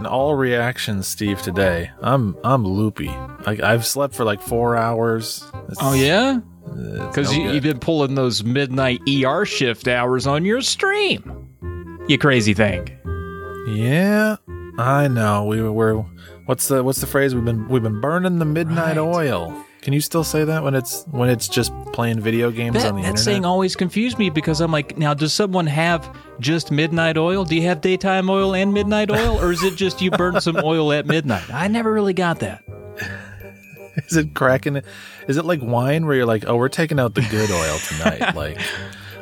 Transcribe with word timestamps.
Getting 0.00 0.12
all 0.14 0.34
reactions, 0.34 1.06
Steve. 1.06 1.42
Today, 1.42 1.90
I'm 2.00 2.34
I'm 2.42 2.64
loopy. 2.66 3.10
I, 3.10 3.58
I've 3.62 3.84
slept 3.86 4.14
for 4.14 4.24
like 4.24 4.40
four 4.40 4.74
hours. 4.74 5.44
It's- 5.70 5.76
Oh 5.78 5.92
yeah, 5.92 6.40
because 7.06 7.30
no 7.30 7.36
you, 7.44 7.50
you've 7.52 7.62
been 7.64 7.78
pulling 7.80 8.14
those 8.14 8.42
midnight 8.42 9.00
ER 9.06 9.44
shift 9.44 9.88
hours 9.88 10.26
on 10.26 10.46
your 10.46 10.62
stream. 10.62 12.02
You 12.08 12.16
crazy 12.16 12.54
thing. 12.54 12.88
Yeah, 13.68 14.36
I 14.78 15.06
know. 15.08 15.44
We 15.44 15.60
were. 15.60 16.02
What's 16.46 16.68
the 16.68 16.82
What's 16.82 17.02
the 17.02 17.06
phrase? 17.06 17.34
We've 17.34 17.44
been 17.44 17.68
We've 17.68 17.82
been 17.82 18.00
burning 18.00 18.38
the 18.38 18.46
midnight 18.46 18.96
Right. 18.96 18.98
oil. 18.98 19.66
Can 19.82 19.94
you 19.94 20.00
still 20.02 20.24
say 20.24 20.44
that 20.44 20.62
when 20.62 20.74
it's 20.74 21.04
when 21.10 21.30
it's 21.30 21.48
just 21.48 21.72
playing 21.92 22.20
video 22.20 22.50
games 22.50 22.74
That, 22.74 22.88
on 22.90 22.96
the 22.96 23.02
that 23.02 23.08
internet? 23.08 23.18
saying 23.24 23.44
always 23.46 23.74
confused 23.76 24.18
me 24.18 24.28
because 24.28 24.60
I'm 24.60 24.70
like, 24.70 24.98
now 24.98 25.14
does 25.14 25.32
someone 25.32 25.66
have 25.68 26.14
just 26.38 26.70
midnight 26.70 27.16
oil? 27.16 27.44
Do 27.46 27.54
you 27.56 27.62
have 27.62 27.80
daytime 27.80 28.28
oil 28.28 28.54
and 28.54 28.74
midnight 28.74 29.10
oil, 29.10 29.40
or 29.40 29.52
is 29.52 29.62
it 29.64 29.76
just 29.76 30.02
you 30.02 30.10
burn 30.10 30.38
some 30.40 30.56
oil 30.64 30.92
at 30.92 31.06
midnight? 31.06 31.50
I 31.52 31.68
never 31.68 31.90
really 31.92 32.12
got 32.12 32.40
that. 32.40 32.62
Is 34.08 34.16
it 34.16 34.34
cracking? 34.34 34.80
Is 35.28 35.36
it 35.36 35.44
like 35.44 35.60
wine 35.62 36.06
where 36.06 36.14
you're 36.14 36.24
like, 36.26 36.44
oh, 36.46 36.56
we're 36.56 36.68
taking 36.68 37.00
out 37.00 37.14
the 37.14 37.22
good 37.22 37.50
oil 37.50 37.76
tonight? 37.88 38.34
like, 38.36 38.58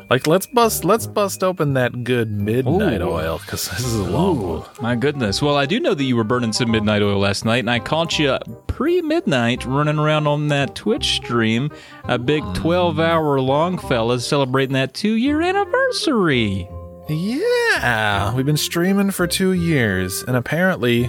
like 0.09 0.25
let's 0.27 0.45
bust 0.47 0.83
let's 0.85 1.05
bust 1.07 1.43
open 1.43 1.73
that 1.73 2.03
good 2.03 2.31
midnight 2.31 3.01
Ooh. 3.01 3.09
oil 3.09 3.37
because 3.39 3.69
this 3.69 3.79
is 3.85 3.95
a 3.95 4.03
long 4.09 4.41
one. 4.41 4.63
My 4.81 4.95
goodness. 4.95 5.41
Well, 5.41 5.55
I 5.57 5.65
do 5.65 5.79
know 5.79 5.93
that 5.93 6.03
you 6.03 6.15
were 6.15 6.23
burning 6.23 6.53
some 6.53 6.71
midnight 6.71 7.01
oil 7.01 7.19
last 7.19 7.45
night, 7.45 7.59
and 7.59 7.69
I 7.69 7.79
caught 7.79 8.17
you 8.17 8.37
pre 8.67 9.01
midnight 9.01 9.65
running 9.65 9.99
around 9.99 10.27
on 10.27 10.47
that 10.47 10.75
Twitch 10.75 11.15
stream, 11.15 11.69
a 12.05 12.17
big 12.17 12.43
12 12.55 12.99
hour 12.99 13.39
long 13.39 13.77
fella 13.77 14.19
celebrating 14.19 14.73
that 14.73 14.93
two 14.93 15.13
year 15.13 15.41
anniversary. 15.41 16.67
Yeah, 17.07 18.33
we've 18.35 18.45
been 18.45 18.55
streaming 18.57 19.11
for 19.11 19.25
two 19.27 19.53
years, 19.53 20.23
and 20.27 20.35
apparently, 20.37 21.05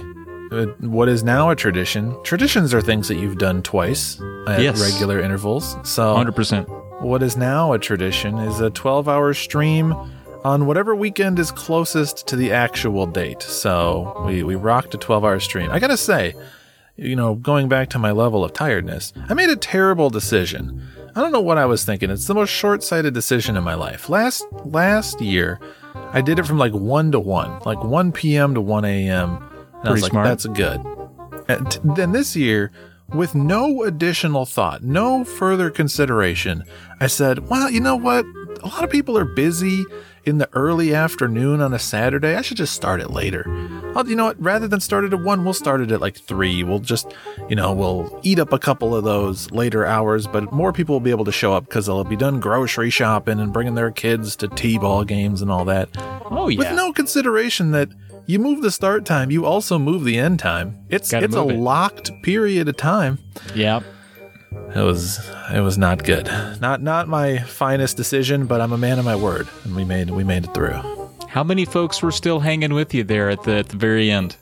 uh, 0.51 0.65
what 0.79 1.07
is 1.09 1.23
now 1.23 1.49
a 1.51 1.55
tradition. 1.55 2.15
Traditions 2.23 2.73
are 2.73 2.81
things 2.81 3.07
that 3.07 3.15
you've 3.17 3.37
done 3.37 3.61
twice 3.61 4.19
at 4.47 4.61
Yes. 4.61 4.81
regular 4.81 5.19
intervals. 5.19 5.77
So 5.83 6.13
100%. 6.15 6.67
What 7.01 7.23
is 7.23 7.35
now 7.35 7.73
a 7.73 7.79
tradition 7.79 8.37
is 8.37 8.59
a 8.59 8.69
12 8.69 9.07
hour 9.09 9.33
stream 9.33 9.93
on 10.43 10.65
whatever 10.65 10.95
weekend 10.95 11.39
is 11.39 11.51
closest 11.51 12.27
to 12.27 12.35
the 12.35 12.51
actual 12.51 13.05
date. 13.05 13.41
So 13.41 14.23
we, 14.25 14.43
we 14.43 14.55
rocked 14.55 14.93
a 14.93 14.97
12 14.97 15.23
hour 15.23 15.39
stream. 15.39 15.71
I 15.71 15.79
gotta 15.79 15.97
say, 15.97 16.35
you 16.95 17.15
know, 17.15 17.35
going 17.35 17.67
back 17.67 17.89
to 17.89 17.99
my 17.99 18.11
level 18.11 18.43
of 18.43 18.53
tiredness, 18.53 19.13
I 19.29 19.33
made 19.33 19.49
a 19.49 19.55
terrible 19.55 20.09
decision. 20.09 20.87
I 21.15 21.21
don't 21.21 21.31
know 21.31 21.41
what 21.41 21.57
I 21.57 21.65
was 21.65 21.83
thinking. 21.83 22.09
It's 22.09 22.27
the 22.27 22.35
most 22.35 22.49
short 22.49 22.83
sighted 22.83 23.13
decision 23.13 23.57
in 23.57 23.63
my 23.63 23.73
life. 23.73 24.07
Last 24.07 24.45
last 24.63 25.21
year, 25.21 25.59
I 26.13 26.21
did 26.21 26.39
it 26.39 26.45
from 26.45 26.57
like 26.57 26.73
1 26.73 27.11
to 27.13 27.19
1, 27.19 27.61
like 27.65 27.83
1 27.83 28.11
p.m. 28.11 28.53
to 28.53 28.61
1 28.61 28.85
a.m. 28.85 29.43
And 29.79 29.89
I 29.89 29.91
was 29.91 30.03
like, 30.03 30.11
smart. 30.11 30.27
that's 30.27 30.45
good. 30.45 30.79
And 31.47 31.97
then 31.97 32.11
this 32.11 32.35
year, 32.35 32.71
with 33.13 33.35
no 33.35 33.83
additional 33.83 34.45
thought, 34.45 34.83
no 34.83 35.23
further 35.23 35.69
consideration, 35.69 36.63
I 36.99 37.07
said, 37.07 37.49
well, 37.49 37.69
you 37.69 37.79
know 37.79 37.95
what? 37.95 38.25
A 38.63 38.67
lot 38.67 38.83
of 38.83 38.89
people 38.89 39.17
are 39.17 39.25
busy 39.25 39.83
in 40.23 40.37
the 40.37 40.47
early 40.53 40.93
afternoon 40.93 41.61
on 41.61 41.73
a 41.73 41.79
Saturday. 41.79 42.35
I 42.35 42.41
should 42.43 42.57
just 42.57 42.73
start 42.73 43.01
it 43.01 43.09
later. 43.09 43.43
I'll, 43.95 44.07
you 44.07 44.15
know 44.15 44.25
what? 44.25 44.39
Rather 44.41 44.67
than 44.67 44.79
start 44.79 45.03
it 45.03 45.13
at 45.13 45.19
one, 45.21 45.43
we'll 45.43 45.55
start 45.55 45.81
it 45.81 45.91
at 45.91 45.99
like 45.99 46.15
three. 46.15 46.63
We'll 46.63 46.77
just, 46.79 47.11
you 47.49 47.55
know, 47.55 47.73
we'll 47.73 48.19
eat 48.21 48.37
up 48.37 48.53
a 48.53 48.59
couple 48.59 48.95
of 48.95 49.03
those 49.03 49.49
later 49.51 49.83
hours, 49.83 50.27
but 50.27 50.51
more 50.53 50.71
people 50.71 50.93
will 50.93 50.99
be 50.99 51.09
able 51.09 51.25
to 51.25 51.31
show 51.31 51.53
up 51.53 51.65
because 51.65 51.87
they'll 51.87 52.03
be 52.03 52.15
done 52.15 52.39
grocery 52.39 52.91
shopping 52.91 53.39
and 53.39 53.51
bringing 53.51 53.73
their 53.73 53.89
kids 53.89 54.35
to 54.37 54.47
T-ball 54.47 55.05
games 55.05 55.41
and 55.41 55.49
all 55.51 55.65
that 55.65 55.89
Oh, 56.29 56.47
yeah. 56.49 56.59
with 56.59 56.71
no 56.73 56.93
consideration 56.93 57.71
that 57.71 57.89
you 58.31 58.39
move 58.39 58.61
the 58.61 58.71
start 58.71 59.05
time, 59.05 59.29
you 59.31 59.45
also 59.45 59.77
move 59.77 60.03
the 60.05 60.17
end 60.17 60.39
time. 60.39 60.85
It's 60.89 61.11
Gotta 61.11 61.25
it's 61.25 61.35
a 61.35 61.41
it. 61.47 61.57
locked 61.59 62.11
period 62.23 62.69
of 62.69 62.77
time. 62.77 63.19
yeah. 63.53 63.81
It 64.75 64.81
was 64.81 65.19
it 65.53 65.61
was 65.61 65.77
not 65.77 66.03
good. 66.03 66.25
Not 66.59 66.81
not 66.81 67.07
my 67.07 67.39
finest 67.39 67.95
decision, 67.97 68.45
but 68.47 68.59
I'm 68.61 68.73
a 68.73 68.77
man 68.77 68.99
of 68.99 69.05
my 69.05 69.15
word, 69.15 69.47
and 69.63 69.75
we 69.75 69.83
made 69.85 70.09
we 70.09 70.23
made 70.23 70.43
it 70.45 70.53
through. 70.53 70.79
How 71.27 71.43
many 71.43 71.63
folks 71.65 72.01
were 72.01 72.11
still 72.11 72.39
hanging 72.41 72.73
with 72.73 72.93
you 72.93 73.03
there 73.05 73.29
at 73.29 73.43
the, 73.43 73.55
at 73.59 73.69
the 73.69 73.77
very 73.77 74.11
end? 74.11 74.35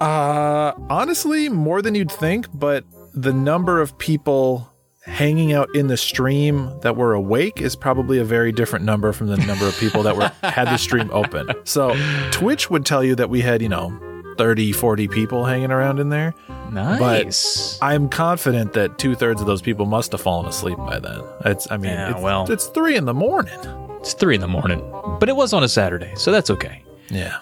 Uh 0.00 0.72
honestly, 0.88 1.48
more 1.48 1.82
than 1.82 1.94
you'd 1.94 2.12
think, 2.12 2.46
but 2.52 2.84
the 3.14 3.32
number 3.32 3.80
of 3.80 3.96
people 3.98 4.68
hanging 5.08 5.52
out 5.52 5.68
in 5.74 5.86
the 5.88 5.96
stream 5.96 6.70
that 6.82 6.96
were 6.96 7.14
awake 7.14 7.60
is 7.60 7.74
probably 7.74 8.18
a 8.18 8.24
very 8.24 8.52
different 8.52 8.84
number 8.84 9.12
from 9.12 9.26
the 9.28 9.36
number 9.38 9.66
of 9.66 9.76
people 9.78 10.02
that 10.04 10.16
were 10.16 10.28
had 10.48 10.66
the 10.66 10.76
stream 10.76 11.10
open. 11.12 11.50
So, 11.64 11.96
Twitch 12.30 12.70
would 12.70 12.84
tell 12.86 13.02
you 13.02 13.14
that 13.16 13.28
we 13.30 13.40
had, 13.40 13.62
you 13.62 13.68
know, 13.68 13.98
30, 14.38 14.72
40 14.72 15.08
people 15.08 15.44
hanging 15.44 15.72
around 15.72 15.98
in 15.98 16.10
there. 16.10 16.32
Nice. 16.70 17.78
But 17.80 17.86
I'm 17.86 18.08
confident 18.08 18.74
that 18.74 18.98
two 18.98 19.14
thirds 19.14 19.40
of 19.40 19.46
those 19.46 19.62
people 19.62 19.86
must 19.86 20.12
have 20.12 20.20
fallen 20.20 20.46
asleep 20.46 20.76
by 20.78 20.98
then. 21.00 21.20
It's, 21.44 21.68
I 21.70 21.76
mean, 21.76 21.90
Yeah, 21.92 22.12
it's, 22.12 22.20
well. 22.20 22.50
it's 22.50 22.66
three 22.66 22.96
in 22.96 23.04
the 23.04 23.14
morning. 23.14 23.58
it's 23.98 24.12
three 24.12 24.34
in 24.36 24.40
the 24.40 24.46
morning, 24.48 24.80
but 25.18 25.28
it 25.28 25.34
was 25.36 25.52
on 25.52 25.64
a 25.64 25.68
Saturday, 25.68 26.12
so 26.16 26.30
that's 26.30 26.50
okay. 26.50 26.84
Yeah. 27.10 27.38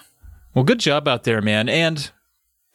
Well, 0.55 0.63
good 0.63 0.79
job 0.79 1.07
out 1.07 1.23
there, 1.23 1.41
man. 1.41 1.69
And 1.69 2.09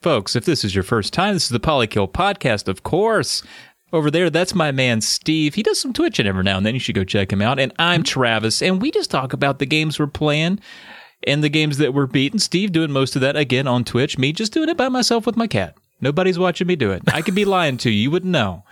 folks, 0.02 0.36
if 0.36 0.44
this 0.44 0.62
is 0.64 0.72
your 0.74 0.84
first 0.84 1.12
time, 1.12 1.34
this 1.34 1.44
is 1.44 1.48
the 1.48 1.58
Polykill 1.60 2.12
podcast, 2.12 2.68
of 2.68 2.82
course. 2.84 3.42
Over 3.92 4.10
there, 4.10 4.30
that's 4.30 4.54
my 4.54 4.72
man 4.72 5.00
Steve. 5.02 5.54
He 5.54 5.62
does 5.62 5.78
some 5.78 5.92
Twitching 5.92 6.26
every 6.26 6.42
now 6.42 6.56
and 6.56 6.64
then. 6.64 6.74
You 6.74 6.80
should 6.80 6.94
go 6.94 7.04
check 7.04 7.32
him 7.32 7.42
out. 7.42 7.58
And 7.58 7.72
I'm 7.78 8.02
Travis, 8.02 8.62
and 8.62 8.80
we 8.80 8.90
just 8.90 9.10
talk 9.10 9.32
about 9.32 9.58
the 9.58 9.66
games 9.66 9.98
we're 9.98 10.06
playing 10.06 10.60
and 11.26 11.44
the 11.44 11.50
games 11.50 11.78
that 11.78 11.92
we're 11.92 12.06
beating. 12.06 12.38
Steve 12.38 12.72
doing 12.72 12.90
most 12.90 13.14
of 13.16 13.20
that 13.22 13.36
again 13.36 13.66
on 13.66 13.84
Twitch. 13.84 14.16
Me 14.18 14.32
just 14.32 14.52
doing 14.52 14.68
it 14.68 14.76
by 14.76 14.88
myself 14.88 15.26
with 15.26 15.36
my 15.36 15.46
cat. 15.46 15.76
Nobody's 16.00 16.38
watching 16.38 16.66
me 16.66 16.74
do 16.74 16.90
it. 16.90 17.02
I 17.12 17.22
could 17.22 17.34
be 17.34 17.44
lying 17.44 17.76
to 17.78 17.90
you. 17.90 18.02
You 18.02 18.10
wouldn't 18.10 18.32
know. 18.32 18.64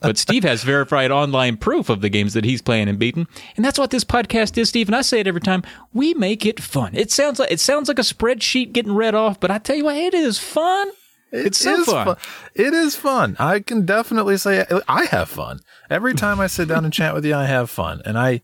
But 0.00 0.16
Steve 0.16 0.44
has 0.44 0.62
verified 0.62 1.10
online 1.10 1.58
proof 1.58 1.90
of 1.90 2.00
the 2.00 2.08
games 2.08 2.32
that 2.32 2.44
he's 2.44 2.62
playing 2.62 2.88
and 2.88 2.98
beaten. 2.98 3.26
And 3.56 3.64
that's 3.64 3.78
what 3.78 3.90
this 3.90 4.04
podcast 4.04 4.56
is, 4.56 4.70
Steve. 4.70 4.88
And 4.88 4.96
I 4.96 5.02
say 5.02 5.20
it 5.20 5.26
every 5.26 5.42
time. 5.42 5.62
We 5.92 6.14
make 6.14 6.46
it 6.46 6.58
fun. 6.58 6.94
It 6.94 7.10
sounds 7.10 7.38
like 7.38 7.50
it 7.50 7.60
sounds 7.60 7.88
like 7.88 7.98
a 7.98 8.02
spreadsheet 8.02 8.72
getting 8.72 8.94
read 8.94 9.14
off, 9.14 9.38
but 9.38 9.50
I 9.50 9.58
tell 9.58 9.76
you 9.76 9.84
what, 9.84 9.96
it 9.96 10.14
is 10.14 10.38
fun. 10.38 10.90
It's 11.32 11.58
so 11.58 11.80
is 11.80 11.86
fun. 11.86 12.16
It 12.54 12.74
is 12.74 12.96
fun. 12.96 13.36
I 13.38 13.60
can 13.60 13.86
definitely 13.86 14.36
say 14.36 14.66
I 14.88 15.04
have 15.06 15.28
fun. 15.28 15.60
Every 15.88 16.14
time 16.14 16.40
I 16.40 16.46
sit 16.46 16.68
down 16.68 16.84
and 16.84 16.92
chat 16.92 17.14
with 17.14 17.24
you, 17.24 17.34
I 17.34 17.44
have 17.46 17.70
fun. 17.70 18.02
And 18.04 18.18
I, 18.18 18.42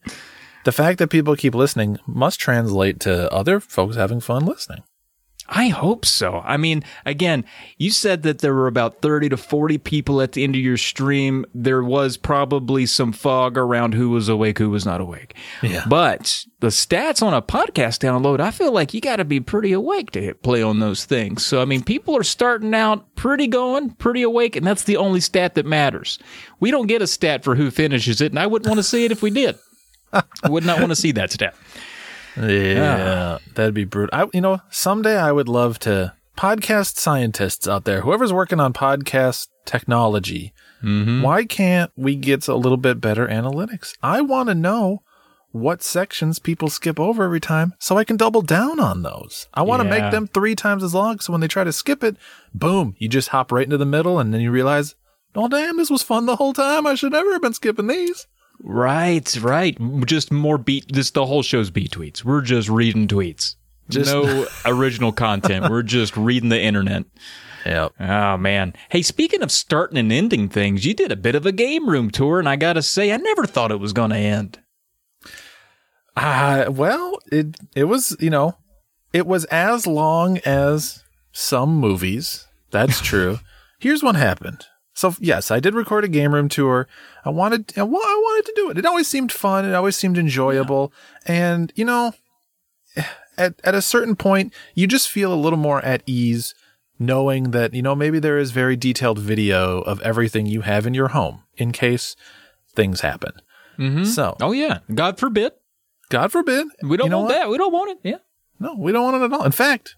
the 0.64 0.72
fact 0.72 0.98
that 0.98 1.08
people 1.08 1.36
keep 1.36 1.54
listening 1.54 1.98
must 2.06 2.40
translate 2.40 3.00
to 3.00 3.32
other 3.32 3.60
folks 3.60 3.96
having 3.96 4.20
fun 4.20 4.44
listening. 4.44 4.82
I 5.48 5.68
hope 5.68 6.04
so. 6.04 6.40
I 6.44 6.56
mean, 6.56 6.82
again, 7.04 7.44
you 7.78 7.90
said 7.90 8.22
that 8.24 8.40
there 8.40 8.54
were 8.54 8.66
about 8.66 9.00
30 9.00 9.28
to 9.30 9.36
40 9.36 9.78
people 9.78 10.20
at 10.20 10.32
the 10.32 10.42
end 10.42 10.56
of 10.56 10.60
your 10.60 10.76
stream. 10.76 11.46
There 11.54 11.82
was 11.82 12.16
probably 12.16 12.86
some 12.86 13.12
fog 13.12 13.56
around 13.56 13.94
who 13.94 14.10
was 14.10 14.28
awake, 14.28 14.58
who 14.58 14.70
was 14.70 14.84
not 14.84 15.00
awake. 15.00 15.36
Yeah. 15.62 15.84
But 15.88 16.44
the 16.60 16.68
stats 16.68 17.22
on 17.22 17.32
a 17.32 17.42
podcast 17.42 18.00
download, 18.00 18.40
I 18.40 18.50
feel 18.50 18.72
like 18.72 18.92
you 18.92 19.00
got 19.00 19.16
to 19.16 19.24
be 19.24 19.40
pretty 19.40 19.72
awake 19.72 20.10
to 20.12 20.22
hit 20.22 20.42
play 20.42 20.62
on 20.62 20.80
those 20.80 21.04
things. 21.04 21.44
So, 21.44 21.62
I 21.62 21.64
mean, 21.64 21.84
people 21.84 22.16
are 22.16 22.24
starting 22.24 22.74
out 22.74 23.14
pretty 23.14 23.46
going, 23.46 23.90
pretty 23.90 24.22
awake, 24.22 24.56
and 24.56 24.66
that's 24.66 24.84
the 24.84 24.96
only 24.96 25.20
stat 25.20 25.54
that 25.54 25.66
matters. 25.66 26.18
We 26.58 26.70
don't 26.70 26.86
get 26.88 27.02
a 27.02 27.06
stat 27.06 27.44
for 27.44 27.54
who 27.54 27.70
finishes 27.70 28.20
it, 28.20 28.32
and 28.32 28.38
I 28.38 28.46
wouldn't 28.46 28.68
want 28.68 28.78
to 28.78 28.84
see 28.84 29.04
it 29.04 29.12
if 29.12 29.22
we 29.22 29.30
did. 29.30 29.56
I 30.12 30.22
would 30.48 30.64
not 30.64 30.78
want 30.78 30.90
to 30.90 30.96
see 30.96 31.12
that 31.12 31.30
stat. 31.30 31.54
Yeah, 32.36 33.38
that'd 33.54 33.74
be 33.74 33.84
brutal. 33.84 34.10
I, 34.18 34.28
you 34.32 34.40
know, 34.40 34.60
someday 34.70 35.16
I 35.18 35.32
would 35.32 35.48
love 35.48 35.78
to 35.80 36.12
podcast 36.36 36.96
scientists 36.96 37.66
out 37.66 37.84
there, 37.84 38.02
whoever's 38.02 38.32
working 38.32 38.60
on 38.60 38.72
podcast 38.72 39.48
technology. 39.64 40.52
Mm-hmm. 40.82 41.22
Why 41.22 41.44
can't 41.44 41.90
we 41.96 42.14
get 42.16 42.46
a 42.48 42.54
little 42.54 42.76
bit 42.76 43.00
better 43.00 43.26
analytics? 43.26 43.94
I 44.02 44.20
want 44.20 44.48
to 44.50 44.54
know 44.54 45.02
what 45.52 45.82
sections 45.82 46.38
people 46.38 46.68
skip 46.68 47.00
over 47.00 47.24
every 47.24 47.40
time 47.40 47.72
so 47.78 47.96
I 47.96 48.04
can 48.04 48.18
double 48.18 48.42
down 48.42 48.78
on 48.78 49.02
those. 49.02 49.48
I 49.54 49.62
want 49.62 49.82
to 49.82 49.88
Yeah. 49.88 50.02
make 50.02 50.10
them 50.12 50.26
three 50.26 50.54
times 50.54 50.84
as 50.84 50.92
long 50.92 51.18
so 51.18 51.32
when 51.32 51.40
they 51.40 51.48
try 51.48 51.64
to 51.64 51.72
skip 51.72 52.04
it, 52.04 52.16
boom, 52.52 52.94
you 52.98 53.08
just 53.08 53.30
hop 53.30 53.50
right 53.50 53.64
into 53.64 53.78
the 53.78 53.86
middle 53.86 54.18
and 54.18 54.34
then 54.34 54.42
you 54.42 54.50
realize, 54.50 54.94
oh, 55.34 55.48
damn, 55.48 55.78
this 55.78 55.90
was 55.90 56.02
fun 56.02 56.26
the 56.26 56.36
whole 56.36 56.52
time. 56.52 56.86
I 56.86 56.94
should 56.94 57.12
never 57.12 57.32
have 57.32 57.40
been 57.42 57.54
skipping 57.54 57.86
these. 57.86 58.26
Right, 58.60 59.36
right. 59.42 59.78
Just 60.06 60.32
more 60.32 60.58
beat. 60.58 60.92
This 60.92 61.10
the 61.10 61.26
whole 61.26 61.42
show's 61.42 61.70
beat 61.70 61.90
tweets. 61.92 62.24
We're 62.24 62.40
just 62.40 62.68
reading 62.68 63.06
tweets. 63.08 63.54
Just- 63.88 64.10
no 64.12 64.46
original 64.64 65.12
content. 65.12 65.70
We're 65.70 65.82
just 65.82 66.16
reading 66.16 66.48
the 66.48 66.60
internet. 66.60 67.04
Yep. 67.64 67.94
Oh 68.00 68.36
man. 68.36 68.74
Hey, 68.90 69.02
speaking 69.02 69.42
of 69.42 69.50
starting 69.50 69.98
and 69.98 70.12
ending 70.12 70.48
things, 70.48 70.84
you 70.86 70.94
did 70.94 71.10
a 71.10 71.16
bit 71.16 71.34
of 71.34 71.46
a 71.46 71.52
game 71.52 71.88
room 71.88 72.10
tour, 72.10 72.38
and 72.38 72.48
I 72.48 72.56
gotta 72.56 72.82
say, 72.82 73.12
I 73.12 73.16
never 73.16 73.44
thought 73.46 73.72
it 73.72 73.80
was 73.80 73.92
gonna 73.92 74.16
end. 74.16 74.60
Uh, 76.16 76.66
well, 76.70 77.18
it 77.30 77.56
it 77.74 77.84
was, 77.84 78.16
you 78.20 78.30
know, 78.30 78.56
it 79.12 79.26
was 79.26 79.44
as 79.46 79.86
long 79.86 80.38
as 80.44 81.02
some 81.32 81.76
movies. 81.76 82.46
That's 82.70 83.00
true. 83.00 83.40
Here's 83.80 84.02
what 84.02 84.16
happened. 84.16 84.64
So 84.96 85.14
yes, 85.20 85.50
I 85.50 85.60
did 85.60 85.74
record 85.74 86.04
a 86.04 86.08
game 86.08 86.32
room 86.34 86.48
tour. 86.48 86.88
I 87.24 87.28
wanted 87.30 87.72
I 87.76 87.82
I 87.82 87.84
wanted 87.84 88.46
to 88.46 88.52
do 88.56 88.70
it. 88.70 88.78
It 88.78 88.86
always 88.86 89.06
seemed 89.06 89.30
fun. 89.30 89.64
It 89.66 89.74
always 89.74 89.94
seemed 89.94 90.16
enjoyable. 90.16 90.90
And, 91.26 91.70
you 91.76 91.84
know, 91.84 92.14
at 93.36 93.54
at 93.62 93.74
a 93.74 93.82
certain 93.82 94.16
point, 94.16 94.52
you 94.74 94.86
just 94.86 95.08
feel 95.10 95.32
a 95.32 95.36
little 95.36 95.58
more 95.58 95.80
at 95.82 96.02
ease 96.06 96.54
knowing 96.98 97.50
that 97.50 97.74
you 97.74 97.82
know 97.82 97.94
maybe 97.94 98.18
there 98.18 98.38
is 98.38 98.52
very 98.52 98.74
detailed 98.74 99.18
video 99.18 99.80
of 99.82 100.00
everything 100.00 100.46
you 100.46 100.62
have 100.62 100.86
in 100.86 100.94
your 100.94 101.08
home 101.08 101.42
in 101.58 101.72
case 101.72 102.16
things 102.74 103.02
happen. 103.02 103.32
Mm-hmm. 103.78 104.04
So, 104.04 104.36
Oh 104.40 104.52
yeah, 104.52 104.78
God 104.94 105.18
forbid. 105.18 105.52
God 106.08 106.32
forbid, 106.32 106.68
We 106.82 106.96
don't 106.96 107.06
you 107.06 107.10
know 107.10 107.18
want 107.18 107.32
what? 107.32 107.38
that. 107.38 107.48
We 107.50 107.58
don't 107.58 107.72
want 107.72 107.90
it. 107.90 107.98
Yeah. 108.02 108.18
No, 108.58 108.74
we 108.78 108.92
don't 108.92 109.02
want 109.04 109.16
it 109.22 109.24
at 109.26 109.32
all. 109.34 109.44
In 109.44 109.52
fact, 109.52 109.96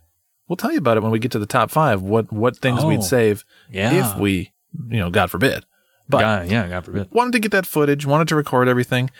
we'll 0.48 0.56
tell 0.56 0.72
you 0.72 0.78
about 0.78 0.96
it 0.96 1.02
when 1.04 1.12
we 1.12 1.20
get 1.20 1.30
to 1.32 1.38
the 1.38 1.46
top 1.46 1.70
five. 1.70 2.02
What 2.02 2.32
what 2.32 2.56
things 2.56 2.82
Oh. 2.82 2.88
we'd 2.88 3.04
save 3.04 3.44
Yeah. 3.70 3.92
if 3.92 4.18
we, 4.18 4.50
you 4.88 4.98
know, 4.98 5.10
God 5.10 5.30
forbid. 5.30 5.64
But 6.08 6.20
God, 6.20 6.50
yeah, 6.50 6.68
God 6.68 6.84
forbid. 6.84 7.10
wanted 7.10 7.32
to 7.32 7.38
get 7.38 7.52
that 7.52 7.66
footage, 7.66 8.06
wanted 8.06 8.28
to 8.28 8.36
record 8.36 8.68
everything. 8.68 9.10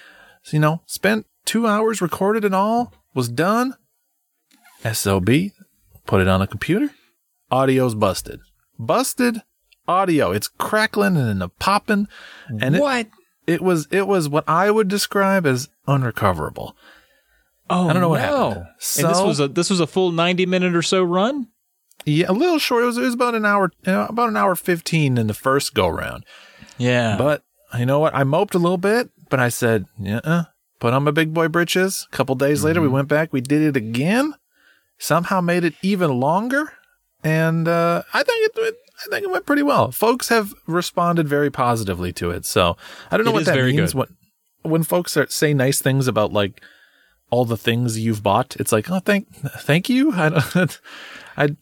So, 0.43 0.57
you 0.57 0.61
know, 0.61 0.83
spent 0.87 1.27
two 1.45 1.67
hours, 1.67 2.01
recorded 2.01 2.45
it 2.45 2.55
all, 2.55 2.93
was 3.15 3.29
done. 3.29 3.75
SOB, 4.91 5.29
put 6.07 6.21
it 6.21 6.29
on 6.29 6.41
a 6.41 6.47
computer. 6.47 6.91
Audio's 7.51 7.95
busted. 7.95 8.41
Busted 8.79 9.43
audio. 9.87 10.31
It's 10.31 10.49
crackling 10.49 11.17
and 11.17 11.43
a 11.43 11.49
popping. 11.49 12.09
And 12.61 12.77
it, 12.77 12.81
what? 12.81 13.09
it 13.47 13.63
was 13.63 13.89
it 13.91 14.07
was 14.07 14.29
what 14.29 14.45
I 14.47 14.71
would 14.71 14.89
describe 14.89 15.47
as 15.47 15.69
unrecoverable. 15.87 16.77
Oh, 17.71 17.89
I 17.89 17.93
don't 17.93 18.03
know 18.03 18.11
what 18.11 18.21
no. 18.21 18.49
happened. 18.49 18.67
and 18.99 19.09
this 19.09 19.21
was 19.21 19.41
a 19.41 19.49
this 19.49 19.71
was 19.71 19.81
a 19.81 19.87
full 19.87 20.13
ninety 20.13 20.47
minute 20.47 20.77
or 20.77 20.83
so 20.83 21.03
run. 21.03 21.49
Yeah, 22.09 22.27
a 22.29 22.33
little 22.33 22.59
short. 22.59 22.83
It 22.83 22.87
was, 22.87 22.99
it 22.99 23.03
was 23.03 23.15
about 23.15 23.35
an 23.35 23.45
hour, 23.45 23.71
you 23.85 23.93
know, 23.93 24.07
about 24.07 24.29
an 24.31 24.37
hour 24.37 24.55
15 24.55 25.19
in 25.19 25.27
the 25.27 25.35
first 25.35 25.75
go 25.75 25.89
round. 25.89 26.25
Yeah, 26.79 27.17
But 27.19 27.43
you 27.77 27.85
know 27.87 27.99
what? 27.99 28.15
I 28.15 28.25
moped 28.25 28.55
a 28.55 28.59
little 28.59 28.79
bit, 28.79 29.11
but 29.29 29.41
I 29.41 29.49
said, 29.49 29.87
yeah, 29.99 30.21
uh, 30.25 30.45
put 30.81 30.95
on 30.95 31.05
my 31.05 31.11
big 31.11 31.35
boy 31.35 31.49
britches. 31.49 32.07
A 32.11 32.17
couple 32.17 32.35
days 32.35 32.65
later, 32.65 32.81
we 32.81 32.87
mm-hmm. 32.87 32.95
went 32.95 33.09
back. 33.09 33.33
We 33.33 33.41
did 33.41 33.63
it 33.63 33.77
again. 33.77 34.35
Somehow 34.97 35.41
made 35.41 35.65
it 35.65 35.75
even 35.83 36.19
longer, 36.19 36.73
and 37.23 37.69
uh, 37.69 38.03
I 38.15 38.23
think 38.23 38.47
it, 38.47 38.53
it. 38.57 38.75
I 39.07 39.11
think 39.11 39.25
it 39.25 39.31
went 39.31 39.47
pretty 39.47 39.63
well. 39.63 39.93
Folks 39.93 40.29
have 40.29 40.55
responded 40.67 41.29
very 41.29 41.51
positively 41.51 42.13
to 42.15 42.31
it. 42.31 42.45
So 42.45 42.77
I 43.11 43.17
don't 43.17 43.25
know 43.25 43.31
It 43.31 43.35
what 43.35 43.45
that 43.45 43.55
very 43.55 43.73
means. 43.77 43.93
good. 43.93 43.99
When 44.63 44.73
when 44.73 44.83
folks 44.83 45.17
are, 45.17 45.29
say 45.29 45.55
nice 45.55 45.81
things 45.81 46.09
about 46.09 46.33
like 46.33 46.61
all 47.31 47.45
the 47.45 47.57
things 47.57 47.99
you've 47.99 48.23
bought, 48.23 48.57
it's 48.57 48.73
like, 48.73 48.91
oh, 48.91 48.99
thank, 48.99 49.33
thank 49.61 49.89
you. 49.89 50.13
I 50.17 50.29
don't. 50.31 50.81
I 51.37 51.57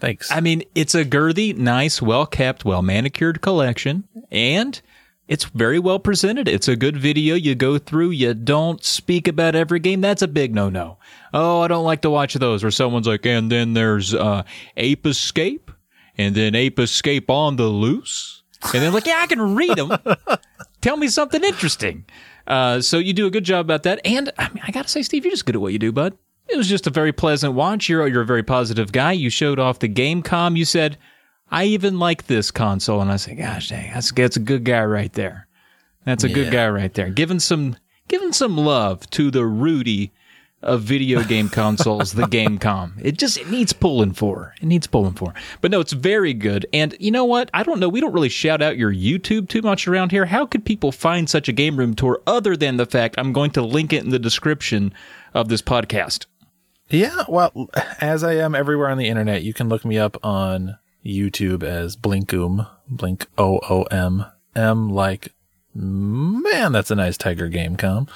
thanks. 0.00 0.30
I 0.30 0.40
mean, 0.40 0.64
it's 0.74 0.94
a 0.94 1.04
girthy, 1.04 1.56
nice, 1.56 2.02
well 2.02 2.26
kept, 2.26 2.64
well 2.64 2.82
manicured 2.82 3.40
collection, 3.40 4.08
and 4.30 4.80
it's 5.28 5.44
very 5.44 5.78
well 5.78 5.98
presented. 5.98 6.48
It's 6.48 6.66
a 6.66 6.74
good 6.74 6.96
video. 6.96 7.36
You 7.36 7.54
go 7.54 7.78
through, 7.78 8.10
you 8.10 8.34
don't 8.34 8.82
speak 8.84 9.28
about 9.28 9.54
every 9.54 9.78
game. 9.78 10.00
That's 10.00 10.22
a 10.22 10.28
big 10.28 10.54
no 10.54 10.68
no. 10.68 10.98
Oh, 11.32 11.60
I 11.60 11.68
don't 11.68 11.84
like 11.84 12.00
to 12.02 12.10
watch 12.10 12.34
those 12.34 12.64
where 12.64 12.72
someone's 12.72 13.06
like, 13.06 13.24
and 13.26 13.50
then 13.50 13.74
there's 13.74 14.14
uh, 14.14 14.42
Ape 14.76 15.06
Escape, 15.06 15.70
and 16.18 16.34
then 16.34 16.54
Ape 16.54 16.80
Escape 16.80 17.30
on 17.30 17.56
the 17.56 17.66
Loose. 17.66 18.42
And 18.74 18.82
then, 18.82 18.92
like, 18.92 19.06
yeah, 19.06 19.20
I 19.22 19.26
can 19.26 19.54
read 19.54 19.76
them. 19.76 19.96
Tell 20.82 20.96
me 20.96 21.08
something 21.08 21.42
interesting. 21.42 22.04
Uh, 22.46 22.80
so 22.80 22.98
you 22.98 23.12
do 23.12 23.26
a 23.26 23.30
good 23.30 23.44
job 23.44 23.64
about 23.64 23.84
that. 23.84 24.00
And 24.04 24.30
I 24.36 24.48
mean, 24.50 24.62
I 24.66 24.70
got 24.70 24.82
to 24.82 24.88
say, 24.90 25.02
Steve, 25.02 25.24
you're 25.24 25.32
just 25.32 25.46
good 25.46 25.54
at 25.54 25.60
what 25.60 25.72
you 25.72 25.78
do, 25.78 25.92
bud. 25.92 26.18
It 26.52 26.56
was 26.56 26.68
just 26.68 26.86
a 26.86 26.90
very 26.90 27.12
pleasant 27.12 27.54
watch. 27.54 27.88
You're, 27.88 28.06
you're 28.08 28.22
a 28.22 28.26
very 28.26 28.42
positive 28.42 28.92
guy. 28.92 29.12
You 29.12 29.30
showed 29.30 29.58
off 29.58 29.78
the 29.78 29.88
Gamecom. 29.88 30.56
You 30.56 30.64
said, 30.64 30.98
I 31.50 31.64
even 31.64 31.98
like 31.98 32.26
this 32.26 32.50
console. 32.50 33.00
And 33.00 33.10
I 33.10 33.16
said, 33.16 33.38
gosh 33.38 33.68
dang, 33.68 33.92
that's, 33.92 34.12
that's 34.12 34.36
a 34.36 34.40
good 34.40 34.64
guy 34.64 34.84
right 34.84 35.12
there. 35.12 35.46
That's 36.04 36.24
a 36.24 36.28
good 36.28 36.50
guy 36.50 36.68
right 36.68 36.92
there. 36.92 37.10
Giving 37.10 37.40
some, 37.40 37.76
giving 38.08 38.32
some 38.32 38.56
love 38.56 39.08
to 39.10 39.30
the 39.30 39.44
Rudy 39.44 40.12
of 40.62 40.82
video 40.82 41.22
game 41.22 41.48
consoles, 41.50 42.12
the 42.12 42.24
Gamecom. 42.24 42.92
It 43.02 43.18
just 43.18 43.38
it 43.38 43.48
needs 43.50 43.72
pulling 43.72 44.12
for. 44.12 44.54
It 44.60 44.66
needs 44.66 44.86
pulling 44.86 45.14
for. 45.14 45.34
But 45.60 45.70
no, 45.70 45.80
it's 45.80 45.92
very 45.92 46.34
good. 46.34 46.66
And 46.72 46.96
you 47.00 47.10
know 47.10 47.24
what? 47.24 47.50
I 47.54 47.62
don't 47.62 47.80
know. 47.80 47.88
We 47.88 48.00
don't 48.00 48.12
really 48.12 48.28
shout 48.28 48.62
out 48.62 48.76
your 48.76 48.92
YouTube 48.92 49.48
too 49.48 49.62
much 49.62 49.86
around 49.88 50.10
here. 50.10 50.26
How 50.26 50.46
could 50.46 50.64
people 50.64 50.92
find 50.92 51.28
such 51.28 51.48
a 51.48 51.52
game 51.52 51.76
room 51.76 51.94
tour 51.94 52.20
other 52.26 52.56
than 52.56 52.76
the 52.76 52.86
fact 52.86 53.16
I'm 53.18 53.32
going 53.32 53.50
to 53.52 53.62
link 53.62 53.92
it 53.92 54.04
in 54.04 54.10
the 54.10 54.18
description 54.18 54.92
of 55.34 55.48
this 55.48 55.62
podcast? 55.62 56.26
Yeah, 56.90 57.24
well, 57.28 57.68
as 58.00 58.24
I 58.24 58.34
am 58.34 58.54
everywhere 58.54 58.88
on 58.88 58.98
the 58.98 59.08
internet, 59.08 59.42
you 59.42 59.54
can 59.54 59.68
look 59.68 59.84
me 59.84 59.96
up 59.98 60.16
on 60.24 60.76
YouTube 61.06 61.62
as 61.62 61.96
Blinkoom, 61.96 62.68
Blink 62.88 63.26
O 63.38 63.60
O 63.70 63.82
M 63.84 64.24
M, 64.56 64.90
like 64.90 65.32
man, 65.72 66.72
that's 66.72 66.90
a 66.90 66.96
nice 66.96 67.16
tiger 67.16 67.46
game, 67.48 67.76
com. 67.76 68.08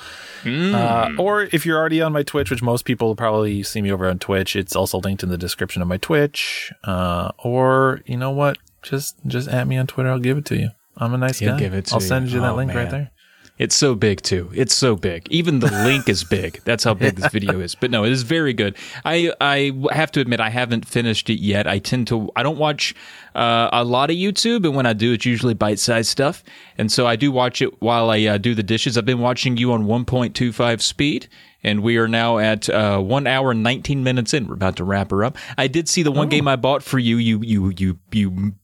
Uh, 0.44 1.10
or 1.18 1.42
if 1.52 1.64
you're 1.64 1.78
already 1.78 2.02
on 2.02 2.12
my 2.12 2.22
Twitch, 2.24 2.50
which 2.50 2.62
most 2.62 2.84
people 2.84 3.14
probably 3.14 3.62
see 3.62 3.80
me 3.80 3.92
over 3.92 4.08
on 4.08 4.18
Twitch, 4.18 4.56
it's 4.56 4.74
also 4.74 4.98
linked 4.98 5.22
in 5.22 5.28
the 5.28 5.38
description 5.38 5.80
of 5.80 5.86
my 5.88 5.96
Twitch. 5.96 6.72
Uh, 6.82 7.30
or 7.38 8.00
you 8.06 8.16
know 8.16 8.32
what? 8.32 8.58
Just 8.82 9.16
just 9.26 9.48
at 9.48 9.68
me 9.68 9.76
on 9.78 9.86
Twitter. 9.86 10.10
I'll 10.10 10.18
give 10.18 10.36
it 10.38 10.44
to 10.46 10.56
you. 10.58 10.70
I'm 10.96 11.14
a 11.14 11.18
nice 11.18 11.38
He'll 11.38 11.52
guy. 11.52 11.60
give 11.60 11.74
it 11.74 11.92
I'll 11.92 12.00
you. 12.00 12.06
send 12.06 12.28
you 12.30 12.40
that 12.40 12.52
Oh, 12.52 12.56
link 12.56 12.74
right 12.74 12.90
there. 12.90 13.10
It's 13.56 13.76
so 13.76 13.94
big 13.94 14.20
too. 14.20 14.50
It's 14.52 14.74
so 14.74 14.96
big. 14.96 15.28
Even 15.30 15.60
the 15.60 15.70
link 15.84 16.08
is 16.08 16.24
big. 16.24 16.60
That's 16.64 16.82
how 16.82 16.92
big 16.92 17.14
this 17.14 17.30
video 17.32 17.60
is. 17.60 17.76
But 17.76 17.92
no, 17.92 18.04
it 18.04 18.10
is 18.10 18.24
very 18.24 18.52
good. 18.52 18.76
I 19.04 19.32
I 19.40 19.70
have 19.92 20.10
to 20.12 20.20
admit 20.20 20.40
I 20.40 20.50
haven't 20.50 20.88
finished 20.88 21.30
it 21.30 21.40
yet. 21.40 21.68
I 21.68 21.78
tend 21.78 22.08
to 22.08 22.30
I 22.34 22.42
don't 22.42 22.58
watch 22.58 22.96
uh, 23.36 23.68
a 23.72 23.84
lot 23.84 24.10
of 24.10 24.16
YouTube, 24.16 24.64
and 24.64 24.74
when 24.74 24.86
I 24.86 24.92
do, 24.92 25.12
it's 25.12 25.24
usually 25.24 25.54
bite 25.54 25.78
sized 25.78 26.08
stuff. 26.10 26.42
And 26.78 26.90
so 26.90 27.06
I 27.06 27.14
do 27.14 27.30
watch 27.30 27.62
it 27.62 27.80
while 27.80 28.10
I 28.10 28.24
uh, 28.24 28.38
do 28.38 28.56
the 28.56 28.64
dishes. 28.64 28.98
I've 28.98 29.04
been 29.04 29.20
watching 29.20 29.56
you 29.56 29.72
on 29.72 29.84
1.25 29.84 30.80
speed. 30.80 31.28
And 31.66 31.82
we 31.82 31.96
are 31.96 32.06
now 32.06 32.36
at 32.36 32.68
uh, 32.68 32.98
one 32.98 33.26
hour 33.26 33.52
and 33.52 33.62
19 33.62 34.05
minutes 34.05 34.34
in. 34.34 34.46
We're 34.46 34.55
about 34.55 34.76
to 34.76 34.84
wrap 34.84 35.10
her 35.10 35.24
up. 35.24 35.38
I 35.56 35.67
did 35.67 35.88
see 35.88 36.02
the 36.02 36.12
one 36.12 36.29
game 36.29 36.46
I 36.46 36.56
bought 36.56 36.82
for 36.82 36.98
you. 36.98 37.17
You, 37.17 37.40
you, 37.43 37.72
you, 37.74 37.98
you 38.12 38.55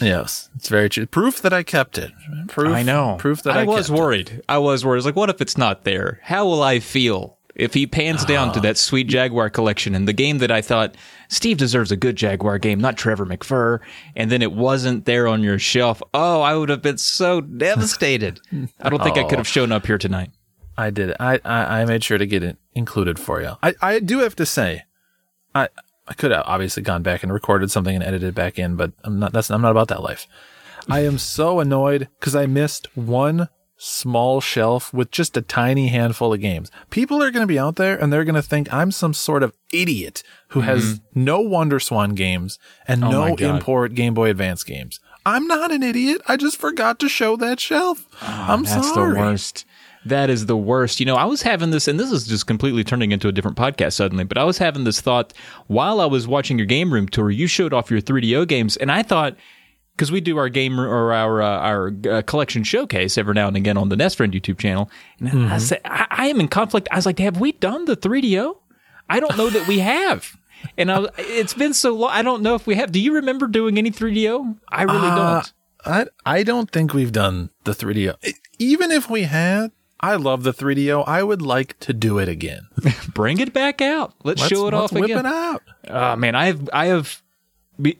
Yes, 0.00 0.48
it's 0.54 0.68
very 0.68 0.88
true. 0.88 1.06
Proof 1.06 1.42
that 1.42 1.52
I 1.52 1.62
kept 1.64 1.98
it. 1.98 2.12
Proof. 2.48 2.68
I 2.72 2.82
know. 2.82 3.16
Proof 3.18 3.42
that 3.42 3.56
I, 3.56 3.62
I 3.62 3.64
was 3.64 3.88
kept 3.88 3.98
it. 3.98 4.00
worried. 4.00 4.42
I 4.48 4.58
was 4.58 4.84
worried. 4.84 4.94
I 4.94 4.98
was 4.98 5.06
like, 5.06 5.16
"What 5.16 5.30
if 5.30 5.40
it's 5.40 5.58
not 5.58 5.82
there? 5.84 6.20
How 6.22 6.44
will 6.46 6.62
I 6.62 6.78
feel 6.78 7.35
if 7.56 7.74
he 7.74 7.86
pans 7.86 8.24
down 8.24 8.50
Ah. 8.50 8.52
to 8.52 8.60
that 8.60 8.76
sweet 8.78 9.08
Jaguar 9.08 9.50
collection 9.50 9.94
and 9.94 10.06
the 10.06 10.12
game 10.12 10.38
that 10.38 10.50
I 10.50 10.60
thought 10.62 10.94
Steve 11.28 11.56
deserves 11.56 11.90
a 11.90 11.96
good 11.96 12.14
Jaguar 12.16 12.58
game, 12.58 12.80
not 12.80 12.96
Trevor 12.96 13.26
McFur, 13.26 13.80
and 14.14 14.30
then 14.30 14.42
it 14.42 14.52
wasn't 14.52 15.06
there 15.06 15.26
on 15.26 15.42
your 15.42 15.58
shelf? 15.58 16.02
Oh, 16.14 16.40
I 16.42 16.54
would 16.54 16.68
have 16.68 16.82
been 16.82 16.98
so 16.98 17.40
devastated. 17.40 18.40
I 18.80 18.88
don't 18.90 19.02
think 19.02 19.16
I 19.16 19.24
could 19.24 19.38
have 19.38 19.48
shown 19.48 19.72
up 19.72 19.86
here 19.86 19.98
tonight." 19.98 20.30
I 20.78 20.90
did 20.90 21.08
it. 21.08 21.16
I, 21.18 21.40
I 21.44 21.80
I 21.80 21.84
made 21.86 22.04
sure 22.04 22.18
to 22.18 22.26
get 22.26 22.42
it 22.42 22.58
included 22.74 23.18
for 23.18 23.40
you. 23.40 23.52
I 23.62 23.74
I 23.80 23.98
do 23.98 24.18
have 24.18 24.36
to 24.36 24.44
say, 24.44 24.82
I 25.54 25.68
I 26.06 26.12
could 26.14 26.30
have 26.32 26.44
obviously 26.46 26.82
gone 26.82 27.02
back 27.02 27.22
and 27.22 27.32
recorded 27.32 27.70
something 27.70 27.94
and 27.94 28.04
edited 28.04 28.28
it 28.28 28.34
back 28.34 28.58
in, 28.58 28.76
but 28.76 28.92
I'm 29.02 29.18
not. 29.18 29.32
That's 29.32 29.50
I'm 29.50 29.62
not 29.62 29.70
about 29.70 29.88
that 29.88 30.02
life. 30.02 30.26
I 30.88 31.00
am 31.00 31.16
so 31.18 31.60
annoyed 31.60 32.08
because 32.20 32.36
I 32.36 32.44
missed 32.46 32.94
one 32.94 33.48
small 33.76 34.40
shelf 34.40 34.92
with 34.94 35.10
just 35.10 35.36
a 35.36 35.42
tiny 35.42 35.88
handful 35.88 36.32
of 36.32 36.40
games. 36.40 36.70
People 36.90 37.22
are 37.22 37.30
going 37.30 37.42
to 37.42 37.46
be 37.46 37.58
out 37.58 37.76
there 37.76 37.96
and 38.00 38.12
they're 38.12 38.24
going 38.24 38.34
to 38.34 38.42
think 38.42 38.72
I'm 38.72 38.90
some 38.90 39.12
sort 39.14 39.42
of 39.42 39.52
idiot 39.72 40.22
who 40.48 40.60
has 40.60 41.00
no 41.14 41.42
WonderSwan 41.44 42.14
games 42.14 42.58
and 42.88 43.02
Mm-hmm. 43.02 43.14
Oh 43.14 43.34
no 43.34 43.54
import 43.54 43.94
Game 43.94 44.14
Boy 44.14 44.30
Advance 44.30 44.64
games. 44.64 45.00
I'm 45.26 45.46
not 45.46 45.72
an 45.72 45.82
idiot. 45.82 46.22
I 46.28 46.36
just 46.36 46.56
forgot 46.56 46.98
to 47.00 47.08
show 47.08 47.36
that 47.36 47.58
shelf. 47.60 48.06
I'm 48.22 48.60
Ah, 48.60 48.62
That's 48.76 48.94
sorry. 48.94 49.12
the 49.14 49.18
worst. 49.20 49.64
That 50.04 50.30
is 50.30 50.46
the 50.46 50.56
worst. 50.56 51.00
You 51.00 51.06
know, 51.06 51.16
I 51.16 51.24
was 51.24 51.42
having 51.42 51.70
this, 51.70 51.88
and 51.88 51.98
this 51.98 52.12
is 52.12 52.28
just 52.28 52.46
completely 52.46 52.84
turning 52.84 53.10
into 53.10 53.26
a 53.26 53.32
different 53.32 53.56
podcast 53.56 53.94
suddenly, 53.94 54.22
but 54.22 54.38
I 54.38 54.44
was 54.44 54.56
having 54.58 54.84
this 54.84 55.00
thought 55.00 55.32
while 55.66 56.00
I 56.00 56.04
was 56.06 56.28
watching 56.28 56.58
your 56.58 56.66
game 56.68 56.92
room 56.92 57.08
tour. 57.08 57.28
You 57.28 57.48
showed 57.48 57.74
off 57.74 57.90
your 57.90 58.00
3DO 58.00 58.46
games, 58.46 58.76
and 58.76 58.92
I 58.92 59.02
thought, 59.02 59.36
because 59.96 60.12
we 60.12 60.20
do 60.20 60.36
our 60.36 60.48
game 60.48 60.78
or 60.78 61.12
our 61.12 61.40
uh, 61.42 61.46
our 61.58 61.92
uh, 62.10 62.22
collection 62.22 62.62
showcase 62.64 63.16
every 63.16 63.34
now 63.34 63.48
and 63.48 63.56
again 63.56 63.76
on 63.78 63.88
the 63.88 63.96
Nest 63.96 64.16
Friend 64.18 64.32
YouTube 64.32 64.58
channel, 64.58 64.90
and 65.20 65.48
I 65.48 65.58
said, 65.58 65.80
I, 65.84 66.06
I 66.10 66.26
am 66.28 66.38
in 66.40 66.48
conflict. 66.48 66.88
I 66.90 66.96
was 66.96 67.06
like, 67.06 67.18
have 67.18 67.40
we 67.40 67.52
done 67.52 67.86
the 67.86 67.96
3DO? 67.96 68.56
I 69.08 69.20
don't 69.20 69.36
know 69.36 69.48
that 69.50 69.66
we 69.68 69.78
have. 69.78 70.36
And 70.76 70.90
I 70.90 70.98
was, 71.00 71.10
it's 71.18 71.54
been 71.54 71.74
so 71.74 71.94
long. 71.94 72.10
I 72.12 72.22
don't 72.22 72.42
know 72.42 72.54
if 72.54 72.66
we 72.66 72.74
have. 72.76 72.90
Do 72.92 73.00
you 73.00 73.14
remember 73.14 73.46
doing 73.46 73.78
any 73.78 73.90
3DO? 73.90 74.56
I 74.68 74.82
really 74.82 74.98
Uh, 74.98 75.16
don't. 75.16 75.52
I 75.84 76.06
I 76.38 76.42
don't 76.42 76.70
think 76.70 76.92
we've 76.92 77.12
done 77.12 77.50
the 77.64 77.72
3DO. 77.72 78.16
E- 78.26 78.32
Even 78.58 78.90
if 78.90 79.08
we 79.08 79.22
had, 79.24 79.70
I 80.00 80.16
love 80.16 80.42
the 80.42 80.52
3DO. 80.52 81.04
I 81.06 81.22
would 81.22 81.40
like 81.42 81.78
to 81.80 81.92
do 81.92 82.18
it 82.18 82.28
again. 82.28 82.66
Bring 83.14 83.38
it 83.38 83.52
back 83.52 83.80
out. 83.80 84.14
Let's, 84.24 84.40
Let's, 84.40 84.50
show 84.52 84.66
it 84.66 84.74
let's 84.74 84.84
off 84.84 84.92
whip 84.92 85.04
again. 85.04 85.18
it 85.24 85.26
out. 85.26 85.62
Oh 85.88 86.16
man, 86.16 86.34
I 86.34 86.46
have 86.46 86.68
I 86.72 86.86
have 86.86 87.22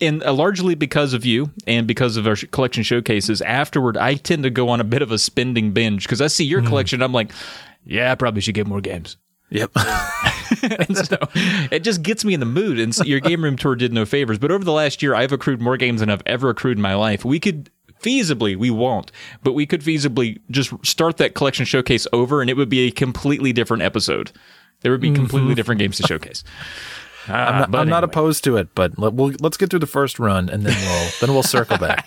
and 0.01 0.23
uh, 0.23 0.33
largely 0.33 0.75
because 0.75 1.13
of 1.13 1.25
you 1.25 1.51
and 1.67 1.87
because 1.87 2.17
of 2.17 2.27
our 2.27 2.37
sh- 2.37 2.47
collection 2.51 2.83
showcases 2.83 3.43
afterward 3.43 3.97
I 3.97 4.15
tend 4.15 4.43
to 4.45 4.51
go 4.51 4.69
on 4.69 4.81
a 4.81 4.85
bit 4.85 5.03
of 5.03 5.13
a 5.13 5.19
spending 5.19 5.73
binge 5.73 6.05
because 6.05 6.21
I 6.21 6.29
see 6.29 6.45
your 6.45 6.63
collection 6.63 7.03
I'm 7.03 7.13
like 7.13 7.31
yeah 7.85 8.11
I 8.11 8.15
probably 8.15 8.41
should 8.41 8.55
get 8.55 8.67
more 8.67 8.81
games 8.81 9.17
Yep. 9.51 9.71
and 10.63 10.97
so 10.97 11.17
it 11.71 11.85
just 11.85 12.03
gets 12.03 12.25
me 12.25 12.35
in 12.35 12.41
the 12.41 12.47
mood. 12.47 12.79
And 12.79 12.95
so 12.95 13.05
your 13.05 13.21
game 13.21 13.45
room 13.45 13.57
tour 13.57 13.77
did 13.77 13.93
no 13.93 14.05
favors. 14.05 14.39
But 14.39 14.51
over 14.51 14.65
the 14.65 14.73
last 14.73 15.03
year, 15.03 15.15
I've 15.15 15.33
accrued 15.33 15.61
more 15.61 15.77
games 15.77 16.01
than 16.01 16.11
I've 16.11 16.23
ever 16.27 16.51
accrued 16.51 16.79
in 16.79 16.83
my 16.83 16.95
life. 16.95 17.25
We 17.25 17.39
could 17.39 17.71
feasibly, 18.03 18.57
we 18.57 18.71
won't, 18.71 19.13
but 19.43 19.53
we 19.53 19.67
could 19.67 19.83
feasibly 19.83 20.41
just 20.51 20.73
start 20.85 21.17
that 21.19 21.35
collection 21.35 21.65
showcase 21.65 22.07
over, 22.13 22.41
and 22.41 22.51
it 22.51 22.57
would 22.57 22.69
be 22.69 22.81
a 22.81 22.91
completely 22.91 23.53
different 23.53 23.83
episode. 23.83 24.33
There 24.81 24.93
would 24.93 25.01
be 25.01 25.13
completely 25.13 25.55
different 25.55 25.79
games 25.79 25.97
to 25.97 26.03
showcase. 26.07 26.45
I'm 27.29 27.35
Ah, 27.35 27.67
not, 27.69 27.75
I'm 27.75 27.89
not 27.89 28.05
opposed 28.05 28.45
to 28.45 28.57
it, 28.57 28.69
but 28.75 28.99
let, 28.99 29.13
we'll, 29.15 29.33
let's 29.41 29.57
get 29.57 29.71
through 29.71 29.81
the 29.81 29.87
first 29.87 30.19
run 30.19 30.49
and 30.49 30.65
then 30.65 30.75
we'll 30.77 31.11
then 31.21 31.33
we'll 31.35 31.43
circle 31.43 31.79
back. 31.79 32.07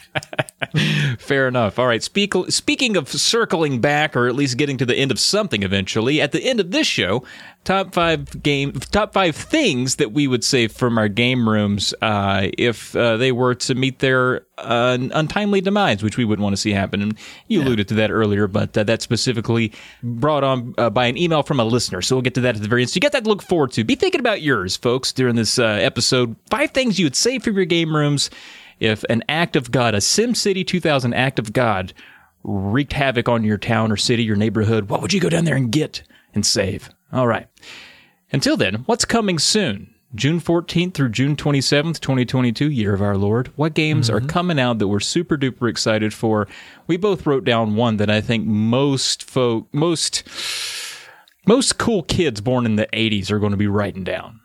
Fair 1.19 1.47
enough. 1.47 1.79
All 1.79 1.88
right. 1.88 2.03
Speak, 2.03 2.33
speaking 2.49 2.95
of 2.95 3.09
circling 3.09 3.79
back, 3.81 4.15
or 4.15 4.27
at 4.27 4.35
least 4.35 4.57
getting 4.57 4.77
to 4.77 4.85
the 4.85 4.95
end 4.95 5.11
of 5.11 5.19
something 5.19 5.63
eventually, 5.63 6.21
at 6.21 6.31
the 6.31 6.41
end 6.43 6.59
of 6.59 6.71
this 6.71 6.88
show, 6.88 7.23
top 7.63 7.93
five 7.93 8.41
game, 8.41 8.73
top 8.73 9.13
five 9.13 9.35
things 9.35 9.97
that 9.97 10.11
we 10.11 10.27
would 10.27 10.43
say 10.43 10.67
from 10.67 10.97
our 10.97 11.07
game 11.07 11.47
rooms 11.47 11.93
uh, 12.01 12.47
if 12.57 12.95
uh, 12.95 13.17
they 13.17 13.31
were 13.31 13.53
to 13.55 13.75
meet 13.75 13.99
their 13.99 14.45
uh, 14.57 14.97
untimely 15.13 15.61
demise, 15.61 16.01
which 16.01 16.17
we 16.17 16.25
wouldn't 16.25 16.43
want 16.43 16.53
to 16.53 16.57
see 16.57 16.71
happen. 16.71 17.01
And 17.01 17.17
you 17.47 17.61
alluded 17.61 17.87
to 17.89 17.93
that 17.95 18.11
earlier, 18.11 18.47
but 18.47 18.77
uh, 18.77 18.83
that's 18.83 19.03
specifically 19.03 19.71
brought 20.01 20.43
on 20.43 20.73
uh, 20.77 20.89
by 20.89 21.05
an 21.05 21.17
email 21.17 21.43
from 21.43 21.59
a 21.59 21.65
listener. 21.65 22.01
So 22.01 22.15
we'll 22.15 22.23
get 22.23 22.35
to 22.35 22.41
that 22.41 22.55
at 22.55 22.61
the 22.61 22.67
very 22.67 22.81
end. 22.81 22.89
So 22.89 22.97
you 22.97 23.01
got 23.01 23.11
that 23.11 23.23
to 23.23 23.29
look 23.29 23.43
forward 23.43 23.71
to. 23.73 23.83
Be 23.83 23.95
thinking 23.95 24.19
about 24.19 24.41
yours, 24.41 24.75
folks, 24.75 25.11
during 25.11 25.35
this 25.35 25.59
uh, 25.59 25.65
episode. 25.65 26.35
Five 26.49 26.71
things 26.71 26.97
you 26.97 27.05
would 27.05 27.15
say 27.15 27.39
from 27.39 27.55
your 27.55 27.65
game 27.65 27.95
rooms 27.95 28.29
if 28.79 29.03
an 29.09 29.23
act 29.27 29.55
of 29.55 29.71
God, 29.71 29.93
a 29.93 29.97
SimCity 29.97 30.65
2000 30.65 31.13
act 31.13 31.37
of 31.37 31.53
God, 31.53 31.93
wreaked 32.43 32.93
havoc 32.93 33.27
on 33.27 33.43
your 33.43 33.57
town 33.57 33.91
or 33.91 33.97
city, 33.97 34.23
your 34.23 34.37
neighborhood, 34.37 34.89
what 34.89 35.01
would 35.01 35.13
you 35.13 35.19
go 35.19 35.29
down 35.29 35.45
there 35.45 35.57
and 35.57 35.71
get 35.71 36.03
and 36.33 36.45
save? 36.45 36.89
All 37.11 37.27
right. 37.27 37.47
Until 38.31 38.57
then, 38.57 38.75
what's 38.85 39.05
coming 39.05 39.39
soon? 39.39 39.93
June 40.15 40.39
14th 40.41 40.95
through 40.95 41.09
June 41.09 41.35
27th, 41.35 41.99
2022, 41.99 42.69
year 42.71 42.93
of 42.95 43.01
our 43.01 43.15
Lord. 43.15 43.51
What 43.55 43.75
games 43.75 44.09
are 44.09 44.19
coming 44.21 44.59
out 44.59 44.79
that 44.79 44.87
we're 44.87 44.99
super 44.99 45.37
duper 45.37 45.69
excited 45.69 46.13
for? 46.15 46.47
We 46.87 46.97
both 46.97 47.27
wrote 47.27 47.43
down 47.43 47.75
one 47.75 47.97
that 47.97 48.09
I 48.09 48.19
think 48.19 48.45
most 48.47 49.23
folk, 49.23 49.67
most, 49.71 50.23
most 51.45 51.77
cool 51.77 52.01
kids 52.03 52.41
born 52.41 52.65
in 52.65 52.75
the 52.75 52.87
80s 52.91 53.29
are 53.29 53.37
going 53.39 53.51
to 53.51 53.57
be 53.57 53.67
writing 53.67 54.03
down. 54.03 54.39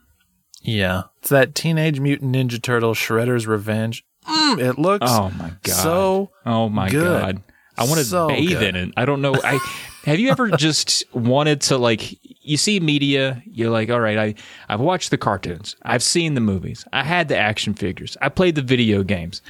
Yeah, 0.60 1.04
it's 1.20 1.30
that 1.30 1.54
Teenage 1.54 1.98
Mutant 2.00 2.34
Ninja 2.34 2.60
Turtle 2.60 2.94
Shredder's 2.94 3.46
Revenge. 3.46 4.04
Mm, 4.28 4.58
it 4.58 4.78
looks 4.78 5.06
Oh 5.10 5.30
my 5.38 5.52
god! 5.62 5.74
so 5.74 6.30
oh 6.46 6.70
my 6.70 6.88
good. 6.88 7.02
god! 7.04 7.42
I 7.76 7.84
want 7.84 7.98
to 7.98 8.04
So 8.04 8.28
bathe 8.28 8.48
good. 8.48 8.62
in 8.62 8.76
it. 8.76 8.94
I 8.96 9.04
don't 9.04 9.20
know. 9.20 9.34
I 9.44 9.58
have 10.04 10.18
you 10.18 10.30
ever 10.30 10.50
just 10.50 11.04
wanted 11.14 11.60
to 11.62 11.78
like 11.78 12.18
you 12.46 12.56
see 12.56 12.78
media, 12.80 13.42
you're 13.46 13.70
like, 13.70 13.90
all 13.90 14.00
right, 14.00 14.18
I 14.18 14.34
I've 14.68 14.80
watched 14.80 15.10
the 15.10 15.18
cartoons, 15.18 15.76
I've 15.82 16.02
seen 16.02 16.34
the 16.34 16.40
movies, 16.40 16.84
I 16.92 17.02
had 17.04 17.28
the 17.28 17.36
action 17.36 17.74
figures, 17.74 18.16
I 18.20 18.28
played 18.28 18.54
the 18.54 18.62
video 18.62 19.02
games. 19.02 19.42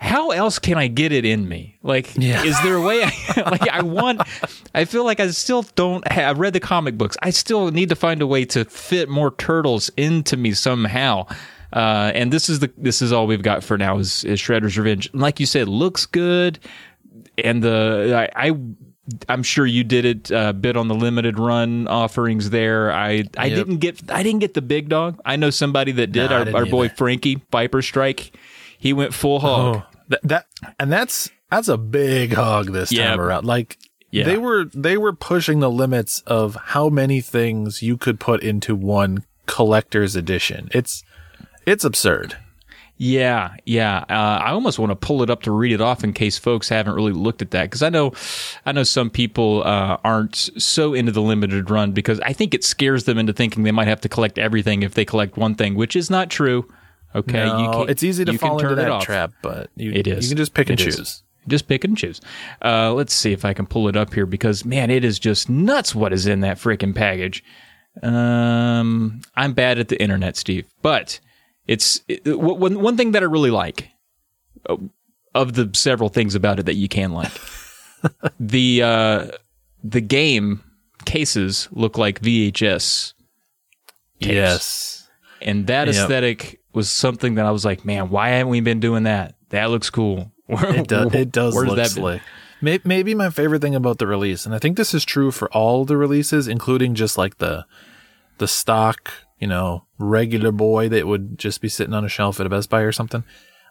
How 0.00 0.32
else 0.32 0.58
can 0.58 0.76
I 0.76 0.86
get 0.88 1.12
it 1.12 1.24
in 1.24 1.48
me? 1.48 1.78
Like, 1.82 2.14
Yeah. 2.16 2.42
is 2.44 2.60
there 2.62 2.74
a 2.74 2.82
way? 2.82 3.04
I, 3.04 3.42
like, 3.50 3.68
I 3.70 3.80
want. 3.82 4.20
I 4.74 4.84
feel 4.84 5.02
like 5.04 5.18
I 5.18 5.28
still 5.30 5.62
don't. 5.76 6.06
Have, 6.12 6.30
I've 6.32 6.38
read 6.40 6.52
the 6.52 6.60
comic 6.60 6.98
books. 6.98 7.16
I 7.22 7.30
still 7.30 7.70
need 7.70 7.88
to 7.88 7.96
find 7.96 8.20
a 8.20 8.26
way 8.26 8.44
to 8.46 8.66
fit 8.66 9.08
more 9.08 9.30
turtles 9.36 9.90
into 9.96 10.36
me 10.36 10.52
somehow. 10.52 11.26
Uh, 11.72 12.10
and 12.14 12.30
this 12.32 12.50
is 12.50 12.58
the 12.58 12.70
this 12.76 13.00
is 13.00 13.12
all 13.12 13.26
we've 13.26 13.42
got 13.42 13.64
for 13.64 13.78
now 13.78 13.96
is, 13.98 14.24
is 14.24 14.38
Shredder's 14.40 14.76
Revenge. 14.76 15.08
Like 15.14 15.40
you 15.40 15.46
said, 15.46 15.68
looks 15.68 16.04
good, 16.04 16.58
and 17.42 17.62
the 17.62 18.28
I. 18.36 18.48
I 18.50 18.56
I'm 19.28 19.42
sure 19.42 19.66
you 19.66 19.84
did 19.84 20.04
it 20.04 20.32
uh, 20.32 20.52
bit 20.54 20.76
on 20.76 20.88
the 20.88 20.94
limited 20.94 21.38
run 21.38 21.86
offerings 21.88 22.50
there. 22.50 22.90
I 22.90 23.24
I 23.36 23.46
Yep. 23.46 23.56
didn't 23.56 23.76
get 23.78 24.10
I 24.10 24.22
didn't 24.22 24.40
get 24.40 24.54
the 24.54 24.62
big 24.62 24.88
dog. 24.88 25.20
I 25.24 25.36
know 25.36 25.50
somebody 25.50 25.92
that 25.92 26.12
did. 26.12 26.32
Our 26.32 26.54
our 26.54 26.66
boy. 26.66 26.88
Frankie 26.88 27.42
Viper 27.52 27.82
Strike. 27.82 28.34
He 28.78 28.92
went 28.92 29.12
full 29.14 29.40
hog. 29.40 29.76
Oh, 29.76 29.98
that, 30.08 30.20
that 30.24 30.46
and 30.78 30.90
that's 30.92 31.30
that's 31.50 31.68
a 31.68 31.76
big 31.76 32.32
hog 32.32 32.72
this 32.72 32.90
time 32.90 33.20
around. 33.20 33.44
Like 33.46 33.78
Yeah. 34.10 34.24
they 34.24 34.38
were 34.38 34.64
they 34.74 34.96
were 34.96 35.12
pushing 35.12 35.60
the 35.60 35.70
limits 35.70 36.22
of 36.26 36.54
how 36.56 36.88
many 36.88 37.20
things 37.20 37.82
you 37.82 37.96
could 37.96 38.18
put 38.20 38.42
into 38.42 38.74
one 38.74 39.24
collector's 39.46 40.16
edition. 40.16 40.68
It's 40.72 41.02
it's 41.66 41.84
absurd. 41.84 42.36
Yeah, 42.96 43.56
yeah. 43.64 44.04
Uh, 44.08 44.38
I 44.42 44.50
almost 44.52 44.78
want 44.78 44.90
to 44.90 44.96
pull 44.96 45.22
it 45.24 45.30
up 45.30 45.42
to 45.42 45.50
read 45.50 45.72
it 45.72 45.80
off 45.80 46.04
in 46.04 46.12
case 46.12 46.38
folks 46.38 46.68
haven't 46.68 46.94
really 46.94 47.12
looked 47.12 47.42
at 47.42 47.50
that 47.50 47.64
because 47.64 47.82
I 47.82 47.88
know, 47.88 48.12
I 48.64 48.70
know 48.72 48.84
some 48.84 49.10
people 49.10 49.62
uh, 49.64 49.96
aren't 50.04 50.36
so 50.36 50.94
into 50.94 51.10
the 51.10 51.20
limited 51.20 51.70
run 51.70 51.90
because 51.92 52.20
I 52.20 52.32
think 52.32 52.54
it 52.54 52.62
scares 52.62 53.02
them 53.04 53.18
into 53.18 53.32
thinking 53.32 53.64
they 53.64 53.72
might 53.72 53.88
have 53.88 54.00
to 54.02 54.08
collect 54.08 54.38
everything 54.38 54.82
if 54.84 54.94
they 54.94 55.04
collect 55.04 55.36
one 55.36 55.56
thing, 55.56 55.74
which 55.74 55.96
is 55.96 56.08
not 56.08 56.30
true. 56.30 56.72
Okay, 57.16 57.44
No, 57.44 57.82
it's 57.82 58.02
easy 58.04 58.24
to 58.24 58.32
you 58.32 58.38
fall 58.38 58.58
into 58.58 58.64
turn 58.70 58.78
it 58.78 58.82
that 58.82 58.90
off. 58.90 59.04
trap, 59.04 59.32
but 59.42 59.70
you, 59.76 59.90
It 59.92 60.06
is. 60.06 60.24
you 60.24 60.30
can 60.30 60.36
just 60.36 60.54
pick 60.54 60.70
and 60.70 60.78
It 60.80 60.86
is. 60.86 60.96
choose. 60.96 61.22
Just 61.48 61.68
pick 61.68 61.84
and 61.84 61.98
choose. 61.98 62.20
Uh, 62.64 62.92
let's 62.94 63.12
see 63.12 63.32
if 63.32 63.44
I 63.44 63.52
can 63.54 63.66
pull 63.66 63.86
it 63.88 63.96
up 63.96 64.14
here 64.14 64.24
because 64.26 64.64
man, 64.64 64.90
it 64.90 65.04
is 65.04 65.18
just 65.18 65.48
nuts 65.50 65.94
what 65.94 66.12
is 66.12 66.26
in 66.26 66.40
that 66.40 66.58
freaking 66.58 66.94
package. 66.94 67.42
Um, 68.02 69.20
I'm 69.34 69.52
bad 69.52 69.78
at 69.78 69.88
the 69.88 70.00
internet, 70.00 70.36
Steve, 70.36 70.66
but 70.82 71.20
it's 71.66 72.00
it, 72.08 72.24
w- 72.24 72.54
one 72.54 72.80
one 72.80 72.96
thing 72.96 73.12
that 73.12 73.22
I 73.22 73.26
really 73.26 73.50
like 73.50 73.88
uh, 74.68 74.76
of 75.34 75.54
the 75.54 75.70
several 75.74 76.08
things 76.08 76.34
about 76.34 76.58
it 76.58 76.66
that 76.66 76.74
you 76.74 76.88
can 76.88 77.12
like. 77.12 77.32
the 78.40 78.82
uh, 78.82 79.26
the 79.82 80.00
game 80.00 80.62
cases 81.04 81.68
look 81.72 81.96
like 81.98 82.20
VHS, 82.20 83.14
Yes. 84.18 85.08
and 85.42 85.66
that 85.66 85.86
Yep. 85.88 85.94
aesthetic 85.96 86.60
was 86.72 86.90
something 86.90 87.34
that 87.36 87.46
I 87.46 87.50
was 87.50 87.64
like, 87.64 87.84
man, 87.84 88.10
why 88.10 88.30
haven't 88.30 88.48
we 88.50 88.60
been 88.60 88.80
doing 88.80 89.04
that? 89.04 89.34
That 89.50 89.70
looks 89.70 89.90
cool. 89.90 90.32
It 90.48 90.88
does. 90.88 91.14
It 91.14 91.32
does 91.32 91.54
Where's 91.54 91.68
look 91.68 91.76
that 91.76 91.90
slick. 91.90 92.22
May- 92.60 92.80
Maybe 92.84 93.14
my 93.14 93.30
favorite 93.30 93.60
thing 93.62 93.74
about 93.74 93.98
the 93.98 94.06
release, 94.06 94.44
and 94.46 94.54
I 94.54 94.58
think 94.58 94.76
this 94.76 94.92
is 94.94 95.04
true 95.04 95.30
for 95.30 95.50
all 95.52 95.84
the 95.84 95.96
releases, 95.96 96.48
including 96.48 96.94
just 96.94 97.16
like 97.18 97.38
the 97.38 97.64
the 98.38 98.48
stock, 98.48 99.12
you 99.44 99.48
know, 99.48 99.84
regular 99.98 100.50
boy 100.50 100.88
that 100.88 101.06
would 101.06 101.38
just 101.38 101.60
be 101.60 101.68
sitting 101.68 101.92
on 101.92 102.02
a 102.02 102.08
shelf 102.08 102.40
at 102.40 102.46
a 102.46 102.48
Best 102.48 102.70
Buy 102.70 102.80
or 102.80 102.92
something, 102.92 103.24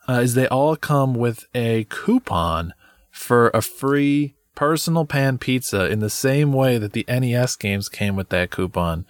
uh, 0.08 0.20
is 0.22 0.36
they 0.36 0.48
all 0.50 0.76
come 0.76 1.16
with 1.16 1.48
a 1.56 1.86
coupon 1.86 2.76
for 3.10 3.50
a 3.56 3.62
free 3.64 4.36
personal 4.54 5.04
pan 5.04 5.40
pizza 5.40 5.90
in 5.90 5.98
the 5.98 6.12
same 6.12 6.54
way 6.54 6.78
that 6.78 6.94
the 6.94 7.04
NES 7.08 7.56
games 7.56 7.90
came 7.90 8.16
with 8.16 8.30
that 8.30 8.52
coupon 8.52 9.08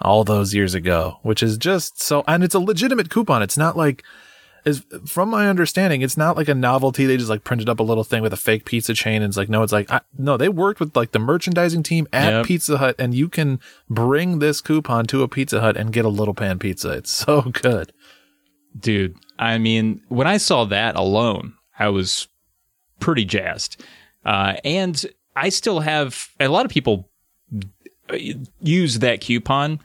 all 0.00 0.24
those 0.24 0.54
years 0.54 0.72
ago, 0.72 1.18
which 1.20 1.42
is 1.42 1.58
just 1.58 2.00
so, 2.00 2.24
and 2.26 2.42
it's 2.42 2.54
a 2.54 2.60
legitimate 2.60 3.10
coupon. 3.10 3.42
It's 3.42 3.58
not 3.58 3.76
like, 3.76 4.02
is 4.66 4.84
from 5.06 5.30
my 5.30 5.48
understanding, 5.48 6.02
it's 6.02 6.16
not 6.16 6.36
like 6.36 6.48
a 6.48 6.54
novelty. 6.54 7.06
They 7.06 7.16
just 7.16 7.30
like 7.30 7.44
printed 7.44 7.68
up 7.68 7.78
a 7.78 7.84
little 7.84 8.04
thing 8.04 8.20
with 8.20 8.32
a 8.32 8.36
fake 8.36 8.64
pizza 8.64 8.92
chain. 8.94 9.22
And 9.22 9.30
it's 9.30 9.36
like, 9.36 9.48
no, 9.48 9.62
it's 9.62 9.72
like, 9.72 9.90
I, 9.90 10.00
no, 10.18 10.36
they 10.36 10.48
worked 10.48 10.80
with 10.80 10.96
like 10.96 11.12
the 11.12 11.20
merchandising 11.20 11.84
team 11.84 12.08
at 12.12 12.32
Yep. 12.32 12.46
Pizza 12.46 12.78
Hut 12.78 12.96
and 12.98 13.14
you 13.14 13.28
can 13.28 13.60
bring 13.88 14.40
this 14.40 14.60
coupon 14.60 15.06
to 15.06 15.22
a 15.22 15.28
Pizza 15.28 15.60
Hut 15.60 15.76
and 15.76 15.92
get 15.92 16.04
a 16.04 16.08
little 16.08 16.34
pan 16.34 16.58
pizza. 16.58 16.90
It's 16.90 17.10
so 17.12 17.42
good. 17.62 17.92
Dude, 18.78 19.16
I 19.38 19.56
mean, 19.58 20.02
when 20.08 20.26
I 20.26 20.36
saw 20.36 20.64
that 20.64 20.96
alone, 20.96 21.54
I 21.78 21.88
was 21.88 22.26
pretty 23.00 23.24
jazzed. 23.24 23.82
Uh, 24.24 24.54
and 24.64 25.06
I 25.36 25.48
still 25.50 25.80
have 25.80 26.28
a 26.40 26.48
lot 26.48 26.64
of 26.64 26.72
people 26.72 27.08
uh, 28.10 28.16
use 28.60 28.98
that 28.98 29.20
coupon, 29.20 29.80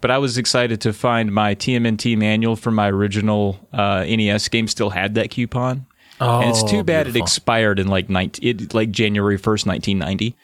but 0.00 0.10
I 0.10 0.18
was 0.18 0.36
excited 0.38 0.80
to 0.82 0.92
find 0.92 1.32
my 1.32 1.54
TMNT 1.54 2.16
manual 2.18 2.56
from 2.56 2.74
my 2.74 2.90
original 2.90 3.58
uh, 3.72 4.04
NES 4.04 4.48
game 4.48 4.68
still 4.68 4.90
had 4.90 5.14
that 5.14 5.30
coupon. 5.30 5.86
Oh, 6.20 6.40
and 6.40 6.50
it's 6.50 6.62
too 6.62 6.84
bad 6.84 7.08
it 7.08 7.16
expired 7.16 7.78
in 7.78 7.88
like 7.88 8.08
19, 8.08 8.60
it, 8.60 8.74
like 8.74 8.90
January 8.90 9.36
1st, 9.38 9.66
1990. 9.66 10.36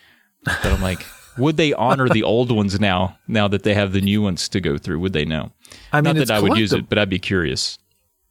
But 0.44 0.66
I'm 0.66 0.82
like, 0.82 1.04
would 1.38 1.56
they 1.56 1.72
honor 1.74 2.08
the 2.08 2.22
old 2.24 2.50
ones 2.50 2.80
now, 2.80 3.18
now 3.28 3.46
that 3.48 3.62
they 3.62 3.74
have 3.74 3.92
the 3.92 4.00
new 4.00 4.20
ones 4.22 4.48
to 4.48 4.60
go 4.60 4.78
through? 4.78 4.98
Would 5.00 5.12
they 5.12 5.24
know? 5.24 5.52
I 5.92 5.98
mean, 6.00 6.16
Not 6.16 6.26
that 6.26 6.30
I 6.32 6.40
would 6.40 6.56
use 6.58 6.72
it, 6.72 6.88
but 6.88 6.98
I'd 6.98 7.08
be 7.08 7.18
curious. 7.20 7.78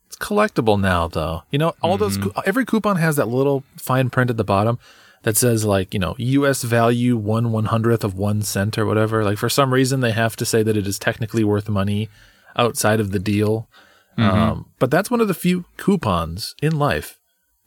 It's 0.07 0.17
collectible 0.17 0.79
now, 0.79 1.07
though. 1.07 1.43
You 1.51 1.59
know, 1.59 1.75
all 1.81 1.97
those 1.97 2.17
Mm-hmm. 2.17 2.29
cou- 2.31 2.41
every 2.45 2.65
coupon 2.65 2.97
has 2.97 3.15
that 3.15 3.27
little 3.29 3.63
fine 3.77 4.09
print 4.09 4.29
at 4.29 4.37
the 4.37 4.43
bottom 4.43 4.77
that 5.23 5.37
says 5.37 5.65
like 5.65 5.93
you 5.93 5.99
know 5.99 6.15
U.S. 6.17 6.63
value 6.63 7.17
one 7.17 7.51
one 7.51 7.65
hundredth 7.65 8.03
of 8.03 8.15
one 8.15 8.41
cent 8.41 8.77
or 8.77 8.85
whatever. 8.85 9.23
Like 9.23 9.37
for 9.37 9.49
some 9.49 9.73
reason 9.73 9.99
they 9.99 10.11
have 10.11 10.35
to 10.37 10.45
say 10.45 10.63
that 10.63 10.77
it 10.77 10.87
is 10.87 10.99
technically 10.99 11.43
worth 11.43 11.69
money 11.69 12.09
outside 12.55 12.99
of 12.99 13.11
the 13.11 13.19
deal. 13.19 13.69
Mm-hmm. 14.17 14.37
Um, 14.37 14.71
but 14.79 14.91
that's 14.91 15.11
one 15.11 15.21
of 15.21 15.27
the 15.27 15.33
few 15.33 15.65
coupons 15.77 16.55
in 16.61 16.77
life 16.77 17.19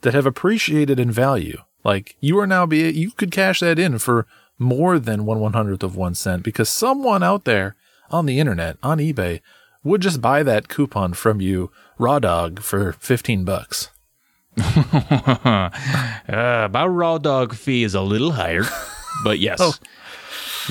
that 0.02 0.14
have 0.14 0.26
appreciated 0.26 1.00
in 1.00 1.10
value. 1.10 1.58
Like 1.84 2.16
you 2.20 2.38
are 2.38 2.46
now 2.46 2.66
be 2.66 2.90
you 2.90 3.10
could 3.10 3.30
cash 3.30 3.60
that 3.60 3.78
in 3.78 3.98
for 3.98 4.26
more 4.58 4.98
than 4.98 5.24
one 5.24 5.40
one 5.40 5.52
hundredth 5.52 5.82
of 5.82 5.96
one 5.96 6.14
cent 6.14 6.42
because 6.42 6.68
someone 6.68 7.22
out 7.22 7.44
there 7.44 7.74
on 8.10 8.26
the 8.26 8.38
internet 8.38 8.76
on 8.82 8.98
eBay 8.98 9.40
would 9.82 10.00
just 10.00 10.20
buy 10.20 10.42
that 10.42 10.68
coupon 10.68 11.12
from 11.12 11.40
you 11.40 11.70
raw 11.98 12.18
dog 12.18 12.60
for 12.60 12.92
15 12.92 13.44
bucks. 13.44 13.88
uh, 14.58 15.70
my 16.72 16.86
raw 16.86 17.18
dog 17.18 17.54
fee 17.54 17.82
is 17.84 17.94
a 17.94 18.00
little 18.00 18.32
higher, 18.32 18.64
but 19.24 19.38
yes. 19.38 19.58
Oh. 19.62 19.72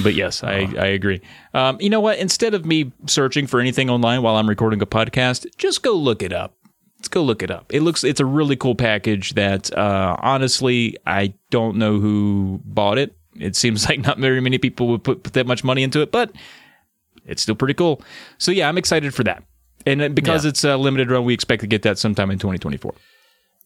But 0.03 0.13
yes, 0.13 0.41
I, 0.41 0.59
I 0.79 0.85
agree. 0.85 1.19
Um, 1.53 1.75
you 1.81 1.89
know 1.89 1.99
what? 1.99 2.17
Instead 2.17 2.53
of 2.53 2.65
me 2.65 2.93
searching 3.07 3.45
for 3.45 3.59
anything 3.59 3.89
online 3.89 4.21
while 4.21 4.37
I'm 4.37 4.47
recording 4.47 4.81
a 4.81 4.85
podcast, 4.85 5.45
just 5.57 5.83
go 5.83 5.91
look 5.93 6.23
it 6.23 6.31
up. 6.31 6.55
Let's 6.97 7.09
go 7.09 7.21
look 7.21 7.43
it 7.43 7.51
up. 7.51 7.73
It 7.73 7.81
looks 7.81 8.05
it's 8.05 8.21
a 8.21 8.25
really 8.25 8.55
cool 8.55 8.73
package 8.73 9.33
that 9.33 9.69
uh, 9.77 10.15
honestly 10.21 10.95
I 11.05 11.33
don't 11.49 11.75
know 11.75 11.99
who 11.99 12.61
bought 12.63 12.99
it. 12.99 13.13
It 13.37 13.57
seems 13.57 13.85
like 13.89 13.99
not 13.99 14.17
very 14.17 14.39
many 14.39 14.57
people 14.59 14.87
would 14.87 15.03
put, 15.03 15.23
put 15.23 15.33
that 15.33 15.45
much 15.45 15.65
money 15.65 15.83
into 15.83 15.99
it, 16.01 16.09
but 16.09 16.31
it's 17.25 17.41
still 17.41 17.55
pretty 17.55 17.73
cool. 17.73 18.01
So 18.37 18.51
yeah, 18.53 18.69
I'm 18.69 18.77
excited 18.77 19.13
for 19.13 19.25
that. 19.25 19.43
And 19.85 20.01
uh, 20.01 20.07
because 20.07 20.45
Yeah. 20.45 20.49
it's 20.51 20.63
a 20.63 20.77
limited 20.77 21.11
run, 21.11 21.25
we 21.25 21.33
expect 21.33 21.59
to 21.61 21.67
get 21.67 21.81
that 21.81 21.97
sometime 21.97 22.31
in 22.31 22.39
2024. 22.39 22.93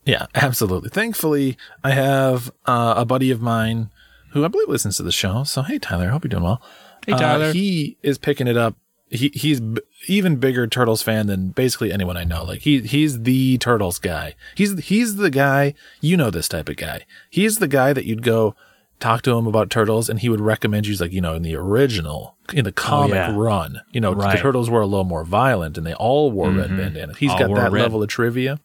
Yeah, 0.05 0.27
absolutely. 0.35 0.89
Thankfully, 0.89 1.57
I 1.83 1.91
have 1.91 2.51
uh, 2.65 2.93
a 2.97 3.05
buddy 3.05 3.31
of 3.31 3.41
mine 3.41 3.89
who 4.31 4.45
I 4.45 4.47
believe 4.50 4.69
listens 4.69 4.97
to 4.97 5.03
the 5.03 5.12
show. 5.12 5.43
So, 5.43 5.62
hey, 5.63 5.79
Tyler, 5.79 6.07
I 6.07 6.12
hope 6.12 6.24
you're 6.24 6.29
doing 6.29 6.43
well. 6.43 6.62
Hey, 7.05 7.13
Uh, 7.13 7.17
Tyler. 7.17 7.53
he 7.53 7.97
is 8.03 8.17
picking 8.17 8.47
it 8.47 8.57
up. 8.57 8.75
He 9.09 9.29
he's 9.35 9.59
b- 9.62 9.81
even 10.07 10.38
bigger 10.38 10.65
Turtles 10.67 11.01
fan 11.03 11.27
than 11.27 11.50
basically 11.50 11.91
anyone 11.93 12.17
I 12.17 12.24
know. 12.24 12.43
Like 12.43 12.62
he 12.62 12.81
he's 12.81 13.21
the 13.21 13.57
Turtles 13.59 14.00
guy. 14.00 14.35
He's 14.55 14.77
he's 14.85 15.15
the 15.17 15.29
guy. 15.29 15.75
You 16.01 16.17
know 16.17 16.31
this 16.31 16.47
type 16.47 16.69
of 16.69 16.75
guy. 16.75 17.05
He's 17.29 17.59
the 17.59 17.67
guy 17.67 17.93
that 17.93 18.05
you'd 18.05 18.24
go 18.24 18.55
talk 19.00 19.21
to 19.24 19.31
him 19.38 19.45
about 19.45 19.69
Turtles, 19.69 20.09
and 20.09 20.19
he 20.21 20.29
would 20.29 20.41
recommend 20.41 20.88
you. 20.88 20.91
He's 20.91 21.01
like, 21.01 21.12
you 21.13 21.21
know, 21.21 21.35
in 21.35 21.43
the 21.43 21.55
original, 21.55 22.35
in 22.53 22.63
the 22.65 22.71
comic 22.71 23.13
yeah. 23.15 23.33
run, 23.35 23.81
you 23.91 24.01
know, 24.01 24.12
Right. 24.13 24.35
the 24.38 24.41
Turtles 24.41 24.69
were 24.71 24.81
a 24.81 24.88
little 24.88 25.03
more 25.05 25.24
violent, 25.24 25.77
and 25.77 25.85
they 25.85 25.93
all 25.93 26.31
wore 26.31 26.50
red 26.51 26.69
bandanas. 26.75 27.17
He's 27.17 27.29
All 27.31 27.38
got 27.39 27.53
that 27.55 27.71
red. 27.71 27.81
level 27.83 28.01
of 28.01 28.09
trivia. 28.09 28.59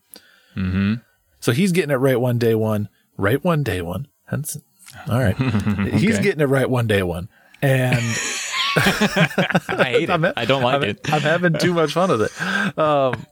Mm-hmm. 0.57 0.95
So 1.41 1.53
he's 1.53 1.73
getting 1.73 1.91
it 1.91 1.97
right 1.97 2.21
one 2.21 2.39
day 2.39 2.55
one, 2.55 2.89
right 3.17 3.43
one 3.43 3.63
day 3.63 3.81
one. 3.83 4.07
Hence, 4.27 4.57
all 5.09 5.19
right, 5.19 5.37
he's 5.95 6.19
getting 6.21 6.41
it 6.41 6.49
right 6.49 6.69
one 6.71 6.87
day 6.87 7.03
one, 7.03 7.29
and. 7.63 7.99
I 8.77 9.85
hate 9.85 10.03
it. 10.05 10.11
I'm- 10.11 10.33
I 10.37 10.45
don't 10.45 10.63
like 10.63 10.77
I'm, 10.77 10.83
it. 10.85 11.13
I'm 11.13 11.23
having 11.23 11.55
too 11.55 11.75
much 11.75 11.93
fun 11.93 12.09
with 12.11 12.23
it. 12.23 12.79
Um, 12.79 13.27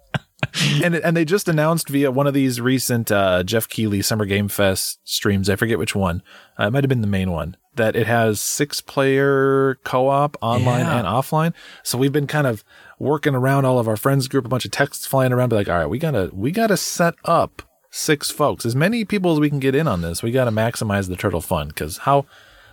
and 0.82 0.96
and 0.96 1.16
they 1.16 1.24
just 1.24 1.48
announced 1.48 1.88
via 1.88 2.10
one 2.10 2.26
of 2.26 2.34
these 2.34 2.60
recent 2.60 3.12
uh, 3.12 3.44
Geoff 3.44 3.68
Keighley 3.68 4.02
Summer 4.02 4.24
Game 4.24 4.48
Fest 4.48 4.98
streams. 5.04 5.48
I 5.48 5.54
forget 5.54 5.78
which 5.78 5.94
one. 5.94 6.22
Uh, 6.58 6.66
it 6.66 6.72
might 6.72 6.82
have 6.82 6.88
been 6.88 7.02
the 7.02 7.06
main 7.06 7.30
one. 7.30 7.56
That 7.76 7.94
it 7.94 8.08
has 8.08 8.40
six 8.40 8.80
player 8.80 9.76
co 9.84 10.08
op 10.08 10.36
online 10.40 10.80
Yeah. 10.80 10.98
and 10.98 11.06
offline. 11.06 11.52
So 11.84 11.96
we've 11.96 12.12
been 12.12 12.26
kind 12.26 12.48
of 12.48 12.64
working 12.98 13.36
around 13.36 13.64
all 13.64 13.78
of 13.78 13.86
our 13.86 13.96
friends 13.96 14.26
group, 14.26 14.44
a 14.44 14.48
bunch 14.48 14.64
of 14.64 14.72
texts 14.72 15.06
flying 15.06 15.32
around, 15.32 15.50
be 15.50 15.56
like, 15.56 15.68
all 15.68 15.78
right, 15.78 15.86
we 15.86 16.00
gotta 16.00 16.30
we 16.32 16.50
gotta 16.50 16.76
set 16.76 17.14
up 17.24 17.62
six 17.98 18.30
folks, 18.30 18.64
as 18.64 18.76
many 18.76 19.04
people 19.04 19.32
as 19.32 19.40
we 19.40 19.50
can 19.50 19.58
get 19.58 19.74
in 19.74 19.88
on 19.88 20.00
this. 20.00 20.22
We 20.22 20.30
gotta 20.30 20.50
maximize 20.50 21.08
the 21.08 21.16
turtle 21.16 21.40
fun 21.40 21.68
because 21.68 21.98
how 21.98 22.26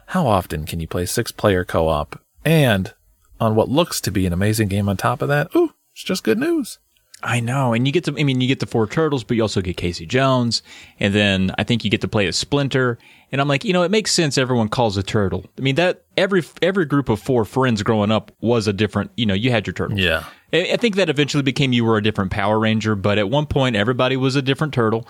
how 0.07 0.27
often 0.27 0.65
can 0.65 0.79
you 0.79 0.87
play 0.87 1.05
six 1.05 1.31
player 1.31 1.65
co 1.65 1.87
op 1.87 2.21
and 2.43 2.93
on 3.39 3.55
what 3.55 3.69
looks 3.69 3.99
to 4.01 4.11
be 4.11 4.25
an 4.25 4.33
amazing 4.33 4.67
game 4.67 4.87
on 4.87 4.97
top 4.97 5.21
of 5.21 5.27
that? 5.29 5.53
Ooh, 5.55 5.73
it's 5.93 6.03
just 6.03 6.23
good 6.23 6.37
news. 6.37 6.79
I 7.23 7.39
know, 7.39 7.73
and 7.73 7.87
you 7.87 7.93
get 7.93 8.03
to. 8.03 8.15
I 8.17 8.23
mean, 8.23 8.39
you 8.39 8.47
get 8.47 8.59
the 8.59 8.67
four 8.67 8.85
turtles, 8.85 9.23
but 9.23 9.35
you 9.35 9.41
also 9.41 9.61
get 9.61 9.77
Casey 9.77 10.05
Jones, 10.05 10.61
and 10.99 11.13
then 11.13 11.51
I 11.57 11.63
think 11.63 11.83
you 11.83 11.89
get 11.89 12.01
to 12.01 12.07
play 12.07 12.27
as 12.27 12.35
Splinter. 12.35 12.99
And 13.31 13.41
I'm 13.41 13.47
like, 13.47 13.65
you 13.65 13.73
know, 13.73 13.81
it 13.81 13.89
makes 13.89 14.11
sense. 14.11 14.37
Everyone 14.37 14.69
calls 14.69 14.95
a 14.95 15.03
turtle. 15.03 15.45
I 15.57 15.61
mean, 15.61 15.75
that 15.75 16.03
every 16.17 16.43
every 16.61 16.85
group 16.85 17.09
of 17.09 17.19
four 17.19 17.43
friends 17.45 17.81
growing 17.81 18.11
up 18.11 18.31
was 18.41 18.67
a 18.67 18.73
different. 18.73 19.11
You 19.17 19.25
know, 19.25 19.33
you 19.33 19.49
had 19.49 19.65
your 19.65 19.73
turtles. 19.73 19.99
Yeah. 19.99 20.25
I 20.55 20.77
think 20.77 20.95
that 20.95 21.09
eventually 21.09 21.43
became 21.43 21.73
you 21.73 21.85
were 21.85 21.97
a 21.97 22.03
different 22.03 22.31
Power 22.31 22.59
Ranger, 22.59 22.95
but 22.95 23.17
at 23.17 23.29
one 23.29 23.45
point 23.45 23.75
everybody 23.75 24.17
was 24.17 24.35
a 24.35 24.41
different 24.41 24.73
turtle. 24.73 25.07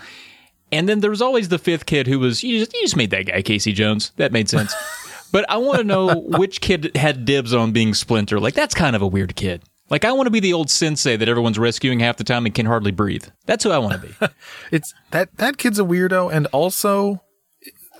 And 0.71 0.89
then 0.89 0.99
there 0.99 1.09
was 1.09 1.21
always 1.21 1.49
the 1.49 1.59
fifth 1.59 1.85
kid 1.85 2.07
who 2.07 2.19
was 2.19 2.43
you 2.43 2.59
just 2.59 2.73
you 2.73 2.81
just 2.81 2.95
made 2.95 3.11
that 3.11 3.27
guy 3.27 3.41
Casey 3.41 3.73
Jones. 3.73 4.11
That 4.17 4.31
made 4.31 4.49
sense. 4.49 4.73
but 5.31 5.49
I 5.49 5.57
want 5.57 5.79
to 5.79 5.83
know 5.83 6.15
which 6.15 6.61
kid 6.61 6.95
had 6.95 7.25
dibs 7.25 7.53
on 7.53 7.71
being 7.71 7.93
Splinter. 7.93 8.39
Like 8.39 8.53
that's 8.53 8.73
kind 8.73 8.95
of 8.95 9.01
a 9.01 9.07
weird 9.07 9.35
kid. 9.35 9.63
Like 9.89 10.03
I 10.03 10.11
want 10.11 10.27
to 10.27 10.31
be 10.31 10.39
the 10.39 10.53
old 10.53 10.69
sensei 10.69 11.15
that 11.15 11.29
everyone's 11.29 11.59
rescuing 11.59 11.99
half 11.99 12.17
the 12.17 12.23
time 12.23 12.45
and 12.45 12.55
can 12.55 12.65
hardly 12.65 12.91
breathe. 12.91 13.25
That's 13.45 13.63
who 13.63 13.71
I 13.71 13.77
want 13.77 14.01
to 14.01 14.07
be. 14.07 14.33
It's 14.71 14.93
that 15.11 15.37
that 15.37 15.57
kid's 15.57 15.79
a 15.79 15.83
weirdo 15.83 16.33
and 16.33 16.47
also 16.47 17.21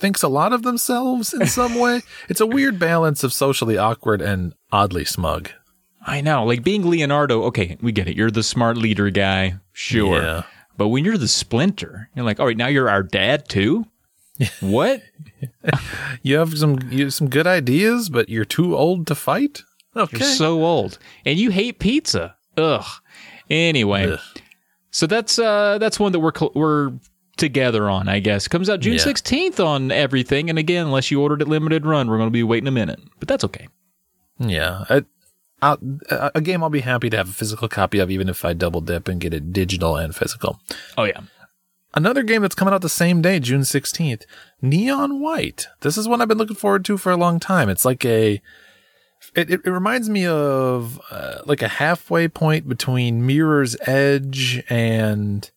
thinks 0.00 0.22
a 0.22 0.28
lot 0.28 0.52
of 0.52 0.62
themselves 0.62 1.32
in 1.32 1.46
some 1.46 1.76
way. 1.76 2.02
It's 2.28 2.40
a 2.40 2.46
weird 2.46 2.78
balance 2.78 3.22
of 3.22 3.32
socially 3.32 3.78
awkward 3.78 4.20
and 4.20 4.54
oddly 4.72 5.04
smug. 5.04 5.50
I 6.08 6.20
know. 6.20 6.44
Like 6.44 6.62
being 6.62 6.88
Leonardo, 6.88 7.42
okay, 7.44 7.76
we 7.82 7.90
get 7.92 8.06
it. 8.08 8.16
You're 8.16 8.30
the 8.30 8.42
smart 8.44 8.76
leader 8.76 9.10
guy. 9.10 9.56
Sure. 9.72 10.22
Yeah. 10.22 10.42
But 10.78 10.88
when 10.88 11.04
you're 11.04 11.18
the 11.18 11.26
Splinter, 11.28 12.08
you're 12.14 12.24
like, 12.24 12.38
all 12.38 12.46
right, 12.46 12.56
now 12.56 12.68
you're 12.68 12.88
our 12.88 13.02
dad 13.02 13.48
too? 13.48 13.86
what? 14.60 15.02
You 16.22 16.36
have 16.36 16.56
some 16.56 16.78
you 16.90 17.04
have 17.04 17.14
some 17.14 17.28
good 17.28 17.46
ideas, 17.46 18.08
but 18.08 18.28
you're 18.28 18.44
too 18.44 18.76
old 18.76 19.06
to 19.08 19.14
fight. 19.14 19.62
Okay. 19.96 20.18
You're 20.18 20.28
so 20.28 20.62
old, 20.64 20.98
and 21.24 21.38
you 21.38 21.50
hate 21.50 21.78
pizza. 21.78 22.36
Ugh. 22.58 22.84
Anyway, 23.48 24.12
Ugh. 24.12 24.18
so 24.90 25.06
that's 25.06 25.38
uh 25.38 25.78
that's 25.78 25.98
one 25.98 26.12
that 26.12 26.20
we're 26.20 26.32
cl- 26.36 26.52
we're 26.54 26.92
together 27.38 27.88
on. 27.88 28.08
I 28.08 28.20
guess 28.20 28.46
comes 28.46 28.68
out 28.68 28.80
June 28.80 28.94
Yeah. 28.94 29.00
sixteenth 29.00 29.58
on 29.58 29.90
everything. 29.90 30.50
And 30.50 30.58
again, 30.58 30.86
unless 30.86 31.10
you 31.10 31.22
ordered 31.22 31.40
it 31.42 31.48
limited 31.48 31.86
run, 31.86 32.08
we're 32.08 32.18
going 32.18 32.28
to 32.28 32.32
be 32.32 32.42
waiting 32.42 32.68
a 32.68 32.72
minute. 32.72 33.00
But 33.18 33.28
that's 33.28 33.44
okay. 33.44 33.68
Yeah. 34.38 34.84
I, 34.90 35.04
I'll, 35.62 35.78
a 36.10 36.32
a 36.36 36.40
game 36.40 36.62
I'll 36.62 36.70
be 36.70 36.80
happy 36.80 37.10
to 37.10 37.16
have 37.16 37.30
a 37.30 37.32
physical 37.32 37.68
copy 37.68 37.98
of, 37.98 38.10
even 38.10 38.28
if 38.28 38.44
I 38.44 38.52
double 38.52 38.80
dip 38.80 39.08
and 39.08 39.20
get 39.20 39.34
it 39.34 39.52
digital 39.52 39.96
and 39.96 40.14
physical. 40.14 40.60
Oh 40.96 41.04
yeah. 41.04 41.20
Another 41.94 42.22
game 42.22 42.42
that's 42.42 42.54
coming 42.54 42.74
out 42.74 42.82
the 42.82 42.90
same 42.90 43.22
day, 43.22 43.40
June 43.40 43.62
16th, 43.62 44.24
Neon 44.60 45.18
White. 45.18 45.66
This 45.80 45.96
is 45.96 46.06
one 46.06 46.20
I've 46.20 46.28
been 46.28 46.36
looking 46.36 46.56
forward 46.56 46.84
to 46.84 46.98
for 46.98 47.10
a 47.10 47.16
long 47.16 47.40
time. 47.40 47.70
It's 47.70 47.86
like 47.86 48.04
a, 48.04 48.42
it, 49.34 49.50
it, 49.50 49.60
it 49.64 49.70
reminds 49.70 50.10
me 50.10 50.26
of 50.26 51.00
uh, 51.10 51.38
like 51.46 51.62
a 51.62 51.68
halfway 51.68 52.28
point 52.28 52.68
between 52.68 53.24
Mirror's 53.24 53.76
Edge 53.86 54.62
and 54.68 55.50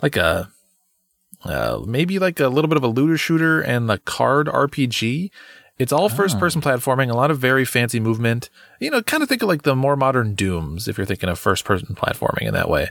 like 0.00 0.16
a, 0.16 0.52
uh, 1.44 1.80
maybe 1.84 2.20
like 2.20 2.38
a 2.38 2.46
little 2.48 2.68
bit 2.68 2.76
of 2.76 2.84
a 2.84 2.88
looter 2.88 3.18
shooter 3.18 3.60
and 3.60 3.90
the 3.90 3.98
card 3.98 4.46
RPG. 4.46 5.30
It's 5.78 5.92
all 5.92 6.08
first 6.08 6.38
person 6.38 6.60
platforming, 6.60 7.10
a 7.10 7.14
lot 7.14 7.30
of 7.30 7.38
very 7.38 7.64
fancy 7.64 7.98
movement. 7.98 8.50
You 8.78 8.90
know, 8.90 9.02
kind 9.02 9.22
of 9.22 9.28
think 9.28 9.42
of 9.42 9.48
like 9.48 9.62
the 9.62 9.74
more 9.74 9.96
modern 9.96 10.34
Dooms 10.34 10.86
if 10.86 10.96
you're 10.96 11.06
thinking 11.06 11.28
of 11.28 11.38
first 11.38 11.64
person 11.64 11.94
platforming 11.94 12.42
in 12.42 12.54
that 12.54 12.68
way. 12.68 12.90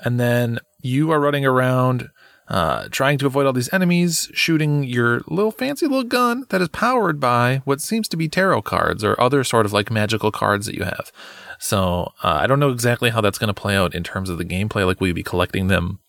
And 0.00 0.18
then 0.18 0.58
you 0.80 1.10
are 1.12 1.20
running 1.20 1.46
around 1.46 2.10
uh, 2.48 2.88
trying 2.90 3.18
to 3.18 3.26
avoid 3.26 3.46
all 3.46 3.52
these 3.52 3.72
enemies, 3.72 4.28
shooting 4.34 4.82
your 4.82 5.22
little 5.28 5.52
fancy 5.52 5.86
little 5.86 6.04
gun 6.04 6.44
that 6.48 6.60
is 6.60 6.68
powered 6.68 7.20
by 7.20 7.62
what 7.64 7.80
seems 7.80 8.08
to 8.08 8.16
be 8.16 8.28
tarot 8.28 8.62
cards 8.62 9.04
or 9.04 9.18
other 9.20 9.44
sort 9.44 9.64
of 9.64 9.72
like 9.72 9.90
magical 9.90 10.32
cards 10.32 10.66
that 10.66 10.74
you 10.74 10.84
have. 10.84 11.12
So 11.58 12.12
uh, 12.24 12.38
I 12.40 12.46
don't 12.46 12.60
know 12.60 12.70
exactly 12.70 13.10
how 13.10 13.20
that's 13.20 13.38
going 13.38 13.54
to 13.54 13.60
play 13.60 13.76
out 13.76 13.94
in 13.94 14.02
terms 14.02 14.28
of 14.28 14.38
the 14.38 14.44
gameplay. 14.44 14.84
Like, 14.84 15.00
will 15.00 15.08
you 15.08 15.14
be 15.14 15.22
collecting 15.22 15.68
them 15.68 16.00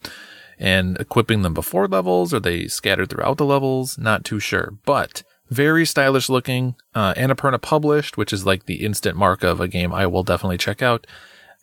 and 0.58 1.00
equipping 1.00 1.44
them 1.44 1.54
before 1.54 1.88
levels? 1.88 2.34
Are 2.34 2.40
they 2.40 2.68
scattered 2.68 3.10
throughout 3.10 3.38
the 3.38 3.46
levels? 3.46 3.98
Not 3.98 4.26
too 4.26 4.40
sure, 4.40 4.74
but 4.86 5.22
very 5.54 5.86
stylish 5.86 6.30
looking. 6.30 6.76
Uh, 6.94 7.14
Annapurna 7.14 7.62
published, 7.62 8.18
which 8.18 8.34
is 8.34 8.46
like 8.46 8.66
the 8.66 8.84
instant 8.86 9.18
mark 9.18 9.44
of 9.44 9.62
a 9.62 9.68
game 9.68 9.94
I 9.94 10.08
will 10.08 10.24
definitely 10.24 10.58
check 10.58 10.82
out. 10.82 11.08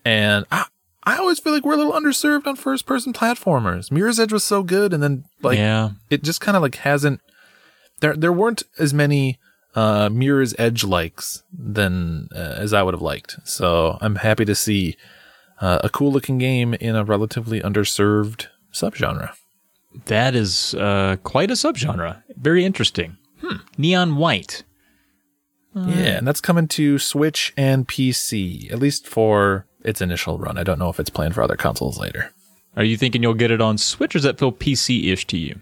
And 0.04 0.46
I, 0.50 0.64
I 1.04 1.16
always 1.16 1.38
feel 1.38 1.52
like 1.52 1.64
we're 1.64 1.74
a 1.74 1.76
little 1.76 1.92
underserved 1.92 2.46
on 2.46 2.56
first 2.56 2.86
person 2.86 3.12
platformers. 3.12 3.90
Mirror's 3.90 4.20
Edge 4.20 4.32
was 4.32 4.44
so 4.44 4.62
good, 4.62 4.92
and 4.92 5.02
then 5.02 5.24
like 5.42 5.58
yeah. 5.58 5.90
it 6.08 6.22
just 6.22 6.40
kind 6.40 6.56
of 6.56 6.62
like 6.62 6.76
hasn't. 6.76 7.20
There 8.00 8.16
there 8.16 8.32
weren't 8.32 8.62
as 8.78 8.94
many 8.94 9.38
uh, 9.74 10.08
Mirror's 10.10 10.54
Edge 10.58 10.84
likes 10.84 11.42
than 11.52 12.28
uh, 12.34 12.54
as 12.56 12.72
I 12.72 12.82
would 12.82 12.94
have 12.94 13.02
liked. 13.02 13.36
So 13.44 13.98
I'm 14.00 14.16
happy 14.16 14.44
to 14.44 14.54
see 14.54 14.96
uh, 15.60 15.80
a 15.82 15.88
cool 15.88 16.12
looking 16.12 16.38
game 16.38 16.74
in 16.74 16.96
a 16.96 17.04
relatively 17.04 17.60
underserved 17.60 18.46
subgenre. 18.72 19.30
That 20.06 20.34
is 20.34 20.74
uh, 20.74 21.16
quite 21.24 21.50
a 21.50 21.54
subgenre. 21.54 22.22
Very 22.36 22.64
interesting. 22.64 23.16
Hmm. 23.42 23.56
Neon 23.78 24.16
white. 24.16 24.64
Yeah, 25.74 26.18
and 26.18 26.26
that's 26.26 26.40
coming 26.40 26.66
to 26.68 26.98
Switch 26.98 27.52
and 27.56 27.86
PC, 27.86 28.72
at 28.72 28.80
least 28.80 29.06
for 29.06 29.66
its 29.84 30.00
initial 30.00 30.36
run. 30.36 30.58
I 30.58 30.64
don't 30.64 30.80
know 30.80 30.88
if 30.88 30.98
it's 30.98 31.10
planned 31.10 31.34
for 31.36 31.42
other 31.42 31.54
consoles 31.56 31.96
later. 31.98 32.32
Are 32.76 32.82
you 32.82 32.96
thinking 32.96 33.22
you'll 33.22 33.34
get 33.34 33.52
it 33.52 33.60
on 33.60 33.78
Switch, 33.78 34.14
or 34.16 34.18
does 34.18 34.24
that 34.24 34.38
feel 34.38 34.50
PC-ish 34.50 35.26
to 35.28 35.38
you? 35.38 35.60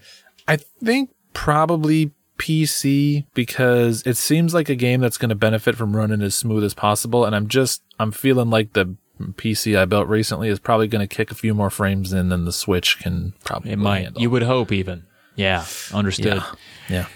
I 0.48 0.56
think 0.56 1.10
probably 1.34 2.12
PC 2.38 3.26
because 3.34 4.02
it 4.06 4.16
seems 4.16 4.54
like 4.54 4.70
a 4.70 4.74
game 4.74 5.00
that's 5.02 5.18
going 5.18 5.28
to 5.28 5.34
benefit 5.34 5.76
from 5.76 5.94
running 5.94 6.22
as 6.22 6.34
smooth 6.34 6.64
as 6.64 6.72
possible. 6.72 7.26
And 7.26 7.36
I'm 7.36 7.46
just, 7.48 7.82
I'm 7.98 8.10
feeling 8.12 8.48
like 8.48 8.72
the 8.72 8.96
PC 9.20 9.78
I 9.78 9.84
built 9.84 10.08
recently 10.08 10.48
is 10.48 10.58
probably 10.58 10.88
going 10.88 11.06
to 11.06 11.14
kick 11.14 11.30
a 11.30 11.34
few 11.34 11.52
more 11.52 11.68
frames 11.70 12.14
in 12.14 12.30
than 12.30 12.44
the 12.46 12.52
Switch 12.52 12.98
can 12.98 13.34
probably 13.44 13.72
It 13.72 13.78
might. 13.78 14.04
handle. 14.04 14.22
You 14.22 14.30
would 14.30 14.42
hope, 14.44 14.72
even. 14.72 15.04
Yeah, 15.36 15.66
understood. 15.92 16.36
yeah. 16.38 16.52
Yeah. 16.88 17.06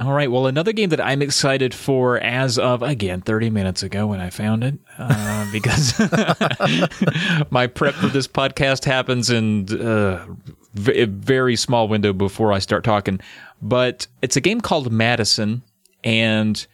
All 0.00 0.12
right. 0.14 0.30
Well, 0.30 0.46
another 0.46 0.72
game 0.72 0.88
that 0.90 1.00
I'm 1.00 1.20
excited 1.20 1.74
for 1.74 2.18
as 2.18 2.58
of, 2.58 2.82
again, 2.82 3.20
30 3.20 3.50
minutes 3.50 3.82
ago 3.82 4.06
when 4.06 4.18
I 4.20 4.30
found 4.30 4.64
it, 4.64 4.78
uh, 4.98 5.46
because 5.52 5.98
my 7.50 7.66
prep 7.66 7.94
for 7.94 8.06
this 8.08 8.26
podcast 8.26 8.86
happens 8.86 9.28
in 9.28 9.68
uh, 9.78 10.26
a 10.88 11.04
very 11.04 11.54
small 11.54 11.86
window 11.86 12.14
before 12.14 12.50
I 12.50 12.60
start 12.60 12.82
talking. 12.82 13.20
But 13.60 14.06
it's 14.22 14.36
a 14.36 14.40
game 14.40 14.62
called 14.62 14.90
Madison, 14.90 15.62
and 16.02 16.66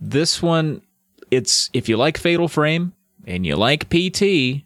This 0.00 0.42
one, 0.42 0.82
it's 1.30 1.70
if 1.72 1.88
you 1.88 1.96
like 1.96 2.18
Fatal 2.18 2.48
Frame 2.48 2.92
and 3.24 3.46
you 3.46 3.54
like 3.56 3.88
PT 3.88 4.64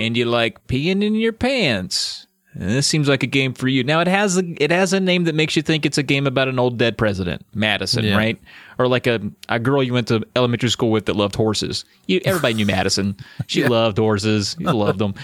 and 0.00 0.16
you 0.16 0.24
like 0.24 0.66
peeing 0.66 1.04
in 1.04 1.14
your 1.14 1.32
pants, 1.32 2.25
this 2.58 2.86
seems 2.86 3.08
like 3.08 3.22
a 3.22 3.26
game 3.26 3.52
for 3.52 3.68
you. 3.68 3.84
Now 3.84 4.00
it 4.00 4.08
has 4.08 4.38
a 4.38 4.62
it 4.62 4.70
has 4.70 4.92
a 4.92 5.00
name 5.00 5.24
that 5.24 5.34
makes 5.34 5.56
you 5.56 5.62
think 5.62 5.84
it's 5.84 5.98
a 5.98 6.02
game 6.02 6.26
about 6.26 6.48
an 6.48 6.58
old 6.58 6.78
dead 6.78 6.96
president, 6.96 7.44
Madison, 7.54 8.04
Yeah. 8.04 8.16
right? 8.16 8.40
Or 8.78 8.88
like 8.88 9.06
a 9.06 9.20
a 9.48 9.58
girl 9.58 9.82
you 9.82 9.92
went 9.92 10.08
to 10.08 10.26
elementary 10.34 10.70
school 10.70 10.90
with 10.90 11.06
that 11.06 11.16
loved 11.16 11.36
horses. 11.36 11.84
You 12.06 12.20
everybody 12.24 12.54
knew 12.54 12.66
Madison. 12.66 13.16
She 13.46 13.66
loved 13.66 13.98
horses. 13.98 14.56
You 14.58 14.72
loved 14.72 14.98
them. 14.98 15.14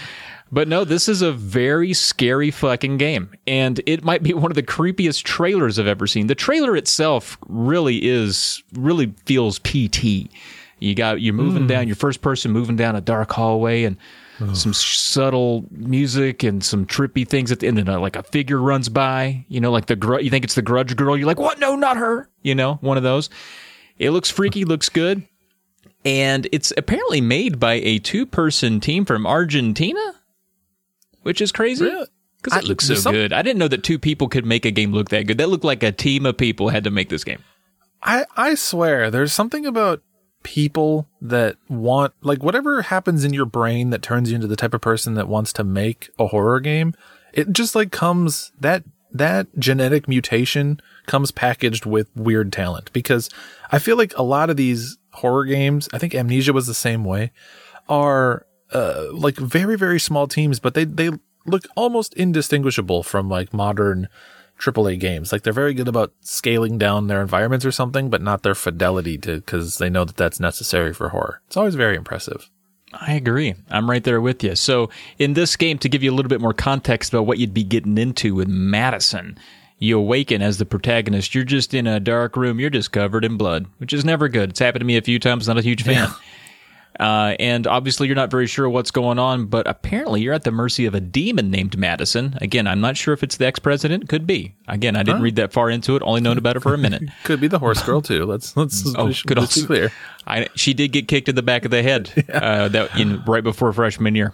But 0.53 0.67
no, 0.67 0.83
this 0.83 1.09
is 1.09 1.23
a 1.23 1.31
very 1.31 1.93
scary 1.93 2.51
fucking 2.51 2.97
game. 2.97 3.31
And 3.47 3.81
it 3.87 4.03
might 4.03 4.21
be 4.21 4.33
one 4.33 4.51
of 4.51 4.55
the 4.55 4.61
creepiest 4.61 5.23
trailers 5.23 5.79
I've 5.79 5.87
ever 5.87 6.05
seen. 6.05 6.27
The 6.27 6.35
trailer 6.35 6.77
itself 6.77 7.39
really 7.47 8.05
is, 8.05 8.61
really 8.73 9.15
feels 9.25 9.57
PT. 9.57 10.29
You 10.77 10.93
got, 10.93 11.21
you're 11.21 11.33
moving 11.33 11.63
hmm. 11.63 11.67
down, 11.67 11.87
your 11.87 11.95
first 11.95 12.21
person 12.21 12.51
moving 12.51 12.75
down 12.75 12.95
a 12.95 13.01
dark 13.01 13.31
hallway 13.31 13.83
and 13.83 13.97
some 14.53 14.73
subtle 14.73 15.65
music 15.71 16.43
and 16.43 16.63
some 16.63 16.85
trippy 16.85 17.27
things 17.27 17.51
at 17.51 17.59
the 17.59 17.67
end. 17.67 17.79
And 17.79 17.89
uh, 17.89 17.99
like 17.99 18.15
a 18.15 18.23
figure 18.23 18.59
runs 18.59 18.89
by, 18.89 19.45
you 19.47 19.59
know, 19.61 19.71
like 19.71 19.85
the, 19.87 19.95
gr- 19.95 20.19
you 20.19 20.29
think 20.29 20.43
it's 20.43 20.55
the 20.55 20.61
grudge 20.61 20.95
girl. 20.95 21.17
You're 21.17 21.27
like, 21.27 21.39
what? 21.39 21.59
No, 21.59 21.75
not 21.75 21.97
her. 21.97 22.29
You 22.41 22.55
know, 22.55 22.75
one 22.75 22.97
of 22.97 23.03
those. 23.03 23.29
It 23.97 24.11
looks 24.11 24.29
freaky, 24.29 24.65
looks 24.65 24.89
good. 24.89 25.27
And 26.05 26.47
it's 26.51 26.73
apparently 26.75 27.21
made 27.21 27.59
by 27.59 27.73
a 27.75 27.99
two 27.99 28.25
person 28.25 28.79
team 28.79 29.05
from 29.05 29.25
Argentina, 29.25 30.15
which 31.21 31.39
is 31.41 31.51
crazy. 31.51 31.85
Really? 31.85 32.07
Because 32.41 32.57
I- 32.57 32.59
it 32.59 32.65
looks 32.65 32.87
so 32.87 32.95
some- 32.95 33.13
good. 33.13 33.31
I 33.31 33.41
didn't 33.41 33.59
know 33.59 33.69
that 33.69 33.83
two 33.83 33.97
people 33.99 34.27
could 34.27 34.45
make 34.45 34.65
a 34.65 34.71
game 34.71 34.91
look 34.91 35.09
that 35.09 35.27
good. 35.27 35.37
That 35.37 35.49
looked 35.49 35.63
like 35.63 35.81
a 35.83 35.91
team 35.91 36.25
of 36.25 36.37
people 36.37 36.69
had 36.69 36.83
to 36.83 36.91
make 36.91 37.09
this 37.09 37.23
game. 37.23 37.39
I, 38.01 38.25
I 38.35 38.55
swear 38.55 39.09
there's 39.09 39.31
something 39.31 39.65
about 39.65 40.01
people 40.43 41.07
that 41.21 41.57
want 41.69 42.13
like 42.21 42.43
whatever 42.43 42.83
happens 42.83 43.23
in 43.23 43.33
your 43.33 43.45
brain 43.45 43.89
that 43.89 44.01
turns 44.01 44.29
you 44.29 44.35
into 44.35 44.47
the 44.47 44.55
type 44.55 44.73
of 44.73 44.81
person 44.81 45.15
that 45.15 45.27
wants 45.27 45.53
to 45.53 45.63
make 45.63 46.09
a 46.19 46.27
horror 46.27 46.59
game 46.59 46.93
it 47.33 47.51
just 47.51 47.75
like 47.75 47.91
comes 47.91 48.51
that 48.59 48.83
that 49.11 49.47
genetic 49.59 50.07
mutation 50.07 50.81
comes 51.05 51.29
packaged 51.31 51.85
with 51.85 52.09
weird 52.15 52.51
talent. 52.51 52.91
Because 52.93 53.29
i 53.71 53.79
feel 53.79 53.97
like 53.97 54.15
a 54.17 54.23
lot 54.23 54.49
of 54.49 54.57
these 54.57 54.97
horror 55.13 55.45
games 55.45 55.87
i 55.93 55.97
think 55.97 56.13
amnesia 56.13 56.53
was 56.53 56.67
the 56.67 56.73
same 56.73 57.03
way 57.03 57.31
are 57.87 58.45
uh, 58.73 59.05
like 59.11 59.35
very 59.35 59.77
very 59.77 59.99
small 59.99 60.27
teams 60.27 60.59
but 60.59 60.73
they 60.73 60.83
they 60.83 61.11
look 61.45 61.63
almost 61.75 62.13
indistinguishable 62.15 63.03
from 63.03 63.29
like 63.29 63.53
modern 63.53 64.07
AAA 64.59 64.99
games. 64.99 65.31
Like 65.31 65.43
they're 65.43 65.53
very 65.53 65.73
good 65.73 65.87
about 65.87 66.13
scaling 66.21 66.77
down 66.77 67.07
their 67.07 67.21
environments 67.21 67.65
or 67.65 67.71
something, 67.71 68.09
but 68.09 68.21
not 68.21 68.43
their 68.43 68.55
fidelity 68.55 69.17
to 69.19 69.37
because 69.37 69.77
they 69.77 69.89
know 69.89 70.05
that 70.05 70.17
that's 70.17 70.39
necessary 70.39 70.93
for 70.93 71.09
horror. 71.09 71.41
It's 71.47 71.57
always 71.57 71.75
very 71.75 71.95
impressive. 71.95 72.49
I 72.93 73.13
agree. 73.13 73.55
I'm 73.69 73.89
right 73.89 74.03
there 74.03 74.21
with 74.21 74.43
you. 74.43 74.55
So, 74.55 74.89
in 75.17 75.33
this 75.33 75.55
game, 75.55 75.79
to 75.79 75.89
give 75.89 76.03
you 76.03 76.11
a 76.11 76.15
little 76.15 76.29
bit 76.29 76.41
more 76.41 76.53
context 76.53 77.11
about 77.11 77.25
what 77.25 77.39
you'd 77.39 77.53
be 77.53 77.63
getting 77.63 77.97
into 77.97 78.35
with 78.35 78.47
Madison, 78.47 79.37
you 79.79 79.97
awaken 79.97 80.41
as 80.41 80.59
the 80.59 80.65
protagonist. 80.65 81.33
You're 81.33 81.43
just 81.43 81.73
in 81.73 81.87
a 81.87 81.99
dark 81.99 82.37
room. 82.37 82.59
You're 82.59 82.69
just 82.69 82.91
covered 82.91 83.25
in 83.25 83.35
blood, 83.35 83.65
which 83.79 83.93
is 83.93 84.05
never 84.05 84.29
good. 84.29 84.51
It's 84.51 84.59
happened 84.59 84.81
to 84.81 84.85
me 84.85 84.97
a 84.97 85.01
few 85.01 85.19
times. 85.19 85.47
Not 85.47 85.57
a 85.57 85.61
huge 85.61 85.83
fan. 85.83 86.09
Uh, 86.99 87.35
and 87.39 87.65
obviously, 87.65 88.07
you're 88.07 88.15
not 88.15 88.29
very 88.29 88.45
sure 88.47 88.69
what's 88.69 88.91
going 88.91 89.17
on, 89.17 89.45
but 89.47 89.67
apparently, 89.67 90.21
you're 90.21 90.33
at 90.33 90.43
the 90.43 90.51
mercy 90.51 90.85
of 90.85 90.93
a 90.93 90.99
demon 90.99 91.49
named 91.49 91.77
Madison. 91.77 92.37
Again, 92.41 92.67
I'm 92.67 92.81
not 92.81 92.97
sure 92.97 93.13
if 93.13 93.23
it's 93.23 93.37
the 93.37 93.45
ex 93.47 93.59
president. 93.59 94.07
Could 94.09 94.27
be. 94.27 94.53
Again, 94.67 94.95
I 94.95 95.03
didn't 95.03 95.21
read 95.21 95.35
that 95.37 95.51
far 95.53 95.69
into 95.69 95.95
it. 95.95 96.03
Only 96.05 96.21
known 96.21 96.37
about 96.37 96.55
it 96.55 96.59
for 96.59 96.73
a 96.73 96.77
minute. 96.77 97.03
Could 97.23 97.41
be 97.41 97.47
the 97.47 97.59
horse 97.59 97.81
girl 97.81 98.01
too. 98.01 98.25
Let's 98.25 98.55
let's 98.55 98.85
Oh, 98.95 99.11
could 99.25 99.35
be 99.35 99.41
also- 99.41 99.65
clear. 99.65 99.91
I, 100.27 100.47
she 100.55 100.73
did 100.73 100.91
get 100.93 101.07
kicked 101.07 101.27
in 101.27 101.35
the 101.35 101.41
back 101.43 101.65
of 101.65 101.71
the 101.71 101.83
head 101.83 102.11
uh, 102.33 102.69
that 102.69 102.97
in 102.97 103.23
right 103.25 103.43
before 103.43 103.73
freshman 103.73 104.15
year. 104.15 104.33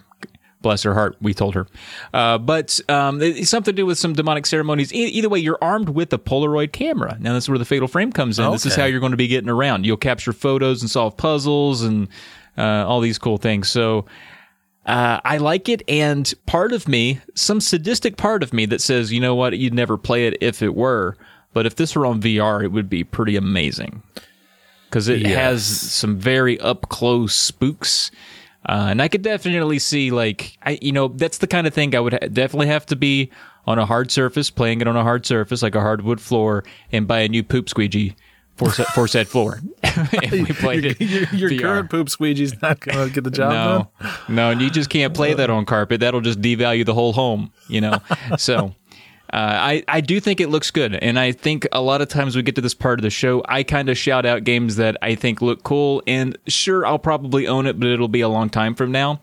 Bless 0.62 0.84
her 0.84 0.93
heart, 0.93 1.15
we 1.22 1.34
told 1.34 1.56
her. 1.56 1.67
Uh, 2.13 2.38
but 2.38 2.82
um, 2.89 3.22
it's 3.22 3.50
something 3.50 3.74
to 3.74 3.76
do 3.82 3.86
with 3.86 3.98
some 3.98 4.12
demonic 4.12 4.45
ceremonies. 4.45 4.93
E- 4.93 5.06
either 5.06 5.30
way, 5.30 5.39
you're 5.39 5.58
armed 5.62 5.88
with 5.88 6.12
a 6.12 6.17
Polaroid 6.17 6.74
camera. 6.74 7.15
Now, 7.22 7.34
this 7.34 7.45
is 7.45 7.50
where 7.50 7.58
the 7.58 7.63
fatal 7.63 7.88
frame 7.88 8.12
comes 8.12 8.38
in. 8.39 8.52
This 8.52 8.65
is 8.65 8.76
how 8.76 8.84
you're 8.84 9.00
going 9.00 9.13
to 9.13 9.17
be 9.17 9.28
getting 9.30 9.50
around. 9.50 9.86
You'll 9.86 9.95
capture 9.95 10.34
photos 10.34 10.82
and 10.82 10.91
solve 10.91 11.15
puzzles 11.15 11.82
and 11.82 12.10
uh, 12.60 12.86
all 12.88 13.00
these 13.02 13.17
cool 13.17 13.38
things. 13.38 13.69
So 13.69 14.06
uh, 14.86 15.19
I 15.24 15.38
like 15.38 15.69
it, 15.69 15.82
and 15.88 16.32
part 16.45 16.72
of 16.74 16.88
me, 16.88 17.22
some 17.36 17.62
sadistic 17.62 18.17
part 18.17 18.43
of 18.43 18.54
me, 18.54 18.65
that 18.67 18.82
says, 18.82 19.12
you 19.13 19.19
know 19.19 19.36
what, 19.36 19.58
you'd 19.58 19.74
never 19.74 19.98
play 19.98 20.28
it 20.28 20.38
if 20.41 20.62
it 20.62 20.76
were. 20.76 21.15
But 21.54 21.65
if 21.65 21.76
this 21.76 21.95
were 21.95 22.06
on 22.06 22.22
VR, 22.22 22.63
it 22.63 22.67
would 22.72 22.89
be 22.89 23.04
pretty 23.04 23.36
amazing 23.36 24.04
because 24.86 25.08
it 25.08 25.22
Yes. 25.22 25.36
has 25.36 25.63
some 25.65 26.17
very 26.17 26.60
up 26.60 26.89
close 26.89 27.34
spooks. 27.36 28.12
Uh, 28.67 28.88
and 28.89 29.02
I 29.02 29.08
could 29.08 29.22
definitely 29.22 29.80
see, 29.80 30.12
like, 30.12 30.58
I, 30.63 30.78
you 30.82 30.91
know, 30.91 31.08
that's 31.08 31.38
the 31.39 31.48
kind 31.48 31.65
of 31.65 31.74
thing 31.74 31.95
I 31.95 32.00
would 32.02 32.13
ha- 32.13 32.28
definitely 32.32 32.67
have 32.67 32.86
to 32.88 32.95
be 32.95 33.32
on 33.65 33.80
a 33.80 33.86
hard 33.86 34.12
surface, 34.12 34.50
playing 34.50 34.82
it 34.82 34.88
on 34.88 34.95
a 34.98 35.04
hard 35.04 35.26
surface, 35.26 35.62
like 35.63 35.76
a 35.76 35.80
hardwood 35.82 36.19
floor, 36.19 36.63
and 36.91 37.08
buy 37.08 37.19
a 37.22 37.28
new 37.30 37.41
poop 37.43 37.69
squeegee 37.69 38.15
for, 38.60 38.72
set, 38.72 38.88
for 38.88 39.08
said 39.08 39.28
floor. 39.28 39.60
we 40.32 40.45
played 40.45 40.86
it. 40.86 41.02
Your, 41.32 41.50
your 41.50 41.60
current 41.62 41.89
poop 41.89 42.08
squeegee's 42.10 42.62
not 42.62 42.80
gonna 42.80 43.10
get 43.10 43.24
the 43.24 43.32
job 43.32 43.52
No, 43.52 43.89
done. 44.02 44.13
no, 44.36 44.50
and 44.52 44.62
you 44.62 44.69
just 44.69 44.89
can't 44.91 45.13
play 45.15 45.34
that 45.34 45.50
on 45.50 45.65
carpet. 45.65 46.02
That'll 46.02 46.22
just 46.22 46.41
devalue 46.41 46.86
the 46.86 46.93
whole 46.93 47.13
home, 47.13 47.52
you 47.67 47.82
know. 47.82 48.00
so, 48.38 48.76
uh, 49.34 49.38
I 49.38 49.84
I 49.88 50.02
do 50.02 50.19
think 50.19 50.39
it 50.41 50.50
looks 50.50 50.69
good, 50.72 50.93
and 50.95 51.17
I 51.17 51.32
think 51.32 51.67
a 51.72 51.82
lot 51.82 52.02
of 52.02 52.10
times 52.10 52.36
we 52.36 52.41
get 52.43 52.56
to 52.56 52.62
this 52.62 52.74
part 52.74 53.00
of 53.00 53.04
the 53.04 53.10
show, 53.10 53.43
I 53.48 53.63
kind 53.63 53.89
of 53.89 53.98
shout 53.98 54.26
out 54.26 54.43
games 54.43 54.76
that 54.76 54.98
I 55.02 55.15
think 55.15 55.41
look 55.41 55.63
cool, 55.63 56.04
and 56.06 56.38
sure, 56.48 56.86
I'll 56.86 57.00
probably 57.00 57.48
own 57.48 57.65
it, 57.65 57.80
but 57.80 57.88
it'll 57.89 58.08
be 58.08 58.22
a 58.22 58.30
long 58.30 58.50
time 58.50 58.76
from 58.76 58.91
now. 58.91 59.22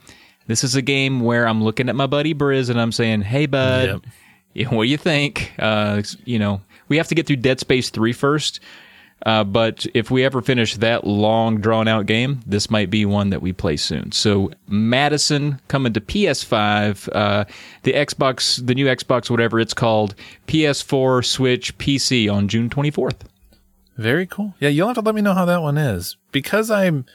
This 0.49 0.63
is 0.65 0.75
a 0.77 0.83
game 0.83 1.21
where 1.21 1.47
I'm 1.49 1.63
looking 1.63 1.89
at 1.89 1.97
my 1.97 2.07
buddy 2.07 2.33
Briz 2.35 2.71
and 2.71 2.81
I'm 2.81 2.93
saying, 2.93 3.23
"Hey, 3.23 3.47
bud, 3.47 4.01
Yep. 4.55 4.73
what 4.73 4.85
do 4.85 4.89
you 4.89 4.97
think?" 4.97 5.53
Uh, 5.59 6.03
you 6.25 6.39
know, 6.39 6.61
we 6.89 6.97
have 6.99 7.09
to 7.09 7.15
get 7.17 7.27
through 7.27 7.37
Dead 7.37 7.59
Space 7.59 7.91
three 7.91 8.13
first. 8.13 8.61
Uh, 9.25 9.43
but 9.43 9.87
if 9.95 10.11
we 10.11 10.25
ever 10.25 10.43
finish 10.43 10.77
that 10.77 11.07
long, 11.07 11.61
drawn 11.61 11.89
out 11.89 12.07
game, 12.07 12.41
this 12.47 12.71
might 12.71 12.91
be 12.91 13.05
one 13.05 13.31
that 13.31 13.43
we 13.43 13.53
play 13.53 13.77
soon. 13.77 14.13
So, 14.13 14.51
Madison 14.69 15.61
coming 15.69 15.95
to 15.95 16.01
PS5, 16.01 17.09
uh, 17.13 17.45
the 17.83 17.95
Xbox, 17.95 18.65
the 18.65 18.75
new 18.75 18.87
Xbox, 18.87 19.31
whatever 19.31 19.59
it's 19.59 19.75
called, 19.75 20.15
PS4, 20.47 21.25
Switch, 21.25 21.77
PC 21.79 22.33
on 22.33 22.47
June 22.47 22.69
24th. 22.69 23.23
Very 23.97 24.27
cool. 24.27 24.55
Yeah, 24.61 24.69
you'll 24.69 24.89
have 24.89 24.97
to 24.97 25.01
let 25.01 25.15
me 25.15 25.23
know 25.23 25.35
how 25.35 25.47
that 25.47 25.63
one 25.63 25.79
is 25.79 26.17
because 26.31 26.71
I'm 26.71 27.07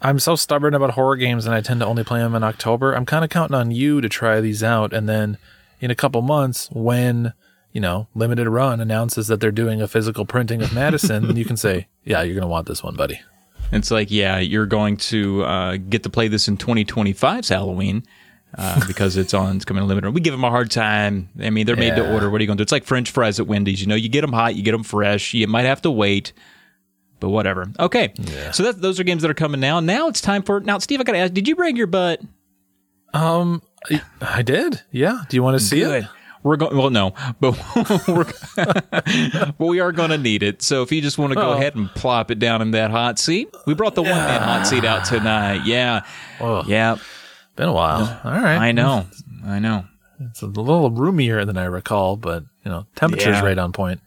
I'm 0.00 0.18
so 0.18 0.36
stubborn 0.36 0.74
about 0.74 0.90
horror 0.90 1.16
games 1.16 1.46
and 1.46 1.54
I 1.54 1.60
tend 1.60 1.80
to 1.80 1.86
only 1.86 2.04
play 2.04 2.20
them 2.20 2.34
in 2.34 2.44
October. 2.44 2.92
I'm 2.92 3.06
kind 3.06 3.24
of 3.24 3.30
counting 3.30 3.56
on 3.56 3.70
you 3.70 4.00
to 4.00 4.08
try 4.08 4.40
these 4.40 4.62
out 4.62 4.92
and 4.92 5.08
then 5.08 5.38
in 5.80 5.90
a 5.90 5.94
couple 5.94 6.22
months 6.22 6.68
when, 6.70 7.32
you 7.74 7.80
know, 7.80 8.06
Limited 8.14 8.48
Run 8.48 8.80
announces 8.80 9.26
that 9.26 9.40
they're 9.40 9.52
doing 9.52 9.82
a 9.82 9.88
physical 9.88 10.24
printing 10.24 10.62
of 10.62 10.72
Madison, 10.72 11.26
then 11.26 11.36
you 11.36 11.44
can 11.44 11.58
say, 11.58 11.88
"Yeah, 12.04 12.22
you're 12.22 12.34
going 12.34 12.42
to 12.42 12.48
want 12.48 12.66
this 12.66 12.82
one, 12.82 12.96
buddy." 12.96 13.20
It's 13.72 13.90
like, 13.90 14.10
yeah, 14.10 14.38
you're 14.38 14.66
going 14.66 14.96
to 14.98 15.42
uh, 15.42 15.76
get 15.76 16.04
to 16.04 16.10
play 16.10 16.28
this 16.28 16.46
in 16.46 16.56
2025's 16.56 17.48
Halloween. 17.48 18.04
Uh, 18.56 18.80
because 18.86 19.16
it's 19.16 19.34
on, 19.34 19.56
it's 19.56 19.64
coming 19.64 19.82
to 19.82 19.86
limited. 19.86 20.06
Run. 20.06 20.14
We 20.14 20.20
give 20.20 20.32
them 20.32 20.44
a 20.44 20.50
hard 20.50 20.70
time. 20.70 21.28
I 21.42 21.50
mean, 21.50 21.66
they're 21.66 21.74
made 21.74 21.96
to 21.96 22.12
order. 22.14 22.30
What 22.30 22.40
are 22.40 22.44
you 22.44 22.46
going 22.46 22.56
to 22.56 22.60
do? 22.60 22.62
It's 22.62 22.70
like 22.70 22.84
French 22.84 23.10
fries 23.10 23.40
at 23.40 23.48
Wendy's. 23.48 23.80
You 23.80 23.88
know, 23.88 23.96
you 23.96 24.08
get 24.08 24.20
them 24.20 24.32
hot, 24.32 24.54
you 24.54 24.62
get 24.62 24.70
them 24.70 24.84
fresh. 24.84 25.34
You 25.34 25.48
might 25.48 25.64
have 25.64 25.82
to 25.82 25.90
wait, 25.90 26.32
but 27.18 27.30
whatever. 27.30 27.66
Okay, 27.80 28.14
so 28.52 28.62
that, 28.62 28.80
those 28.80 29.00
are 29.00 29.02
games 29.02 29.22
that 29.22 29.30
are 29.32 29.34
coming 29.34 29.60
now. 29.60 29.80
Now 29.80 30.06
it's 30.06 30.20
time 30.20 30.44
for 30.44 30.60
now. 30.60 30.78
Steve, 30.78 31.00
I 31.00 31.02
got 31.02 31.14
to 31.14 31.18
ask: 31.18 31.32
Did 31.32 31.48
you 31.48 31.56
bring 31.56 31.74
your 31.74 31.88
butt? 31.88 32.20
Um 33.12 33.60
I, 33.90 34.02
I 34.20 34.42
did. 34.42 34.80
Yeah. 34.92 35.22
Do 35.28 35.36
you 35.36 35.42
want 35.42 35.58
to 35.58 35.64
see 35.64 35.82
it? 35.82 36.04
We're 36.44 36.56
going. 36.56 36.76
Well, 36.76 36.90
no, 36.90 37.14
but 37.40 37.58
we're, 38.08 38.30
but 39.58 39.58
we 39.66 39.80
are 39.80 39.90
going 39.92 40.10
to 40.10 40.18
need 40.18 40.42
it. 40.44 40.62
So 40.62 40.82
if 40.82 40.92
you 40.92 41.00
just 41.00 41.18
want 41.18 41.32
to 41.32 41.34
go 41.36 41.48
Oh. 41.50 41.52
ahead 41.54 41.74
and 41.74 41.88
plop 41.90 42.30
it 42.30 42.38
down 42.38 42.62
in 42.62 42.70
that 42.72 42.90
hot 42.92 43.18
seat, 43.18 43.48
we 43.66 43.74
brought 43.74 43.94
the 43.96 44.02
one 44.02 44.10
man 44.12 44.42
hot 44.42 44.66
seat 44.66 44.84
out 44.84 45.04
tonight. 45.06 45.62
Yeah, 45.66 46.02
Oh, 46.40 46.62
yeah. 46.66 46.96
been 47.56 47.68
a 47.68 47.72
while. 47.72 48.20
All 48.24 48.30
right. 48.30 48.58
I 48.58 48.72
know, 48.72 49.06
I 49.44 49.58
know. 49.58 49.86
It's 50.20 50.42
a 50.42 50.46
little 50.46 50.90
roomier 50.90 51.44
than 51.44 51.56
I 51.58 51.64
recall, 51.64 52.16
but, 52.16 52.44
you 52.64 52.70
know, 52.70 52.86
temperature's 52.94 53.36
Yeah. 53.38 53.44
right 53.44 53.58
on 53.58 53.72
point. 53.72 54.00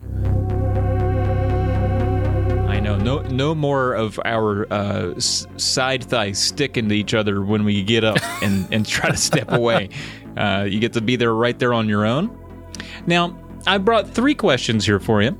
I 2.68 2.80
know. 2.80 2.96
No, 2.96 3.20
no 3.22 3.54
more 3.54 3.94
of 3.94 4.20
our 4.24 4.72
uh, 4.72 5.14
s- 5.16 5.46
side 5.56 6.04
thighs 6.04 6.38
sticking 6.38 6.88
to 6.88 6.94
each 6.94 7.14
other 7.14 7.42
when 7.42 7.64
we 7.64 7.82
get 7.82 8.04
up 8.04 8.18
and, 8.42 8.68
and 8.72 8.86
try 8.86 9.10
to 9.10 9.16
step 9.16 9.50
away. 9.52 9.88
Uh, 10.38 10.64
you 10.64 10.78
get 10.78 10.92
to 10.92 11.00
be 11.00 11.16
there 11.16 11.34
right 11.34 11.58
there 11.58 11.74
on 11.74 11.88
your 11.88 12.06
own. 12.06 12.30
Now, 13.06 13.36
I 13.66 13.78
brought 13.78 14.08
three 14.08 14.34
questions 14.34 14.86
here 14.86 15.00
for 15.00 15.20
you. 15.20 15.36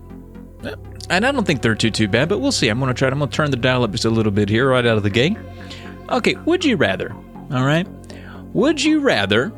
And 1.08 1.24
I 1.24 1.32
don't 1.32 1.46
think 1.46 1.62
they're 1.62 1.74
too 1.74 1.90
too 1.90 2.08
bad, 2.08 2.28
but 2.28 2.40
we'll 2.40 2.52
see. 2.52 2.68
I'm 2.68 2.78
going 2.80 2.92
to 2.92 2.98
try. 2.98 3.08
I'm 3.08 3.18
going 3.18 3.30
to 3.30 3.36
turn 3.36 3.50
the 3.50 3.56
dial 3.56 3.84
up 3.84 3.92
just 3.92 4.04
a 4.04 4.10
little 4.10 4.32
bit 4.32 4.48
here, 4.50 4.68
right 4.68 4.84
out 4.84 4.96
of 4.98 5.02
the 5.04 5.10
gate. 5.10 5.38
Okay. 6.10 6.34
Would 6.44 6.64
you 6.64 6.76
rather? 6.76 7.14
All 7.52 7.64
right. 7.64 7.86
Would 8.52 8.82
you 8.82 9.00
rather 9.00 9.48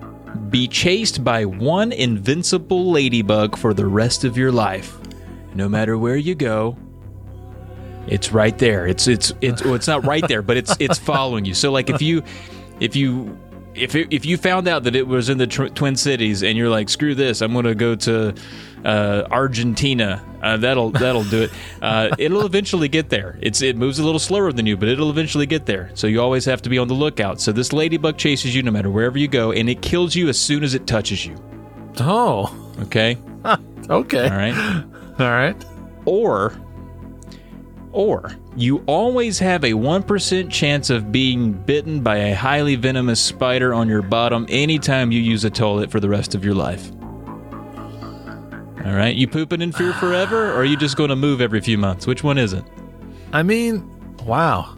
be 0.50 0.68
chased 0.68 1.24
by 1.24 1.44
one 1.44 1.90
invincible 1.90 2.92
ladybug 2.92 3.56
for 3.56 3.74
the 3.74 3.86
rest 3.86 4.22
of 4.24 4.36
your 4.36 4.52
life, 4.52 4.96
no 5.54 5.68
matter 5.68 5.98
where 5.98 6.16
you 6.16 6.36
go, 6.36 6.76
It's 8.06 8.32
right 8.32 8.56
there. 8.58 8.86
It's 8.86 9.06
it's 9.06 9.32
it's 9.40 9.62
well, 9.64 9.74
it's 9.74 9.86
not 9.86 10.04
right 10.04 10.26
there, 10.26 10.42
but 10.42 10.56
it's 10.56 10.74
it's 10.80 10.98
following 10.98 11.44
you. 11.44 11.54
So 11.54 11.70
like 11.70 11.90
if 11.90 12.02
you 12.02 12.22
if 12.80 12.96
you 12.96 13.38
if 13.80 13.94
it, 13.94 14.08
if 14.12 14.24
you 14.26 14.36
found 14.36 14.68
out 14.68 14.84
that 14.84 14.94
it 14.94 15.06
was 15.06 15.28
in 15.28 15.38
the 15.38 15.46
tw- 15.46 15.74
Twin 15.74 15.96
Cities 15.96 16.42
and 16.42 16.56
you're 16.58 16.68
like 16.68 16.88
screw 16.88 17.14
this, 17.14 17.40
I'm 17.40 17.52
going 17.52 17.64
to 17.64 17.74
go 17.74 17.94
to 17.96 18.34
uh, 18.84 19.26
Argentina. 19.30 20.24
Uh, 20.42 20.56
that'll 20.56 20.90
that'll 20.90 21.24
do 21.24 21.42
it. 21.42 21.50
Uh, 21.82 22.14
it'll 22.18 22.44
eventually 22.44 22.88
get 22.88 23.08
there. 23.08 23.38
It's 23.40 23.62
it 23.62 23.74
moves 23.76 23.98
a 23.98 24.04
little 24.04 24.18
slower 24.18 24.52
than 24.52 24.66
you, 24.66 24.76
but 24.76 24.88
it'll 24.88 25.08
eventually 25.10 25.46
get 25.46 25.64
there. 25.66 25.90
So 25.94 26.06
you 26.06 26.20
always 26.20 26.44
have 26.44 26.60
to 26.62 26.68
be 26.68 26.76
on 26.78 26.88
the 26.88 26.94
lookout. 26.94 27.40
So 27.40 27.52
this 27.52 27.72
ladybug 27.72 28.18
chases 28.18 28.54
you 28.54 28.62
no 28.62 28.70
matter 28.70 28.90
wherever 28.90 29.16
you 29.18 29.28
go, 29.28 29.50
and 29.52 29.68
it 29.70 29.80
kills 29.80 30.14
you 30.14 30.28
as 30.28 30.38
soon 30.38 30.62
as 30.62 30.74
it 30.74 30.86
touches 30.86 31.24
you. 31.24 31.36
Oh, 31.98 32.54
Okay, 32.82 33.16
okay. 33.90 34.24
all 34.28 34.36
right. 34.36 34.84
All 35.18 35.30
right. 35.30 35.56
or 36.04 36.52
or 37.92 38.30
you 38.60 38.82
always 38.86 39.38
have 39.38 39.64
a 39.64 39.72
1% 39.72 40.50
chance 40.50 40.90
of 40.90 41.10
being 41.10 41.52
bitten 41.52 42.02
by 42.02 42.16
a 42.16 42.34
highly 42.34 42.76
venomous 42.76 43.20
spider 43.20 43.72
on 43.72 43.88
your 43.88 44.02
bottom 44.02 44.46
anytime 44.48 45.10
you 45.10 45.20
use 45.20 45.44
a 45.44 45.50
toilet 45.50 45.90
for 45.90 46.00
the 46.00 46.08
rest 46.08 46.34
of 46.34 46.44
your 46.44 46.54
life. 46.54 46.90
All 48.84 48.96
right, 48.96 49.14
you 49.14 49.28
pooping 49.28 49.60
in 49.60 49.72
fear 49.72 49.92
forever 49.92 50.52
or 50.52 50.56
are 50.56 50.64
you 50.64 50.76
just 50.76 50.96
going 50.96 51.10
to 51.10 51.16
move 51.16 51.40
every 51.40 51.60
few 51.60 51.78
months? 51.78 52.06
Which 52.06 52.24
one 52.24 52.38
is 52.38 52.52
it? 52.52 52.64
I 53.32 53.42
mean, 53.42 53.88
wow. 54.24 54.76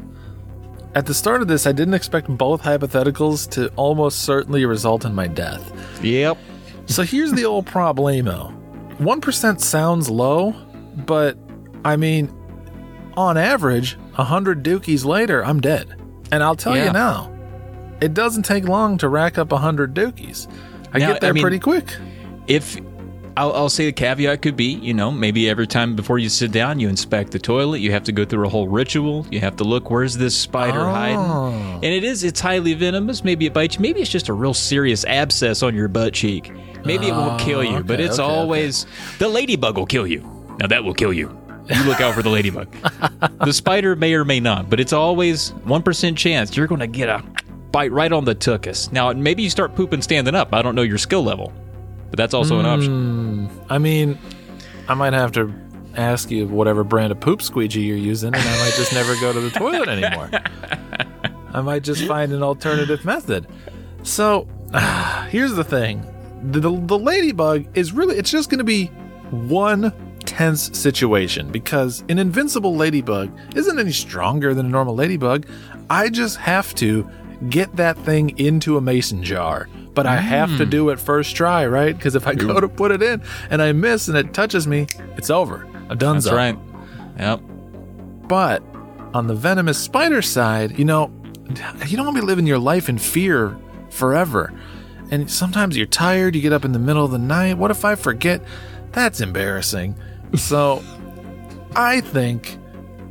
At 0.94 1.06
the 1.06 1.14
start 1.14 1.40
of 1.40 1.48
this, 1.48 1.66
I 1.66 1.72
didn't 1.72 1.94
expect 1.94 2.28
both 2.28 2.62
hypotheticals 2.62 3.48
to 3.52 3.68
almost 3.76 4.20
certainly 4.20 4.64
result 4.66 5.04
in 5.04 5.14
my 5.14 5.26
death. 5.26 5.72
Yep. 6.04 6.36
So 6.86 7.02
here's 7.02 7.32
the 7.32 7.44
old 7.44 7.66
problemo 7.66 8.58
1% 8.98 9.60
sounds 9.60 10.10
low, 10.10 10.52
but 11.06 11.36
I 11.84 11.96
mean, 11.96 12.32
on 13.16 13.36
average, 13.36 13.96
100 14.16 14.62
dookies 14.62 15.04
later, 15.04 15.44
I'm 15.44 15.60
dead. 15.60 15.96
And 16.30 16.42
I'll 16.42 16.56
tell 16.56 16.76
Yeah. 16.76 16.86
you 16.86 16.92
now, 16.92 17.30
it 18.00 18.14
doesn't 18.14 18.44
take 18.44 18.66
long 18.66 18.98
to 18.98 19.08
rack 19.08 19.38
up 19.38 19.52
100 19.52 19.94
dookies. 19.94 20.48
I 20.92 20.98
Now, 20.98 21.12
get 21.12 21.20
there 21.20 21.30
I 21.30 21.32
mean- 21.32 21.42
pretty 21.42 21.58
quick. 21.58 21.94
If 22.46 22.76
I'll, 23.34 23.52
I'll 23.54 23.68
say 23.70 23.86
the 23.86 23.92
caveat 23.92 24.42
could 24.42 24.56
be, 24.58 24.74
you 24.74 24.92
know, 24.92 25.10
maybe 25.10 25.48
every 25.48 25.66
time 25.66 25.96
before 25.96 26.18
you 26.18 26.28
sit 26.28 26.52
down, 26.52 26.78
you 26.80 26.90
inspect 26.90 27.30
the 27.30 27.38
toilet. 27.38 27.78
You 27.80 27.90
have 27.92 28.02
to 28.04 28.12
go 28.12 28.26
through 28.26 28.44
a 28.46 28.48
whole 28.50 28.68
ritual. 28.68 29.26
You 29.30 29.40
have 29.40 29.56
to 29.56 29.64
look 29.64 29.90
where's 29.90 30.18
this 30.18 30.36
spider 30.36 30.80
Oh. 30.80 30.92
hiding, 30.92 31.74
and 31.76 31.84
it 31.84 32.04
is 32.04 32.24
it's 32.24 32.40
highly 32.40 32.74
venomous. 32.74 33.24
Maybe 33.24 33.46
it 33.46 33.54
bites 33.54 33.76
you. 33.76 33.80
Maybe 33.80 34.02
it's 34.02 34.10
just 34.10 34.28
a 34.28 34.34
real 34.34 34.52
serious 34.52 35.06
abscess 35.06 35.62
on 35.62 35.74
your 35.74 35.88
butt 35.88 36.12
cheek. 36.12 36.52
Maybe 36.84 37.06
it 37.06 37.12
won't 37.12 37.40
kill 37.40 37.64
you, 37.64 37.76
ah, 37.76 37.82
but 37.82 38.00
it's 38.00 38.18
okay, 38.18 38.30
always 38.30 38.84
the 39.18 39.28
ladybug 39.28 39.78
will 39.78 39.86
kill 39.86 40.06
you. 40.06 40.28
Now 40.60 40.66
that 40.66 40.84
will 40.84 40.92
kill 40.94 41.14
you. 41.14 41.34
You 41.68 41.84
look 41.84 42.00
out 42.00 42.14
for 42.14 42.22
the 42.22 42.28
ladybug. 42.28 42.70
the 43.44 43.52
spider 43.52 43.94
may 43.96 44.14
or 44.14 44.24
may 44.24 44.40
not, 44.40 44.68
but 44.68 44.80
it's 44.80 44.92
always 44.92 45.50
one 45.64 45.82
percent 45.82 46.18
chance 46.18 46.56
you're 46.56 46.66
going 46.66 46.80
to 46.80 46.86
get 46.86 47.08
a 47.08 47.22
bite 47.70 47.92
right 47.92 48.12
on 48.12 48.24
the 48.24 48.34
tuchus. 48.34 48.90
Now 48.92 49.12
maybe 49.12 49.42
you 49.42 49.50
start 49.50 49.74
pooping 49.74 50.02
standing 50.02 50.34
up. 50.34 50.52
I 50.52 50.62
don't 50.62 50.74
know 50.74 50.82
your 50.82 50.98
skill 50.98 51.22
level, 51.22 51.52
but 52.10 52.16
that's 52.16 52.34
also 52.34 52.58
an 52.58 52.66
option. 52.66 53.46
Hmm. 53.46 53.72
I 53.72 53.78
mean, 53.78 54.18
I 54.88 54.94
might 54.94 55.12
have 55.12 55.32
to 55.32 55.52
ask 55.96 56.30
you 56.30 56.46
whatever 56.46 56.84
brand 56.84 57.12
of 57.12 57.20
poop 57.20 57.42
squeegee 57.42 57.82
you're 57.82 57.96
using, 57.96 58.34
and 58.34 58.36
I 58.36 58.58
might 58.58 58.74
just 58.74 58.92
never 58.92 59.14
go 59.16 59.32
to 59.32 59.40
the 59.40 59.50
toilet 59.50 59.88
anymore. 59.88 60.30
I 61.54 61.60
might 61.60 61.82
just 61.82 62.06
find 62.06 62.32
an 62.32 62.42
alternative 62.42 63.04
method. 63.04 63.46
So, 64.02 64.48
here's 65.28 65.54
the 65.54 65.64
thing 65.64 66.06
the, 66.42 66.60
the, 66.60 66.70
the 66.86 66.98
ladybug 66.98 67.66
is 67.76 67.92
really, 67.92 68.16
it's 68.16 68.30
just 68.30 68.50
going 68.50 68.58
to 68.58 68.64
be 68.64 68.86
one 69.30 69.92
tense 70.32 70.76
situation 70.78 71.50
because 71.50 72.02
an 72.08 72.18
invincible 72.18 72.74
ladybug 72.74 73.30
isn't 73.54 73.78
any 73.78 73.92
stronger 73.92 74.54
than 74.54 74.64
a 74.64 74.68
normal 74.70 74.94
ladybug. 74.94 75.46
I 75.90 76.08
just 76.08 76.38
have 76.38 76.74
to 76.76 77.06
get 77.50 77.76
that 77.76 77.98
thing 77.98 78.38
into 78.38 78.78
a 78.78 78.80
mason 78.80 79.22
jar. 79.22 79.68
But 79.92 80.06
I 80.06 80.16
have 80.16 80.56
to 80.56 80.64
mm. 80.64 80.70
do 80.70 80.88
it 80.88 80.98
first 80.98 81.36
try, 81.36 81.66
right? 81.66 81.94
Because 81.94 82.14
if 82.14 82.26
I 82.26 82.34
go 82.34 82.58
to 82.58 82.66
put 82.68 82.92
it 82.92 83.02
in 83.02 83.22
and 83.50 83.60
I 83.60 83.72
miss 83.72 84.08
and 84.08 84.16
it 84.16 84.32
touches 84.32 84.66
me, 84.66 84.86
it's 85.18 85.28
over. 85.28 85.68
I'm 85.90 85.98
done. 85.98 86.16
That's 86.16 86.30
right. 86.30 86.56
Yep. 87.18 87.40
But 88.22 88.62
on 89.12 89.26
the 89.26 89.34
venomous 89.34 89.76
spider 89.76 90.22
side, 90.22 90.78
you 90.78 90.86
know, 90.86 91.12
you 91.86 91.98
don't 91.98 92.06
want 92.06 92.16
to 92.16 92.22
be 92.22 92.26
living 92.26 92.46
your 92.46 92.58
life 92.58 92.88
in 92.88 92.96
fear 92.96 93.54
forever. 93.90 94.50
And 95.10 95.30
sometimes 95.30 95.76
you're 95.76 95.84
tired, 95.84 96.34
you 96.34 96.40
get 96.40 96.54
up 96.54 96.64
in 96.64 96.72
the 96.72 96.78
middle 96.78 97.04
of 97.04 97.10
the 97.10 97.18
night. 97.18 97.58
What 97.58 97.70
if 97.70 97.84
I 97.84 97.96
forget? 97.96 98.42
That's 98.92 99.20
embarrassing. 99.20 99.94
So 100.36 100.82
I 101.76 102.00
think 102.00 102.58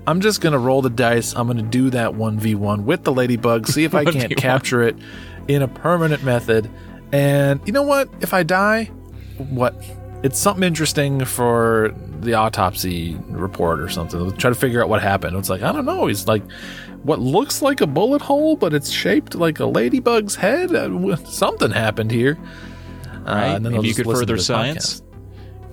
I'm 0.08 0.22
just 0.22 0.42
going 0.42 0.54
to 0.54 0.60
roll 0.60 0.82
the 0.82 0.90
dice. 0.90 1.34
I'm 1.36 1.48
going 1.48 1.58
to 1.58 1.64
do 1.64 1.90
that 1.92 2.12
1v1 2.12 2.84
with 2.84 3.04
the 3.04 3.12
ladybug, 3.12 3.68
see 3.68 3.84
if 3.84 3.94
I 3.94 4.06
can't 4.12 4.36
capture 4.36 4.82
it 4.82 4.96
in 5.48 5.62
a 5.62 5.68
permanent 5.68 6.24
method. 6.24 6.70
And 7.12 7.60
you 7.66 7.74
know 7.74 7.84
what? 7.84 8.10
If 8.22 8.34
I 8.34 8.44
die, 8.44 8.86
what? 9.38 9.76
It's 10.24 10.38
something 10.40 10.64
interesting 10.64 11.26
for 11.26 11.94
the 12.22 12.36
autopsy 12.36 13.18
report 13.30 13.80
or 13.80 13.90
something. 13.90 14.20
We'll 14.20 14.32
try 14.32 14.50
to 14.52 14.56
figure 14.56 14.82
out 14.82 14.90
what 14.90 15.02
happened. 15.02 15.36
It's 15.38 15.50
like, 15.50 15.64
I 15.64 15.72
don't 15.72 15.86
know. 15.86 16.06
He's 16.08 16.28
like, 16.28 16.44
what 17.04 17.20
looks 17.20 17.62
like 17.64 17.82
a 17.82 17.88
bullet 17.88 18.22
hole, 18.22 18.56
but 18.56 18.74
it's 18.74 18.90
shaped 18.92 19.34
like 19.34 19.60
a 19.60 19.66
ladybug's 19.66 20.36
head. 20.36 20.74
Uh, 20.76 21.16
something 21.18 21.72
happened 21.72 22.12
here. 22.12 22.38
Uh, 23.26 23.34
Right. 23.34 23.46
and 23.56 23.66
then 23.66 23.74
Maybe 23.74 23.88
you 23.90 23.94
could 23.96 24.06
further 24.06 24.38
science. 24.38 25.02
podcast. 25.02 25.11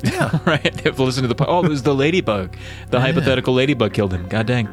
Yeah. 0.04 0.38
right. 0.46 0.62
They 0.62 0.82
have 0.82 0.96
to 0.96 1.02
listen 1.02 1.22
to 1.22 1.28
the. 1.28 1.34
po- 1.34 1.46
Oh, 1.48 1.64
it 1.64 1.68
was 1.68 1.82
the 1.82 1.94
ladybug. 1.94 2.56
The 2.90 3.00
hypothetical 3.00 3.54
ladybug 3.54 3.92
killed 3.94 4.12
him. 4.12 4.28
God 4.28 4.46
dang. 4.46 4.68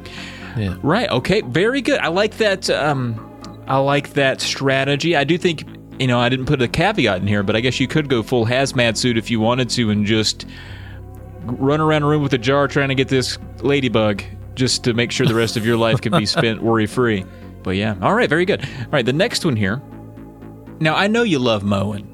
Yeah. 0.58 0.76
Right. 0.82 1.10
Okay. 1.10 1.42
Very 1.42 1.82
good. 1.82 2.00
I 2.00 2.08
like 2.10 2.38
that. 2.38 2.70
Um, 2.70 3.32
I 3.68 3.78
like 3.78 4.14
that 4.14 4.42
strategy. 4.42 5.16
I 5.16 5.24
do 5.24 5.38
think 5.38 5.64
you 6.00 6.08
know 6.08 6.20
I 6.20 6.30
didn't 6.30 6.46
put 6.46 6.62
a 6.62 6.68
caveat 6.68 7.22
in 7.22 7.28
here, 7.28 7.44
but 7.44 7.56
I 7.56 7.60
guess 7.62 7.80
you 7.80 7.88
could 7.88 8.10
go 8.10 8.22
full 8.24 8.46
hazmat 8.46 8.98
suit 8.98 9.18
if 9.18 9.32
you 9.32 9.40
wanted 9.40 9.70
to 9.72 9.90
and 9.90 10.06
just 10.06 10.46
run 11.44 11.80
around 11.82 12.04
a 12.04 12.06
room 12.08 12.22
with 12.24 12.34
a 12.34 12.38
jar 12.38 12.68
trying 12.68 12.90
to 12.90 12.96
get 12.96 13.08
this 13.08 13.38
ladybug 13.62 14.24
just 14.56 14.84
to 14.84 14.94
make 14.94 15.12
sure 15.12 15.28
the 15.28 15.36
rest 15.36 15.58
of 15.58 15.66
your 15.66 15.78
life 15.78 16.02
can 16.02 16.12
be 16.12 16.26
spent 16.26 16.62
worry 16.62 16.86
free. 16.88 17.26
But 17.64 17.72
yeah. 17.72 17.96
All 18.02 18.14
right. 18.14 18.30
Very 18.30 18.46
good. 18.46 18.64
All 18.64 18.86
right. 18.92 19.06
The 19.06 19.14
next 19.14 19.44
one 19.46 19.56
here. 19.56 19.82
Now 20.80 20.96
I 20.96 21.08
know 21.08 21.24
you 21.24 21.40
love 21.40 21.64
mowing. 21.64 22.12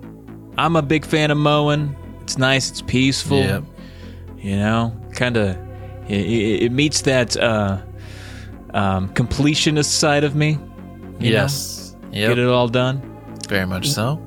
I'm 0.58 0.76
a 0.76 0.82
big 0.82 1.06
fan 1.06 1.32
of 1.32 1.38
mowing. 1.38 1.96
It's 2.32 2.38
nice. 2.38 2.70
It's 2.70 2.82
peaceful. 2.82 3.40
Yep. 3.40 3.66
You 4.38 4.56
know, 4.56 4.98
kind 5.12 5.36
of. 5.36 5.58
It, 6.08 6.64
it, 6.64 6.72
meets 6.72 7.02
that 7.02 7.36
uh, 7.36 7.82
um, 8.74 9.14
completionist 9.16 9.90
side 9.90 10.24
of 10.24 10.34
me. 10.34 10.58
Yes. 11.20 11.94
Yep. 12.14 12.30
Get 12.30 12.40
it 12.40 12.48
all 12.48 12.70
done. 12.70 13.02
Very 13.50 13.68
much 13.68 13.90
so. 13.90 14.18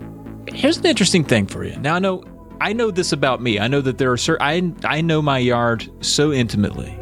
Here's 0.49 0.77
an 0.77 0.85
interesting 0.85 1.25
thing 1.25 1.47
for 1.47 1.65
you. 1.65 1.77
Now 1.79 1.95
I 1.95 1.99
know 1.99 2.23
I 2.61 2.75
know 2.75 2.91
this 2.91 3.13
about 3.13 3.41
me. 3.41 3.59
I 3.59 3.69
know 3.69 3.81
that 3.81 3.97
there 3.97 4.13
are 4.13 4.19
certain 4.19 4.77
I 4.85 4.97
I 4.97 5.01
know 5.01 5.23
my 5.23 5.39
yard 5.39 5.91
so 6.05 6.31
intimately. 6.31 6.99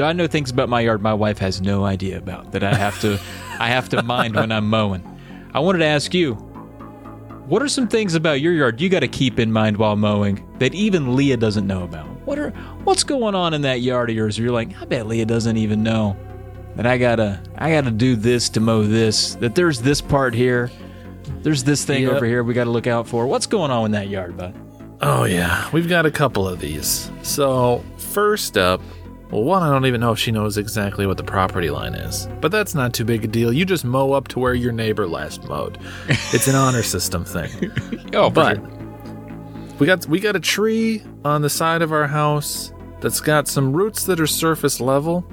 I 0.00 0.14
know 0.14 0.26
things 0.26 0.50
about 0.50 0.70
my 0.70 0.80
yard 0.80 1.02
my 1.02 1.12
wife 1.12 1.36
has 1.38 1.60
no 1.60 1.84
idea 1.84 2.16
about 2.16 2.52
that 2.52 2.64
I 2.64 2.72
have 2.72 2.98
to 3.02 3.20
I 3.60 3.68
have 3.68 3.90
to 3.90 4.02
mind 4.02 4.36
when 4.36 4.52
I'm 4.52 4.70
mowing. 4.70 5.04
I 5.52 5.60
wanted 5.60 5.80
to 5.80 5.86
ask 5.86 6.14
you, 6.14 6.34
what 7.48 7.62
are 7.62 7.68
some 7.68 7.88
things 7.88 8.14
about 8.14 8.40
your 8.40 8.52
yard 8.52 8.80
you 8.80 8.88
got 8.88 9.00
to 9.00 9.08
keep 9.08 9.38
in 9.38 9.50
mind 9.52 9.76
while 9.76 9.96
mowing 9.96 10.46
that 10.58 10.74
even 10.74 11.16
Leah 11.16 11.36
doesn't 11.36 11.66
know 11.66 11.82
about? 11.84 12.06
What 12.26 12.38
are 12.38 12.50
what's 12.84 13.04
going 13.04 13.34
on 13.34 13.54
in 13.54 13.62
that 13.62 13.80
yard 13.80 14.10
of 14.10 14.16
yours? 14.16 14.38
You're 14.38 14.52
like, 14.52 14.80
I 14.80 14.84
bet 14.84 15.06
Leah 15.06 15.26
doesn't 15.26 15.56
even 15.56 15.82
know 15.82 16.16
that 16.76 16.86
I 16.86 16.98
gotta 16.98 17.40
I 17.56 17.70
gotta 17.70 17.90
do 17.90 18.16
this 18.16 18.48
to 18.50 18.60
mow 18.60 18.82
this. 18.82 19.34
That 19.36 19.54
there's 19.54 19.80
this 19.80 20.00
part 20.00 20.34
here. 20.34 20.70
There's 21.42 21.64
this 21.64 21.84
thing 21.84 22.02
Yep. 22.04 22.12
over 22.12 22.26
here 22.26 22.42
we 22.42 22.52
got 22.54 22.64
to 22.64 22.70
look 22.70 22.86
out 22.86 23.06
for. 23.06 23.26
What's 23.26 23.46
going 23.46 23.70
on 23.70 23.86
in 23.86 23.90
that 23.92 24.08
yard, 24.08 24.36
bud? 24.36 24.54
Oh, 25.00 25.24
yeah. 25.24 25.68
We've 25.72 25.88
got 25.88 26.06
a 26.06 26.10
couple 26.10 26.48
of 26.48 26.58
these. 26.58 27.10
So, 27.22 27.84
first 27.98 28.58
up, 28.58 28.80
well, 29.30 29.42
one, 29.44 29.62
I 29.62 29.70
don't 29.70 29.84
even 29.86 30.00
know 30.00 30.12
if 30.12 30.18
she 30.18 30.32
knows 30.32 30.56
exactly 30.56 31.06
what 31.06 31.16
the 31.18 31.22
property 31.24 31.70
line 31.70 31.94
is, 31.94 32.28
but 32.40 32.50
that's 32.50 32.74
not 32.74 32.94
too 32.94 33.04
big 33.04 33.24
a 33.24 33.28
deal. 33.28 33.52
You 33.52 33.64
just 33.64 33.84
mow 33.84 34.12
up 34.12 34.28
to 34.28 34.38
where 34.38 34.54
your 34.54 34.72
neighbor 34.72 35.06
last 35.06 35.44
mowed. 35.48 35.78
It's 36.32 36.48
an 36.48 36.54
honor 36.54 36.82
system 36.82 37.24
thing. 37.24 37.70
Oh, 38.14 38.30
But 38.30 38.58
we 39.78 39.86
got 39.86 40.06
we 40.06 40.18
got 40.18 40.34
a 40.34 40.40
tree 40.40 41.02
on 41.24 41.42
the 41.42 41.50
side 41.50 41.82
of 41.82 41.92
our 41.92 42.06
house 42.06 42.72
that's 43.00 43.20
got 43.20 43.46
some 43.46 43.72
roots 43.72 44.04
that 44.06 44.18
are 44.18 44.26
surface 44.26 44.80
level, 44.80 45.24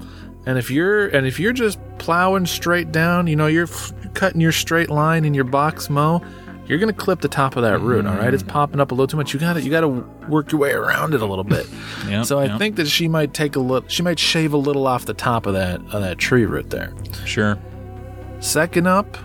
and 0.46 0.58
if 0.58 0.70
you're 0.70 1.08
and 1.08 1.26
if 1.26 1.40
you're 1.40 1.54
just 1.54 1.80
plowing 1.98 2.46
straight 2.46 2.92
down, 2.92 3.28
you 3.28 3.36
know, 3.36 3.48
you're 3.48 3.64
f- 3.64 3.94
cutting 4.14 4.42
your 4.42 4.52
straight 4.52 4.90
line 4.90 5.24
in 5.26 5.34
your 5.34 5.46
box 5.46 5.90
mow, 5.90 6.22
you're 6.68 6.80
gonna 6.80 6.94
clip 6.94 7.22
the 7.22 7.28
top 7.28 7.56
of 7.56 7.64
that 7.64 7.80
root. 7.80 8.06
All 8.06 8.16
right, 8.16 8.34
it's 8.34 8.44
popping 8.44 8.80
up 8.80 8.92
a 8.92 8.94
little 8.94 9.08
too 9.08 9.18
much. 9.18 9.34
You 9.34 9.40
got 9.40 9.54
to 9.54 9.62
You 9.62 9.70
got 9.70 9.82
to 9.82 9.88
work 10.28 10.52
your 10.52 10.60
way 10.60 10.72
around 10.72 11.14
it 11.14 11.22
a 11.22 11.26
little 11.26 11.44
bit. 11.44 11.68
yeah, 12.08 12.24
so 12.24 12.40
I 12.40 12.46
yeah, 12.46 12.58
think 12.58 12.76
that 12.78 12.88
she 12.88 13.08
might 13.08 13.34
take 13.34 13.56
a 13.56 13.60
little. 13.60 13.88
She 13.88 14.02
might 14.04 14.20
shave 14.20 14.54
a 14.54 14.58
little 14.58 14.88
off 14.88 15.06
the 15.06 15.14
top 15.14 15.46
of 15.46 15.54
that 15.54 15.80
of 15.94 16.02
that 16.02 16.18
tree 16.18 16.46
root 16.46 16.70
there. 16.70 16.94
sure. 17.26 17.58
Second 18.40 18.88
up, 18.88 19.18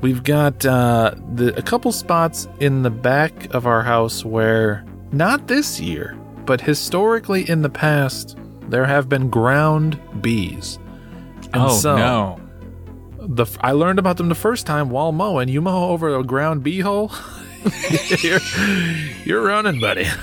we've 0.00 0.22
got 0.22 0.64
uh, 0.66 1.14
the, 1.34 1.56
a 1.56 1.62
couple 1.62 1.92
spots 1.92 2.48
in 2.58 2.82
the 2.82 2.90
back 2.90 3.52
of 3.54 3.66
our 3.66 3.82
house 3.82 4.24
where, 4.24 4.84
not 5.12 5.46
this 5.46 5.80
year, 5.80 6.18
but 6.44 6.60
historically 6.60 7.48
in 7.48 7.62
the 7.62 7.70
past, 7.70 8.36
there 8.68 8.84
have 8.84 9.08
been 9.08 9.30
ground 9.30 10.00
bees. 10.20 10.78
And 11.52 11.62
oh 11.62 11.74
so, 11.74 11.96
no! 11.96 12.40
The 13.34 13.46
I 13.60 13.72
learned 13.72 13.98
about 13.98 14.16
them 14.16 14.28
the 14.28 14.34
first 14.34 14.66
time 14.66 14.90
while 14.90 15.12
mowing. 15.12 15.48
You 15.48 15.60
mow 15.60 15.90
over 15.90 16.14
a 16.16 16.22
ground 16.24 16.62
bee 16.62 16.80
hole, 16.80 17.12
you're, 18.22 18.40
you're 19.24 19.42
running, 19.42 19.80
buddy. 19.80 20.06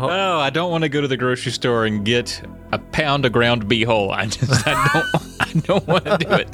Oh, 0.00 0.38
I 0.38 0.50
don't 0.50 0.70
want 0.70 0.82
to 0.82 0.88
go 0.88 1.00
to 1.00 1.08
the 1.08 1.16
grocery 1.16 1.50
store 1.50 1.84
and 1.84 2.04
get 2.04 2.40
a 2.70 2.78
pound 2.78 3.24
of 3.24 3.32
ground 3.32 3.66
bee 3.66 3.82
hole. 3.82 4.12
I 4.12 4.26
just 4.26 4.64
I 4.68 4.88
don't 4.92 5.22
I 5.40 5.52
don't 5.66 5.86
want 5.88 6.04
to 6.04 6.16
do 6.18 6.28
it, 6.30 6.48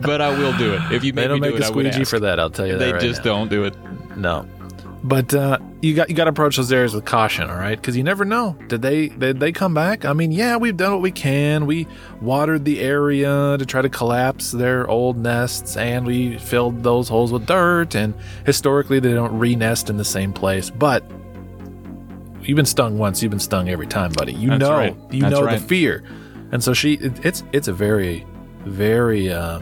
but 0.00 0.22
I 0.22 0.30
will 0.30 0.56
do 0.56 0.72
it 0.72 0.80
if 0.90 1.04
you 1.04 1.12
make 1.12 1.28
They 1.28 1.28
make 1.28 1.28
don't 1.28 1.40
me 1.42 1.48
make 1.48 1.50
do 1.50 1.56
a 1.56 1.66
it. 1.66 1.72
I 1.72 1.76
would 1.76 1.92
squeegee 1.92 2.04
for 2.04 2.18
that. 2.20 2.40
I'll 2.40 2.48
tell 2.48 2.66
you 2.66 2.72
that. 2.72 2.78
They 2.78 2.92
right 2.94 3.02
just 3.02 3.18
now. 3.18 3.32
don't 3.32 3.50
do 3.50 3.64
it. 3.64 3.74
No. 4.16 4.46
But 5.04 5.32
uh, 5.32 5.58
you 5.80 5.94
got 5.94 6.08
you 6.10 6.16
got 6.16 6.24
to 6.24 6.30
approach 6.30 6.56
those 6.56 6.72
areas 6.72 6.92
with 6.92 7.04
caution, 7.04 7.48
all 7.48 7.56
right? 7.56 7.80
Because 7.80 7.96
you 7.96 8.02
never 8.02 8.24
know. 8.24 8.56
Did 8.66 8.82
they 8.82 9.08
did 9.08 9.38
they 9.38 9.52
come 9.52 9.72
back? 9.72 10.04
I 10.04 10.12
mean, 10.12 10.32
yeah, 10.32 10.56
we've 10.56 10.76
done 10.76 10.90
what 10.90 11.02
we 11.02 11.12
can. 11.12 11.66
We 11.66 11.86
watered 12.20 12.64
the 12.64 12.80
area 12.80 13.56
to 13.58 13.64
try 13.64 13.80
to 13.80 13.88
collapse 13.88 14.50
their 14.50 14.88
old 14.88 15.16
nests, 15.16 15.76
and 15.76 16.04
we 16.04 16.36
filled 16.38 16.82
those 16.82 17.08
holes 17.08 17.32
with 17.32 17.46
dirt. 17.46 17.94
And 17.94 18.12
historically, 18.44 18.98
they 18.98 19.14
don't 19.14 19.38
re-nest 19.38 19.88
in 19.88 19.98
the 19.98 20.04
same 20.04 20.32
place. 20.32 20.68
But 20.68 21.08
you've 22.42 22.56
been 22.56 22.66
stung 22.66 22.98
once, 22.98 23.22
you've 23.22 23.30
been 23.30 23.38
stung 23.38 23.68
every 23.68 23.86
time, 23.86 24.10
buddy. 24.12 24.32
You 24.32 24.50
That's 24.50 24.60
know, 24.60 24.72
right. 24.72 24.96
you 25.12 25.20
That's 25.20 25.32
know 25.32 25.44
right. 25.44 25.60
the 25.60 25.64
fear. 25.64 26.02
And 26.50 26.62
so 26.64 26.74
she, 26.74 26.94
it, 26.94 27.24
it's 27.24 27.44
it's 27.52 27.68
a 27.68 27.72
very, 27.72 28.26
very 28.64 29.30
uh, 29.30 29.60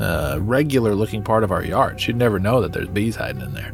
uh, 0.00 0.38
regular 0.40 0.96
looking 0.96 1.22
part 1.22 1.44
of 1.44 1.52
our 1.52 1.62
yard. 1.62 2.00
She'd 2.00 2.16
never 2.16 2.40
know 2.40 2.60
that 2.62 2.72
there's 2.72 2.88
bees 2.88 3.14
hiding 3.14 3.42
in 3.42 3.54
there. 3.54 3.72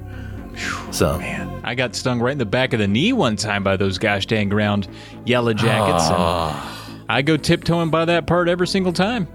So 0.90 1.18
man, 1.18 1.60
I 1.64 1.74
got 1.74 1.94
stung 1.94 2.20
right 2.20 2.32
in 2.32 2.38
the 2.38 2.46
back 2.46 2.72
of 2.72 2.78
the 2.78 2.88
knee 2.88 3.12
one 3.12 3.36
time 3.36 3.62
by 3.62 3.76
those 3.76 3.98
gosh 3.98 4.26
dang 4.26 4.48
ground 4.48 4.88
yellow 5.24 5.52
jackets. 5.52 6.06
And 6.06 6.16
ah. 6.16 7.04
I 7.08 7.22
go 7.22 7.36
tiptoeing 7.36 7.90
by 7.90 8.04
that 8.06 8.26
part 8.26 8.48
every 8.48 8.66
single 8.66 8.92
time. 8.92 9.28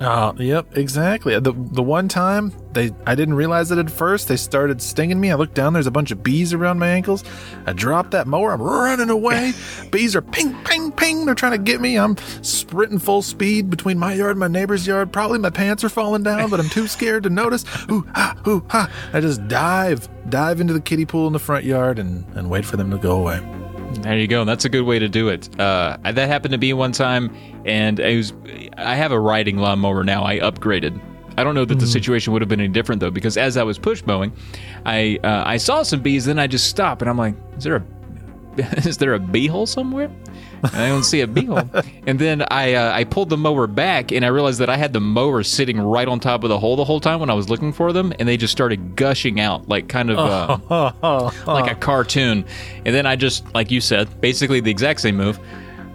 Oh, 0.00 0.34
yep, 0.38 0.76
exactly. 0.76 1.38
The 1.38 1.52
the 1.52 1.82
one 1.82 2.08
time 2.08 2.52
they 2.76 2.92
I 3.06 3.14
didn't 3.14 3.34
realize 3.34 3.72
it 3.72 3.78
at 3.78 3.90
first. 3.90 4.28
They 4.28 4.36
started 4.36 4.80
stinging 4.80 5.18
me. 5.18 5.32
I 5.32 5.34
looked 5.34 5.54
down. 5.54 5.72
There's 5.72 5.86
a 5.88 5.90
bunch 5.90 6.12
of 6.12 6.22
bees 6.22 6.52
around 6.52 6.78
my 6.78 6.88
ankles. 6.88 7.24
I 7.66 7.72
dropped 7.72 8.12
that 8.12 8.26
mower. 8.26 8.52
I'm 8.52 8.62
running 8.62 9.10
away. 9.10 9.52
bees 9.90 10.14
are 10.14 10.22
ping, 10.22 10.54
ping, 10.64 10.92
ping. 10.92 11.26
They're 11.26 11.34
trying 11.34 11.52
to 11.52 11.58
get 11.58 11.80
me. 11.80 11.98
I'm 11.98 12.16
sprinting 12.42 12.98
full 12.98 13.22
speed 13.22 13.70
between 13.70 13.98
my 13.98 14.14
yard 14.14 14.32
and 14.32 14.40
my 14.40 14.48
neighbor's 14.48 14.86
yard. 14.86 15.12
Probably 15.12 15.38
my 15.38 15.50
pants 15.50 15.82
are 15.82 15.88
falling 15.88 16.22
down, 16.22 16.50
but 16.50 16.60
I'm 16.60 16.68
too 16.68 16.86
scared 16.86 17.24
to 17.24 17.30
notice. 17.30 17.64
Ooh 17.90 18.06
ha, 18.14 18.36
ooh 18.46 18.64
ha. 18.68 18.90
I 19.12 19.20
just 19.20 19.48
dive, 19.48 20.08
dive 20.30 20.60
into 20.60 20.74
the 20.74 20.80
kiddie 20.80 21.06
pool 21.06 21.26
in 21.26 21.32
the 21.32 21.38
front 21.38 21.64
yard 21.64 21.98
and 21.98 22.24
and 22.36 22.50
wait 22.50 22.64
for 22.64 22.76
them 22.76 22.90
to 22.90 22.98
go 22.98 23.18
away. 23.18 23.40
There 24.02 24.18
you 24.18 24.26
go. 24.26 24.44
That's 24.44 24.64
a 24.64 24.68
good 24.68 24.82
way 24.82 24.98
to 24.98 25.08
do 25.08 25.28
it. 25.28 25.48
Uh, 25.58 25.96
that 26.02 26.28
happened 26.28 26.52
to 26.52 26.58
me 26.58 26.72
one 26.74 26.92
time, 26.92 27.34
and 27.64 28.00
I 28.00 28.16
was 28.16 28.34
I 28.76 28.94
have 28.94 29.12
a 29.12 29.18
riding 29.18 29.56
lawnmower 29.56 30.04
now. 30.04 30.24
I 30.24 30.38
upgraded. 30.38 31.00
I 31.36 31.44
don't 31.44 31.54
know 31.54 31.64
that 31.64 31.78
the 31.78 31.86
situation 31.86 32.32
would 32.32 32.42
have 32.42 32.48
been 32.48 32.60
any 32.60 32.68
different 32.68 33.00
though, 33.00 33.10
because 33.10 33.36
as 33.36 33.56
I 33.56 33.62
was 33.62 33.78
push 33.78 34.02
mowing, 34.06 34.32
I 34.84 35.18
uh, 35.22 35.42
I 35.46 35.58
saw 35.58 35.82
some 35.82 36.00
bees. 36.00 36.24
Then 36.24 36.38
I 36.38 36.46
just 36.46 36.68
stopped, 36.68 37.02
and 37.02 37.10
I'm 37.10 37.18
like, 37.18 37.34
is 37.56 37.64
there 37.64 37.76
a 37.76 37.84
is 38.86 38.96
there 38.96 39.14
a 39.14 39.18
bee 39.18 39.46
hole 39.46 39.66
somewhere? 39.66 40.10
And 40.62 40.76
I 40.76 40.88
don't 40.88 41.04
see 41.04 41.20
a 41.20 41.26
bee 41.26 41.44
hole. 41.44 41.68
And 42.06 42.18
then 42.18 42.42
I 42.50 42.74
uh, 42.74 42.92
I 42.92 43.04
pulled 43.04 43.28
the 43.30 43.36
mower 43.36 43.66
back, 43.66 44.12
and 44.12 44.24
I 44.24 44.28
realized 44.28 44.60
that 44.60 44.70
I 44.70 44.76
had 44.76 44.92
the 44.92 45.00
mower 45.00 45.42
sitting 45.42 45.78
right 45.78 46.06
on 46.08 46.20
top 46.20 46.44
of 46.44 46.48
the 46.48 46.58
hole 46.58 46.76
the 46.76 46.84
whole 46.84 47.00
time 47.00 47.20
when 47.20 47.30
I 47.30 47.34
was 47.34 47.50
looking 47.50 47.72
for 47.72 47.92
them, 47.92 48.12
and 48.18 48.28
they 48.28 48.36
just 48.36 48.52
started 48.52 48.96
gushing 48.96 49.40
out 49.40 49.68
like 49.68 49.88
kind 49.88 50.10
of. 50.10 50.18
Uh, 50.18 51.30
like 51.46 51.70
a 51.70 51.74
cartoon. 51.74 52.44
And 52.84 52.94
then 52.94 53.06
I 53.06 53.16
just, 53.16 53.52
like 53.54 53.70
you 53.70 53.80
said, 53.80 54.20
basically 54.20 54.60
the 54.60 54.70
exact 54.70 55.00
same 55.00 55.16
move. 55.16 55.38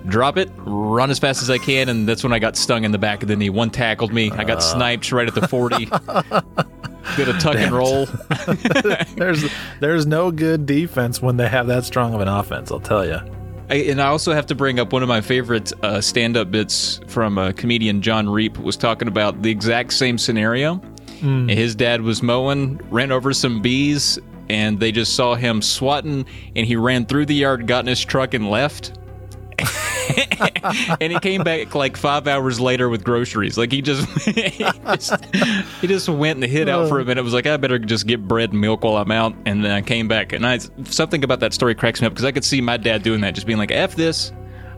Drop 0.08 0.38
it, 0.38 0.50
run 0.58 1.12
as 1.12 1.20
fast 1.20 1.42
as 1.42 1.50
I 1.50 1.58
can, 1.58 1.90
and 1.90 2.08
that's 2.08 2.24
when 2.24 2.34
I 2.34 2.40
got 2.40 2.56
stung 2.58 2.84
in 2.84 2.92
the 2.92 2.98
back 2.98 3.22
of 3.22 3.28
the 3.28 3.36
knee. 3.36 3.50
One 3.50 3.70
tackled 3.70 4.12
me. 4.14 4.32
I 4.32 4.44
got 4.44 4.64
sniped 4.64 5.12
right 5.12 5.28
at 5.28 5.36
the 5.36 5.48
40. 5.48 5.86
Did 7.16 7.28
a 7.30 7.34
tuck 7.40 7.56
and 7.56 7.72
roll. 7.72 8.06
There's 9.16 9.44
there's 9.80 10.06
no 10.06 10.32
good 10.32 10.66
defense 10.66 11.22
when 11.22 11.36
they 11.38 11.48
have 11.50 11.68
that 11.68 11.84
strong 11.84 12.14
of 12.14 12.22
an 12.22 12.28
offense. 12.28 12.72
I'll 12.72 12.80
tell 12.80 13.06
you. 13.06 13.20
I, 13.70 13.76
and 13.76 14.02
I 14.02 14.08
also 14.08 14.34
have 14.34 14.46
to 14.48 14.56
bring 14.56 14.80
up 14.80 14.94
one 14.94 15.02
of 15.02 15.10
my 15.10 15.22
favorite 15.22 15.72
uh, 15.84 16.00
stand-up 16.02 16.52
bits 16.52 17.00
from 17.08 17.38
uh, 17.38 17.54
comedian 17.54 18.02
John 18.02 18.30
Reep 18.30 18.58
was 18.58 18.76
talking 18.78 19.08
about 19.08 19.42
the 19.42 19.50
exact 19.50 19.94
same 19.94 20.18
scenario. 20.18 20.82
And 21.22 21.50
His 21.52 21.76
dad 21.76 22.02
was 22.02 22.24
mowing, 22.24 22.80
ran 22.90 23.12
over 23.12 23.32
some 23.34 23.62
bees, 23.62 24.18
and 24.50 24.80
they 24.80 24.92
just 24.92 25.16
saw 25.16 25.36
him 25.36 25.62
swatting, 25.62 26.26
and 26.56 26.66
he 26.66 26.76
ran 26.76 27.06
through 27.06 27.28
the 27.28 27.36
yard, 27.36 27.68
got 27.68 27.82
in 27.82 27.88
his 27.88 28.04
truck, 28.04 28.34
and 28.34 28.50
left. 28.50 28.98
And 31.02 31.12
he 31.12 31.20
came 31.20 31.44
back 31.44 31.74
like 31.76 31.98
five 31.98 32.28
hours 32.28 32.60
later 32.60 32.90
with 32.90 33.04
groceries. 33.04 33.58
Like 33.58 33.72
he 33.72 33.82
just, 33.82 34.08
he 34.28 34.64
just, 34.64 35.26
he 35.82 35.88
just 35.88 36.10
went 36.10 36.44
and 36.44 36.52
hid 36.52 36.70
out 36.70 36.90
for 36.90 37.00
a 37.00 37.06
minute. 37.06 37.24
Was 37.24 37.34
like, 37.34 37.48
I 37.48 37.58
better 37.58 37.80
just 37.80 38.08
get 38.08 38.28
bread 38.28 38.52
and 38.52 38.62
milk 38.62 38.84
while 38.84 38.98
I'm 38.98 39.12
out. 39.12 39.36
And 39.46 39.64
then 39.64 39.72
I 39.72 39.82
came 39.82 40.08
back, 40.08 40.34
and 40.34 40.46
I 40.46 40.60
something 40.86 41.24
about 41.24 41.40
that 41.42 41.54
story 41.54 41.76
cracks 41.76 42.02
me 42.02 42.08
up 42.08 42.14
because 42.14 42.26
I 42.26 42.32
could 42.32 42.46
see 42.46 42.62
my 42.62 42.78
dad 42.78 43.04
doing 43.04 43.22
that, 43.22 43.36
just 43.36 43.48
being 43.48 43.60
like, 43.60 43.72
"F 43.72 43.96
this, 43.96 44.32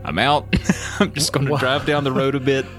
I'm 0.04 0.18
out. 0.18 0.46
I'm 1.00 1.12
just 1.12 1.32
going 1.32 1.46
to 1.46 1.56
drive 1.56 1.86
down 1.86 2.04
the 2.04 2.12
road 2.12 2.34
a 2.34 2.40
bit." 2.40 2.66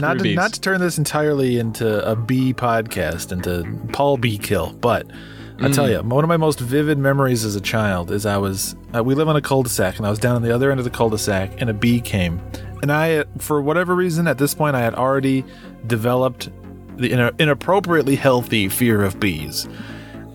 Not 0.00 0.16
to, 0.16 0.22
bees. 0.22 0.36
not 0.36 0.54
to 0.54 0.60
turn 0.62 0.80
this 0.80 0.96
entirely 0.96 1.58
into 1.58 2.10
a 2.10 2.16
bee 2.16 2.54
podcast, 2.54 3.30
into 3.30 3.78
Paul 3.92 4.16
B. 4.16 4.38
Kill, 4.38 4.72
but 4.72 5.06
I 5.64 5.70
tell 5.70 5.88
you, 5.88 6.02
one 6.02 6.24
of 6.24 6.28
my 6.28 6.36
most 6.36 6.60
vivid 6.60 6.98
memories 6.98 7.44
as 7.44 7.56
a 7.56 7.60
child 7.60 8.10
is 8.10 8.26
I 8.26 8.36
was 8.36 8.74
uh, 8.94 9.02
we 9.02 9.14
live 9.14 9.28
on 9.28 9.36
a 9.36 9.40
cul-de-sac, 9.40 9.96
and 9.98 10.06
I 10.06 10.10
was 10.10 10.18
down 10.18 10.36
on 10.36 10.42
the 10.42 10.54
other 10.54 10.70
end 10.70 10.80
of 10.80 10.84
the 10.84 10.90
cul-de-sac, 10.90 11.60
and 11.60 11.70
a 11.70 11.74
bee 11.74 12.00
came, 12.00 12.40
and 12.82 12.92
I, 12.92 13.24
for 13.38 13.60
whatever 13.62 13.94
reason, 13.94 14.26
at 14.26 14.38
this 14.38 14.54
point, 14.54 14.76
I 14.76 14.80
had 14.80 14.94
already 14.94 15.44
developed 15.86 16.50
the 16.96 17.12
ina- 17.12 17.32
inappropriately 17.38 18.16
healthy 18.16 18.68
fear 18.68 19.02
of 19.02 19.18
bees, 19.20 19.68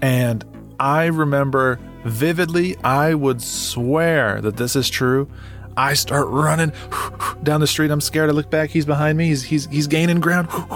and 0.01 0.43
I 0.79 1.05
remember 1.05 1.79
vividly. 2.03 2.77
I 2.83 3.13
would 3.13 3.41
swear 3.41 4.41
that 4.41 4.57
this 4.57 4.75
is 4.75 4.89
true. 4.89 5.29
I 5.77 5.93
start 5.93 6.27
running 6.27 6.73
down 7.43 7.61
the 7.61 7.67
street. 7.67 7.91
I'm 7.91 8.01
scared. 8.01 8.29
I 8.29 8.33
look 8.33 8.49
back. 8.49 8.71
He's 8.71 8.85
behind 8.85 9.17
me. 9.17 9.27
He's 9.27 9.43
he's 9.43 9.67
he's 9.67 9.87
gaining 9.87 10.19
ground. 10.19 10.47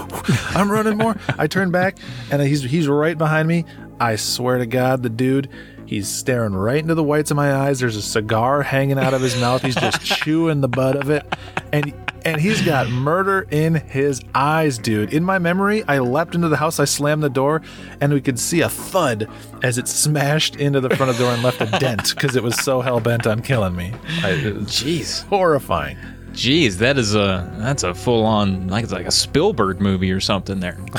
I'm 0.56 0.72
running 0.72 0.98
more. 0.98 1.16
I 1.40 1.48
turn 1.48 1.72
back, 1.72 1.98
and 2.32 2.42
he's 2.42 2.62
he's 2.62 2.88
right 2.88 3.18
behind 3.18 3.48
me. 3.48 3.66
I 4.02 4.16
swear 4.16 4.58
to 4.58 4.66
God, 4.66 5.04
the 5.04 5.10
dude, 5.10 5.48
he's 5.86 6.08
staring 6.08 6.54
right 6.54 6.80
into 6.80 6.96
the 6.96 7.04
whites 7.04 7.32
of 7.32 7.38
my 7.38 7.54
eyes. 7.54 7.80
There's 7.80 7.96
a 7.96 8.02
cigar 8.02 8.64
hanging 8.64 8.98
out 8.98 9.14
of 9.14 9.22
his 9.22 9.40
mouth. 9.40 9.62
He's 9.62 9.76
just 9.76 10.02
chewing 10.06 10.62
the 10.62 10.68
butt 10.68 10.96
of 10.96 11.10
it, 11.10 11.26
and 11.72 11.94
and 12.24 12.40
he's 12.40 12.62
got 12.62 12.88
murder 12.90 13.48
in 13.50 13.74
his 13.76 14.22
eyes, 14.36 14.78
dude. 14.78 15.12
In 15.14 15.24
my 15.24 15.40
memory, 15.40 15.84
I 15.88 15.98
leapt 16.00 16.36
into 16.36 16.50
the 16.50 16.58
house. 16.58 16.80
I 16.80 16.86
slammed 16.86 17.24
the 17.24 17.30
door, 17.30 17.62
and 18.00 18.14
we 18.14 18.22
could 18.22 18.38
see 18.38 18.62
a 18.62 18.70
thud 18.70 19.28
as 19.64 19.78
it 19.80 19.88
smashed 19.88 20.56
into 20.58 20.82
the 20.82 20.90
front 20.96 21.10
of 21.10 21.18
the 21.18 21.24
door 21.24 21.34
and 21.34 21.42
left 21.42 21.62
a 21.62 21.66
dent 21.80 22.14
because 22.16 22.36
it 22.36 22.44
was 22.44 22.56
so 22.58 22.82
hell 22.82 23.00
bent 23.00 23.26
on 23.26 23.42
killing 23.42 23.76
me. 23.76 23.92
I, 24.24 24.34
Jeez, 24.66 25.24
horrifying. 25.26 25.98
jeez, 26.34 26.76
that 26.78 26.98
is 27.00 27.16
a 27.16 27.52
that's 27.58 27.82
a 27.84 27.94
full 27.96 28.24
on 28.26 28.68
like 28.68 28.84
it's 28.84 28.94
like 28.94 29.08
a 29.08 29.12
Spielberg 29.12 29.80
movie 29.82 30.12
or 30.12 30.20
something 30.20 30.60
there. 30.60 30.78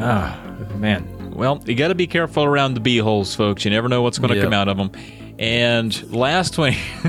Ah, 0.00 0.38
man. 0.76 1.04
Well, 1.38 1.62
you 1.66 1.76
got 1.76 1.88
to 1.88 1.94
be 1.94 2.08
careful 2.08 2.42
around 2.42 2.74
the 2.74 2.80
bee 2.80 2.98
holes, 2.98 3.32
folks. 3.32 3.64
You 3.64 3.70
never 3.70 3.88
know 3.88 4.02
what's 4.02 4.18
going 4.18 4.30
to 4.30 4.34
Yep. 4.34 4.44
come 4.44 4.52
out 4.52 4.66
of 4.66 4.76
them. 4.76 4.90
And 5.38 6.12
last 6.12 6.58
one, 6.58 6.74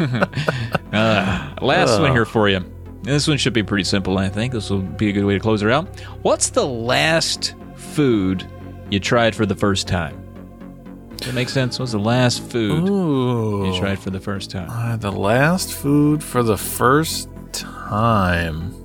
uh, 0.93 1.55
last 1.63 1.99
one 1.99 2.11
here 2.11 2.25
for 2.25 2.47
you. 2.47 2.63
This 3.01 3.27
one 3.27 3.37
should 3.37 3.53
be 3.53 3.63
pretty 3.63 3.85
simple, 3.85 4.19
I 4.19 4.29
think. 4.29 4.53
This 4.53 4.69
will 4.69 4.81
be 4.83 5.09
a 5.09 5.11
good 5.13 5.25
way 5.25 5.33
to 5.33 5.39
close 5.39 5.63
it 5.63 5.71
out. 5.71 5.87
What's 6.21 6.49
the 6.51 6.63
last 6.67 7.55
food 7.75 8.45
you 8.91 8.99
tried 8.99 9.33
for 9.35 9.47
the 9.47 9.55
first 9.55 9.87
time? 9.87 10.23
Does 11.17 11.25
that 11.25 11.33
make 11.33 11.49
sense? 11.49 11.79
What 11.79 11.85
was 11.85 11.93
the 11.93 11.99
last 11.99 12.43
food 12.43 12.87
Ooh. 12.87 13.65
you 13.65 13.79
tried 13.79 13.97
for 13.97 14.11
the 14.11 14.19
first 14.19 14.51
time? 14.51 14.69
Uh, 14.69 14.95
the 14.95 15.11
last 15.11 15.73
food 15.73 16.23
for 16.23 16.43
the 16.43 16.55
first 16.57 17.29
time. 17.51 18.75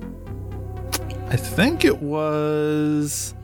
I 1.29 1.35
think 1.37 1.85
it 1.85 2.01
was. 2.01 3.35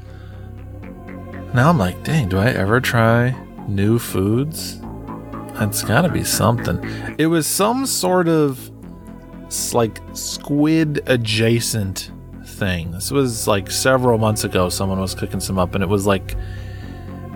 Now 1.54 1.70
I'm 1.70 1.78
like, 1.78 2.02
dang, 2.04 2.30
do 2.30 2.38
I 2.38 2.47
ever 2.49 2.80
try 2.80 3.36
new 3.68 3.99
foods? 3.99 4.80
It's 5.56 5.84
got 5.84 6.02
to 6.04 6.10
be 6.10 6.24
something. 6.24 6.80
It 7.18 7.28
was 7.28 7.45
some 7.45 7.86
sort 7.86 8.28
of 8.28 8.70
like 9.74 9.99
squid 10.14 11.02
adjacent 11.08 12.12
thing. 12.45 12.91
This 12.91 13.12
was 13.12 13.47
like 13.47 13.70
several 13.70 14.18
months 14.18 14.43
ago. 14.45 14.70
Someone 14.70 14.99
was 14.99 15.14
cooking 15.14 15.39
some 15.41 15.60
up, 15.60 15.76
and 15.76 15.84
it 15.84 15.88
was 15.88 16.06
like 16.08 16.36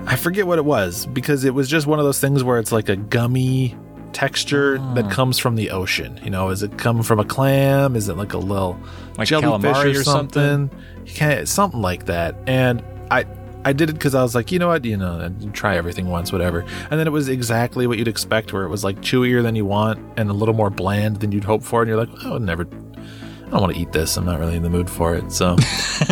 I 0.07 0.15
forget 0.15 0.47
what 0.47 0.59
it 0.59 0.65
was 0.65 1.05
because 1.07 1.43
it 1.43 1.53
was 1.53 1.67
just 1.67 1.87
one 1.87 1.99
of 1.99 2.05
those 2.05 2.19
things 2.19 2.43
where 2.43 2.57
it's 2.57 2.71
like 2.71 2.89
a 2.89 2.95
gummy 2.95 3.75
texture 4.13 4.77
Ah. 4.79 4.93
that 4.93 5.11
comes 5.11 5.37
from 5.37 5.55
the 5.55 5.71
ocean. 5.71 6.19
You 6.23 6.29
know, 6.29 6.49
is 6.49 6.63
it 6.63 6.77
come 6.77 7.03
from 7.03 7.19
a 7.19 7.25
clam? 7.25 7.95
Is 7.97 8.07
it 8.07 8.15
like 8.15 8.33
a 8.33 8.37
little 8.37 8.79
Like 9.17 9.27
jellyfish 9.27 9.75
or 9.77 9.99
or 9.99 10.03
something? 10.03 10.69
You 11.05 11.13
can't, 11.13 11.47
something 11.49 11.81
like 11.81 12.05
that. 12.05 12.35
And 12.47 12.81
I 13.11 13.25
I 13.65 13.73
did 13.73 13.89
it 13.89 13.93
because 13.93 14.13
I 14.15 14.21
was 14.21 14.35
like, 14.35 14.51
you 14.51 14.59
know 14.59 14.67
what, 14.69 14.85
you 14.85 14.95
know, 14.95 15.29
try 15.53 15.75
everything 15.75 16.07
once, 16.07 16.31
whatever. 16.31 16.59
And 16.91 16.99
then 16.99 17.07
it 17.07 17.11
was 17.11 17.27
exactly 17.27 17.87
what 17.87 17.97
you'd 17.97 18.07
expect, 18.07 18.53
where 18.53 18.63
it 18.63 18.69
was 18.69 18.83
like 18.83 19.01
chewier 19.01 19.41
than 19.41 19.55
you 19.55 19.65
want 19.65 19.99
and 20.17 20.29
a 20.29 20.33
little 20.33 20.53
more 20.53 20.69
bland 20.69 21.17
than 21.19 21.31
you'd 21.31 21.43
hope 21.43 21.63
for. 21.63 21.81
And 21.81 21.89
you're 21.89 21.97
like, 21.97 22.09
oh, 22.23 22.29
I 22.29 22.33
would 22.33 22.41
never, 22.43 22.63
I 22.63 23.49
don't 23.49 23.61
want 23.61 23.73
to 23.73 23.79
eat 23.79 23.91
this. 23.91 24.15
I'm 24.17 24.25
not 24.25 24.39
really 24.39 24.55
in 24.55 24.63
the 24.63 24.69
mood 24.69 24.89
for 24.89 25.15
it. 25.15 25.31
So 25.31 25.55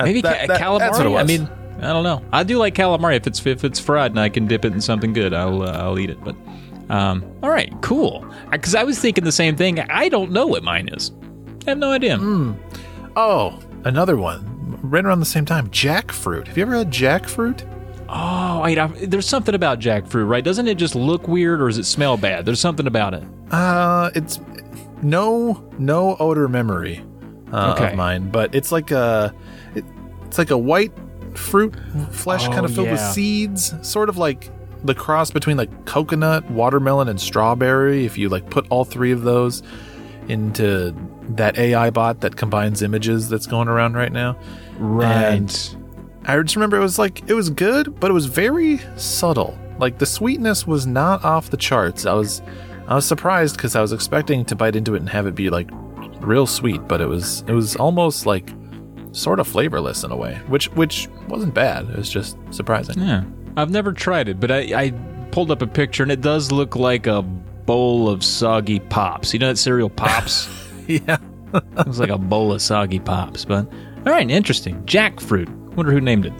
Maybe 0.00 0.20
that- 0.22 0.48
that- 0.48 0.60
calamari. 0.60 0.78
that's 0.78 0.98
what 0.98 1.06
it 1.06 1.14
I 1.16 1.24
mean, 1.24 1.48
I 1.78 1.92
don't 1.92 2.04
know. 2.04 2.22
I 2.32 2.42
do 2.44 2.56
like 2.58 2.74
calamari 2.74 3.16
if 3.16 3.26
it's 3.26 3.44
if 3.46 3.64
it's 3.64 3.80
fried 3.80 4.12
and 4.12 4.20
I 4.20 4.28
can 4.28 4.46
dip 4.46 4.64
it 4.64 4.72
in 4.72 4.80
something 4.80 5.12
good. 5.12 5.34
I'll 5.34 5.62
uh, 5.62 5.72
I'll 5.72 5.98
eat 5.98 6.10
it. 6.10 6.22
But 6.22 6.36
um, 6.88 7.24
all 7.42 7.50
right, 7.50 7.72
cool. 7.82 8.24
Because 8.50 8.74
I 8.74 8.82
was 8.84 8.98
thinking 8.98 9.24
the 9.24 9.32
same 9.32 9.56
thing. 9.56 9.80
I 9.80 10.08
don't 10.08 10.30
know 10.30 10.46
what 10.46 10.62
mine 10.62 10.88
is. 10.88 11.10
I 11.66 11.70
have 11.70 11.78
no 11.78 11.90
idea. 11.92 12.16
Hmm. 12.18 12.52
oh, 13.16 13.58
another 13.84 14.16
one, 14.16 14.49
right 14.82 15.04
around 15.04 15.20
the 15.20 15.26
same 15.26 15.44
time, 15.44 15.68
jackfruit. 15.68 16.46
Have 16.48 16.56
you 16.56 16.62
ever 16.62 16.76
had 16.76 16.90
jackfruit? 16.90 17.66
Oh, 18.08 18.62
wait, 18.62 18.76
I, 18.78 18.88
there's 18.88 19.28
something 19.28 19.54
about 19.54 19.78
jackfruit, 19.78 20.28
right? 20.28 20.42
Doesn't 20.42 20.66
it 20.66 20.76
just 20.76 20.94
look 20.96 21.28
weird 21.28 21.60
or 21.60 21.68
does 21.68 21.78
it 21.78 21.84
smell 21.84 22.16
bad? 22.16 22.44
There's 22.44 22.60
something 22.60 22.86
about 22.86 23.14
it. 23.14 23.22
Uh, 23.52 24.10
it's 24.14 24.40
no 25.02 25.64
no 25.78 26.16
odor 26.20 26.48
memory 26.48 27.02
uh, 27.52 27.74
Okay. 27.76 27.90
of 27.92 27.96
mine, 27.96 28.30
but 28.30 28.54
it's 28.54 28.70
like 28.72 28.90
a 28.90 29.32
it, 29.74 29.84
it's 30.26 30.38
like 30.38 30.50
a 30.50 30.58
white 30.58 30.92
fruit 31.34 31.74
flesh 32.10 32.46
Oh, 32.48 32.52
kind 32.52 32.64
of 32.66 32.74
filled 32.74 32.90
with 32.90 33.00
seeds, 33.00 33.72
sort 33.88 34.08
of 34.08 34.18
like 34.18 34.50
the 34.84 34.94
cross 34.94 35.30
between 35.30 35.56
like 35.56 35.84
coconut, 35.84 36.50
watermelon, 36.50 37.08
and 37.08 37.20
strawberry. 37.20 38.04
If 38.06 38.18
you 38.18 38.28
like 38.28 38.50
put 38.50 38.66
all 38.70 38.84
three 38.84 39.12
of 39.12 39.22
those 39.22 39.62
into 40.30 40.94
that 41.30 41.58
AI 41.58 41.90
bot 41.90 42.20
that 42.20 42.36
combines 42.36 42.82
images 42.82 43.28
that's 43.28 43.46
going 43.46 43.68
around 43.68 43.94
right 43.94 44.12
now. 44.12 44.38
Right. 44.78 45.76
I 46.24 46.40
just 46.40 46.56
remember 46.56 46.76
it 46.76 46.80
was 46.80 46.98
like 46.98 47.28
it 47.28 47.34
was 47.34 47.50
good, 47.50 47.98
but 47.98 48.10
it 48.10 48.14
was 48.14 48.26
very 48.26 48.78
subtle. 48.96 49.58
Like 49.78 49.98
the 49.98 50.06
sweetness 50.06 50.66
was 50.66 50.86
not 50.86 51.24
off 51.24 51.50
the 51.50 51.56
charts. 51.56 52.06
I 52.06 52.14
was 52.14 52.42
I 52.86 52.94
was 52.94 53.06
surprised 53.06 53.56
because 53.56 53.76
I 53.76 53.80
was 53.80 53.92
expecting 53.92 54.44
to 54.46 54.56
bite 54.56 54.76
into 54.76 54.94
it 54.94 54.98
and 54.98 55.08
have 55.08 55.26
it 55.26 55.34
be 55.34 55.50
like 55.50 55.68
real 56.20 56.46
sweet, 56.46 56.86
but 56.88 57.00
it 57.00 57.08
was 57.08 57.42
it 57.46 57.52
was 57.52 57.76
almost 57.76 58.26
like 58.26 58.50
sort 59.12 59.40
of 59.40 59.48
flavorless 59.48 60.04
in 60.04 60.12
a 60.12 60.16
way, 60.16 60.40
which 60.48 60.70
which 60.72 61.08
wasn't 61.28 61.54
bad. 61.54 61.88
It 61.88 61.96
was 61.96 62.10
just 62.10 62.36
surprising. 62.50 63.00
Yeah. 63.00 63.24
I've 63.56 63.70
never 63.70 63.92
tried 63.92 64.28
it, 64.28 64.38
but 64.38 64.50
I, 64.50 64.58
I 64.74 64.90
pulled 65.32 65.50
up 65.50 65.62
a 65.62 65.66
picture 65.66 66.02
and 66.02 66.12
it 66.12 66.20
does 66.20 66.52
look 66.52 66.76
like 66.76 67.06
a 67.06 67.22
bowl 67.70 68.08
of 68.08 68.24
soggy 68.24 68.80
pops. 68.80 69.32
You 69.32 69.38
know 69.38 69.46
that 69.46 69.56
cereal 69.56 69.88
pops? 69.88 70.48
yeah. 70.88 71.18
it 71.54 71.86
was 71.86 72.00
like 72.00 72.08
a 72.10 72.18
bowl 72.18 72.52
of 72.52 72.60
soggy 72.60 72.98
pops. 72.98 73.44
But 73.44 73.72
all 73.98 74.12
right, 74.12 74.28
interesting. 74.28 74.82
Jackfruit. 74.86 75.48
Wonder 75.76 75.92
who 75.92 76.00
named 76.00 76.26
it. 76.26 76.32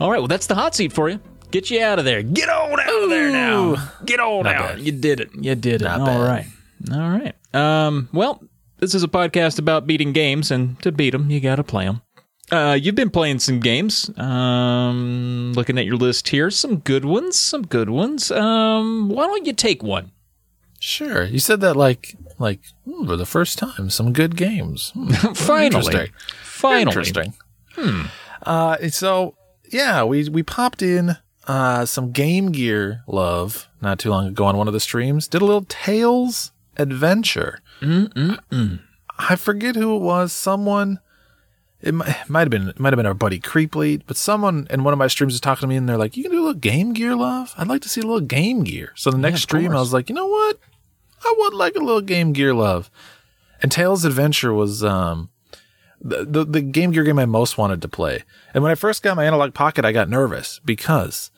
All 0.00 0.08
right, 0.08 0.18
well 0.18 0.28
that's 0.28 0.46
the 0.46 0.54
hot 0.54 0.76
seat 0.76 0.92
for 0.92 1.08
you. 1.08 1.18
Get 1.50 1.68
you 1.72 1.82
out 1.82 1.98
of 1.98 2.04
there. 2.04 2.22
Get 2.22 2.48
on 2.48 2.78
out 2.78 3.02
of 3.02 3.10
there 3.10 3.32
now. 3.32 3.90
Get 4.04 4.20
on 4.20 4.44
Not 4.44 4.54
out. 4.54 4.68
bad. 4.76 4.78
You 4.82 4.92
did 4.92 5.18
it. 5.18 5.30
You 5.34 5.56
did 5.56 5.82
it. 5.82 5.86
Not 5.86 5.98
All 5.98 6.06
bad. 6.06 6.20
right. 6.20 6.46
All 6.92 7.10
right. 7.10 7.34
Um. 7.52 8.08
Well, 8.12 8.40
this 8.76 8.94
is 8.94 9.02
a 9.02 9.08
podcast 9.08 9.58
about 9.58 9.88
beating 9.88 10.12
games, 10.12 10.52
and 10.52 10.80
to 10.82 10.92
beat 10.92 11.10
them, 11.10 11.28
you 11.28 11.40
got 11.40 11.56
to 11.56 11.64
play 11.64 11.86
them. 11.86 12.02
Uh, 12.50 12.78
you've 12.80 12.94
been 12.94 13.10
playing 13.10 13.38
some 13.38 13.60
games. 13.60 14.10
Um, 14.18 15.52
looking 15.54 15.78
at 15.78 15.84
your 15.84 15.96
list 15.96 16.28
here, 16.28 16.50
some 16.50 16.78
good 16.78 17.04
ones, 17.04 17.38
some 17.38 17.62
good 17.66 17.90
ones. 17.90 18.30
Um, 18.30 19.08
why 19.10 19.26
don't 19.26 19.46
you 19.46 19.52
take 19.52 19.82
one? 19.82 20.12
Sure. 20.80 21.24
You 21.24 21.38
said 21.40 21.60
that 21.60 21.74
like 21.74 22.16
like 22.38 22.60
hmm, 22.84 23.06
for 23.06 23.16
the 23.16 23.26
first 23.26 23.58
time. 23.58 23.90
Some 23.90 24.12
good 24.12 24.36
games. 24.36 24.90
Hmm, 24.94 25.08
Finally, 25.34 25.66
Interesting. 25.66 26.06
finally. 26.42 26.82
Interesting. 26.82 27.34
Hmm. 27.74 28.02
Uh, 28.42 28.88
so 28.88 29.34
yeah, 29.70 30.04
we 30.04 30.28
we 30.28 30.42
popped 30.42 30.80
in 30.82 31.16
uh 31.46 31.84
some 31.84 32.12
Game 32.12 32.52
Gear 32.52 33.02
love 33.06 33.68
not 33.82 33.98
too 33.98 34.10
long 34.10 34.26
ago 34.28 34.44
on 34.44 34.56
one 34.56 34.68
of 34.68 34.72
the 34.72 34.80
streams. 34.80 35.26
Did 35.28 35.42
a 35.42 35.44
little 35.44 35.66
Tails 35.68 36.52
adventure. 36.76 37.60
Mm-mm-mm. 37.80 38.80
I 39.18 39.36
forget 39.36 39.74
who 39.76 39.96
it 39.96 40.00
was. 40.00 40.32
Someone. 40.32 41.00
It 41.80 41.94
might, 41.94 42.28
might 42.28 42.40
have 42.40 42.50
been 42.50 42.72
might 42.76 42.92
have 42.92 42.96
been 42.96 43.06
our 43.06 43.14
buddy 43.14 43.38
Creeplead, 43.38 44.02
but 44.06 44.16
someone 44.16 44.66
in 44.70 44.82
one 44.84 44.92
of 44.92 44.98
my 44.98 45.06
streams 45.06 45.34
was 45.34 45.40
talking 45.40 45.62
to 45.62 45.66
me, 45.68 45.76
and 45.76 45.88
they're 45.88 45.96
like, 45.96 46.16
"You 46.16 46.24
can 46.24 46.32
do 46.32 46.38
a 46.38 46.46
little 46.46 46.54
Game 46.54 46.92
Gear 46.92 47.14
love. 47.14 47.54
I'd 47.56 47.68
like 47.68 47.82
to 47.82 47.88
see 47.88 48.00
a 48.00 48.04
little 48.04 48.20
Game 48.20 48.64
Gear." 48.64 48.92
So 48.96 49.10
the 49.10 49.18
next 49.18 49.36
of 49.36 49.42
stream, 49.42 49.72
I 49.72 49.80
was 49.80 49.92
like, 49.92 50.08
"You 50.08 50.14
know 50.14 50.26
what? 50.26 50.58
I 51.24 51.34
would 51.38 51.54
like 51.54 51.76
a 51.76 51.80
little 51.80 52.00
Game 52.00 52.32
Gear 52.32 52.52
love." 52.52 52.90
And 53.62 53.70
Tails 53.70 54.04
Adventure 54.04 54.52
was 54.52 54.82
um 54.82 55.30
the, 56.00 56.24
the 56.24 56.44
the 56.44 56.60
Game 56.60 56.90
Gear 56.90 57.04
game 57.04 57.18
I 57.18 57.26
most 57.26 57.58
wanted 57.58 57.82
to 57.82 57.88
play. 57.88 58.24
And 58.54 58.62
when 58.62 58.72
I 58.72 58.76
first 58.76 59.02
got 59.02 59.16
my 59.16 59.24
Analog 59.24 59.54
Pocket, 59.54 59.84
I 59.84 59.92
got 59.92 60.08
nervous 60.08 60.60
because 60.64 61.30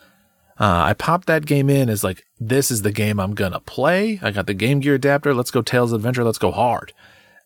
uh, 0.59 0.84
I 0.84 0.95
popped 0.95 1.26
that 1.26 1.47
game 1.47 1.70
in 1.70 1.88
as 1.88 2.05
like, 2.05 2.24
this 2.38 2.70
is 2.70 2.82
the 2.82 2.93
game 2.93 3.18
I'm 3.18 3.34
gonna 3.34 3.61
play. 3.61 4.18
I 4.22 4.30
got 4.30 4.47
the 4.47 4.55
Game 4.55 4.80
Gear 4.80 4.95
adapter. 4.95 5.34
Let's 5.34 5.51
go 5.51 5.62
Tails 5.62 5.93
Adventure. 5.93 6.24
Let's 6.24 6.38
go 6.38 6.51
hard. 6.51 6.93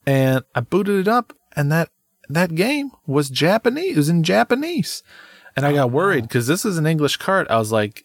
And 0.07 0.45
I 0.55 0.61
booted 0.61 1.01
it 1.01 1.09
up, 1.09 1.33
and 1.57 1.73
that 1.73 1.91
that 2.35 2.55
game 2.55 2.91
was 3.07 3.31
Japanese. 3.31 3.93
It 3.93 3.97
was 3.97 4.09
in 4.09 4.23
Japanese, 4.23 5.03
and 5.57 5.65
I 5.65 5.73
got 5.73 5.85
oh, 5.85 5.89
worried 5.89 6.23
because 6.25 6.47
this 6.47 6.65
is 6.65 6.79
an 6.79 6.87
English 6.87 7.17
cart. 7.17 7.47
I 7.51 7.59
was 7.59 7.73
like, 7.73 8.05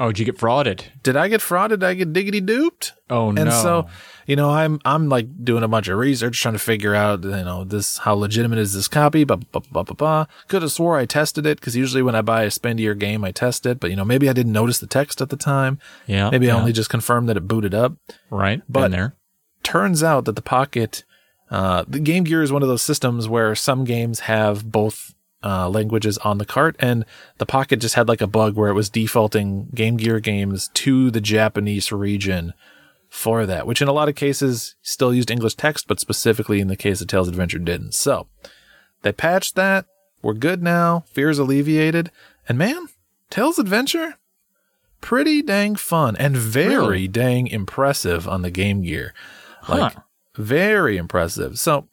Oh, 0.00 0.08
did 0.08 0.20
you 0.20 0.24
get 0.24 0.38
frauded? 0.38 0.84
did 1.02 1.16
I 1.16 1.26
get 1.26 1.40
frauded? 1.40 1.80
Did 1.80 1.84
I 1.84 1.94
get 1.94 2.12
diggity 2.12 2.40
duped? 2.40 2.92
Oh 3.10 3.32
no. 3.32 3.42
And 3.42 3.52
so, 3.52 3.88
you 4.26 4.36
know, 4.36 4.48
I'm 4.50 4.78
I'm 4.84 5.08
like 5.08 5.26
doing 5.44 5.64
a 5.64 5.68
bunch 5.68 5.88
of 5.88 5.98
research 5.98 6.40
trying 6.40 6.54
to 6.54 6.60
figure 6.60 6.94
out, 6.94 7.24
you 7.24 7.30
know, 7.30 7.64
this 7.64 7.98
how 7.98 8.14
legitimate 8.14 8.60
is 8.60 8.74
this 8.74 8.86
copy? 8.86 9.24
Blah 9.24 9.36
blah 9.50 9.62
blah 9.72 9.82
blah 9.82 9.94
blah. 9.96 10.26
Could 10.46 10.62
have 10.62 10.70
swore 10.70 10.96
I 10.98 11.04
tested 11.04 11.46
it 11.46 11.58
because 11.58 11.74
usually 11.74 12.02
when 12.02 12.14
I 12.14 12.22
buy 12.22 12.44
a 12.44 12.48
spendier 12.48 12.96
game, 12.96 13.24
I 13.24 13.32
test 13.32 13.66
it. 13.66 13.80
But 13.80 13.90
you 13.90 13.96
know, 13.96 14.04
maybe 14.04 14.28
I 14.28 14.32
didn't 14.32 14.52
notice 14.52 14.78
the 14.78 14.86
text 14.86 15.20
at 15.20 15.30
the 15.30 15.36
time. 15.36 15.80
yeah, 16.06 16.30
Maybe 16.30 16.46
yeah. 16.46 16.54
I 16.54 16.60
only 16.60 16.72
just 16.72 16.90
confirmed 16.90 17.28
that 17.28 17.36
it 17.36 17.48
booted 17.48 17.74
up. 17.74 17.94
right. 18.30 18.62
but- 18.68 18.92
there. 18.92 19.14
Turns 19.64 20.02
out 20.02 20.24
that 20.24 20.36
the 20.36 20.40
Pocket, 20.42 21.04
uh, 21.50 21.84
the 21.88 22.00
Game 22.00 22.24
Gear 22.24 22.42
is 22.42 22.52
one 22.52 22.62
of 22.62 22.68
those 22.68 22.82
systems 22.82 23.28
where 23.28 23.54
some 23.54 23.84
games 23.84 24.20
have 24.20 24.70
both. 24.70 25.14
Uh, 25.40 25.68
languages 25.68 26.18
on 26.18 26.38
the 26.38 26.44
cart, 26.44 26.74
and 26.80 27.04
the 27.36 27.46
Pocket 27.46 27.76
just 27.80 27.94
had 27.94 28.08
like 28.08 28.20
a 28.20 28.26
bug 28.26 28.56
where 28.56 28.70
it 28.70 28.74
was 28.74 28.90
defaulting 28.90 29.68
Game 29.72 29.96
Gear 29.96 30.18
games 30.18 30.68
to 30.74 31.12
the 31.12 31.20
Japanese 31.20 31.92
region 31.92 32.54
for 33.08 33.46
that, 33.46 33.64
which 33.64 33.80
in 33.80 33.86
a 33.86 33.92
lot 33.92 34.08
of 34.08 34.16
cases 34.16 34.74
still 34.82 35.14
used 35.14 35.30
English 35.30 35.54
text, 35.54 35.86
but 35.86 36.00
specifically 36.00 36.58
in 36.60 36.66
the 36.66 36.74
case 36.74 37.00
of 37.00 37.06
Tails 37.06 37.28
Adventure 37.28 37.60
didn't. 37.60 37.94
So 37.94 38.26
they 39.02 39.12
patched 39.12 39.54
that. 39.54 39.86
We're 40.22 40.34
good 40.34 40.60
now. 40.60 41.04
Fears 41.12 41.38
alleviated. 41.38 42.10
And 42.48 42.58
man, 42.58 42.88
Tails 43.30 43.60
Adventure, 43.60 44.16
pretty 45.00 45.40
dang 45.40 45.76
fun 45.76 46.16
and 46.16 46.36
very 46.36 46.74
Really? 46.74 47.06
dang 47.08 47.46
impressive 47.46 48.26
on 48.26 48.42
the 48.42 48.50
Game 48.50 48.82
Gear. 48.82 49.14
Like, 49.68 49.92
Huh. 49.94 50.00
Very 50.38 50.96
impressive. 50.96 51.58
So 51.58 51.88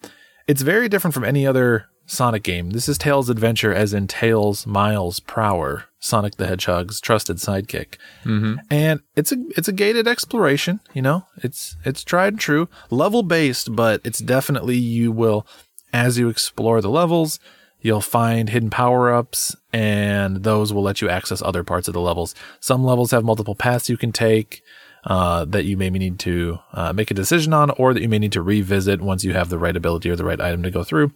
it's 0.47 0.61
very 0.61 0.87
different 0.87 1.13
from 1.13 1.23
any 1.25 1.45
other 1.45 1.87
Sonic 2.07 2.43
game. 2.43 2.69
This 2.69 2.87
is 2.87 2.99
Tails 2.99 3.29
Adventure, 3.31 3.73
as 3.73 3.91
in 3.91 4.05
Tails 4.07 4.67
Miles 4.67 5.19
Prower, 5.19 5.85
Sonic 5.99 6.35
the 6.35 6.45
Hedgehog's 6.45 7.01
trusted 7.01 7.37
sidekick 7.37 7.95
Mm-hmm. 8.23 8.55
and 8.69 8.99
it's 9.15 9.31
a 9.31 9.37
it's 9.57 9.67
a 9.67 9.71
gated 9.71 10.07
exploration 10.07 10.79
you 10.93 11.01
know 11.01 11.25
it's 11.43 11.75
it's 11.83 12.03
tried 12.03 12.33
and 12.33 12.39
true 12.39 12.67
level 12.91 13.21
based 13.23 13.75
but 13.75 14.01
it's 14.03 14.19
definitely 14.19 14.75
you 14.77 15.11
will 15.11 15.45
as 15.93 16.17
you 16.19 16.29
explore 16.29 16.79
the 16.81 16.89
levels 16.89 17.39
you'll 17.81 18.01
find 18.01 18.49
hidden 18.49 18.69
power-ups 18.71 19.55
and 19.73 20.43
those 20.43 20.71
will 20.73 20.81
let 20.83 21.01
you 21.01 21.09
access 21.09 21.41
other 21.41 21.63
parts 21.63 21.87
of 21.87 21.93
the 21.93 22.01
levels 22.01 22.33
some 22.59 22.83
levels 22.83 23.11
have 23.11 23.23
multiple 23.23 23.55
paths 23.55 23.89
you 23.89 23.97
can 23.97 24.11
take 24.11 24.61
uh, 25.05 25.45
that 25.45 25.65
you 25.65 25.77
may 25.77 25.89
need 25.89 26.19
to 26.19 26.59
uh, 26.73 26.91
make 26.93 27.11
a 27.11 27.13
decision 27.15 27.53
on 27.53 27.69
or 27.71 27.93
that 27.93 28.01
you 28.01 28.09
may 28.09 28.19
need 28.19 28.31
to 28.31 28.41
revisit 28.41 29.01
once 29.01 29.23
you 29.23 29.33
have 29.33 29.49
the 29.49 29.59
right 29.59 29.77
ability 29.77 30.09
or 30.09 30.15
the 30.15 30.25
right 30.25 30.41
item 30.41 30.63
to 30.63 30.71
go 30.71 30.83
through 30.83 31.11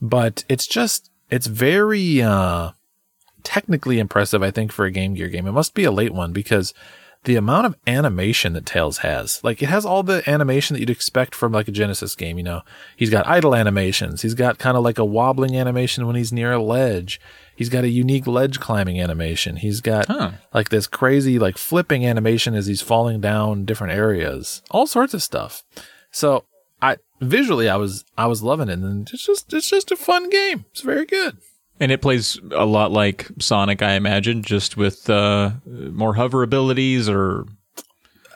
but 0.00 0.44
it's 0.48 0.66
just 0.66 1.10
it's 1.30 1.46
very 1.46 2.22
uh 2.22 2.70
technically 3.48 3.98
impressive, 3.98 4.42
I 4.42 4.50
think, 4.50 4.72
for 4.72 4.84
a 4.84 4.90
Game 4.90 5.14
Gear 5.14 5.28
game. 5.28 5.46
It 5.46 5.52
must 5.52 5.72
be 5.72 5.84
a 5.84 5.90
late 5.90 6.12
one 6.12 6.32
because 6.32 6.74
the 7.24 7.36
amount 7.36 7.66
of 7.66 7.76
animation 7.86 8.52
that 8.52 8.66
Tails 8.66 8.98
has, 8.98 9.42
like 9.42 9.62
it 9.62 9.70
has 9.70 9.84
all 9.84 10.02
the 10.02 10.28
animation 10.28 10.74
that 10.74 10.80
you'd 10.80 10.90
expect 10.90 11.34
from 11.34 11.52
like 11.52 11.66
a 11.66 11.72
Genesis 11.72 12.14
game. 12.14 12.36
You 12.36 12.44
know, 12.44 12.62
he's 12.96 13.10
got 13.10 13.26
idle 13.26 13.54
animations. 13.54 14.22
He's 14.22 14.34
got 14.34 14.58
kind 14.58 14.76
of 14.76 14.84
like 14.84 14.98
a 14.98 15.04
wobbling 15.04 15.56
animation 15.56 16.06
when 16.06 16.16
he's 16.16 16.32
near 16.32 16.52
a 16.52 16.62
ledge. 16.62 17.20
He's 17.58 17.68
got 17.68 17.82
a 17.82 17.88
unique 17.88 18.28
ledge 18.28 18.60
climbing 18.60 19.00
animation. 19.00 19.56
He's 19.56 19.80
got 19.80 20.06
Huh. 20.06 20.30
like 20.54 20.68
this 20.68 20.86
crazy 20.86 21.40
like 21.40 21.58
flipping 21.58 22.06
animation 22.06 22.54
as 22.54 22.66
he's 22.68 22.82
falling 22.82 23.20
down 23.20 23.64
different 23.64 23.94
areas. 23.94 24.62
All 24.70 24.86
sorts 24.86 25.12
of 25.12 25.24
stuff. 25.24 25.64
So 26.12 26.44
I 26.80 26.98
visually 27.20 27.68
I 27.68 27.74
was 27.74 28.04
I 28.16 28.26
was 28.28 28.44
loving 28.44 28.68
it 28.68 28.78
and 28.78 29.10
it's 29.12 29.26
just 29.26 29.52
it's 29.52 29.68
just 29.68 29.90
a 29.90 29.96
fun 29.96 30.30
game. 30.30 30.66
It's 30.70 30.82
very 30.82 31.04
good. 31.04 31.38
And 31.80 31.90
it 31.90 32.00
plays 32.00 32.38
a 32.52 32.64
lot 32.64 32.92
like 32.92 33.26
Sonic, 33.40 33.82
I 33.82 33.94
imagine, 33.94 34.42
just 34.44 34.76
with 34.76 35.10
uh, 35.10 35.50
more 35.66 36.14
hover 36.14 36.44
abilities 36.44 37.08
or 37.08 37.44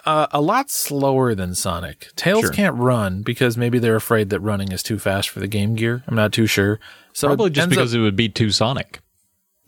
uh, 0.04 0.26
a 0.32 0.40
lot 0.40 0.68
slower 0.70 1.32
than 1.34 1.54
Sonic. 1.54 2.08
Tails 2.16 2.40
Sure. 2.42 2.50
can't 2.50 2.76
run 2.76 3.22
because 3.22 3.56
maybe 3.56 3.78
they're 3.78 3.94
afraid 3.96 4.30
that 4.30 4.40
running 4.40 4.72
is 4.72 4.82
too 4.82 4.98
fast 4.98 5.28
for 5.28 5.38
the 5.38 5.46
Game 5.46 5.76
Gear. 5.76 6.02
I'm 6.08 6.16
not 6.16 6.32
too 6.32 6.46
sure, 6.46 6.80
So 7.12 7.28
Probably 7.28 7.50
just 7.50 7.62
ends 7.64 7.76
up- 7.76 7.80
because 7.82 7.94
it 7.94 8.00
would 8.00 8.16
be 8.16 8.28
too 8.28 8.50
Sonic. 8.50 9.00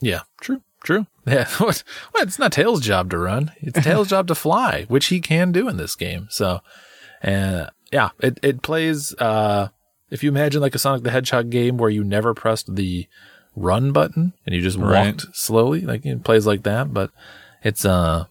Yeah, 0.05 0.21
true, 0.41 0.63
true. 0.83 1.07
Yeah, 1.27 1.49
what? 1.57 1.83
Well, 2.13 2.23
it's 2.23 2.39
not 2.39 2.53
Tails' 2.53 2.83
job 2.83 3.09
to 3.11 3.17
run. 3.19 3.51
It's 3.63 3.83
Tails' 3.83 4.09
job 4.09 4.27
to 4.29 4.35
fly, 4.35 4.85
which 4.89 5.07
he 5.07 5.21
can 5.21 5.53
do 5.53 5.69
in 5.71 5.79
this 5.79 5.97
game. 5.97 6.27
So, 6.31 6.61
and 7.23 7.71
yeah, 7.91 8.11
it 8.21 8.39
it 8.43 8.61
plays. 8.61 9.15
Uh, 9.15 9.69
if 10.11 10.23
you 10.23 10.29
imagine 10.29 10.61
like 10.61 10.75
a 10.75 10.79
Sonic 10.79 11.03
the 11.03 11.11
Hedgehog 11.11 11.49
game 11.49 11.79
where 11.79 11.89
you 11.89 12.05
never 12.05 12.35
pressed 12.35 12.75
the 12.77 13.07
run 13.57 13.91
button 13.93 14.35
and 14.45 14.55
you 14.55 14.61
just 14.61 14.77
Right. 14.77 15.07
walked 15.07 15.35
slowly, 15.35 15.81
like 15.81 16.05
it 16.05 16.25
plays 16.25 16.47
like 16.47 16.63
that. 16.65 16.93
But 16.93 17.11
it's 17.63 17.87
uh, 17.87 18.27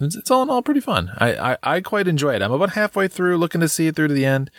it's, 0.00 0.16
it's 0.16 0.30
all 0.30 0.42
in 0.42 0.50
all 0.50 0.62
pretty 0.62 0.80
fun. 0.80 1.12
I, 1.18 1.52
I 1.52 1.56
I 1.62 1.80
quite 1.80 2.08
enjoy 2.08 2.34
it. 2.34 2.42
I'm 2.42 2.50
about 2.52 2.70
halfway 2.70 3.06
through, 3.06 3.38
looking 3.38 3.60
to 3.60 3.68
see 3.68 3.86
it 3.86 3.94
through 3.94 4.08
to 4.08 4.14
the 4.14 4.26
end. 4.26 4.50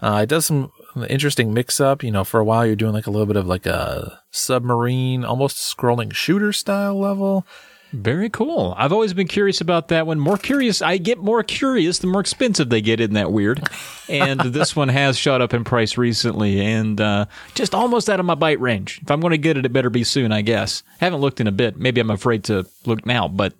Uh, 0.00 0.20
it 0.22 0.28
does 0.28 0.46
some 0.46 0.70
interesting 1.08 1.54
mix 1.54 1.80
up. 1.80 2.02
You 2.02 2.10
know, 2.10 2.24
for 2.24 2.40
a 2.40 2.44
while 2.44 2.66
you're 2.66 2.76
doing 2.76 2.92
like 2.92 3.06
a 3.06 3.10
little 3.10 3.26
bit 3.26 3.36
of 3.36 3.46
like 3.46 3.66
a 3.66 4.20
submarine, 4.30 5.24
almost 5.24 5.56
scrolling 5.56 6.12
shooter 6.12 6.52
style 6.52 6.98
level. 6.98 7.46
Very 7.92 8.30
cool. 8.30 8.74
I've 8.78 8.92
always 8.92 9.12
been 9.12 9.28
curious 9.28 9.60
about 9.60 9.88
that 9.88 10.06
one. 10.06 10.18
More 10.18 10.38
curious, 10.38 10.80
I 10.80 10.96
get 10.96 11.18
more 11.18 11.42
curious 11.42 11.98
the 11.98 12.06
more 12.06 12.22
expensive 12.22 12.70
they 12.70 12.80
get. 12.80 13.00
Isn't 13.00 13.14
that 13.14 13.32
weird? 13.32 13.62
And 14.08 14.40
this 14.40 14.76
one 14.76 14.88
has 14.88 15.16
shot 15.16 15.40
up 15.40 15.54
in 15.54 15.64
price 15.64 15.96
recently, 15.96 16.60
and 16.60 17.00
uh, 17.00 17.26
just 17.54 17.74
almost 17.74 18.10
out 18.10 18.20
of 18.20 18.26
my 18.26 18.34
bite 18.34 18.60
range. 18.60 19.00
If 19.00 19.10
I'm 19.10 19.20
going 19.20 19.30
to 19.30 19.38
get 19.38 19.56
it, 19.56 19.64
it 19.64 19.72
better 19.72 19.88
be 19.88 20.04
soon, 20.04 20.32
I 20.32 20.42
guess. 20.42 20.82
Haven't 20.98 21.20
looked 21.20 21.40
in 21.40 21.46
a 21.46 21.52
bit. 21.52 21.78
Maybe 21.78 21.98
I'm 21.98 22.10
afraid 22.10 22.44
to 22.44 22.66
look 22.84 23.06
now, 23.06 23.26
but 23.28 23.54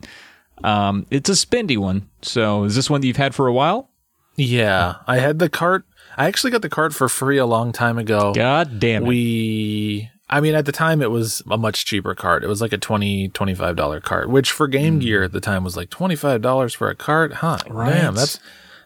um, 0.62 1.06
it's 1.10 1.30
a 1.30 1.32
spendy 1.32 1.78
one. 1.78 2.10
So 2.20 2.64
is 2.64 2.74
this 2.74 2.90
one 2.90 3.00
that 3.00 3.06
you've 3.06 3.16
had 3.16 3.34
for 3.34 3.46
a 3.46 3.52
while? 3.52 3.88
Yeah, 4.36 4.96
I 5.06 5.18
had 5.18 5.38
the 5.38 5.48
cart. 5.48 5.86
I 6.16 6.26
actually 6.26 6.50
got 6.50 6.62
the 6.62 6.68
card 6.68 6.94
for 6.94 7.08
free 7.08 7.38
a 7.38 7.46
long 7.46 7.72
time 7.72 7.98
ago. 7.98 8.32
God 8.34 8.78
damn 8.78 9.04
it! 9.04 9.06
We, 9.06 10.10
I 10.28 10.40
mean, 10.40 10.54
at 10.54 10.66
the 10.66 10.72
time 10.72 11.02
it 11.02 11.10
was 11.10 11.42
a 11.50 11.58
much 11.58 11.84
cheaper 11.84 12.14
card. 12.14 12.44
It 12.44 12.48
was 12.48 12.60
like 12.60 12.72
a 12.72 12.78
20 12.78 13.28
$25 13.30 14.02
card, 14.02 14.30
which 14.30 14.50
for 14.50 14.66
Game 14.68 14.94
hmm. 14.94 15.00
Gear 15.00 15.22
at 15.24 15.32
the 15.32 15.40
time 15.40 15.64
was 15.64 15.76
like 15.76 15.90
$25 15.90 16.74
for 16.74 16.88
a 16.88 16.94
card. 16.94 17.34
Huh. 17.34 17.58
Right. 17.68 17.92
Damn, 17.92 18.14
that's, 18.14 18.40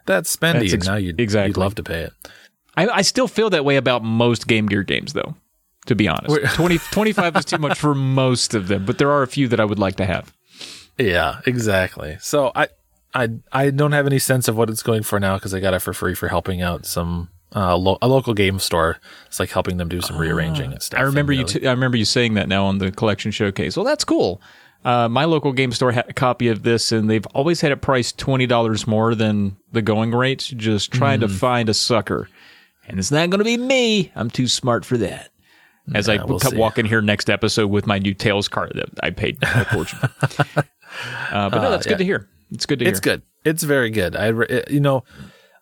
that's 0.07 0.35
spendy. 0.35 0.61
That's 0.61 0.75
ex- 0.75 0.87
now 0.87 0.97
you'd, 0.97 1.21
exactly. 1.21 1.51
you'd 1.51 1.57
love 1.57 1.75
to 1.77 1.83
pay 1.83 2.03
it. 2.03 2.13
I, 2.77 2.89
I 2.89 3.03
still 3.03 3.29
feel 3.29 3.51
that 3.51 3.65
way 3.65 3.77
about 3.77 4.03
most 4.03 4.47
Game 4.47 4.67
Gear 4.67 4.83
games, 4.83 5.13
though. 5.13 5.35
To 5.87 5.95
be 5.95 6.09
honest, 6.09 6.31
Wait. 6.31 6.45
20, 6.45 6.79
25 6.79 7.37
is 7.37 7.45
too 7.45 7.59
much 7.59 7.79
for 7.79 7.95
most 7.95 8.55
of 8.55 8.67
them, 8.67 8.85
but 8.85 8.99
there 8.99 9.13
are 9.13 9.23
a 9.23 9.29
few 9.29 9.47
that 9.47 9.61
I 9.61 9.65
would 9.65 9.79
like 9.79 9.97
to 9.97 10.05
have. 10.05 10.33
Yeah, 10.99 11.43
exactly. 11.45 12.17
So 12.23 12.53
I, 12.55 12.69
I, 13.17 13.29
I 13.53 13.71
don't 13.71 13.93
have 13.93 14.07
any 14.07 14.19
sense 14.19 14.49
of 14.49 14.57
what 14.57 14.69
it's 14.71 14.83
going 14.83 15.03
for 15.03 15.19
now 15.19 15.37
because 15.37 15.55
I 15.55 15.61
got 15.61 15.75
it 15.75 15.81
for 15.81 15.93
free 15.93 16.15
for 16.15 16.29
helping 16.29 16.61
out 16.63 16.85
some 16.87 17.31
uh, 17.55 17.77
lo- 17.77 17.99
a 18.03 18.09
local 18.09 18.35
game 18.35 18.59
store. 18.59 18.99
It's 19.27 19.41
like 19.41 19.51
helping 19.51 19.77
them 19.79 19.89
do 19.89 20.01
some 20.01 20.19
rearranging 20.19 20.73
and 20.73 20.83
stuff. 20.83 21.01
I 21.01 21.05
remember 21.05 21.33
And, 21.33 21.41
you. 21.41 21.45
uh, 21.45 21.49
T- 21.49 21.67
I 21.67 21.71
remember 21.73 21.97
you 21.97 22.05
saying 22.05 22.35
that 22.35 22.49
now 22.49 22.67
on 22.67 22.79
the 22.79 22.91
collection 22.93 23.31
showcase. 23.31 23.77
Well, 23.77 23.87
that's 23.87 24.05
cool. 24.05 24.41
Uh, 24.85 25.09
my 25.09 25.25
local 25.25 25.53
game 25.53 25.73
store 25.73 25.91
had 25.93 26.09
a 26.09 26.13
copy 26.13 26.49
of 26.49 26.63
this, 26.63 26.93
and 26.93 27.09
they've 27.11 27.27
always 27.35 27.61
had 27.61 27.73
it 27.73 27.81
priced 27.81 28.19
twenty 28.19 28.47
dollars 28.47 28.87
more 28.87 29.15
than 29.15 29.57
the 29.73 29.83
going 29.83 30.13
rate. 30.13 30.53
Just 30.57 30.93
trying 30.93 31.21
Mm-hmm. 31.21 31.33
to 31.33 31.39
find 31.39 31.69
a 31.69 31.75
sucker, 31.75 32.29
and 32.87 32.99
it's 32.99 33.11
not 33.11 33.31
going 33.31 33.39
to 33.39 33.45
be 33.45 33.57
me. 33.57 34.13
I'm 34.15 34.31
too 34.31 34.47
smart 34.47 34.85
for 34.85 34.97
that. 34.99 35.31
As 35.95 36.09
I 36.09 36.23
we'll 36.25 36.39
walk 36.55 36.79
in 36.79 36.87
here 36.87 37.01
next 37.01 37.31
episode 37.31 37.69
with 37.69 37.87
my 37.87 37.99
new 37.99 38.13
Tails 38.13 38.49
card 38.49 38.73
that 38.75 38.89
I 39.03 39.11
paid 39.11 39.39
a 39.43 39.65
fortune. 39.67 39.99
for. 39.99 40.61
uh, 41.33 41.49
but 41.51 41.63
no, 41.63 41.71
that's 41.71 41.87
yeah. 41.87 41.93
good 41.93 41.99
to 41.99 42.05
hear. 42.05 42.29
It's 42.51 42.67
good 42.67 42.79
to 42.81 42.85
It's 42.85 43.01
good. 43.01 43.23
It's 43.45 43.63
very 43.63 43.91
good. 43.91 44.17
I, 44.17 44.29
it- 44.49 44.71
you 44.71 44.81
know, 44.81 45.05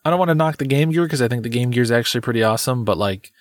I 0.05 0.11
don't 0.11 0.19
want 0.19 0.29
to 0.31 0.35
knock 0.35 0.59
the 0.59 0.67
Game 0.67 0.91
Gear 0.91 1.05
because 1.05 1.23
I 1.23 1.29
think 1.29 1.43
the 1.43 1.49
Game 1.49 1.71
Gear 1.71 1.83
is 1.83 1.91
actually 1.91 2.21
pretty 2.21 2.43
awesome, 2.43 2.85
but 2.85 2.99
like, 2.99 3.33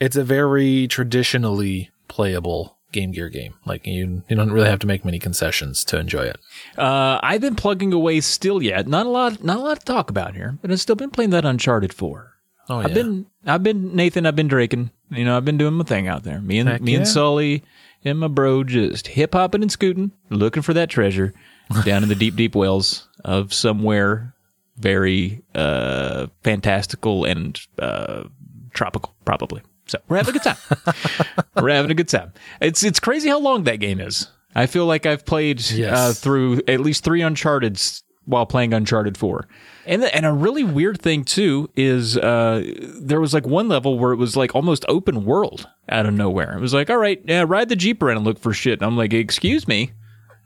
it's 0.00 0.16
a 0.16 0.24
very 0.24 0.86
traditionally 0.88 1.90
playable 2.08 2.76
Game 2.92 3.12
Gear 3.12 3.28
game. 3.28 3.54
Like 3.64 3.86
you, 3.86 4.22
you 4.28 4.36
don't 4.36 4.50
really 4.52 4.68
have 4.68 4.78
to 4.80 4.86
make 4.86 5.04
many 5.04 5.18
concessions 5.18 5.84
to 5.84 5.98
enjoy 5.98 6.24
it. 6.24 6.38
Uh, 6.76 7.20
I've 7.22 7.40
been 7.40 7.54
plugging 7.54 7.92
away 7.92 8.20
still 8.20 8.62
yet. 8.62 8.86
Not 8.88 9.06
a 9.06 9.10
lot. 9.10 9.44
Not 9.44 9.58
a 9.58 9.60
lot 9.60 9.78
to 9.80 9.84
talk 9.84 10.10
about 10.10 10.34
here, 10.34 10.58
but 10.60 10.70
I've 10.70 10.80
still 10.80 10.96
been 10.96 11.10
playing 11.10 11.30
that 11.30 11.44
Uncharted 11.44 11.92
Four. 11.92 12.34
Oh 12.68 12.80
yeah, 12.80 12.86
I've 12.86 12.94
been, 12.94 13.26
I've 13.46 13.62
been 13.62 13.94
Nathan. 13.94 14.26
I've 14.26 14.36
been 14.36 14.48
draking. 14.48 14.90
You 15.10 15.24
know, 15.24 15.36
I've 15.36 15.44
been 15.44 15.58
doing 15.58 15.74
my 15.74 15.84
thing 15.84 16.08
out 16.08 16.22
there. 16.22 16.40
Me 16.40 16.58
and 16.58 16.68
Heck 16.68 16.80
me 16.82 16.92
yeah. 16.92 16.98
and 16.98 17.08
Sully 17.08 17.62
and 18.04 18.18
my 18.18 18.28
bro 18.28 18.64
just 18.64 19.08
hip 19.08 19.34
hopping 19.34 19.62
and 19.62 19.70
scooting, 19.72 20.12
looking 20.28 20.62
for 20.62 20.72
that 20.74 20.88
treasure 20.90 21.32
down 21.84 22.02
in 22.02 22.08
the 22.08 22.14
deep, 22.14 22.36
deep 22.36 22.54
wells 22.54 23.08
of 23.24 23.52
somewhere 23.52 24.34
very 24.76 25.42
uh, 25.54 26.26
fantastical 26.42 27.24
and 27.26 27.60
uh, 27.78 28.24
tropical, 28.72 29.14
probably. 29.24 29.62
So 29.86 29.98
we're 30.08 30.16
having 30.16 30.34
a 30.34 30.38
good 30.38 30.42
time. 30.42 31.34
we're 31.60 31.68
having 31.70 31.90
a 31.90 31.94
good 31.94 32.08
time. 32.08 32.32
It's 32.60 32.82
it's 32.84 33.00
crazy 33.00 33.28
how 33.28 33.40
long 33.40 33.64
that 33.64 33.76
game 33.76 34.00
is. 34.00 34.28
I 34.54 34.66
feel 34.66 34.86
like 34.86 35.04
I've 35.06 35.26
played 35.26 35.60
Yes. 35.70 35.96
uh, 35.98 36.12
through 36.14 36.62
at 36.66 36.80
least 36.80 37.04
three 37.04 37.20
Uncharted's 37.22 38.02
while 38.24 38.46
playing 38.46 38.72
Uncharted 38.72 39.18
Four. 39.18 39.48
And 39.86 40.04
and 40.04 40.24
a 40.24 40.32
really 40.32 40.64
weird 40.64 41.00
thing 41.00 41.24
too 41.24 41.68
is 41.76 42.16
uh, 42.16 42.62
there 43.00 43.20
was 43.20 43.34
like 43.34 43.46
one 43.46 43.68
level 43.68 43.98
where 43.98 44.12
it 44.12 44.16
was 44.16 44.36
like 44.36 44.54
almost 44.54 44.84
open 44.88 45.24
world 45.24 45.68
out 45.88 46.06
of 46.06 46.14
nowhere. 46.14 46.56
It 46.56 46.60
was 46.60 46.72
like, 46.72 46.88
all 46.88 46.96
right, 46.98 47.20
yeah, 47.26 47.44
ride 47.46 47.68
the 47.68 47.76
jeep 47.76 48.02
around 48.02 48.18
and 48.18 48.26
look 48.26 48.38
for 48.38 48.52
shit. 48.54 48.78
And 48.80 48.86
I'm 48.86 48.96
like, 48.96 49.12
excuse 49.12 49.66
me, 49.66 49.90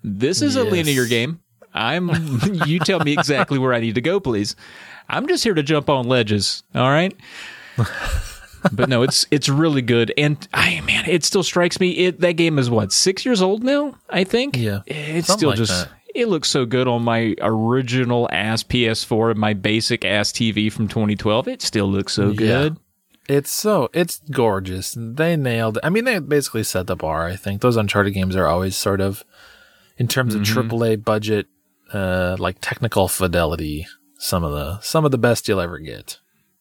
this 0.04 0.42
is 0.42 0.56
a 0.56 0.62
linear 0.62 1.06
game. 1.06 1.40
I'm. 1.72 2.10
you 2.66 2.78
tell 2.78 3.00
me 3.00 3.12
exactly 3.14 3.58
where 3.58 3.74
I 3.74 3.80
need 3.80 3.96
to 3.96 4.00
go, 4.00 4.20
please. 4.20 4.54
I'm 5.08 5.26
just 5.26 5.42
here 5.42 5.54
to 5.54 5.62
jump 5.62 5.90
on 5.90 6.06
ledges. 6.06 6.62
All 6.74 6.90
right. 6.90 7.16
but 8.72 8.88
no, 8.88 9.02
it's 9.02 9.26
it's 9.30 9.48
really 9.48 9.82
good, 9.82 10.12
and 10.16 10.46
I 10.54 10.80
man, 10.82 11.08
it 11.08 11.24
still 11.24 11.42
strikes 11.42 11.80
me. 11.80 11.90
It 11.92 12.20
that 12.20 12.32
game 12.32 12.58
is 12.58 12.70
what 12.70 12.92
six 12.92 13.24
years 13.24 13.42
old 13.42 13.64
now. 13.64 13.96
I 14.08 14.24
think. 14.24 14.56
Yeah, 14.56 14.82
it's 14.86 15.26
something 15.26 15.38
still 15.38 15.48
like 15.50 15.58
just. 15.58 15.72
that. 15.72 15.88
It 16.14 16.28
looks 16.28 16.48
so 16.48 16.64
good 16.64 16.86
on 16.86 17.02
my 17.02 17.34
original 17.40 18.28
ass 18.30 18.62
PS4 18.62 19.32
and 19.32 19.40
my 19.40 19.52
basic 19.52 20.04
ass 20.04 20.30
TV 20.30 20.70
from 20.72 20.86
2012. 20.86 21.48
It 21.48 21.60
still 21.60 21.88
looks 21.88 22.12
so 22.12 22.32
good. 22.32 22.76
It's 23.28 23.50
so 23.50 23.88
it's 23.92 24.20
gorgeous. 24.30 24.94
They 24.96 25.34
nailed. 25.34 25.78
I 25.82 25.90
mean, 25.90 26.04
they 26.04 26.20
basically 26.20 26.62
set 26.62 26.86
the 26.86 26.94
bar. 26.94 27.26
I 27.26 27.34
think 27.34 27.62
those 27.62 27.76
Uncharted 27.76 28.14
games 28.14 28.36
are 28.36 28.46
always 28.46 28.76
sort 28.76 29.00
of, 29.00 29.24
in 29.96 30.08
terms 30.08 30.34
of 30.34 30.42
AAA 30.42 31.04
budget, 31.04 31.46
uh, 31.92 32.36
like 32.38 32.56
technical 32.60 33.08
fidelity. 33.08 33.86
Some 34.18 34.42
of 34.44 34.52
the 34.52 34.80
some 34.80 35.04
of 35.04 35.10
the 35.10 35.18
best 35.18 35.48
you'll 35.48 35.60
ever 35.60 35.78
get. 35.78 36.18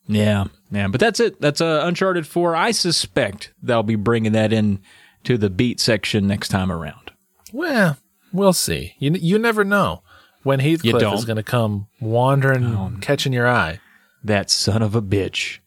Yeah, 0.07 0.45
yeah, 0.69 0.87
but 0.89 0.99
that's 0.99 1.19
it. 1.19 1.39
That's 1.39 1.61
uh, 1.61 1.81
Uncharted 1.85 2.27
4. 2.27 2.55
I 2.55 2.71
suspect 2.71 3.53
they'll 3.61 3.83
be 3.83 3.95
bringing 3.95 4.33
that 4.33 4.51
in 4.51 4.81
to 5.23 5.37
the 5.37 5.49
beat 5.49 5.79
section 5.79 6.27
next 6.27 6.49
time 6.49 6.69
around. 6.71 7.11
Well, 7.53 7.97
we'll 8.33 8.53
see. 8.53 8.95
You 8.99 9.11
you 9.13 9.39
never 9.39 9.63
know 9.63 10.03
when 10.43 10.59
Heathcliff 10.59 11.13
is 11.13 11.25
going 11.25 11.37
to 11.37 11.43
come 11.43 11.87
wandering, 12.01 12.99
catching 12.99 13.31
your 13.33 13.47
eye. 13.47 13.79
That 14.23 14.49
son 14.49 14.81
of 14.81 14.95
a 14.95 15.01
bitch. 15.01 15.59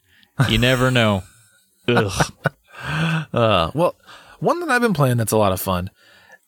You 0.49 0.59
never 0.59 0.91
know. 0.91 1.23
Ugh. 1.89 2.33
Uh, 3.33 3.71
well, 3.75 3.97
one 4.41 4.61
that 4.61 4.71
I've 4.71 4.83
been 4.83 4.93
playing 4.95 5.17
that's 5.17 5.33
a 5.33 5.37
lot 5.37 5.53
of 5.53 5.61
fun 5.61 5.91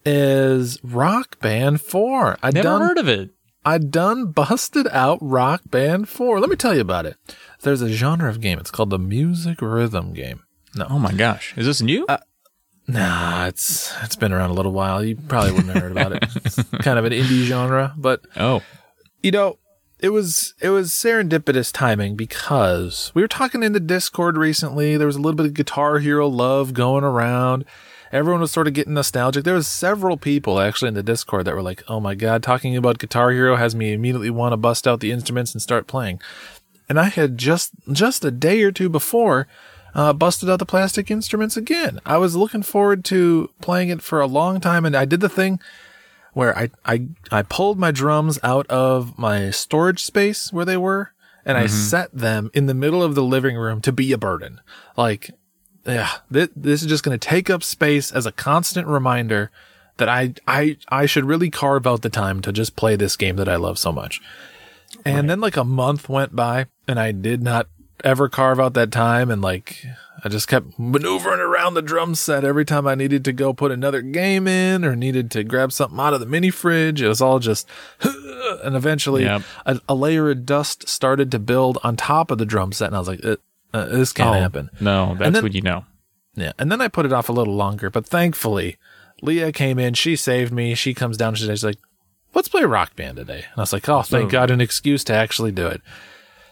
is 0.09 0.83
Rock 0.83 1.39
Band 1.41 1.81
Four. 1.81 2.39
I 2.43 2.51
Never 2.51 2.63
done 2.63 2.81
heard 2.81 2.99
of 2.99 3.09
it. 3.09 3.31
I 3.65 3.77
done 3.77 4.33
busted 4.33 4.89
out 4.93 5.19
Rock 5.21 5.63
Band 5.67 6.09
4. 6.09 6.41
Let 6.41 6.49
me 6.49 6.57
tell 6.57 6.75
you 6.75 6.81
about 6.81 7.05
it. 7.05 7.17
There's 7.61 7.83
a 7.83 7.91
genre 7.91 8.31
of 8.31 8.41
game. 8.41 8.59
It's 8.59 8.71
called 8.71 8.89
the 8.89 8.99
music 8.99 9.61
rhythm 9.61 10.15
game. 10.15 10.45
No. 10.75 10.87
Oh 10.89 10.99
my 10.99 11.13
gosh. 11.13 11.53
Is 11.57 11.67
this 11.67 11.83
new? 11.83 12.07
Uh, 12.07 12.19
nah, 12.87 13.47
it's 13.47 13.95
it's 14.03 14.17
been 14.17 14.33
around 14.33 14.51
a 14.51 14.55
little 14.55 14.73
while. 14.73 15.05
You 15.05 15.17
probably 15.17 15.53
wouldn't 15.53 15.75
have 15.75 15.83
heard 15.83 15.93
about 15.93 16.13
it. 16.13 16.25
It's 16.37 16.63
kind 16.81 16.99
of 16.99 17.05
an 17.05 17.13
indie 17.13 17.45
genre, 17.45 17.93
but 17.99 18.23
oh. 18.37 18.63
you 19.23 19.33
know, 19.33 19.59
it 19.99 20.11
was 20.11 20.55
it 20.63 20.71
was 20.71 20.91
serendipitous 20.91 21.71
timing 21.71 22.17
because 22.17 23.13
we 23.15 23.21
were 23.21 23.29
talking 23.29 23.63
in 23.63 23.73
the 23.73 23.81
Discord 23.81 24.39
recently. 24.39 24.97
There 24.97 25.07
was 25.07 25.17
a 25.17 25.21
little 25.21 25.37
bit 25.37 25.47
of 25.47 25.55
Guitar 25.55 25.99
Hero 25.99 26.27
love 26.27 26.73
going 26.73 27.05
around. 27.05 27.67
Everyone 28.13 28.41
was 28.41 28.51
sort 28.51 28.67
of 28.67 28.73
getting 28.73 28.95
nostalgic. 28.95 29.45
There 29.45 29.55
was 29.55 29.67
several 29.67 30.17
people 30.17 30.61
actually 30.61 30.89
in 30.89 30.95
the 30.95 31.03
Discord 31.03 31.45
that 31.45 31.55
were 31.55 31.63
like, 31.63 31.83
"Oh 31.89 32.01
my 32.01 32.15
god, 32.15 32.43
talking 32.43 32.77
about 32.77 32.99
Guitar 32.99 33.31
Hero 33.31 33.57
has 33.57 33.75
me 33.75 33.93
immediately 33.93 34.31
want 34.31 34.53
to 34.53 34.57
bust 34.57 34.89
out 34.89 35.01
the 35.01 35.13
instruments 35.13 35.53
and 35.53 35.63
start 35.63 35.87
playing." 35.87 36.21
And 36.89 36.99
I 36.99 37.05
had 37.05 37.37
just 37.37 37.73
just 37.93 38.25
a 38.25 38.31
day 38.31 38.63
or 38.63 38.73
two 38.73 38.89
before 38.89 39.47
uh, 39.95 40.13
busted 40.13 40.49
out 40.49 40.59
the 40.59 40.67
plastic 40.67 41.11
instruments 41.11 41.57
again. 41.57 42.01
I 42.07 42.19
was 42.19 42.37
looking 42.37 42.63
forward 42.63 43.05
to 43.07 43.51
playing 43.61 43.89
it 43.89 44.03
for 44.03 44.21
a 44.21 44.27
long 44.27 44.61
time, 44.61 44.85
and 44.85 44.97
I 44.97 45.05
did 45.05 45.21
the 45.21 45.29
thing 45.29 45.61
where 46.33 46.57
I, 46.57 46.71
I, 46.85 47.09
I 47.33 47.43
pulled 47.43 47.79
my 47.79 47.91
drums 47.91 48.39
out 48.43 48.67
of 48.69 49.19
my 49.19 49.51
storage 49.51 50.05
space 50.05 50.53
where 50.53 50.65
they 50.65 50.77
were 50.77 51.13
and 51.45 51.57
I 51.57 51.67
set 51.67 52.13
them 52.13 52.51
in 52.53 52.67
the 52.67 52.75
middle 52.75 53.03
of 53.03 53.15
the 53.15 53.23
living 53.23 53.57
room 53.57 53.81
to 53.81 53.91
be 53.91 54.13
a 54.13 54.19
burden. 54.19 54.61
Like, 54.97 55.31
yeah, 55.95 56.11
this, 56.31 56.49
this 56.55 56.83
is 56.83 56.89
just 56.89 57.05
going 57.05 57.19
to 57.19 57.29
take 57.29 57.49
up 57.51 57.63
space 57.63 58.13
as 58.13 58.27
a 58.27 58.33
constant 58.33 58.87
reminder 58.87 59.51
that 59.97 60.09
I, 60.09 60.35
I, 60.47 60.77
I 60.89 61.07
should 61.07 61.25
really 61.25 61.51
carve 61.51 61.87
out 61.87 62.03
the 62.03 62.09
time 62.11 62.41
to 62.43 62.53
just 62.53 62.77
play 62.77 62.95
this 62.97 63.17
game 63.17 63.37
that 63.37 63.49
I 63.49 63.57
love 63.57 63.79
so 63.79 63.91
much. 63.93 64.21
And 65.05 65.29
then 65.29 65.41
like 65.41 65.57
a 65.57 65.65
month 65.65 66.09
went 66.09 66.35
by 66.37 66.67
and 66.87 66.99
I 67.01 67.13
did 67.13 67.43
not 67.43 67.69
ever 68.05 68.29
carve 68.29 68.61
out 68.61 68.75
that 68.75 68.93
time 68.93 69.31
and 69.31 69.43
like 69.43 69.85
I 70.25 70.29
just 70.29 70.49
kept 70.49 70.79
maneuvering 70.79 71.41
around 71.41 71.75
the 71.75 71.83
drum 71.83 72.15
set 72.15 72.45
every 72.45 72.65
time 72.65 72.87
I 72.87 72.95
needed 72.95 73.25
to 73.25 73.33
go 73.33 73.53
put 73.53 73.71
another 73.71 74.03
game 74.03 74.47
in 74.49 74.85
or 74.85 74.95
needed 74.97 75.31
to 75.33 75.45
grab 75.45 75.73
something 75.73 75.99
out 75.99 76.15
of 76.15 76.21
the 76.21 76.27
mini 76.27 76.51
fridge. 76.51 77.01
It 77.03 77.09
was 77.09 77.21
all 77.21 77.39
just, 77.39 77.69
and 78.03 78.75
eventually 78.77 79.25
Yep. 79.25 79.43
a, 79.67 79.81
a 79.89 79.95
layer 79.95 80.31
of 80.31 80.45
dust 80.45 80.89
started 80.89 81.31
to 81.33 81.39
build 81.39 81.79
on 81.85 81.97
top 81.97 82.31
of 82.31 82.39
the 82.39 82.47
drum 82.47 82.73
set. 82.73 82.87
And 82.89 82.97
I 82.97 82.99
was 82.99 83.09
like, 83.09 83.25
uh, 83.25 83.37
uh, 83.75 83.87
this 83.87 84.13
can't 84.13 84.31
Oh, 84.37 84.41
happen. 84.41 84.71
No, 84.81 85.15
that's 85.19 85.33
then- 85.35 85.43
what 85.43 85.55
you 85.55 85.63
know. 85.63 85.85
Yeah. 86.35 86.53
And 86.59 86.71
then 86.71 86.81
I 86.81 86.89
put 86.89 87.05
it 87.07 87.13
off 87.13 87.29
a 87.29 87.33
little 87.33 87.55
longer, 87.57 87.91
but 87.91 88.07
thankfully 88.07 88.77
Leah 89.23 89.51
came 89.51 89.79
in. 89.79 89.95
She 89.95 90.15
saved 90.15 90.53
me. 90.53 90.75
She 90.77 90.95
comes 90.95 91.17
down. 91.17 91.35
Today. 91.35 91.53
She's 91.53 91.65
like, 91.65 91.79
let's 92.35 92.49
play 92.49 92.63
rock 92.63 92.95
band 92.95 93.17
today. 93.17 93.39
And 93.51 93.59
I 93.59 93.63
was 93.63 93.73
like, 93.73 93.89
oh, 93.89 94.03
thank 94.03 94.25
Boom. 94.25 94.31
God, 94.31 94.51
an 94.53 94.61
excuse 94.61 95.03
to 95.05 95.13
actually 95.15 95.51
do 95.51 95.67
it. 95.67 95.83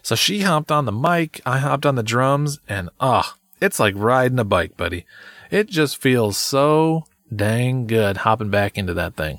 So 0.02 0.16
she 0.16 0.40
hopped 0.40 0.72
on 0.72 0.86
the 0.86 0.92
mic. 0.92 1.40
I 1.46 1.58
hopped 1.58 1.86
on 1.86 1.94
the 1.94 2.02
drums 2.02 2.58
and 2.68 2.90
ah, 2.98 3.36
it's 3.60 3.78
like 3.78 3.94
riding 3.96 4.38
a 4.40 4.44
bike, 4.44 4.76
buddy. 4.76 5.06
It 5.52 5.68
just 5.68 5.98
feels 6.00 6.36
so 6.36 7.04
dang 7.34 7.86
good 7.86 8.18
hopping 8.18 8.50
back 8.50 8.76
into 8.76 8.94
that 8.94 9.14
thing. 9.14 9.38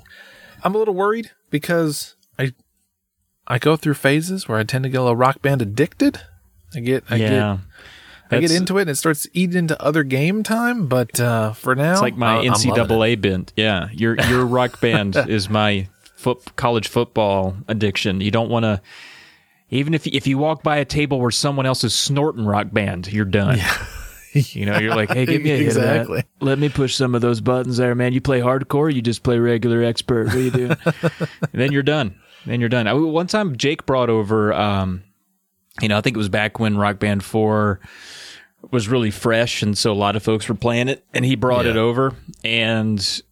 I'm 0.64 0.74
a 0.74 0.78
little 0.78 0.94
worried 0.94 1.30
because 1.50 2.16
I, 2.38 2.52
I 3.46 3.58
go 3.58 3.76
through 3.76 3.94
phases 3.94 4.48
where 4.48 4.58
I 4.58 4.62
tend 4.64 4.84
to 4.84 4.88
get 4.90 4.98
a 5.00 5.02
little 5.02 5.16
rock 5.16 5.42
band 5.42 5.60
addicted. 5.60 6.22
I 6.74 6.80
get, 6.80 7.04
I 7.08 7.18
get 7.18 7.32
yeah. 7.32 7.58
I 8.30 8.40
get 8.40 8.50
into 8.50 8.76
it 8.76 8.82
and 8.82 8.90
it 8.90 8.96
starts 8.96 9.26
eating 9.32 9.56
into 9.56 9.82
other 9.82 10.02
game 10.02 10.42
time. 10.42 10.86
But 10.86 11.18
uh, 11.18 11.52
for 11.54 11.74
now, 11.74 11.92
It's 11.92 12.02
like 12.02 12.16
my 12.16 12.26
I- 12.26 12.38
I'm 12.40 12.46
loving 12.52 12.70
it. 12.70 12.74
NCAA 12.76 13.20
bent. 13.20 13.52
Yeah, 13.56 13.88
your 13.92 14.16
your 14.28 14.44
rock 14.44 14.80
band 14.82 15.16
is 15.16 15.48
my 15.48 15.88
foot, 16.14 16.54
college 16.56 16.88
football 16.88 17.56
addiction. 17.68 18.20
You 18.20 18.30
don't 18.30 18.50
want 18.50 18.64
to. 18.64 18.82
Even 19.70 19.94
if 19.94 20.06
if 20.06 20.26
you 20.26 20.36
walk 20.38 20.62
by 20.62 20.76
a 20.76 20.84
table 20.84 21.20
where 21.20 21.30
someone 21.30 21.64
else 21.66 21.84
is 21.84 21.94
snorting 21.94 22.44
rock 22.44 22.68
band, 22.72 23.10
you're 23.12 23.24
done. 23.24 23.58
you 24.32 24.66
know, 24.66 24.78
you're 24.78 24.94
like, 24.94 25.10
hey, 25.10 25.24
give 25.26 25.42
me 25.42 25.50
a 25.50 25.56
hit 25.56 25.66
Exactly. 25.66 26.18
of 26.20 26.24
that. 26.38 26.44
Let 26.44 26.58
me 26.58 26.68
push 26.68 26.94
some 26.94 27.14
of 27.14 27.20
those 27.22 27.40
buttons 27.40 27.76
there, 27.78 27.94
man. 27.94 28.12
You 28.12 28.20
play 28.20 28.40
hardcore, 28.40 28.92
you 28.94 29.00
just 29.02 29.22
play 29.22 29.38
regular 29.38 29.82
expert. 29.82 30.26
What 30.26 30.36
are 30.36 30.40
you 30.40 30.50
doing? 30.50 30.76
then 31.52 31.72
you're 31.72 31.82
done. 31.82 32.14
Then 32.46 32.60
you're 32.60 32.68
done. 32.68 32.86
I, 32.86 32.92
one 32.94 33.26
time, 33.26 33.56
Jake 33.56 33.84
brought 33.86 34.08
over. 34.10 34.52
Um, 34.54 35.02
you 35.80 35.88
know, 35.88 35.96
I 35.98 36.00
think 36.00 36.16
it 36.16 36.18
was 36.18 36.28
back 36.28 36.58
when 36.58 36.76
Rock 36.76 36.98
Band 36.98 37.22
Four 37.24 37.80
was 38.70 38.88
really 38.88 39.10
fresh, 39.10 39.62
and 39.62 39.76
so 39.78 39.92
a 39.92 39.94
lot 39.94 40.16
of 40.16 40.22
folks 40.22 40.48
were 40.48 40.54
playing 40.54 40.88
it, 40.88 41.04
and 41.14 41.24
he 41.24 41.36
brought 41.36 41.64
Yeah. 41.64 41.72
it 41.72 41.76
over, 41.76 42.14
and 42.44 43.22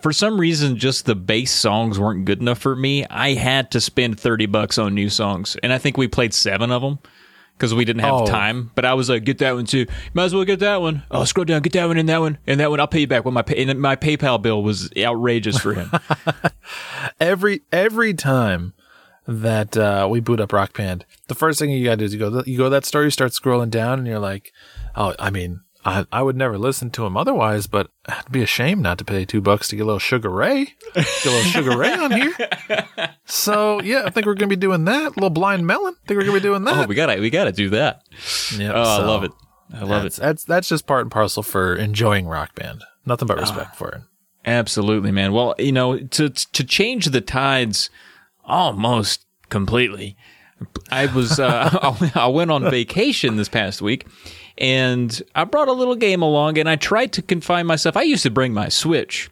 for 0.00 0.12
some 0.12 0.38
reason, 0.38 0.76
just 0.76 1.06
the 1.06 1.14
bass 1.14 1.50
songs 1.50 1.98
weren't 1.98 2.24
good 2.26 2.40
enough 2.40 2.58
for 2.58 2.76
me. 2.76 3.06
I 3.06 3.34
had 3.34 3.70
to 3.72 3.80
spend 3.80 4.20
thirty 4.20 4.46
bucks 4.46 4.78
on 4.78 4.94
new 4.94 5.08
songs, 5.08 5.56
and 5.62 5.72
I 5.72 5.78
think 5.78 5.96
we 5.96 6.06
played 6.08 6.32
seven 6.34 6.70
of 6.70 6.82
them 6.82 6.98
because 7.56 7.72
we 7.74 7.84
didn't 7.84 8.02
have 8.02 8.12
Oh. 8.14 8.26
time. 8.26 8.70
But 8.74 8.84
I 8.84 8.94
was 8.94 9.08
like, 9.08 9.24
"Get 9.24 9.38
that 9.38 9.54
one 9.54 9.64
too. 9.64 9.86
Might 10.12 10.24
as 10.24 10.34
well 10.34 10.44
get 10.44 10.60
that 10.60 10.80
one. 10.82 11.02
Oh, 11.10 11.24
scroll 11.24 11.44
down, 11.44 11.62
get 11.62 11.72
that 11.72 11.86
one 11.86 11.96
and 11.96 12.08
that 12.08 12.20
one 12.20 12.38
and 12.46 12.60
that 12.60 12.70
one. 12.70 12.80
I'll 12.80 12.86
pay 12.86 13.00
you 13.00 13.06
back." 13.06 13.24
When 13.24 13.32
my 13.34 13.42
pay- 13.42 13.62
and 13.64 13.80
my 13.80 13.96
PayPal 13.96 14.40
bill 14.42 14.62
was 14.62 14.90
outrageous 14.96 15.58
for 15.58 15.72
him. 15.74 15.90
every 17.20 17.62
every 17.72 18.14
time 18.14 18.74
that 19.26 19.76
uh, 19.76 20.06
we 20.10 20.20
boot 20.20 20.40
up 20.40 20.52
Rock 20.52 20.76
Band, 20.76 21.04
the 21.28 21.34
first 21.34 21.58
thing 21.58 21.70
you 21.70 21.84
gotta 21.84 21.96
do 21.98 22.04
is 22.04 22.12
you 22.12 22.18
go 22.18 22.42
you 22.46 22.56
go 22.58 22.64
to 22.64 22.70
that 22.70 22.84
store, 22.84 23.04
you 23.04 23.10
start 23.10 23.32
scrolling 23.32 23.70
down, 23.70 23.98
and 23.98 24.06
you're 24.08 24.18
like, 24.18 24.52
oh, 24.96 25.14
I 25.18 25.30
mean. 25.30 25.60
I, 25.86 26.06
I 26.10 26.22
would 26.22 26.34
never 26.34 26.56
listen 26.56 26.88
to 26.92 27.04
him 27.04 27.14
otherwise, 27.14 27.66
but 27.66 27.90
it'd 28.08 28.32
be 28.32 28.42
a 28.42 28.46
shame 28.46 28.80
not 28.80 28.96
to 28.96 29.04
pay 29.04 29.26
two 29.26 29.42
bucks 29.42 29.68
to 29.68 29.76
get 29.76 29.82
a 29.82 29.84
little 29.84 29.98
Sugar 29.98 30.30
Ray. 30.30 30.72
Get 30.94 31.26
a 31.26 31.28
little 31.28 31.42
Sugar 31.42 31.76
Ray 31.76 31.92
on 31.92 32.10
here. 32.10 32.34
So 33.26 33.82
yeah, 33.82 34.04
I 34.06 34.08
think 34.10 34.24
we're 34.24 34.32
gonna 34.32 34.48
be 34.48 34.56
doing 34.56 34.86
that. 34.86 35.02
A 35.08 35.10
little 35.10 35.28
Blind 35.28 35.66
Melon. 35.66 35.94
I 36.02 36.06
think 36.08 36.16
we're 36.18 36.24
gonna 36.24 36.38
be 36.38 36.42
doing 36.42 36.64
that. 36.64 36.84
oh, 36.84 36.86
we 36.86 36.94
gotta 36.94 37.20
we 37.20 37.28
gotta 37.28 37.52
do 37.52 37.68
that. 37.68 38.00
Yeah, 38.56 38.72
Oh, 38.74 38.82
I 38.82 39.04
love 39.04 39.24
it. 39.24 39.32
I 39.74 39.84
love 39.84 40.06
it. 40.06 40.14
That's 40.14 40.44
that's 40.44 40.70
just 40.70 40.86
part 40.86 41.02
and 41.02 41.10
parcel 41.10 41.42
for 41.42 41.74
enjoying 41.76 42.26
Rock 42.28 42.54
Band. 42.54 42.82
Nothing 43.04 43.28
but 43.28 43.38
respect 43.38 43.76
for 43.76 43.88
it. 43.90 44.00
Absolutely, 44.46 45.10
man. 45.10 45.34
Well, 45.34 45.54
you 45.58 45.72
know, 45.72 45.98
to 45.98 46.30
to 46.30 46.64
change 46.64 47.06
the 47.06 47.20
tides 47.20 47.90
almost 48.44 49.26
completely. 49.48 50.16
I 50.90 51.06
was 51.06 51.40
uh, 51.40 51.96
I 52.14 52.26
went 52.28 52.50
on 52.50 52.62
vacation 52.70 53.36
this 53.36 53.48
past 53.48 53.82
week, 53.82 54.06
and 54.58 55.22
I 55.34 55.44
brought 55.44 55.68
a 55.68 55.72
little 55.72 55.96
game 55.96 56.22
along, 56.22 56.58
and 56.58 56.68
I 56.68 56.76
tried 56.76 57.12
to 57.14 57.22
confine 57.22 57.66
myself. 57.66 57.96
I 57.96 58.02
used 58.02 58.22
to 58.24 58.30
bring 58.30 58.52
my 58.52 58.68
Switch. 58.68 59.30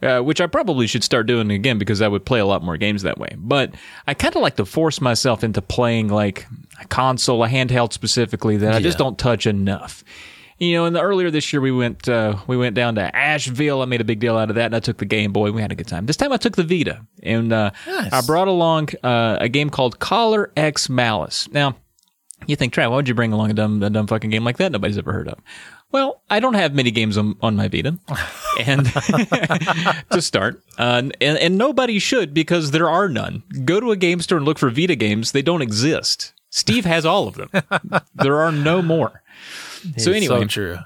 Uh, 0.00 0.20
which 0.20 0.40
I 0.40 0.46
probably 0.46 0.86
should 0.86 1.02
start 1.02 1.26
doing 1.26 1.50
again 1.50 1.76
because 1.76 2.00
I 2.00 2.06
would 2.06 2.24
play 2.24 2.38
a 2.38 2.46
lot 2.46 2.62
more 2.62 2.76
games 2.76 3.02
that 3.02 3.18
way. 3.18 3.34
But 3.36 3.74
I 4.06 4.14
kind 4.14 4.36
of 4.36 4.42
like 4.42 4.54
to 4.54 4.64
force 4.64 5.00
myself 5.00 5.42
into 5.42 5.60
playing 5.60 6.06
like 6.06 6.46
a 6.80 6.86
console, 6.86 7.42
a 7.42 7.48
handheld 7.48 7.92
specifically 7.92 8.56
that 8.58 8.74
I 8.74 8.80
just 8.80 8.96
don't 8.96 9.18
touch 9.18 9.44
enough. 9.44 10.04
You 10.58 10.74
know, 10.74 10.84
and 10.86 10.96
the, 10.96 11.00
earlier 11.00 11.30
this 11.30 11.52
year 11.52 11.60
we 11.60 11.70
went 11.70 12.08
uh, 12.08 12.36
we 12.46 12.56
went 12.56 12.74
down 12.74 12.96
to 12.96 13.16
Asheville. 13.16 13.80
I 13.80 13.84
made 13.84 14.00
a 14.00 14.04
big 14.04 14.18
deal 14.18 14.36
out 14.36 14.50
of 14.50 14.56
that, 14.56 14.66
and 14.66 14.76
I 14.76 14.80
took 14.80 14.98
the 14.98 15.04
Game 15.04 15.32
Boy. 15.32 15.52
We 15.52 15.62
had 15.62 15.70
a 15.70 15.76
good 15.76 15.86
time. 15.86 16.06
This 16.06 16.16
time 16.16 16.32
I 16.32 16.36
took 16.36 16.56
the 16.56 16.64
Vita, 16.64 17.06
and 17.22 17.52
uh, 17.52 17.70
Nice. 17.86 18.12
I 18.12 18.20
brought 18.22 18.48
along 18.48 18.88
uh, 19.04 19.38
a 19.40 19.48
game 19.48 19.70
called 19.70 20.00
Collar 20.00 20.50
X 20.56 20.88
Malice. 20.88 21.48
Now, 21.52 21.76
you 22.46 22.56
think, 22.56 22.72
Trav, 22.74 22.90
why 22.90 22.96
would 22.96 23.08
you 23.08 23.14
bring 23.14 23.32
along 23.32 23.50
a 23.50 23.54
dumb 23.54 23.82
a 23.82 23.90
dumb 23.90 24.08
fucking 24.08 24.30
game 24.30 24.44
like 24.44 24.56
that 24.58 24.72
nobody's 24.72 24.98
ever 24.98 25.12
heard 25.12 25.28
of? 25.28 25.38
Well, 25.90 26.20
I 26.28 26.40
don't 26.40 26.54
have 26.54 26.74
many 26.74 26.90
games 26.90 27.16
on, 27.16 27.36
on 27.40 27.56
my 27.56 27.68
Vita, 27.68 27.98
and 28.60 28.84
to 30.10 30.20
start, 30.20 30.62
uh, 30.76 31.02
and, 31.20 31.38
and 31.38 31.56
nobody 31.56 31.98
should 31.98 32.34
because 32.34 32.72
there 32.72 32.90
are 32.90 33.08
none. 33.08 33.42
Go 33.64 33.80
to 33.80 33.92
a 33.92 33.96
game 33.96 34.20
store 34.20 34.38
and 34.38 34.44
look 34.44 34.58
for 34.58 34.70
Vita 34.70 34.96
games; 34.96 35.32
they 35.32 35.42
don't 35.42 35.62
exist. 35.62 36.34
Steve 36.50 36.84
has 36.84 37.04
all 37.04 37.28
of 37.28 37.34
them. 37.34 37.50
there 38.14 38.36
are 38.38 38.52
no 38.52 38.82
more. 38.82 39.22
So 39.96 40.12
anyway, 40.12 40.40
so 40.40 40.44
true. 40.46 40.78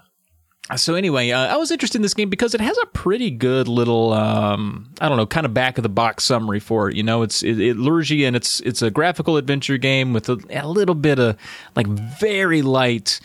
so 0.76 0.94
anyway, 0.94 1.30
uh, 1.30 1.46
I 1.54 1.56
was 1.56 1.70
interested 1.70 1.98
in 1.98 2.02
this 2.02 2.14
game 2.14 2.30
because 2.30 2.54
it 2.54 2.60
has 2.60 2.76
a 2.78 2.86
pretty 2.86 3.30
good 3.30 3.68
little, 3.68 4.12
um, 4.12 4.92
I 5.00 5.08
don't 5.08 5.16
know, 5.16 5.26
kind 5.26 5.44
of 5.46 5.52
back 5.52 5.78
of 5.78 5.82
the 5.82 5.88
box 5.88 6.24
summary 6.24 6.60
for 6.60 6.88
it. 6.88 6.96
You 6.96 7.02
know, 7.02 7.22
it's 7.22 7.42
it, 7.42 7.60
it 7.60 7.76
lures 7.76 8.10
you 8.10 8.26
in. 8.26 8.34
It's 8.34 8.60
it's 8.60 8.80
a 8.82 8.90
graphical 8.90 9.36
adventure 9.36 9.76
game 9.78 10.12
with 10.12 10.28
a, 10.28 10.38
a 10.50 10.68
little 10.68 10.94
bit 10.94 11.18
of 11.18 11.36
like 11.76 11.86
very 11.86 12.62
light 12.62 13.20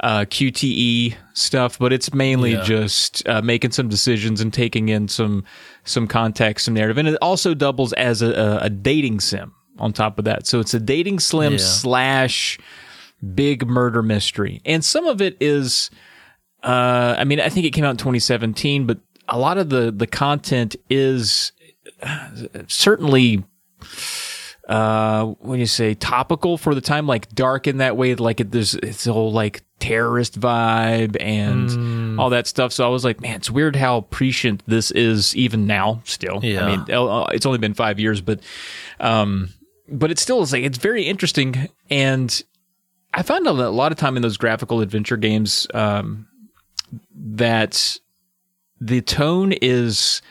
uh, 0.00 0.20
QTE 0.20 1.14
stuff, 1.34 1.78
but 1.78 1.92
it's 1.92 2.14
mainly 2.14 2.52
Yeah. 2.52 2.62
just 2.62 3.28
uh, 3.28 3.42
making 3.42 3.72
some 3.72 3.88
decisions 3.88 4.40
and 4.40 4.52
taking 4.52 4.88
in 4.88 5.08
some 5.08 5.44
some 5.84 6.06
context, 6.06 6.64
some 6.66 6.74
narrative, 6.74 6.98
and 6.98 7.08
it 7.08 7.16
also 7.20 7.54
doubles 7.54 7.92
as 7.94 8.22
a, 8.22 8.32
a, 8.32 8.58
a 8.66 8.70
dating 8.70 9.20
sim 9.20 9.52
on 9.78 9.92
top 9.92 10.18
of 10.18 10.24
that. 10.24 10.46
So 10.46 10.60
it's 10.60 10.74
a 10.74 10.80
dating 10.80 11.18
slim 11.20 11.52
Yeah. 11.54 11.58
slash 11.58 12.58
big 13.34 13.66
murder 13.66 14.02
mystery, 14.02 14.60
and 14.64 14.84
some 14.84 15.06
of 15.06 15.20
it 15.20 15.36
is. 15.40 15.90
Uh, 16.62 17.14
I 17.16 17.22
mean, 17.24 17.40
I 17.40 17.48
think 17.48 17.66
it 17.66 17.70
came 17.70 17.84
out 17.84 17.90
in 17.92 17.96
2017, 17.98 18.84
but 18.86 18.98
a 19.28 19.38
lot 19.38 19.58
of 19.58 19.68
the 19.70 19.90
the 19.92 20.06
content 20.06 20.74
is 20.90 21.52
uh, 22.02 22.30
certainly 22.66 23.44
uh 24.68 25.32
do 25.44 25.54
you 25.54 25.64
say 25.66 25.94
topical 25.94 26.58
for 26.58 26.74
the 26.74 26.80
time 26.82 27.06
like 27.06 27.28
dark 27.34 27.66
in 27.66 27.78
that 27.78 27.96
way 27.96 28.14
like 28.14 28.40
it, 28.40 28.50
there's 28.50 28.74
it's 28.74 29.06
a 29.06 29.12
whole 29.12 29.32
like 29.32 29.62
terrorist 29.78 30.38
vibe 30.38 31.16
and 31.20 32.18
all 32.20 32.28
that 32.28 32.46
stuff 32.46 32.70
so 32.72 32.84
i 32.84 32.88
was 32.88 33.02
like 33.04 33.20
man 33.22 33.36
it's 33.36 33.50
weird 33.50 33.74
how 33.76 34.02
prescient 34.02 34.62
this 34.66 34.90
is 34.90 35.34
even 35.36 35.66
now 35.66 36.02
still 36.04 36.40
Yeah. 36.42 36.64
i 36.66 36.76
mean 36.76 36.80
uh, 36.94 37.24
it's 37.32 37.46
only 37.46 37.58
been 37.58 37.72
five 37.72 37.98
years 37.98 38.20
but 38.20 38.40
um 39.00 39.48
but 39.90 40.10
it 40.10 40.18
still 40.18 40.42
is 40.42 40.52
like 40.52 40.64
it's 40.64 40.76
very 40.78 41.04
interesting 41.04 41.68
and 41.88 42.42
i 43.14 43.22
found 43.22 43.46
a 43.46 43.52
lot 43.52 43.92
of 43.92 43.98
time 43.98 44.16
in 44.16 44.22
those 44.22 44.36
graphical 44.36 44.80
adventure 44.80 45.16
games 45.16 45.66
um 45.74 46.26
that 47.14 47.98
the 48.80 49.00
tone 49.02 49.52
is 49.60 50.22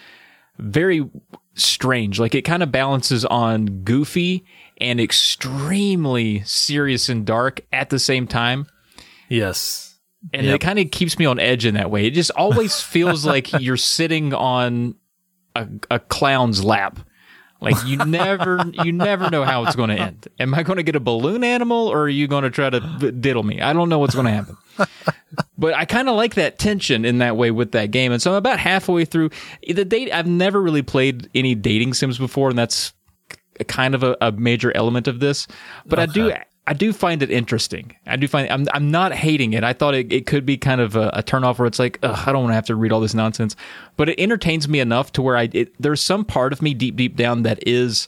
very 0.58 1.08
strange. 1.54 2.20
Like 2.20 2.34
it 2.34 2.44
kind 2.44 2.64
of 2.64 2.72
balances 2.72 3.26
on 3.26 3.84
goofy 3.84 4.46
and 4.80 5.00
extremely 5.02 6.42
serious 6.46 7.10
and 7.10 7.26
dark 7.26 7.62
at 7.74 7.90
the 7.90 8.00
same 8.00 8.26
time. 8.26 8.68
Yes. 9.30 9.98
And 10.34 10.46
Yep. 10.46 10.56
it 10.56 10.60
kind 10.60 10.80
of 10.80 10.92
keeps 10.92 11.20
me 11.20 11.26
on 11.26 11.40
edge 11.40 11.66
in 11.66 11.76
that 11.76 11.92
way. 11.92 12.06
It 12.06 12.12
just 12.12 12.32
always 12.32 12.82
feels 12.82 13.26
like 13.26 13.52
you're 13.62 13.78
sitting 13.78 14.34
on 14.34 14.96
a, 15.56 15.68
a 15.92 16.00
clown's 16.00 16.64
lap. 16.64 17.00
Like 17.60 17.76
you 17.86 17.98
never, 17.98 18.64
you 18.84 18.92
never 18.92 19.30
know 19.30 19.44
how 19.44 19.66
it's 19.66 19.76
going 19.76 19.90
to 19.90 19.96
end. 19.96 20.28
Am 20.40 20.54
I 20.54 20.64
going 20.64 20.78
to 20.78 20.84
get 20.84 20.96
a 20.96 21.00
balloon 21.00 21.44
animal, 21.44 21.88
or 21.88 22.04
are 22.04 22.10
you 22.10 22.28
going 22.28 22.44
to 22.44 22.50
try 22.50 22.70
to 22.70 22.80
diddle 23.12 23.44
me? 23.44 23.62
I 23.62 23.74
don't 23.74 23.90
know 23.90 24.00
what's 24.00 24.14
going 24.14 24.28
to 24.28 24.32
happen. 24.32 24.58
but 25.58 25.74
I 25.74 25.86
kind 25.86 26.08
of 26.08 26.16
like 26.16 26.36
that 26.36 26.60
tension 26.60 27.04
in 27.04 27.18
that 27.18 27.36
way 27.36 27.52
with 27.52 27.72
that 27.72 27.92
game, 27.92 28.12
and 28.12 28.22
so 28.22 28.32
I'm 28.32 28.38
about 28.38 28.60
halfway 28.60 29.06
through 29.06 29.32
the 29.68 29.86
date. 29.86 30.12
I've 30.12 30.28
never 30.28 30.62
really 30.62 30.84
played 30.84 31.30
any 31.34 31.56
dating 31.56 31.96
sims 31.96 32.18
before, 32.18 32.50
and 32.50 32.58
that's 32.58 32.94
kind 33.68 33.96
of 33.96 34.04
a, 34.04 34.16
a 34.22 34.32
major 34.32 34.76
element 34.76 35.08
of 35.08 35.20
this. 35.20 35.48
But 35.86 36.00
I 36.00 36.06
do, 36.06 36.32
I 36.70 36.74
do 36.74 36.92
find 36.92 37.24
it 37.24 37.32
interesting. 37.32 37.96
I 38.06 38.18
do 38.18 38.28
find 38.28 38.52
I'm 38.52 38.66
I'm 38.74 38.92
not 38.92 39.14
hating 39.14 39.54
it. 39.54 39.64
I 39.64 39.72
thought 39.74 39.96
it, 39.96 40.12
it 40.12 40.26
could 40.28 40.46
be 40.46 40.58
kind 40.58 40.82
of 40.82 40.96
a, 40.98 41.10
a 41.14 41.24
turnoff 41.24 41.58
where 41.60 41.66
it's 41.68 41.80
like, 41.80 41.98
Ugh, 42.04 42.24
I 42.28 42.32
don't 42.34 42.44
want 42.44 42.52
to 42.52 42.56
have 42.56 42.66
to 42.66 42.76
read 42.76 42.92
all 42.92 43.00
this 43.00 43.14
nonsense. 43.14 43.56
But 43.96 44.10
it 44.10 44.20
entertains 44.20 44.68
me 44.68 44.80
enough 44.82 45.12
to 45.14 45.22
where 45.22 45.38
I 45.38 45.50
it, 45.54 45.74
there's 45.82 46.02
some 46.02 46.26
part 46.26 46.52
of 46.54 46.62
me 46.62 46.74
deep 46.74 46.96
deep 46.98 47.16
down 47.16 47.44
that 47.44 47.66
is 47.66 48.08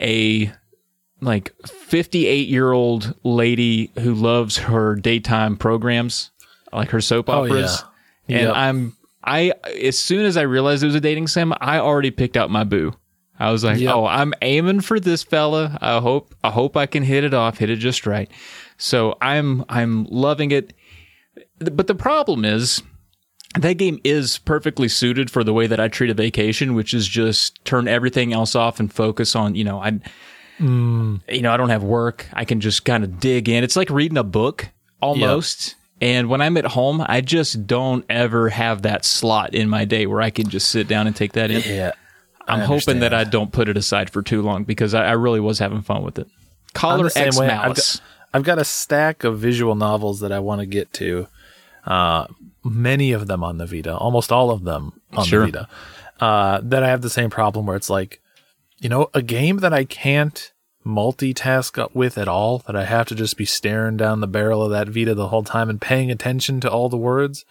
a 0.00 0.50
like 1.20 1.52
58 1.66 2.48
year 2.48 2.72
old 2.72 3.14
lady 3.22 3.90
who 4.00 4.14
loves 4.14 4.56
her 4.58 4.94
daytime 4.96 5.56
programs, 5.56 6.30
like 6.72 6.90
her 6.90 7.00
soap 7.00 7.28
Oh, 7.28 7.44
operas. 7.44 7.82
yeah. 8.26 8.38
And 8.38 8.46
Yep. 8.48 8.56
I'm, 8.56 8.96
I, 9.22 9.52
as 9.82 9.98
soon 9.98 10.24
as 10.26 10.36
I 10.36 10.42
realized 10.42 10.82
it 10.82 10.86
was 10.86 10.94
a 10.94 11.00
dating 11.00 11.28
sim, 11.28 11.52
I 11.60 11.78
already 11.78 12.10
picked 12.10 12.36
out 12.36 12.50
my 12.50 12.64
boo. 12.64 12.94
I 13.38 13.50
was 13.50 13.64
like, 13.64 13.80
Yep. 13.80 13.94
oh, 13.94 14.06
I'm 14.06 14.32
aiming 14.42 14.80
for 14.80 15.00
this 15.00 15.22
fella. 15.22 15.78
I 15.80 16.00
hope, 16.00 16.34
I 16.44 16.50
hope 16.50 16.76
I 16.76 16.86
can 16.86 17.02
hit 17.02 17.24
it 17.24 17.34
off, 17.34 17.58
hit 17.58 17.70
it 17.70 17.76
just 17.76 18.06
right. 18.06 18.30
So 18.78 19.16
I'm, 19.20 19.64
I'm 19.68 20.04
loving 20.04 20.50
it. 20.50 20.72
But 21.58 21.86
the 21.86 21.94
problem 21.94 22.44
is, 22.44 22.82
that 23.58 23.74
game 23.74 24.00
is 24.02 24.38
perfectly 24.38 24.88
suited 24.88 25.30
for 25.30 25.44
the 25.44 25.52
way 25.52 25.66
that 25.66 25.78
I 25.78 25.88
treat 25.88 26.10
a 26.10 26.14
vacation, 26.14 26.74
which 26.74 26.92
is 26.92 27.06
just 27.06 27.64
turn 27.64 27.86
everything 27.86 28.32
else 28.32 28.54
off 28.54 28.80
and 28.80 28.92
focus 28.92 29.36
on, 29.36 29.54
you 29.54 29.62
know, 29.62 29.80
I, 29.80 30.00
mm. 30.58 31.20
you 31.28 31.42
know, 31.42 31.52
I 31.52 31.56
don't 31.56 31.68
have 31.68 31.84
work. 31.84 32.28
I 32.32 32.44
can 32.44 32.60
just 32.60 32.84
kind 32.84 33.04
of 33.04 33.20
dig 33.20 33.48
in. 33.48 33.62
It's 33.62 33.76
like 33.76 33.90
reading 33.90 34.18
a 34.18 34.24
book 34.24 34.68
almost. 35.00 35.76
And 36.00 36.28
when 36.28 36.40
I'm 36.40 36.56
at 36.56 36.66
home, 36.66 37.04
I 37.06 37.20
just 37.20 37.66
don't 37.66 38.04
ever 38.10 38.48
have 38.48 38.82
that 38.82 39.04
slot 39.04 39.54
in 39.54 39.68
my 39.68 39.84
day 39.84 40.06
where 40.06 40.20
I 40.20 40.30
can 40.30 40.48
just 40.48 40.68
sit 40.68 40.88
down 40.88 41.06
and 41.06 41.14
take 41.14 41.32
that 41.34 41.50
in. 41.50 41.62
Yeah. 41.62 41.92
I'm 42.46 42.60
hoping 42.60 43.00
that. 43.00 43.14
I 43.14 43.24
don't 43.24 43.52
put 43.52 43.68
it 43.68 43.76
aside 43.76 44.10
for 44.10 44.22
too 44.22 44.42
long 44.42 44.64
because 44.64 44.94
I, 44.94 45.06
I 45.06 45.12
really 45.12 45.40
was 45.40 45.58
having 45.58 45.82
fun 45.82 46.02
with 46.02 46.18
it. 46.18 46.28
Collar 46.74 47.10
X 47.14 47.38
way. 47.38 47.46
I've 47.48 47.62
Malice. 47.62 47.96
got, 47.96 48.04
I've 48.34 48.42
got 48.44 48.58
a 48.58 48.64
stack 48.64 49.24
of 49.24 49.38
visual 49.38 49.74
novels 49.74 50.20
that 50.20 50.32
I 50.32 50.40
want 50.40 50.60
to 50.60 50.66
get 50.66 50.92
to. 50.94 51.28
Uh, 51.86 52.26
many 52.64 53.12
of 53.12 53.26
them 53.26 53.44
on 53.44 53.58
the 53.58 53.66
Vita, 53.66 53.96
almost 53.96 54.32
all 54.32 54.50
of 54.50 54.64
them 54.64 55.00
on 55.12 55.24
Sure. 55.24 55.46
the 55.46 55.52
Vita. 55.52 55.68
Uh, 56.20 56.60
that 56.62 56.82
I 56.82 56.88
have 56.88 57.02
the 57.02 57.10
same 57.10 57.30
problem 57.30 57.66
where 57.66 57.76
it's 57.76 57.90
like, 57.90 58.20
you 58.78 58.88
know, 58.88 59.08
a 59.14 59.22
game 59.22 59.58
that 59.58 59.72
I 59.72 59.84
can't 59.84 60.52
multitask 60.86 61.94
with 61.94 62.18
at 62.18 62.28
all, 62.28 62.58
that 62.66 62.76
I 62.76 62.84
have 62.84 63.06
to 63.08 63.14
just 63.14 63.36
be 63.36 63.44
staring 63.44 63.96
down 63.96 64.20
the 64.20 64.26
barrel 64.26 64.62
of 64.62 64.70
that 64.70 64.88
Vita 64.88 65.14
the 65.14 65.28
whole 65.28 65.44
time 65.44 65.70
and 65.70 65.80
paying 65.80 66.10
attention 66.10 66.60
to 66.60 66.70
all 66.70 66.88
the 66.88 66.96
words, 66.96 67.44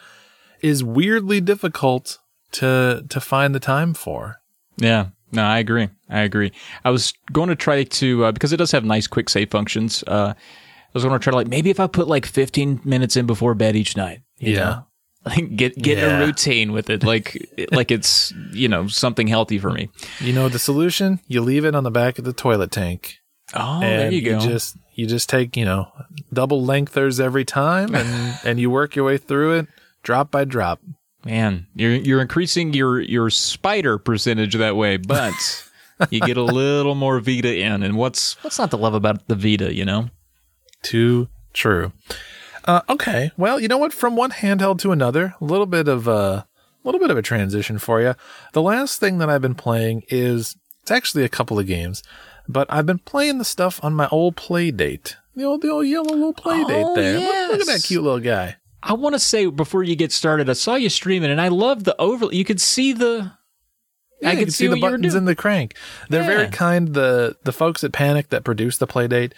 is 0.62 0.84
weirdly 0.84 1.41
difficult 1.41 2.20
to 2.54 3.04
to 3.10 3.20
find 3.20 3.54
the 3.56 3.60
time 3.60 3.94
for. 3.94 4.38
Yeah, 4.78 5.08
no, 5.32 5.44
I 5.44 5.60
agree. 5.60 5.90
I 6.10 6.22
agree. 6.22 6.52
I 6.84 6.90
was 6.90 7.14
going 7.32 7.50
to 7.50 7.56
try 7.56 7.84
to 7.84 8.26
uh, 8.26 8.32
because 8.32 8.54
it 8.54 8.58
does 8.58 8.72
have 8.72 8.84
nice 8.86 9.08
quick 9.08 9.30
save 9.30 9.50
functions. 9.52 10.04
Uh, 10.08 10.34
I 10.36 10.90
was 10.94 11.04
going 11.04 11.18
to 11.20 11.24
try 11.24 11.32
to 11.32 11.38
like 11.38 11.48
maybe 11.48 11.70
if 11.70 11.80
I 11.80 11.88
put 11.88 12.08
like 12.08 12.26
15 12.26 12.82
minutes 12.84 13.16
in 13.18 13.26
before 13.26 13.56
bed 13.56 13.76
each 13.76 13.98
night. 13.98 14.22
you 14.38 14.54
Yeah. 14.54 14.60
know? 14.64 14.86
like 15.26 15.56
get 15.56 15.78
get 15.78 15.98
Yeah. 16.00 16.20
a 16.20 16.26
routine 16.26 16.74
with 16.74 16.90
it, 16.90 17.04
like 17.04 17.38
like 17.72 17.92
it's 17.92 18.34
you 18.52 18.68
know 18.68 18.88
something 18.88 19.28
healthy 19.28 19.58
for 19.58 19.70
me. 19.72 19.90
You 20.20 20.34
know 20.34 20.50
the 20.50 20.60
solution? 20.60 21.20
You 21.28 21.40
leave 21.42 21.64
it 21.66 21.76
on 21.76 21.84
the 21.86 21.92
back 21.92 22.20
of 22.20 22.26
the 22.26 22.34
toilet 22.34 22.72
tank. 22.72 23.20
Oh, 23.56 23.80
there 23.80 24.12
you 24.12 24.22
go. 24.22 24.40
just 24.40 24.76
you 24.96 25.08
just 25.08 25.30
take 25.30 25.56
you 25.56 25.64
know 25.64 25.88
double 26.34 26.64
lengthers 26.66 27.20
every 27.22 27.46
time 27.46 27.96
and 27.96 28.38
and 28.44 28.60
you 28.60 28.70
work 28.70 28.96
your 28.98 29.06
way 29.06 29.18
through 29.18 29.54
it 29.60 29.68
drop 30.04 30.30
by 30.30 30.44
drop 30.44 30.82
Man, 31.26 31.68
you're 31.76 31.92
you're 31.94 32.22
increasing 32.22 32.74
your 32.74 33.00
your 33.00 33.30
spider 33.30 33.98
percentage 33.98 34.56
that 34.56 34.76
way, 34.76 34.98
but 34.98 35.34
you 36.10 36.20
get 36.20 36.38
a 36.38 36.44
little 36.44 36.96
more 36.96 37.20
Vita 37.20 37.56
in. 37.56 37.84
And 37.84 37.96
what's 37.98 38.42
what's 38.44 38.60
not 38.60 38.72
to 38.72 38.78
love 38.78 38.94
about 38.94 39.28
the 39.28 39.36
Vita, 39.36 39.74
you 39.74 39.86
know? 39.86 40.10
too 40.82 41.30
true. 41.54 41.94
Uh, 42.66 42.82
okay. 42.90 43.32
Well 43.38 43.60
you 43.60 43.68
know 43.70 43.78
what? 43.78 43.94
From 43.94 44.16
one 44.18 44.32
handheld 44.32 44.80
to 44.80 44.92
another 44.92 45.34
a 45.40 45.46
little 45.46 45.66
bit 45.66 45.88
of 45.88 46.08
a 46.08 46.46
little 46.84 47.00
bit 47.00 47.10
of 47.10 47.18
a 47.18 47.22
transition 47.22 47.78
for 47.80 48.02
you 48.02 48.14
the 48.52 48.62
last 48.62 49.00
thing 49.00 49.18
that 49.18 49.30
i've 49.30 49.42
been 49.42 49.56
playing 49.56 50.04
is 50.10 50.58
it's 50.82 50.92
actually 50.92 51.24
a 51.24 51.30
couple 51.30 51.58
of 51.58 51.66
games 51.66 52.04
but 52.50 52.68
i've 52.70 52.86
been 52.86 53.00
playing 53.00 53.38
the 53.38 53.46
stuff 53.46 53.82
on 53.82 53.94
my 53.94 54.10
old 54.10 54.36
Playdate. 54.36 55.16
The 55.34 55.46
old 55.46 55.62
the 55.62 55.70
old 55.70 55.88
yellow 55.88 56.10
little 56.14 56.34
Playdate 56.34 56.84
Oh, 56.84 56.94
there. 56.94 57.20
Look, 57.20 57.52
look 57.52 57.62
at 57.62 57.68
that 57.68 57.84
cute 57.86 58.04
little 58.04 58.20
guy 58.20 58.58
I 58.84 58.94
want 58.94 59.14
to 59.14 59.20
say 59.20 59.46
before 59.46 59.84
you 59.84 59.96
get 59.96 60.12
started, 60.12 60.50
I 60.50 60.54
saw 60.54 60.76
you 60.76 60.90
streaming, 60.90 61.32
and 61.32 61.40
I 61.40 61.48
love 61.48 61.86
the 61.86 62.00
over. 62.00 62.28
You 62.34 62.44
could 62.44 62.60
see 62.60 62.94
the. 62.94 63.32
Yeah, 64.22 64.30
I 64.30 64.32
could 64.36 64.40
can 64.40 64.52
see, 64.52 64.66
see 64.66 64.74
the 64.74 64.80
buttons 64.80 65.16
and 65.16 65.28
the 65.28 65.36
crank. 65.36 65.76
They're 66.10 66.24
very 66.24 66.50
kind. 66.50 66.94
The 66.94 67.38
the 67.44 67.54
folks 67.54 67.84
at 67.84 67.94
Panic 67.94 68.30
that 68.30 68.44
produced 68.44 68.80
the 68.80 68.88
Playdate 68.88 69.34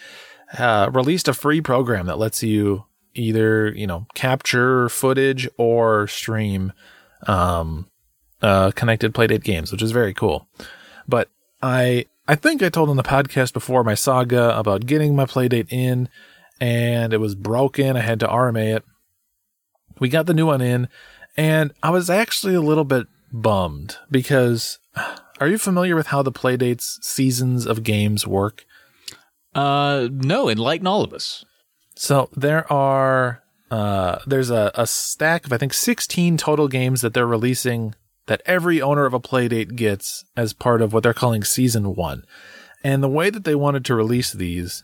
uh, 0.58 0.90
released 0.92 1.28
a 1.28 1.34
free 1.34 1.60
program 1.60 2.06
that 2.06 2.18
lets 2.18 2.42
you 2.42 2.84
either 3.14 3.72
you 3.72 3.86
know 3.86 4.06
capture 4.14 4.88
footage 4.88 5.48
or 5.56 6.06
stream 6.06 6.72
um, 7.26 7.88
uh, 8.42 8.70
connected 8.72 9.14
Playdate 9.14 9.44
games, 9.44 9.72
which 9.72 9.82
is 9.82 9.92
very 9.92 10.14
cool. 10.14 10.46
But 11.08 11.30
I 11.62 12.06
I 12.28 12.34
think 12.34 12.62
I 12.62 12.68
told 12.68 12.90
on 12.90 12.96
the 12.96 13.02
podcast 13.02 13.52
before 13.52 13.84
my 13.84 13.94
saga 13.94 14.56
about 14.58 14.86
getting 14.86 15.14
my 15.14 15.24
Playdate 15.24 15.72
in, 15.72 16.08
and 16.60 17.12
it 17.12 17.18
was 17.18 17.34
broken. 17.34 17.96
I 17.96 18.00
had 18.00 18.20
to 18.20 18.26
RMA 18.28 18.76
it. 18.76 18.84
We 19.98 20.08
got 20.08 20.26
the 20.26 20.34
new 20.34 20.46
one 20.46 20.60
in, 20.60 20.88
and 21.36 21.72
I 21.82 21.90
was 21.90 22.10
actually 22.10 22.54
a 22.54 22.60
little 22.60 22.84
bit 22.84 23.06
bummed 23.32 23.96
because 24.10 24.78
are 25.40 25.48
you 25.48 25.58
familiar 25.58 25.96
with 25.96 26.08
how 26.08 26.22
the 26.22 26.32
Playdate's 26.32 26.98
seasons 27.02 27.66
of 27.66 27.82
games 27.82 28.26
work? 28.26 28.64
Uh, 29.54 30.08
no, 30.12 30.48
enlighten 30.48 30.86
all 30.86 31.02
of 31.02 31.12
us. 31.12 31.44
So 31.94 32.28
there 32.36 32.70
are 32.70 33.42
uh, 33.70 34.18
there's 34.26 34.50
a, 34.50 34.70
a 34.74 34.86
stack 34.86 35.46
of 35.46 35.52
I 35.52 35.58
think 35.58 35.72
16 35.72 36.36
total 36.36 36.68
games 36.68 37.00
that 37.00 37.14
they're 37.14 37.26
releasing 37.26 37.94
that 38.26 38.42
every 38.44 38.82
owner 38.82 39.06
of 39.06 39.14
a 39.14 39.20
Playdate 39.20 39.76
gets 39.76 40.24
as 40.36 40.52
part 40.52 40.82
of 40.82 40.92
what 40.92 41.02
they're 41.02 41.14
calling 41.14 41.44
season 41.44 41.94
one. 41.94 42.24
And 42.84 43.02
the 43.02 43.08
way 43.08 43.30
that 43.30 43.44
they 43.44 43.54
wanted 43.54 43.84
to 43.86 43.94
release 43.94 44.32
these 44.32 44.82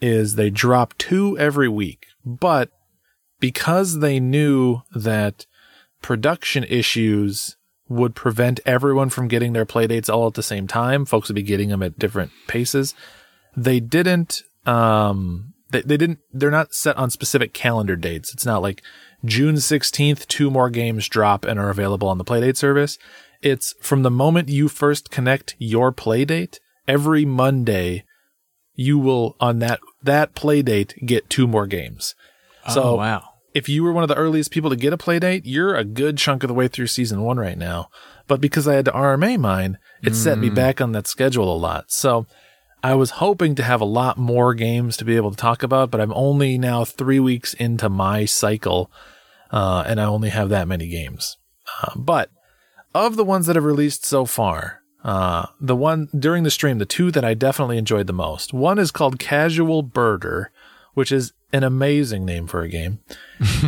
is 0.00 0.34
they 0.34 0.50
drop 0.50 0.96
two 0.98 1.38
every 1.38 1.68
week, 1.68 2.06
but 2.24 2.70
because 3.40 3.98
they 3.98 4.20
knew 4.20 4.82
that 4.94 5.46
production 6.02 6.64
issues 6.64 7.56
would 7.88 8.14
prevent 8.14 8.60
everyone 8.64 9.10
from 9.10 9.28
getting 9.28 9.52
their 9.52 9.66
playdates 9.66 10.08
all 10.08 10.28
at 10.28 10.34
the 10.34 10.42
same 10.42 10.66
time, 10.68 11.04
folks 11.04 11.28
would 11.28 11.34
be 11.34 11.42
getting 11.42 11.70
them 11.70 11.82
at 11.82 11.98
different 11.98 12.30
paces. 12.46 12.94
They 13.56 13.80
didn't, 13.80 14.42
um, 14.64 15.54
they, 15.70 15.82
they 15.82 15.96
didn't, 15.96 16.20
they're 16.32 16.52
not 16.52 16.72
set 16.72 16.96
on 16.96 17.10
specific 17.10 17.52
calendar 17.52 17.96
dates. 17.96 18.32
It's 18.32 18.46
not 18.46 18.62
like 18.62 18.82
June 19.24 19.56
16th, 19.56 20.26
two 20.28 20.50
more 20.50 20.70
games 20.70 21.08
drop 21.08 21.44
and 21.44 21.58
are 21.58 21.68
available 21.68 22.08
on 22.08 22.18
the 22.18 22.24
Playdate 22.24 22.56
service. 22.56 22.96
It's 23.42 23.74
from 23.80 24.02
the 24.02 24.10
moment 24.10 24.48
you 24.48 24.68
first 24.68 25.10
connect 25.10 25.56
your 25.58 25.92
Playdate, 25.92 26.58
every 26.86 27.24
Monday, 27.24 28.04
you 28.74 28.98
will 28.98 29.36
on 29.40 29.58
that, 29.58 29.80
that 30.02 30.34
Playdate 30.34 31.04
get 31.04 31.28
two 31.28 31.48
more 31.48 31.66
games. 31.66 32.14
So 32.68 32.82
oh, 32.82 32.94
wow. 32.96 33.29
If 33.52 33.68
you 33.68 33.82
were 33.82 33.92
one 33.92 34.04
of 34.04 34.08
the 34.08 34.16
earliest 34.16 34.50
people 34.50 34.70
to 34.70 34.76
get 34.76 34.92
a 34.92 34.98
Playdate, 34.98 35.42
you're 35.44 35.74
a 35.74 35.84
good 35.84 36.16
chunk 36.18 36.44
of 36.44 36.48
the 36.48 36.54
way 36.54 36.68
through 36.68 36.86
season 36.86 37.22
one 37.22 37.38
right 37.38 37.58
now. 37.58 37.90
But 38.28 38.40
because 38.40 38.68
I 38.68 38.74
had 38.74 38.84
to 38.84 38.92
RMA 38.92 39.38
mine, 39.38 39.78
it 40.02 40.14
set 40.14 40.38
me 40.38 40.50
back 40.50 40.80
on 40.80 40.92
that 40.92 41.08
schedule 41.08 41.52
a 41.52 41.58
lot. 41.58 41.90
So 41.90 42.26
I 42.82 42.94
was 42.94 43.10
hoping 43.10 43.56
to 43.56 43.62
have 43.62 43.80
a 43.80 43.86
lot 43.86 44.16
more 44.16 44.54
games 44.54 44.96
to 44.98 45.04
be 45.04 45.16
able 45.16 45.32
to 45.32 45.36
talk 45.36 45.62
about, 45.62 45.90
but 45.90 46.00
I'm 46.00 46.12
only 46.14 46.56
now 46.56 46.84
three 46.84 47.20
weeks 47.20 47.52
into 47.54 47.88
my 47.88 48.24
cycle, 48.24 48.90
uh, 49.50 49.84
and 49.86 50.00
I 50.00 50.04
only 50.04 50.30
have 50.30 50.48
that 50.50 50.68
many 50.68 50.88
games. 50.88 51.36
Uh, 51.82 51.92
but 51.96 52.30
of 52.94 53.16
the 53.16 53.24
ones 53.24 53.46
that 53.46 53.56
have 53.56 53.64
released 53.64 54.04
so 54.04 54.24
far, 54.24 54.80
uh, 55.04 55.46
the 55.60 55.76
one 55.76 56.08
during 56.16 56.44
the 56.44 56.50
stream, 56.50 56.78
the 56.78 56.86
two 56.86 57.10
that 57.10 57.24
I 57.24 57.34
definitely 57.34 57.78
enjoyed 57.78 58.06
the 58.06 58.12
most, 58.12 58.52
one 58.54 58.78
is 58.78 58.90
called 58.90 59.18
Casual 59.18 59.82
Birder, 59.82 60.46
which 60.94 61.12
is 61.12 61.32
an 61.52 61.64
amazing 61.64 62.24
name 62.24 62.46
for 62.46 62.62
a 62.62 62.68
game. 62.68 63.00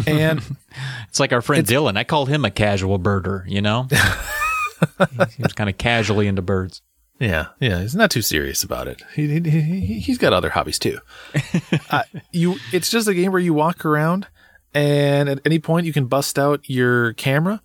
And 0.07 0.41
It's 1.09 1.21
like 1.21 1.33
our 1.33 1.43
friend 1.43 1.67
Dylan. 1.67 1.99
I 1.99 2.05
called 2.05 2.31
him 2.31 2.45
a 2.45 2.51
casual 2.51 2.99
birder, 2.99 3.45
you 3.47 3.61
know? 3.61 3.87
he 5.37 5.43
was 5.43 5.53
kind 5.53 5.69
of 5.69 5.77
casually 5.77 6.27
into 6.27 6.41
birds. 6.41 6.81
Yeah, 7.19 7.49
yeah, 7.61 7.83
he's 7.83 7.95
not 7.95 8.11
too 8.11 8.23
serious 8.23 8.63
about 8.63 8.89
it. 8.89 9.03
He, 9.15 9.29
he, 9.29 9.51
he 9.51 10.01
he's 10.01 10.17
got 10.17 10.33
other 10.33 10.49
hobbies 10.49 10.79
too. 10.79 10.99
uh, 11.91 12.03
you, 12.33 12.57
it's 12.73 12.91
just 12.91 13.07
a 13.07 13.15
game 13.15 13.31
where 13.31 13.41
you 13.41 13.55
walk 13.55 13.85
around, 13.85 14.27
and 14.75 15.29
at 15.29 15.41
any 15.45 15.59
point 15.59 15.87
you 15.87 15.93
can 15.93 16.07
bust 16.07 16.39
out 16.39 16.69
your 16.69 17.13
camera 17.13 17.63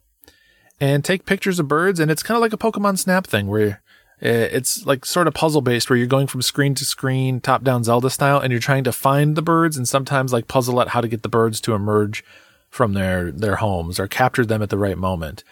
and 0.80 1.04
take 1.04 1.26
pictures 1.26 1.58
of 1.58 1.68
birds, 1.68 2.00
and 2.00 2.12
it's 2.12 2.22
kind 2.22 2.36
of 2.36 2.42
like 2.42 2.54
a 2.54 2.58
Pokemon 2.58 3.00
Snap 3.00 3.26
thing 3.26 3.48
where 3.48 3.70
uh, 3.70 3.76
it's 4.20 4.86
like 4.86 5.06
sort 5.06 5.28
of 5.28 5.34
puzzle 5.34 5.62
based, 5.62 5.90
where 5.90 5.98
you're 5.98 6.08
going 6.08 6.28
from 6.28 6.42
screen 6.42 6.76
to 6.76 6.86
screen, 6.86 7.40
top 7.40 7.64
down 7.64 7.84
Zelda 7.84 8.10
style, 8.10 8.40
and 8.40 8.52
you're 8.52 8.60
trying 8.60 8.84
to 8.84 8.92
find 8.92 9.36
the 9.36 9.42
birds, 9.42 9.78
and 9.78 9.88
sometimes 9.88 10.34
like 10.34 10.48
puzzle 10.48 10.80
out 10.80 10.90
how 10.90 11.02
to 11.02 11.08
get 11.08 11.24
the 11.24 11.30
birds 11.30 11.62
to 11.62 11.74
emerge 11.74 12.24
from 12.70 12.94
their 12.94 13.32
their 13.32 13.58
homes 13.58 14.00
or 14.00 14.08
capture 14.08 14.46
them 14.46 14.62
at 14.62 14.70
the 14.70 14.78
right 14.78 14.98
moment. 14.98 15.44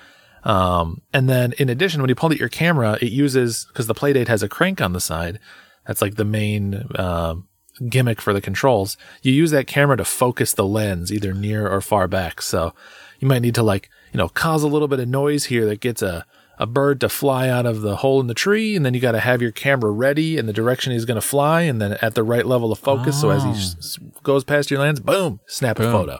Um, 0.43 1.01
and 1.11 1.27
then 1.27 1.53
in 1.53 1.69
addition, 1.69 2.01
when 2.01 2.09
you 2.09 2.15
pull 2.15 2.31
out 2.31 2.37
your 2.37 2.49
camera, 2.49 2.99
it 3.01 3.11
uses, 3.11 3.65
cause 3.73 3.87
the 3.87 3.95
Playdate 3.95 4.27
has 4.27 4.43
a 4.43 4.47
crank 4.47 4.79
on 4.79 4.93
the 4.93 5.01
side. 5.01 5.39
That's 5.87 6.03
like 6.03 6.15
the 6.15 6.25
main, 6.25 6.83
um, 6.95 7.47
gimmick 7.89 8.21
for 8.21 8.31
the 8.31 8.41
controls. 8.41 8.95
You 9.23 9.33
use 9.33 9.51
that 9.51 9.67
camera 9.67 9.97
to 9.97 10.05
focus 10.05 10.53
the 10.53 10.65
lens 10.65 11.11
either 11.11 11.33
near 11.33 11.67
or 11.67 11.81
far 11.81 12.07
back. 12.07 12.41
So 12.43 12.73
you 13.19 13.27
might 13.27 13.41
need 13.41 13.55
to 13.55 13.63
like, 13.63 13.89
you 14.13 14.19
know, 14.19 14.29
cause 14.29 14.61
a 14.61 14.67
little 14.67 14.87
bit 14.87 14.99
of 14.99 15.09
noise 15.09 15.45
here 15.45 15.65
that 15.65 15.81
gets 15.81 16.03
a, 16.03 16.25
a 16.57 16.65
bird 16.65 16.99
to 17.01 17.09
fly 17.09 17.49
out 17.49 17.65
of 17.65 17.81
the 17.81 17.97
hole 17.97 18.19
in 18.21 18.27
the 18.27 18.33
tree. 18.33 18.75
And 18.75 18.85
then 18.85 18.93
you 18.93 18.99
got 18.99 19.11
to 19.13 19.19
have 19.19 19.41
your 19.41 19.51
camera 19.51 19.91
ready 19.91 20.37
in 20.37 20.45
the 20.45 20.53
direction 20.53 20.93
he's 20.93 21.05
going 21.05 21.19
to 21.19 21.27
fly 21.27 21.61
and 21.61 21.81
then 21.81 21.93
at 22.01 22.15
the 22.15 22.23
right 22.23 22.45
level 22.45 22.71
of 22.71 22.79
focus. 22.79 23.19
So 23.19 23.29
as 23.29 23.43
he 23.43 23.49
oh. 23.49 23.53
s- 23.53 23.99
goes 24.23 24.43
past 24.43 24.71
your 24.71 24.79
lens, 24.79 24.99
boom, 24.99 25.39
snap 25.47 25.79
a 25.79 25.83
photo. 25.83 26.19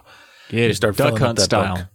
Yeah, 0.50 0.66
You 0.66 0.74
start 0.74 0.96
duck 0.96 1.18
hunt 1.18 1.40
style. 1.40 1.76
book. 1.76 1.86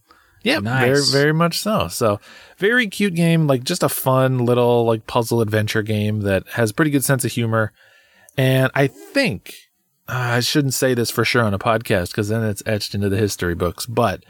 Yeah, 0.44 0.58
Nice. 0.60 1.10
very 1.10 1.24
very 1.24 1.34
much 1.34 1.60
so. 1.60 1.88
So 1.88 2.20
very 2.58 2.88
cute 2.88 3.14
game, 3.14 3.46
like 3.46 3.64
just 3.64 3.84
a 3.84 3.90
fun 3.90 4.40
little 4.40 4.86
like 4.86 5.06
puzzle 5.06 5.40
adventure 5.42 5.84
game 5.84 6.22
that 6.22 6.48
has 6.50 6.72
pretty 6.72 6.90
good 6.92 7.04
sense 7.04 7.24
of 7.24 7.32
humor. 7.32 7.72
And 8.38 8.72
I 8.74 8.88
think 8.88 9.54
I 10.14 10.42
shouldn't 10.42 10.74
say 10.74 10.94
this 10.94 11.10
for 11.10 11.24
sure 11.24 11.44
on 11.44 11.54
a 11.54 11.60
podcast 11.60 12.10
because 12.10 12.28
then 12.28 12.44
it's 12.44 12.62
etched 12.66 12.94
into 12.94 13.08
the 13.08 13.18
history 13.18 13.56
books. 13.56 13.86
But 13.86 14.24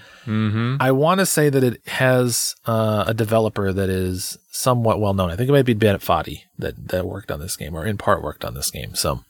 I 0.80 0.92
want 0.92 1.20
to 1.20 1.26
say 1.26 1.50
that 1.50 1.64
it 1.64 1.86
has 1.88 2.56
uh, 2.68 3.06
a 3.08 3.14
developer 3.16 3.74
that 3.74 3.90
is 3.90 4.38
somewhat 4.52 5.00
well 5.00 5.16
known. 5.16 5.32
I 5.32 5.36
think 5.36 5.50
it 5.50 5.54
might 5.54 5.66
be 5.66 5.74
Bennett 5.74 6.02
Foddy 6.02 6.44
that 6.60 6.90
that 6.90 7.08
worked 7.08 7.32
on 7.32 7.40
this 7.40 7.58
game, 7.58 7.76
or 7.76 7.86
in 7.86 7.98
part 7.98 8.22
worked 8.22 8.46
on 8.46 8.54
this 8.54 8.72
game. 8.72 8.96
So. 8.96 9.22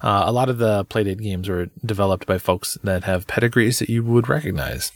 Uh, 0.00 0.22
a 0.26 0.30
lot 0.30 0.48
of 0.48 0.58
the 0.58 0.84
Playdate 0.84 1.20
games 1.20 1.48
were 1.48 1.70
developed 1.84 2.24
by 2.24 2.38
folks 2.38 2.78
that 2.84 3.02
have 3.02 3.26
pedigrees 3.26 3.80
that 3.80 3.88
you 3.88 4.04
would 4.04 4.28
recognize. 4.28 4.92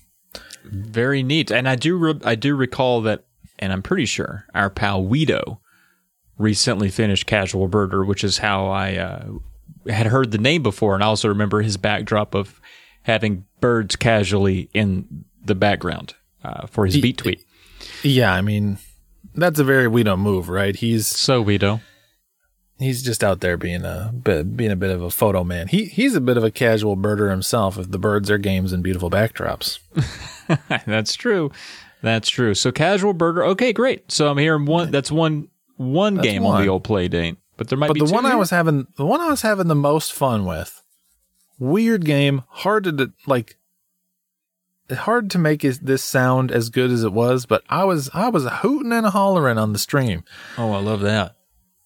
Very 0.64 1.24
neat. 1.24 1.50
And 1.50 1.68
I 1.68 1.74
do 1.74 1.96
re- 1.96 2.20
I 2.24 2.36
do 2.36 2.54
recall 2.54 3.00
that, 3.00 3.24
and 3.58 3.72
I'm 3.72 3.82
pretty 3.82 4.06
sure 4.06 4.44
our 4.54 4.70
pal 4.70 5.02
Weedo 5.02 5.58
recently 6.38 6.88
finished 6.88 7.26
Casual 7.26 7.68
Birder, 7.68 8.06
which 8.06 8.22
is 8.22 8.38
how 8.38 8.68
I 8.68 8.94
uh, 8.94 9.24
had 9.88 10.06
heard 10.06 10.30
the 10.30 10.38
name 10.38 10.62
before, 10.62 10.94
and 10.94 11.02
I 11.02 11.06
also 11.06 11.28
remember 11.28 11.62
his 11.62 11.76
backdrop 11.76 12.34
of 12.34 12.60
having 13.02 13.44
birds 13.60 13.96
casually 13.96 14.70
in 14.72 15.24
the 15.44 15.54
background 15.54 16.14
uh, 16.44 16.66
for 16.66 16.86
his 16.86 17.00
beat 17.00 17.18
tweet. 17.18 17.44
Yeah, 18.02 18.32
I 18.32 18.40
mean, 18.40 18.78
that's 19.34 19.58
a 19.58 19.64
very 19.64 19.88
we 19.88 20.02
don't 20.02 20.20
move, 20.20 20.48
right? 20.48 20.74
He's 20.74 21.06
So 21.06 21.44
Weedo, 21.44 21.80
he's 22.78 23.02
just 23.02 23.24
out 23.24 23.40
there 23.40 23.56
being 23.56 23.84
a 23.84 24.12
bit, 24.12 24.56
being 24.56 24.70
a 24.70 24.76
bit 24.76 24.90
of 24.90 25.02
a 25.02 25.10
photo 25.10 25.44
man. 25.44 25.68
He 25.68 25.86
he's 25.86 26.14
a 26.14 26.20
bit 26.20 26.36
of 26.36 26.44
a 26.44 26.50
casual 26.50 26.96
birder 26.96 27.30
himself. 27.30 27.78
If 27.78 27.90
the 27.90 27.98
birds 27.98 28.30
are 28.30 28.38
games 28.38 28.72
and 28.72 28.82
beautiful 28.82 29.10
backdrops, 29.10 29.78
that's 30.86 31.14
true. 31.14 31.50
That's 32.02 32.28
true. 32.28 32.54
So 32.54 32.72
Casual 32.72 33.14
Birder, 33.14 33.46
okay, 33.50 33.72
great. 33.72 34.10
So 34.10 34.28
I'm 34.28 34.36
hearing 34.36 34.66
one. 34.66 34.90
That's 34.90 35.10
one 35.10 35.48
one 35.76 36.16
game 36.16 36.44
on 36.44 36.62
the 36.62 36.68
old 36.68 36.84
Playdate, 36.84 37.36
but 37.56 37.68
there 37.68 37.78
might 37.78 37.88
but 37.88 37.94
be 37.94 38.00
the 38.04 38.12
one 38.12 38.26
I 38.26 38.34
was 38.34 38.50
having 38.50 38.86
the 38.96 39.06
one 39.06 39.20
I 39.20 39.28
was 39.28 39.42
having 39.42 39.68
the 39.68 39.74
most 39.74 40.12
fun 40.12 40.44
with, 40.46 40.82
weird 41.58 42.04
game, 42.04 42.42
hard 42.48 42.84
to 42.84 43.12
like. 43.26 43.56
Hard 44.90 45.30
to 45.30 45.38
make 45.38 45.62
this 45.62 46.04
sound 46.04 46.50
as 46.50 46.68
good 46.68 46.90
as 46.90 47.02
it 47.02 47.12
was, 47.14 47.46
but 47.46 47.62
I 47.70 47.84
was 47.84 48.10
I 48.12 48.28
was 48.28 48.46
hooting 48.46 48.92
and 48.92 49.06
hollering 49.06 49.56
on 49.56 49.72
the 49.72 49.78
stream. 49.78 50.22
Oh, 50.58 50.72
I 50.72 50.80
love 50.80 51.00
that. 51.00 51.34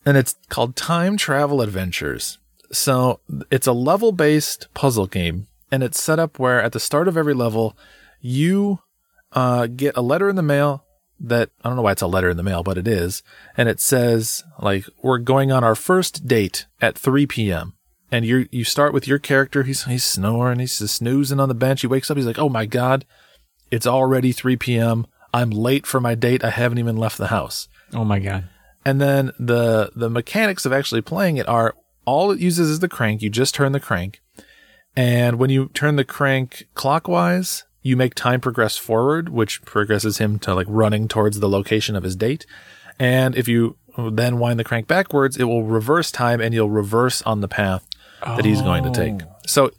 and 0.04 0.16
it's 0.16 0.34
called 0.48 0.74
Time 0.74 1.16
Travel 1.16 1.60
Adventures. 1.60 2.38
So 2.72 3.20
it's 3.48 3.68
a 3.68 3.72
level 3.72 4.10
based 4.10 4.66
puzzle 4.74 5.06
game, 5.06 5.46
and 5.70 5.84
it's 5.84 6.02
set 6.02 6.18
up 6.18 6.40
where 6.40 6.60
at 6.60 6.72
the 6.72 6.80
start 6.80 7.06
of 7.06 7.16
every 7.16 7.34
level, 7.34 7.76
you 8.20 8.80
uh, 9.32 9.66
get 9.68 9.96
a 9.96 10.02
letter 10.02 10.28
in 10.28 10.34
the 10.34 10.42
mail 10.42 10.84
that 11.18 11.50
I 11.62 11.68
don't 11.68 11.76
know 11.76 11.82
why 11.82 11.92
it's 11.92 12.02
a 12.02 12.06
letter 12.06 12.30
in 12.30 12.36
the 12.36 12.42
mail, 12.42 12.62
but 12.62 12.78
it 12.78 12.86
is, 12.86 13.22
and 13.56 13.68
it 13.68 13.80
says 13.80 14.44
like 14.60 14.84
we're 15.02 15.18
going 15.18 15.52
on 15.52 15.64
our 15.64 15.74
first 15.74 16.26
date 16.26 16.66
at 16.80 16.98
3 16.98 17.26
p.m. 17.26 17.74
And 18.12 18.24
you 18.24 18.46
you 18.52 18.64
start 18.64 18.92
with 18.92 19.08
your 19.08 19.18
character. 19.18 19.64
He's 19.64 19.84
he's 19.84 20.04
snoring. 20.04 20.60
He's 20.60 20.78
just 20.78 20.96
snoozing 20.96 21.40
on 21.40 21.48
the 21.48 21.54
bench. 21.54 21.80
He 21.80 21.86
wakes 21.86 22.10
up. 22.10 22.16
He's 22.16 22.26
like, 22.26 22.38
"Oh 22.38 22.48
my 22.48 22.64
god, 22.64 23.04
it's 23.70 23.86
already 23.86 24.32
3 24.32 24.56
p.m. 24.56 25.06
I'm 25.34 25.50
late 25.50 25.86
for 25.86 26.00
my 26.00 26.14
date. 26.14 26.44
I 26.44 26.50
haven't 26.50 26.78
even 26.78 26.96
left 26.96 27.18
the 27.18 27.28
house." 27.28 27.68
Oh 27.92 28.04
my 28.04 28.20
god. 28.20 28.48
And 28.84 29.00
then 29.00 29.32
the 29.40 29.90
the 29.96 30.08
mechanics 30.08 30.64
of 30.64 30.72
actually 30.72 31.02
playing 31.02 31.36
it 31.36 31.48
are 31.48 31.74
all 32.04 32.30
it 32.30 32.38
uses 32.38 32.70
is 32.70 32.78
the 32.78 32.88
crank. 32.88 33.20
You 33.20 33.28
just 33.28 33.54
turn 33.54 33.72
the 33.72 33.80
crank. 33.80 34.20
And 34.94 35.38
when 35.38 35.50
you 35.50 35.68
turn 35.74 35.96
the 35.96 36.04
crank 36.04 36.68
clockwise, 36.74 37.64
you 37.86 37.96
make 37.96 38.14
time 38.14 38.40
progress 38.40 38.76
forward, 38.76 39.28
which 39.28 39.62
progresses 39.62 40.18
him 40.18 40.38
to 40.40 40.54
like 40.54 40.66
running 40.68 41.06
towards 41.06 41.38
the 41.38 41.48
location 41.48 41.94
of 41.94 42.02
his 42.02 42.16
date. 42.16 42.44
And 42.98 43.36
if 43.36 43.46
you 43.46 43.76
then 43.96 44.38
wind 44.38 44.58
the 44.58 44.64
crank 44.64 44.88
backwards, 44.88 45.36
it 45.36 45.44
will 45.44 45.62
reverse 45.62 46.10
time 46.10 46.40
and 46.40 46.52
you'll 46.52 46.70
reverse 46.70 47.22
on 47.22 47.40
the 47.42 47.48
path 47.48 47.86
that 48.24 48.44
he's 48.44 48.60
going 48.60 48.82
to 48.84 48.90
take. 48.90 49.20
So 49.46 49.70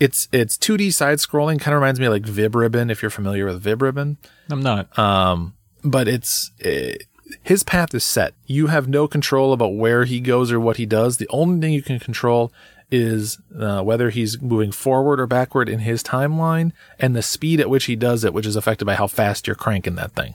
it's 0.00 0.26
it's 0.32 0.56
2D 0.56 0.92
side 0.94 1.18
scrolling, 1.18 1.60
kind 1.60 1.74
of 1.74 1.80
reminds 1.82 2.00
me 2.00 2.06
of 2.06 2.12
like 2.12 2.22
Vib 2.22 2.54
Ribbon 2.54 2.88
if 2.90 3.02
you're 3.02 3.10
familiar 3.10 3.44
with 3.44 3.62
Vib 3.62 3.82
Ribbon 3.82 4.16
I'm 4.50 4.62
not. 4.62 4.98
um, 4.98 5.54
but 5.84 6.08
it's 6.08 6.50
eh, 6.62 6.96
his 7.42 7.62
path 7.62 7.94
is 7.94 8.04
set. 8.04 8.32
You 8.46 8.68
have 8.68 8.88
no 8.88 9.06
control 9.06 9.52
about 9.52 9.74
where 9.74 10.04
he 10.04 10.18
goes 10.20 10.50
or 10.50 10.58
what 10.58 10.78
he 10.78 10.86
does. 10.86 11.18
The 11.18 11.28
only 11.28 11.60
thing 11.60 11.72
you 11.74 11.82
can 11.82 11.98
control 11.98 12.52
is 12.90 13.38
uh, 13.58 13.82
whether 13.82 14.10
he's 14.10 14.40
moving 14.40 14.72
forward 14.72 15.20
or 15.20 15.26
backward 15.26 15.68
in 15.68 15.80
his 15.80 16.02
timeline 16.02 16.72
and 16.98 17.16
the 17.16 17.22
speed 17.22 17.60
at 17.60 17.70
which 17.70 17.84
he 17.84 17.96
does 17.96 18.24
it, 18.24 18.32
which 18.34 18.46
is 18.46 18.56
affected 18.56 18.84
by 18.84 18.94
how 18.94 19.06
fast 19.06 19.46
you're 19.46 19.56
cranking 19.56 19.96
that 19.96 20.12
thing. 20.12 20.34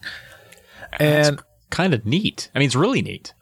And 1.00 1.42
kind 1.70 1.94
of 1.94 2.06
neat. 2.06 2.50
I 2.56 2.60
mean, 2.60 2.66
it's 2.66 2.76
really 2.76 3.02
neat. 3.02 3.34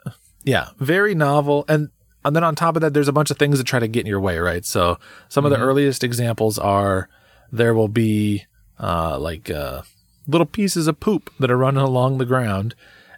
yeah, 0.43 0.69
very 0.79 1.15
novel. 1.15 1.65
And 1.67 1.89
and 2.25 2.35
then 2.35 2.43
on 2.43 2.55
top 2.55 2.75
of 2.75 2.81
that, 2.81 2.93
there's 2.93 3.07
a 3.07 3.13
bunch 3.13 3.31
of 3.31 3.37
things 3.37 3.57
that 3.57 3.63
try 3.65 3.79
to 3.79 3.87
get 3.87 4.01
in 4.01 4.07
your 4.07 4.19
way, 4.19 4.37
right? 4.37 4.65
So 4.65 4.99
some 5.29 5.45
of 5.45 5.51
the 5.51 5.59
earliest 5.59 6.03
examples 6.03 6.59
are 6.59 7.07
there 7.53 7.73
will 7.73 7.87
be 7.87 8.45
uh, 8.79 9.17
like 9.17 9.49
uh, 9.49 9.83
little 10.27 10.45
pieces 10.45 10.87
of 10.87 10.99
poop 10.99 11.31
that 11.39 11.49
are 11.49 11.57
running 11.57 11.81
along 11.81 12.17
the 12.17 12.25
ground, 12.25 12.75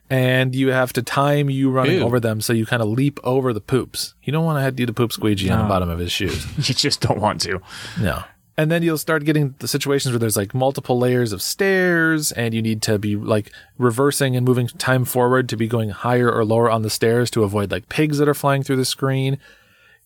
and 0.10 0.56
you 0.56 0.70
have 0.70 0.92
to 0.94 1.04
time 1.04 1.50
you 1.50 1.70
running 1.70 2.00
Ew. 2.00 2.04
over 2.04 2.20
them 2.20 2.42
so 2.42 2.52
you 2.52 2.66
kind 2.66 2.82
of 2.82 2.90
leap 2.90 3.20
over 3.24 3.54
the 3.54 3.62
poops. 3.62 4.16
You 4.24 4.34
don't 4.34 4.46
want 4.46 4.58
to 4.58 4.62
have 4.62 4.74
to 4.74 4.78
do 4.78 4.86
the 4.86 4.94
poop 4.94 5.12
squeegee 5.12 5.50
on 5.50 5.60
the 5.60 5.70
bottom 5.70 5.90
of 5.90 6.00
his 6.00 6.12
shoes. 6.12 6.46
You 6.70 6.76
just 6.76 7.02
don't 7.02 7.20
want 7.20 7.42
to. 7.42 7.62
No. 8.00 8.24
And 8.58 8.70
then 8.70 8.84
you'll 8.84 8.98
start 8.98 9.24
getting 9.24 9.56
the 9.60 9.68
situations 9.68 10.12
where 10.12 10.20
there's 10.20 10.36
like 10.36 10.54
multiple 10.54 11.00
layers 11.00 11.32
of 11.32 11.42
stairs 11.42 12.32
and 12.34 12.54
you 12.54 12.62
need 12.62 12.82
to 12.82 13.00
be 13.00 13.16
like 13.16 13.52
reversing 13.78 14.36
and 14.36 14.46
moving 14.46 14.68
time 14.68 15.06
forward 15.06 15.48
to 15.50 15.56
be 15.56 15.68
going 15.68 15.92
higher 15.92 16.30
or 16.30 16.44
lower 16.44 16.70
on 16.70 16.82
the 16.82 16.90
stairs 16.90 17.32
to 17.32 17.44
avoid 17.44 17.72
like 17.72 17.88
pigs 17.88 18.18
that 18.18 18.28
are 18.28 18.34
flying 18.34 18.62
through 18.64 18.76
the 18.76 18.86
screen. 18.86 19.38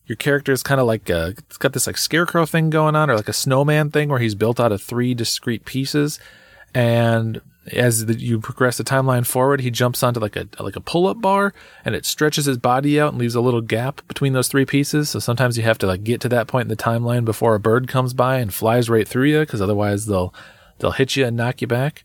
Your 0.06 0.18
character 0.18 0.52
is 0.52 0.62
kind 0.62 0.80
of 0.80 0.86
like 0.86 1.10
uh 1.10 1.32
it's 1.38 1.58
got 1.58 1.74
this 1.74 1.88
like 1.88 1.98
scarecrow 1.98 2.46
thing 2.46 2.70
going 2.70 2.96
on 2.96 3.10
or 3.10 3.16
like 3.16 3.30
a 3.30 3.34
snowman 3.34 3.90
thing 3.90 4.10
where 4.10 4.20
he's 4.20 4.36
built 4.36 4.60
out 4.60 4.72
of 4.72 4.82
three 4.82 5.14
discrete 5.14 5.66
pieces. 5.66 6.20
And 6.76 7.42
as 7.72 8.08
the, 8.08 8.20
you 8.20 8.40
progress 8.40 8.78
the 8.78 8.84
timeline 8.84 9.26
forward, 9.26 9.62
he 9.62 9.72
jumps 9.72 10.04
onto 10.04 10.20
like 10.20 10.36
a 10.36 10.48
like 10.60 10.76
a 10.76 10.82
pull 10.82 11.08
up 11.08 11.22
bar, 11.22 11.54
and 11.86 11.96
it 11.96 12.06
stretches 12.06 12.46
his 12.46 12.58
body 12.58 13.00
out 13.00 13.14
and 13.14 13.20
leaves 13.20 13.36
a 13.36 13.42
little 13.42 13.62
gap 13.62 14.02
between 14.08 14.34
those 14.34 14.50
three 14.50 14.66
pieces. 14.66 15.10
So 15.10 15.20
sometimes 15.20 15.58
you 15.58 15.64
have 15.64 15.78
to 15.80 15.88
like 15.88 16.04
get 16.04 16.20
to 16.22 16.30
that 16.30 16.48
point 16.48 16.66
in 16.66 16.70
the 16.70 16.76
timeline 16.76 17.26
before 17.26 17.56
a 17.56 17.60
bird 17.60 17.88
comes 17.88 18.14
by 18.14 18.38
and 18.40 18.54
flies 18.54 18.90
right 18.90 19.08
through 19.08 19.26
you, 19.26 19.40
because 19.40 19.62
otherwise 19.62 20.06
they'll 20.08 20.34
they'll 20.80 20.92
hit 20.92 21.16
you 21.16 21.26
and 21.26 21.38
knock 21.38 21.62
you 21.62 21.68
back. 21.68 22.04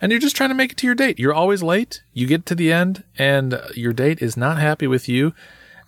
And 0.00 0.12
you're 0.12 0.20
just 0.20 0.36
trying 0.36 0.50
to 0.50 0.54
make 0.54 0.72
it 0.72 0.76
to 0.78 0.86
your 0.86 0.94
date. 0.94 1.18
You're 1.18 1.34
always 1.34 1.62
late. 1.62 2.02
You 2.12 2.26
get 2.26 2.44
to 2.46 2.54
the 2.54 2.72
end, 2.72 3.02
and 3.18 3.60
your 3.74 3.92
date 3.92 4.20
is 4.20 4.36
not 4.36 4.58
happy 4.58 4.86
with 4.86 5.08
you, 5.08 5.34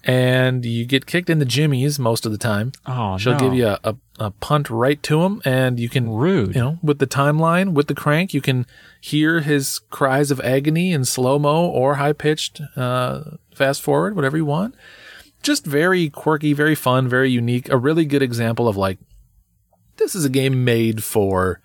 and 0.04 0.64
you 0.64 0.84
get 0.84 1.06
kicked 1.06 1.28
in 1.28 1.38
the 1.38 1.44
jimmies 1.44 1.98
most 1.98 2.24
of 2.24 2.32
the 2.32 2.38
time. 2.38 2.72
Oh, 2.86 3.18
She'll 3.18 3.32
no. 3.32 3.38
give 3.38 3.54
you 3.54 3.66
a, 3.66 3.78
a, 3.84 3.96
a 4.18 4.30
punt 4.30 4.70
right 4.70 5.02
to 5.02 5.22
him, 5.22 5.42
and 5.44 5.78
you 5.78 5.88
can 5.88 6.10
Rude. 6.10 6.54
You 6.54 6.60
know, 6.60 6.78
with 6.82 6.98
the 6.98 7.06
timeline, 7.06 7.72
with 7.72 7.88
the 7.88 7.94
crank, 7.94 8.32
you 8.32 8.40
can 8.40 8.66
hear 9.00 9.40
his 9.40 9.80
cries 9.90 10.30
of 10.30 10.40
agony 10.40 10.92
in 10.92 11.04
slow 11.04 11.38
mo 11.38 11.66
or 11.66 11.96
high 11.96 12.12
pitched, 12.12 12.60
uh, 12.76 13.22
fast 13.54 13.82
forward, 13.82 14.16
whatever 14.16 14.36
you 14.36 14.44
want. 14.46 14.74
Just 15.42 15.64
very 15.64 16.10
quirky, 16.10 16.52
very 16.52 16.74
fun, 16.74 17.08
very 17.08 17.30
unique. 17.30 17.68
A 17.68 17.76
really 17.76 18.04
good 18.04 18.22
example 18.22 18.66
of 18.66 18.76
like, 18.76 18.98
this 19.96 20.14
is 20.14 20.24
a 20.24 20.30
game 20.30 20.64
made 20.64 21.04
for 21.04 21.60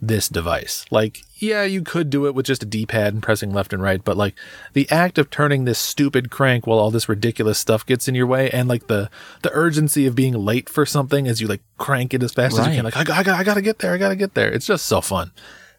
this 0.00 0.28
device. 0.28 0.84
Like, 0.90 1.22
yeah, 1.44 1.64
you 1.64 1.82
could 1.82 2.10
do 2.10 2.26
it 2.26 2.34
with 2.34 2.46
just 2.46 2.62
a 2.62 2.66
D-pad 2.66 3.12
and 3.14 3.22
pressing 3.22 3.52
left 3.52 3.72
and 3.72 3.82
right, 3.82 4.02
but 4.04 4.16
like 4.16 4.34
the 4.72 4.90
act 4.90 5.18
of 5.18 5.30
turning 5.30 5.64
this 5.64 5.78
stupid 5.78 6.30
crank 6.30 6.66
while 6.66 6.78
all 6.78 6.90
this 6.90 7.08
ridiculous 7.08 7.58
stuff 7.58 7.84
gets 7.86 8.08
in 8.08 8.14
your 8.14 8.26
way, 8.26 8.50
and 8.50 8.68
like 8.68 8.86
the 8.88 9.10
the 9.42 9.50
urgency 9.52 10.06
of 10.06 10.14
being 10.14 10.34
late 10.34 10.68
for 10.68 10.84
something 10.86 11.28
as 11.28 11.40
you 11.40 11.46
like 11.46 11.62
crank 11.78 12.12
it 12.14 12.22
as 12.22 12.32
fast 12.32 12.58
as 12.58 12.66
you 12.66 12.72
can. 12.76 12.84
Like, 12.84 12.96
I, 12.96 13.00
I, 13.18 13.22
got- 13.22 13.38
I 13.40 13.44
gotta 13.44 13.62
get 13.62 13.78
there, 13.80 13.92
I 13.92 13.98
gotta 13.98 14.16
get 14.16 14.34
there. 14.34 14.50
It's 14.50 14.66
just 14.66 14.86
so 14.86 15.00
fun. 15.00 15.30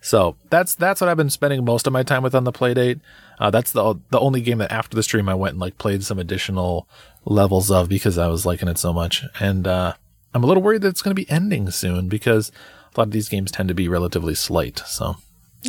So 0.02 0.36
that's 0.52 0.76
that's 0.76 1.02
what 1.02 1.10
I've 1.10 1.18
been 1.18 1.32
spending 1.32 1.66
most 1.66 1.88
of 1.88 1.94
my 1.94 2.04
time 2.04 2.22
with 2.22 2.36
on 2.36 2.44
the 2.44 2.52
Playdate. 2.54 3.00
Uh, 3.40 3.50
that's 3.50 3.72
the 3.72 3.96
the 4.12 4.20
only 4.20 4.40
game 4.42 4.60
that 4.60 4.72
after 4.72 4.96
the 4.96 5.02
stream 5.04 5.28
I 5.28 5.34
went 5.34 5.54
and 5.54 5.60
like 5.60 5.78
played 5.80 6.04
some 6.04 6.20
additional 6.20 6.88
levels 7.26 7.72
of 7.72 7.90
because 7.90 8.18
I 8.20 8.28
was 8.28 8.46
liking 8.46 8.68
it 8.68 8.78
so 8.78 8.94
much, 8.94 9.24
and 9.40 9.68
uh, 9.68 9.94
I'm 10.34 10.44
a 10.44 10.48
little 10.48 10.62
worried 10.62 10.82
that 10.84 10.90
it's 10.90 11.02
going 11.02 11.16
to 11.16 11.20
be 11.20 11.30
ending 11.30 11.72
soon 11.72 12.08
because 12.08 12.52
a 12.96 13.00
lot 13.00 13.08
of 13.08 13.12
these 13.14 13.30
games 13.30 13.52
tend 13.52 13.68
to 13.70 13.74
be 13.76 13.88
relatively 13.88 14.36
slight. 14.36 14.80
So 14.86 15.16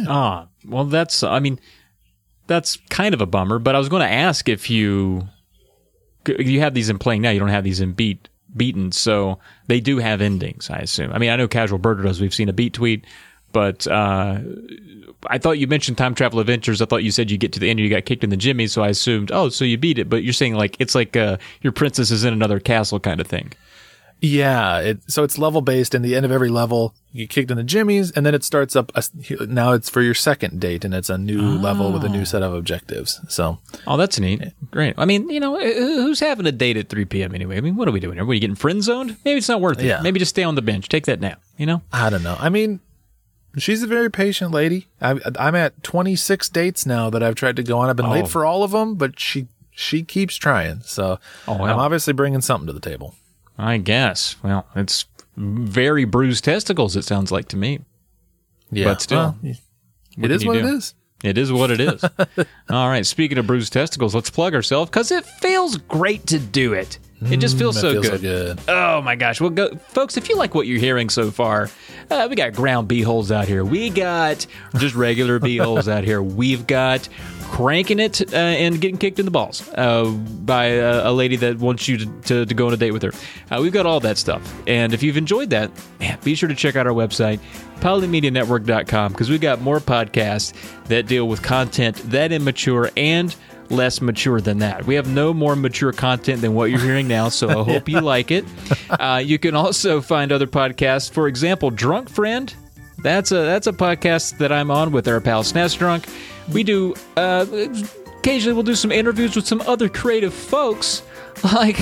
Ah, 0.06 0.48
well, 0.66 0.84
that's. 0.84 1.22
I 1.22 1.38
mean, 1.40 1.58
that's 2.46 2.76
kind 2.90 3.14
of 3.14 3.20
a 3.20 3.26
bummer. 3.26 3.58
But 3.58 3.74
I 3.74 3.78
was 3.78 3.88
going 3.88 4.02
to 4.02 4.12
ask 4.12 4.48
if 4.48 4.68
you 4.70 5.28
you 6.26 6.60
have 6.60 6.74
these 6.74 6.88
in 6.88 6.98
playing 6.98 7.22
now. 7.22 7.30
You 7.30 7.38
don't 7.40 7.48
have 7.48 7.64
these 7.64 7.80
in 7.80 7.92
beat 7.92 8.28
beaten, 8.56 8.92
so 8.92 9.38
they 9.66 9.80
do 9.80 9.98
have 9.98 10.20
endings. 10.20 10.70
I 10.70 10.78
assume. 10.78 11.12
I 11.12 11.18
mean, 11.18 11.30
I 11.30 11.36
know 11.36 11.48
Casual 11.48 11.78
Birder 11.78 12.02
does. 12.02 12.20
We've 12.20 12.34
seen 12.34 12.48
a 12.48 12.52
beat 12.52 12.72
tweet 12.74 13.04
But 13.52 13.86
uh, 13.86 14.40
I 15.28 15.38
thought 15.38 15.58
you 15.58 15.66
mentioned 15.66 15.98
time 15.98 16.14
travel 16.14 16.40
adventures. 16.40 16.82
I 16.82 16.86
thought 16.86 17.04
you 17.04 17.10
said 17.10 17.30
you 17.30 17.38
get 17.38 17.52
to 17.54 17.60
the 17.60 17.70
end 17.70 17.78
and 17.80 17.88
you 17.88 17.94
got 17.94 18.04
kicked 18.04 18.24
in 18.24 18.30
the 18.30 18.36
jimmy, 18.36 18.66
so 18.66 18.82
I 18.82 18.88
assumed, 18.88 19.30
oh, 19.32 19.48
so 19.48 19.64
you 19.64 19.78
beat 19.78 19.98
it. 19.98 20.08
But 20.08 20.24
you're 20.24 20.32
saying 20.32 20.54
like 20.54 20.76
it's 20.78 20.94
like 20.94 21.16
uh, 21.16 21.38
your 21.62 21.72
princess 21.72 22.10
is 22.10 22.24
in 22.24 22.32
another 22.32 22.60
castle 22.60 23.00
kind 23.00 23.20
of 23.20 23.26
thing. 23.26 23.52
Yeah, 24.20 24.78
it, 24.80 24.98
so 25.10 25.24
it's 25.24 25.36
level 25.38 25.60
based. 25.60 25.94
And 25.94 26.04
the 26.04 26.16
end 26.16 26.24
of 26.24 26.32
every 26.32 26.48
level, 26.48 26.94
you 27.12 27.24
get 27.26 27.30
kicked 27.30 27.50
in 27.50 27.58
the 27.58 27.62
jimmies, 27.62 28.10
and 28.12 28.24
then 28.24 28.34
it 28.34 28.44
starts 28.44 28.74
up. 28.74 28.90
A, 28.94 29.04
now 29.46 29.72
it's 29.72 29.90
for 29.90 30.00
your 30.00 30.14
second 30.14 30.58
date, 30.58 30.84
and 30.84 30.94
it's 30.94 31.10
a 31.10 31.18
new 31.18 31.42
level 31.42 31.92
with 31.92 32.02
a 32.04 32.08
new 32.08 32.22
oh. 32.22 32.24
set 32.24 32.42
of 32.42 32.54
objectives. 32.54 33.20
So 33.28 33.58
Oh, 33.86 33.96
that's 33.96 34.18
neat. 34.18 34.42
Great. 34.70 34.94
I 34.96 35.04
mean, 35.04 35.28
you 35.28 35.38
know, 35.40 35.58
who's 35.60 36.20
having 36.20 36.46
a 36.46 36.52
date 36.52 36.76
at 36.78 36.88
3 36.88 37.04
p.m. 37.04 37.34
anyway? 37.34 37.58
I 37.58 37.60
mean, 37.60 37.76
what 37.76 37.88
are 37.88 37.92
we 37.92 38.00
doing 38.00 38.14
here? 38.16 38.26
Are 38.26 38.32
you 38.34 38.40
getting 38.40 38.56
friend 38.56 38.82
zoned? 38.82 39.16
Maybe 39.24 39.38
it's 39.38 39.48
not 39.48 39.60
worth 39.60 39.80
it. 39.80 39.86
Yeah. 39.86 40.00
Maybe 40.00 40.18
just 40.18 40.30
stay 40.30 40.42
on 40.44 40.54
the 40.54 40.62
bench. 40.62 40.88
Take 40.88 41.04
that 41.06 41.20
nap, 41.20 41.40
you 41.58 41.66
know? 41.66 41.82
I 41.92 42.08
don't 42.08 42.22
know. 42.22 42.36
I 42.38 42.48
mean, 42.48 42.80
she's 43.58 43.82
a 43.82 43.86
very 43.86 44.10
patient 44.10 44.50
lady. 44.50 44.88
I, 45.00 45.18
I'm 45.38 45.54
at 45.54 45.82
26 45.82 46.48
dates 46.48 46.86
now 46.86 47.10
that 47.10 47.22
I've 47.22 47.34
tried 47.34 47.56
to 47.56 47.62
go 47.62 47.78
on. 47.78 47.90
I've 47.90 47.96
been 47.96 48.06
Oh. 48.06 48.12
late 48.12 48.28
for 48.28 48.44
all 48.46 48.62
of 48.62 48.70
them, 48.70 48.94
but 48.94 49.20
she 49.20 49.48
she 49.78 50.02
keeps 50.02 50.36
trying. 50.36 50.80
So 50.80 51.18
Oh, 51.46 51.58
wow. 51.58 51.64
I'm 51.66 51.78
obviously 51.78 52.14
bringing 52.14 52.40
something 52.40 52.66
to 52.66 52.72
the 52.72 52.80
table. 52.80 53.14
I 53.58 53.78
guess. 53.78 54.36
Well, 54.42 54.66
it's 54.76 55.06
very 55.36 56.04
bruised 56.04 56.44
testicles, 56.44 56.96
it 56.96 57.04
sounds 57.04 57.30
like 57.32 57.48
to 57.48 57.56
me. 57.56 57.80
Yeah, 58.70 58.84
But 58.84 59.02
still, 59.02 59.36
well, 59.42 59.54
it 60.18 60.30
is 60.30 60.44
what 60.44 60.54
do? 60.54 60.58
it 60.60 60.64
is. 60.64 60.94
It 61.24 61.38
is 61.38 61.50
what 61.52 61.70
it 61.70 61.80
is. 61.80 62.04
All 62.70 62.88
right. 62.88 63.06
Speaking 63.06 63.38
of 63.38 63.46
bruised 63.46 63.72
testicles, 63.72 64.14
let's 64.14 64.28
plug 64.30 64.54
ourselves 64.54 64.90
because 64.90 65.10
it 65.10 65.24
feels 65.24 65.76
great 65.76 66.26
to 66.26 66.38
do 66.38 66.72
it. 66.74 66.98
It 67.22 67.38
just 67.38 67.56
feels, 67.56 67.76
That 67.76 67.80
so, 67.80 67.92
feels 67.92 68.08
good. 68.08 68.20
so 68.20 68.54
good. 68.56 68.60
Oh 68.68 69.00
my 69.00 69.16
gosh. 69.16 69.40
Well, 69.40 69.50
go, 69.50 69.74
folks, 69.88 70.16
if 70.18 70.28
you 70.28 70.36
like 70.36 70.54
what 70.54 70.66
you're 70.66 70.78
hearing 70.78 71.08
so 71.08 71.30
far, 71.30 71.70
uh, 72.10 72.26
we 72.28 72.36
got 72.36 72.52
ground 72.52 72.88
beeholes 72.88 73.30
out 73.30 73.48
here. 73.48 73.64
We 73.64 73.88
got 73.88 74.46
just 74.76 74.94
regular 74.94 75.40
beeholes 75.40 75.88
out 75.90 76.04
here. 76.04 76.20
We've 76.22 76.66
got 76.66 77.08
cranking 77.44 78.00
it 78.00 78.20
uh, 78.34 78.36
and 78.36 78.80
getting 78.80 78.98
kicked 78.98 79.18
in 79.18 79.24
the 79.24 79.30
balls 79.30 79.66
uh, 79.76 80.04
by 80.10 80.66
a, 80.66 81.10
a 81.10 81.12
lady 81.12 81.36
that 81.36 81.58
wants 81.58 81.88
you 81.88 81.96
to, 81.98 82.06
to, 82.22 82.44
to 82.46 82.54
go 82.54 82.66
on 82.66 82.74
a 82.74 82.76
date 82.76 82.90
with 82.90 83.02
her. 83.02 83.12
Uh, 83.50 83.60
we've 83.62 83.72
got 83.72 83.86
all 83.86 84.00
that 84.00 84.18
stuff. 84.18 84.54
And 84.66 84.92
if 84.92 85.02
you've 85.02 85.16
enjoyed 85.16 85.50
that, 85.50 85.70
man, 85.98 86.18
be 86.22 86.34
sure 86.34 86.48
to 86.50 86.54
check 86.54 86.76
out 86.76 86.86
our 86.86 86.92
website, 86.92 87.40
polymedianetwork.com, 87.80 89.12
because 89.12 89.30
we've 89.30 89.40
got 89.40 89.60
more 89.60 89.80
podcasts 89.80 90.52
that 90.84 91.06
deal 91.06 91.28
with 91.28 91.42
content 91.42 91.96
that 92.10 92.30
immature 92.32 92.90
and 92.96 93.34
less 93.70 94.00
mature 94.00 94.40
than 94.40 94.58
that. 94.58 94.86
We 94.86 94.94
have 94.96 95.08
no 95.08 95.32
more 95.34 95.56
mature 95.56 95.92
content 95.92 96.40
than 96.40 96.54
what 96.54 96.70
you're 96.70 96.80
hearing 96.80 97.08
now, 97.08 97.28
so 97.28 97.48
I 97.48 97.64
hope 97.64 97.88
you 97.88 98.00
like 98.14 98.30
it. 98.30 98.44
Uh, 98.90 99.22
you 99.24 99.38
can 99.38 99.54
also 99.54 100.00
find 100.00 100.32
other 100.32 100.46
podcasts. 100.46 101.10
For 101.10 101.28
example, 101.28 101.70
Drunk 101.70 102.08
Friend. 102.08 102.52
That's 102.98 103.30
a 103.30 103.36
that's 103.36 103.66
a 103.66 103.72
podcast 103.72 104.38
that 104.38 104.50
I'm 104.50 104.70
on 104.70 104.90
with 104.90 105.06
our 105.06 105.20
pal 105.20 105.42
Snaz 105.42 105.76
Drunk. 105.78 106.06
We 106.52 106.64
do 106.64 106.94
uh, 107.16 107.44
occasionally 108.18 108.54
we'll 108.54 108.62
do 108.62 108.74
some 108.74 108.90
interviews 108.90 109.36
with 109.36 109.46
some 109.46 109.60
other 109.62 109.88
creative 109.88 110.32
folks, 110.34 111.02
like 111.54 111.78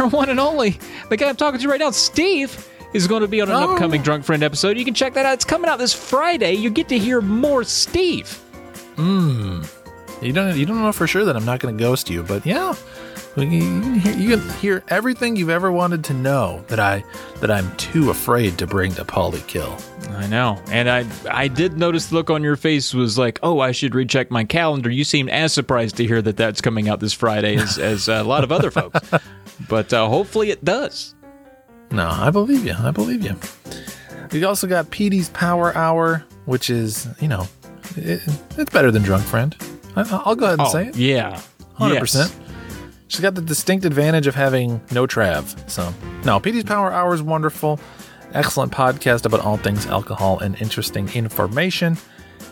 our 0.00 0.08
one 0.08 0.30
and 0.30 0.40
only 0.40 0.78
the 1.10 1.16
guy 1.16 1.28
I'm 1.28 1.36
talking 1.36 1.60
to 1.60 1.68
right 1.68 1.80
now, 1.80 1.90
Steve. 1.90 2.70
Is 2.94 3.08
going 3.08 3.22
to 3.22 3.28
be 3.28 3.40
on 3.40 3.48
an 3.48 3.56
Oh. 3.56 3.72
upcoming 3.72 4.02
Drunk 4.02 4.24
Friend 4.24 4.40
episode. 4.40 4.78
You 4.78 4.84
can 4.84 4.94
check 4.94 5.14
that 5.14 5.26
out. 5.26 5.34
It's 5.34 5.44
coming 5.44 5.68
out 5.68 5.80
this 5.80 5.92
Friday. 5.92 6.52
You 6.54 6.70
get 6.70 6.88
to 6.90 6.98
hear 6.98 7.20
more 7.20 7.64
Steve. 7.64 8.40
You 10.22 10.32
don't 10.32 10.56
you 10.56 10.66
don't 10.66 10.80
know 10.82 10.92
for 10.92 11.06
sure 11.06 11.24
that 11.24 11.36
I'm 11.36 11.44
not 11.44 11.60
going 11.60 11.76
to 11.76 11.82
ghost 11.82 12.08
you, 12.08 12.22
but 12.22 12.46
yeah, 12.46 12.74
you 13.36 13.48
can, 13.48 13.94
hear, 13.98 14.16
you 14.16 14.36
can 14.38 14.48
hear 14.58 14.84
everything 14.88 15.34
you've 15.34 15.50
ever 15.50 15.72
wanted 15.72 16.04
to 16.04 16.14
know 16.14 16.64
that 16.68 16.78
I 16.78 17.04
that 17.40 17.50
I'm 17.50 17.74
too 17.76 18.10
afraid 18.10 18.58
to 18.58 18.66
bring 18.66 18.94
to 18.94 19.04
Polykill. 19.04 19.82
I 20.12 20.26
know. 20.28 20.62
And 20.70 20.88
I 20.88 21.04
I 21.30 21.48
did 21.48 21.76
notice 21.76 22.06
the 22.06 22.14
look 22.14 22.30
on 22.30 22.42
your 22.42 22.56
face 22.56 22.94
was 22.94 23.18
like, 23.18 23.40
oh, 23.42 23.58
I 23.60 23.72
should 23.72 23.94
recheck 23.94 24.30
my 24.30 24.44
calendar. 24.44 24.88
You 24.88 25.04
seemed 25.04 25.30
as 25.30 25.52
surprised 25.52 25.96
to 25.96 26.06
hear 26.06 26.22
that 26.22 26.36
that's 26.36 26.60
coming 26.60 26.88
out 26.88 27.00
this 27.00 27.12
Friday 27.12 27.56
as, 27.56 27.78
as 27.78 28.08
a 28.08 28.22
lot 28.22 28.44
of 28.44 28.52
other 28.52 28.70
folks. 28.70 29.00
But 29.68 29.92
uh, 29.92 30.08
hopefully 30.08 30.50
it 30.50 30.64
does. 30.64 31.14
No, 31.92 32.08
I 32.08 32.30
believe 32.30 32.66
you. 32.66 32.74
I 32.76 32.90
believe 32.90 33.22
you. 33.22 33.36
We 34.32 34.42
also 34.42 34.66
got 34.66 34.90
Petey's 34.90 35.28
Power 35.28 35.74
Hour, 35.76 36.24
which 36.44 36.70
is 36.70 37.08
you 37.20 37.28
know, 37.28 37.46
it, 37.96 38.20
it's 38.58 38.70
better 38.72 38.90
than 38.90 39.02
Drunk 39.02 39.24
Friend. 39.24 39.54
I, 39.96 40.22
I'll 40.24 40.34
go 40.36 40.46
ahead 40.46 40.58
and 40.58 40.68
oh, 40.68 40.72
say 40.72 40.86
it. 40.88 40.94
Oh, 40.94 40.98
yeah. 40.98 41.40
Hundred 41.74 41.94
Yes. 41.94 42.00
percent. 42.00 42.34
She's 43.08 43.20
got 43.20 43.34
the 43.34 43.42
distinct 43.42 43.84
advantage 43.84 44.26
of 44.26 44.34
having 44.34 44.80
no 44.90 45.06
trav. 45.06 45.68
So 45.70 45.92
no, 46.24 46.40
PD's 46.40 46.64
Power 46.64 46.92
Hour 46.92 47.14
is 47.14 47.22
wonderful. 47.22 47.78
Excellent 48.32 48.72
podcast 48.72 49.26
about 49.26 49.40
all 49.40 49.56
things 49.56 49.86
alcohol 49.86 50.40
and 50.40 50.60
interesting 50.60 51.08
information. 51.10 51.96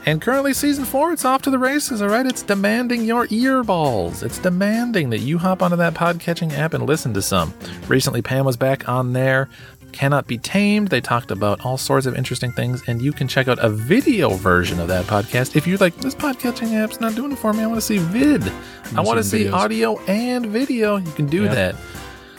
And 0.05 0.21
currently, 0.21 0.53
season 0.53 0.85
four, 0.85 1.13
it's 1.13 1.25
off 1.25 1.43
to 1.43 1.51
the 1.51 1.59
races. 1.61 2.03
All 2.03 2.09
right, 2.09 2.27
it's 2.27 2.43
demanding 2.43 3.05
your 3.05 3.27
earballs. 3.29 4.25
It's 4.25 4.39
demanding 4.39 5.11
that 5.11 5.21
you 5.21 5.39
hop 5.39 5.63
onto 5.63 5.77
that 5.77 5.95
podcatching 5.95 6.53
app 6.59 6.75
and 6.75 6.87
listen 6.87 7.15
to 7.15 7.23
some. 7.23 7.55
Recently, 7.87 8.21
Pam 8.21 8.45
was 8.45 8.57
back 8.57 8.89
on 8.89 9.13
there. 9.13 9.49
Cannot 9.93 10.27
be 10.27 10.39
tamed. 10.39 10.89
They 10.89 11.01
talked 11.01 11.31
about 11.31 11.65
all 11.65 11.77
sorts 11.77 12.07
of 12.07 12.17
interesting 12.17 12.51
things, 12.51 12.83
and 12.89 13.01
you 13.01 13.13
can 13.13 13.29
check 13.29 13.47
out 13.47 13.59
a 13.63 13.69
video 13.69 14.31
version 14.31 14.81
of 14.81 14.89
that 14.89 15.05
podcast 15.05 15.55
if 15.55 15.67
you're 15.67 15.79
like, 15.79 15.97
this 15.99 16.15
podcatching 16.15 16.73
app's 16.73 17.01
not 17.01 17.15
doing 17.15 17.33
it 17.33 17.39
for 17.39 17.53
me. 17.53 17.63
I 17.63 17.67
want 17.67 17.79
to 17.79 17.87
see 17.87 17.99
vid. 17.99 18.43
I 18.97 19.01
want 19.03 19.19
to 19.19 19.25
see 19.25 19.45
videos. 19.45 19.53
audio 19.53 19.99
and 20.07 20.47
video. 20.47 20.97
You 20.97 21.13
can 21.13 21.27
do 21.27 21.45
Yeah. 21.45 21.55
that. 21.55 21.77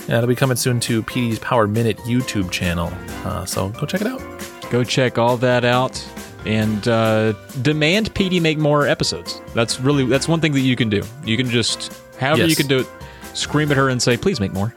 Yeah, 0.07 0.17
it'll 0.17 0.27
be 0.27 0.35
coming 0.35 0.57
soon 0.57 0.79
to 0.81 1.01
PD's 1.03 1.39
Power 1.39 1.67
Minute 1.67 1.97
YouTube 1.99 2.51
channel. 2.51 2.91
Uh, 3.23 3.45
so 3.45 3.69
go 3.69 3.85
check 3.85 4.01
it 4.01 4.07
out. 4.07 4.21
Go 4.69 4.83
check 4.83 5.17
all 5.17 5.37
that 5.37 5.63
out 5.63 6.03
and 6.45 6.85
uh, 6.89 7.31
demand 7.61 8.13
PD 8.13 8.41
make 8.41 8.57
more 8.57 8.85
episodes. 8.85 9.41
That's 9.53 9.79
really 9.79 10.05
that's 10.05 10.27
one 10.27 10.41
thing 10.41 10.51
that 10.53 10.59
you 10.59 10.75
can 10.75 10.89
do. 10.89 11.03
You 11.23 11.37
can 11.37 11.49
just 11.49 11.93
however 12.19 12.41
Yes. 12.41 12.49
you 12.49 12.55
can 12.57 12.67
do 12.67 12.79
it, 12.79 12.87
scream 13.33 13.71
at 13.71 13.77
her 13.77 13.87
and 13.89 14.01
say, 14.01 14.17
please 14.17 14.39
make 14.41 14.51
more. 14.53 14.73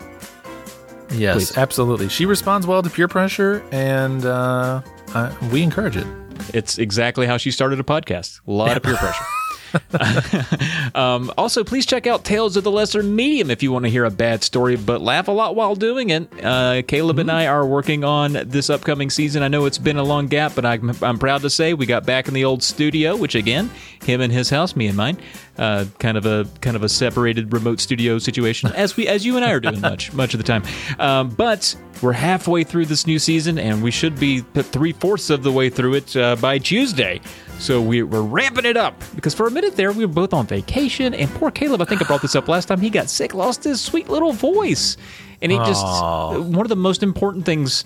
Yes, 1.10 1.34
Please. 1.36 1.58
absolutely. 1.58 2.08
She 2.08 2.26
responds 2.26 2.66
well 2.66 2.82
to 2.82 2.90
peer 2.90 3.08
pressure, 3.08 3.64
and 3.72 4.24
uh, 4.24 4.82
uh, 5.14 5.34
we 5.52 5.62
encourage 5.62 5.96
it. 5.96 6.06
It's 6.52 6.78
exactly 6.78 7.26
how 7.26 7.36
she 7.36 7.50
started 7.50 7.80
a 7.80 7.84
podcast. 7.84 8.40
A 8.46 8.50
lot 8.50 8.76
of 8.76 8.82
peer 8.82 8.96
pressure. 8.96 9.24
um, 10.94 11.32
also, 11.36 11.64
please 11.64 11.86
check 11.86 12.06
out 12.06 12.24
Tales 12.24 12.56
of 12.56 12.64
the 12.64 12.70
Lesser 12.70 13.02
Medium 13.02 13.50
if 13.50 13.62
you 13.62 13.72
want 13.72 13.84
to 13.84 13.90
hear 13.90 14.04
a 14.04 14.10
bad 14.10 14.42
story 14.42 14.76
but 14.76 15.00
laugh 15.00 15.28
a 15.28 15.32
lot 15.32 15.54
while 15.54 15.74
doing 15.74 16.10
it. 16.10 16.28
Uh, 16.42 16.82
Caleb 16.82 17.18
and 17.18 17.30
I 17.30 17.46
are 17.46 17.66
working 17.66 18.04
on 18.04 18.32
this 18.32 18.70
upcoming 18.70 19.10
season. 19.10 19.42
I 19.42 19.48
know 19.48 19.64
it's 19.66 19.78
been 19.78 19.96
a 19.96 20.04
long 20.04 20.26
gap, 20.26 20.54
but 20.54 20.64
I'm, 20.64 20.92
I'm 21.02 21.18
proud 21.18 21.42
to 21.42 21.50
say 21.50 21.74
we 21.74 21.86
got 21.86 22.06
back 22.06 22.28
in 22.28 22.34
the 22.34 22.44
old 22.44 22.62
studio, 22.62 23.16
which 23.16 23.34
again, 23.34 23.70
him 24.04 24.20
and 24.20 24.32
his 24.32 24.50
house, 24.50 24.76
me 24.76 24.86
and 24.86 24.96
mine, 24.96 25.18
uh, 25.58 25.86
kind 25.98 26.16
of 26.16 26.26
a 26.26 26.46
kind 26.60 26.76
of 26.76 26.82
a 26.82 26.88
separated 26.88 27.52
remote 27.52 27.80
studio 27.80 28.18
situation, 28.18 28.70
as 28.74 28.96
we 28.96 29.08
as 29.08 29.24
you 29.24 29.36
and 29.36 29.44
I 29.44 29.52
are 29.52 29.60
doing 29.60 29.80
much 29.80 30.12
much 30.12 30.34
of 30.34 30.38
the 30.38 30.44
time. 30.44 30.62
Um, 30.98 31.30
but 31.30 31.76
we're 32.02 32.12
halfway 32.12 32.64
through 32.64 32.86
this 32.86 33.06
new 33.06 33.18
season, 33.18 33.58
and 33.58 33.82
we 33.82 33.90
should 33.90 34.18
be 34.18 34.40
three 34.40 34.92
fourths 34.92 35.30
of 35.30 35.42
the 35.42 35.52
way 35.52 35.70
through 35.70 35.94
it 35.94 36.16
uh, 36.16 36.36
by 36.36 36.58
Tuesday. 36.58 37.20
So 37.58 37.80
we, 37.80 38.02
we're 38.02 38.22
ramping 38.22 38.66
it 38.66 38.76
up 38.76 39.02
because 39.14 39.34
for 39.34 39.46
a 39.46 39.50
minute 39.50 39.76
there 39.76 39.92
we 39.92 40.04
were 40.04 40.12
both 40.12 40.34
on 40.34 40.46
vacation, 40.46 41.14
and 41.14 41.30
poor 41.30 41.50
Caleb. 41.50 41.80
I 41.80 41.84
think 41.84 42.02
I 42.02 42.04
brought 42.06 42.22
this 42.22 42.36
up 42.36 42.48
last 42.48 42.66
time. 42.66 42.80
He 42.80 42.90
got 42.90 43.08
sick, 43.08 43.34
lost 43.34 43.64
his 43.64 43.80
sweet 43.80 44.08
little 44.08 44.32
voice, 44.32 44.96
and 45.40 45.50
he 45.50 45.58
just 45.58 45.84
Aw. 45.84 46.38
one 46.38 46.64
of 46.64 46.68
the 46.68 46.76
most 46.76 47.02
important 47.02 47.44
things 47.46 47.84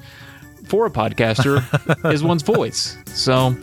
for 0.65 0.87
a 0.87 0.91
podcaster 0.91 1.63
is 2.13 2.23
one's 2.23 2.43
voice. 2.43 2.97
So 3.07 3.57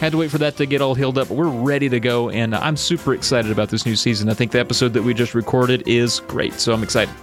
had 0.00 0.12
to 0.12 0.18
wait 0.18 0.30
for 0.30 0.38
that 0.38 0.56
to 0.56 0.66
get 0.66 0.80
all 0.80 0.94
healed 0.94 1.18
up. 1.18 1.28
But 1.28 1.36
we're 1.36 1.48
ready 1.48 1.88
to 1.88 2.00
go, 2.00 2.30
and 2.30 2.54
I'm 2.54 2.76
super 2.76 3.14
excited 3.14 3.50
about 3.50 3.68
this 3.68 3.86
new 3.86 3.96
season. 3.96 4.28
I 4.28 4.34
think 4.34 4.52
the 4.52 4.60
episode 4.60 4.92
that 4.94 5.02
we 5.02 5.14
just 5.14 5.34
recorded 5.34 5.86
is 5.86 6.20
great, 6.20 6.54
so 6.54 6.72
I'm 6.72 6.82
excited. 6.82 7.14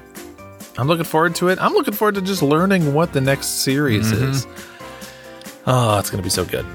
I'm 0.78 0.88
looking 0.88 1.06
forward 1.06 1.36
to 1.36 1.50
it. 1.50 1.62
I'm 1.62 1.74
looking 1.74 1.94
forward 1.94 2.16
to 2.16 2.22
just 2.22 2.42
learning 2.42 2.94
what 2.94 3.14
the 3.14 3.22
next 3.22 3.64
series 3.64 4.12
mm-hmm. 4.12 4.32
is. 4.32 4.48
Oh, 5.68 6.00
it's 6.00 6.10
going 6.10 6.18
to 6.20 6.24
be 6.24 6.30
so 6.30 6.46
good. 6.46 6.66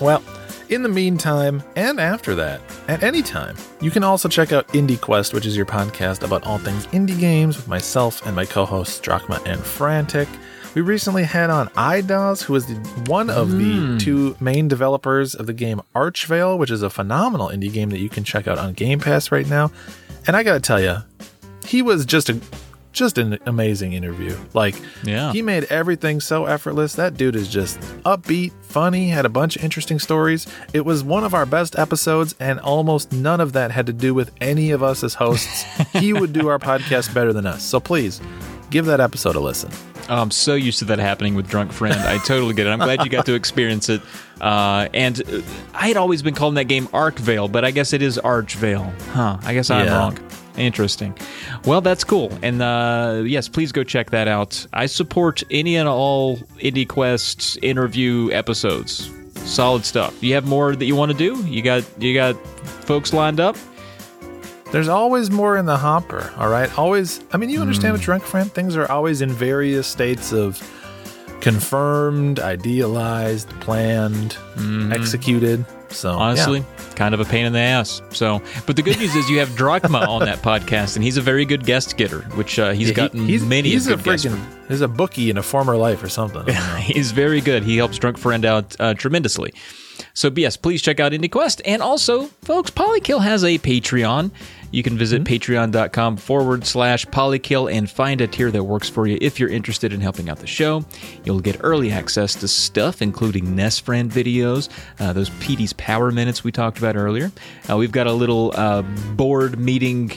Well, 0.00 0.22
in 0.68 0.82
the 0.82 0.88
meantime, 0.88 1.62
and 1.76 2.00
after 2.00 2.34
that, 2.34 2.60
at 2.88 3.02
any 3.02 3.22
time, 3.22 3.56
you 3.80 3.90
can 3.90 4.02
also 4.02 4.28
check 4.28 4.52
out 4.52 4.66
Indie 4.68 5.00
Quest, 5.00 5.34
which 5.34 5.46
is 5.46 5.56
your 5.56 5.66
podcast 5.66 6.22
about 6.22 6.44
all 6.44 6.58
things 6.58 6.86
indie 6.88 7.18
games 7.18 7.56
with 7.56 7.68
myself 7.68 8.24
and 8.26 8.34
my 8.34 8.44
co 8.44 8.64
hosts, 8.64 9.00
Drachma 9.00 9.42
and 9.46 9.60
Frantic. 9.60 10.28
We 10.74 10.82
recently 10.82 11.22
had 11.22 11.50
on 11.50 11.68
idoz, 11.68 12.42
who 12.42 12.54
is 12.56 12.66
the, 12.66 12.74
one 13.08 13.30
of 13.30 13.52
the 13.52 13.78
hmm. 13.78 13.98
two 13.98 14.36
main 14.40 14.66
developers 14.66 15.34
of 15.34 15.46
the 15.46 15.52
game 15.52 15.80
Archvale, 15.94 16.58
which 16.58 16.70
is 16.70 16.82
a 16.82 16.90
phenomenal 16.90 17.48
indie 17.48 17.72
game 17.72 17.90
that 17.90 18.00
you 18.00 18.08
can 18.08 18.24
check 18.24 18.48
out 18.48 18.58
on 18.58 18.72
Game 18.72 18.98
Pass 18.98 19.30
right 19.30 19.46
now. 19.46 19.70
And 20.26 20.36
I 20.36 20.42
got 20.42 20.54
to 20.54 20.60
tell 20.60 20.80
you, 20.80 20.96
he 21.64 21.82
was 21.82 22.04
just 22.04 22.28
a 22.28 22.40
just 22.94 23.18
an 23.18 23.38
amazing 23.44 23.92
interview. 23.92 24.34
Like, 24.54 24.76
Yeah. 25.02 25.32
he 25.32 25.42
made 25.42 25.64
everything 25.64 26.20
so 26.20 26.46
effortless. 26.46 26.94
That 26.94 27.16
dude 27.18 27.36
is 27.36 27.48
just 27.48 27.78
upbeat, 28.06 28.52
funny, 28.62 29.10
had 29.10 29.26
a 29.26 29.28
bunch 29.28 29.56
of 29.56 29.64
interesting 29.64 29.98
stories. 29.98 30.46
It 30.72 30.86
was 30.86 31.04
one 31.04 31.24
of 31.24 31.34
our 31.34 31.44
best 31.44 31.78
episodes, 31.78 32.34
and 32.40 32.58
almost 32.60 33.12
none 33.12 33.40
of 33.40 33.52
that 33.52 33.70
had 33.72 33.84
to 33.86 33.92
do 33.92 34.14
with 34.14 34.30
any 34.40 34.70
of 34.70 34.82
us 34.82 35.04
as 35.04 35.14
hosts. 35.14 35.64
he 35.92 36.12
would 36.14 36.32
do 36.32 36.48
our 36.48 36.58
podcast 36.58 37.12
better 37.12 37.32
than 37.34 37.44
us. 37.46 37.62
So 37.62 37.80
please 37.80 38.20
give 38.70 38.86
that 38.86 39.00
episode 39.00 39.36
a 39.36 39.40
listen. 39.40 39.70
Oh, 40.08 40.20
I'm 40.20 40.30
so 40.30 40.54
used 40.54 40.80
to 40.80 40.84
that 40.86 40.98
happening 40.98 41.34
with 41.34 41.48
drunk 41.48 41.72
friend. 41.72 41.94
I 41.98 42.18
totally 42.18 42.52
get 42.52 42.66
it. 42.66 42.70
I'm 42.70 42.78
glad 42.78 43.02
you 43.04 43.10
got 43.10 43.24
to 43.26 43.32
experience 43.34 43.88
it. 43.88 44.02
Uh, 44.38 44.86
and 44.92 45.22
uh, 45.26 45.40
I 45.72 45.88
had 45.88 45.96
always 45.96 46.20
been 46.22 46.34
calling 46.34 46.56
that 46.56 46.64
game 46.64 46.88
Archvale, 46.88 47.50
but 47.50 47.64
I 47.64 47.70
guess 47.70 47.94
it 47.94 48.02
is 48.02 48.18
Archvale. 48.22 48.92
Huh? 49.12 49.38
I 49.42 49.54
guess 49.54 49.70
I'm 49.70 49.86
Yeah. 49.86 49.96
wrong. 49.98 50.18
Interesting. 50.56 51.16
Well, 51.64 51.80
that's 51.80 52.04
cool. 52.04 52.32
And 52.42 52.62
uh, 52.62 53.22
yes, 53.26 53.48
please 53.48 53.72
go 53.72 53.82
check 53.84 54.10
that 54.10 54.28
out. 54.28 54.66
I 54.72 54.86
support 54.86 55.42
any 55.50 55.76
and 55.76 55.88
all 55.88 56.36
Indie 56.60 56.88
Quest 56.88 57.58
interview 57.62 58.30
episodes. 58.32 59.10
Solid 59.36 59.84
stuff. 59.84 60.22
You 60.22 60.34
have 60.34 60.46
more 60.46 60.76
that 60.76 60.84
you 60.84 60.94
want 60.96 61.10
to 61.12 61.18
do? 61.18 61.36
You 61.46 61.60
got 61.62 61.84
you 62.00 62.14
got 62.14 62.34
folks 62.86 63.12
lined 63.12 63.40
up? 63.40 63.56
There's 64.70 64.88
always 64.88 65.30
more 65.30 65.56
in 65.56 65.66
the 65.66 65.76
hopper, 65.76 66.32
all 66.36 66.48
right? 66.48 66.76
Always, 66.78 67.20
I 67.32 67.36
mean, 67.36 67.48
you 67.50 67.60
understand 67.60 67.90
Hmm. 67.90 67.92
with 67.92 68.02
Drunk 68.02 68.22
Friend, 68.24 68.50
things 68.50 68.74
are 68.76 68.90
always 68.90 69.20
in 69.22 69.30
various 69.30 69.86
states 69.86 70.32
of 70.32 70.60
confirmed, 71.40 72.40
idealized, 72.40 73.48
planned, 73.60 74.36
executed. 74.92 75.64
So, 75.94 76.10
yeah. 76.10 76.16
Honestly, 76.16 76.64
kind 76.96 77.14
of 77.14 77.20
a 77.20 77.24
pain 77.24 77.46
in 77.46 77.52
the 77.52 77.58
ass. 77.60 78.02
So, 78.10 78.42
but 78.66 78.76
the 78.76 78.82
good 78.82 78.98
news 78.98 79.14
is 79.14 79.28
you 79.30 79.38
have 79.38 79.48
Drachma 79.50 80.06
on 80.08 80.20
that 80.24 80.38
podcast, 80.42 80.96
and 80.96 81.04
he's 81.04 81.16
a 81.16 81.22
very 81.22 81.44
good 81.44 81.64
guest 81.64 81.96
getter, 81.96 82.20
which 82.36 82.58
uh, 82.58 82.72
he's 82.72 82.82
Yeah, 82.82 82.86
he- 82.88 82.92
gotten 82.94 83.26
he's, 83.26 83.44
many 83.44 83.70
he's 83.70 83.86
a 83.86 83.96
freaking, 83.96 84.38
he's 84.68 84.80
a 84.80 84.88
bookie 84.88 85.30
in 85.30 85.38
a 85.38 85.42
former 85.42 85.76
life 85.76 86.02
or 86.02 86.08
something. 86.08 86.42
I 86.42 86.44
don't 86.44 86.54
know. 86.56 86.74
He's 86.76 87.12
very 87.12 87.40
good. 87.40 87.62
He 87.62 87.76
helps 87.76 87.98
Drunk 87.98 88.18
Friend 88.18 88.44
out 88.44 88.76
uh, 88.80 88.94
tremendously. 88.94 89.54
So, 90.12 90.30
yes, 90.34 90.56
please 90.56 90.82
check 90.82 90.98
out 91.00 91.12
IndieQuest. 91.12 91.60
And 91.64 91.80
also, 91.82 92.24
folks, 92.42 92.70
Polykill 92.70 93.22
has 93.22 93.44
a 93.44 93.58
Patreon. 93.58 94.30
You 94.74 94.82
can 94.82 94.98
visit 94.98 95.22
patreon.com 95.22 96.16
forward 96.16 96.66
slash 96.66 97.06
polykill 97.06 97.72
and 97.72 97.88
find 97.88 98.20
a 98.20 98.26
tier 98.26 98.50
that 98.50 98.64
works 98.64 98.88
for 98.88 99.06
you 99.06 99.16
if 99.20 99.38
you're 99.38 99.48
interested 99.48 99.92
in 99.92 100.00
helping 100.00 100.28
out 100.28 100.40
the 100.40 100.48
show. 100.48 100.84
You'll 101.22 101.38
get 101.38 101.58
early 101.60 101.92
access 101.92 102.34
to 102.34 102.48
stuff, 102.48 103.00
including 103.00 103.54
Nest 103.54 103.84
Friend 103.84 104.10
videos, 104.10 104.68
uh, 104.98 105.12
those 105.12 105.30
PD's 105.30 105.74
Power 105.74 106.10
Minutes 106.10 106.42
we 106.42 106.50
talked 106.50 106.78
about 106.78 106.96
earlier. 106.96 107.30
Uh, 107.70 107.76
we've 107.76 107.92
got 107.92 108.08
a 108.08 108.12
little 108.12 108.52
uh, 108.56 108.82
board 109.14 109.60
meeting 109.60 110.08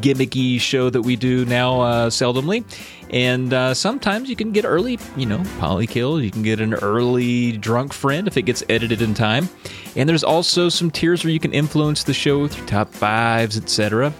gimmicky 0.00 0.58
show 0.58 0.88
that 0.88 1.02
we 1.02 1.16
do 1.16 1.44
now 1.44 1.82
uh, 1.82 2.08
seldomly. 2.08 2.64
And 3.10 3.52
uh, 3.52 3.74
sometimes 3.74 4.30
you 4.30 4.34
can 4.34 4.50
get 4.50 4.64
early, 4.64 4.98
you 5.16 5.26
know, 5.26 5.38
polykill. 5.60 6.24
You 6.24 6.30
can 6.30 6.42
get 6.42 6.60
an 6.60 6.72
early 6.72 7.56
drunk 7.58 7.92
friend 7.92 8.26
if 8.26 8.38
it 8.38 8.42
gets 8.42 8.64
edited 8.70 9.02
in 9.02 9.12
time. 9.12 9.48
And 9.96 10.08
there's 10.08 10.24
also 10.24 10.68
some 10.68 10.90
tiers 10.90 11.24
where 11.24 11.32
you 11.32 11.40
can 11.40 11.52
influence 11.52 12.04
the 12.04 12.14
show 12.14 12.38
with 12.38 12.56
your 12.56 12.66
top 12.66 12.92
fives, 12.92 13.56
etc. 13.56 14.12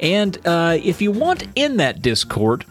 And 0.00 0.38
uh, 0.46 0.78
if 0.82 1.02
you 1.02 1.12
want 1.12 1.46
in 1.54 1.76
that 1.76 2.02
Discord, 2.02 2.64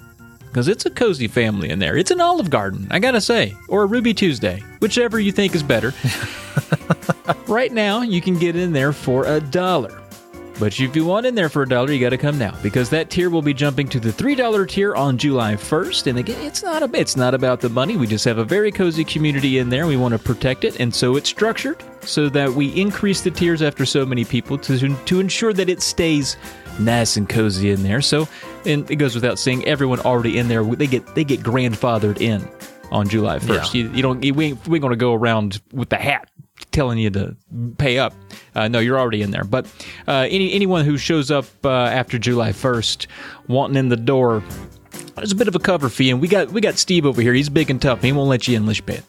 because 0.48 0.68
it's 0.68 0.86
a 0.86 0.90
cozy 0.90 1.28
family 1.28 1.70
in 1.70 1.80
there, 1.80 1.96
it's 1.96 2.10
an 2.10 2.20
Olive 2.20 2.50
Garden, 2.50 2.88
I 2.90 3.00
gotta 3.00 3.22
say, 3.22 3.56
or 3.70 3.84
a 3.84 3.86
Ruby 3.86 4.14
Tuesday, 4.14 4.64
whichever 4.80 5.20
you 5.20 5.32
think 5.32 5.54
is 5.54 5.62
better. 5.62 5.94
right 7.48 7.72
now, 7.72 8.02
you 8.02 8.22
can 8.22 8.40
get 8.40 8.56
in 8.56 8.74
there 8.74 8.92
for 8.92 9.26
a 9.26 9.40
dollar. 9.40 10.02
But 10.60 10.80
if 10.80 10.96
you 10.96 11.06
want 11.06 11.26
in 11.26 11.36
there 11.36 11.50
for 11.50 11.62
a 11.62 11.70
dollar, 11.70 11.92
you 11.92 12.00
got 12.00 12.10
to 12.10 12.18
come 12.18 12.40
now 12.40 12.58
because 12.64 12.90
that 12.90 13.12
tier 13.12 13.30
will 13.30 13.44
be 13.44 13.54
jumping 13.54 13.88
to 13.90 14.00
the 14.00 14.12
three 14.12 14.34
dollar 14.34 14.66
tier 14.66 14.96
on 14.96 15.18
July 15.18 15.56
first. 15.56 16.08
And 16.08 16.18
again, 16.18 16.42
it's 16.42 16.64
not 16.64 16.82
a, 16.82 16.90
it's 17.00 17.16
not 17.16 17.34
about 17.34 17.62
the 17.62 17.70
money. 17.70 17.96
We 17.96 18.08
just 18.08 18.26
have 18.26 18.40
a 18.40 18.44
very 18.44 18.72
cozy 18.72 19.04
community 19.04 19.60
in 19.60 19.70
there. 19.70 19.86
We 19.86 19.98
want 19.98 20.14
to 20.14 20.20
protect 20.20 20.64
it, 20.64 20.80
and 20.80 20.94
so 20.94 21.16
it's 21.16 21.30
structured 21.30 21.84
so 22.02 22.28
that 22.30 22.52
we 22.52 22.70
increase 22.70 23.22
the 23.22 23.32
tiers 23.32 23.62
after 23.62 23.86
so 23.86 24.06
many 24.06 24.26
people 24.26 24.58
to 24.60 24.96
to 24.96 25.20
ensure 25.20 25.54
that 25.54 25.70
it 25.70 25.82
stays 25.82 26.38
nice 26.80 27.18
and 27.18 27.30
cozy 27.30 27.72
in 27.72 27.84
there. 27.84 28.02
So, 28.02 28.28
and 28.66 28.90
it 28.90 28.96
goes 28.96 29.16
without 29.16 29.38
saying, 29.40 29.66
everyone 29.66 30.00
already 30.00 30.38
in 30.38 30.48
there 30.48 30.64
they 30.64 30.88
get 30.88 31.14
they 31.14 31.24
get 31.24 31.42
grandfathered 31.42 32.20
in 32.20 32.48
on 32.92 33.08
July 33.08 33.40
first. 33.40 33.76
Yeah. 33.76 33.84
You, 33.84 33.92
you 33.92 34.02
don't 34.02 34.24
you, 34.24 34.34
we 34.34 34.46
ain't, 34.46 34.68
we 34.68 34.78
ain't 34.78 34.82
going 34.82 34.92
to 34.92 34.98
go 34.98 35.14
around 35.14 35.62
with 35.72 35.90
the 35.90 35.98
hat 35.98 36.30
telling 36.72 36.98
you 36.98 37.10
to 37.12 37.36
pay 37.78 37.98
up. 38.00 38.14
Uh, 38.56 38.68
no, 38.68 38.80
you're 38.80 39.00
already 39.00 39.22
in 39.22 39.32
there. 39.32 39.44
But 39.44 39.66
uh, 40.08 40.28
any 40.30 40.52
anyone 40.54 40.86
who 40.86 40.98
shows 40.98 41.32
up 41.32 41.46
uh, 41.64 41.70
after 41.70 42.18
July 42.18 42.52
1st 42.52 43.08
wanting 43.48 43.78
in 43.78 43.90
the 43.90 43.98
door, 43.98 44.44
there's 45.16 45.32
a 45.32 45.36
bit 45.36 45.48
of 45.48 45.56
a 45.56 45.60
cover 45.60 45.90
fee, 45.90 46.10
and 46.12 46.22
we 46.22 46.28
got 46.28 46.52
we 46.52 46.62
got 46.62 46.76
Steve 46.78 47.06
over 47.06 47.22
here. 47.22 47.34
He's 47.34 47.50
big 47.50 47.70
and 47.70 47.82
tough. 47.82 48.02
He 48.02 48.12
won't 48.12 48.30
let 48.30 48.48
you 48.48 48.56
in 48.56 48.64
unless 48.64 48.78
you 48.78 48.84
pay 48.84 48.96
it. 48.98 49.04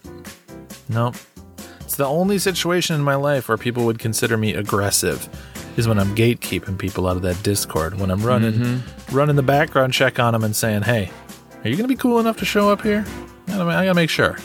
Nope. 0.88 1.16
It's 1.80 1.96
the 1.96 2.06
only 2.06 2.38
situation 2.38 2.96
in 2.96 3.02
my 3.02 3.14
life 3.14 3.48
where 3.48 3.56
people 3.58 3.84
would 3.86 3.98
consider 3.98 4.36
me 4.36 4.54
aggressive 4.54 5.28
is 5.78 5.88
when 5.88 5.98
I'm 5.98 6.14
gatekeeping 6.14 6.76
people 6.78 7.06
out 7.06 7.16
of 7.16 7.22
that 7.22 7.42
Discord. 7.42 7.98
When 7.98 8.10
I'm 8.10 8.22
running 8.22 8.52
Mm-hmm. 8.54 9.16
running 9.16 9.36
the 9.36 9.42
background 9.42 9.92
check 9.94 10.18
on 10.18 10.32
them 10.34 10.44
and 10.44 10.54
saying, 10.54 10.82
"Hey, 10.82 11.10
are 11.64 11.68
you 11.68 11.76
going 11.76 11.88
to 11.88 11.94
be 11.94 11.96
cool 11.96 12.18
enough 12.20 12.36
to 12.38 12.44
show 12.44 12.70
up 12.70 12.82
here?" 12.82 13.04
I 13.46 13.52
gotta, 13.52 13.64
I 13.64 13.84
gotta 13.86 13.94
make 13.94 14.10
sure. 14.10 14.36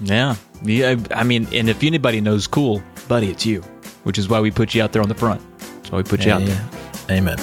Yeah, 0.00 0.36
yeah. 0.62 0.96
I 1.10 1.24
mean, 1.24 1.46
and 1.52 1.68
if 1.68 1.82
anybody 1.82 2.20
knows 2.20 2.46
cool, 2.46 2.82
buddy, 3.08 3.30
it's 3.30 3.46
you. 3.46 3.62
Which 4.04 4.18
is 4.18 4.28
why 4.28 4.40
we 4.40 4.50
put 4.50 4.74
you 4.74 4.82
out 4.82 4.92
there 4.92 5.02
on 5.02 5.08
the 5.08 5.14
front. 5.14 5.40
That's 5.58 5.90
why 5.90 5.98
we 5.98 6.04
put 6.04 6.24
you 6.24 6.32
out 6.32 6.42
there. 6.42 6.68
Amen. 7.10 7.38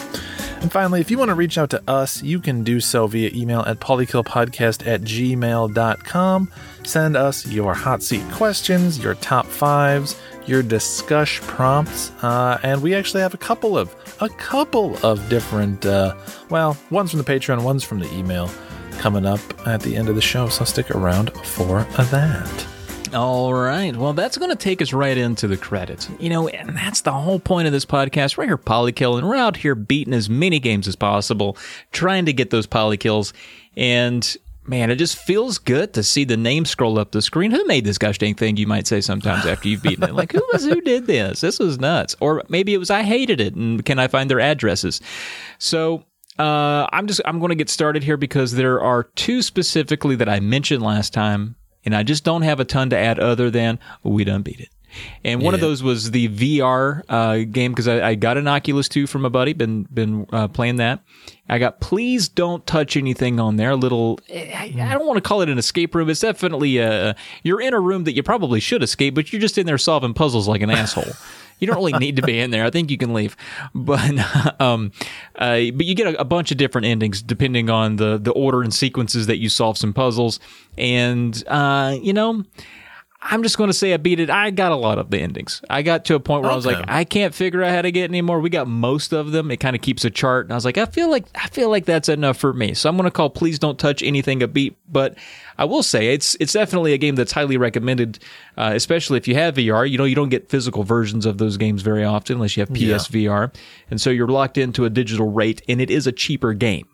And 0.61 0.71
finally, 0.71 1.01
if 1.01 1.09
you 1.09 1.17
want 1.17 1.29
to 1.29 1.35
reach 1.35 1.57
out 1.57 1.71
to 1.71 1.81
us, 1.89 2.21
you 2.21 2.39
can 2.39 2.63
do 2.63 2.79
so 2.79 3.07
via 3.07 3.31
email 3.33 3.61
at 3.61 3.79
polykillpodcast 3.79 4.85
at 4.85 5.01
gmail.com. 5.01 6.51
Send 6.83 7.17
us 7.17 7.47
your 7.47 7.73
hot 7.73 8.03
seat 8.03 8.23
questions, 8.31 9.03
your 9.03 9.15
top 9.15 9.47
fives, 9.47 10.21
your 10.45 10.61
discuss 10.61 11.39
prompts, 11.41 12.11
uh, 12.21 12.59
and 12.61 12.81
we 12.83 12.93
actually 12.93 13.21
have 13.21 13.33
a 13.33 13.37
couple 13.37 13.75
of 13.75 13.95
a 14.21 14.29
couple 14.29 14.97
of 15.03 15.27
different 15.29 15.83
uh, 15.85 16.15
well, 16.49 16.77
one's 16.91 17.09
from 17.09 17.17
the 17.17 17.25
Patreon, 17.25 17.63
one's 17.63 17.83
from 17.83 17.99
the 17.99 18.13
email 18.13 18.47
coming 19.01 19.25
up 19.25 19.39
at 19.67 19.81
the 19.81 19.95
end 19.95 20.09
of 20.09 20.15
the 20.15 20.21
show. 20.21 20.47
So 20.47 20.63
stick 20.63 20.91
around 20.91 21.31
for 21.37 21.83
that. 22.11 22.67
All 23.15 23.51
right. 23.51 23.95
Well, 23.95 24.13
that's 24.13 24.37
going 24.37 24.51
to 24.51 24.55
take 24.55 24.79
us 24.79 24.93
right 24.93 25.17
into 25.17 25.47
the 25.47 25.57
credits. 25.57 26.07
You 26.19 26.29
know, 26.29 26.47
and 26.47 26.77
that's 26.77 27.01
the 27.01 27.11
whole 27.11 27.39
point 27.39 27.65
of 27.65 27.73
this 27.73 27.83
podcast. 27.83 28.37
We're 28.37 28.45
here 28.45 28.59
polykill, 28.59 29.17
and 29.17 29.27
we're 29.27 29.35
out 29.35 29.57
here 29.57 29.73
beating 29.73 30.13
as 30.13 30.29
many 30.29 30.59
games 30.59 30.87
as 30.87 30.95
possible, 30.95 31.57
trying 31.91 32.27
to 32.27 32.33
get 32.33 32.51
those 32.51 32.67
polykills. 32.67 33.33
And 33.75 34.37
man, 34.67 34.91
it 34.91 34.97
just 34.97 35.17
feels 35.17 35.57
good 35.57 35.93
to 35.95 36.03
see 36.03 36.23
the 36.23 36.37
name 36.37 36.63
scroll 36.63 36.99
up 36.99 37.11
the 37.11 37.23
screen. 37.23 37.49
Who 37.49 37.65
made 37.65 37.85
this 37.85 37.97
gosh 37.97 38.19
dang 38.19 38.35
thing? 38.35 38.55
You 38.57 38.67
might 38.67 38.85
say 38.85 39.01
sometimes 39.01 39.47
after 39.47 39.67
you've 39.67 39.81
beaten 39.81 40.03
it, 40.03 40.13
like 40.13 40.31
who 40.31 40.47
was 40.53 40.63
who 40.63 40.79
did 40.79 41.07
this? 41.07 41.41
This 41.41 41.57
was 41.57 41.79
nuts. 41.79 42.15
Or 42.21 42.43
maybe 42.49 42.75
it 42.75 42.77
was 42.77 42.91
I 42.91 43.01
hated 43.01 43.41
it, 43.41 43.55
and 43.55 43.83
can 43.83 43.97
I 43.97 44.07
find 44.07 44.29
their 44.29 44.39
addresses? 44.39 45.01
So 45.57 46.05
uh, 46.39 46.87
I'm 46.91 47.07
just 47.07 47.21
I'm 47.25 47.39
going 47.39 47.49
to 47.49 47.55
get 47.55 47.69
started 47.69 48.03
here 48.03 48.17
because 48.17 48.53
there 48.53 48.81
are 48.81 49.03
two 49.03 49.41
specifically 49.41 50.15
that 50.15 50.29
I 50.29 50.39
mentioned 50.39 50.81
last 50.81 51.13
time, 51.13 51.55
and 51.85 51.95
I 51.95 52.03
just 52.03 52.23
don't 52.23 52.43
have 52.43 52.59
a 52.59 52.65
ton 52.65 52.89
to 52.91 52.97
add 52.97 53.19
other 53.19 53.49
than 53.49 53.79
we 54.03 54.23
done 54.23 54.41
beat 54.41 54.59
it. 54.59 54.69
And 55.23 55.41
one 55.41 55.53
of 55.53 55.61
those 55.61 55.81
was 55.81 56.11
the 56.11 56.27
VR 56.29 57.03
uh, 57.07 57.45
game 57.49 57.71
because 57.71 57.87
I, 57.87 58.09
I 58.09 58.15
got 58.15 58.37
an 58.37 58.47
Oculus 58.47 58.89
2 58.89 59.07
from 59.07 59.25
a 59.25 59.29
buddy, 59.29 59.53
been 59.53 59.83
been 59.83 60.27
uh, 60.31 60.47
playing 60.47 60.77
that. 60.77 61.01
I 61.47 61.59
got 61.59 61.79
please 61.79 62.27
don't 62.29 62.65
touch 62.65 62.97
anything 62.97 63.39
on 63.39 63.57
there. 63.57 63.71
A 63.71 63.75
little, 63.75 64.19
I, 64.29 64.73
I 64.79 64.93
don't 64.93 65.07
want 65.07 65.17
to 65.17 65.21
call 65.21 65.41
it 65.41 65.49
an 65.49 65.57
escape 65.57 65.95
room. 65.95 66.09
It's 66.09 66.21
definitely 66.21 66.77
a 66.77 67.15
you're 67.43 67.61
in 67.61 67.73
a 67.73 67.79
room 67.79 68.03
that 68.05 68.15
you 68.15 68.23
probably 68.23 68.59
should 68.59 68.83
escape, 68.83 69.15
but 69.15 69.31
you're 69.31 69.41
just 69.41 69.57
in 69.57 69.65
there 69.65 69.77
solving 69.77 70.13
puzzles 70.13 70.47
like 70.47 70.61
an 70.61 70.69
asshole. 70.69 71.03
You 71.61 71.67
don't 71.67 71.77
really 71.77 71.93
need 71.93 72.17
to 72.17 72.23
be 72.23 72.39
in 72.39 72.49
there. 72.49 72.65
I 72.65 72.71
think 72.71 72.91
you 72.91 72.97
can 72.97 73.13
leave, 73.13 73.37
but 73.73 74.59
um, 74.59 74.91
uh, 75.35 75.61
but 75.73 75.85
you 75.85 75.95
get 75.95 76.15
a, 76.15 76.19
a 76.21 76.25
bunch 76.25 76.51
of 76.51 76.57
different 76.57 76.87
endings 76.87 77.21
depending 77.21 77.69
on 77.69 77.95
the 77.95 78.17
the 78.17 78.31
order 78.31 78.63
and 78.63 78.73
sequences 78.73 79.27
that 79.27 79.37
you 79.37 79.47
solve 79.47 79.77
some 79.77 79.93
puzzles, 79.93 80.39
and 80.77 81.41
uh, 81.47 81.95
you 82.01 82.11
know. 82.11 82.43
I'm 83.23 83.43
just 83.43 83.55
going 83.57 83.69
to 83.69 83.73
say 83.73 83.93
I 83.93 83.97
beat 83.97 84.19
it. 84.19 84.31
I 84.31 84.49
got 84.49 84.71
a 84.71 84.75
lot 84.75 84.97
of 84.97 85.11
the 85.11 85.19
endings. 85.19 85.61
I 85.69 85.83
got 85.83 86.05
to 86.05 86.15
a 86.15 86.19
point 86.19 86.41
where 86.41 86.51
I 86.51 86.55
was 86.55 86.65
like, 86.65 86.83
I 86.87 87.03
can't 87.03 87.35
figure 87.35 87.61
out 87.61 87.69
how 87.69 87.83
to 87.83 87.91
get 87.91 88.09
any 88.09 88.21
more. 88.21 88.39
We 88.39 88.49
got 88.49 88.67
most 88.67 89.13
of 89.13 89.31
them. 89.31 89.51
It 89.51 89.57
kind 89.57 89.75
of 89.75 89.81
keeps 89.83 90.03
a 90.03 90.09
chart, 90.09 90.47
and 90.47 90.53
I 90.53 90.55
was 90.55 90.65
like, 90.65 90.79
I 90.79 90.85
feel 90.85 91.09
like 91.09 91.25
I 91.35 91.47
feel 91.49 91.69
like 91.69 91.85
that's 91.85 92.09
enough 92.09 92.37
for 92.37 92.51
me. 92.51 92.73
So 92.73 92.89
I'm 92.89 92.97
going 92.97 93.05
to 93.05 93.11
call 93.11 93.29
"Please 93.29 93.59
Don't 93.59 93.77
Touch 93.77 94.01
Anything" 94.01 94.41
a 94.41 94.47
beat. 94.47 94.75
But 94.89 95.17
I 95.57 95.65
will 95.65 95.83
say 95.83 96.13
it's 96.13 96.35
it's 96.39 96.53
definitely 96.53 96.93
a 96.93 96.97
game 96.97 97.15
that's 97.15 97.31
highly 97.31 97.57
recommended, 97.57 98.17
uh, 98.57 98.71
especially 98.73 99.17
if 99.17 99.27
you 99.27 99.35
have 99.35 99.55
VR. 99.55 99.87
You 99.89 99.99
know, 99.99 100.05
you 100.05 100.15
don't 100.15 100.29
get 100.29 100.49
physical 100.49 100.83
versions 100.83 101.27
of 101.27 101.37
those 101.37 101.57
games 101.57 101.83
very 101.83 102.03
often 102.03 102.37
unless 102.37 102.57
you 102.57 102.61
have 102.61 102.69
PSVR, 102.69 103.53
and 103.91 104.01
so 104.01 104.09
you're 104.09 104.27
locked 104.27 104.57
into 104.57 104.85
a 104.85 104.89
digital 104.89 105.29
rate, 105.31 105.61
and 105.69 105.79
it 105.79 105.91
is 105.91 106.07
a 106.07 106.11
cheaper 106.11 106.53
game. 106.53 106.87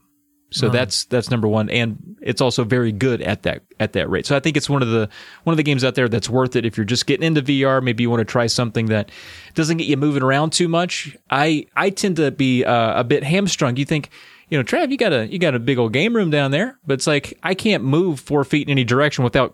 So 0.50 0.70
that's 0.70 1.06
that's 1.06 1.30
number 1.30 1.48
one, 1.48 1.70
and 1.70 2.16
it's 2.22 2.40
also 2.40 2.64
very 2.64 2.94
good 2.94 3.22
at 3.22 3.44
that 3.44 3.64
at 3.82 3.92
that 3.94 4.10
rate. 4.10 4.26
So 4.26 4.36
I 4.36 4.40
think 4.40 4.56
it's 4.56 4.70
one 4.70 4.82
of 4.82 4.88
the 4.88 5.10
one 5.44 5.52
of 5.52 5.58
the 5.58 5.64
games 5.64 5.84
out 5.84 5.96
there 5.96 6.08
that's 6.08 6.30
worth 6.30 6.56
it 6.56 6.66
if 6.66 6.78
you're 6.78 6.86
just 6.86 7.06
getting 7.06 7.26
into 7.26 7.42
VR. 7.42 7.84
Maybe 7.84 8.04
you 8.04 8.10
want 8.10 8.22
to 8.22 8.26
try 8.26 8.48
something 8.48 8.86
that 8.86 9.12
doesn't 9.56 9.76
get 9.76 9.88
you 9.88 9.98
moving 9.98 10.24
around 10.24 10.54
too 10.54 10.70
much. 10.70 11.18
I 11.30 11.68
I 11.76 11.90
tend 11.90 12.16
to 12.16 12.32
be 12.32 12.64
uh, 12.64 13.02
a 13.02 13.04
bit 13.04 13.26
hamstrung. 13.26 13.76
You 13.76 13.84
think, 13.84 14.10
you 14.48 14.58
know, 14.58 14.64
Trav, 14.64 14.90
you 14.90 14.96
got 14.96 15.12
a 15.12 15.28
you 15.28 15.38
got 15.38 15.54
a 15.54 15.60
big 15.60 15.78
old 15.78 15.92
game 15.92 16.16
room 16.16 16.30
down 16.30 16.52
there, 16.52 16.80
but 16.88 16.94
it's 16.94 17.08
like 17.08 17.38
I 17.44 17.54
can't 17.54 17.84
move 17.84 18.22
four 18.22 18.46
feet 18.46 18.70
in 18.70 18.72
any 18.72 18.86
direction 18.86 19.26
without 19.26 19.54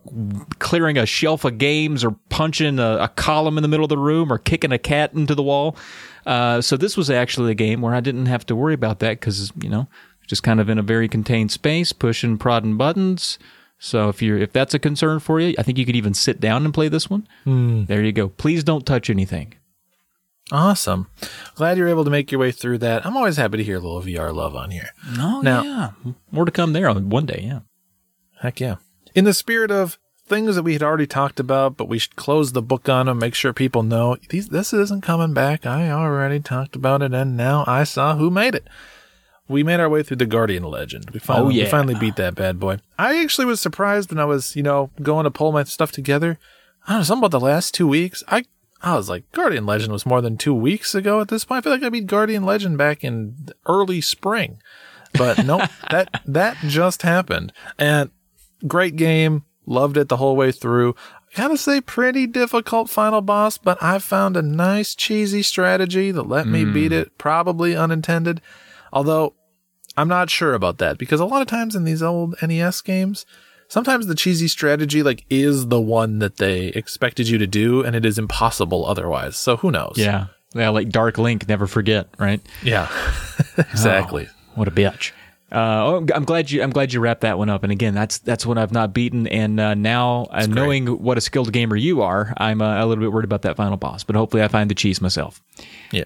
clearing 0.60 1.00
a 1.00 1.08
shelf 1.08 1.44
of 1.44 1.58
games 1.58 2.04
or 2.04 2.12
punching 2.30 2.78
a, 2.78 2.98
a 3.02 3.08
column 3.08 3.58
in 3.58 3.64
the 3.64 3.68
middle 3.68 3.86
of 3.86 3.90
the 3.90 3.98
room 3.98 4.32
or 4.32 4.38
kicking 4.38 4.72
a 4.72 4.78
cat 4.78 5.14
into 5.14 5.34
the 5.34 5.44
wall. 5.44 5.76
Uh, 6.28 6.62
so 6.62 6.78
this 6.78 6.96
was 6.96 7.10
actually 7.10 7.52
a 7.52 7.56
game 7.56 7.82
where 7.82 7.96
I 7.96 8.00
didn't 8.00 8.28
have 8.28 8.46
to 8.46 8.56
worry 8.56 8.76
about 8.76 9.00
that 9.00 9.20
because 9.20 9.52
you 9.60 9.70
know 9.70 9.88
just 10.28 10.44
kind 10.44 10.60
of 10.60 10.70
in 10.70 10.78
a 10.78 10.84
very 10.84 11.08
contained 11.08 11.52
space, 11.52 11.92
pushing, 11.94 12.38
prodding 12.38 12.78
buttons, 12.78 13.38
So 13.80 14.08
if 14.10 14.22
you're 14.22 14.38
if 14.38 14.54
that's 14.54 14.74
a 14.74 14.80
concern 14.80 15.20
for 15.20 15.40
you, 15.42 15.54
I 15.58 15.64
think 15.64 15.78
you 15.78 15.86
could 15.86 15.96
even 15.96 16.14
sit 16.14 16.40
down 16.40 16.64
and 16.66 16.74
play 16.74 16.88
this 16.90 17.10
one. 17.10 17.28
Hmm. 17.44 17.86
There 17.86 18.02
you 18.04 18.12
go. 18.14 18.30
Please 18.30 18.64
don't 18.64 18.86
touch 18.86 19.10
anything. 19.10 19.56
Awesome. 20.52 21.08
Glad 21.56 21.78
you're 21.78 21.88
able 21.88 22.04
to 22.04 22.10
make 22.12 22.32
your 22.32 22.40
way 22.40 22.52
through 22.52 22.78
that. 22.80 23.06
I'm 23.06 23.16
always 23.18 23.38
happy 23.38 23.58
to 23.58 23.64
hear 23.64 23.78
a 23.78 23.80
little 23.80 24.02
VR 24.02 24.34
love 24.34 24.56
on 24.56 24.72
here. 24.72 24.90
No, 25.18 25.42
Now- 25.42 25.64
yeah, 25.64 25.90
more 26.32 26.46
to 26.46 26.52
come 26.52 26.74
there 26.74 26.88
on 26.90 27.10
one 27.10 27.26
day. 27.26 27.42
Yeah. 27.46 27.60
Heck 28.42 28.60
yeah. 28.60 28.76
In 29.16 29.24
the 29.26 29.34
spirit 29.34 29.72
of 29.72 29.98
things 30.28 30.56
that 30.56 30.64
we 30.64 30.74
had 30.74 30.84
already 30.84 31.08
talked 31.08 31.40
about, 31.40 31.78
but 31.78 31.88
we 31.90 31.98
should 32.00 32.16
close 32.16 32.52
the 32.52 32.62
book 32.62 32.88
on 32.90 33.06
them, 33.08 33.20
make 33.20 33.36
sure 33.36 33.54
people 33.54 33.84
know 33.84 34.18
these, 34.30 34.50
this 34.50 34.74
isn't 34.74 35.02
coming 35.02 35.34
back. 35.34 35.66
I 35.66 35.90
already 35.92 36.40
talked 36.40 36.76
about 36.76 37.02
it, 37.02 37.14
and 37.14 37.36
now 37.38 37.64
I 37.68 37.84
saw 37.84 38.16
who 38.16 38.30
made 38.30 38.56
it. 38.56 38.68
We 39.48 39.64
made 39.64 39.80
our 39.80 39.90
way 39.90 40.04
through 40.04 40.18
the 40.18 40.26
Guardian 40.26 40.64
Legend. 40.64 41.10
We 41.12 41.20
finally, 41.20 41.46
Oh, 41.46 41.50
yeah. 41.50 41.64
we 41.66 41.70
finally 41.70 41.96
beat 41.96 42.16
that 42.16 42.36
bad 42.36 42.60
boy. 42.60 42.80
I 42.98 43.22
actually 43.22 43.46
was 43.46 43.60
surprised 43.60 44.10
when 44.10 44.20
I 44.20 44.26
was, 44.26 44.56
you 44.56 44.64
know, 44.64 44.90
going 45.02 45.26
to 45.26 45.32
pull 45.32 45.52
my 45.52 45.64
stuff 45.66 45.92
together. 45.92 46.40
I 46.88 46.92
don't 46.92 47.00
know, 47.00 47.04
something 47.04 47.26
about 47.26 47.38
the 47.38 47.46
last 47.46 47.74
two 47.74 47.88
weeks. 47.88 48.24
I 48.28 48.46
I 48.82 48.96
was 48.96 49.10
like, 49.10 49.32
Guardian 49.32 49.66
Legend 49.66 49.94
was 49.94 50.06
more 50.06 50.22
than 50.22 50.38
two 50.38 50.54
weeks 50.54 50.94
ago 50.94 51.22
at 51.22 51.30
this 51.30 51.46
point. 51.46 51.60
I 51.60 51.62
feel 51.62 51.72
like 51.72 51.84
I 51.84 51.90
beat 51.90 52.06
Guardian 52.06 52.44
Legend 52.44 52.78
back 52.78 53.04
in 53.04 53.48
early 53.66 54.02
spring. 54.02 54.62
But 55.14 55.46
nope, 55.46 55.70
that 55.90 56.22
that 56.26 56.58
just 56.68 57.02
happened. 57.04 57.54
And 57.80 58.12
great 58.68 58.96
game. 58.98 59.46
Loved 59.66 59.96
it 59.96 60.10
the 60.10 60.18
whole 60.18 60.36
way 60.36 60.52
through. 60.52 60.96
I 61.34 61.38
gotta 61.38 61.58
say, 61.58 61.80
pretty 61.80 62.28
difficult 62.28 62.90
final 62.90 63.22
boss, 63.22 63.58
but 63.58 63.82
I 63.82 64.00
found 64.00 64.36
a 64.36 64.42
nice 64.42 64.94
cheesy 64.94 65.42
strategy 65.42 66.12
that 66.12 66.28
let 66.28 66.46
me 66.46 66.66
beat 66.66 66.92
mm. 66.92 67.02
it, 67.02 67.18
probably 67.18 67.76
unintended. 67.76 68.42
Although 68.94 69.34
I'm 69.98 70.08
not 70.08 70.30
sure 70.30 70.54
about 70.54 70.78
that 70.78 70.98
because 70.98 71.20
a 71.20 71.26
lot 71.26 71.42
of 71.42 71.48
times 71.48 71.76
in 71.76 71.84
these 71.84 72.02
old 72.02 72.36
NES 72.42 72.82
games, 72.82 73.26
sometimes 73.68 74.08
the 74.08 74.16
cheesy 74.16 74.48
strategy 74.48 75.04
like 75.04 75.26
is 75.30 75.68
the 75.68 75.82
one 75.82 76.20
that 76.20 76.38
they 76.38 76.68
expected 76.68 77.28
you 77.28 77.38
to 77.40 77.48
do 77.48 77.84
and 77.84 77.96
it 77.96 78.06
is 78.06 78.18
impossible 78.18 78.86
otherwise. 78.86 79.36
So 79.36 79.58
who 79.58 79.72
knows? 79.72 79.96
Yeah. 79.98 80.28
Yeah, 80.56 80.70
like 80.70 80.90
Dark 80.90 81.18
Link, 81.18 81.48
never 81.50 81.66
forget, 81.66 82.10
right? 82.20 82.40
Yeah. 82.62 82.88
exactly. 83.58 84.30
What 84.54 84.68
a 84.68 84.72
bitch. 84.72 85.12
Uh, 85.52 85.86
oh, 85.86 86.08
I'm 86.14 86.26
glad 86.26 86.50
you. 86.50 86.64
I'm 86.64 86.72
glad 86.72 86.94
you 86.94 87.00
wrapped 87.00 87.22
that 87.22 87.38
one 87.38 87.50
up. 87.50 87.64
And 87.64 87.72
again, 87.72 87.94
that's 87.94 88.20
that's 88.20 88.46
one 88.46 88.58
I've 88.58 88.72
not 88.72 88.92
beaten. 88.94 89.28
And 89.28 89.60
uh, 89.60 89.74
now, 89.76 90.28
uh, 90.32 90.48
knowing 90.48 90.88
what 90.88 91.18
a 91.18 91.22
skilled 91.22 91.52
gamer 91.54 91.76
you 91.76 92.02
are, 92.02 92.34
I'm 92.38 92.62
uh, 92.62 92.84
a 92.84 92.86
little 92.86 93.04
bit 93.04 93.12
worried 93.12 93.26
about 93.26 93.44
that 93.44 93.56
final 93.56 93.78
boss. 93.78 94.04
But 94.04 94.16
hopefully, 94.16 94.42
I 94.44 94.48
find 94.48 94.70
the 94.70 94.76
cheese 94.76 95.00
myself. 95.00 95.42
Yeah. 95.92 96.06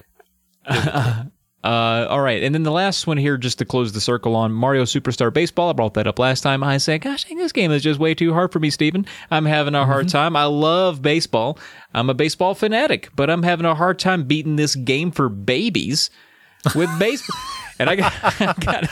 Uh, 1.64 2.06
all 2.10 2.22
right, 2.22 2.44
and 2.44 2.54
then 2.54 2.64
the 2.64 2.72
last 2.72 3.08
one 3.08 3.18
here, 3.18 3.36
just 3.36 3.58
to 3.58 3.66
close 3.66 3.92
the 3.92 4.00
circle 4.00 4.36
on 4.36 4.52
Mario 4.52 4.84
Superstar 4.84 5.34
Baseball. 5.34 5.70
I 5.70 5.74
brought 5.74 5.96
that 5.96 6.08
up 6.08 6.20
last 6.20 6.42
time. 6.42 6.64
I 6.64 6.78
said, 6.78 7.02
"Gosh, 7.02 7.26
dang, 7.26 7.38
this 7.38 7.52
game 7.52 7.72
is 7.72 7.82
just 7.84 8.00
way 8.00 8.14
too 8.14 8.34
hard 8.34 8.52
for 8.52 8.60
me, 8.60 8.70
Steven. 8.70 9.06
I'm 9.32 9.46
having 9.46 9.76
a 9.76 9.86
hard 9.86 10.08
time. 10.08 10.36
I 10.36 10.46
love 10.46 11.02
baseball. 11.02 11.58
I'm 11.94 12.10
a 12.10 12.14
baseball 12.14 12.54
fanatic, 12.54 13.10
but 13.16 13.30
I'm 13.30 13.44
having 13.44 13.66
a 13.66 13.76
hard 13.76 13.98
time 13.98 14.24
beating 14.26 14.56
this 14.56 14.76
game 14.76 15.12
for 15.12 15.30
babies 15.30 16.10
with 16.76 16.90
baseball." 17.00 17.40
And 17.80 17.90
I 17.90 17.96
got, 17.96 18.14
I 18.24 18.54
got, 18.60 18.84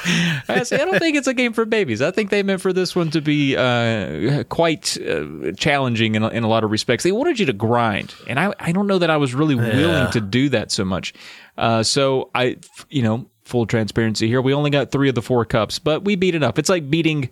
I 0.49 0.64
say, 0.64 0.82
I 0.82 0.86
don't 0.86 0.99
think 0.99 1.18
it's 1.18 1.28
a 1.28 1.34
game 1.34 1.53
for 1.53 1.66
babies. 1.66 2.02
I 2.02 2.12
think 2.12 2.30
they 2.30 2.44
meant 2.44 2.62
for 2.62 2.72
this 2.74 2.95
one 2.95 3.10
to 3.12 3.22
be 3.22 3.56
uh, 3.57 4.44
quite 4.45 4.98
uh, 5.02 5.52
challenging 5.57 6.16
in, 6.16 6.24
a- 6.24 6.30
in 6.30 6.44
a 6.44 6.48
lot 6.48 6.64
of 6.64 6.72
respects. 6.72 7.03
They 7.03 7.12
wanted 7.12 7.40
you 7.40 7.45
to 7.48 7.53
grind, 7.53 8.14
and 8.28 8.40
I, 8.40 8.53
I 8.60 8.72
don't 8.72 8.88
know 8.88 8.99
that 8.99 9.10
I 9.10 9.18
was 9.18 9.34
really 9.34 9.56
willing 9.56 10.12
to 10.12 10.22
do 10.22 10.49
that 10.49 10.72
so 10.72 10.86
much. 10.86 11.14
Uh, 11.57 11.84
so 11.84 12.30
I, 12.36 12.57
you 12.90 13.02
know, 13.02 13.26
full 13.44 13.66
transparency 13.66 14.28
here. 14.28 14.41
We 14.41 14.53
only 14.53 14.70
got 14.70 14.91
three 14.91 15.10
of 15.10 15.16
the 15.16 15.22
four 15.22 15.45
cups, 15.45 15.80
but 15.80 16.03
we 16.03 16.16
beat 16.16 16.36
it 16.36 16.44
up. 16.44 16.60
It's 16.60 16.70
like 16.70 16.90
beating, 16.90 17.30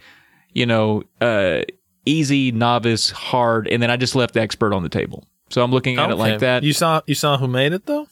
you 0.53 0.65
know, 0.65 1.03
uh, 1.21 1.61
easy, 2.05 2.51
novice, 2.51 3.09
hard, 3.11 3.67
and 3.67 3.81
then 3.81 3.89
I 3.91 3.97
just 3.97 4.15
left 4.15 4.33
the 4.33 4.41
expert 4.41 4.73
on 4.73 4.83
the 4.83 4.89
table. 4.89 5.25
So 5.49 5.63
I'm 5.63 5.71
looking 5.71 5.97
at 5.99 6.09
it 6.11 6.15
like 6.17 6.31
that. 6.39 6.63
You 6.63 6.73
saw 6.73 7.01
you 7.05 7.15
saw 7.15 7.37
who 7.37 7.47
made 7.47 7.73
it 7.73 7.85
though? 7.85 8.07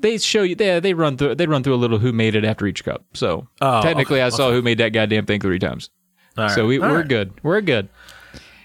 They 0.00 0.18
show 0.18 0.42
you, 0.42 0.54
they, 0.54 0.80
they 0.80 0.94
run 0.94 1.16
through, 1.16 1.34
they 1.36 1.46
run 1.46 1.62
through 1.62 1.74
a 1.74 1.76
little 1.76 1.98
who 1.98 2.12
made 2.12 2.34
it 2.34 2.44
after 2.44 2.66
each 2.66 2.84
cup. 2.84 3.04
So 3.14 3.46
Oh, 3.60 3.82
technically, 3.82 4.16
okay, 4.20 4.26
I 4.26 4.30
saw 4.30 4.50
who 4.50 4.62
made 4.62 4.78
that 4.78 4.92
goddamn 4.92 5.26
thing 5.26 5.40
three 5.40 5.58
times. 5.58 5.90
All 6.38 6.48
So 6.48 6.62
right. 6.62 6.68
we, 6.68 6.78
we're 6.78 6.96
right. 6.98 7.08
good. 7.08 7.32
We're 7.42 7.60
good. 7.60 7.88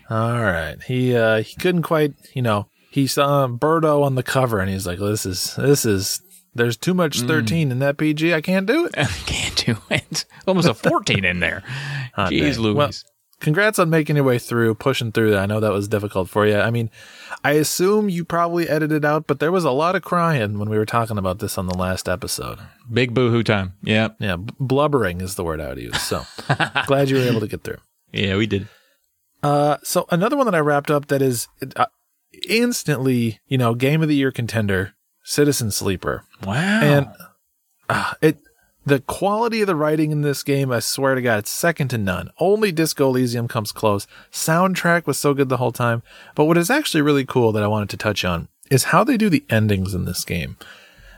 All 0.09 0.41
right. 0.43 0.75
He 0.83 1.15
uh 1.15 1.41
he 1.41 1.55
couldn't 1.55 1.81
quite, 1.83 2.13
you 2.33 2.41
know, 2.41 2.67
he 2.91 3.07
saw 3.07 3.47
Birdo 3.47 4.03
on 4.03 4.15
the 4.15 4.23
cover 4.23 4.59
and 4.59 4.69
he's 4.69 4.85
like, 4.85 4.99
"This 4.99 5.25
is 5.25 5.55
this 5.55 5.83
is 5.85 6.21
there's 6.53 6.77
too 6.77 6.93
much 6.93 7.17
Mm. 7.21 7.27
13 7.27 7.71
in 7.71 7.79
that 7.79 7.97
PG. 7.97 8.33
I 8.33 8.41
can't 8.41 8.65
do 8.67 8.85
it." 8.85 8.95
I 8.97 9.03
Can't 9.25 9.55
do 9.65 9.77
it. 9.89 10.25
Almost 10.47 10.67
a 10.67 10.73
14 10.75 11.25
in 11.25 11.39
there. 11.39 11.63
Jeez. 12.17 12.57
Louise. 12.59 12.75
Well, 12.75 12.91
congrats 13.39 13.79
on 13.79 13.89
making 13.89 14.15
your 14.15 14.25
way 14.25 14.39
through, 14.39 14.75
pushing 14.75 15.11
through 15.11 15.31
that. 15.31 15.39
I 15.39 15.45
know 15.45 15.59
that 15.59 15.71
was 15.71 15.87
difficult 15.87 16.29
for 16.29 16.45
you. 16.47 16.57
I 16.57 16.71
mean, 16.71 16.89
I 17.43 17.51
assume 17.51 18.09
you 18.09 18.25
probably 18.25 18.67
edited 18.69 19.03
out, 19.05 19.27
but 19.27 19.39
there 19.39 19.51
was 19.51 19.63
a 19.65 19.71
lot 19.71 19.95
of 19.95 20.01
crying 20.03 20.57
when 20.57 20.69
we 20.69 20.77
were 20.77 20.85
talking 20.85 21.17
about 21.17 21.39
this 21.39 21.57
on 21.57 21.67
the 21.67 21.77
last 21.77 22.07
episode. 22.09 22.59
Big 22.91 23.13
boohoo 23.13 23.43
time. 23.43 23.73
Yeah. 23.83 24.09
Yeah, 24.19 24.37
b- 24.37 24.53
blubbering 24.59 25.21
is 25.21 25.35
the 25.35 25.43
word 25.43 25.59
I 25.61 25.69
would 25.69 25.79
use. 25.79 26.01
So, 26.01 26.23
glad 26.87 27.09
you 27.09 27.17
were 27.17 27.23
able 27.23 27.41
to 27.41 27.47
get 27.47 27.63
through. 27.63 27.77
Yeah, 28.11 28.35
we 28.37 28.47
did. 28.47 28.67
Uh, 29.43 29.77
so 29.83 30.05
another 30.09 30.37
one 30.37 30.45
that 30.47 30.55
I 30.55 30.59
wrapped 30.59 30.89
up 30.89 31.07
that 31.07 31.21
is 31.21 31.47
uh, 31.75 31.85
instantly, 32.49 33.39
you 33.47 33.57
know, 33.57 33.75
game 33.75 34.01
of 34.01 34.07
the 34.07 34.15
year 34.15 34.31
contender, 34.31 34.93
Citizen 35.23 35.71
Sleeper, 35.71 36.23
Wow. 36.43 36.53
and 36.81 37.07
uh, 37.89 38.13
it 38.21 38.39
the 38.85 38.99
quality 39.01 39.61
of 39.61 39.67
the 39.67 39.75
writing 39.75 40.11
in 40.11 40.21
this 40.21 40.43
game, 40.43 40.71
I 40.71 40.79
swear 40.79 41.15
to 41.15 41.21
God, 41.21 41.39
it's 41.39 41.49
second 41.49 41.89
to 41.89 41.97
none. 41.97 42.29
Only 42.39 42.71
Disco 42.71 43.07
Elysium 43.07 43.47
comes 43.47 43.71
close. 43.71 44.07
Soundtrack 44.31 45.07
was 45.07 45.17
so 45.17 45.33
good 45.33 45.49
the 45.49 45.57
whole 45.57 45.71
time, 45.71 46.03
but 46.35 46.45
what 46.45 46.57
is 46.57 46.69
actually 46.69 47.01
really 47.01 47.25
cool 47.25 47.51
that 47.51 47.63
I 47.63 47.67
wanted 47.67 47.89
to 47.89 47.97
touch 47.97 48.23
on 48.23 48.47
is 48.69 48.85
how 48.85 49.03
they 49.03 49.17
do 49.17 49.29
the 49.29 49.45
endings 49.49 49.93
in 49.93 50.05
this 50.05 50.23
game. 50.23 50.57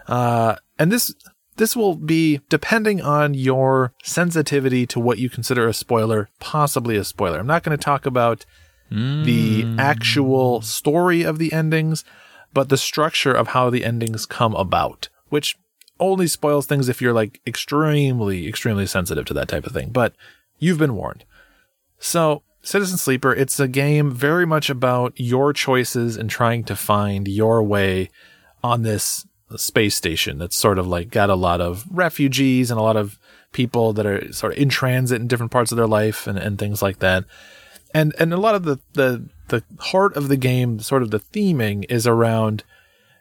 Uh, 0.08 0.56
and 0.80 0.92
this 0.92 1.14
this 1.58 1.76
will 1.76 1.96
be 1.96 2.40
depending 2.50 3.02
on 3.02 3.34
your 3.34 3.92
sensitivity 4.04 4.86
to 4.86 5.00
what 5.00 5.18
you 5.18 5.30
consider 5.30 5.68
a 5.68 5.74
spoiler, 5.74 6.30
possibly 6.40 6.96
a 6.98 7.04
spoiler. 7.04 7.40
I'm 7.40 7.48
not 7.48 7.64
going 7.64 7.76
to 7.76 7.84
talk 7.84 8.06
about 8.06 8.46
the 8.90 9.76
actual 9.78 10.62
story 10.62 11.24
of 11.24 11.40
the 11.40 11.52
endings, 11.52 12.06
but 12.54 12.70
the 12.70 12.78
structure 12.78 13.34
of 13.34 13.50
how 13.50 13.70
the 13.70 13.84
endings 13.84 14.26
come 14.26 14.54
about, 14.56 15.10
which 15.30 15.58
only 16.00 16.28
spoils 16.28 16.66
things 16.66 16.90
if 16.90 17.02
you're 17.02 17.14
like 17.14 17.42
extremely, 17.48 18.48
extremely 18.48 18.86
sensitive 18.86 19.26
to 19.26 19.34
that 19.34 19.48
type 19.48 19.66
of 19.66 19.74
thing. 19.74 19.90
But 19.90 20.14
you've 20.60 20.78
been 20.78 20.96
warned. 20.96 21.24
So, 22.00 22.44
Citizen 22.62 22.98
Sleeper, 22.98 23.34
it's 23.34 23.60
a 23.60 23.68
game 23.68 24.12
very 24.12 24.46
much 24.46 24.70
about 24.70 25.14
your 25.16 25.54
choices 25.54 26.18
and 26.18 26.30
trying 26.30 26.64
to 26.66 26.76
find 26.76 27.28
your 27.28 27.64
way 27.64 28.10
on 28.64 28.82
this 28.82 29.26
space 29.56 29.96
station 29.96 30.38
that's 30.38 30.58
sort 30.58 30.78
of 30.78 30.88
like 30.88 31.10
got 31.10 31.30
a 31.30 31.36
lot 31.36 31.62
of 31.62 31.86
refugees 31.90 32.70
and 32.70 32.78
a 32.78 32.84
lot 32.84 32.98
of 32.98 33.18
people 33.54 33.94
that 33.94 34.06
are 34.06 34.32
sort 34.34 34.52
of 34.52 34.60
in 34.60 34.68
transit 34.68 35.22
in 35.22 35.28
different 35.28 35.52
parts 35.52 35.72
of 35.72 35.78
their 35.78 35.88
life 35.88 36.28
and, 36.28 36.38
and 36.38 36.60
things 36.60 36.82
like 36.82 37.00
that. 37.00 37.24
And 37.94 38.14
and 38.20 38.34
a 38.34 38.38
lot 38.38 38.56
of 38.56 38.64
the, 38.64 38.80
the 38.94 39.30
the 39.48 39.64
heart 39.80 40.16
of 40.18 40.28
the 40.28 40.38
game, 40.38 40.80
sort 40.80 41.02
of 41.02 41.12
the 41.12 41.20
theming 41.20 41.86
is 41.90 42.06
around 42.06 42.64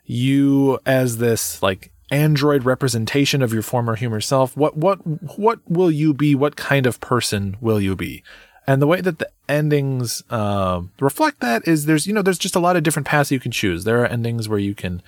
you 0.05 0.79
as 0.85 1.19
this 1.19 1.63
like 1.63 1.93
android 2.11 2.65
representation 2.65 3.43
of 3.43 3.53
your 3.53 3.63
former 3.63 3.97
human 3.97 4.21
self. 4.21 4.57
What 4.57 4.77
what 4.77 4.99
what 5.39 5.61
will 5.69 5.91
you 5.91 6.15
be? 6.15 6.35
What 6.35 6.57
kind 6.57 6.87
of 6.87 7.01
person 7.01 7.57
will 7.61 7.81
you 7.81 7.97
be? 7.97 8.23
And 8.67 8.83
the 8.83 8.87
way 8.87 9.01
that 9.01 9.19
the 9.19 9.31
endings 9.49 10.23
um 10.31 10.93
reflect 11.01 11.41
that 11.41 11.67
is 11.69 11.87
there's 11.87 12.07
you 12.07 12.13
know 12.13 12.23
there's 12.23 12.39
just 12.39 12.57
a 12.57 12.61
lot 12.61 12.77
of 12.77 12.83
different 12.83 13.07
paths 13.07 13.31
you 13.31 13.41
can 13.41 13.53
choose. 13.53 13.85
There 13.85 14.03
are 14.03 14.07
endings 14.07 14.49
where 14.49 14.59
you 14.59 14.75
can 14.75 15.03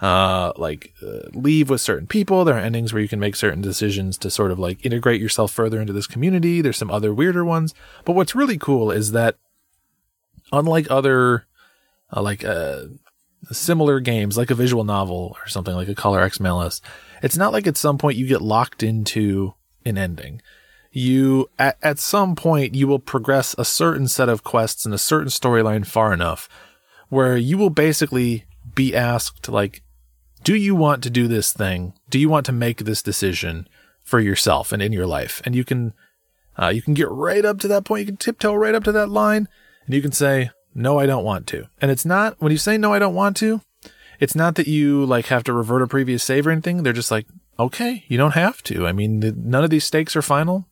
uh, 0.00 0.52
like 0.56 0.92
uh, 1.02 1.28
leave 1.32 1.68
with 1.68 1.80
certain 1.80 2.06
people. 2.06 2.44
There 2.44 2.54
are 2.54 2.60
endings 2.60 2.92
where 2.92 3.02
you 3.02 3.08
can 3.08 3.18
make 3.18 3.34
certain 3.34 3.60
decisions 3.60 4.16
to 4.18 4.30
sort 4.30 4.50
of 4.50 4.58
like 4.58 4.84
integrate 4.84 5.20
yourself 5.20 5.50
further 5.50 5.80
into 5.80 5.92
this 5.92 6.06
community. 6.06 6.60
There's 6.60 6.76
some 6.76 6.90
other 6.90 7.12
weirder 7.12 7.44
ones. 7.44 7.74
But 8.04 8.12
what's 8.12 8.34
really 8.34 8.58
cool 8.58 8.90
is 8.90 9.12
that 9.12 9.36
unlike 10.52 10.88
other 10.90 11.46
uh, 12.14 12.22
like 12.22 12.44
uh, 12.44 12.84
similar 13.50 14.00
games, 14.00 14.36
like 14.36 14.50
a 14.50 14.54
visual 14.54 14.84
novel 14.84 15.36
or 15.40 15.48
something 15.48 15.74
like 15.74 15.88
a 15.88 15.94
Collar 15.94 16.20
X 16.20 16.40
Malice, 16.40 16.80
it's 17.22 17.36
not 17.36 17.52
like 17.52 17.66
at 17.66 17.76
some 17.76 17.98
point 17.98 18.16
you 18.16 18.26
get 18.26 18.42
locked 18.42 18.82
into 18.82 19.54
an 19.84 19.98
ending. 19.98 20.42
You 20.90 21.48
at, 21.58 21.76
at 21.82 21.98
some 21.98 22.34
point 22.34 22.74
you 22.74 22.86
will 22.86 22.98
progress 22.98 23.54
a 23.58 23.64
certain 23.64 24.08
set 24.08 24.28
of 24.28 24.44
quests 24.44 24.84
and 24.84 24.94
a 24.94 24.98
certain 24.98 25.28
storyline 25.28 25.86
far 25.86 26.12
enough 26.12 26.48
where 27.08 27.36
you 27.36 27.56
will 27.56 27.70
basically 27.70 28.44
be 28.74 28.94
asked 28.94 29.48
like 29.48 29.82
do 30.44 30.54
you 30.54 30.74
want 30.74 31.02
to 31.02 31.10
do 31.10 31.28
this 31.28 31.52
thing? 31.52 31.94
Do 32.08 32.18
you 32.18 32.28
want 32.28 32.46
to 32.46 32.52
make 32.52 32.78
this 32.78 33.02
decision 33.02 33.68
for 34.02 34.20
yourself 34.20 34.72
and 34.72 34.80
in 34.80 34.92
your 34.92 35.06
life? 35.06 35.42
And 35.44 35.54
you 35.54 35.64
can, 35.64 35.94
uh, 36.56 36.68
you 36.68 36.80
can 36.80 36.94
get 36.94 37.10
right 37.10 37.44
up 37.44 37.58
to 37.60 37.68
that 37.68 37.84
point. 37.84 38.00
You 38.00 38.06
can 38.06 38.16
tiptoe 38.16 38.54
right 38.54 38.74
up 38.74 38.84
to 38.84 38.92
that 38.92 39.08
line 39.08 39.48
and 39.84 39.94
you 39.94 40.02
can 40.02 40.12
say, 40.12 40.50
no, 40.78 40.98
I 40.98 41.06
don't 41.06 41.24
want 41.24 41.46
to. 41.48 41.68
And 41.80 41.90
it's 41.90 42.04
not, 42.04 42.36
when 42.40 42.52
you 42.52 42.58
say 42.58 42.78
no, 42.78 42.92
I 42.92 42.98
don't 42.98 43.14
want 43.14 43.36
to, 43.38 43.60
it's 44.20 44.34
not 44.34 44.54
that 44.54 44.66
you 44.66 45.04
like 45.04 45.26
have 45.26 45.44
to 45.44 45.52
revert 45.52 45.82
a 45.82 45.86
previous 45.86 46.22
save 46.22 46.46
or 46.46 46.50
anything. 46.50 46.82
They're 46.82 46.92
just 46.92 47.10
like, 47.10 47.26
okay, 47.58 48.04
you 48.08 48.16
don't 48.16 48.34
have 48.34 48.62
to. 48.64 48.86
I 48.86 48.92
mean, 48.92 49.20
the, 49.20 49.32
none 49.32 49.64
of 49.64 49.70
these 49.70 49.84
stakes 49.84 50.16
are 50.16 50.22
final. 50.22 50.66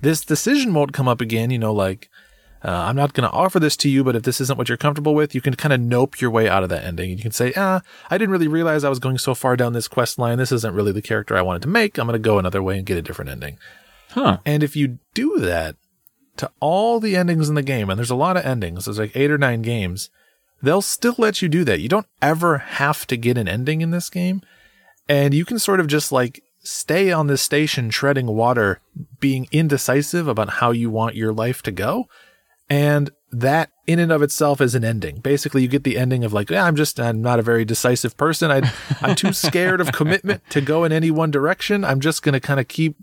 This 0.00 0.24
decision 0.24 0.74
won't 0.74 0.92
come 0.92 1.08
up 1.08 1.20
again, 1.20 1.50
you 1.50 1.58
know, 1.58 1.72
like, 1.72 2.08
uh, 2.64 2.70
I'm 2.70 2.96
not 2.96 3.12
going 3.12 3.28
to 3.28 3.34
offer 3.34 3.58
this 3.58 3.76
to 3.78 3.88
you, 3.88 4.04
but 4.04 4.14
if 4.14 4.22
this 4.22 4.40
isn't 4.40 4.56
what 4.56 4.68
you're 4.68 4.78
comfortable 4.78 5.14
with, 5.14 5.34
you 5.34 5.40
can 5.40 5.54
kind 5.54 5.72
of 5.72 5.80
nope 5.80 6.20
your 6.20 6.30
way 6.30 6.48
out 6.48 6.62
of 6.62 6.68
that 6.68 6.84
ending. 6.84 7.10
You 7.10 7.18
can 7.18 7.32
say, 7.32 7.52
ah, 7.56 7.82
I 8.08 8.18
didn't 8.18 8.30
really 8.30 8.48
realize 8.48 8.84
I 8.84 8.88
was 8.88 9.00
going 9.00 9.18
so 9.18 9.34
far 9.34 9.56
down 9.56 9.72
this 9.72 9.88
quest 9.88 10.18
line. 10.18 10.38
This 10.38 10.52
isn't 10.52 10.74
really 10.74 10.92
the 10.92 11.02
character 11.02 11.36
I 11.36 11.42
wanted 11.42 11.62
to 11.62 11.68
make. 11.68 11.98
I'm 11.98 12.06
going 12.06 12.14
to 12.14 12.24
go 12.24 12.38
another 12.38 12.62
way 12.62 12.76
and 12.76 12.86
get 12.86 12.98
a 12.98 13.02
different 13.02 13.30
ending. 13.30 13.58
Huh. 14.10 14.38
And 14.46 14.62
if 14.62 14.76
you 14.76 14.98
do 15.14 15.38
that 15.40 15.76
to 16.36 16.50
all 16.60 17.00
the 17.00 17.16
endings 17.16 17.48
in 17.48 17.54
the 17.54 17.62
game, 17.62 17.90
and 17.90 17.98
there's 17.98 18.10
a 18.10 18.16
lot 18.16 18.36
of 18.36 18.44
endings, 18.44 18.84
there's 18.84 18.98
like 18.98 19.16
eight 19.16 19.30
or 19.30 19.38
nine 19.38 19.62
games, 19.62 20.10
they'll 20.62 20.82
still 20.82 21.14
let 21.18 21.42
you 21.42 21.48
do 21.48 21.64
that. 21.64 21.80
You 21.80 21.88
don't 21.88 22.06
ever 22.20 22.58
have 22.58 23.06
to 23.08 23.16
get 23.16 23.36
an 23.36 23.48
ending 23.48 23.80
in 23.80 23.90
this 23.90 24.08
game. 24.08 24.42
And 25.08 25.34
you 25.34 25.44
can 25.44 25.58
sort 25.58 25.80
of 25.80 25.88
just 25.88 26.12
like 26.12 26.42
stay 26.60 27.10
on 27.10 27.26
this 27.26 27.42
station 27.42 27.90
treading 27.90 28.28
water, 28.28 28.80
being 29.18 29.48
indecisive 29.50 30.28
about 30.28 30.48
how 30.48 30.70
you 30.70 30.90
want 30.90 31.16
your 31.16 31.32
life 31.32 31.60
to 31.62 31.72
go. 31.72 32.06
And 32.70 33.10
that 33.32 33.70
in 33.86 33.98
and 33.98 34.12
of 34.12 34.22
itself 34.22 34.60
is 34.60 34.74
an 34.74 34.84
ending. 34.84 35.16
Basically, 35.16 35.62
you 35.62 35.68
get 35.68 35.84
the 35.84 35.98
ending 35.98 36.22
of 36.24 36.32
like, 36.32 36.48
yeah, 36.48 36.64
I'm 36.64 36.76
just, 36.76 37.00
I'm 37.00 37.20
not 37.20 37.40
a 37.40 37.42
very 37.42 37.64
decisive 37.64 38.16
person. 38.16 38.50
I, 38.50 38.72
I'm 39.00 39.16
too 39.16 39.32
scared 39.32 39.80
of 39.80 39.92
commitment 39.92 40.42
to 40.50 40.60
go 40.60 40.84
in 40.84 40.92
any 40.92 41.10
one 41.10 41.30
direction. 41.30 41.84
I'm 41.84 42.00
just 42.00 42.22
going 42.22 42.34
to 42.34 42.40
kind 42.40 42.60
of 42.60 42.68
keep 42.68 42.96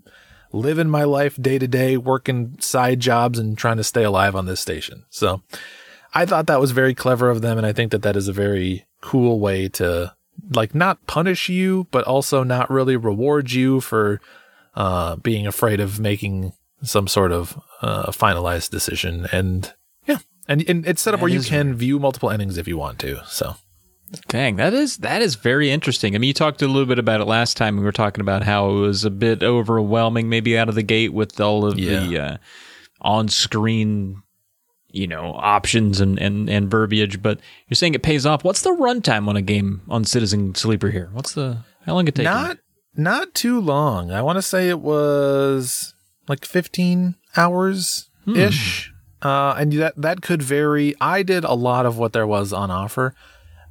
living 0.52 0.88
my 0.88 1.04
life 1.04 1.40
day 1.40 1.58
to 1.58 1.68
day, 1.68 1.96
working 1.96 2.56
side 2.60 3.00
jobs 3.00 3.38
and 3.38 3.56
trying 3.56 3.76
to 3.76 3.84
stay 3.84 4.02
alive 4.02 4.34
on 4.34 4.46
this 4.46 4.60
station. 4.60 5.04
So 5.10 5.42
I 6.14 6.26
thought 6.26 6.46
that 6.46 6.60
was 6.60 6.72
very 6.72 6.94
clever 6.94 7.30
of 7.30 7.40
them. 7.40 7.56
And 7.56 7.66
I 7.66 7.72
think 7.72 7.92
that 7.92 8.02
that 8.02 8.16
is 8.16 8.28
a 8.28 8.32
very 8.32 8.86
cool 9.00 9.38
way 9.38 9.68
to 9.68 10.14
like 10.52 10.74
not 10.74 11.06
punish 11.06 11.48
you, 11.48 11.86
but 11.90 12.04
also 12.04 12.42
not 12.42 12.70
really 12.70 12.96
reward 12.96 13.52
you 13.52 13.80
for, 13.80 14.20
uh, 14.74 15.16
being 15.16 15.46
afraid 15.46 15.80
of 15.80 16.00
making 16.00 16.52
some 16.82 17.06
sort 17.06 17.30
of, 17.30 17.60
uh, 17.82 18.10
finalized 18.10 18.70
decision. 18.70 19.26
And 19.32 19.72
yeah. 20.06 20.18
And, 20.48 20.68
and 20.68 20.86
it's 20.86 21.02
set 21.02 21.14
up 21.14 21.20
That 21.20 21.24
where 21.24 21.32
you 21.32 21.42
can 21.42 21.74
view 21.74 21.98
multiple 21.98 22.30
endings 22.30 22.58
if 22.58 22.66
you 22.66 22.76
want 22.76 22.98
to. 23.00 23.22
So 23.26 23.54
Dang, 24.28 24.56
that 24.56 24.74
is 24.74 24.98
that 24.98 25.22
is 25.22 25.36
very 25.36 25.70
interesting. 25.70 26.14
I 26.14 26.18
mean, 26.18 26.28
you 26.28 26.34
talked 26.34 26.62
a 26.62 26.66
little 26.66 26.86
bit 26.86 26.98
about 26.98 27.20
it 27.20 27.26
last 27.26 27.56
time. 27.56 27.76
We 27.76 27.84
were 27.84 27.92
talking 27.92 28.20
about 28.20 28.42
how 28.42 28.70
it 28.70 28.80
was 28.80 29.04
a 29.04 29.10
bit 29.10 29.42
overwhelming, 29.42 30.28
maybe 30.28 30.58
out 30.58 30.68
of 30.68 30.74
the 30.74 30.82
gate 30.82 31.12
with 31.12 31.40
all 31.40 31.64
of 31.64 31.76
the 31.76 32.18
uh, 32.18 32.36
on-screen, 33.00 34.22
you 34.90 35.06
know, 35.06 35.34
options 35.34 36.00
and, 36.00 36.18
and 36.18 36.50
and 36.50 36.68
verbiage. 36.70 37.22
But 37.22 37.38
you're 37.68 37.76
saying 37.76 37.94
it 37.94 38.02
pays 38.02 38.26
off. 38.26 38.42
What's 38.42 38.62
the 38.62 38.70
runtime 38.70 39.28
on 39.28 39.36
a 39.36 39.42
game 39.42 39.82
on 39.88 40.04
Citizen 40.04 40.54
Sleeper 40.56 40.90
here? 40.90 41.10
What's 41.12 41.34
the 41.34 41.58
how 41.86 41.94
long 41.94 42.08
it 42.08 42.14
take? 42.16 42.24
you? 42.24 42.30
not, 42.30 42.58
not 42.96 43.34
too 43.34 43.60
long. 43.60 44.10
I 44.10 44.22
want 44.22 44.38
to 44.38 44.42
say 44.42 44.68
it 44.68 44.80
was 44.80 45.94
like 46.28 46.44
15 46.44 47.14
hours 47.36 48.10
ish. 48.26 48.92
Uh, 49.22 49.54
and 49.58 49.72
that, 49.74 49.94
that 49.96 50.22
could 50.22 50.42
vary. 50.42 50.94
I 51.00 51.22
did 51.22 51.44
a 51.44 51.52
lot 51.54 51.84
of 51.86 51.98
what 51.98 52.12
there 52.12 52.26
was 52.26 52.52
on 52.52 52.70
offer, 52.70 53.14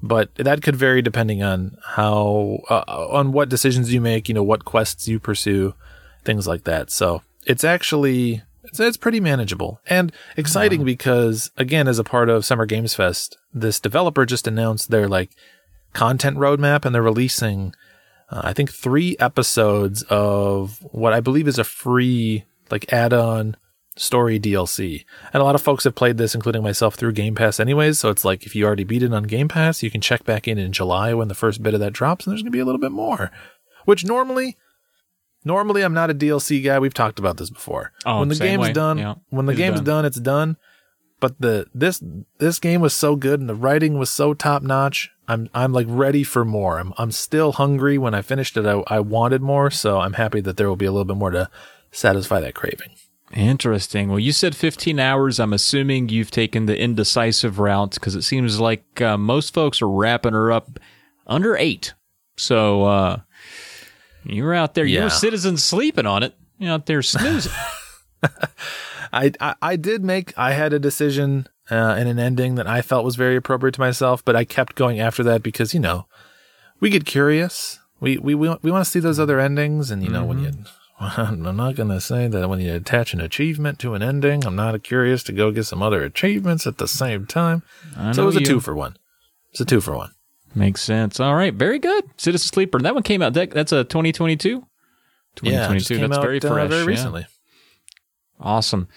but 0.01 0.33
that 0.35 0.61
could 0.61 0.75
vary 0.75 1.01
depending 1.01 1.43
on 1.43 1.77
how, 1.83 2.59
uh, 2.69 2.83
on 2.87 3.31
what 3.31 3.49
decisions 3.49 3.93
you 3.93 4.01
make, 4.01 4.29
you 4.29 4.35
know, 4.35 4.43
what 4.43 4.65
quests 4.65 5.07
you 5.07 5.19
pursue, 5.19 5.73
things 6.23 6.47
like 6.47 6.63
that. 6.63 6.89
So 6.89 7.21
it's 7.45 7.63
actually, 7.63 8.43
it's, 8.63 8.79
it's 8.79 8.97
pretty 8.97 9.19
manageable 9.19 9.81
and 9.87 10.11
exciting 10.37 10.83
because 10.83 11.51
again, 11.57 11.87
as 11.87 11.99
a 11.99 12.03
part 12.03 12.29
of 12.29 12.45
Summer 12.45 12.65
Games 12.65 12.93
Fest, 12.93 13.37
this 13.53 13.79
developer 13.79 14.25
just 14.25 14.47
announced 14.47 14.89
their 14.89 15.07
like 15.07 15.31
content 15.93 16.37
roadmap 16.37 16.85
and 16.85 16.93
they're 16.93 17.01
releasing, 17.01 17.73
uh, 18.29 18.41
I 18.43 18.53
think 18.53 18.71
three 18.71 19.17
episodes 19.19 20.03
of 20.03 20.79
what 20.91 21.13
I 21.13 21.19
believe 21.19 21.47
is 21.47 21.59
a 21.59 21.63
free 21.63 22.45
like 22.69 22.91
add-on 22.93 23.57
story 23.99 24.39
DLC. 24.39 25.03
And 25.33 25.41
a 25.41 25.43
lot 25.43 25.55
of 25.55 25.61
folks 25.61 25.83
have 25.83 25.93
played 25.95 26.17
this, 26.17 26.33
including 26.33 26.63
myself, 26.63 26.95
through 26.95 27.11
Game 27.13 27.35
Pass 27.35 27.59
anyways. 27.59 27.99
So 27.99 28.09
it's 28.09 28.23
like 28.23 28.45
if 28.45 28.55
you 28.55 28.65
already 28.65 28.83
beat 28.85 29.03
it 29.03 29.13
on 29.13 29.23
Game 29.23 29.47
Pass, 29.47 29.83
you 29.83 29.91
can 29.91 30.01
check 30.01 30.23
back 30.23 30.47
in 30.47 30.57
in 30.57 30.71
July 30.71 31.13
when 31.13 31.27
the 31.27 31.35
first 31.35 31.61
bit 31.61 31.73
of 31.73 31.79
that 31.81 31.93
drops, 31.93 32.25
and 32.25 32.31
there's 32.31 32.41
going 32.41 32.51
to 32.51 32.55
be 32.55 32.61
a 32.61 32.65
little 32.65 32.79
bit 32.81 32.91
more. 32.91 33.31
Which 33.85 34.05
normally, 34.05 34.57
normally 35.43 35.81
I'm 35.83 35.93
not 35.93 36.09
a 36.09 36.13
DLC 36.13 36.63
guy. 36.63 36.79
We've 36.79 36.93
talked 36.93 37.19
about 37.19 37.37
this 37.37 37.49
before. 37.49 37.91
Oh, 38.05 38.19
when 38.19 38.29
the 38.29 38.35
game's 38.35 38.67
way. 38.67 38.73
done, 38.73 38.97
Yeah. 38.97 39.15
when 39.29 39.45
the 39.45 39.51
It's 39.53 39.57
game's 39.57 39.75
done. 39.77 39.85
done, 39.85 40.05
it's 40.05 40.19
done. 40.19 40.57
But 41.21 41.41
the 41.41 41.65
this 41.75 42.01
this 42.37 42.59
game 42.59 42.79
was 42.79 42.93
so 42.93 43.17
good 43.17 43.41
and 43.41 43.49
the 43.49 43.55
writing 43.55 43.97
was 43.97 44.09
so 44.09 44.33
top 44.33 44.63
notch. 44.63 45.09
I'm 45.27 45.49
I'm 45.53 45.73
like 45.73 45.87
ready 45.89 46.23
for 46.23 46.45
more. 46.45 46.79
I'm 46.79 46.93
I'm 46.97 47.11
still 47.11 47.51
hungry. 47.51 47.97
When 47.97 48.13
I 48.13 48.21
finished 48.21 48.55
it, 48.55 48.65
I, 48.65 48.81
I 48.87 49.01
wanted 49.01 49.41
more. 49.41 49.69
So 49.69 49.99
I'm 49.99 50.13
happy 50.13 50.39
that 50.39 50.55
there 50.55 50.69
will 50.69 50.77
be 50.77 50.85
a 50.85 50.91
little 50.93 51.03
bit 51.03 51.17
more 51.17 51.31
to 51.31 51.49
satisfy 51.91 52.39
that 52.39 52.55
craving. 52.55 52.91
Interesting. 53.33 54.09
Well, 54.09 54.19
you 54.19 54.31
said 54.31 54.55
15 54.55 54.99
hours. 54.99 55.39
I'm 55.39 55.53
assuming 55.53 56.09
you've 56.09 56.31
taken 56.31 56.65
the 56.65 56.79
indecisive 56.79 57.59
route 57.59 57.93
because 57.93 58.15
it 58.15 58.23
seems 58.23 58.59
like 58.59 59.01
uh, 59.01 59.17
most 59.17 59.53
folks 59.53 59.81
are 59.81 59.89
wrapping 59.89 60.33
her 60.33 60.51
up 60.51 60.79
under 61.27 61.55
eight. 61.55 61.93
So 62.37 62.83
uh, 62.85 63.19
you 64.23 64.43
were 64.43 64.55
out 64.55 64.73
there, 64.73 64.85
you 64.85 64.97
Yeah. 64.97 65.03
were 65.05 65.09
citizens 65.11 65.63
sleeping 65.63 66.05
on 66.07 66.23
it. 66.23 66.33
You're 66.57 66.73
out 66.73 66.87
there 66.87 67.01
snoozing. 67.03 67.51
I, 69.13 69.31
I, 69.39 69.55
I 69.61 69.75
did 69.75 70.03
make, 70.03 70.37
I 70.37 70.53
had 70.53 70.73
a 70.73 70.79
decision 70.79 71.47
uh, 71.71 71.95
and 71.97 72.09
an 72.09 72.19
ending 72.19 72.55
that 72.55 72.67
I 72.67 72.81
felt 72.81 73.05
was 73.05 73.15
very 73.15 73.35
appropriate 73.35 73.73
to 73.75 73.79
myself, 73.81 74.25
but 74.25 74.35
I 74.35 74.43
kept 74.43 74.75
going 74.75 74.99
after 74.99 75.23
that 75.23 75.43
because, 75.43 75.73
you 75.73 75.79
know, 75.79 76.07
we 76.79 76.89
get 76.89 77.05
curious. 77.05 77.79
We, 77.99 78.17
we, 78.17 78.33
we, 78.35 78.49
we 78.61 78.71
want 78.71 78.85
to 78.85 78.89
see 78.89 78.99
those 78.99 79.19
other 79.19 79.39
endings. 79.39 79.91
And, 79.91 80.03
you 80.03 80.09
know, 80.09 80.25
when 80.25 80.39
you, 80.39 80.51
I'm 81.17 81.55
not 81.55 81.75
going 81.75 81.89
to 81.89 82.01
say 82.01 82.27
that 82.27 82.49
when 82.49 82.59
you 82.59 82.73
attach 82.73 83.13
an 83.13 83.21
achievement 83.21 83.79
to 83.79 83.93
an 83.93 84.03
ending, 84.03 84.45
I'm 84.45 84.55
not 84.55 84.83
curious 84.83 85.23
to 85.23 85.31
go 85.31 85.49
get 85.51 85.63
some 85.63 85.81
other 85.81 86.03
achievements 86.03 86.67
at 86.67 86.77
the 86.77 86.89
same 86.89 87.25
time. 87.25 87.63
So 88.13 88.23
it 88.23 88.25
was 88.25 88.35
a 88.35 88.41
you. 88.41 88.45
two 88.45 88.59
for 88.59 88.75
one. 88.75 88.97
It's 89.51 89.61
a 89.61 89.65
two 89.65 89.79
for 89.79 89.95
one. 89.95 90.11
Makes 90.53 90.81
sense. 90.81 91.19
All 91.19 91.35
right. 91.35 91.53
Very 91.53 91.79
good. 91.79 92.03
Citizen 92.17 92.49
Sleeper. 92.49 92.79
That 92.79 92.93
one 92.93 93.03
came 93.03 93.21
out. 93.21 93.33
That, 93.33 93.51
that's 93.51 93.71
a 93.71 93.85
2022? 93.85 94.65
Yeah, 95.41 95.67
2022. 95.67 95.95
came 95.95 96.09
that's 96.09 96.17
out, 96.17 96.21
very 96.21 96.41
uh, 96.41 96.47
fresh. 96.47 96.69
very 96.69 96.81
yeah. 96.81 96.87
recently. 96.87 97.27
Awesome. 98.41 98.87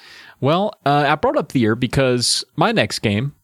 Well, 0.41 0.75
uh, 0.85 1.05
I 1.09 1.15
brought 1.15 1.37
up 1.37 1.53
the 1.53 1.61
year 1.61 1.77
because 1.77 2.45
my 2.57 2.73
next 2.73 2.99
game 2.99 3.35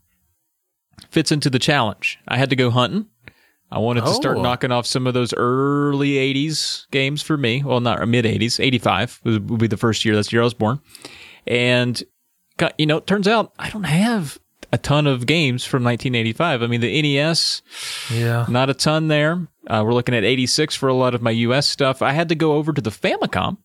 fits 1.11 1.31
into 1.31 1.51
the 1.51 1.59
challenge. 1.59 2.19
I 2.27 2.39
had 2.39 2.51
to 2.51 2.57
go 2.57 2.71
hunting. 2.71 3.07
I 3.71 3.79
wanted 3.79 4.05
to 4.05 4.15
start 4.15 4.39
Oh. 4.39 4.43
knocking 4.43 4.73
off 4.73 4.87
some 4.87 5.07
of 5.07 5.13
those 5.15 5.35
early 5.35 6.13
80s 6.19 6.87
games 6.91 7.21
for 7.23 7.37
me. 7.37 7.63
Well, 7.63 7.81
not 7.81 8.07
mid 8.09 8.25
80s, 8.25 8.59
85 8.61 9.21
would 9.25 9.59
be 9.59 9.67
the 9.67 9.77
first 9.77 10.05
year. 10.05 10.15
That's 10.15 10.29
the 10.29 10.37
year 10.37 10.41
I 10.43 10.45
was 10.45 10.55
born. 10.55 10.81
And, 11.47 12.03
you 12.79 12.87
know, 12.87 12.97
it 12.99 13.07
turns 13.07 13.29
out 13.29 13.53
I 13.59 13.69
don't 13.71 13.85
have 13.85 14.39
a 14.73 14.79
ton 14.79 15.07
of 15.07 15.27
games 15.27 15.65
from 15.65 15.83
1985. 15.85 16.63
I 16.63 16.67
mean, 16.67 16.81
the 16.81 17.03
NES, 17.03 17.63
Yeah. 18.13 18.47
not 18.49 18.71
a 18.71 18.75
ton 18.75 19.09
there. 19.09 19.47
Uh, 19.67 19.83
we're 19.85 19.95
looking 19.95 20.15
at 20.15 20.25
86 20.25 20.75
for 20.75 20.89
a 20.89 20.95
lot 20.95 21.15
of 21.15 21.23
my 21.23 21.31
US 21.31 21.67
stuff. 21.67 22.01
I 22.03 22.13
had 22.13 22.29
to 22.31 22.35
go 22.35 22.53
over 22.55 22.73
to 22.73 22.81
the 22.81 22.91
Famicom 22.91 23.59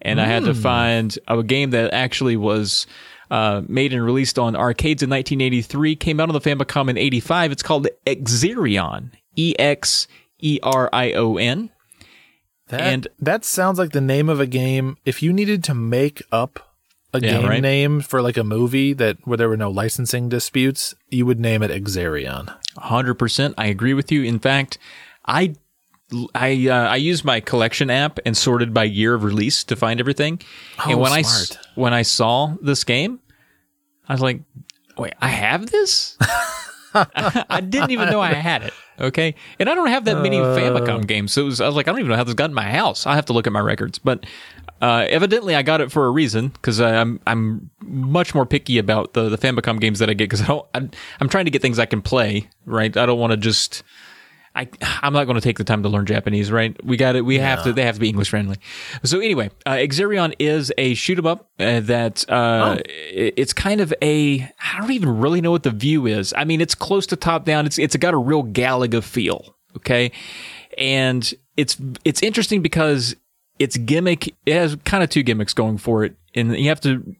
and 0.00 0.20
I 0.20 0.26
had 0.26 0.44
to 0.44 0.54
find 0.54 1.16
a 1.28 1.42
game 1.44 1.70
that 1.70 1.92
actually 1.94 2.36
was 2.36 2.86
uh, 3.32 3.62
made 3.66 3.92
and 3.92 4.04
released 4.04 4.38
on 4.38 4.54
arcades 4.54 5.02
in 5.02 5.08
1983, 5.10 5.96
came 5.96 6.20
out 6.20 6.28
on 6.28 6.34
the 6.34 6.40
Famicom 6.40 6.88
in 6.90 6.96
85. 6.98 7.50
It's 7.52 7.62
called 7.62 7.88
Exerion. 8.06 9.10
E 9.36 9.54
X 9.58 10.06
E 10.40 10.58
R 10.62 10.90
I 10.92 11.12
O 11.14 11.36
N. 11.38 11.70
That, 12.68 12.80
And- 12.80 13.08
that 13.18 13.44
sounds 13.44 13.78
like 13.78 13.92
the 13.92 14.00
name 14.00 14.28
of 14.28 14.38
a 14.40 14.46
game. 14.46 14.96
If 15.04 15.22
you 15.22 15.32
needed 15.32 15.64
to 15.64 15.74
make 15.74 16.22
up 16.30 16.74
a 17.14 17.20
Yeah, 17.20 17.38
game 17.38 17.48
right? 17.48 17.60
name 17.62 18.00
for 18.00 18.22
like 18.22 18.36
a 18.36 18.44
movie 18.44 18.92
that 18.94 19.16
where 19.24 19.36
there 19.36 19.48
were 19.48 19.56
no 19.56 19.70
licensing 19.70 20.28
disputes, 20.28 20.94
you 21.10 21.26
would 21.26 21.40
name 21.40 21.62
it 21.62 21.70
Exerion. 21.70 22.54
100%. 22.78 23.54
I 23.58 23.66
agree 23.66 23.94
with 23.94 24.10
you. 24.12 24.22
In 24.22 24.38
fact, 24.38 24.78
I 25.26 25.54
I 26.34 26.68
uh, 26.68 26.88
I 26.88 26.96
used 26.96 27.24
my 27.24 27.40
collection 27.40 27.88
app 27.88 28.18
and 28.26 28.36
sorted 28.36 28.74
by 28.74 28.84
year 28.84 29.14
of 29.14 29.24
release 29.24 29.64
to 29.64 29.76
find 29.76 29.98
everything. 29.98 30.40
Oh, 30.84 30.90
and 30.90 31.00
when 31.00 31.10
I 31.12 31.22
smart. 31.22 31.58
when 31.74 31.94
I 31.94 32.02
saw 32.02 32.54
this 32.60 32.84
game, 32.84 33.20
I 34.12 34.14
was 34.14 34.20
like, 34.22 34.42
"Wait, 34.98 35.14
I 35.20 35.28
have 35.28 35.70
this?" 35.70 36.18
I 36.94 37.62
didn't 37.66 37.92
even 37.92 38.10
know 38.10 38.20
I 38.20 38.34
had 38.34 38.62
it. 38.62 38.74
Okay, 39.00 39.34
and 39.58 39.70
I 39.70 39.74
don't 39.74 39.88
have 39.88 40.04
that 40.04 40.20
many 40.20 40.38
Uh. 40.38 40.54
Famicom 40.54 41.06
games, 41.06 41.32
so 41.32 41.40
it 41.40 41.44
was, 41.46 41.60
I 41.62 41.66
was 41.66 41.74
like, 41.74 41.88
I 41.88 41.92
don't 41.92 42.00
even 42.00 42.10
know 42.10 42.16
how 42.16 42.24
this 42.24 42.34
got 42.34 42.50
in 42.50 42.54
my 42.54 42.70
house. 42.70 43.06
I 43.06 43.14
have 43.14 43.24
to 43.26 43.32
look 43.32 43.46
at 43.46 43.52
my 43.52 43.60
records, 43.60 43.98
but 43.98 44.26
uh, 44.82 45.06
evidently 45.08 45.54
I 45.56 45.62
got 45.62 45.80
it 45.80 45.90
for 45.90 46.04
a 46.06 46.10
reason 46.10 46.48
because 46.48 46.80
I'm 46.80 47.20
I'm 47.26 47.70
much 47.80 48.34
more 48.34 48.44
picky 48.44 48.76
about 48.76 49.14
the 49.14 49.30
the 49.30 49.38
Famicom 49.38 49.80
games 49.80 49.98
that 50.00 50.10
I 50.10 50.12
get 50.14 50.24
because 50.28 50.42
I 50.42 50.46
don't 50.46 50.66
I'm, 50.74 50.90
I'm 51.20 51.28
trying 51.30 51.46
to 51.46 51.50
get 51.50 51.62
things 51.62 51.78
I 51.78 51.86
can 51.86 52.02
play. 52.02 52.50
Right, 52.66 52.94
I 52.96 53.06
don't 53.06 53.18
want 53.18 53.30
to 53.30 53.38
just. 53.38 53.82
I, 54.54 54.68
I'm 55.02 55.12
not 55.14 55.24
going 55.24 55.36
to 55.36 55.40
take 55.40 55.56
the 55.58 55.64
time 55.64 55.82
to 55.82 55.88
learn 55.88 56.04
Japanese, 56.06 56.52
right? 56.52 56.76
We 56.84 56.96
got 56.98 57.16
it. 57.16 57.22
We 57.24 57.38
have 57.38 57.64
to. 57.64 57.72
They 57.72 57.84
have 57.84 57.94
to 57.94 58.00
be 58.00 58.08
English 58.08 58.28
friendly. 58.30 58.56
So 59.02 59.18
anyway, 59.20 59.50
uh, 59.64 59.70
Exerion 59.72 60.34
is 60.38 60.72
a 60.76 60.92
shoot 60.94 61.16
'em 61.18 61.26
up 61.26 61.48
uh, 61.58 61.80
that 61.80 62.28
uh, 62.28 62.78
it- 62.86 63.34
it's 63.36 63.52
kind 63.54 63.80
of 63.80 63.94
a. 64.02 64.40
I 64.42 64.78
don't 64.80 64.90
even 64.92 65.18
really 65.20 65.40
know 65.40 65.50
what 65.52 65.62
the 65.62 65.70
view 65.70 66.06
is. 66.06 66.34
I 66.36 66.44
mean, 66.44 66.60
it's 66.60 66.74
close 66.74 67.06
to 67.06 67.16
top 67.16 67.44
down. 67.44 67.64
It's 67.66 67.78
it's 67.78 67.96
got 67.96 68.12
a 68.14 68.18
real 68.18 68.44
Galaga 68.44 69.02
feel. 69.02 69.56
Okay, 69.76 70.12
and 70.78 71.32
it's 71.56 71.76
it's 72.04 72.22
interesting 72.22 72.62
because 72.62 73.16
its 73.58 73.76
gimmick 73.76 74.34
it 74.46 74.54
has 74.54 74.76
kind 74.84 75.02
of 75.02 75.10
two 75.10 75.22
gimmicks 75.22 75.54
going 75.54 75.78
for 75.78 76.04
it, 76.04 76.14
and 76.34 76.56
you 76.56 76.68
have 76.68 76.80
to 76.82 77.16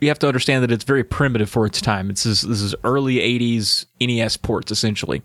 you 0.00 0.08
have 0.08 0.18
to 0.20 0.26
understand 0.26 0.62
that 0.62 0.70
it's 0.72 0.84
very 0.84 1.04
primitive 1.04 1.48
for 1.50 1.66
its 1.66 1.80
time. 1.80 2.10
It's 2.10 2.24
this, 2.24 2.42
this 2.42 2.60
is 2.60 2.74
early 2.84 3.16
'80s 3.16 3.86
NES 4.00 4.36
ports 4.36 4.70
essentially, 4.72 5.22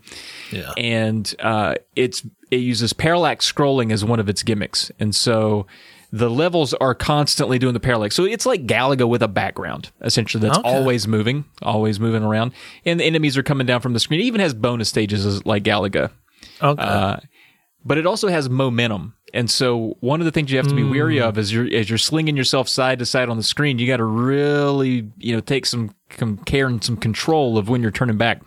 Yeah. 0.52 0.72
and 0.76 1.34
uh, 1.40 1.74
it's 1.94 2.24
it 2.50 2.58
uses 2.58 2.92
parallax 2.92 3.50
scrolling 3.50 3.92
as 3.92 4.04
one 4.04 4.20
of 4.20 4.28
its 4.28 4.42
gimmicks, 4.42 4.90
and 5.00 5.14
so 5.14 5.66
the 6.12 6.30
levels 6.30 6.72
are 6.74 6.94
constantly 6.94 7.58
doing 7.58 7.74
the 7.74 7.80
parallax. 7.80 8.14
So 8.14 8.24
it's 8.24 8.46
like 8.46 8.64
Galaga 8.66 9.08
with 9.08 9.22
a 9.22 9.28
background, 9.28 9.90
essentially 10.02 10.40
that's 10.40 10.58
Okay. 10.58 10.68
always 10.68 11.08
moving, 11.08 11.44
always 11.62 11.98
moving 11.98 12.22
around, 12.22 12.52
and 12.84 13.00
the 13.00 13.04
enemies 13.04 13.36
are 13.36 13.42
coming 13.42 13.66
down 13.66 13.80
from 13.80 13.92
the 13.92 13.98
screen. 14.00 14.20
It 14.20 14.24
even 14.24 14.40
has 14.40 14.54
bonus 14.54 14.88
stages 14.88 15.44
like 15.44 15.64
Galaga 15.64 16.10
Okay. 16.62 16.82
uh, 16.82 17.16
but 17.84 17.98
it 17.98 18.06
also 18.06 18.28
has 18.28 18.48
momentum. 18.48 19.14
And 19.36 19.50
so 19.50 19.96
one 20.00 20.20
of 20.20 20.24
the 20.24 20.32
things 20.32 20.50
you 20.50 20.56
have 20.56 20.66
to 20.68 20.74
be 20.74 20.82
wary 20.82 21.20
of 21.20 21.36
is 21.38 21.52
you're 21.52 21.72
as 21.72 21.88
you're 21.90 21.98
slinging 21.98 22.36
yourself 22.36 22.68
side 22.68 22.98
to 23.00 23.06
side 23.06 23.28
on 23.28 23.36
the 23.36 23.42
screen, 23.42 23.78
you 23.78 23.86
got 23.86 23.98
to 23.98 24.04
really 24.04 25.10
you 25.18 25.34
know 25.34 25.40
take 25.40 25.66
some, 25.66 25.94
some 26.18 26.38
care 26.38 26.66
and 26.66 26.82
some 26.82 26.96
control 26.96 27.58
of 27.58 27.68
when 27.68 27.82
you're 27.82 27.90
turning 27.90 28.16
back. 28.16 28.40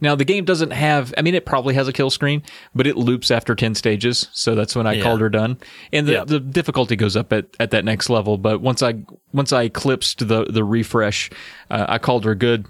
Now 0.00 0.14
the 0.14 0.24
game 0.24 0.44
doesn't 0.46 0.70
have. 0.72 1.12
I 1.18 1.22
mean, 1.22 1.34
it 1.34 1.44
probably 1.44 1.74
has 1.74 1.86
a 1.88 1.92
kill 1.92 2.10
screen, 2.10 2.42
but 2.74 2.86
it 2.86 2.96
loops 2.96 3.30
after 3.30 3.54
ten 3.54 3.74
stages, 3.74 4.28
so 4.32 4.54
that's 4.54 4.74
when 4.74 4.86
I 4.86 4.94
Yeah. 4.94 5.02
called 5.02 5.20
her 5.20 5.28
done. 5.28 5.58
And 5.92 6.06
the, 6.08 6.12
Yeah. 6.12 6.24
the 6.24 6.40
difficulty 6.40 6.96
goes 6.96 7.16
up 7.16 7.32
at, 7.32 7.46
at 7.60 7.70
that 7.72 7.84
next 7.84 8.08
level. 8.10 8.38
But 8.38 8.60
once 8.62 8.82
I 8.82 8.94
once 9.32 9.52
I 9.52 9.64
eclipsed 9.64 10.26
the 10.26 10.44
the 10.44 10.64
refresh, 10.64 11.30
uh, 11.70 11.84
I 11.88 11.98
called 11.98 12.24
her 12.24 12.34
good. 12.34 12.66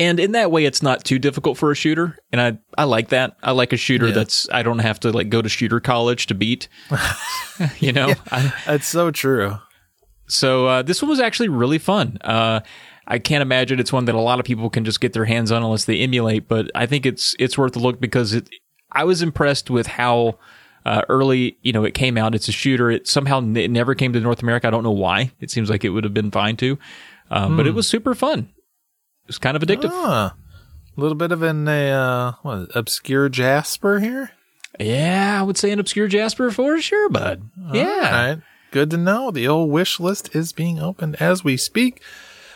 And 0.00 0.18
in 0.18 0.32
that 0.32 0.50
way, 0.50 0.64
it's 0.64 0.82
not 0.82 1.04
too 1.04 1.18
difficult 1.20 1.56
for 1.56 1.70
a 1.70 1.74
shooter, 1.76 2.16
and 2.32 2.40
I 2.40 2.58
I 2.76 2.84
like 2.84 3.10
that. 3.10 3.36
I 3.42 3.52
like 3.52 3.72
a 3.72 3.76
shooter 3.76 4.08
Yeah. 4.08 4.14
that's 4.14 4.48
I 4.50 4.62
don't 4.64 4.80
have 4.80 4.98
to 5.00 5.12
like 5.12 5.28
go 5.28 5.40
to 5.40 5.48
shooter 5.48 5.78
college 5.78 6.26
to 6.26 6.34
beat. 6.34 6.68
you 7.78 7.92
know, 7.92 8.12
I, 8.32 8.52
That's 8.66 8.86
so 8.88 9.10
true. 9.10 9.56
so 10.26 10.66
uh, 10.66 10.82
this 10.82 11.00
one 11.02 11.08
was 11.10 11.20
actually 11.20 11.48
really 11.48 11.78
fun. 11.78 12.18
Uh, 12.22 12.60
I 13.06 13.18
can't 13.18 13.42
imagine 13.42 13.78
it's 13.78 13.92
one 13.92 14.06
that 14.06 14.14
a 14.14 14.20
lot 14.20 14.40
of 14.40 14.46
people 14.46 14.70
can 14.70 14.84
just 14.84 15.00
get 15.00 15.12
their 15.12 15.26
hands 15.26 15.52
on 15.52 15.62
unless 15.62 15.84
they 15.84 15.98
emulate, 16.00 16.48
but 16.48 16.70
I 16.74 16.86
think 16.86 17.06
it's 17.06 17.36
it's 17.38 17.56
worth 17.58 17.76
a 17.76 17.78
look 17.78 18.00
because 18.00 18.32
it. 18.34 18.48
I 18.90 19.04
was 19.04 19.22
impressed 19.22 19.70
with 19.70 19.86
how 19.86 20.38
uh, 20.86 21.02
early 21.08 21.56
you 21.62 21.72
know 21.72 21.84
it 21.84 21.94
came 21.94 22.16
out. 22.18 22.34
It's 22.34 22.48
a 22.48 22.52
shooter. 22.52 22.90
It 22.90 23.06
somehow 23.06 23.38
n- 23.38 23.56
it 23.56 23.70
never 23.70 23.94
came 23.94 24.12
to 24.14 24.20
North 24.20 24.42
America. 24.42 24.66
I 24.66 24.70
don't 24.70 24.82
know 24.84 24.90
why. 24.90 25.30
It 25.40 25.50
seems 25.50 25.68
like 25.70 25.84
it 25.84 25.90
would 25.90 26.02
have 26.04 26.14
been 26.14 26.30
fine 26.30 26.56
too, 26.56 26.78
um, 27.30 27.56
but 27.56 27.66
it 27.66 27.74
was 27.74 27.86
super 27.86 28.14
fun. 28.14 28.48
It 29.24 29.28
was 29.28 29.38
kind 29.38 29.56
of 29.56 29.62
addictive. 29.62 29.90
Ah, 29.90 30.34
a 30.96 31.00
little 31.00 31.16
bit 31.16 31.32
of 31.32 31.42
an 31.42 31.66
uh, 31.66 32.32
what, 32.42 32.68
obscure 32.74 33.28
Jasper 33.28 34.00
here. 34.00 34.32
Yeah, 34.78 35.40
I 35.40 35.42
would 35.42 35.56
say 35.56 35.70
an 35.70 35.78
obscure 35.78 36.08
Jasper 36.08 36.50
for 36.50 36.80
sure, 36.80 37.08
bud. 37.08 37.48
Yeah. 37.72 37.82
All 37.82 38.34
right. 38.34 38.38
Good 38.70 38.90
to 38.90 38.96
know. 38.96 39.30
The 39.30 39.46
old 39.46 39.70
wish 39.70 40.00
list 40.00 40.34
is 40.34 40.52
being 40.52 40.80
opened 40.80 41.16
as 41.20 41.44
we 41.44 41.56
speak. 41.56 42.02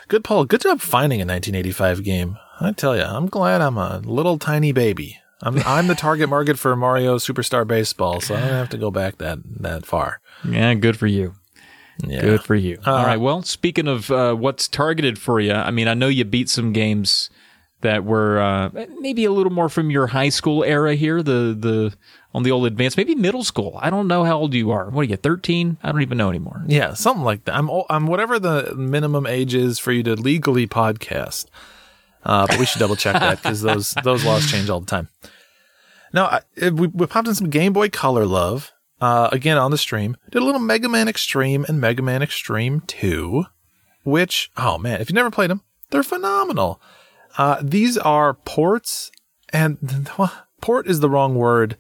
Good, 0.09 0.25
Paul. 0.25 0.47
Good 0.47 0.63
job 0.63 0.81
finding 0.81 1.21
a 1.21 1.27
1985 1.27 2.03
game. 2.03 2.39
I 2.61 2.73
tell 2.73 2.97
you, 2.97 3.03
I'm 3.03 3.27
glad 3.29 3.61
I'm 3.61 3.79
a 3.79 3.99
little 3.99 4.39
tiny 4.39 4.73
baby. 4.73 5.21
I'm 5.43 5.59
I'm 5.61 5.87
the 5.87 5.95
target 5.95 6.29
market 6.29 6.59
for 6.59 6.75
Mario 6.75 7.17
Superstar 7.19 7.65
Baseball, 7.67 8.21
so 8.21 8.35
I 8.35 8.41
don't 8.41 8.49
have 8.49 8.71
to 8.71 8.79
go 8.79 8.91
back 8.91 9.19
that 9.19 9.39
that 9.61 9.87
far. 9.87 10.21
Yeah, 10.49 10.75
good 10.75 10.97
for 10.97 11.09
you. 11.09 11.35
Yeah. 12.07 12.21
Good 12.21 12.43
for 12.45 12.55
you. 12.55 12.79
All 12.87 13.05
right. 13.05 13.17
Well, 13.21 13.43
speaking 13.43 13.89
of 13.89 14.11
uh, 14.11 14.35
what's 14.35 14.69
targeted 14.69 15.19
for 15.19 15.41
you, 15.41 15.53
I 15.53 15.71
mean, 15.71 15.89
I 15.89 15.95
know 15.95 16.09
you 16.09 16.25
beat 16.25 16.49
some 16.49 16.73
games 16.73 17.29
that 17.81 18.05
were 18.05 18.41
uh, 18.41 18.71
maybe 19.01 19.25
a 19.25 19.33
little 19.33 19.53
more 19.53 19.69
from 19.69 19.91
your 19.91 20.09
high 20.09 20.29
school 20.29 20.65
era 20.65 20.95
here. 20.95 21.23
The 21.23 21.57
the 21.59 21.95
on 22.35 22.43
the 22.43 22.51
old 22.51 22.67
advanced, 22.67 22.97
maybe 22.97 23.15
middle 23.15 23.43
school. 23.43 23.79
I 23.81 23.91
don't 23.91 24.07
know 24.07 24.25
how 24.25 24.37
old 24.39 24.55
you 24.55 24.71
are. 24.71 24.91
What 24.91 25.03
are 25.03 25.05
you? 25.05 25.17
Thirteen? 25.17 25.77
I 25.83 25.91
don't 25.91 26.03
even 26.03 26.19
know 26.19 26.29
anymore. 26.29 26.63
Yeah, 26.67 26.95
something 26.95 27.25
like 27.25 27.45
that. 27.47 27.57
I'm 27.57 27.69
ol- 27.71 27.87
I'm 27.91 28.07
whatever 28.07 28.39
the 28.39 28.75
minimum 28.77 29.27
age 29.27 29.55
is 29.55 29.79
for 29.79 29.93
you 29.93 30.03
to 30.05 30.15
legally 30.15 30.67
podcast. 30.67 31.47
Uh, 32.25 32.47
but 32.47 32.59
we 32.59 32.67
should 32.67 32.81
double 32.81 32.97
check 32.97 33.15
that 33.15 33.43
because 33.43 33.63
those 33.63 33.95
those 34.05 34.25
laws 34.25 34.51
change 34.51 34.69
all 34.71 34.81
the 34.81 34.87
time. 34.87 35.09
Now 36.13 36.41
I, 36.61 36.69
we, 36.71 36.87
we 36.89 37.07
popped 37.07 37.29
in 37.29 37.35
some 37.35 37.51
Game 37.51 37.73
Boy 37.73 37.89
Color 37.89 38.25
love 38.27 38.73
uh, 39.01 39.29
again 39.33 39.59
on 39.59 39.71
the 39.71 39.79
stream. 39.79 40.17
Did 40.31 40.43
a 40.43 40.45
little 40.45 40.61
Mega 40.61 40.89
Man 40.89 41.07
Xtreme 41.07 41.69
and 41.69 41.81
Mega 41.81 42.03
Man 42.03 42.21
Xtreme 42.21 42.87
Two, 42.87 43.45
which 44.05 44.51
oh 44.57 44.79
man, 44.79 45.01
if 45.01 45.09
you've 45.09 45.15
never 45.15 45.31
played 45.31 45.51
them, 45.51 45.63
they're 45.91 46.03
phenomenal. 46.03 46.81
Uh, 47.37 47.59
these 47.63 47.97
are 47.99 48.35
ports, 48.35 49.11
and 49.51 50.11
well, 50.19 50.47
port 50.61 50.87
is 50.87 51.01
the 51.01 51.11
wrong 51.11 51.35
word. 51.35 51.77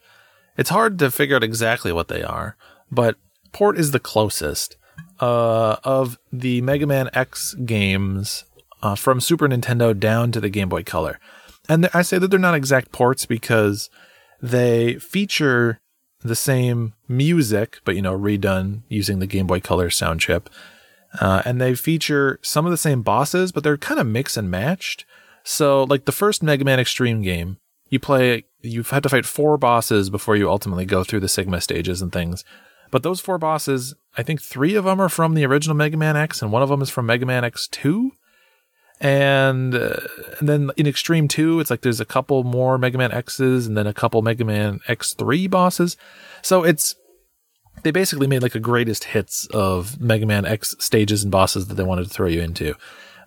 It's 0.56 0.70
hard 0.70 0.98
to 0.98 1.10
figure 1.10 1.36
out 1.36 1.44
exactly 1.44 1.92
what 1.92 2.08
they 2.08 2.22
are, 2.22 2.56
but 2.90 3.16
port 3.52 3.78
is 3.78 3.92
the 3.92 4.00
closest 4.00 4.76
uh, 5.20 5.76
of 5.84 6.18
the 6.32 6.60
Mega 6.60 6.86
Man 6.86 7.10
X 7.12 7.54
games 7.54 8.44
uh, 8.82 8.94
from 8.94 9.20
Super 9.20 9.48
Nintendo 9.48 9.98
down 9.98 10.32
to 10.32 10.40
the 10.40 10.48
Game 10.48 10.68
Boy 10.68 10.82
Color. 10.82 11.18
And 11.68 11.90
I 11.92 12.02
say 12.02 12.18
that 12.18 12.28
they're 12.28 12.38
not 12.38 12.54
exact 12.54 12.92
ports 12.92 13.26
because 13.26 13.90
they 14.40 14.94
feature 14.94 15.80
the 16.22 16.36
same 16.36 16.94
music, 17.06 17.80
but 17.84 17.96
you 17.96 18.02
know, 18.02 18.18
redone 18.18 18.82
using 18.88 19.18
the 19.18 19.26
Game 19.26 19.46
Boy 19.46 19.60
Color 19.60 19.90
sound 19.90 20.20
chip. 20.20 20.50
Uh, 21.20 21.42
and 21.44 21.60
they 21.60 21.74
feature 21.74 22.38
some 22.42 22.66
of 22.66 22.70
the 22.70 22.76
same 22.76 23.02
bosses, 23.02 23.52
but 23.52 23.64
they're 23.64 23.78
kind 23.78 24.00
of 24.00 24.06
mix 24.06 24.36
and 24.36 24.50
matched. 24.50 25.04
So, 25.42 25.84
like 25.84 26.04
the 26.04 26.12
first 26.12 26.42
Mega 26.42 26.64
Man 26.64 26.78
Xtreme 26.78 27.22
game, 27.24 27.56
you 27.88 27.98
play, 27.98 28.44
you've 28.60 28.90
had 28.90 29.02
to 29.04 29.08
fight 29.08 29.24
four 29.24 29.56
bosses 29.56 30.10
before 30.10 30.36
you 30.36 30.50
ultimately 30.50 30.84
go 30.84 31.04
through 31.04 31.20
the 31.20 31.28
Sigma 31.28 31.60
stages 31.60 32.02
and 32.02 32.12
things. 32.12 32.44
But 32.90 33.02
those 33.02 33.20
four 33.20 33.38
bosses, 33.38 33.94
I 34.16 34.22
think 34.22 34.42
three 34.42 34.74
of 34.74 34.84
them 34.84 35.00
are 35.00 35.08
from 35.08 35.34
the 35.34 35.46
original 35.46 35.76
Mega 35.76 35.96
Man 35.96 36.16
X, 36.16 36.42
and 36.42 36.52
one 36.52 36.62
of 36.62 36.68
them 36.68 36.82
is 36.82 36.90
from 36.90 37.06
Mega 37.06 37.26
Man 37.26 37.42
X2. 37.42 38.10
And, 39.00 39.74
uh, 39.74 40.00
and 40.40 40.48
then 40.48 40.70
in 40.76 40.86
Xtreme 40.86 41.28
2, 41.28 41.60
it's 41.60 41.70
like 41.70 41.82
there's 41.82 42.00
a 42.00 42.04
couple 42.04 42.42
more 42.42 42.78
Mega 42.78 42.98
Man 42.98 43.12
X's 43.12 43.66
and 43.66 43.76
then 43.76 43.86
a 43.86 43.94
couple 43.94 44.22
Mega 44.22 44.44
Man 44.44 44.80
X3 44.88 45.48
bosses. 45.48 45.96
So 46.42 46.64
it's, 46.64 46.96
they 47.84 47.90
basically 47.92 48.26
made 48.26 48.42
like 48.42 48.56
a 48.56 48.60
greatest 48.60 49.04
hits 49.04 49.46
of 49.52 50.00
Mega 50.00 50.26
Man 50.26 50.44
X 50.44 50.74
stages 50.80 51.22
and 51.22 51.30
bosses 51.30 51.68
that 51.68 51.74
they 51.74 51.84
wanted 51.84 52.04
to 52.04 52.10
throw 52.10 52.26
you 52.26 52.40
into. 52.40 52.74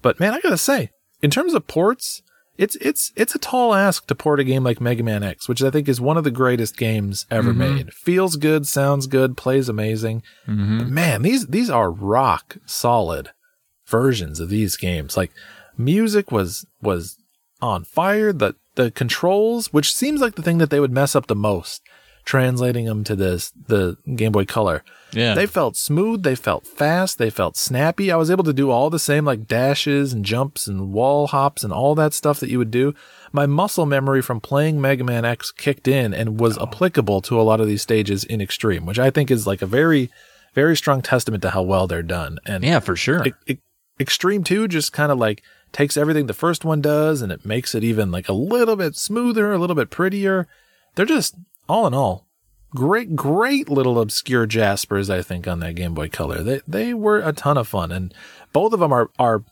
But 0.01 0.19
man, 0.19 0.33
I 0.33 0.41
gotta 0.41 0.57
say, 0.57 0.89
in 1.21 1.29
terms 1.29 1.53
of 1.53 1.67
ports, 1.67 2.21
it's 2.57 2.75
it's 2.77 3.11
it's 3.15 3.33
a 3.33 3.39
tall 3.39 3.73
ask 3.73 4.07
to 4.07 4.15
port 4.15 4.39
a 4.39 4.43
game 4.43 4.63
like 4.63 4.81
Mega 4.81 5.03
Man 5.03 5.23
X, 5.23 5.47
which 5.47 5.63
I 5.63 5.69
think 5.71 5.87
is 5.87 6.01
one 6.01 6.17
of 6.17 6.23
the 6.23 6.31
greatest 6.31 6.75
games 6.75 7.25
ever 7.31 7.53
made. 7.53 7.93
Feels 7.93 8.35
good, 8.35 8.67
sounds 8.67 9.07
good, 9.07 9.37
plays 9.37 9.69
amazing. 9.69 10.21
But 10.79 10.87
man, 10.89 11.21
these 11.21 11.47
these 11.47 11.69
are 11.69 11.89
rock 11.91 12.57
solid 12.65 13.29
versions 13.87 14.39
of 14.39 14.49
these 14.49 14.75
games. 14.75 15.15
Like 15.15 15.31
music 15.83 16.31
was 16.31 16.65
was 16.81 17.17
on 17.61 17.83
fire. 17.83 18.33
The 18.33 18.55
the 18.75 18.91
controls, 18.91 19.73
which 19.73 19.93
seems 19.93 20.21
like 20.21 20.35
the 20.35 20.41
thing 20.41 20.57
that 20.59 20.69
they 20.69 20.79
would 20.79 20.91
mess 20.91 21.15
up 21.15 21.27
the 21.27 21.35
most, 21.35 21.81
translating 22.23 22.85
them 22.85 23.03
to 23.03 23.15
this 23.15 23.51
the 23.67 23.97
Game 24.15 24.31
Boy 24.31 24.45
Color. 24.45 24.83
Yeah. 25.13 25.33
They 25.33 25.45
felt 25.45 25.75
smooth, 25.75 26.23
they 26.23 26.35
felt 26.35 26.65
fast, 26.65 27.17
they 27.17 27.29
felt 27.29 27.57
snappy. 27.57 28.11
I 28.11 28.15
was 28.15 28.31
able 28.31 28.45
to 28.45 28.53
do 28.53 28.69
all 28.69 28.89
the 28.89 28.99
same 28.99 29.25
like 29.25 29.47
dashes 29.47 30.13
and 30.13 30.23
jumps 30.23 30.67
and 30.67 30.93
wall 30.93 31.27
hops 31.27 31.63
and 31.63 31.73
all 31.73 31.95
that 31.95 32.13
stuff 32.13 32.39
that 32.39 32.49
you 32.49 32.57
would 32.57 32.71
do. 32.71 32.95
My 33.33 33.45
muscle 33.45 33.85
memory 33.85 34.21
from 34.21 34.39
playing 34.39 34.79
Mega 34.79 35.03
Man 35.03 35.25
X 35.25 35.51
kicked 35.51 35.87
in 35.87 36.13
and 36.13 36.39
was 36.39 36.57
oh. 36.57 36.63
applicable 36.63 37.21
to 37.23 37.39
a 37.39 37.43
lot 37.43 37.59
of 37.59 37.67
these 37.67 37.81
stages 37.81 38.23
in 38.23 38.39
Xtreme, 38.39 38.85
which 38.85 38.99
I 38.99 39.09
think 39.09 39.29
is 39.29 39.45
like 39.45 39.61
a 39.61 39.67
very, 39.67 40.09
very 40.53 40.77
strong 40.77 41.01
testament 41.01 41.41
to 41.43 41.49
how 41.49 41.61
well 41.61 41.87
they're 41.87 42.03
done. 42.03 42.39
And 42.45 42.63
yeah, 42.63 42.79
for 42.79 42.95
sure. 42.95 43.25
E- 43.25 43.33
E- 43.47 43.57
Xtreme 43.99 44.45
2 44.45 44.67
just 44.67 44.93
kind 44.93 45.11
of 45.11 45.17
like 45.17 45.43
takes 45.71 45.97
everything 45.97 46.25
the 46.25 46.33
first 46.33 46.65
one 46.65 46.81
does 46.81 47.21
and 47.21 47.31
it 47.31 47.45
makes 47.45 47.73
it 47.75 47.83
even 47.83 48.11
like 48.11 48.27
a 48.27 48.33
little 48.33 48.75
bit 48.75 48.95
smoother, 48.95 49.51
a 49.51 49.57
little 49.57 49.75
bit 49.75 49.89
prettier. 49.89 50.47
They're 50.95 51.05
just, 51.05 51.35
all 51.69 51.87
in 51.87 51.93
all, 51.93 52.27
great, 52.71 53.15
great 53.15 53.69
little 53.69 53.99
obscure 53.99 54.45
Jaspers, 54.45 55.09
I 55.09 55.21
think, 55.21 55.47
on 55.47 55.59
that 55.59 55.75
Game 55.75 55.93
Boy 55.93 56.09
Color. 56.09 56.43
They, 56.43 56.61
they 56.67 56.93
were 56.93 57.19
a 57.19 57.33
ton 57.33 57.57
of 57.57 57.67
fun 57.67 57.91
and 57.91 58.13
both 58.53 58.73
of 58.73 58.79
them 58.79 58.91
are, 58.91 59.09
are 59.17 59.43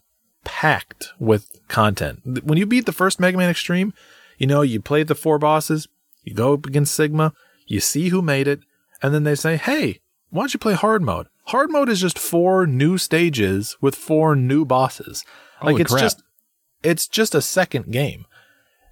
packed 0.43 1.13
with 1.19 1.59
content. 1.67 2.43
When 2.43 2.57
you 2.57 2.65
beat 2.65 2.85
the 2.85 2.91
first 2.91 3.19
Mega 3.19 3.37
Man 3.37 3.53
Xtreme, 3.53 3.93
you 4.37 4.47
know, 4.47 4.61
you 4.61 4.81
play 4.81 5.03
the 5.03 5.15
four 5.15 5.37
bosses, 5.37 5.87
you 6.23 6.33
go 6.33 6.53
up 6.53 6.65
against 6.65 6.95
Sigma, 6.95 7.33
you 7.67 7.79
see 7.79 8.09
who 8.09 8.21
made 8.21 8.47
it, 8.47 8.61
and 9.01 9.13
then 9.13 9.23
they 9.23 9.35
say, 9.35 9.57
hey, 9.57 9.99
why 10.29 10.41
don't 10.41 10.53
you 10.53 10.59
play 10.59 10.73
hard 10.73 11.01
mode? 11.01 11.27
Hard 11.45 11.71
mode 11.71 11.89
is 11.89 12.01
just 12.01 12.19
four 12.19 12.67
new 12.67 12.97
stages 12.97 13.77
with 13.81 13.95
four 13.95 14.35
new 14.35 14.65
bosses. 14.65 15.25
Like 15.64 15.80
it's 15.80 15.91
crap. 15.91 16.02
just 16.02 16.23
it's 16.84 17.07
just 17.07 17.36
a 17.36 17.41
second 17.41 17.91
game. 17.91 18.26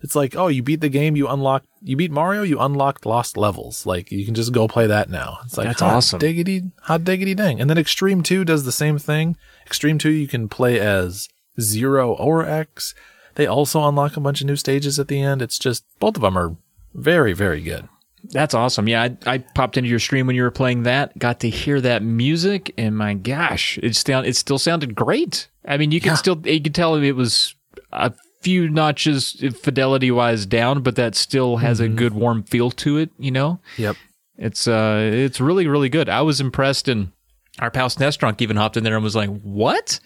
It's 0.02 0.16
like, 0.16 0.36
oh, 0.36 0.48
you 0.48 0.62
beat 0.62 0.82
the 0.82 0.90
game, 0.90 1.16
you 1.16 1.28
unlock 1.28 1.64
you 1.82 1.96
beat 1.96 2.12
Mario, 2.12 2.44
you 2.44 2.60
unlocked 2.60 3.06
lost 3.06 3.36
levels. 3.38 3.86
Like 3.86 4.12
you 4.12 4.26
can 4.26 4.36
just 4.36 4.54
go 4.54 4.68
play 4.68 4.88
that 4.88 5.10
now. 5.10 5.40
It's 5.46 5.58
like 5.58 5.68
That's 5.68 5.82
hot 5.82 5.96
awesome. 5.96 6.20
Diggity 6.20 6.64
hot 6.84 7.04
diggity 7.04 7.34
dang. 7.34 7.60
And 7.60 7.70
then 7.70 7.78
Xtreme 7.78 8.24
2 8.24 8.46
does 8.46 8.64
the 8.64 8.72
same 8.72 8.98
thing. 8.98 9.38
Xtreme 9.68 10.00
2 10.00 10.10
you 10.10 10.28
can 10.28 10.50
play 10.50 10.80
as 10.80 11.30
Zero 11.60 12.14
or 12.14 12.46
X. 12.46 12.94
They 13.36 13.48
also 13.48 13.88
unlock 13.88 14.18
a 14.18 14.20
bunch 14.20 14.42
of 14.42 14.48
new 14.48 14.56
stages 14.56 15.00
at 15.00 15.08
the 15.08 15.22
end. 15.22 15.42
It's 15.42 15.60
just 15.60 15.86
both 16.00 16.16
of 16.16 16.22
them 16.22 16.38
are 16.38 16.56
very, 16.94 17.34
very 17.34 17.62
good. 17.62 17.88
That's 18.32 18.54
awesome. 18.54 18.88
Yeah, 18.90 19.04
I, 19.04 19.18
I 19.34 19.38
popped 19.38 19.78
into 19.78 19.90
your 19.90 20.00
stream 20.00 20.28
when 20.28 20.36
you 20.36 20.44
were 20.44 20.52
playing 20.52 20.84
that. 20.84 21.18
Got 21.18 21.40
to 21.42 21.50
hear 21.50 21.80
that 21.82 22.04
music, 22.04 22.74
and 22.78 22.98
my 22.98 23.14
gosh, 23.14 23.78
it 23.82 23.96
still 23.96 24.20
it 24.22 24.36
still 24.36 24.58
sounded 24.60 24.96
great. 24.96 25.48
I 25.66 25.78
mean, 25.78 25.92
you 25.92 26.00
can 26.02 26.12
Yeah. 26.12 26.16
still 26.16 26.42
you 26.46 26.62
can 26.62 26.74
tell 26.74 26.96
it 26.96 27.12
was 27.14 27.56
a 27.94 28.12
few 28.42 28.70
notches 28.70 29.42
fidelity 29.62 30.12
wise 30.12 30.46
down, 30.46 30.82
but 30.82 30.96
that 30.98 31.16
still 31.16 31.58
has 31.58 31.80
Mm-hmm. 31.80 31.94
a 31.94 31.96
good 31.96 32.14
warm 32.14 32.44
feel 32.44 32.70
to 32.72 32.98
it. 32.98 33.12
You 33.18 33.32
know, 33.32 33.60
Yep. 33.78 33.96
it's 34.38 34.68
uh, 34.68 35.10
it's 35.14 35.40
really 35.40 35.68
really 35.68 35.90
good. 35.90 36.10
I 36.10 36.22
was 36.22 36.42
impressed, 36.42 36.88
and 36.90 37.12
our 37.60 37.72
pal 37.72 37.88
Snestrunk 37.90 38.42
even 38.42 38.58
hopped 38.58 38.76
in 38.78 38.84
there 38.84 38.96
and 38.96 39.04
was 39.04 39.16
like, 39.16 39.30
"What?" 39.42 40.00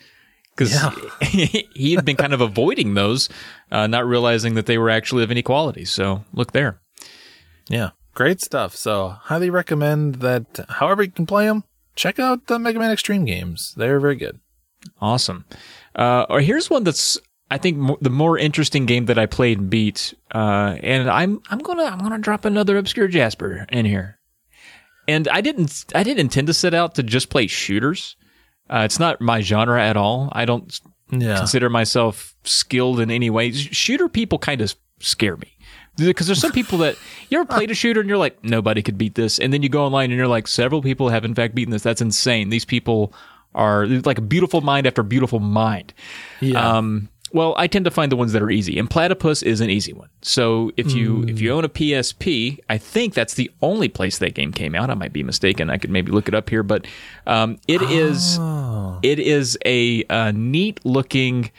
Because 0.56 0.74
Yeah. 0.74 0.92
he 1.74 1.94
had 1.96 2.06
been 2.06 2.18
kind 2.18 2.34
of 2.34 2.42
avoiding 2.42 2.94
those, 2.94 3.30
uh, 3.72 3.88
not 3.88 4.06
realizing 4.06 4.54
that 4.56 4.66
they 4.68 4.78
were 4.78 4.90
actually 4.90 5.24
of 5.24 5.32
any 5.32 5.42
quality. 5.42 5.86
So 5.86 6.24
look 6.34 6.52
there. 6.52 6.80
Yeah. 7.70 7.92
Great 8.14 8.42
stuff. 8.42 8.76
So 8.76 9.10
highly 9.10 9.50
recommend 9.50 10.16
that. 10.16 10.66
However 10.70 11.04
you 11.04 11.12
can 11.12 11.26
play 11.26 11.46
them, 11.48 11.64
check 11.96 12.20
out 12.20 12.48
the 12.48 12.60
Mega 12.60 12.80
Man 12.80 12.96
Xtreme 12.96 13.26
games. 13.26 13.74
They're 13.78 14.00
very 14.00 14.16
good. 14.16 14.40
Awesome. 15.00 15.46
Uh, 15.96 16.26
or 16.30 16.42
here's 16.42 16.70
one 16.70 16.84
that's 16.84 17.18
I 17.50 17.58
think 17.58 17.78
mo- 17.78 17.98
the 18.02 18.10
more 18.10 18.38
interesting 18.38 18.86
game 18.86 19.06
that 19.06 19.18
I 19.20 19.26
played 19.28 19.60
and 19.60 19.70
beat. 19.70 20.14
Uh, 20.34 20.78
and 20.82 21.10
I'm 21.10 21.42
I'm 21.50 21.60
gonna 21.60 21.84
I'm 21.84 22.00
gonna 22.00 22.18
drop 22.20 22.46
another 22.46 22.78
obscure 22.78 23.08
Jasper 23.08 23.66
in 23.70 23.86
here. 23.86 24.18
And 25.08 25.28
I 25.28 25.42
didn't 25.42 25.86
I 25.96 26.04
didn't 26.04 26.20
intend 26.22 26.48
to 26.48 26.54
set 26.54 26.74
out 26.74 26.96
to 26.96 27.04
just 27.04 27.30
play 27.30 27.48
shooters. 27.48 28.16
Uh, 28.70 28.84
it's 28.86 29.00
not 29.00 29.20
my 29.22 29.42
genre 29.42 29.82
at 29.82 29.98
all. 29.98 30.30
I 30.34 30.46
don't 30.46 30.80
Yeah. 31.12 31.38
consider 31.38 31.70
myself 31.70 32.36
skilled 32.44 33.00
in 33.00 33.12
any 33.12 33.30
way. 33.30 33.52
Shooter 33.52 34.08
people 34.10 34.38
kind 34.40 34.62
of 34.62 34.74
scare 35.00 35.36
me 35.38 35.54
because 35.98 36.28
there's 36.28 36.42
some 36.42 36.52
people 36.52 36.78
that 36.80 36.96
you 37.30 37.40
ever 37.40 37.46
played 37.46 37.72
a 37.72 37.74
shooter 37.74 38.00
and 38.00 38.10
you're 38.10 38.18
like 38.18 38.44
nobody 38.44 38.82
could 38.82 38.98
beat 38.98 39.16
this, 39.16 39.40
and 39.40 39.54
then 39.54 39.62
you 39.62 39.70
go 39.70 39.84
online 39.86 40.12
and 40.12 40.18
you're 40.18 40.28
like 40.28 40.48
several 40.48 40.82
people 40.82 41.10
have 41.10 41.26
in 41.26 41.36
fact 41.36 41.56
beaten 41.56 41.72
this. 41.72 41.84
That's 41.84 42.02
insane. 42.02 42.50
These 42.50 42.66
people 42.66 43.14
are 43.54 43.86
like 43.86 44.18
a 44.18 44.22
beautiful 44.22 44.62
mind 44.62 44.88
after 44.88 45.04
beautiful 45.04 45.40
mind. 45.40 45.94
Yeah. 46.40 46.78
Um, 46.78 47.10
well, 47.34 47.54
I 47.58 47.68
tend 47.68 47.86
to 47.86 47.92
find 47.92 48.12
the 48.12 48.18
ones 48.18 48.34
that 48.34 48.42
are 48.42 48.50
easy, 48.50 48.78
and 48.78 48.90
Platypus 48.90 49.42
is 49.42 49.62
an 49.62 49.70
easy 49.70 49.94
one. 49.94 50.10
So 50.22 50.72
if 50.76 50.92
you 50.92 51.24
if 51.24 51.40
you 51.40 51.52
own 51.54 51.64
a 51.64 51.70
PSP, 51.70 52.60
I 52.70 52.78
think 52.78 53.14
that's 53.14 53.36
the 53.36 53.50
only 53.62 53.88
place 53.88 54.18
that 54.18 54.34
game 54.34 54.52
came 54.52 54.76
out. 54.76 54.90
I 54.90 54.96
might 54.96 55.14
be 55.14 55.24
mistaken. 55.24 55.70
I 55.70 55.78
could 55.78 55.92
maybe 55.92 56.12
look 56.12 56.28
it 56.28 56.36
up 56.36 56.50
here, 56.50 56.62
but 56.64 56.86
um, 57.26 57.58
it 57.70 57.82
is 57.82 58.38
it 59.02 59.20
is 59.20 59.58
a, 59.66 60.04
uh 60.06 60.32
neat 60.32 60.82
looking 60.84 61.52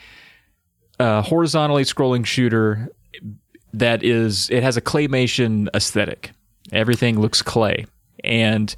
uh, 0.99 1.23
horizontally 1.23 1.83
scrolling 1.83 2.23
shooter 2.25 2.89
that 3.73 4.03
is 4.03 4.49
it 4.49 4.63
has 4.63 4.77
a 4.77 4.81
claymation 4.81 5.67
aesthetic. 5.75 6.31
Everything 6.71 7.19
looks 7.19 7.41
clay, 7.41 7.85
and 8.23 8.75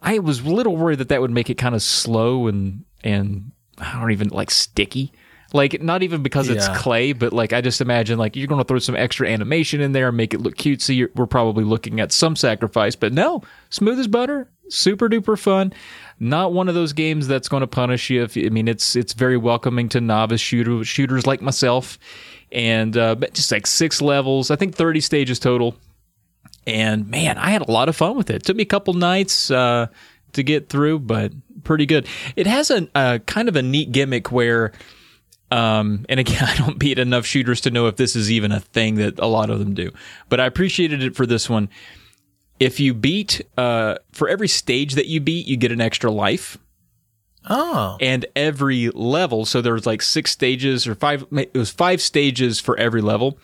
I 0.00 0.18
was 0.18 0.40
a 0.40 0.48
little 0.50 0.76
worried 0.76 0.98
that 0.98 1.08
that 1.08 1.20
would 1.20 1.30
make 1.30 1.50
it 1.50 1.54
kind 1.58 1.74
of 1.74 1.82
slow 1.82 2.46
and 2.46 2.84
and 3.04 3.52
I 3.78 3.98
don't 3.98 4.12
even 4.12 4.28
like 4.28 4.50
sticky. 4.50 5.12
Like 5.54 5.82
not 5.82 6.02
even 6.02 6.22
because 6.22 6.48
it's 6.48 6.66
Yeah. 6.66 6.78
clay, 6.78 7.12
but 7.12 7.32
like 7.34 7.52
I 7.52 7.60
just 7.60 7.80
imagine 7.82 8.18
like 8.18 8.36
you're 8.36 8.46
going 8.46 8.60
to 8.60 8.64
throw 8.66 8.78
some 8.78 8.96
extra 8.96 9.28
animation 9.28 9.82
in 9.82 9.92
there 9.92 10.08
and 10.08 10.16
make 10.16 10.32
it 10.32 10.40
look 10.40 10.56
cutesy. 10.56 10.96
You're, 10.96 11.10
we're 11.14 11.26
probably 11.26 11.64
looking 11.64 12.00
at 12.00 12.10
some 12.10 12.36
sacrifice, 12.36 12.96
but 12.96 13.12
no, 13.12 13.42
smooth 13.68 13.98
as 14.00 14.06
butter, 14.08 14.48
super 14.70 15.10
duper 15.10 15.38
fun. 15.38 15.74
Not 16.18 16.54
one 16.54 16.68
of 16.70 16.74
those 16.74 16.94
games 16.94 17.28
that's 17.28 17.48
going 17.50 17.60
to 17.60 17.66
punish 17.66 18.08
you. 18.08 18.22
If 18.22 18.34
I 18.36 18.48
mean, 18.48 18.66
it's 18.66 18.96
it's 18.96 19.12
very 19.12 19.36
welcoming 19.36 19.90
to 19.90 20.00
novice 20.00 20.40
shooter 20.40 20.84
shooters 20.84 21.26
like 21.26 21.42
myself, 21.42 21.98
and 22.52 22.96
uh, 22.96 23.16
just 23.32 23.50
like 23.50 23.66
six 23.66 24.00
levels. 24.00 24.50
I 24.50 24.56
think 24.56 24.74
thirty 24.74 25.00
stages 25.00 25.38
total 25.38 25.76
and 26.66 27.08
man, 27.08 27.38
I 27.38 27.50
had 27.50 27.62
a 27.62 27.70
lot 27.70 27.88
of 27.88 27.96
fun 27.96 28.16
with 28.16 28.30
it. 28.30 28.44
took 28.44 28.56
me 28.56 28.62
a 28.62 28.66
couple 28.66 28.94
nights 28.94 29.50
uh, 29.50 29.88
to 30.32 30.42
get 30.42 30.68
through, 30.68 31.00
but 31.00 31.32
pretty 31.64 31.86
good. 31.86 32.06
It 32.36 32.46
has 32.46 32.70
a, 32.70 32.88
a 32.94 33.18
kind 33.20 33.48
of 33.48 33.56
a 33.56 33.62
neat 33.62 33.92
gimmick 33.92 34.30
where, 34.30 34.72
um, 35.50 36.06
and 36.08 36.20
again, 36.20 36.44
I 36.46 36.56
don't 36.56 36.78
beat 36.78 36.98
enough 36.98 37.26
shooters 37.26 37.60
to 37.62 37.70
know 37.70 37.86
if 37.86 37.96
this 37.96 38.14
is 38.14 38.30
even 38.30 38.52
a 38.52 38.60
thing 38.60 38.96
that 38.96 39.18
a 39.18 39.26
lot 39.26 39.50
of 39.50 39.58
them 39.58 39.74
do, 39.74 39.90
but 40.28 40.40
I 40.40 40.46
appreciated 40.46 41.02
it 41.02 41.16
for 41.16 41.26
this 41.26 41.50
one. 41.50 41.68
If 42.60 42.78
you 42.78 42.94
beat, 42.94 43.40
uh, 43.58 43.96
for 44.12 44.28
every 44.28 44.46
stage 44.46 44.94
that 44.94 45.06
you 45.06 45.20
beat, 45.20 45.48
you 45.48 45.56
get 45.56 45.72
an 45.72 45.80
extra 45.80 46.12
life 46.12 46.58
oh. 47.48 47.96
and 48.00 48.26
every 48.36 48.90
level 48.90 49.44
so 49.44 49.60
there 49.60 49.72
was 49.74 49.86
like 49.86 50.02
six 50.02 50.30
stages 50.30 50.86
or 50.86 50.94
five 50.94 51.24
it 51.32 51.54
was 51.56 51.70
five 51.70 52.00
stages 52.00 52.60
for 52.60 52.76
every 52.78 53.00
level. 53.02 53.38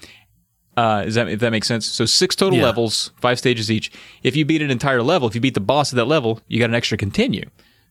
Uh 0.76 1.02
is 1.06 1.14
that 1.16 1.28
if 1.28 1.40
that 1.40 1.50
makes 1.50 1.66
sense? 1.66 1.86
So 1.86 2.04
six 2.06 2.36
total 2.36 2.58
Yeah. 2.58 2.64
levels 2.66 3.10
five 3.20 3.38
stages 3.38 3.70
each. 3.70 3.90
If 4.22 4.36
you 4.36 4.44
beat 4.44 4.62
an 4.62 4.70
entire 4.70 5.02
level 5.02 5.28
if 5.28 5.34
you 5.34 5.40
beat 5.40 5.54
the 5.54 5.60
boss 5.60 5.92
of 5.92 5.96
that 5.96 6.06
level 6.06 6.40
you 6.48 6.58
got 6.60 6.70
an 6.70 6.74
extra 6.76 6.96
continue. 6.96 7.44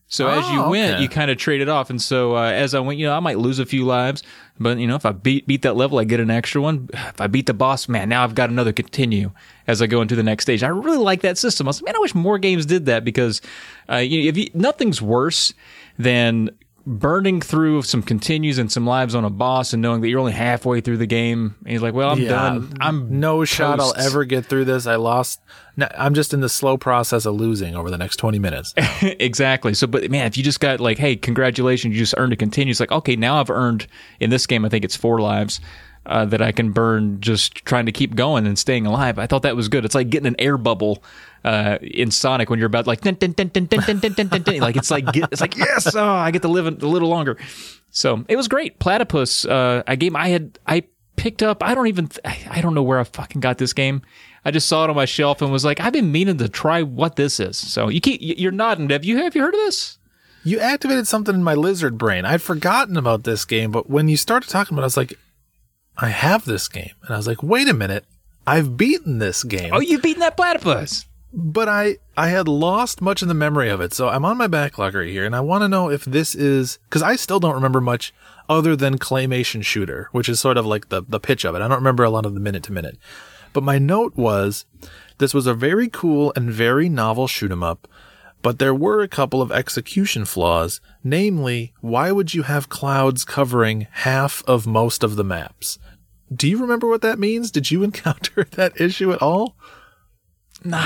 So 0.10 0.30
as 0.30 0.50
you 0.52 0.62
Oh, 0.64 0.70
went 0.70 0.94
okay. 0.94 1.02
you 1.04 1.10
kind 1.10 1.30
of 1.30 1.38
traded 1.38 1.68
off. 1.68 1.90
And 1.90 2.02
so 2.02 2.38
uh, 2.38 2.44
as 2.52 2.74
i 2.74 2.80
went 2.80 2.98
you 2.98 3.06
know 3.06 3.14
i 3.14 3.20
might 3.20 3.40
lose 3.40 3.60
a 3.60 3.66
few 3.66 3.84
lives 3.86 4.24
but 4.58 4.78
you 4.80 4.88
know 4.88 4.96
if 4.96 5.06
i 5.06 5.12
beat 5.12 5.46
beat 5.48 5.64
that 5.64 5.76
level 5.76 6.00
i 6.00 6.06
get 6.06 6.22
an 6.22 6.32
extra 6.32 6.62
one. 6.62 6.88
If 6.94 7.20
i 7.20 7.28
beat 7.28 7.46
the 7.48 7.54
boss 7.54 7.90
man 7.90 8.08
now 8.08 8.24
i've 8.24 8.34
got 8.36 8.50
another 8.50 8.72
continue 8.72 9.32
as 9.68 9.82
i 9.82 9.88
go 9.88 10.02
into 10.02 10.16
the 10.16 10.24
next 10.24 10.44
stage. 10.46 10.64
I 10.64 10.70
really 10.70 10.98
like 10.98 11.22
that 11.24 11.38
system. 11.38 11.68
I 11.68 11.70
was 11.72 11.82
like, 11.82 11.88
man 11.88 11.98
i 11.98 12.00
wish 12.00 12.16
more 12.16 12.38
games 12.40 12.66
did 12.66 12.86
that 12.86 13.04
because 13.04 13.42
uh, 13.92 13.98
you 13.98 14.22
know, 14.24 14.30
if 14.30 14.38
you, 14.38 14.50
nothing's 14.54 15.02
worse 15.02 15.54
than 15.98 16.50
burning 16.86 17.42
through 17.42 17.82
some 17.82 18.02
continues 18.02 18.58
and 18.58 18.72
some 18.72 18.88
lives 18.88 19.14
on 19.14 19.26
a 19.26 19.30
boss 19.30 19.74
and 19.74 19.82
knowing 19.82 20.00
that 20.00 20.08
you're 20.08 20.22
only 20.22 20.32
halfway 20.32 20.80
through 20.80 20.96
the 20.96 21.06
game 21.06 21.54
and 21.64 21.72
he's 21.74 21.82
like 21.82 21.94
well 21.94 22.12
i'm 22.12 22.20
Yeah. 22.22 22.30
done 22.30 22.78
i'm 22.80 23.20
no 23.20 23.44
shot 23.44 23.82
I'll 23.82 23.94
ever 23.98 24.24
get 24.24 24.46
through 24.46 24.64
this. 24.64 24.88
I 24.88 24.96
lost. 24.96 25.42
No, 25.76 25.86
I'm 25.98 26.14
just 26.14 26.34
in 26.34 26.40
the 26.40 26.48
slow 26.48 26.78
process 26.78 27.26
of 27.26 27.36
losing 27.36 27.76
over 27.76 27.92
the 27.92 27.98
next 27.98 28.16
20 28.16 28.40
minutes. 28.40 28.74
exactly. 29.02 29.74
So, 29.76 29.86
but 29.86 30.10
man, 30.10 30.26
if 30.28 30.36
you 30.38 30.44
just 30.44 30.60
got 30.60 30.80
like, 30.80 30.98
hey, 30.98 31.16
congratulations, 31.18 31.94
you 31.94 32.00
just 32.00 32.16
earned 32.18 32.34
a 32.34 32.36
continue. 32.36 32.72
It's 32.72 32.80
like, 32.80 32.92
okay, 32.92 33.16
now 33.16 33.40
I've 33.40 33.50
earned 33.52 33.86
in 34.20 34.30
this 34.32 34.48
game. 34.48 34.66
I 34.66 34.70
think 34.70 34.84
it's 34.86 34.96
four 34.96 35.20
lives 35.22 35.60
uh, 36.08 36.26
that 36.26 36.42
I 36.42 36.52
can 36.52 36.72
burn 36.72 37.22
just 37.22 37.54
trying 37.66 37.86
to 37.86 37.92
keep 37.92 38.16
going 38.16 38.48
and 38.48 38.58
staying 38.58 38.86
alive. 38.86 39.20
I 39.20 39.28
thought 39.28 39.44
that 39.44 39.56
was 39.56 39.68
good. 39.68 39.86
It's 39.86 39.96
like 39.96 40.10
getting 40.10 40.28
an 40.28 40.36
air 40.40 40.58
bubble 40.58 41.04
uh, 41.44 41.78
in 41.82 42.12
Sonic 42.12 42.50
when 42.50 42.60
you're 42.60 42.68
about 42.68 42.88
like, 42.88 43.02
like 44.62 44.76
it's 44.76 44.90
like 44.90 45.06
it's 45.16 45.42
like 45.42 45.56
yes, 45.58 45.96
oh, 45.96 46.06
I 46.06 46.32
get 46.32 46.42
to 46.44 46.48
live 46.48 46.66
a 46.66 46.72
little 46.72 47.10
longer. 47.10 47.38
So 47.92 48.26
it 48.28 48.36
was 48.36 48.48
great. 48.48 48.80
Platypus, 48.80 49.46
uh, 49.46 49.84
a 49.86 49.96
game 49.96 50.16
I 50.16 50.30
had 50.30 50.60
I 50.66 50.84
picked 51.16 51.44
up. 51.44 51.62
I 51.62 51.76
don't 51.76 51.88
even 51.88 52.10
I 52.26 52.62
don't 52.62 52.74
know 52.74 52.84
where 52.84 53.00
I 53.00 53.04
fucking 53.04 53.42
got 53.42 53.58
this 53.58 53.74
game. 53.74 54.02
I 54.46 54.52
just 54.52 54.68
saw 54.68 54.86
it 54.86 54.90
on 54.90 54.96
my 54.96 55.06
shelf 55.06 55.42
and 55.42 55.52
was 55.52 55.66
like, 55.66 55.82
I've 55.82 55.94
been 55.94 56.12
meaning 56.12 56.38
to 56.38 56.48
try 56.48 56.84
what 56.84 57.18
this 57.18 57.40
is. 57.40 57.58
So 57.58 57.90
you 57.90 58.00
keep 58.00 58.20
you're 58.22 58.52
nodding. 58.52 58.90
Have 58.90 59.04
you 59.04 59.18
have 59.18 59.36
you 59.36 59.42
heard 59.42 59.54
of 59.54 59.60
this? 59.60 59.98
You 60.44 60.62
activated 60.62 61.08
something 61.08 61.36
in 61.36 61.44
my 61.44 61.56
lizard 61.56 61.98
brain. 61.98 62.24
I'd 62.24 62.42
forgotten 62.42 62.96
about 62.96 63.26
this 63.26 63.44
game, 63.44 63.72
but 63.72 63.90
when 63.90 64.08
you 64.08 64.16
started 64.16 64.50
talking 64.50 64.76
about 64.76 64.84
it, 64.84 64.86
I 64.86 64.86
was 64.86 64.98
like, 64.98 65.20
I 65.98 66.10
have 66.10 66.46
this 66.46 66.68
game. 66.68 66.92
And 67.04 67.14
I 67.14 67.18
was 67.18 67.28
like, 67.28 67.42
wait 67.44 67.68
a 67.68 67.74
minute. 67.74 68.06
I've 68.46 68.78
beaten 68.78 69.20
this 69.20 69.44
game. 69.44 69.72
Oh, 69.74 69.80
you've 69.80 70.02
beaten 70.04 70.22
that 70.22 70.38
platypus. 70.38 71.06
but 71.34 71.68
I 71.68 71.98
I 72.16 72.30
had 72.30 72.48
lost 72.48 73.02
much 73.02 73.22
of 73.22 73.28
the 73.28 73.34
memory 73.34 73.70
of 73.70 73.82
it. 73.82 73.94
So 73.94 74.08
I'm 74.08 74.24
on 74.26 74.38
my 74.38 74.48
backlog 74.48 74.96
right 74.96 75.10
here, 75.10 75.26
and 75.26 75.36
I 75.36 75.42
want 75.42 75.64
to 75.64 75.68
know 75.68 75.90
if 75.90 76.06
this 76.06 76.34
is 76.34 76.80
because 76.90 77.02
I 77.04 77.16
still 77.18 77.40
don't 77.40 77.54
remember 77.56 77.82
much 77.82 78.14
other 78.48 78.76
than 78.78 78.98
claymation 78.98 79.64
shooter, 79.64 80.08
which 80.14 80.30
is 80.30 80.40
sort 80.40 80.58
of 80.58 80.66
like 80.66 80.88
the 80.90 81.04
the 81.08 81.20
pitch 81.20 81.44
of 81.46 81.56
it. 81.56 81.62
I 81.62 81.68
don't 81.68 81.78
remember 81.84 82.04
a 82.06 82.10
lot 82.10 82.26
of 82.26 82.34
the 82.34 82.40
minute 82.40 82.64
to 82.64 82.72
minute. 82.72 82.98
But 83.52 83.64
my 83.64 83.78
note 83.78 84.16
was 84.16 84.66
this 85.18 85.34
was 85.34 85.48
a 85.48 85.54
very 85.54 85.90
cool 85.90 86.32
and 86.36 86.50
very 86.50 86.88
novel 86.90 87.28
shoot 87.28 87.52
'em 87.52 87.64
up. 87.64 87.88
But 88.44 88.60
there 88.60 88.74
were 88.74 89.02
a 89.02 89.08
couple 89.10 89.42
of 89.42 89.52
execution 89.52 90.24
flaws, 90.24 90.80
namely, 91.04 91.74
why 91.82 92.12
would 92.12 92.34
you 92.34 92.44
have 92.44 92.70
clouds 92.70 93.26
covering 93.26 93.88
half 93.92 94.44
of 94.48 94.66
most 94.68 95.04
of 95.04 95.16
the 95.18 95.24
maps? 95.24 95.80
Do 96.34 96.48
you 96.48 96.60
remember 96.60 96.88
what 96.88 97.02
that 97.02 97.20
means? 97.20 97.52
Did 97.52 97.72
you 97.72 97.84
encounter 97.84 98.46
that 98.52 98.80
issue 98.80 99.12
at 99.12 99.22
all? 99.22 99.56
Nah, 100.64 100.80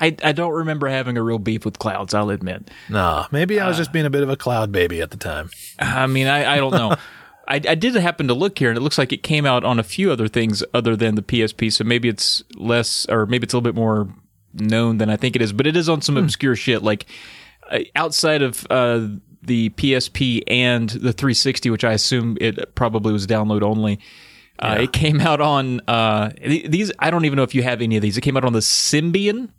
I 0.00 0.16
I 0.22 0.32
don't 0.32 0.52
remember 0.52 0.88
having 0.88 1.16
a 1.16 1.22
real 1.22 1.38
beef 1.38 1.64
with 1.64 1.78
clouds. 1.78 2.12
I'll 2.12 2.30
admit. 2.30 2.70
Nah, 2.88 3.28
maybe 3.30 3.60
I 3.60 3.68
was 3.68 3.76
just 3.76 3.92
being 3.92 4.04
a 4.04 4.10
bit 4.10 4.24
of 4.24 4.28
a 4.28 4.36
cloud 4.36 4.72
baby 4.72 5.00
at 5.00 5.12
the 5.12 5.16
time. 5.16 5.48
I 5.78 6.08
mean, 6.08 6.26
I, 6.26 6.54
I 6.54 6.56
don't 6.56 6.72
know. 6.72 6.96
I, 7.48 7.56
I 7.56 7.74
did 7.74 7.94
happen 7.94 8.28
to 8.28 8.34
look 8.34 8.58
here, 8.58 8.68
and 8.68 8.76
it 8.76 8.80
looks 8.80 8.98
like 8.98 9.12
it 9.12 9.22
came 9.22 9.46
out 9.46 9.64
on 9.64 9.78
a 9.78 9.82
few 9.82 10.10
other 10.10 10.28
things 10.28 10.62
other 10.74 10.96
than 10.96 11.14
the 11.14 11.22
PSP. 11.22 11.72
So 11.72 11.84
maybe 11.84 12.08
it's 12.08 12.42
less, 12.56 13.06
or 13.08 13.26
maybe 13.26 13.44
it's 13.44 13.54
a 13.54 13.56
little 13.56 13.72
bit 13.72 13.76
more 13.76 14.08
known 14.54 14.98
than 14.98 15.08
I 15.08 15.16
think 15.16 15.36
it 15.36 15.42
is. 15.42 15.52
But 15.52 15.66
it 15.66 15.76
is 15.76 15.88
on 15.88 16.02
some 16.02 16.16
obscure 16.16 16.56
shit, 16.56 16.82
like 16.82 17.06
uh, 17.70 17.80
outside 17.96 18.42
of 18.42 18.66
uh, 18.70 19.06
the 19.42 19.70
PSP 19.70 20.42
and 20.46 20.90
the 20.90 21.12
360, 21.12 21.70
which 21.70 21.84
I 21.84 21.92
assume 21.92 22.36
it 22.40 22.74
probably 22.74 23.12
was 23.12 23.26
download 23.26 23.62
only. 23.62 23.98
Uh, 24.60 24.76
It 24.80 24.92
came 24.92 25.20
out 25.20 25.40
on 25.40 25.80
uh, 25.88 26.30
these. 26.44 26.92
I 26.98 27.10
don't 27.10 27.24
even 27.24 27.36
know 27.36 27.42
if 27.42 27.54
you 27.54 27.62
have 27.62 27.80
any 27.80 27.96
of 27.96 28.02
these. 28.02 28.16
It 28.16 28.20
came 28.20 28.36
out 28.36 28.44
on 28.44 28.52
the 28.52 28.60
Symbian. 28.60 29.50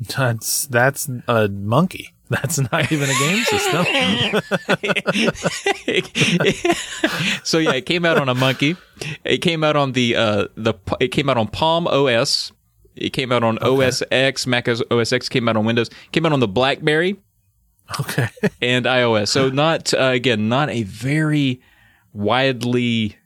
That's 0.00 0.66
that's 0.66 1.08
a 1.28 1.48
monkey. 1.48 2.12
That's 2.28 2.58
not 2.58 2.90
even 2.90 3.08
a 3.08 3.18
game 3.20 3.44
system. 3.44 3.84
so 7.44 7.58
yeah, 7.58 7.74
it 7.74 7.86
came 7.86 8.04
out 8.04 8.18
on 8.18 8.28
a 8.28 8.34
monkey. 8.34 8.76
It 9.24 9.38
came 9.38 9.62
out 9.62 9.76
on 9.76 9.92
the 9.92 10.16
uh 10.16 10.48
the 10.56 10.74
it 10.98 11.08
came 11.08 11.28
out 11.28 11.36
on 11.36 11.46
Palm 11.46 11.86
OS. 11.86 12.50
It 12.96 13.10
came 13.10 13.30
out 13.30 13.44
on 13.44 13.58
OS 13.58 14.02
X, 14.10 14.46
Mac 14.46 14.68
OS 14.68 15.12
X 15.12 15.28
came 15.28 15.48
out 15.48 15.56
on 15.56 15.64
Windows. 15.64 15.88
Came 16.12 16.26
out 16.26 16.32
on 16.32 16.40
the 16.40 16.48
BlackBerry. 16.48 17.16
Okay. 18.00 18.28
and 18.60 18.86
iOS. 18.86 19.28
So 19.28 19.48
not 19.50 19.94
uh, 19.94 20.10
again, 20.14 20.48
not 20.48 20.70
a 20.70 20.82
very 20.82 21.60
widely, 22.12 23.16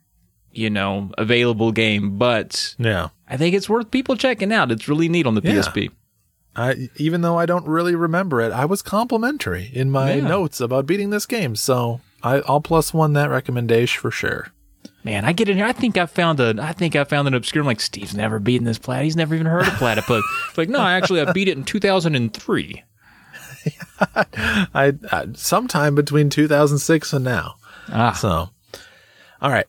you 0.53 0.69
know, 0.69 1.11
available 1.17 1.71
game, 1.71 2.17
but 2.17 2.75
yeah. 2.77 3.09
I 3.29 3.37
think 3.37 3.55
it's 3.55 3.69
worth 3.69 3.91
people 3.91 4.15
checking 4.17 4.51
out. 4.51 4.71
It's 4.71 4.87
really 4.87 5.09
neat 5.09 5.25
on 5.25 5.35
the 5.35 5.41
Yeah. 5.43 5.53
PSP. 5.61 5.89
I 6.55 6.89
even 6.97 7.21
though 7.21 7.37
I 7.39 7.45
don't 7.45 7.65
really 7.65 7.95
remember 7.95 8.41
it, 8.41 8.51
I 8.51 8.65
was 8.65 8.81
complimentary 8.81 9.69
in 9.73 9.89
my 9.89 10.15
Yeah. 10.15 10.27
notes 10.27 10.59
about 10.59 10.85
beating 10.85 11.09
this 11.09 11.25
game. 11.25 11.55
So 11.55 12.01
I, 12.23 12.41
I'll 12.47 12.59
plus 12.61 12.93
one 12.93 13.13
that 13.13 13.29
recommendation 13.29 14.01
for 14.01 14.11
sure. 14.11 14.49
Man, 15.03 15.25
I 15.25 15.31
get 15.31 15.49
in 15.49 15.57
here. 15.57 15.65
I 15.65 15.71
think 15.71 15.97
I 15.97 16.05
found 16.05 16.39
a. 16.39 16.53
I 16.61 16.73
think 16.73 16.95
I 16.95 17.05
found 17.05 17.27
an 17.27 17.33
obscure. 17.33 17.61
I'm 17.63 17.65
like, 17.67 17.79
Steve's 17.81 18.13
never 18.13 18.37
beaten 18.37 18.65
this 18.65 18.77
plat. 18.77 19.03
He's 19.03 19.15
never 19.15 19.33
even 19.33 19.47
heard 19.47 19.65
of 19.67 19.73
platypus. 19.75 20.23
It's 20.49 20.57
like, 20.59 20.69
no, 20.69 20.79
actually, 20.81 21.21
I 21.21 21.31
beat 21.31 21.47
it 21.47 21.57
in 21.57 21.63
2003. 21.63 22.83
I, 24.15 24.93
I 25.11 25.27
sometime 25.33 25.95
between 25.95 26.29
2006 26.29 27.13
and 27.13 27.25
now. 27.25 27.55
Ah, 27.89 28.11
So, 28.13 28.49
all 29.41 29.49
right, 29.51 29.67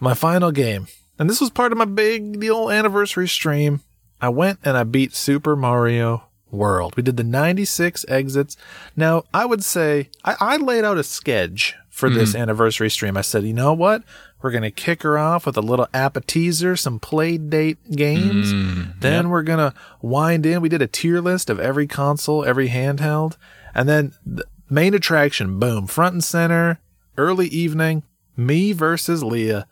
my 0.00 0.14
final 0.14 0.50
game, 0.50 0.88
and 1.18 1.28
this 1.28 1.40
was 1.40 1.50
part 1.50 1.72
of 1.72 1.78
my 1.78 1.84
big 1.84 2.40
deal 2.40 2.70
anniversary 2.70 3.28
stream. 3.28 3.80
I 4.20 4.28
went 4.30 4.60
and 4.64 4.76
I 4.76 4.84
beat 4.84 5.14
Super 5.14 5.56
Mario 5.56 6.24
World. 6.50 6.96
We 6.96 7.02
did 7.02 7.16
the 7.16 7.24
96 7.24 8.04
exits. 8.08 8.56
Now, 8.96 9.24
I 9.34 9.44
would 9.44 9.64
say 9.64 10.08
I, 10.24 10.36
I 10.40 10.56
laid 10.56 10.84
out 10.84 10.98
a 10.98 11.02
sketch 11.02 11.74
for 11.90 12.10
this 12.10 12.32
mm-hmm. 12.32 12.42
anniversary 12.42 12.90
stream. 12.90 13.16
I 13.16 13.22
said, 13.22 13.44
you 13.44 13.54
know 13.54 13.72
what? 13.72 14.02
We're 14.42 14.50
going 14.50 14.62
to 14.62 14.70
kick 14.70 15.02
her 15.02 15.16
off 15.16 15.46
with 15.46 15.56
a 15.56 15.62
little 15.62 15.88
appetizer, 15.94 16.76
some 16.76 17.00
Playdate 17.00 17.78
games. 17.96 18.52
Mm, 18.52 19.00
then 19.00 19.30
we're 19.30 19.42
going 19.42 19.58
to 19.58 19.74
wind 20.02 20.44
in. 20.44 20.60
We 20.60 20.68
did 20.68 20.82
a 20.82 20.86
tier 20.86 21.20
list 21.20 21.48
of 21.48 21.58
every 21.58 21.86
console, 21.86 22.44
every 22.44 22.68
handheld. 22.68 23.36
And 23.74 23.88
then 23.88 24.12
the 24.24 24.44
main 24.68 24.92
attraction, 24.92 25.58
boom, 25.58 25.86
front 25.86 26.12
and 26.12 26.22
center, 26.22 26.80
early 27.16 27.48
evening, 27.48 28.02
me 28.36 28.72
versus 28.72 29.24
Leah, 29.24 29.66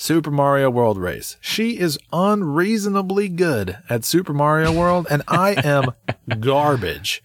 Super 0.00 0.30
Mario 0.30 0.70
World 0.70 0.96
race. 0.96 1.36
She 1.42 1.78
is 1.78 1.98
unreasonably 2.10 3.28
good 3.28 3.76
at 3.90 4.02
Super 4.02 4.32
Mario 4.32 4.72
World, 4.72 5.06
and 5.10 5.22
I 5.28 5.50
am 5.62 5.92
garbage 6.40 7.22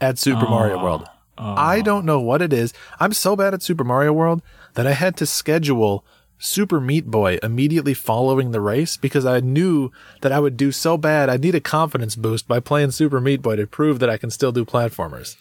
at 0.00 0.18
Super 0.20 0.48
Mario 0.48 0.80
World. 0.80 1.08
I 1.36 1.80
don't 1.80 2.04
know 2.04 2.20
what 2.20 2.40
it 2.40 2.52
is. 2.52 2.72
I'm 3.00 3.12
so 3.12 3.34
bad 3.34 3.54
at 3.54 3.62
Super 3.64 3.82
Mario 3.82 4.12
World 4.12 4.40
that 4.74 4.86
I 4.86 4.92
had 4.92 5.16
to 5.16 5.26
schedule 5.26 6.04
Super 6.38 6.80
Meat 6.80 7.06
Boy 7.06 7.40
immediately 7.42 7.92
following 7.92 8.52
the 8.52 8.60
race 8.60 8.96
because 8.96 9.26
I 9.26 9.40
knew 9.40 9.90
that 10.20 10.30
I 10.30 10.38
would 10.38 10.56
do 10.56 10.70
so 10.70 10.96
bad. 10.96 11.28
I 11.28 11.38
need 11.38 11.56
a 11.56 11.60
confidence 11.60 12.14
boost 12.14 12.46
by 12.46 12.60
playing 12.60 12.92
Super 12.92 13.20
Meat 13.20 13.42
Boy 13.42 13.56
to 13.56 13.66
prove 13.66 13.98
that 13.98 14.10
I 14.10 14.16
can 14.16 14.30
still 14.30 14.52
do 14.52 14.64
platformers. 14.64 15.34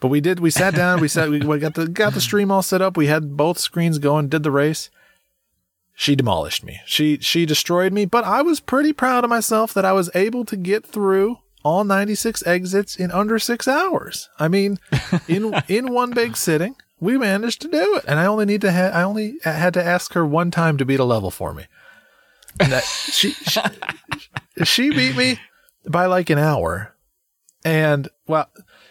But 0.00 0.08
we 0.08 0.20
did. 0.20 0.40
We 0.40 0.50
sat 0.50 0.74
down. 0.74 1.00
We 1.00 1.06
sat. 1.06 1.30
We 1.30 1.58
got 1.60 1.74
the 1.74 1.86
got 1.86 2.14
the 2.14 2.20
stream 2.20 2.50
all 2.50 2.62
set 2.62 2.82
up. 2.82 2.96
We 2.96 3.06
had 3.06 3.36
both 3.36 3.58
screens 3.58 4.00
going. 4.00 4.28
Did 4.28 4.42
the 4.42 4.50
race. 4.50 4.90
She 6.00 6.16
demolished 6.16 6.64
me. 6.64 6.80
She 6.86 7.18
she 7.18 7.44
destroyed 7.44 7.92
me. 7.92 8.06
But 8.06 8.24
I 8.24 8.40
was 8.40 8.58
pretty 8.58 8.94
proud 8.94 9.22
of 9.22 9.28
myself 9.28 9.74
that 9.74 9.84
I 9.84 9.92
was 9.92 10.08
able 10.14 10.46
to 10.46 10.56
get 10.56 10.86
through 10.86 11.40
all 11.62 11.84
96 11.84 12.42
exits 12.46 12.96
in 12.96 13.10
under 13.10 13.38
six 13.38 13.68
hours. 13.68 14.30
I 14.38 14.48
mean, 14.48 14.78
in 15.28 15.54
in 15.68 15.92
one 15.92 16.12
big 16.12 16.38
sitting, 16.38 16.74
we 17.00 17.18
managed 17.18 17.60
to 17.60 17.68
do 17.68 17.96
it. 17.96 18.06
And 18.08 18.18
I 18.18 18.24
only 18.24 18.46
need 18.46 18.62
to 18.62 18.72
ha- 18.72 18.98
I 18.98 19.02
only 19.02 19.40
had 19.44 19.74
to 19.74 19.84
ask 19.84 20.14
her 20.14 20.24
one 20.24 20.50
time 20.50 20.78
to 20.78 20.86
beat 20.86 21.00
a 21.00 21.04
level 21.04 21.30
for 21.30 21.52
me. 21.52 21.66
And 22.58 22.72
that, 22.72 22.84
she, 22.84 23.32
she 23.32 23.60
she 24.64 24.88
beat 24.88 25.16
me 25.16 25.38
by 25.86 26.06
like 26.06 26.30
an 26.30 26.38
hour. 26.38 26.96
And 27.62 28.08
well, 28.26 28.48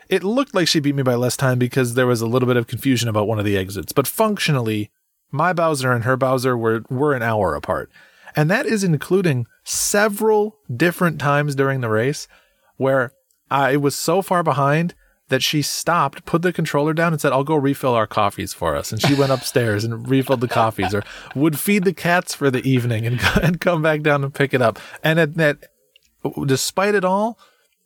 it 0.10 0.24
looked 0.24 0.54
like 0.54 0.68
she 0.68 0.80
beat 0.80 0.94
me 0.94 1.02
by 1.02 1.16
less 1.16 1.36
time 1.36 1.58
because 1.58 1.96
there 1.96 2.06
was 2.06 2.22
a 2.22 2.28
little 2.28 2.46
bit 2.46 2.58
of 2.58 2.68
confusion 2.68 3.10
about 3.10 3.28
one 3.28 3.40
of 3.40 3.46
the 3.46 3.58
exits. 3.58 3.94
But 3.94 4.06
functionally, 4.06 4.92
my 5.32 5.54
Bowser 5.54 5.92
and 5.92 6.04
her 6.04 6.18
Bowser 6.18 6.58
were, 6.58 6.84
were 6.90 7.14
an 7.14 7.22
hour 7.22 7.56
apart. 7.56 7.92
And 8.36 8.50
that 8.50 8.66
is 8.66 8.84
including 8.84 9.48
several 9.64 10.58
different 10.74 11.20
times 11.20 11.56
during 11.56 11.82
the 11.82 11.90
race 11.90 12.28
where 12.78 13.12
I 13.50 13.76
was 13.76 13.96
so 13.96 14.22
far 14.22 14.44
behind 14.44 14.94
that 15.30 15.44
she 15.44 15.62
stopped, 15.62 16.26
put 16.26 16.42
the 16.42 16.52
controller 16.52 16.94
down, 16.94 17.14
and 17.14 17.22
said, 17.22 17.32
I'll 17.32 17.44
go 17.44 17.56
refill 17.56 17.94
our 17.94 18.08
coffees 18.08 18.54
for 18.54 18.76
us. 18.76 18.92
And 18.92 19.02
she 19.02 19.14
went 19.14 19.32
upstairs 19.32 19.84
and 19.84 20.08
refilled 20.08 20.42
the 20.42 20.48
coffees 20.48 20.94
or 20.94 21.04
would 21.36 21.60
feed 21.60 21.84
the 21.84 21.94
cats 21.94 22.34
for 22.34 22.50
the 22.52 22.68
evening 22.68 23.06
and, 23.06 23.20
and 23.42 23.62
come 23.62 23.82
back 23.82 24.02
down 24.02 24.24
and 24.24 24.34
pick 24.34 24.54
it 24.54 24.62
up. 24.62 24.80
And 25.04 25.20
at 25.20 25.36
that, 25.36 25.68
despite 26.46 26.96
it 26.96 27.06
all, 27.06 27.38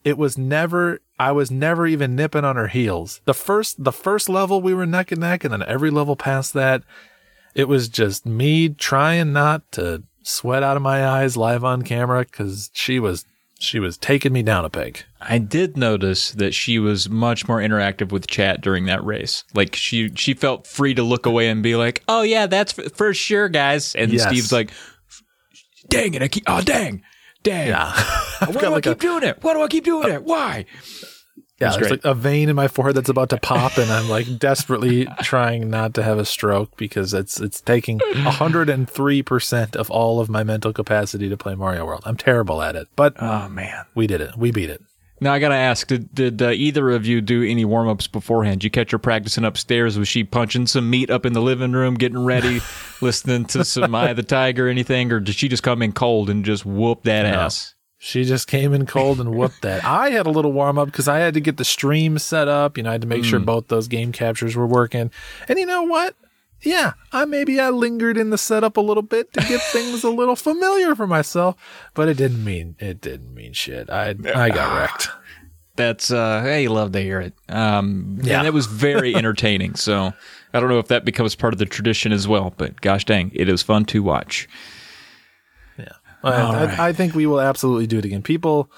it 0.04 0.18
was 0.18 0.38
never 0.38 1.00
I 1.20 1.32
was 1.32 1.52
never 1.52 1.86
even 1.88 2.16
nipping 2.16 2.44
on 2.44 2.56
her 2.56 2.68
heels. 2.68 3.22
The 3.26 3.34
first 3.34 3.84
the 3.84 3.92
first 3.92 4.28
level 4.28 4.62
we 4.62 4.74
were 4.74 4.86
neck 4.86 5.12
and 5.12 5.22
neck, 5.22 5.44
and 5.44 5.54
then 5.54 5.64
every 5.64 5.90
level 5.90 6.16
past 6.16 6.54
that, 6.54 6.84
it 7.56 7.68
was 7.68 7.88
just 7.90 8.26
me 8.26 8.70
trying 8.70 9.34
not 9.34 9.72
to 9.74 10.04
sweat 10.24 10.64
out 10.64 10.78
of 10.78 10.84
my 10.84 11.06
eyes 11.08 11.36
live 11.38 11.64
on 11.64 11.82
camera 11.82 12.22
because 12.22 12.70
she 12.74 13.00
was 13.00 13.26
she 13.60 13.80
was 13.80 13.98
taking 13.98 14.34
me 14.34 14.44
down 14.44 14.66
a 14.66 14.70
peg. 14.70 15.04
I 15.22 15.38
did 15.38 15.78
notice 15.78 16.32
that 16.32 16.54
she 16.54 16.80
was 16.80 17.10
much 17.10 17.48
more 17.48 17.60
interactive 17.60 18.12
with 18.12 18.28
chat 18.28 18.60
during 18.62 18.86
that 18.86 19.04
race. 19.06 19.44
Like 19.54 19.76
she 19.76 20.10
she 20.16 20.34
felt 20.34 20.68
free 20.68 20.94
to 20.96 21.04
look 21.04 21.26
away 21.26 21.48
and 21.50 21.64
be 21.64 21.76
like, 21.76 22.04
"Oh 22.10 22.24
yeah, 22.24 22.46
that's 22.48 22.74
for, 22.74 22.90
for 22.90 23.14
sure, 23.14 23.48
guys." 23.50 23.96
And 23.96 24.12
Yes. 24.12 24.28
Steve's 24.28 24.52
like, 24.52 24.72
"Dang 25.88 26.14
it! 26.14 26.22
I 26.22 26.28
keep 26.28 26.44
oh 26.48 26.62
dang, 26.62 27.04
dang. 27.44 27.68
Yeah, 27.70 27.94
Why 28.46 28.52
do 28.52 28.66
I 28.66 28.70
like 28.70 28.84
keep 28.84 28.98
a- 28.98 29.02
doing 29.02 29.24
it? 29.24 29.38
Why 29.42 29.54
do 29.54 29.62
I 29.62 29.68
keep 29.68 29.86
doing 29.86 30.12
it? 30.12 30.24
Why?" 30.24 30.66
Yeah. 31.60 31.68
It's 31.68 31.76
There's 31.78 31.88
great. 31.90 32.04
like 32.06 32.12
a 32.12 32.14
vein 32.16 32.50
in 32.50 32.56
my 32.56 32.68
forehead 32.68 32.96
that's 32.96 33.10
about 33.10 33.30
to 33.30 33.38
pop, 33.38 33.78
and 33.78 33.92
I'm 33.92 34.10
like 34.10 34.38
desperately 34.40 35.06
trying 35.22 35.70
not 35.70 35.94
to 35.96 36.04
have 36.04 36.18
a 36.18 36.26
stroke 36.26 36.76
because 36.78 37.14
it's 37.14 37.40
it's 37.40 37.62
taking 37.62 38.00
103 38.44 39.24
percent 39.24 39.76
of 39.76 39.90
all 39.92 40.20
of 40.20 40.30
my 40.30 40.44
mental 40.44 40.74
capacity 40.74 41.30
to 41.30 41.38
play 41.38 41.56
Mario 41.56 41.86
World. 41.86 42.04
I'm 42.06 42.18
terrible 42.18 42.62
at 42.62 42.76
it, 42.76 42.88
but 42.96 43.16
Oh 43.22 43.50
man. 43.50 43.86
we 43.96 44.08
did 44.08 44.22
it. 44.22 44.36
We 44.38 44.52
beat 44.52 44.70
it. 44.70 44.82
Now 45.22 45.32
I 45.32 45.40
gotta 45.40 45.56
ask: 45.56 45.88
Did, 45.88 46.14
did 46.14 46.42
uh, 46.42 46.50
either 46.50 46.90
of 46.92 47.06
you 47.06 47.22
do 47.22 47.44
any 47.44 47.64
warm 47.64 47.88
ups 47.88 48.08
beforehand? 48.08 48.60
Did 48.60 48.66
you 48.66 48.72
catch 48.72 48.92
her 48.92 48.98
practicing 49.00 49.46
upstairs? 49.46 49.98
Was 49.98 50.10
she 50.10 50.26
punching 50.26 50.68
some 50.68 50.90
meat 50.90 51.10
up 51.10 51.26
in 51.26 51.32
the 51.32 51.42
living 51.42 51.72
room, 51.72 51.94
getting 51.94 52.26
ready, 52.26 52.60
listening 53.02 53.46
to 53.46 53.64
some 53.64 53.96
Eye 53.96 54.10
of 54.10 54.18
the 54.18 54.24
Tiger 54.24 54.68
anything, 54.68 55.14
or 55.14 55.22
did 55.22 55.36
she 55.36 55.48
just 55.48 55.64
come 55.64 55.82
in 55.82 55.94
cold 55.94 56.30
and 56.30 56.44
just 56.44 56.66
whoop 56.66 57.04
that 57.04 57.26
ass? 57.26 57.73
She 58.06 58.26
just 58.26 58.48
came 58.50 58.74
in 58.74 58.86
cold 58.86 59.22
and 59.22 59.34
whooped 59.34 59.62
that. 59.62 59.86
I 59.86 60.10
had 60.10 60.26
a 60.26 60.30
little 60.30 60.52
warm 60.52 60.78
up 60.78 60.88
because 60.88 61.08
I 61.08 61.20
had 61.20 61.34
to 61.36 61.40
get 61.40 61.56
the 61.56 61.64
stream 61.64 62.20
set 62.20 62.50
up. 62.50 62.76
You 62.76 62.84
know, 62.84 62.90
I 62.90 62.94
had 62.94 63.02
to 63.02 63.08
make 63.08 63.24
sure 63.24 63.40
both 63.40 63.70
those 63.70 63.88
game 63.88 64.12
captures 64.12 64.58
were 64.58 64.68
working. 64.68 65.10
And 65.48 65.58
you 65.58 65.66
know 65.66 65.84
what? 65.84 66.16
Yeah, 66.62 66.94
I 67.14 67.24
maybe 67.24 67.62
I 67.62 67.70
lingered 67.70 68.18
in 68.18 68.30
the 68.30 68.38
setup 68.38 68.76
a 68.76 68.82
little 68.82 69.04
bit 69.04 69.32
to 69.34 69.40
get 69.48 69.62
things 69.62 70.04
a 70.04 70.10
little 70.10 70.36
familiar 70.36 70.96
for 70.96 71.08
myself, 71.08 71.56
but 71.94 72.10
it 72.10 72.18
didn't 72.18 72.44
mean 72.44 72.76
it 72.80 73.00
didn't 73.00 73.34
mean 73.34 73.54
shit. 73.54 73.90
I 73.90 74.16
I 74.36 74.50
got 74.50 74.78
wrecked. 74.78 75.10
That's 75.78 76.12
uh, 76.12 76.42
hey, 76.42 76.68
love 76.68 76.92
to 76.92 77.02
hear 77.02 77.22
it. 77.22 77.34
Um, 77.50 78.20
Yeah. 78.22 78.38
and 78.40 78.48
it 78.48 78.54
was 78.54 78.66
very 78.66 79.16
entertaining. 79.22 79.76
so 79.76 80.12
I 80.54 80.60
don't 80.60 80.70
know 80.70 80.80
if 80.80 80.88
that 80.90 81.04
becomes 81.06 81.36
part 81.36 81.54
of 81.54 81.58
the 81.60 81.66
tradition 81.66 82.12
as 82.12 82.28
well, 82.28 82.54
but 82.58 82.80
gosh 82.82 83.06
dang, 83.06 83.32
it 83.34 83.48
is 83.50 83.62
fun 83.62 83.86
to 83.86 84.04
watch. 84.04 84.48
I, 86.24 86.66
I, 86.66 86.88
I 86.90 86.94
think 86.94 87.14
we 87.16 87.26
will 87.26 87.42
absolutely 87.42 87.88
do 87.88 88.00
it 88.00 88.06
again. 88.06 88.22
People 88.22 88.72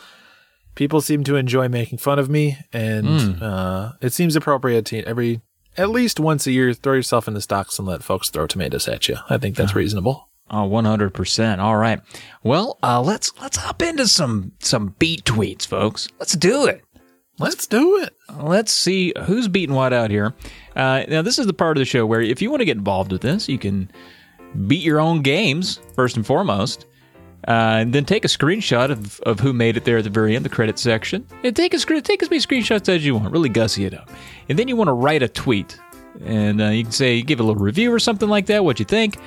people 0.76 1.02
seem 1.02 1.24
to 1.24 1.36
enjoy 1.36 1.68
making 1.68 1.98
fun 2.00 2.20
of 2.20 2.30
me, 2.30 2.58
and 2.74 3.42
uh, 3.42 3.94
it 4.02 4.14
seems 4.14 4.36
appropriate 4.36 4.86
to 4.88 5.04
every 5.04 5.42
at 5.78 5.90
least 5.90 6.20
once 6.20 6.48
a 6.48 6.52
year 6.52 6.74
throw 6.74 6.94
yourself 6.94 7.28
in 7.28 7.34
the 7.34 7.42
stocks 7.42 7.78
and 7.80 7.88
let 7.88 8.04
folks 8.04 8.30
throw 8.30 8.48
tomatoes 8.48 8.88
at 8.88 9.08
you. 9.08 9.18
I 9.30 9.38
think 9.38 9.56
that's 9.56 9.76
reasonable. 9.76 10.30
Oh, 10.50 10.70
100%. 10.70 11.58
All 11.60 11.76
right. 11.76 12.00
Well, 12.44 12.78
uh, 12.84 13.02
let's 13.02 13.32
let's 13.42 13.58
hop 13.58 13.82
into 13.82 14.08
some 14.08 14.52
some 14.60 14.96
beat 15.00 15.24
tweets, 15.24 15.66
folks. 15.66 16.08
Let's 16.20 16.34
do 16.34 16.68
it. 16.68 16.84
Let's 17.40 17.68
do 17.68 17.98
it. 17.98 18.16
Let's 18.38 18.72
see 18.72 19.14
who's 19.26 19.48
beating 19.48 19.76
what 19.76 19.92
out 19.92 20.10
here. 20.10 20.34
Uh, 20.76 21.04
now, 21.10 21.22
this 21.22 21.38
is 21.40 21.48
the 21.48 21.54
part 21.54 21.76
of 21.78 21.82
the 21.82 21.86
show 21.86 22.06
where 22.06 22.22
if 22.22 22.42
you 22.42 22.50
want 22.50 22.62
to 22.62 22.66
get 22.66 22.78
involved 22.78 23.12
with 23.12 23.22
this, 23.22 23.50
you 23.50 23.58
can 23.58 23.92
beat 24.68 24.84
your 24.84 25.00
own 25.02 25.22
games 25.22 25.82
first 25.96 26.16
and 26.16 26.26
foremost, 26.26 26.86
uh, 27.48 27.78
and 27.80 27.94
then 27.94 28.06
take 28.06 28.26
a 28.26 28.28
screenshot 28.28 28.90
of, 28.92 29.20
of 29.22 29.40
who 29.40 29.54
made 29.54 29.78
it 29.78 29.86
there 29.86 29.98
at 29.98 30.04
the 30.04 30.10
very 30.10 30.36
end, 30.36 30.46
the 30.46 30.50
credit 30.50 30.80
section, 30.80 31.28
and 31.44 31.56
take 31.56 31.74
a 31.74 31.80
screen, 31.80 32.02
take 32.02 32.24
as 32.24 32.30
many 32.30 32.42
screenshots 32.42 32.90
as 32.90 33.06
you 33.06 33.16
want. 33.16 33.32
Really 33.32 33.50
gussy 33.50 33.86
it 33.86 33.94
up, 33.94 34.10
and 34.50 34.58
then 34.58 34.68
you 34.68 34.76
want 34.76 34.88
to 34.88 34.94
write 34.94 35.24
a 35.24 35.28
tweet, 35.28 35.80
and 36.24 36.62
uh, 36.62 36.66
you 36.66 36.84
can 36.84 36.92
say 36.92 37.22
give 37.22 37.40
a 37.40 37.44
little 37.44 37.62
review 37.62 37.94
or 37.94 38.00
something 38.00 38.30
like 38.30 38.48
that. 38.48 38.64
What 38.64 38.80
you 38.80 38.86
think? 38.86 39.18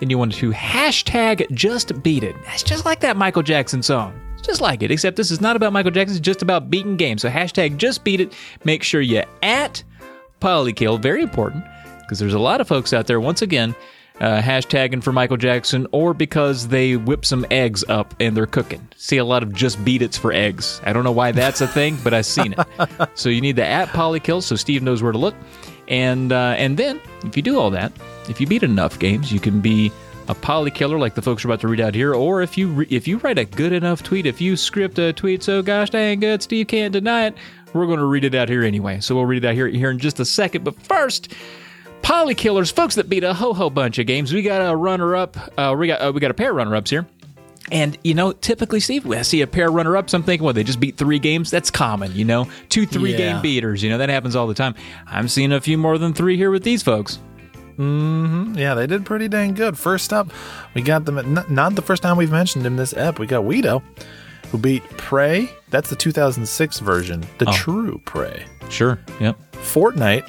Then 0.00 0.10
you 0.10 0.18
want 0.18 0.32
to 0.34 0.52
hashtag 0.52 1.50
just 1.52 2.02
beat 2.02 2.22
it. 2.22 2.36
That's 2.44 2.62
just 2.62 2.84
like 2.84 3.00
that 3.00 3.16
Michael 3.16 3.42
Jackson 3.42 3.82
song. 3.82 4.18
It's 4.34 4.46
just 4.46 4.60
like 4.60 4.82
it, 4.82 4.92
except 4.92 5.16
this 5.16 5.32
is 5.32 5.40
not 5.40 5.56
about 5.56 5.72
Michael 5.72 5.90
Jackson. 5.90 6.16
It's 6.16 6.24
just 6.24 6.42
about 6.42 6.70
beating 6.70 6.96
games. 6.96 7.22
So 7.22 7.28
hashtag 7.28 7.76
just 7.76 8.04
beat 8.04 8.20
it. 8.20 8.32
Make 8.64 8.84
sure 8.84 9.00
you 9.00 9.24
at 9.42 9.82
Polykill. 10.40 11.00
Very 11.00 11.22
important 11.22 11.64
because 12.00 12.20
there's 12.20 12.34
a 12.34 12.38
lot 12.38 12.60
of 12.60 12.68
folks 12.68 12.92
out 12.92 13.08
there. 13.08 13.20
Once 13.20 13.42
again, 13.42 13.74
uh, 14.20 14.40
hashtagging 14.40 15.02
for 15.02 15.12
Michael 15.12 15.36
Jackson, 15.36 15.86
or 15.92 16.14
because 16.14 16.68
they 16.68 16.96
whip 16.96 17.24
some 17.24 17.46
eggs 17.50 17.84
up 17.88 18.14
and 18.20 18.36
they're 18.36 18.46
cooking. 18.46 18.86
See 18.96 19.16
a 19.18 19.24
lot 19.24 19.42
of 19.42 19.52
just 19.52 19.82
beat 19.84 20.02
it's 20.02 20.18
for 20.18 20.32
eggs. 20.32 20.80
I 20.84 20.92
don't 20.92 21.04
know 21.04 21.12
why 21.12 21.32
that's 21.32 21.60
a 21.60 21.68
thing, 21.68 21.98
but 22.02 22.14
I've 22.14 22.26
seen 22.26 22.54
it. 22.56 23.08
So 23.14 23.28
you 23.28 23.40
need 23.40 23.56
the 23.56 23.64
at 23.64 23.88
Polykill 23.88 24.42
so 24.42 24.56
Steve 24.56 24.82
knows 24.82 25.02
where 25.02 25.12
to 25.12 25.18
look. 25.18 25.34
And 25.88 26.32
uh, 26.32 26.54
and 26.58 26.76
then 26.76 27.00
if 27.24 27.36
you 27.36 27.42
do 27.42 27.58
all 27.58 27.70
that, 27.70 27.92
if 28.28 28.40
you 28.40 28.46
beat 28.46 28.62
enough 28.62 28.98
games, 28.98 29.32
you 29.32 29.40
can 29.40 29.60
be 29.60 29.90
a 30.28 30.34
poly 30.34 30.70
killer 30.70 30.98
like 30.98 31.14
the 31.14 31.22
folks 31.22 31.44
are 31.44 31.48
about 31.48 31.60
to 31.60 31.68
read 31.68 31.80
out 31.80 31.94
here, 31.94 32.14
or 32.14 32.42
if 32.42 32.58
you 32.58 32.68
re- 32.68 32.86
if 32.90 33.08
you 33.08 33.16
write 33.18 33.38
a 33.38 33.44
good 33.44 33.72
enough 33.72 34.02
tweet, 34.02 34.26
if 34.26 34.40
you 34.40 34.56
script 34.56 34.98
a 34.98 35.12
tweet 35.12 35.42
so 35.42 35.62
gosh 35.62 35.90
dang 35.90 36.20
good, 36.20 36.42
Steve 36.42 36.66
can't 36.66 36.92
deny 36.92 37.26
it. 37.26 37.34
We're 37.72 37.86
going 37.86 37.98
to 37.98 38.04
read 38.04 38.24
it 38.24 38.34
out 38.34 38.48
here 38.48 38.62
anyway. 38.62 39.00
So 39.00 39.14
we'll 39.14 39.26
read 39.26 39.44
it 39.44 39.48
out 39.48 39.54
here 39.54 39.68
here 39.68 39.90
in 39.90 39.98
just 39.98 40.20
a 40.20 40.24
second. 40.24 40.64
But 40.64 40.80
first, 40.82 41.34
poly 42.02 42.34
killers, 42.34 42.70
folks 42.70 42.94
that 42.96 43.08
beat 43.08 43.24
a 43.24 43.34
ho 43.34 43.52
ho 43.54 43.70
bunch 43.70 43.98
of 43.98 44.06
games. 44.06 44.32
We 44.32 44.42
got 44.42 44.60
a 44.70 44.74
runner 44.76 45.16
up. 45.16 45.36
Uh, 45.58 45.74
we 45.78 45.86
got 45.86 46.00
uh, 46.00 46.12
we 46.12 46.20
got 46.20 46.30
a 46.30 46.34
pair 46.34 46.50
of 46.50 46.56
runner 46.56 46.74
ups 46.76 46.90
here. 46.90 47.06
And, 47.70 47.98
you 48.02 48.14
know, 48.14 48.32
typically, 48.32 48.80
Steve, 48.80 49.04
when 49.04 49.18
I 49.18 49.22
see 49.22 49.42
a 49.42 49.46
pair 49.46 49.68
of 49.68 49.74
runner 49.74 49.94
ups, 49.94 50.14
I'm 50.14 50.22
thinking, 50.22 50.42
well, 50.42 50.54
they 50.54 50.64
just 50.64 50.80
beat 50.80 50.96
three 50.96 51.18
games. 51.18 51.50
That's 51.50 51.70
common, 51.70 52.14
you 52.14 52.24
know? 52.24 52.48
Two, 52.70 52.86
three 52.86 53.10
Yeah. 53.10 53.18
game 53.18 53.42
beaters, 53.42 53.82
you 53.82 53.90
know, 53.90 53.98
that 53.98 54.08
happens 54.08 54.34
all 54.36 54.46
the 54.46 54.54
time. 54.54 54.74
I'm 55.06 55.28
seeing 55.28 55.52
a 55.52 55.60
few 55.60 55.76
more 55.76 55.98
than 55.98 56.14
three 56.14 56.38
here 56.38 56.50
with 56.50 56.62
these 56.62 56.82
folks. 56.82 57.18
Yeah, 57.78 58.72
they 58.74 58.86
did 58.86 59.04
pretty 59.04 59.28
dang 59.28 59.52
good. 59.52 59.76
First 59.76 60.14
up, 60.14 60.30
we 60.74 60.80
got 60.80 61.04
them. 61.04 61.18
At, 61.18 61.50
not, 61.50 61.74
the 61.74 61.82
first 61.82 62.02
time 62.02 62.16
we've 62.16 62.30
mentioned 62.32 62.64
him 62.64 62.76
this 62.76 62.94
ep. 62.96 63.18
We 63.18 63.26
got 63.26 63.44
Weedo, 63.44 63.82
who 64.50 64.56
beat 64.56 64.82
Prey. 64.96 65.50
That's 65.68 65.90
the 65.90 65.96
2006 65.96 66.78
version, 66.80 67.22
the 67.36 67.44
true 67.46 68.00
Prey. 68.06 68.46
Sure. 68.70 68.98
Yep. 69.20 69.36
Fortnite, 69.52 70.26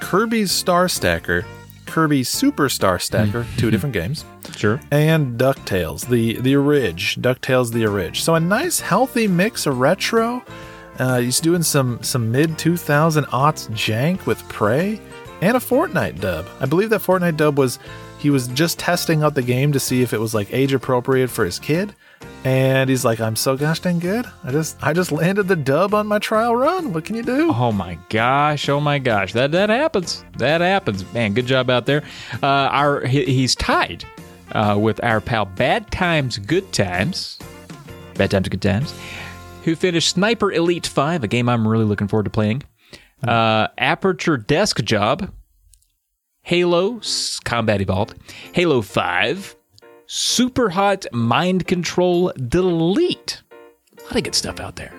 Kirby's 0.00 0.50
Star 0.50 0.88
Stacker, 0.88 1.44
Kirby's 1.86 2.28
Super 2.28 2.68
Star 2.68 2.98
Stacker, 2.98 3.46
two 3.56 3.70
different 3.70 3.92
games, 3.92 4.24
Sure. 4.56 4.80
and 4.90 5.38
DuckTales, 5.38 6.06
the 6.08 6.40
the 6.40 6.56
Orig, 6.56 6.96
DuckTales 6.96 7.72
the 7.72 7.86
Orig. 7.86 8.16
So 8.16 8.34
a 8.34 8.40
nice 8.40 8.80
healthy 8.80 9.26
mix 9.28 9.66
of 9.66 9.78
retro. 9.78 10.42
Uh, 10.98 11.20
he's 11.20 11.40
doing 11.40 11.62
some 11.62 12.02
some 12.02 12.30
mid 12.30 12.58
2000 12.58 13.24
aughts 13.26 13.68
jank 13.70 14.26
with 14.26 14.46
Prey 14.48 15.00
and 15.40 15.56
a 15.56 15.60
Fortnite 15.60 16.20
dub. 16.20 16.46
I 16.60 16.66
believe 16.66 16.90
that 16.90 17.00
Fortnite 17.00 17.36
dub 17.36 17.58
was 17.58 17.78
he 18.18 18.30
was 18.30 18.48
just 18.48 18.78
testing 18.78 19.22
out 19.22 19.34
the 19.34 19.42
game 19.42 19.72
to 19.72 19.80
see 19.80 20.02
if 20.02 20.12
it 20.12 20.20
was 20.20 20.34
like 20.34 20.52
age 20.52 20.72
appropriate 20.74 21.28
for 21.30 21.44
his 21.44 21.58
kid. 21.58 21.94
And 22.44 22.88
he's 22.88 23.04
like, 23.04 23.20
I'm 23.20 23.36
so 23.36 23.56
gosh 23.56 23.80
dang 23.80 23.98
good. 23.98 24.24
I 24.44 24.50
just 24.50 24.82
I 24.82 24.94
just 24.94 25.12
landed 25.12 25.46
the 25.46 25.56
dub 25.56 25.92
on 25.92 26.06
my 26.06 26.18
trial 26.18 26.56
run. 26.56 26.92
What 26.92 27.04
can 27.04 27.16
you 27.16 27.22
do? 27.22 27.52
Oh 27.52 27.70
my 27.70 27.98
gosh! 28.08 28.68
Oh 28.68 28.80
my 28.80 28.98
gosh! 28.98 29.34
That 29.34 29.52
that 29.52 29.68
happens. 29.68 30.24
That 30.38 30.62
happens. 30.62 31.10
Man, 31.12 31.34
good 31.34 31.46
job 31.46 31.68
out 31.68 31.84
there. 31.84 32.02
Uh, 32.42 32.46
our 32.46 33.06
he, 33.06 33.26
he's 33.26 33.54
tied 33.54 34.06
uh, 34.52 34.76
with 34.80 35.02
our 35.04 35.20
pal 35.20 35.44
Bad 35.44 35.90
Times 35.90 36.38
Good 36.38 36.72
Times. 36.72 37.38
Bad 38.14 38.30
Times 38.30 38.48
Good 38.48 38.62
Times, 38.62 38.94
who 39.64 39.76
finished 39.76 40.10
Sniper 40.10 40.50
Elite 40.50 40.86
Five, 40.86 41.22
a 41.22 41.28
game 41.28 41.46
I'm 41.46 41.68
really 41.68 41.84
looking 41.84 42.08
forward 42.08 42.24
to 42.24 42.30
playing. 42.30 42.62
Uh, 43.22 43.68
Aperture 43.76 44.38
Desk 44.38 44.82
Job, 44.82 45.30
Halo 46.40 47.00
Combat 47.44 47.82
Evolved, 47.82 48.14
Halo 48.54 48.80
Five, 48.80 49.56
Super 50.12 50.70
Hot 50.70 51.06
Mind 51.12 51.68
Control 51.68 52.32
Delete. 52.48 53.42
A 53.96 54.02
lot 54.02 54.16
of 54.16 54.24
good 54.24 54.34
stuff 54.34 54.58
out 54.58 54.74
there. 54.74 54.92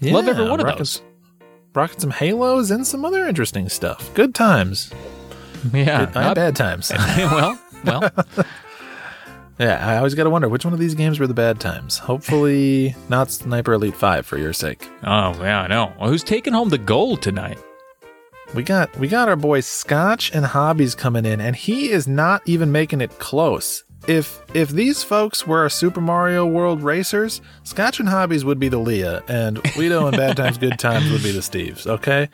Love 0.00 0.28
every 0.28 0.48
one 0.48 0.60
of 0.60 0.66
rocking 0.66 0.78
those. 0.78 1.02
Rocking 1.74 1.98
some 1.98 2.10
halos 2.12 2.70
and 2.70 2.86
some 2.86 3.04
other 3.04 3.26
interesting 3.26 3.68
stuff. 3.68 4.14
Good 4.14 4.32
times. 4.32 4.92
Yeah, 5.72 6.06
Good, 6.06 6.16
uh, 6.16 6.34
bad 6.34 6.54
times. 6.54 6.92
well, 7.16 7.58
well, 7.84 8.08
yeah, 9.58 9.84
I 9.84 9.96
always 9.96 10.14
got 10.14 10.22
to 10.24 10.30
wonder 10.30 10.48
which 10.48 10.64
one 10.64 10.74
of 10.74 10.78
these 10.78 10.94
games 10.94 11.18
were 11.18 11.26
the 11.26 11.34
bad 11.34 11.58
times. 11.58 11.98
Hopefully, 11.98 12.94
not 13.08 13.32
Sniper 13.32 13.72
Elite 13.72 13.96
5 13.96 14.24
for 14.24 14.38
your 14.38 14.52
sake. 14.52 14.88
oh 15.02 15.34
yeah, 15.42 15.62
I 15.62 15.66
know. 15.66 15.92
Well, 15.98 16.08
who's 16.08 16.22
taking 16.22 16.52
home 16.52 16.68
the 16.68 16.78
gold 16.78 17.20
tonight? 17.20 17.58
We 18.54 18.62
got 18.62 18.96
we 18.96 19.08
got 19.08 19.28
our 19.28 19.34
boy 19.34 19.58
Scotch 19.58 20.32
and 20.32 20.46
Hobbies 20.46 20.94
coming 20.94 21.24
in, 21.24 21.40
and 21.40 21.56
he 21.56 21.90
is 21.90 22.06
not 22.06 22.42
even 22.46 22.70
making 22.70 23.00
it 23.00 23.18
close. 23.18 23.82
If 24.10 24.42
if 24.54 24.70
these 24.70 25.04
folks 25.04 25.46
were 25.46 25.68
Super 25.68 26.00
Mario 26.00 26.44
World 26.44 26.82
racers, 26.82 27.40
Scotch 27.62 28.00
and 28.00 28.08
Hobbies 28.08 28.44
would 28.44 28.58
be 28.58 28.68
the 28.68 28.78
Leah, 28.78 29.22
and 29.28 29.62
Guido 29.74 30.08
and 30.08 30.16
Bad 30.16 30.36
Times 30.36 30.58
Good 30.58 30.80
Times 30.80 31.12
would 31.12 31.22
be 31.22 31.30
the 31.30 31.38
Steves. 31.38 31.86
Okay, 31.86 32.28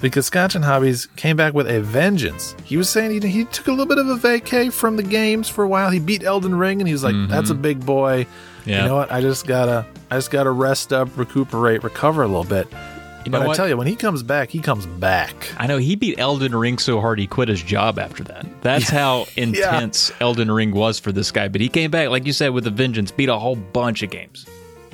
because 0.00 0.26
Scotch 0.26 0.56
and 0.56 0.64
Hobbies 0.64 1.06
came 1.14 1.36
back 1.36 1.54
with 1.54 1.70
a 1.70 1.82
vengeance. 1.82 2.56
He 2.64 2.76
was 2.76 2.90
saying 2.90 3.22
he, 3.22 3.28
he 3.28 3.44
took 3.44 3.68
a 3.68 3.70
little 3.70 3.86
bit 3.86 3.98
of 3.98 4.08
a 4.08 4.16
vacay 4.16 4.72
from 4.72 4.96
the 4.96 5.04
games 5.04 5.48
for 5.48 5.62
a 5.62 5.68
while. 5.68 5.90
He 5.90 6.00
beat 6.00 6.24
Elden 6.24 6.56
Ring, 6.56 6.80
and 6.80 6.88
he 6.88 6.92
was 6.92 7.04
like, 7.04 7.14
mm-hmm. 7.14 7.30
"That's 7.30 7.50
a 7.50 7.54
big 7.54 7.86
boy." 7.86 8.26
Yeah. 8.66 8.82
You 8.82 8.88
know 8.88 8.96
what? 8.96 9.12
I 9.12 9.20
just 9.20 9.46
gotta 9.46 9.86
I 10.10 10.16
just 10.16 10.32
gotta 10.32 10.50
rest 10.50 10.92
up, 10.92 11.16
recuperate, 11.16 11.84
recover 11.84 12.24
a 12.24 12.26
little 12.26 12.42
bit. 12.42 12.66
You 13.24 13.30
know 13.30 13.38
but 13.38 13.44
I 13.44 13.46
what? 13.48 13.56
tell 13.56 13.68
you, 13.68 13.76
when 13.76 13.86
he 13.86 13.96
comes 13.96 14.22
back, 14.22 14.50
he 14.50 14.60
comes 14.60 14.86
back. 14.86 15.34
I 15.58 15.66
know 15.66 15.76
he 15.76 15.94
beat 15.94 16.18
Elden 16.18 16.54
Ring 16.54 16.78
so 16.78 17.00
hard 17.00 17.18
he 17.18 17.26
quit 17.26 17.48
his 17.48 17.62
job 17.62 17.98
after 17.98 18.24
that. 18.24 18.46
That's 18.62 18.88
how 18.88 19.26
intense 19.36 20.10
Elden 20.20 20.50
Ring 20.50 20.72
was 20.72 20.98
for 20.98 21.12
this 21.12 21.30
guy. 21.30 21.48
But 21.48 21.60
he 21.60 21.68
came 21.68 21.90
back, 21.90 22.08
like 22.08 22.24
you 22.24 22.32
said, 22.32 22.50
with 22.50 22.66
a 22.66 22.70
vengeance, 22.70 23.10
beat 23.10 23.28
a 23.28 23.38
whole 23.38 23.56
bunch 23.56 24.02
of 24.02 24.10
games. 24.10 24.46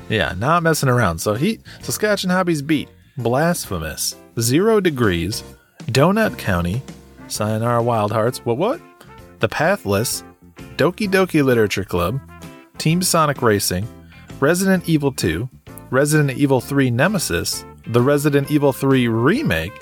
Yeah, 0.08 0.34
not 0.38 0.62
messing 0.62 0.88
around. 0.88 1.18
So 1.18 1.34
he 1.34 1.60
Saskatchewan 1.82 2.34
Hobbies 2.34 2.62
beat 2.62 2.88
Blasphemous, 3.18 4.16
Zero 4.40 4.80
Degrees, 4.80 5.44
Donut 5.86 6.36
County, 6.36 6.82
Sayonara 7.28 7.82
Wild 7.82 8.12
Hearts, 8.12 8.44
what 8.44 8.56
what? 8.56 8.80
The 9.38 9.48
Pathless, 9.48 10.22
Doki 10.76 11.08
Doki 11.08 11.44
Literature 11.44 11.84
Club, 11.84 12.20
Team 12.78 13.02
Sonic 13.02 13.42
Racing, 13.42 13.86
Resident 14.40 14.88
Evil 14.88 15.12
2, 15.12 15.48
Resident 15.90 16.38
Evil 16.38 16.60
3 16.60 16.90
Nemesis, 16.90 17.64
the 17.88 18.00
Resident 18.00 18.50
Evil 18.50 18.72
3 18.72 19.08
Remake, 19.08 19.72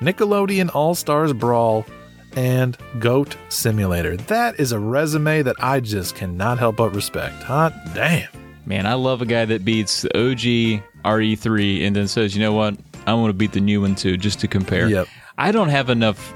Nickelodeon 0.00 0.74
All 0.74 0.94
Stars 0.94 1.32
Brawl, 1.32 1.86
and 2.34 2.76
Goat 2.98 3.36
Simulator. 3.48 4.16
That 4.16 4.58
is 4.58 4.72
a 4.72 4.78
resume 4.78 5.42
that 5.42 5.56
I 5.58 5.80
just 5.80 6.14
cannot 6.14 6.58
help 6.58 6.76
but 6.76 6.94
respect. 6.94 7.42
Hot 7.44 7.72
damn. 7.94 8.28
Man, 8.64 8.86
I 8.86 8.94
love 8.94 9.22
a 9.22 9.26
guy 9.26 9.44
that 9.44 9.64
beats 9.64 10.02
the 10.02 10.16
OG 10.16 10.82
RE3 11.04 11.86
and 11.86 11.96
then 11.96 12.08
says, 12.08 12.34
you 12.34 12.40
know 12.40 12.52
what? 12.52 12.76
I 13.06 13.14
want 13.14 13.30
to 13.30 13.34
beat 13.34 13.52
the 13.52 13.60
new 13.60 13.80
one 13.80 13.94
too, 13.94 14.16
just 14.16 14.40
to 14.40 14.48
compare. 14.48 14.88
Yep. 14.88 15.08
I 15.38 15.50
don't 15.50 15.68
have 15.68 15.90
enough 15.90 16.34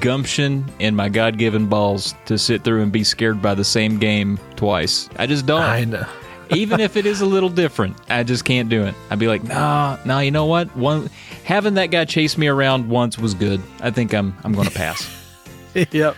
gumption 0.00 0.64
in 0.78 0.94
my 0.94 1.08
God 1.08 1.38
given 1.38 1.66
balls 1.66 2.14
to 2.26 2.38
sit 2.38 2.62
through 2.62 2.82
and 2.82 2.92
be 2.92 3.04
scared 3.04 3.42
by 3.42 3.54
the 3.54 3.64
same 3.64 3.98
game 3.98 4.38
twice. 4.56 5.08
I 5.16 5.26
just 5.26 5.46
don't. 5.46 5.62
I 5.62 5.84
know. 5.84 6.06
Even 6.50 6.80
if 6.80 6.96
it 6.96 7.06
is 7.06 7.20
a 7.20 7.26
little 7.26 7.48
different, 7.48 7.96
I 8.08 8.22
just 8.22 8.44
can't 8.44 8.68
do 8.68 8.84
it. 8.84 8.94
I'd 9.10 9.18
be 9.18 9.28
like, 9.28 9.44
nah, 9.44 9.98
nah. 10.04 10.20
You 10.20 10.30
know 10.30 10.46
what? 10.46 10.74
One 10.76 11.10
having 11.44 11.74
that 11.74 11.86
guy 11.86 12.04
chase 12.04 12.36
me 12.36 12.48
around 12.48 12.88
once 12.88 13.18
was 13.18 13.34
good. 13.34 13.60
I 13.80 13.90
think 13.90 14.14
I'm 14.14 14.36
I'm 14.44 14.52
going 14.52 14.68
to 14.68 14.74
pass. 14.74 15.08
yep. 15.92 16.16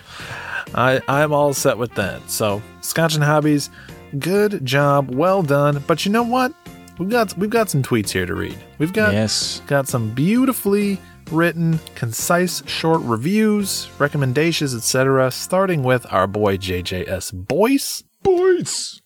I 0.74 1.00
I'm 1.08 1.32
all 1.32 1.54
set 1.54 1.78
with 1.78 1.94
that. 1.94 2.30
So 2.30 2.62
Scotch 2.80 3.14
and 3.14 3.24
Hobbies, 3.24 3.70
good 4.18 4.64
job, 4.64 5.14
well 5.14 5.42
done. 5.42 5.82
But 5.86 6.04
you 6.04 6.12
know 6.12 6.22
what? 6.22 6.52
We've 6.98 7.10
got 7.10 7.36
we've 7.36 7.50
got 7.50 7.70
some 7.70 7.82
tweets 7.82 8.10
here 8.10 8.26
to 8.26 8.34
read. 8.34 8.56
We've 8.78 8.92
got 8.92 9.12
yes. 9.12 9.60
got 9.66 9.88
some 9.88 10.10
beautifully 10.10 10.98
written, 11.30 11.80
concise, 11.94 12.66
short 12.68 13.00
reviews, 13.02 13.88
recommendations, 13.98 14.74
etc. 14.74 15.30
Starting 15.30 15.82
with 15.82 16.06
our 16.12 16.26
boy 16.26 16.56
JJS 16.56 17.46
Boyce. 17.46 18.02
Boyce 18.22 19.00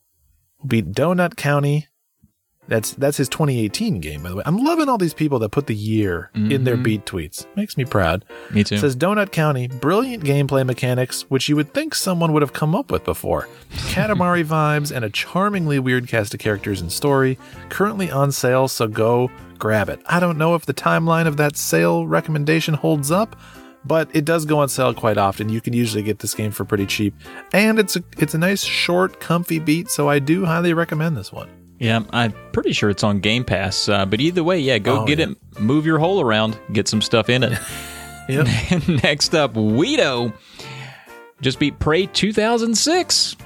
beat 0.67 0.93
Donut 0.93 1.37
County. 1.37 1.87
That's 2.69 2.93
that's 2.93 3.17
his 3.17 3.29
2018 3.29 3.99
game, 4.01 4.23
by 4.23 4.29
the 4.29 4.37
way. 4.37 4.43
I'm 4.47 4.59
loving 4.59 4.89
all 4.89 4.97
these 4.97 5.15
people 5.15 5.41
that 5.41 5.49
put 5.49 5.67
the 5.67 5.75
year 5.75 6.31
in 6.35 6.63
their 6.63 6.75
mm-hmm. 6.75 6.83
beat 6.85 7.05
tweets. 7.05 7.45
Makes 7.57 7.77
me 7.77 7.85
proud. 7.85 8.25
Me 8.53 8.63
too. 8.63 8.79
Says 8.79 8.95
Donut 8.95 9.33
County, 9.33 9.67
brilliant 9.67 10.23
gameplay 10.23 10.65
mechanics, 10.65 11.23
which 11.23 11.49
you 11.49 11.57
would 11.57 11.75
think 11.75 11.97
someone 11.97 12.33
would 12.33 12.43
have 12.43 12.53
come 12.53 12.77
up 12.77 12.93
with 12.93 13.05
before. 13.05 13.49
Katamari 13.89 14.45
vibes 14.47 14.95
and 14.95 15.05
a 15.05 15.11
charmingly 15.11 15.81
weird 15.81 16.07
cast 16.07 16.33
of 16.33 16.39
characters 16.39 16.81
and 16.81 16.93
story. 16.93 17.39
Currently 17.71 18.09
on 18.09 18.31
sale, 18.31 18.69
so 18.69 18.87
go 18.87 19.33
grab 19.59 19.89
it. 19.89 20.01
I 20.07 20.21
don't 20.21 20.39
know 20.39 20.55
if 20.55 20.65
the 20.65 20.75
timeline 20.75 21.27
of 21.27 21.37
that 21.39 21.57
sale 21.57 22.07
recommendation 22.07 22.75
holds 22.75 23.11
up, 23.11 23.37
but 23.85 24.09
it 24.15 24.25
does 24.25 24.45
go 24.45 24.59
on 24.61 24.69
sale 24.69 24.95
quite 24.95 25.19
often. 25.19 25.49
You 25.49 25.61
can 25.61 25.73
usually 25.73 26.03
get 26.03 26.19
this 26.19 26.35
game 26.35 26.51
for 26.51 26.65
pretty 26.65 26.87
cheap, 26.87 27.15
and 27.53 27.79
it's 27.79 27.97
a 27.97 28.05
it's 28.19 28.35
a 28.35 28.39
nice 28.39 28.63
short, 28.65 29.21
comfy 29.21 29.59
beat. 29.59 29.89
So 29.91 30.09
I 30.09 30.19
do 30.19 30.45
highly 30.45 30.73
recommend 30.75 31.17
this 31.17 31.33
one. 31.33 31.49
Yeah, 31.79 32.01
I'm 32.11 32.35
pretty 32.53 32.73
sure 32.73 32.91
it's 32.91 33.03
on 33.03 33.21
Game 33.21 33.43
Pass. 33.43 33.89
Uh, 33.89 34.05
but 34.05 34.21
either 34.21 34.45
way, 34.45 34.59
yeah, 34.59 34.77
go 34.79 35.03
Oh, 35.03 35.07
get 35.07 35.19
yeah. 35.19 35.29
it. 35.31 35.61
Move 35.61 35.87
your 35.87 35.99
hole 35.99 36.21
around. 36.21 36.59
Get 36.73 36.89
some 36.89 37.01
stuff 37.01 37.29
in 37.29 37.43
it. 37.43 37.59
Yep. 38.29 38.47
Next 39.03 39.35
up, 39.35 39.55
Weedo 39.55 40.33
just 41.41 41.59
beat 41.59 41.77
Prey 41.81 42.07
2006. 42.07 43.37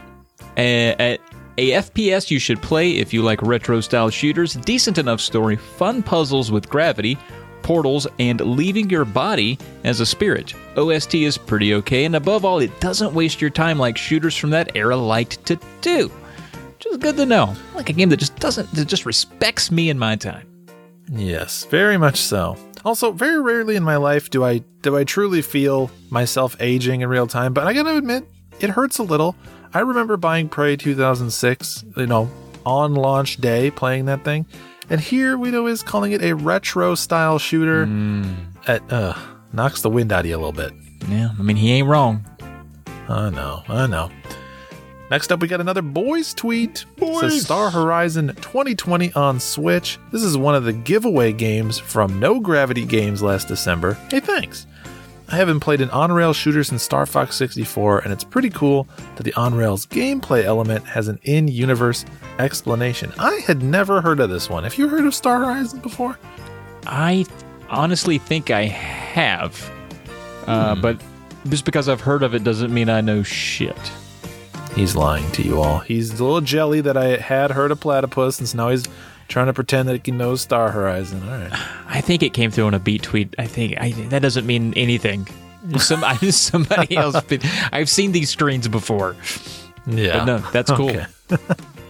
at 0.58 1.00
a, 1.00 1.18
a 1.56 1.70
FPS 1.70 2.30
you 2.30 2.38
should 2.38 2.60
play 2.60 2.90
if 2.98 3.14
you 3.14 3.22
like 3.22 3.40
retro 3.40 3.80
style 3.80 4.10
shooters, 4.10 4.54
decent 4.54 4.98
enough 4.98 5.20
story, 5.20 5.56
fun 5.56 6.02
puzzles 6.02 6.50
with 6.52 6.68
gravity, 6.68 7.16
portals 7.64 8.06
and 8.20 8.40
leaving 8.40 8.88
your 8.88 9.04
body 9.04 9.58
as 9.82 9.98
a 9.98 10.06
spirit. 10.06 10.54
OST 10.76 11.14
is 11.14 11.36
pretty 11.36 11.74
okay, 11.74 12.04
and 12.04 12.14
above 12.14 12.44
all, 12.44 12.60
it 12.60 12.78
doesn't 12.78 13.12
waste 13.14 13.40
your 13.40 13.50
time 13.50 13.78
like 13.78 13.98
shooters 13.98 14.36
from 14.36 14.50
that 14.50 14.76
era 14.76 14.96
liked 14.96 15.44
to 15.46 15.58
do. 15.80 16.12
Just 16.78 17.00
good 17.00 17.16
to 17.16 17.26
know. 17.26 17.56
Like 17.74 17.90
a 17.90 17.92
game 17.92 18.10
that 18.10 18.18
just 18.18 18.36
doesn't, 18.36 18.70
that 18.72 18.86
just 18.86 19.06
respects 19.06 19.72
me 19.72 19.90
and 19.90 19.98
my 19.98 20.14
time. 20.14 20.46
Yes, 21.10 21.64
very 21.64 21.96
much 21.96 22.18
so. 22.18 22.56
Also, 22.84 23.10
very 23.10 23.40
rarely 23.40 23.76
in 23.76 23.82
my 23.82 23.96
life 23.96 24.30
do 24.30 24.44
I 24.44 24.58
do 24.82 24.96
I 24.96 25.04
truly 25.04 25.40
feel 25.40 25.90
myself 26.10 26.56
aging 26.60 27.00
in 27.00 27.08
real 27.08 27.26
time, 27.26 27.54
but 27.54 27.66
I 27.66 27.72
gotta 27.72 27.96
admit, 27.96 28.28
it 28.60 28.70
hurts 28.70 28.98
a 28.98 29.02
little. 29.02 29.34
I 29.72 29.80
remember 29.80 30.16
buying 30.16 30.48
Prey 30.48 30.76
2006, 30.76 31.84
you 31.96 32.06
know, 32.06 32.30
on 32.66 32.94
launch 32.94 33.38
day, 33.38 33.70
playing 33.70 34.04
that 34.04 34.22
thing, 34.22 34.46
and 34.90 35.00
here 35.00 35.36
know 35.50 35.66
is 35.66 35.82
calling 35.82 36.12
it 36.12 36.22
a 36.22 36.34
retro 36.34 36.94
style 36.94 37.38
shooter. 37.38 37.82
At 38.66 38.82
uh, 38.92 39.14
knocks 39.52 39.82
the 39.82 39.90
wind 39.90 40.12
out 40.12 40.20
of 40.20 40.26
you 40.26 40.36
a 40.36 40.38
little 40.38 40.52
bit. 40.52 40.72
Yeah, 41.08 41.30
I 41.38 41.42
mean, 41.42 41.56
he 41.56 41.72
ain't 41.72 41.88
wrong. 41.88 42.24
I 43.08 43.30
know, 43.30 43.62
I 43.68 43.86
know. 43.86 44.10
Next 45.10 45.30
up, 45.30 45.40
we 45.40 45.48
got 45.48 45.60
another 45.60 45.82
Boyce 45.82 46.32
tweet. 46.32 46.86
It 46.96 47.20
says 47.20 47.42
Star 47.42 47.70
Horizon 47.70 48.28
2020 48.36 49.12
on 49.12 49.38
Switch. 49.38 49.98
This 50.12 50.22
is 50.22 50.36
one 50.38 50.54
of 50.54 50.64
the 50.64 50.72
giveaway 50.72 51.32
games 51.32 51.78
from 51.78 52.18
No 52.18 52.40
Gravity 52.40 52.86
Games 52.86 53.22
last 53.22 53.46
December. 53.46 53.94
Hey, 54.10 54.20
thanks. 54.20 54.66
I 55.34 55.38
haven't 55.38 55.58
played 55.58 55.80
an 55.80 55.90
on 55.90 56.12
rail 56.12 56.32
shooter 56.32 56.62
since 56.62 56.84
Star 56.84 57.06
Fox 57.06 57.34
64, 57.34 57.98
and 58.04 58.12
it's 58.12 58.22
pretty 58.22 58.50
cool 58.50 58.86
that 59.16 59.24
the 59.24 59.34
on 59.34 59.52
rails 59.52 59.84
gameplay 59.84 60.44
element 60.44 60.84
has 60.86 61.08
an 61.08 61.18
in 61.24 61.48
universe 61.48 62.04
explanation. 62.38 63.12
I 63.18 63.40
had 63.44 63.60
never 63.60 64.00
heard 64.00 64.20
of 64.20 64.30
this 64.30 64.48
one. 64.48 64.62
Have 64.62 64.78
you 64.78 64.86
heard 64.86 65.04
of 65.04 65.12
Star 65.12 65.40
Horizon 65.40 65.80
before? 65.80 66.16
I 66.86 67.26
honestly 67.68 68.18
think 68.18 68.52
I 68.52 68.66
have. 68.66 69.60
Uh, 70.46 70.76
But 70.76 71.02
just 71.48 71.64
because 71.64 71.88
I've 71.88 72.00
heard 72.00 72.22
of 72.22 72.32
it 72.36 72.44
doesn't 72.44 72.72
mean 72.72 72.88
I 72.88 73.00
know 73.00 73.24
shit. 73.24 73.90
He's 74.76 74.94
lying 74.94 75.28
to 75.32 75.42
you 75.42 75.60
all. 75.60 75.80
He's 75.80 76.10
a 76.20 76.22
little 76.24 76.42
jelly 76.42 76.80
that 76.82 76.96
I 76.96 77.16
had 77.16 77.50
heard 77.50 77.72
of 77.72 77.80
platypus, 77.80 78.38
and 78.38 78.48
so 78.48 78.56
now 78.56 78.68
he's 78.68 78.84
trying 79.28 79.46
to 79.46 79.52
pretend 79.52 79.88
that 79.88 80.04
he 80.04 80.12
knows 80.12 80.40
Star 80.42 80.70
Horizon. 80.70 81.22
All 81.28 81.38
right. 81.38 81.50
I 81.86 82.00
think 82.00 82.22
it 82.22 82.32
came 82.32 82.50
through 82.50 82.66
on 82.66 82.74
a 82.74 82.78
beat 82.78 83.02
tweet. 83.02 83.34
I 83.38 83.46
think 83.46 83.80
I, 83.80 83.90
that 84.08 84.22
doesn't 84.22 84.46
mean 84.46 84.74
anything. 84.74 85.26
Some 85.78 86.02
somebody 86.30 86.96
else. 86.96 87.16
I've 87.72 87.88
seen 87.88 88.12
these 88.12 88.30
screens 88.30 88.68
before. 88.68 89.16
Yeah. 89.86 90.18
But 90.18 90.24
no, 90.24 90.38
that's 90.38 90.70
cool. 90.70 90.90
Okay. 90.90 91.06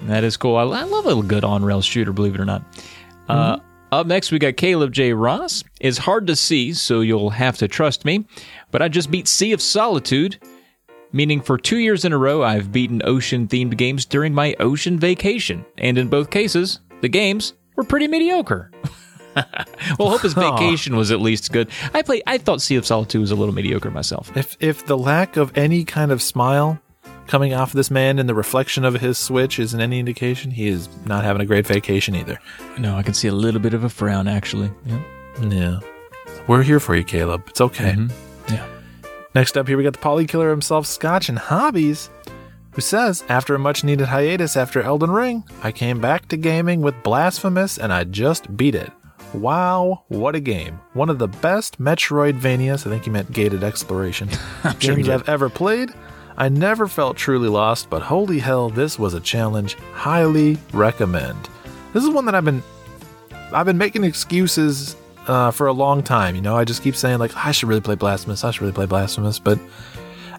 That 0.07 0.23
is 0.23 0.37
cool. 0.37 0.57
I, 0.57 0.65
I 0.65 0.83
love 0.83 1.07
a 1.07 1.23
good 1.23 1.45
on 1.45 1.65
rail 1.65 1.81
shooter, 1.81 2.13
believe 2.13 2.35
it 2.35 2.41
or 2.41 2.45
not. 2.45 2.63
Uh, 3.27 3.59
up 3.91 4.07
next, 4.07 4.31
we 4.33 4.39
got 4.39 4.57
Caleb 4.57 4.93
J. 4.93 5.15
Ross. 5.15 5.65
It's 5.81 5.97
hard 5.99 6.27
to 6.27 6.37
see, 6.37 6.75
so 6.75 7.01
you'll 7.01 7.31
have 7.31 7.57
to 7.59 7.69
trust 7.69 8.05
me. 8.05 8.27
But 8.71 8.83
I 8.83 8.89
just 8.89 9.11
beat 9.11 9.29
Sea 9.29 9.53
of 9.53 9.63
Solitude, 9.63 10.39
meaning 11.13 11.41
for 11.41 11.57
two 11.57 11.79
years 11.79 12.05
in 12.05 12.13
a 12.13 12.19
row, 12.19 12.43
I've 12.43 12.71
beaten 12.71 13.01
ocean 13.05 13.49
themed 13.49 13.77
games 13.79 14.05
during 14.05 14.35
my 14.35 14.55
ocean 14.61 14.99
vacation. 14.99 15.65
And 15.79 15.97
in 15.97 16.09
both 16.09 16.31
cases, 16.31 16.81
the 17.05 17.09
games 17.11 17.53
were 17.77 17.85
pretty 17.85 18.09
mediocre. 18.09 18.71
well, 19.99 20.09
hope 20.09 20.23
his 20.23 20.33
vacation 20.33 20.97
was 20.97 21.11
at 21.11 21.21
least 21.21 21.53
good. 21.53 21.69
I 21.93 22.01
played. 22.01 22.23
I 22.27 22.39
thought 22.39 22.63
Sea 22.63 22.77
of 22.77 22.87
Solitude 22.87 23.21
was 23.21 23.31
a 23.31 23.35
little 23.35 23.55
mediocre 23.55 23.91
myself. 23.91 24.35
If 24.35 24.57
if 24.59 24.87
the 24.87 24.97
lack 24.97 25.37
of 25.37 25.55
any 25.55 25.85
kind 25.85 26.11
of 26.11 26.23
smile 26.23 26.81
coming 27.27 27.53
off 27.53 27.75
this 27.75 27.91
man 27.91 28.19
in 28.19 28.27
the 28.27 28.35
reflection 28.35 28.87
of 28.87 28.95
his 28.95 29.19
switch 29.19 29.59
isn't 29.59 29.79
any 29.79 29.99
indication, 29.99 30.51
he 30.51 30.67
is 30.67 30.89
not 31.05 31.25
having 31.25 31.43
a 31.43 31.45
great 31.45 31.67
vacation 31.67 32.17
either. 32.17 32.39
No, 32.79 32.97
I 32.97 33.03
can 33.03 33.13
see 33.13 33.29
a 33.29 33.35
little 33.35 33.61
bit 33.61 33.75
of 33.75 33.85
a 33.85 33.91
frown 33.91 34.27
actually. 34.27 34.71
Yeah. 34.87 35.03
Yeah. 35.43 35.81
We're 36.47 36.63
here 36.63 36.81
for 36.81 36.97
you, 36.97 37.05
Caleb. 37.05 37.45
It's 37.49 37.61
okay. 37.61 37.93
Mm-hmm. 37.93 38.55
Yeah. 38.55 38.67
Next 39.35 39.59
up 39.59 39.69
here 39.69 39.77
we 39.77 39.83
got 39.83 39.93
the 39.93 39.99
poly 39.99 40.27
killer 40.27 40.49
himself, 40.49 40.87
Scotch 40.87 41.29
and 41.29 41.39
Hobbies, 41.39 42.09
who 42.75 42.81
says, 42.81 43.25
After 43.29 43.55
a 43.55 43.59
much 43.59 43.85
needed 43.85 44.07
hiatus 44.07 44.57
after 44.57 44.83
Elden 44.83 45.11
Ring, 45.11 45.45
I 45.63 45.73
came 45.73 46.01
back 46.01 46.29
to 46.29 46.37
gaming 46.37 46.81
with 46.83 47.03
Blasphemous 47.03 47.79
and 47.79 47.93
I 47.93 48.05
just 48.05 48.57
beat 48.57 48.75
it. 48.75 48.91
Wow, 49.33 50.05
what 50.09 50.37
a 50.37 50.41
game. 50.41 50.79
One 50.93 51.11
of 51.11 51.19
the 51.19 51.27
best 51.27 51.81
Metroidvanias, 51.81 52.87
I 52.87 52.91
think 52.91 53.05
he 53.05 53.11
meant 53.11 53.33
gated 53.33 53.65
exploration, 53.65 54.29
sure 54.79 54.97
games. 54.97 55.09
I've 55.09 55.29
ever 55.29 55.49
played. 55.49 55.91
I 56.37 56.49
never 56.49 56.89
felt 56.89 57.17
truly 57.17 57.49
lost, 57.49 57.91
but 57.91 58.03
holy 58.03 58.39
hell, 58.39 58.69
this 58.69 58.99
was 58.99 59.15
a 59.15 59.21
challenge. 59.21 59.77
Highly 59.93 60.59
recommend. 60.73 61.49
This 61.93 62.03
is 62.03 62.11
one 62.11 62.27
that 62.27 62.35
I've 62.35 62.45
been 62.45 62.63
I've 63.53 63.67
been 63.67 63.79
making 63.79 64.03
excuses 64.05 64.97
uh, 65.29 65.51
for 65.51 65.69
a 65.69 65.73
long 65.73 66.03
time. 66.03 66.35
You 66.35 66.43
know, 66.43 66.57
I 66.57 66.65
just 66.65 66.83
keep 66.83 66.97
saying 66.97 67.19
like 67.19 67.35
I 67.37 67.53
should 67.53 67.69
really 67.69 67.81
play 67.81 67.95
Blasphemous. 67.95 68.45
I 68.45 68.51
should 68.51 68.63
really 68.63 68.73
play 68.73 68.87
Blasphemous, 68.87 69.39
but 69.39 69.59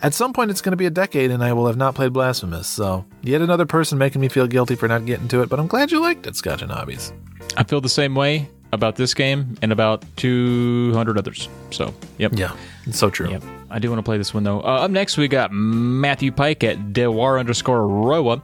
at 0.06 0.14
some 0.14 0.34
point 0.34 0.52
it's 0.52 0.62
going 0.62 0.72
to 0.72 0.78
be 0.78 0.86
a 0.86 0.92
decade 0.92 1.32
and 1.32 1.44
I 1.44 1.52
will 1.54 1.66
have 1.66 1.78
not 1.78 1.96
played 1.96 2.14
Blasphemous. 2.14 2.68
So 2.68 3.06
yet 3.24 3.42
another 3.42 3.66
person 3.66 3.98
making 3.98 4.22
me 4.22 4.28
feel 4.28 4.46
guilty 4.46 4.76
for 4.76 4.88
not 4.88 5.06
getting 5.08 5.28
to 5.30 5.42
it. 5.42 5.50
But 5.50 5.60
I'm 5.60 5.66
glad 5.66 5.92
you 5.92 6.00
liked 6.00 6.28
it, 6.28 6.36
Scotch 6.36 6.62
and 6.62 6.72
Hobbies. 6.72 7.12
I 7.58 7.64
feel 7.64 7.82
the 7.82 7.90
same 7.90 8.14
way 8.14 8.48
about 8.72 8.98
this 8.98 9.16
game 9.16 9.58
and 9.64 9.72
about 9.72 10.06
200 10.18 11.18
others. 11.18 11.50
So, 11.72 11.92
yep. 12.20 12.34
Yeah, 12.36 12.56
it's 12.86 13.00
so 13.00 13.10
true. 13.10 13.32
Yep. 13.32 13.44
I 13.72 13.80
do 13.80 13.90
want 13.90 13.98
to 13.98 14.04
play 14.04 14.20
this 14.20 14.32
one 14.32 14.44
though. 14.44 14.60
Uh, 14.60 14.84
up 14.84 14.92
next, 14.92 15.18
we 15.18 15.28
got 15.28 15.52
Matthew 15.52 16.32
Pike 16.32 16.64
at 16.64 16.94
Dewar 16.94 17.40
underscore 17.40 17.88
Roa. 17.88 18.44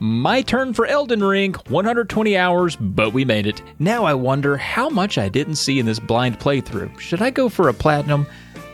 My 0.00 0.42
turn 0.42 0.74
for 0.74 0.86
Elden 0.86 1.22
Ring, 1.22 1.54
120 1.68 2.36
hours, 2.36 2.74
but 2.74 3.12
we 3.12 3.24
made 3.24 3.46
it. 3.46 3.62
Now 3.78 4.04
I 4.04 4.14
wonder 4.14 4.56
how 4.56 4.88
much 4.88 5.18
I 5.18 5.28
didn't 5.28 5.56
see 5.56 5.78
in 5.78 5.86
this 5.86 6.00
blind 6.00 6.40
playthrough. 6.40 6.98
Should 6.98 7.22
I 7.22 7.30
go 7.30 7.48
for 7.48 7.68
a 7.68 7.74
platinum? 7.74 8.26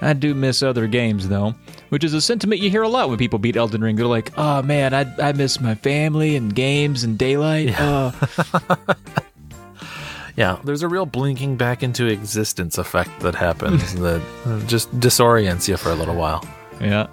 I 0.02 0.12
do 0.12 0.34
miss 0.34 0.62
other 0.62 0.86
games 0.86 1.28
though, 1.28 1.54
which 1.90 2.04
is 2.04 2.14
a 2.14 2.20
sentiment 2.20 2.60
you 2.60 2.70
hear 2.70 2.82
a 2.82 2.88
lot 2.88 3.08
when 3.08 3.18
people 3.18 3.38
beat 3.38 3.56
Elden 3.56 3.80
Ring. 3.82 3.96
They're 3.96 4.06
like, 4.06 4.32
"Oh 4.36 4.62
man, 4.62 4.92
I 4.94 5.06
I 5.20 5.32
miss 5.32 5.60
my 5.60 5.74
family 5.74 6.36
and 6.36 6.54
games 6.54 7.04
and 7.04 7.16
daylight." 7.18 7.78
Uh, 7.80 8.12
Yeah, 10.36 10.58
there's 10.64 10.82
a 10.82 10.88
real 10.88 11.06
blinking 11.06 11.56
back 11.56 11.82
into 11.82 12.06
existence 12.08 12.76
effect 12.76 13.20
that 13.20 13.34
happens 13.34 13.94
that 14.00 14.20
just 14.66 14.90
disorients 15.00 15.66
you 15.66 15.78
for 15.78 15.90
a 15.90 15.94
little 15.94 16.14
while. 16.14 16.44
yeah. 16.80 17.06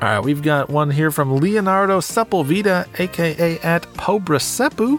All 0.00 0.08
right, 0.08 0.18
we've 0.20 0.42
got 0.42 0.68
one 0.70 0.90
here 0.90 1.10
from 1.12 1.36
Leonardo 1.36 2.00
Sepulveda, 2.00 2.88
aka 2.98 3.58
at 3.60 3.82
Pobra 3.94 4.40
Sepu, 4.40 4.98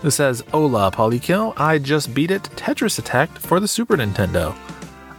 who 0.00 0.10
says, 0.10 0.42
Hola, 0.50 0.90
Polykill. 0.90 1.52
I 1.58 1.78
just 1.78 2.12
beat 2.14 2.30
it 2.32 2.42
Tetris 2.56 2.98
Attack 2.98 3.28
for 3.38 3.60
the 3.60 3.68
Super 3.68 3.96
Nintendo. 3.96 4.56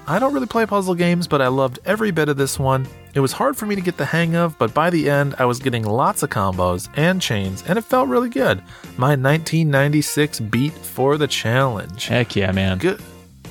I 0.05 0.19
don't 0.19 0.33
really 0.33 0.47
play 0.47 0.65
puzzle 0.65 0.95
games, 0.95 1.27
but 1.27 1.41
I 1.41 1.47
loved 1.47 1.79
every 1.85 2.11
bit 2.11 2.27
of 2.27 2.35
this 2.35 2.59
one. 2.59 2.87
It 3.13 3.21
was 3.21 3.31
hard 3.31 3.55
for 3.55 3.65
me 3.65 3.75
to 3.75 3.81
get 3.81 3.95
the 3.95 4.05
hang 4.05 4.35
of, 4.35 4.57
but 4.57 4.73
by 4.73 4.89
the 4.89 5.09
end, 5.09 5.35
I 5.39 5.45
was 5.45 5.59
getting 5.59 5.83
lots 5.83 6.23
of 6.23 6.29
combos 6.29 6.89
and 6.97 7.21
chains, 7.21 7.63
and 7.67 7.77
it 7.77 7.85
felt 7.85 8.09
really 8.09 8.29
good. 8.29 8.57
My 8.97 9.15
1996 9.15 10.41
beat 10.41 10.73
for 10.73 11.17
the 11.17 11.27
challenge. 11.27 12.07
Heck 12.07 12.35
yeah, 12.35 12.51
man. 12.51 12.79
Good, 12.79 13.01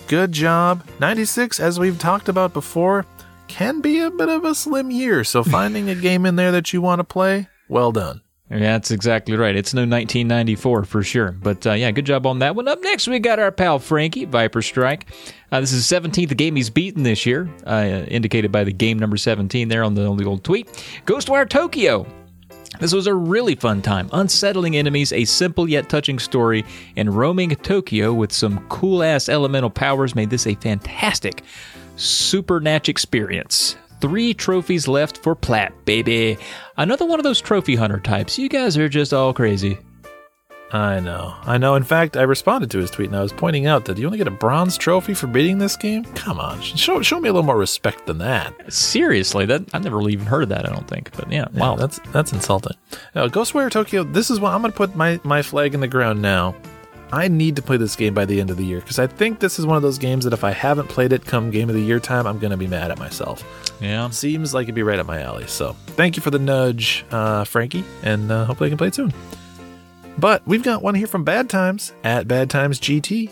good 0.09 0.33
job. 0.33 0.85
96, 1.01 1.59
as 1.59 1.81
we've 1.81 1.99
talked 1.99 2.29
about 2.29 2.53
before, 2.53 3.07
can 3.49 3.81
be 3.81 4.01
a 4.01 4.11
bit 4.11 4.29
of 4.29 4.45
a 4.45 4.55
slim 4.55 4.91
year. 4.91 5.25
So 5.25 5.43
finding 5.43 5.89
a 5.89 5.95
game 5.95 6.27
in 6.27 6.37
there 6.37 6.53
that 6.53 6.73
you 6.73 6.83
want 6.83 6.99
to 7.01 7.05
play, 7.05 7.49
well 7.69 7.93
done. 7.93 8.21
Yeah, 8.53 8.73
that's 8.73 8.91
exactly 8.91 9.35
right. 9.35 9.57
It's 9.57 9.73
no 9.73 9.81
1994 9.81 10.85
for 10.85 11.03
sure. 11.03 11.33
But 11.33 11.67
uh, 11.67 11.73
yeah, 11.73 11.91
good 11.91 12.05
job 12.05 12.27
on 12.27 12.41
that 12.41 12.55
one. 12.55 12.69
Up 12.69 12.83
next, 12.83 13.09
we 13.09 13.19
got 13.19 13.39
our 13.39 13.51
pal 13.51 13.79
Frankie, 13.79 14.27
Viper 14.27 14.61
Strike. 14.61 15.07
Uh, 15.51 15.61
this 15.61 15.73
is 15.73 15.89
the 15.89 16.01
17th 16.01 16.37
game 16.37 16.57
he's 16.57 16.69
beaten 16.69 17.03
this 17.03 17.25
year, 17.25 17.49
uh, 17.67 18.05
indicated 18.09 18.53
by 18.53 18.63
the 18.63 18.73
game 18.73 18.99
number 18.99 19.17
17 19.17 19.69
there 19.69 19.83
on 19.83 19.95
the, 19.95 20.05
old 20.05 20.45
tweet. 20.45 20.67
Ghostwire 21.07 21.49
Tokyo. 21.49 22.07
This 22.79 22.93
was 22.93 23.07
a 23.07 23.15
really 23.15 23.55
fun 23.55 23.81
time. 23.81 24.11
Unsettling 24.13 24.77
enemies, 24.77 25.13
a 25.13 25.25
simple 25.25 25.69
yet 25.69 25.89
touching 25.89 26.19
story, 26.19 26.65
and 26.97 27.15
roaming 27.15 27.51
Tokyo 27.57 28.13
with 28.13 28.33
some 28.33 28.67
cool 28.69 29.03
ass 29.03 29.31
elemental 29.31 29.71
powers 29.71 30.15
made 30.15 30.29
this 30.29 30.47
a 30.47 30.55
fantastic 30.57 31.43
super 31.97 32.61
natch 32.61 32.89
experience. 32.89 33.77
Three 34.03 34.35
trophies 34.35 34.87
left 34.89 35.19
for 35.19 35.35
Plat, 35.35 35.73
baby. 35.87 36.37
Another 36.77 37.07
one 37.07 37.19
of 37.21 37.25
those 37.25 37.41
trophy 37.41 37.77
hunter 37.77 38.01
types. 38.01 38.37
You 38.39 38.49
guys 38.51 38.77
are 38.77 38.89
just 38.89 39.15
all 39.15 39.33
crazy. 39.33 39.79
I 40.73 41.01
know. 41.01 41.37
I 41.43 41.59
know. 41.59 41.75
In 41.75 41.83
fact, 41.85 42.17
I 42.17 42.23
responded 42.23 42.71
to 42.73 42.79
his 42.79 42.91
tweet 42.91 43.09
and 43.09 43.17
I 43.17 43.23
was 43.23 43.33
pointing 43.33 43.67
out 43.67 43.85
that 43.85 43.99
you 43.99 44.07
only 44.07 44.17
get 44.19 44.27
a 44.27 44.31
bronze 44.33 44.79
trophy 44.79 45.13
for 45.13 45.27
beating 45.27 45.59
this 45.59 45.77
game? 45.77 46.05
Come 46.15 46.41
on. 46.41 46.61
Show, 46.63 47.03
show 47.03 47.21
me 47.21 47.29
a 47.29 47.33
little 47.33 47.45
more 47.47 47.59
respect 47.59 48.07
than 48.07 48.19
that. 48.19 48.73
Seriously, 48.73 49.45
that 49.47 49.63
I've 49.75 49.85
never 49.85 49.99
really 49.99 50.15
even 50.15 50.27
heard 50.27 50.43
of 50.45 50.49
that. 50.49 50.67
I 50.67 50.73
don't 50.73 50.89
think, 50.89 51.15
but 51.15 51.31
yeah, 51.31 51.47
Yeah, 51.53 51.61
wow. 51.61 51.77
that's 51.77 52.01
that's 52.11 52.33
insulting. 52.33 52.77
Now, 53.15 53.29
Ghostwire 53.29 53.71
Tokyo, 53.71 54.03
this 54.03 54.31
is 54.31 54.41
what 54.41 54.53
I'm 54.53 54.63
going 54.63 54.73
to 54.73 54.77
put 54.77 54.97
my, 54.97 55.21
my 55.25 55.43
flag 55.43 55.75
in 55.75 55.81
the 55.81 55.89
ground 55.89 56.23
now. 56.23 56.57
I 57.15 57.29
need 57.29 57.57
to 57.57 57.63
play 57.63 57.77
this 57.77 57.95
game 57.95 58.15
by 58.15 58.25
the 58.25 58.41
end 58.41 58.51
of 58.51 58.57
the 58.57 58.65
year 58.65 58.81
because 58.81 58.99
I 58.99 59.07
think 59.07 59.39
this 59.39 59.59
is 59.59 59.67
one 59.67 59.77
of 59.77 59.83
those 59.83 59.99
games 59.99 60.25
that 60.25 60.33
if 60.33 60.45
I 60.45 60.51
haven't 60.53 60.89
played 60.89 61.13
it 61.13 61.27
come 61.27 61.51
game 61.51 61.69
of 61.69 61.75
the 61.75 61.83
year 61.83 62.01
time, 62.01 62.27
I'm 62.27 62.39
going 62.39 62.53
to 62.53 62.57
be 62.57 62.67
mad 62.67 62.91
at 62.91 62.99
myself. 62.99 63.45
yeah. 63.81 64.09
Seems 64.09 64.55
like 64.55 64.65
it'd 64.65 64.75
be 64.75 64.83
right 64.83 64.99
up 64.99 65.07
my 65.07 65.21
alley. 65.21 65.47
So 65.47 65.75
thank 65.89 66.17
you 66.17 66.23
for 66.23 66.31
the 66.31 66.39
nudge, 66.39 67.05
uh, 67.11 67.45
Frankie, 67.45 67.85
and 68.03 68.33
uh, 68.33 68.47
hopefully 68.47 68.69
I 68.69 68.71
can 68.71 68.79
play 68.79 68.89
it 68.89 68.95
soon. 68.95 69.13
But 70.17 70.47
we've 70.47 70.63
got 70.63 70.83
one 70.83 70.95
here 70.95 71.07
from 71.07 71.23
Bad 71.23 71.51
Times 71.51 71.93
at 72.03 72.27
Bad 72.27 72.49
Times 72.49 72.81
GT. 72.81 73.29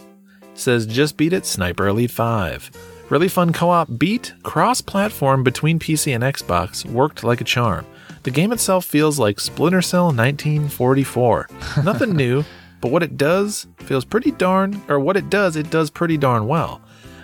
says 0.52 0.86
just 0.86 1.16
beat 1.16 1.32
it 1.32 1.46
Sniper 1.46 1.88
Elite 1.88 2.10
5. 2.10 2.70
Really 3.08 3.28
fun 3.28 3.52
co 3.52 3.70
op 3.70 3.88
beat, 3.98 4.34
cross 4.42 4.82
platform 4.82 5.42
between 5.42 5.78
PC 5.78 6.14
and 6.14 6.22
Xbox, 6.22 6.84
worked 6.84 7.24
like 7.24 7.40
a 7.40 7.44
charm. 7.44 7.86
The 8.24 8.30
game 8.30 8.52
itself 8.52 8.84
feels 8.84 9.18
like 9.18 9.40
Splinter 9.40 9.80
Cell 9.80 10.06
1944. 10.06 11.48
Nothing 11.82 12.14
new, 12.14 12.44
but 12.80 12.90
what 12.90 13.02
it 13.02 13.16
does 13.16 13.66
feels 13.78 14.04
pretty 14.04 14.30
darn, 14.30 14.80
or 14.88 14.98
what 14.98 15.16
it 15.16 15.30
does, 15.30 15.56
it 15.56 15.70
does 15.70 15.90
pretty 15.90 16.16
darn 16.16 16.46
well. 16.46 16.80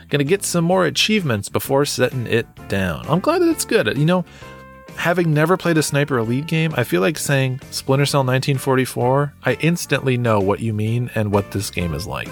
Gonna 0.08 0.24
get 0.24 0.44
some 0.44 0.64
more 0.64 0.86
achievements 0.86 1.48
before 1.48 1.84
setting 1.84 2.26
it 2.26 2.46
down. 2.68 3.04
I'm 3.08 3.20
glad 3.20 3.42
that 3.42 3.48
it's 3.48 3.64
good. 3.64 3.96
You 3.98 4.04
know, 4.04 4.24
having 4.96 5.34
never 5.34 5.56
played 5.56 5.78
a 5.78 5.82
Sniper 5.82 6.18
Elite 6.18 6.46
game, 6.46 6.72
I 6.76 6.84
feel 6.84 7.00
like 7.00 7.18
saying 7.18 7.60
Splinter 7.70 8.06
Cell 8.06 8.20
1944, 8.20 9.34
I 9.44 9.54
instantly 9.54 10.16
know 10.16 10.40
what 10.40 10.60
you 10.60 10.72
mean 10.72 11.10
and 11.14 11.32
what 11.32 11.50
this 11.50 11.70
game 11.70 11.94
is 11.94 12.06
like. 12.06 12.30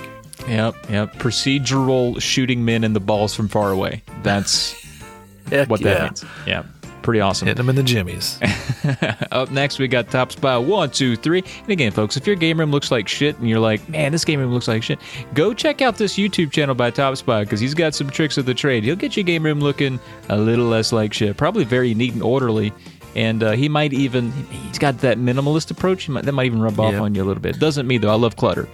Yep, 0.48 0.90
yep. 0.90 1.14
Procedural 1.14 2.20
shooting 2.20 2.64
men 2.64 2.84
in 2.84 2.92
the 2.92 3.00
balls 3.00 3.34
from 3.34 3.48
far 3.48 3.70
away. 3.70 4.02
That's 4.22 4.74
what 5.48 5.80
that 5.80 5.82
yeah. 5.82 6.04
means. 6.04 6.24
Yeah, 6.46 6.62
pretty 7.04 7.20
awesome. 7.20 7.46
Hit 7.46 7.56
them 7.56 7.68
in 7.68 7.76
the 7.76 7.82
jimmies. 7.84 8.40
Up 9.30 9.50
next, 9.52 9.78
we 9.78 9.86
got 9.86 10.10
Top 10.10 10.32
Spy 10.32 10.56
one, 10.58 10.90
two, 10.90 11.14
three. 11.14 11.44
And 11.62 11.68
again, 11.70 11.92
folks, 11.92 12.16
if 12.16 12.26
your 12.26 12.34
game 12.34 12.58
room 12.58 12.72
looks 12.72 12.90
like 12.90 13.06
shit 13.06 13.38
and 13.38 13.48
you're 13.48 13.60
like, 13.60 13.86
man, 13.88 14.10
this 14.10 14.24
game 14.24 14.40
room 14.40 14.52
looks 14.52 14.66
like 14.66 14.82
shit, 14.82 14.98
go 15.34 15.54
check 15.54 15.82
out 15.82 15.96
this 15.96 16.14
YouTube 16.16 16.50
channel 16.50 16.74
by 16.74 16.90
Top 16.90 17.16
Spy 17.16 17.44
because 17.44 17.60
he's 17.60 17.74
got 17.74 17.94
some 17.94 18.10
tricks 18.10 18.36
of 18.38 18.46
the 18.46 18.54
trade. 18.54 18.82
He'll 18.82 18.96
get 18.96 19.16
your 19.16 19.24
game 19.24 19.44
room 19.44 19.60
looking 19.60 20.00
a 20.28 20.36
little 20.36 20.66
less 20.66 20.92
like 20.92 21.12
shit, 21.12 21.36
probably 21.36 21.62
very 21.64 21.94
neat 21.94 22.14
and 22.14 22.22
orderly. 22.22 22.72
And 23.14 23.44
uh, 23.44 23.52
he 23.52 23.68
might 23.68 23.92
even, 23.92 24.32
he's 24.50 24.78
got 24.78 24.98
that 24.98 25.18
minimalist 25.18 25.70
approach. 25.70 26.02
He 26.04 26.10
might, 26.12 26.24
that 26.24 26.32
might 26.32 26.46
even 26.46 26.60
rub 26.60 26.80
off 26.80 26.94
Yeah. 26.94 27.00
on 27.02 27.14
you 27.14 27.22
a 27.22 27.26
little 27.26 27.40
bit. 27.42 27.60
Doesn't 27.60 27.86
me, 27.86 27.96
though. 27.98 28.10
I 28.10 28.16
love 28.16 28.34
clutter. 28.34 28.68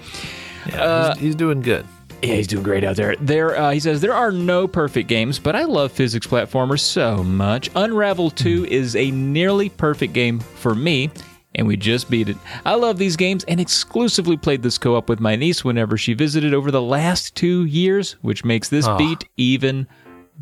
Yeah, 0.66 1.12
he's, 1.14 1.22
he's 1.22 1.34
doing 1.34 1.60
good. 1.60 1.86
Yeah, 2.22 2.34
he's 2.34 2.46
doing 2.46 2.62
great 2.62 2.84
out 2.84 2.96
there. 2.96 3.16
There, 3.16 3.56
uh, 3.58 3.70
he 3.70 3.80
says 3.80 4.00
there 4.02 4.14
are 4.14 4.30
no 4.30 4.68
perfect 4.68 5.08
games, 5.08 5.38
but 5.38 5.56
I 5.56 5.64
love 5.64 5.90
physics 5.90 6.26
platformers 6.26 6.80
so 6.80 7.24
much. 7.24 7.70
Unravel 7.74 8.30
2 8.30 8.66
is 8.66 8.94
a 8.94 9.10
nearly 9.10 9.70
perfect 9.70 10.12
game 10.12 10.38
for 10.40 10.74
me, 10.74 11.10
and 11.54 11.66
we 11.66 11.76
just 11.78 12.10
beat 12.10 12.28
it. 12.28 12.36
I 12.66 12.74
love 12.74 12.98
these 12.98 13.16
games 13.16 13.44
and 13.44 13.58
exclusively 13.58 14.36
played 14.36 14.62
this 14.62 14.76
co-op 14.76 15.08
with 15.08 15.18
my 15.18 15.34
niece 15.34 15.64
whenever 15.64 15.96
she 15.96 16.12
visited 16.12 16.52
over 16.52 16.70
the 16.70 16.82
last 16.82 17.34
two 17.36 17.64
years, 17.64 18.12
which 18.20 18.44
makes 18.44 18.68
this 18.68 18.86
Ah. 18.86 18.98
beat 18.98 19.24
even 19.38 19.86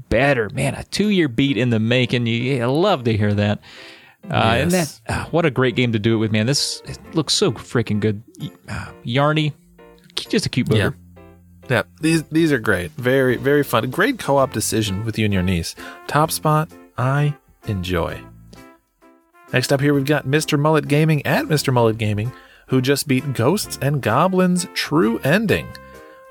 better. 0.08 0.48
Man, 0.50 0.74
a 0.74 0.82
two-year 0.84 1.28
beat 1.28 1.56
in 1.56 1.70
the 1.70 1.78
making. 1.80 2.26
You, 2.26 2.60
I 2.62 2.66
love 2.66 3.04
to 3.04 3.16
hear 3.16 3.34
that. 3.34 3.60
Uh, 4.28 4.34
And 4.34 4.70
that, 4.72 5.00
uh, 5.08 5.24
what 5.26 5.46
a 5.46 5.50
great 5.50 5.76
game 5.76 5.92
to 5.92 5.98
do 6.00 6.14
it 6.14 6.18
with, 6.18 6.32
man. 6.32 6.46
This 6.46 6.82
it 6.86 6.98
looks 7.14 7.34
so 7.34 7.52
freaking 7.52 8.00
good. 8.00 8.20
Uh, 8.68 8.86
Yarny, 9.06 9.52
just 10.16 10.44
a 10.44 10.48
cute 10.48 10.68
booger. 10.68 10.76
Yeah. 10.76 10.90
Yeah, 11.68 11.82
these 12.00 12.22
these 12.24 12.52
are 12.52 12.58
great. 12.58 12.92
Very 12.92 13.36
very 13.36 13.62
fun. 13.62 13.90
Great 13.90 14.18
co-op 14.18 14.52
decision 14.52 15.04
with 15.04 15.18
you 15.18 15.26
and 15.26 15.34
your 15.34 15.42
niece. 15.42 15.74
Top 16.06 16.30
spot, 16.30 16.70
I 16.96 17.34
enjoy. 17.66 18.22
Next 19.52 19.72
up 19.72 19.80
here 19.80 19.94
we've 19.94 20.04
got 20.04 20.26
Mr. 20.26 20.58
Mullet 20.58 20.88
Gaming 20.88 21.24
at 21.24 21.46
Mr. 21.46 21.72
Mullet 21.72 21.98
Gaming, 21.98 22.32
who 22.68 22.80
just 22.80 23.08
beat 23.08 23.32
Ghosts 23.32 23.78
and 23.80 24.02
Goblins 24.02 24.66
True 24.74 25.18
Ending. 25.20 25.66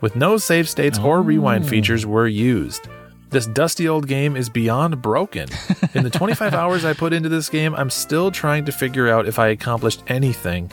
With 0.01 0.15
no 0.15 0.37
save 0.37 0.69
states 0.69 0.99
or 0.99 1.23
rewind 1.23 1.65
oh. 1.65 1.67
features 1.67 2.05
were 2.05 2.27
used. 2.27 2.87
This 3.29 3.47
dusty 3.47 3.87
old 3.89 4.07
game 4.07 4.37
is 4.37 4.47
beyond 4.47 5.01
broken. 5.01 5.49
In 5.93 6.03
the 6.03 6.09
25 6.13 6.53
hours 6.53 6.85
I 6.85 6.93
put 6.93 7.11
into 7.11 7.29
this 7.29 7.49
game, 7.49 7.75
I'm 7.75 7.89
still 7.89 8.31
trying 8.31 8.65
to 8.65 8.71
figure 8.71 9.09
out 9.09 9.27
if 9.27 9.39
I 9.39 9.47
accomplished 9.47 10.03
anything. 10.07 10.71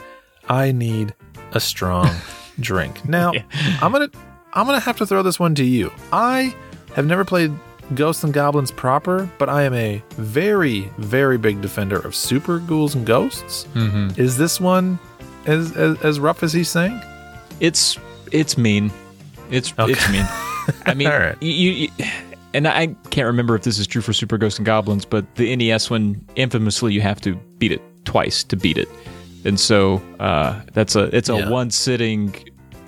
I 0.48 0.70
need 0.72 1.14
a 1.52 1.60
strong 1.60 2.10
drink. 2.60 3.08
Now, 3.08 3.32
I'm 3.80 3.90
going 3.90 4.08
to 4.08 4.18
I'm 4.54 4.66
going 4.66 4.78
to 4.78 4.84
have 4.84 4.96
to 4.98 5.06
throw 5.06 5.22
this 5.22 5.38
one 5.40 5.54
to 5.56 5.64
you. 5.64 5.92
I 6.12 6.54
have 6.94 7.06
never 7.06 7.24
played 7.24 7.52
Ghosts 7.94 8.24
and 8.24 8.32
Goblins 8.32 8.70
proper, 8.70 9.28
but 9.38 9.48
I 9.48 9.62
am 9.64 9.74
a 9.74 10.02
very 10.10 10.90
very 10.98 11.36
big 11.38 11.60
defender 11.60 11.98
of 11.98 12.14
super 12.14 12.58
ghouls 12.60 12.94
and 12.94 13.04
ghosts. 13.06 13.66
Mm-hmm. 13.74 14.18
Is 14.20 14.38
this 14.38 14.60
one 14.60 14.98
as 15.46 15.76
as, 15.76 16.00
as 16.02 16.20
rough 16.20 16.42
as 16.42 16.52
he's 16.52 16.68
saying? 16.70 16.98
It's 17.60 17.98
it's 18.32 18.56
mean. 18.56 18.90
It's 19.50 19.72
Okay. 19.78 19.92
it's 19.92 20.10
mean. 20.10 20.24
I 20.86 20.94
mean, 20.94 21.08
right. 21.08 21.36
you, 21.42 21.70
you, 21.72 21.88
and 22.54 22.66
I 22.66 22.86
can't 23.10 23.26
remember 23.26 23.54
if 23.54 23.62
this 23.64 23.78
is 23.78 23.86
true 23.86 24.00
for 24.00 24.14
Super 24.14 24.38
Ghosts 24.38 24.58
and 24.58 24.64
Goblins, 24.64 25.04
but 25.04 25.26
the 25.34 25.54
NES 25.54 25.90
one, 25.90 26.24
infamously, 26.36 26.94
you 26.94 27.02
have 27.02 27.20
to 27.20 27.34
beat 27.58 27.70
it 27.72 27.82
twice 28.06 28.42
to 28.44 28.56
beat 28.56 28.78
it, 28.78 28.88
and 29.44 29.60
so 29.60 30.00
uh, 30.20 30.58
that's 30.72 30.96
a 30.96 31.14
it's 31.14 31.28
a 31.28 31.36
Yeah. 31.36 31.50
one 31.50 31.70
sitting, 31.70 32.34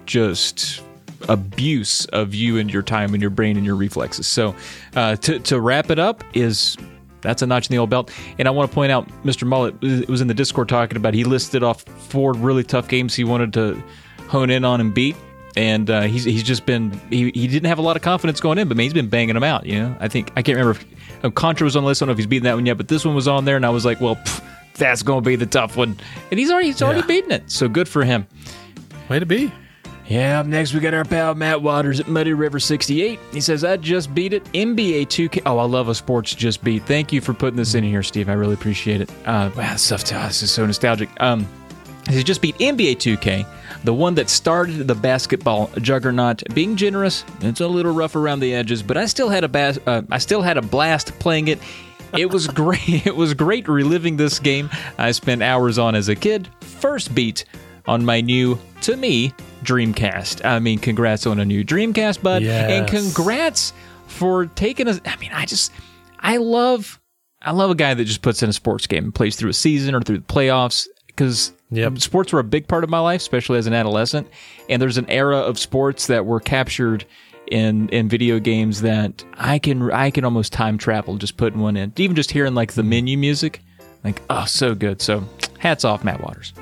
just 0.06 0.80
abuse 1.28 2.04
of 2.06 2.34
you 2.34 2.58
and 2.58 2.72
your 2.72 2.82
time 2.82 3.12
and 3.14 3.20
your 3.20 3.30
brain 3.30 3.56
and 3.56 3.64
your 3.66 3.76
reflexes. 3.76 4.26
So 4.26 4.54
uh, 4.94 5.16
to 5.16 5.38
to 5.40 5.60
wrap 5.60 5.90
it 5.90 5.98
up 5.98 6.22
is. 6.34 6.76
That's 7.22 7.42
a 7.42 7.46
notch 7.46 7.68
in 7.68 7.74
the 7.74 7.78
old 7.78 7.90
belt. 7.90 8.12
And 8.38 8.46
I 8.46 8.52
want 8.52 8.70
to 8.70 8.74
point 8.74 8.92
out, 8.92 9.08
Mr. 9.24 9.48
Mullet 9.48 9.80
was 10.08 10.20
in 10.20 10.28
the 10.28 10.34
Discord 10.34 10.68
talking 10.68 10.96
about 10.96 11.12
he 11.12 11.24
listed 11.24 11.64
off 11.64 11.82
four 11.82 12.32
really 12.34 12.62
tough 12.62 12.86
games 12.86 13.16
he 13.16 13.24
wanted 13.24 13.52
to 13.54 13.82
hone 14.28 14.48
in 14.48 14.64
on 14.64 14.80
and 14.80 14.94
beat 14.94 15.16
and 15.56 15.90
uh, 15.90 16.02
he's 16.02 16.22
he's 16.22 16.44
just 16.44 16.66
been 16.66 16.92
he, 17.10 17.32
he 17.34 17.48
didn't 17.48 17.66
have 17.66 17.78
a 17.78 17.82
lot 17.82 17.96
of 17.96 18.02
confidence 18.02 18.38
going 18.38 18.58
in, 18.58 18.68
but 18.68 18.76
man, 18.76 18.84
he's 18.84 18.92
been 18.92 19.08
banging 19.08 19.34
them 19.34 19.42
out. 19.42 19.66
You 19.66 19.80
know, 19.80 19.96
I 19.98 20.06
think 20.06 20.30
I 20.36 20.42
can't 20.42 20.56
remember 20.56 20.78
if 20.78 21.24
uh, 21.24 21.30
Contra 21.30 21.64
was 21.64 21.74
on 21.74 21.82
the 21.82 21.88
list. 21.88 22.00
I 22.00 22.04
don't 22.04 22.08
know 22.08 22.12
if 22.12 22.18
he's 22.18 22.26
beaten 22.26 22.44
that 22.44 22.54
one 22.54 22.66
yet, 22.66 22.76
but 22.76 22.86
this 22.86 23.04
one 23.04 23.16
was 23.16 23.26
on 23.26 23.44
there, 23.44 23.56
and 23.56 23.66
I 23.66 23.70
was 23.70 23.84
like, 23.84 24.00
well, 24.00 24.16
pff, 24.16 24.44
that's 24.74 25.02
going 25.02 25.24
to 25.24 25.26
be 25.28 25.34
the 25.34 25.46
tough 25.46 25.76
one, 25.76 25.96
and 26.30 26.38
he's 26.38 26.50
already 26.52 26.68
he's 26.68 26.82
already 26.82 27.00
Yeah. 27.00 27.06
beaten 27.06 27.32
it. 27.32 27.50
So 27.50 27.68
good 27.68 27.88
for 27.88 28.04
him. 28.04 28.26
Way 29.08 29.18
to 29.18 29.26
be. 29.26 29.50
Yeah, 30.08 30.38
up 30.38 30.46
next 30.46 30.72
we 30.72 30.78
got 30.78 30.94
our 30.94 31.04
pal 31.04 31.34
Matt 31.34 31.62
Waters 31.62 31.98
at 31.98 32.06
Muddy 32.06 32.32
River 32.32 32.60
68. 32.60 33.18
He 33.32 33.40
says, 33.40 33.64
I 33.64 33.76
just 33.76 34.14
beat 34.14 34.32
it. 34.32 34.44
NBA 34.52 35.06
2K. 35.06 35.42
Oh, 35.46 35.58
I 35.58 35.64
love 35.64 35.88
a 35.88 35.94
sports 35.96 36.32
just 36.32 36.62
beat. 36.62 36.84
Thank 36.84 37.12
you 37.12 37.20
for 37.20 37.34
putting 37.34 37.56
this 37.56 37.74
in 37.74 37.82
here, 37.82 38.04
Steve. 38.04 38.28
I 38.28 38.34
really 38.34 38.54
appreciate 38.54 39.00
it. 39.00 39.10
Uh, 39.24 39.50
wow, 39.56 39.72
this 39.72 39.82
stuff, 39.82 40.04
oh, 40.12 40.26
this 40.28 40.42
is 40.42 40.50
so 40.52 40.64
nostalgic. 40.64 41.08
Um, 41.20 41.46
he 42.08 42.22
just 42.22 42.40
beat 42.40 42.56
NBA 42.58 42.96
2K, 42.98 43.44
the 43.82 43.92
one 43.92 44.14
that 44.14 44.30
started 44.30 44.86
the 44.86 44.94
basketball 44.94 45.70
juggernaut. 45.80 46.42
Being 46.54 46.76
generous, 46.76 47.24
it's 47.40 47.60
a 47.60 47.66
little 47.66 47.92
rough 47.92 48.14
around 48.14 48.38
the 48.38 48.54
edges, 48.54 48.84
but 48.84 48.96
I 48.96 49.06
still 49.06 49.28
had 49.28 49.42
a 49.42 49.48
bas- 49.48 49.80
uh, 49.86 50.02
I 50.08 50.18
still 50.18 50.40
had 50.40 50.56
a 50.56 50.62
blast 50.62 51.18
playing 51.18 51.48
it. 51.48 51.58
It 52.16 52.30
was 52.30 52.46
great. 52.46 53.06
It 53.06 53.16
was 53.16 53.34
great 53.34 53.66
reliving 53.66 54.16
this 54.16 54.38
game 54.38 54.70
I 54.98 55.10
spent 55.10 55.42
hours 55.42 55.78
on 55.78 55.96
as 55.96 56.08
a 56.08 56.14
kid. 56.14 56.48
First 56.60 57.12
beat 57.12 57.44
on 57.88 58.04
my 58.04 58.20
new, 58.20 58.56
to 58.82 58.96
me, 58.96 59.32
Dreamcast. 59.66 60.44
I 60.44 60.58
mean, 60.58 60.78
congrats 60.78 61.26
on 61.26 61.38
a 61.40 61.44
new 61.44 61.64
Dreamcast, 61.64 62.22
bud, 62.22 62.42
and 62.42 62.88
congrats 62.88 63.72
for 64.06 64.46
taking 64.46 64.88
us. 64.88 65.00
I 65.04 65.16
mean, 65.16 65.32
I 65.32 65.44
just, 65.46 65.72
I 66.20 66.36
love, 66.38 67.00
I 67.42 67.50
love 67.50 67.70
a 67.70 67.74
guy 67.74 67.92
that 67.94 68.04
just 68.04 68.22
puts 68.22 68.42
in 68.42 68.48
a 68.48 68.52
sports 68.52 68.86
game 68.86 69.04
and 69.04 69.14
plays 69.14 69.36
through 69.36 69.50
a 69.50 69.54
season 69.54 69.94
or 69.94 70.00
through 70.00 70.18
the 70.18 70.24
playoffs 70.24 70.86
because 71.06 71.52
Yep. 71.70 71.98
sports 71.98 72.32
were 72.32 72.38
a 72.38 72.44
big 72.44 72.68
part 72.68 72.84
of 72.84 72.90
my 72.90 73.00
life, 73.00 73.20
especially 73.20 73.58
as 73.58 73.66
an 73.66 73.72
adolescent. 73.74 74.28
And 74.68 74.80
there's 74.80 74.98
an 74.98 75.10
era 75.10 75.38
of 75.38 75.58
sports 75.58 76.06
that 76.06 76.24
were 76.24 76.38
captured 76.38 77.04
in 77.50 77.88
in 77.90 78.08
video 78.08 78.38
games 78.38 78.82
that 78.82 79.24
I 79.34 79.58
can 79.58 79.90
I 79.90 80.10
can 80.10 80.24
almost 80.24 80.52
time 80.52 80.78
travel 80.78 81.16
just 81.16 81.36
putting 81.36 81.60
one 81.60 81.76
in. 81.76 81.92
Even 81.96 82.14
just 82.14 82.30
hearing 82.30 82.54
like 82.54 82.74
the 82.74 82.82
menu 82.84 83.18
music, 83.18 83.62
like 84.04 84.22
oh, 84.30 84.44
so 84.44 84.76
good. 84.76 85.02
So 85.02 85.24
hats 85.58 85.84
off, 85.84 86.04
Matt 86.04 86.20
Waters. 86.22 86.52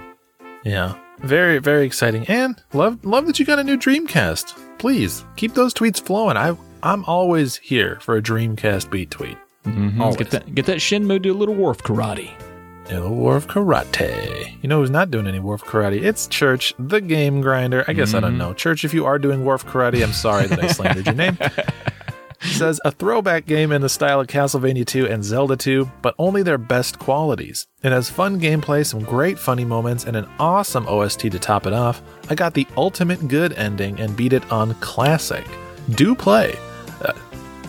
Yeah. 0.65 0.99
Very, 1.25 1.59
very 1.59 1.87
exciting. 1.87 2.27
And 2.29 2.63
love 2.75 3.05
love 3.05 3.27
that 3.27 3.39
you 3.39 3.47
got 3.47 3.59
a 3.59 3.65
new 3.65 3.79
Dreamcast. 3.79 4.79
Please 4.79 5.25
keep 5.37 5.55
those 5.55 5.73
tweets 5.73 6.01
flowing. 6.01 6.37
I 6.37 6.57
I'm 6.83 7.05
always 7.07 7.57
here 7.57 7.99
for 8.01 8.17
a 8.17 8.23
Dreamcast 8.23 8.91
beat 8.91 9.11
tweet. 9.11 9.39
Mm-hmm. 9.65 10.03
Always. 10.03 10.17
Get 10.19 10.31
that 10.31 10.55
get 10.55 10.67
that 10.67 10.79
Shenmue 10.79 11.23
do 11.23 11.33
a 11.33 11.39
little 11.39 11.55
wharf 11.55 11.79
karate. 11.79 12.31
a 12.91 12.95
little 12.95 13.15
War 13.17 13.37
of 13.37 13.47
Karate. 13.47 14.63
You 14.63 14.69
know 14.69 14.81
who's 14.81 14.91
not 14.91 15.11
doing 15.11 15.27
any 15.27 15.41
War 15.41 15.55
of 15.55 15.65
Karate? 15.65 16.03
It's 16.03 16.27
Church, 16.27 16.75
the 16.79 17.01
game 17.01 17.41
grinder. 17.41 17.83
I 17.89 17.95
guess 17.95 18.13
I 18.13 18.21
don't 18.21 18.33
mm-hmm. 18.33 18.39
know. 18.39 18.53
Church, 18.53 18.85
if 18.85 18.93
you 18.93 19.07
are 19.07 19.19
doing 19.19 19.43
War 19.45 19.55
of 19.55 19.65
Karate, 19.65 20.03
I'm 20.03 20.13
sorry 20.13 20.47
that 20.49 20.63
I 20.63 20.67
slandered 20.67 21.07
your 21.07 21.15
name. 21.15 21.39
Says 22.41 22.81
a 22.85 22.91
throwback 22.91 23.47
game 23.47 23.73
in 23.73 23.83
the 23.83 23.89
style 23.89 24.21
of 24.21 24.27
Castlevania 24.27 24.87
2 24.87 25.07
and 25.07 25.25
Zelda 25.25 25.57
2, 25.57 25.91
but 26.03 26.15
only 26.19 26.43
their 26.43 26.59
best 26.59 26.99
qualities. 26.99 27.67
It 27.83 27.93
has 27.93 28.11
fun 28.11 28.41
gameplay, 28.41 28.85
some 28.85 29.03
great 29.03 29.39
funny 29.39 29.65
moments, 29.65 30.05
and 30.05 30.17
an 30.17 30.29
awesome 30.39 30.87
OST 30.87 31.21
to 31.21 31.39
top 31.39 31.67
it 31.67 31.73
off. 31.73 32.03
I 32.29 32.35
got 32.35 32.55
the 32.55 32.67
ultimate 32.77 33.29
good 33.29 33.53
ending 33.55 33.99
and 34.01 34.17
beat 34.17 34.33
it 34.33 34.51
on 34.53 34.75
Classic. 34.75 35.47
Do 35.91 36.15
play. 36.15 36.57
Uh, 37.03 37.13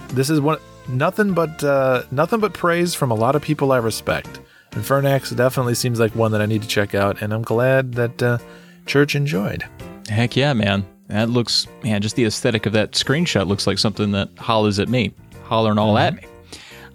this 0.09 0.29
is 0.29 0.39
one 0.39 0.59
nothing 0.87 1.33
but 1.33 1.63
uh, 1.63 2.03
nothing 2.11 2.39
but 2.39 2.53
praise 2.53 2.93
from 2.93 3.11
a 3.11 3.15
lot 3.15 3.35
of 3.35 3.41
people 3.41 3.71
I 3.71 3.77
respect. 3.77 4.39
Infernax 4.71 5.35
definitely 5.35 5.75
seems 5.75 5.99
like 5.99 6.15
one 6.15 6.31
that 6.31 6.41
I 6.41 6.45
need 6.45 6.61
to 6.61 6.67
check 6.67 6.93
out, 6.93 7.21
and 7.21 7.33
I'm 7.33 7.43
glad 7.43 7.93
that 7.93 8.21
uh, 8.21 8.37
Church 8.85 9.15
enjoyed. 9.15 9.63
Heck 10.09 10.35
yeah, 10.35 10.53
man. 10.53 10.85
That 11.07 11.29
looks 11.29 11.67
man, 11.83 12.01
just 12.01 12.15
the 12.15 12.25
aesthetic 12.25 12.65
of 12.65 12.73
that 12.73 12.91
screenshot 12.91 13.47
looks 13.47 13.67
like 13.67 13.77
something 13.77 14.11
that 14.11 14.29
hollers 14.37 14.79
at 14.79 14.89
me, 14.89 15.13
hollering 15.43 15.77
all 15.77 15.97
at 15.97 16.15
me. 16.15 16.23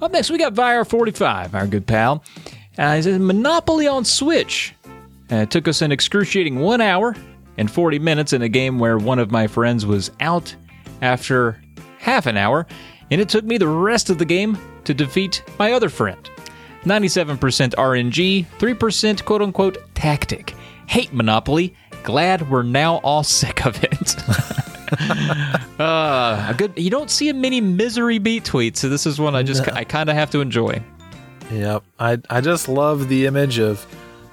Up 0.02 0.12
next, 0.12 0.30
we 0.30 0.38
got 0.38 0.54
Vire45, 0.54 1.54
our 1.54 1.66
good 1.66 1.86
pal. 1.86 2.24
Uh, 2.78 2.96
he 2.96 3.02
says 3.02 3.18
Monopoly 3.18 3.86
on 3.86 4.04
Switch. 4.04 4.74
Uh, 5.30 5.36
it 5.36 5.50
took 5.50 5.68
us 5.68 5.82
an 5.82 5.92
excruciating 5.92 6.58
one 6.58 6.80
hour, 6.80 7.14
and 7.58 7.70
40 7.70 7.98
minutes 7.98 8.32
in 8.32 8.42
a 8.42 8.48
game 8.48 8.78
where 8.78 8.98
one 8.98 9.18
of 9.18 9.30
my 9.30 9.46
friends 9.46 9.84
was 9.84 10.10
out 10.20 10.54
after 11.02 11.60
half 11.98 12.26
an 12.26 12.36
hour, 12.36 12.66
and 13.10 13.20
it 13.20 13.28
took 13.28 13.44
me 13.44 13.58
the 13.58 13.68
rest 13.68 14.08
of 14.08 14.18
the 14.18 14.24
game 14.24 14.58
to 14.84 14.94
defeat 14.94 15.44
my 15.58 15.72
other 15.72 15.90
friend. 15.90 16.30
97% 16.84 17.38
RNG, 17.74 18.46
3% 18.58 19.24
quote 19.24 19.42
unquote 19.42 19.78
tactic. 19.94 20.54
Hate 20.86 21.12
Monopoly. 21.12 21.74
Glad 22.02 22.50
we're 22.50 22.62
now 22.62 22.96
all 22.98 23.22
sick 23.22 23.64
of 23.66 23.82
it. 23.82 24.16
uh, 25.80 26.46
a 26.48 26.54
good. 26.56 26.72
You 26.76 26.90
don't 26.90 27.10
see 27.10 27.32
many 27.32 27.60
misery 27.60 28.18
beat 28.18 28.44
tweets, 28.44 28.78
so 28.78 28.88
this 28.88 29.06
is 29.06 29.20
one 29.20 29.34
I 29.34 29.42
just 29.42 29.68
I 29.72 29.84
kind 29.84 30.08
of 30.08 30.16
have 30.16 30.30
to 30.30 30.40
enjoy. 30.40 30.82
Yep. 31.50 31.82
I 31.98 32.18
I 32.28 32.40
just 32.40 32.68
love 32.68 33.08
the 33.08 33.26
image 33.26 33.58
of 33.58 33.86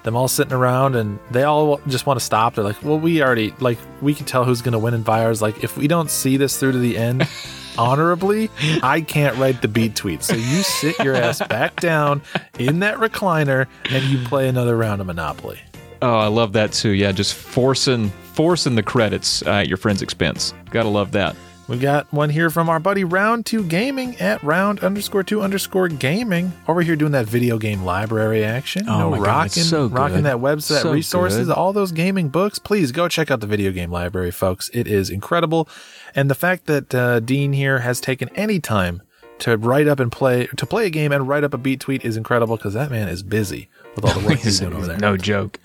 them 0.04 0.16
all 0.16 0.28
sitting 0.28 0.52
around 0.52 0.94
and 0.94 1.18
they 1.30 1.42
all 1.42 1.80
just 1.88 2.06
want 2.06 2.18
to 2.18 2.24
stop. 2.24 2.54
They're 2.54 2.64
like, 2.64 2.82
well, 2.82 2.98
we 2.98 3.22
already 3.22 3.52
like 3.60 3.78
we 4.00 4.14
can 4.14 4.26
tell 4.26 4.44
who's 4.44 4.62
gonna 4.62 4.78
win 4.78 4.94
in 4.94 5.02
Vires. 5.02 5.42
Like 5.42 5.62
if 5.62 5.76
we 5.76 5.88
don't 5.88 6.10
see 6.10 6.36
this 6.36 6.58
through 6.58 6.72
to 6.72 6.78
the 6.78 6.96
end 6.96 7.28
honorably, 7.78 8.50
I 8.82 9.00
can't 9.00 9.36
write 9.36 9.62
the 9.62 9.68
beat 9.68 9.96
tweet. 9.96 10.22
So 10.22 10.34
you 10.34 10.62
sit 10.62 10.98
your 11.00 11.14
ass 11.14 11.46
back 11.46 11.76
down 11.80 12.22
in 12.58 12.80
that 12.80 12.96
recliner 12.96 13.66
and 13.90 14.04
you 14.04 14.24
play 14.26 14.48
another 14.48 14.76
round 14.76 15.00
of 15.00 15.06
Monopoly. 15.06 15.60
Oh, 16.02 16.16
I 16.18 16.28
love 16.28 16.52
that 16.52 16.72
too. 16.72 16.90
Yeah, 16.90 17.12
just 17.12 17.34
forcing 17.34 18.10
forcing 18.32 18.74
the 18.76 18.82
credits 18.82 19.42
uh, 19.46 19.50
at 19.50 19.68
your 19.68 19.76
friend's 19.76 20.02
expense. 20.02 20.54
Gotta 20.70 20.88
love 20.88 21.12
that. 21.12 21.34
We 21.66 21.76
got 21.76 22.10
one 22.14 22.30
here 22.30 22.48
from 22.48 22.70
our 22.70 22.80
buddy 22.80 23.04
Round 23.04 23.44
Two 23.44 23.62
Gaming 23.62 24.16
at 24.20 24.42
round 24.42 24.80
underscore 24.80 25.22
two 25.22 25.42
underscore 25.42 25.88
gaming 25.88 26.52
over 26.66 26.80
here 26.80 26.96
doing 26.96 27.12
that 27.12 27.26
video 27.26 27.58
game 27.58 27.82
library 27.84 28.42
action. 28.42 28.86
You 28.86 28.92
Oh 28.92 28.98
know, 29.00 29.10
my 29.10 29.16
God, 29.18 29.26
rocking, 29.26 29.60
it's 29.60 29.68
so 29.68 29.86
rocking 29.88 30.16
good. 30.18 30.24
that 30.24 30.36
website 30.38 30.80
So 30.82 30.92
resources, 30.92 31.48
good. 31.48 31.56
all 31.56 31.74
those 31.74 31.92
gaming 31.92 32.28
books. 32.30 32.58
Please 32.58 32.90
go 32.90 33.06
check 33.06 33.30
out 33.30 33.40
the 33.40 33.46
video 33.46 33.70
game 33.70 33.90
library, 33.90 34.30
folks. 34.30 34.70
It 34.72 34.86
is 34.86 35.10
incredible, 35.10 35.68
and 36.14 36.30
the 36.30 36.34
fact 36.34 36.64
that 36.66 36.94
uh, 36.94 37.20
Dean 37.20 37.52
here 37.52 37.80
has 37.80 38.00
taken 38.00 38.30
any 38.34 38.60
time 38.60 39.02
to 39.40 39.58
write 39.58 39.88
up 39.88 40.00
and 40.00 40.10
play 40.10 40.46
to 40.56 40.64
play 40.64 40.86
a 40.86 40.90
game 40.90 41.12
and 41.12 41.28
write 41.28 41.44
up 41.44 41.52
a 41.52 41.58
beat 41.58 41.80
tweet 41.80 42.02
is 42.02 42.16
incredible 42.16 42.56
because 42.56 42.72
that 42.74 42.90
man 42.90 43.08
is 43.08 43.22
busy 43.22 43.68
with 43.94 44.06
all 44.06 44.18
the 44.18 44.26
work 44.26 44.38
he's 44.38 44.58
doing 44.60 44.72
over 44.72 44.86
there. 44.86 44.98
No 44.98 45.18
joke. 45.18 45.58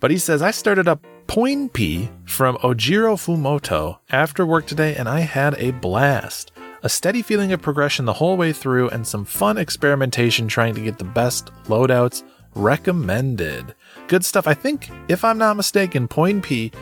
But 0.00 0.10
he 0.10 0.18
says, 0.18 0.42
I 0.42 0.50
started 0.50 0.88
up 0.88 1.04
Poinpy 1.26 2.08
from 2.28 2.56
Ojiro 2.58 3.16
Fumoto 3.16 3.98
after 4.10 4.46
work 4.46 4.66
today 4.66 4.94
and 4.96 5.08
I 5.08 5.20
had 5.20 5.54
a 5.54 5.72
blast. 5.72 6.52
A 6.82 6.88
steady 6.88 7.22
feeling 7.22 7.52
of 7.52 7.60
progression 7.60 8.04
the 8.04 8.12
whole 8.12 8.36
way 8.36 8.52
through 8.52 8.88
and 8.90 9.06
some 9.06 9.24
fun 9.24 9.58
experimentation 9.58 10.46
trying 10.46 10.74
to 10.74 10.80
get 10.80 10.98
the 10.98 11.04
best 11.04 11.46
loadouts 11.64 12.22
recommended. 12.54 13.74
Good 14.06 14.24
stuff. 14.24 14.46
I 14.46 14.54
think, 14.54 14.90
if 15.08 15.24
I'm 15.24 15.38
not 15.38 15.56
mistaken, 15.56 16.06
Poinpy, 16.06 16.72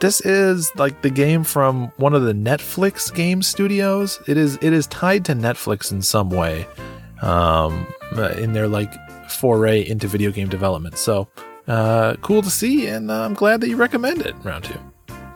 this 0.00 0.20
is 0.22 0.70
like 0.76 1.02
the 1.02 1.10
game 1.10 1.44
from 1.44 1.92
one 1.96 2.14
of 2.14 2.22
the 2.22 2.32
Netflix 2.32 3.14
game 3.14 3.42
studios. 3.42 4.20
It 4.26 4.36
is 4.36 4.58
it 4.60 4.72
is 4.72 4.86
tied 4.88 5.24
to 5.26 5.34
Netflix 5.34 5.92
in 5.92 6.02
some 6.02 6.30
way. 6.30 6.66
Um 7.22 7.86
in 8.38 8.52
their 8.52 8.68
like 8.68 8.92
foray 9.30 9.86
into 9.86 10.08
video 10.08 10.30
game 10.30 10.48
development. 10.48 10.98
So 10.98 11.28
uh, 11.66 12.14
cool 12.20 12.42
to 12.42 12.50
see, 12.50 12.86
and 12.86 13.10
uh, 13.10 13.22
I'm 13.22 13.34
glad 13.34 13.60
that 13.60 13.68
you 13.68 13.76
recommend 13.76 14.22
it. 14.22 14.34
Round 14.42 14.64
two. 14.64 14.78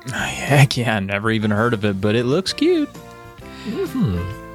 Heck 0.12 0.76
yeah, 0.76 0.96
I 0.96 1.00
never 1.00 1.30
even 1.30 1.50
heard 1.50 1.74
of 1.74 1.84
it, 1.84 2.00
but 2.00 2.14
it 2.14 2.24
looks 2.24 2.52
cute. 2.52 2.88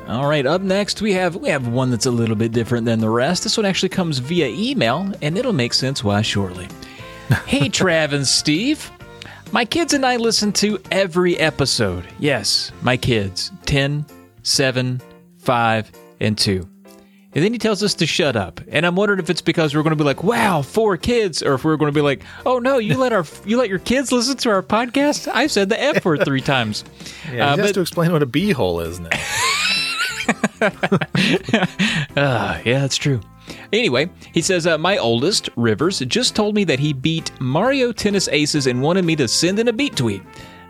All 0.08 0.28
right, 0.28 0.46
up 0.46 0.62
next 0.62 1.02
we 1.02 1.14
have 1.14 1.36
we 1.36 1.50
have 1.50 1.68
one 1.68 1.90
that's 1.90 2.06
a 2.06 2.12
little 2.12 2.36
bit 2.36 2.52
different 2.52 2.86
than 2.86 3.00
the 3.00 3.10
rest. 3.10 3.44
This 3.44 3.58
one 3.58 3.66
actually 3.66 3.90
comes 3.90 4.20
via 4.20 4.48
email, 4.48 5.12
and 5.22 5.38
it'll 5.38 5.54
make 5.54 5.74
sense 5.74 6.04
why 6.04 6.22
shortly. 6.22 6.68
hey, 7.46 7.70
Trav 7.70 8.12
and 8.14 8.28
Steve. 8.28 8.92
My 9.52 9.66
kids 9.66 9.94
and 9.94 10.06
I 10.06 10.18
listen 10.18 10.52
to 10.54 10.80
every 10.92 11.38
episode. 11.40 12.08
Yes, 12.18 12.72
my 12.82 12.98
kids. 12.98 13.52
10, 13.66 14.04
7, 14.42 15.00
5, 15.38 15.92
and 16.20 16.38
2. 16.38 16.68
And 17.36 17.44
then 17.44 17.52
he 17.52 17.58
tells 17.58 17.82
us 17.82 17.96
to 17.96 18.06
shut 18.06 18.36
up. 18.36 18.62
And 18.68 18.86
I'm 18.86 18.96
wondering 18.96 19.20
if 19.20 19.30
it's 19.30 19.42
because 19.42 19.76
we're 19.76 19.82
going 19.84 19.92
to 19.98 20.04
be 20.04 20.04
like, 20.04 20.24
"Wow, 20.24 20.62
four 20.62 20.98
kids," 20.98 21.42
or 21.42 21.56
if 21.56 21.64
we're 21.64 21.78
going 21.78 21.92
to 21.92 21.96
be 21.98 22.02
like, 22.04 22.22
"Oh 22.46 22.60
no, 22.60 22.78
you 22.78 22.96
let 22.98 23.12
our 23.12 23.26
you 23.46 23.58
let 23.58 23.70
your 23.70 23.80
kids 23.80 24.12
listen 24.12 24.38
to 24.38 24.50
our 24.52 24.62
podcast." 24.62 25.28
I've 25.34 25.52
said 25.52 25.70
the 25.70 25.82
F 25.82 26.06
word 26.06 26.24
three 26.26 26.42
times. 26.42 26.84
Yeah, 27.32 27.52
Uh, 27.52 27.56
he 27.56 27.62
has 27.62 27.70
but- 27.70 27.74
to 27.76 27.82
explain 27.82 28.12
what 28.12 28.22
a 28.22 28.28
beehole 28.28 28.86
is 28.86 29.00
now. 29.00 29.10
Ah, 32.16 32.62
yeah, 32.64 32.80
that's 32.80 32.96
true. 32.98 33.20
Anyway, 33.74 34.10
he 34.34 34.42
says, 34.42 34.68
uh, 34.68 34.78
My 34.78 34.98
oldest, 34.98 35.50
Rivers, 35.56 36.00
just 36.00 36.36
told 36.36 36.56
me 36.56 36.64
that 36.66 36.80
he 36.80 36.94
beat 36.94 37.32
Mario 37.42 37.92
Tennis 37.92 38.28
Aces 38.30 38.68
and 38.68 38.82
wanted 38.82 39.04
me 39.04 39.16
to 39.18 39.28
send 39.28 39.60
in 39.60 39.68
a 39.68 39.74
beat 39.74 39.96
tweet. 39.96 40.22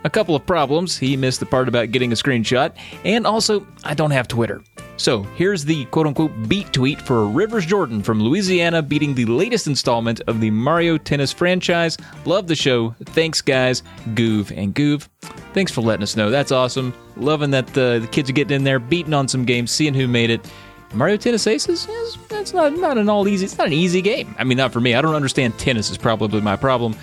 A 0.05 0.09
couple 0.09 0.35
of 0.35 0.45
problems. 0.45 0.97
He 0.97 1.15
missed 1.15 1.39
the 1.39 1.45
part 1.45 1.67
about 1.67 1.91
getting 1.91 2.11
a 2.11 2.15
screenshot, 2.15 2.73
and 3.05 3.25
also, 3.25 3.65
I 3.83 3.93
don't 3.93 4.11
have 4.11 4.27
Twitter. 4.27 4.61
So 4.97 5.23
here's 5.35 5.65
the 5.65 5.85
quote 5.85 6.07
unquote 6.07 6.31
beat 6.47 6.71
tweet 6.71 7.01
for 7.01 7.25
Rivers 7.25 7.65
Jordan 7.65 8.03
from 8.03 8.21
Louisiana 8.21 8.81
beating 8.81 9.15
the 9.15 9.25
latest 9.25 9.65
installment 9.65 10.21
of 10.27 10.39
the 10.39 10.51
Mario 10.51 10.97
Tennis 10.97 11.31
franchise. 11.31 11.97
Love 12.25 12.47
the 12.47 12.55
show. 12.55 12.95
Thanks, 13.05 13.41
guys. 13.41 13.81
Goov 14.09 14.55
and 14.55 14.75
Goov. 14.75 15.07
Thanks 15.53 15.71
for 15.71 15.81
letting 15.81 16.03
us 16.03 16.15
know. 16.15 16.29
That's 16.29 16.51
awesome. 16.51 16.93
Loving 17.17 17.51
that 17.51 17.67
the, 17.67 17.99
the 18.01 18.07
kids 18.07 18.29
are 18.29 18.33
getting 18.33 18.55
in 18.55 18.63
there, 18.63 18.79
beating 18.79 19.13
on 19.13 19.27
some 19.27 19.45
games, 19.45 19.71
seeing 19.71 19.93
who 19.93 20.07
made 20.07 20.29
it. 20.29 20.45
Mario 20.93 21.17
Tennis 21.17 21.47
Aces 21.47 21.87
is 21.87 22.17
that's 22.29 22.53
not 22.53 22.73
not 22.73 22.99
an 22.99 23.09
all 23.09 23.27
easy. 23.27 23.45
It's 23.45 23.57
not 23.57 23.67
an 23.67 23.73
easy 23.73 24.01
game. 24.01 24.35
I 24.37 24.43
mean, 24.43 24.57
not 24.57 24.71
for 24.71 24.79
me. 24.79 24.93
I 24.93 25.01
don't 25.01 25.15
understand 25.15 25.57
tennis. 25.57 25.89
Is 25.89 25.97
probably 25.97 26.41
my 26.41 26.55
problem, 26.55 26.95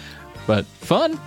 but 0.47 0.64
fun. 0.64 1.18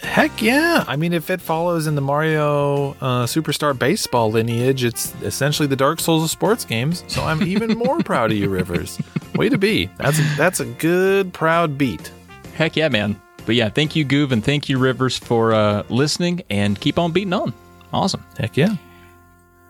Heck 0.00 0.40
yeah! 0.40 0.84
I 0.86 0.96
mean, 0.96 1.12
if 1.12 1.30
it 1.30 1.40
follows 1.40 1.86
in 1.86 1.94
the 1.94 2.00
Mario 2.00 2.92
uh, 3.00 3.26
Superstar 3.26 3.76
Baseball 3.76 4.30
lineage, 4.30 4.84
it's 4.84 5.12
essentially 5.22 5.66
the 5.66 5.76
Dark 5.76 6.00
Souls 6.00 6.22
of 6.22 6.30
sports 6.30 6.64
games. 6.64 7.04
So 7.08 7.22
I'm 7.22 7.42
even 7.42 7.76
more 7.78 7.98
proud 8.00 8.30
of 8.30 8.36
you, 8.36 8.48
Rivers. 8.48 8.98
Way 9.34 9.48
to 9.48 9.58
be. 9.58 9.86
That's 9.98 10.18
a, 10.18 10.22
that's 10.36 10.60
a 10.60 10.64
good, 10.64 11.32
proud 11.32 11.76
beat. 11.76 12.12
Heck 12.54 12.76
yeah, 12.76 12.88
man. 12.88 13.20
But 13.46 13.56
yeah, 13.56 13.68
thank 13.68 13.96
you, 13.96 14.04
Goov, 14.04 14.32
and 14.32 14.44
thank 14.44 14.68
you, 14.68 14.78
Rivers, 14.78 15.18
for 15.18 15.52
uh, 15.52 15.82
listening 15.88 16.42
and 16.50 16.80
keep 16.80 16.98
on 16.98 17.12
beating 17.12 17.32
on. 17.32 17.52
Awesome. 17.92 18.24
Heck 18.38 18.56
yeah. 18.56 18.76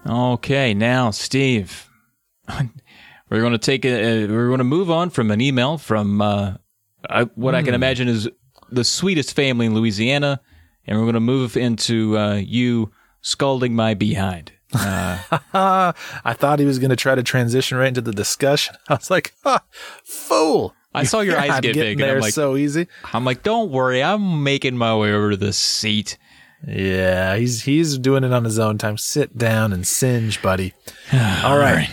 Okay, 0.06 0.74
now 0.74 1.10
Steve, 1.10 1.88
we're 3.30 3.40
going 3.40 3.52
to 3.52 3.58
take 3.58 3.84
a, 3.84 4.26
we're 4.26 4.48
going 4.48 4.58
to 4.58 4.64
move 4.64 4.90
on 4.90 5.08
from 5.10 5.30
an 5.30 5.40
email 5.40 5.78
from 5.78 6.20
uh, 6.20 6.54
I, 7.08 7.24
what 7.34 7.54
I 7.54 7.62
can 7.62 7.74
imagine 7.74 8.08
is 8.08 8.28
the 8.74 8.84
sweetest 8.84 9.34
family 9.34 9.66
in 9.66 9.74
Louisiana, 9.74 10.40
and 10.86 10.98
we're 10.98 11.04
going 11.04 11.14
to 11.14 11.20
move 11.20 11.56
into 11.56 12.18
uh, 12.18 12.34
you 12.34 12.92
scalding 13.22 13.74
my 13.74 13.94
behind. 13.94 14.52
Uh, 14.72 15.18
I 16.24 16.32
thought 16.34 16.58
he 16.58 16.64
was 16.64 16.78
going 16.78 16.90
to 16.90 16.96
try 16.96 17.14
to 17.14 17.22
transition 17.22 17.78
right 17.78 17.88
into 17.88 18.00
the 18.00 18.12
discussion. 18.12 18.76
I 18.88 18.94
was 18.94 19.10
like, 19.10 19.34
fool. 20.04 20.74
I 20.94 21.04
saw 21.04 21.20
your 21.20 21.38
eyes 21.38 21.60
get 21.62 21.74
big, 21.74 22.00
and 22.00 22.10
I'm 22.10 22.20
like- 22.20 22.34
so 22.34 22.56
easy. 22.56 22.88
I'm 23.12 23.24
like, 23.24 23.42
don't 23.42 23.70
worry, 23.70 24.02
I'm 24.02 24.42
making 24.42 24.76
my 24.76 24.94
way 24.96 25.12
over 25.12 25.30
to 25.30 25.36
the 25.36 25.52
seat. 25.52 26.18
Yeah, 26.66 27.36
he's 27.36 27.64
he's 27.64 27.98
doing 27.98 28.24
it 28.24 28.32
on 28.32 28.44
his 28.44 28.58
own 28.58 28.78
time. 28.78 28.96
Sit 28.96 29.36
down 29.36 29.72
and 29.74 29.86
singe, 29.86 30.40
buddy. 30.40 30.72
All 31.12 31.58
right. 31.58 31.90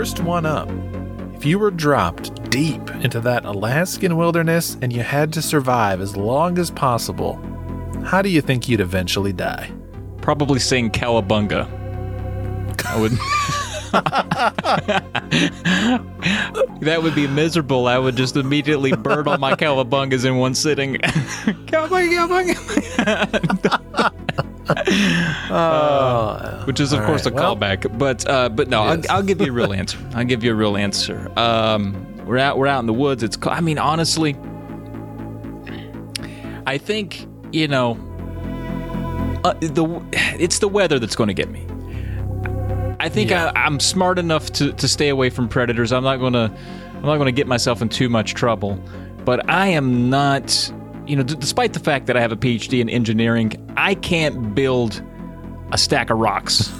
First 0.00 0.20
one 0.20 0.46
up. 0.46 0.70
If 1.34 1.44
you 1.44 1.58
were 1.58 1.70
dropped 1.70 2.48
deep 2.48 2.88
into 3.04 3.20
that 3.20 3.44
Alaskan 3.44 4.16
wilderness 4.16 4.78
and 4.80 4.90
you 4.90 5.02
had 5.02 5.30
to 5.34 5.42
survive 5.42 6.00
as 6.00 6.16
long 6.16 6.58
as 6.58 6.70
possible, 6.70 7.38
how 8.06 8.22
do 8.22 8.30
you 8.30 8.40
think 8.40 8.66
you'd 8.66 8.80
eventually 8.80 9.34
die? 9.34 9.70
Probably 10.22 10.58
sing 10.58 10.88
Cowabunga. 10.88 11.68
I 12.86 12.98
would. 12.98 13.12
that 16.80 17.00
would 17.02 17.14
be 17.14 17.26
miserable. 17.26 17.86
I 17.86 17.98
would 17.98 18.16
just 18.16 18.36
immediately 18.36 18.92
burn 18.92 19.28
all 19.28 19.36
my 19.36 19.52
cowabungas 19.54 20.24
in 20.24 20.38
one 20.38 20.54
sitting. 20.54 20.94
Cowabunga, 20.94 22.26
cowabunga. 22.26 23.79
Oh, 25.50 26.62
Which 26.66 26.80
is, 26.80 26.92
of 26.92 27.04
course, 27.04 27.24
right, 27.24 27.32
a 27.32 27.34
well- 27.34 27.56
callback. 27.56 27.98
But 27.98 28.28
uh, 28.28 28.48
but 28.48 28.68
no, 28.68 28.82
I'll, 28.82 29.02
I'll 29.10 29.22
give 29.22 29.40
you 29.40 29.48
a 29.48 29.52
real 29.52 29.72
answer. 29.72 29.98
I'll 30.14 30.24
give 30.24 30.44
you 30.44 30.52
a 30.52 30.54
real 30.54 30.76
answer. 30.76 31.30
Um, 31.36 32.06
we're 32.26 32.38
out 32.38 32.58
we're 32.58 32.66
out 32.68 32.80
in 32.80 32.86
the 32.86 32.92
woods. 32.92 33.22
It's 33.22 33.36
I 33.46 33.60
mean 33.60 33.78
honestly, 33.78 34.36
I 36.66 36.78
think 36.78 37.26
you 37.52 37.66
know 37.68 37.92
uh, 39.44 39.54
the 39.60 40.02
it's 40.12 40.58
the 40.60 40.68
weather 40.68 40.98
that's 40.98 41.16
going 41.16 41.28
to 41.28 41.34
get 41.34 41.48
me. 41.50 41.66
I 43.00 43.08
think 43.08 43.30
Yeah. 43.30 43.50
I, 43.56 43.64
I'm 43.64 43.80
smart 43.80 44.18
enough 44.18 44.50
to, 44.52 44.72
to 44.74 44.86
stay 44.86 45.08
away 45.08 45.30
from 45.30 45.48
predators. 45.48 45.92
I'm 45.92 46.04
not 46.04 46.18
gonna 46.18 46.54
I'm 46.96 47.02
not 47.02 47.16
gonna 47.18 47.32
get 47.32 47.46
myself 47.46 47.80
in 47.82 47.88
too 47.88 48.08
much 48.08 48.34
trouble. 48.34 48.82
But 49.24 49.48
I 49.50 49.68
am 49.68 50.08
not, 50.08 50.72
you 51.10 51.16
know, 51.16 51.24
d- 51.24 51.34
despite 51.34 51.72
the 51.72 51.80
fact 51.80 52.06
that 52.06 52.16
I 52.16 52.20
have 52.20 52.30
a 52.30 52.36
PhD 52.36 52.80
in 52.80 52.88
engineering, 52.88 53.52
I 53.76 53.96
can't 53.96 54.54
build 54.54 55.02
a 55.72 55.78
stack 55.78 56.10
of 56.10 56.18
rocks. 56.18 56.72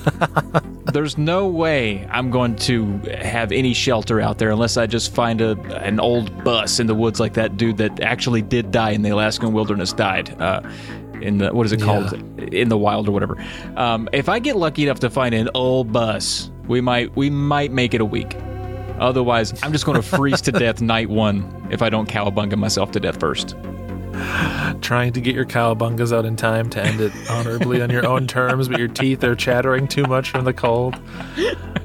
There's 0.93 1.19
no 1.19 1.49
way 1.49 2.07
I'm 2.11 2.31
going 2.31 2.55
to 2.57 2.99
have 3.21 3.51
any 3.51 3.75
shelter 3.75 4.21
out 4.21 4.39
there 4.39 4.51
unless 4.51 4.77
I 4.77 4.87
just 4.87 5.13
find 5.13 5.41
a 5.41 5.53
an 5.83 5.99
old 5.99 6.45
bus 6.45 6.79
in 6.79 6.87
the 6.87 6.95
woods 6.95 7.19
like 7.19 7.35
that 7.35 7.57
dude 7.57 7.77
that 7.79 8.01
actually 8.01 8.43
did 8.43 8.71
die 8.71 8.91
in 8.91 9.03
the 9.03 9.11
Alaskan 9.11 9.53
wilderness 9.53 9.93
died. 9.93 10.41
Uh, 10.41 10.63
in 11.21 11.39
the 11.39 11.53
what 11.53 11.67
is 11.67 11.73
it 11.73 11.83
called 11.83 12.15
in 12.39 12.69
the 12.69 12.79
wild 12.79 13.09
or 13.09 13.13
whatever. 13.13 13.37
Um, 13.77 14.09
if 14.13 14.29
I 14.29 14.39
get 14.39 14.57
lucky 14.57 14.85
enough 14.85 15.01
to 15.01 15.11
find 15.11 15.35
an 15.35 15.51
old 15.55 15.93
bus, 15.93 16.51
we 16.67 16.81
might 16.81 17.15
we 17.17 17.31
might 17.31 17.73
make 17.73 17.95
it 17.95 18.01
a 18.01 18.05
week. 18.05 18.37
Otherwise, 18.99 19.61
I'm 19.63 19.73
just 19.73 19.87
going 19.87 20.01
to 20.01 20.07
freeze 20.07 20.41
to 20.43 20.53
death 20.67 20.81
night 20.81 21.11
one 21.11 21.69
if 21.71 21.83
I 21.83 21.91
don't 21.91 22.09
cowabunga 22.09 22.57
myself 22.57 22.93
to 22.93 23.01
death 23.01 23.19
first. 23.19 23.57
Trying 24.81 25.13
to 25.13 25.21
get 25.21 25.35
your 25.35 25.45
cowabungas 25.45 26.13
out 26.17 26.25
in 26.25 26.37
time 26.37 26.69
to 26.71 26.83
end 26.83 27.01
it 27.01 27.13
honorably 27.31 27.81
on 27.83 27.91
your 27.91 28.07
own 28.07 28.27
terms, 28.27 28.69
but 28.69 28.79
your 28.79 28.89
teeth 28.89 29.23
are 29.25 29.35
chattering 29.35 29.87
too 29.87 30.05
much 30.05 30.31
from 30.31 30.45
the 30.45 30.53
cold. 30.53 31.01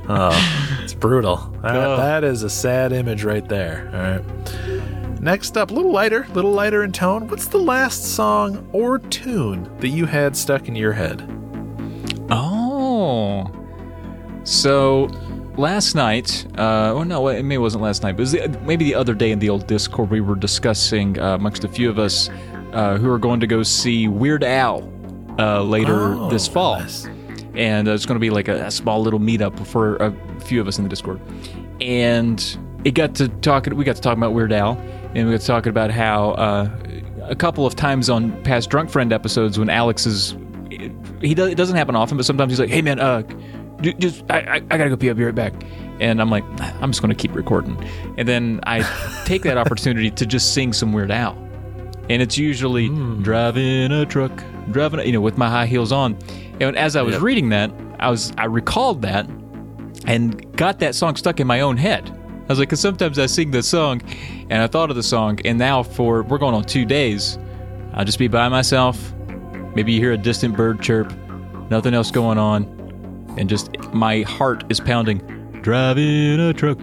Oh, 0.07 0.79
it's 0.83 0.93
brutal. 0.93 1.37
That, 1.61 1.75
Oh. 1.75 1.97
that 1.97 2.23
is 2.23 2.43
a 2.43 2.49
sad 2.49 2.91
image 2.93 3.23
right 3.23 3.47
there. 3.47 3.89
All 3.93 3.99
right. 3.99 5.21
Next 5.21 5.57
up, 5.57 5.71
a 5.71 5.73
little 5.73 5.91
lighter, 5.91 6.25
a 6.29 6.33
little 6.33 6.51
lighter 6.51 6.83
in 6.83 6.91
tone. 6.91 7.27
What's 7.27 7.47
the 7.47 7.57
last 7.57 8.03
song 8.15 8.67
or 8.71 8.99
tune 8.99 9.69
that 9.79 9.89
you 9.89 10.05
had 10.05 10.35
stuck 10.37 10.67
in 10.67 10.75
your 10.75 10.93
head? 10.93 11.27
Oh. 12.29 13.51
So 14.43 15.07
last 15.57 15.95
night, 15.95 16.45
uh, 16.53 16.91
well, 16.95 17.05
no, 17.05 17.27
it 17.27 17.43
maybe 17.43 17.57
wasn't 17.57 17.83
last 17.83 18.03
night, 18.03 18.13
but 18.13 18.19
it 18.21 18.21
was 18.21 18.31
the, 18.33 18.59
maybe 18.65 18.85
the 18.85 18.95
other 18.95 19.13
day 19.13 19.31
in 19.31 19.39
the 19.39 19.49
old 19.49 19.67
Discord, 19.67 20.09
we 20.09 20.21
were 20.21 20.35
discussing 20.35 21.19
uh, 21.19 21.35
amongst 21.35 21.63
a 21.63 21.67
few 21.67 21.89
of 21.89 21.99
us 21.99 22.29
uh, 22.73 22.97
who 22.97 23.09
are 23.09 23.19
going 23.19 23.39
to 23.39 23.47
go 23.47 23.63
see 23.63 24.07
Weird 24.07 24.43
Al 24.43 24.83
uh, 25.39 25.61
later 25.63 26.13
Oh, 26.15 26.29
this 26.29 26.47
fall. 26.47 26.79
nice. 26.79 27.07
And 27.55 27.87
uh, 27.87 27.91
it's 27.91 28.05
going 28.05 28.15
to 28.15 28.19
be 28.19 28.29
like 28.29 28.47
a, 28.49 28.65
a 28.65 28.71
small 28.71 29.01
little 29.01 29.19
meetup 29.19 29.65
for 29.67 29.95
a 29.97 30.13
few 30.41 30.59
of 30.59 30.67
us 30.67 30.77
in 30.77 30.83
the 30.83 30.89
Discord. 30.89 31.21
And 31.81 32.57
it 32.83 32.91
got 32.91 33.15
to 33.15 33.29
talking, 33.29 33.75
we 33.75 33.83
got 33.85 33.95
to 33.95 34.01
talking 34.01 34.19
about 34.21 34.33
Weird 34.33 34.51
Al, 34.51 34.77
and 35.13 35.25
we 35.27 35.33
got 35.33 35.41
to 35.41 35.47
talking 35.47 35.69
about 35.69 35.89
how 35.91 36.31
uh, 36.31 36.69
a 37.23 37.35
couple 37.35 37.65
of 37.65 37.75
times 37.75 38.09
on 38.09 38.41
past 38.43 38.69
Drunk 38.69 38.89
Friend 38.89 39.11
episodes 39.13 39.57
when 39.57 39.69
Alex 39.69 40.05
is 40.05 40.35
he 41.21 41.33
does, 41.33 41.49
it 41.49 41.55
doesn't 41.55 41.77
happen 41.77 41.95
often, 41.95 42.17
but 42.17 42.25
sometimes 42.25 42.51
he's 42.51 42.59
like, 42.59 42.69
"Hey 42.69 42.81
man, 42.81 42.99
uh, 42.99 43.23
just 43.81 44.23
I, 44.29 44.39
I, 44.39 44.55
I 44.55 44.77
gotta 44.77 44.89
go 44.89 44.97
pee. 44.97 45.09
I'll 45.09 45.15
be 45.15 45.23
right 45.23 45.35
back." 45.35 45.53
And 45.99 46.19
I'm 46.19 46.29
like, 46.29 46.43
I'm 46.81 46.91
just 46.91 47.01
gonna 47.01 47.15
keep 47.15 47.33
recording, 47.35 47.77
and 48.17 48.27
then 48.27 48.59
I 48.63 48.81
take 49.25 49.43
that 49.43 49.57
opportunity 49.57 50.11
to 50.11 50.25
just 50.25 50.53
sing 50.53 50.73
some 50.73 50.91
Weird 50.91 51.11
Al, 51.11 51.33
and 52.09 52.21
it's 52.21 52.37
usually 52.37 52.87
hmm. 52.87 53.21
driving 53.23 53.91
a 53.91 54.05
truck, 54.05 54.43
driving, 54.71 54.99
a, 54.99 55.03
you 55.03 55.13
know, 55.13 55.21
with 55.21 55.37
my 55.37 55.49
high 55.49 55.65
heels 55.65 55.91
on. 55.91 56.17
And 56.59 56.77
as 56.77 56.95
I 56.95 57.01
was 57.01 57.15
Yep. 57.15 57.23
reading 57.23 57.49
that, 57.49 57.71
I 57.99 58.09
was 58.09 58.33
I 58.37 58.45
recalled 58.45 59.01
that 59.03 59.27
and 60.05 60.55
got 60.55 60.79
that 60.79 60.95
song 60.95 61.15
stuck 61.15 61.39
in 61.39 61.47
my 61.47 61.61
own 61.61 61.77
head. 61.77 62.11
I 62.47 62.47
was 62.47 62.59
like, 62.59 62.69
because 62.69 62.79
sometimes 62.79 63.17
I 63.17 63.25
sing 63.25 63.49
the 63.49 63.63
song, 63.63 64.01
and 64.49 64.61
I 64.61 64.67
thought 64.67 64.91
of 64.91 64.95
the 64.95 65.03
song, 65.03 65.39
and 65.45 65.57
now 65.57 65.81
for 65.81 66.21
we're 66.23 66.37
going 66.37 66.53
on 66.53 66.63
two 66.63 66.85
days, 66.85 67.39
I'll 67.93 68.05
just 68.05 68.19
be 68.19 68.27
by 68.27 68.49
myself. 68.49 69.13
Maybe 69.73 69.93
you 69.93 69.99
hear 69.99 70.11
a 70.11 70.17
distant 70.17 70.55
bird 70.55 70.81
chirp, 70.81 71.11
nothing 71.71 71.93
else 71.93 72.11
going 72.11 72.37
on, 72.37 72.63
and 73.37 73.49
just 73.49 73.77
my 73.93 74.21
heart 74.21 74.63
is 74.69 74.79
pounding. 74.79 75.19
Driving 75.61 76.39
a 76.39 76.53
truck, 76.53 76.77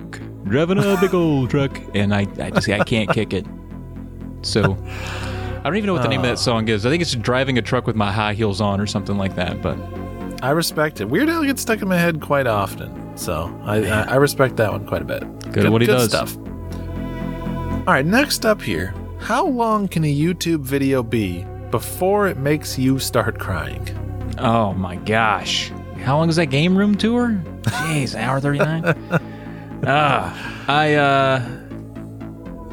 driving 0.45 0.79
a 0.79 0.97
big 1.01 1.15
old 1.15 1.51
truck, 1.51 1.79
and 1.95 2.13
I, 2.13 2.27
I 2.41 2.51
just 2.51 2.69
I 2.69 2.83
can't 2.83 3.09
kick 3.11 3.33
it. 3.33 3.47
So 4.43 4.77
I 4.85 5.63
don't 5.63 5.77
even 5.77 5.87
know 5.87 5.93
what 5.93 6.03
the 6.03 6.09
name 6.09 6.21
of 6.21 6.27
that 6.27 6.33
oh. 6.33 6.37
song 6.37 6.69
is. 6.69 6.85
I 6.85 6.91
think 6.91 7.01
it's 7.01 7.15
driving 7.15 7.59
a 7.59 7.63
truck 7.63 7.87
with 7.87 7.95
my 7.95 8.11
high 8.11 8.35
heels 8.35 8.61
on 8.61 8.81
or 8.81 8.87
something 8.87 9.17
like 9.17 9.37
that. 9.37 9.63
But 9.63 9.79
I 10.43 10.51
respect 10.51 11.01
it. 11.01 11.05
Weird 11.05 11.29
Al 11.29 11.45
gets 11.45 11.63
stuck 11.63 11.81
in 11.81 11.89
my 11.89 11.97
head 11.97 12.21
quite 12.21 12.49
often, 12.49 13.17
so 13.17 13.57
I, 13.63 13.85
I, 13.85 14.03
I 14.03 14.15
respect 14.17 14.57
that 14.57 14.73
one 14.73 14.85
quite 14.85 15.03
a 15.03 15.05
bit. 15.05 15.53
Good 15.53 15.67
at 15.67 15.71
what 15.71 15.81
he 15.81 15.87
does. 15.87 16.09
stuff. 16.09 16.37
All 16.37 17.95
right, 17.95 18.05
next 18.05 18.45
up 18.45 18.61
here. 18.61 18.95
How 19.21 19.47
long 19.47 19.87
can 19.87 20.03
a 20.03 20.13
YouTube 20.13 20.61
video 20.61 21.05
be 21.05 21.47
before 21.71 22.27
it 22.27 22.39
makes 22.39 22.77
you 22.77 22.99
start 22.99 23.39
crying? 23.39 23.89
Oh 24.39 24.73
my 24.73 24.97
gosh. 24.97 25.71
How 26.03 26.17
long 26.19 26.29
is 26.29 26.37
that 26.37 26.47
game 26.47 26.77
room 26.77 26.95
tour? 26.97 27.41
Jeez, 27.63 28.15
hour 28.15 28.41
39? 28.41 28.95
Ah, 29.87 30.65
I, 30.69 30.95
uh, 30.95 31.39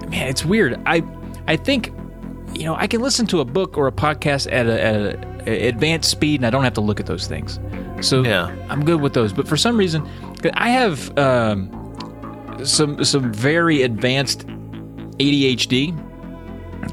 man, 0.10 0.28
it's 0.28 0.44
weird. 0.46 0.80
I, 0.86 1.04
I 1.48 1.56
think, 1.56 1.92
you 2.54 2.66
know, 2.66 2.76
I 2.76 2.88
can 2.88 3.02
listen 3.02 3.26
to 3.28 3.40
a 3.40 3.46
book 3.46 3.78
or 3.78 3.88
a 3.88 3.92
podcast 3.92 4.52
at 4.52 4.68
a, 4.68 4.82
at 4.84 4.96
a, 4.96 5.50
a 5.50 5.68
advanced 5.68 6.10
speed 6.12 6.40
and 6.40 6.46
I 6.46 6.50
don't 6.50 6.64
have 6.64 6.74
to 6.76 6.82
look 6.82 7.00
at 7.00 7.06
those 7.06 7.28
things. 7.28 7.60
So 8.02 8.24
Yeah. 8.24 8.56
I'm 8.70 8.86
good 8.86 9.02
with 9.02 9.14
those. 9.14 9.34
But 9.34 9.48
for 9.48 9.58
some 9.58 9.78
reason, 9.78 10.08
I 10.54 10.70
have, 10.70 11.18
um, 11.18 11.76
some, 12.64 13.04
some 13.04 13.32
very 13.34 13.84
advanced 13.84 14.46
ADHD 15.18 15.98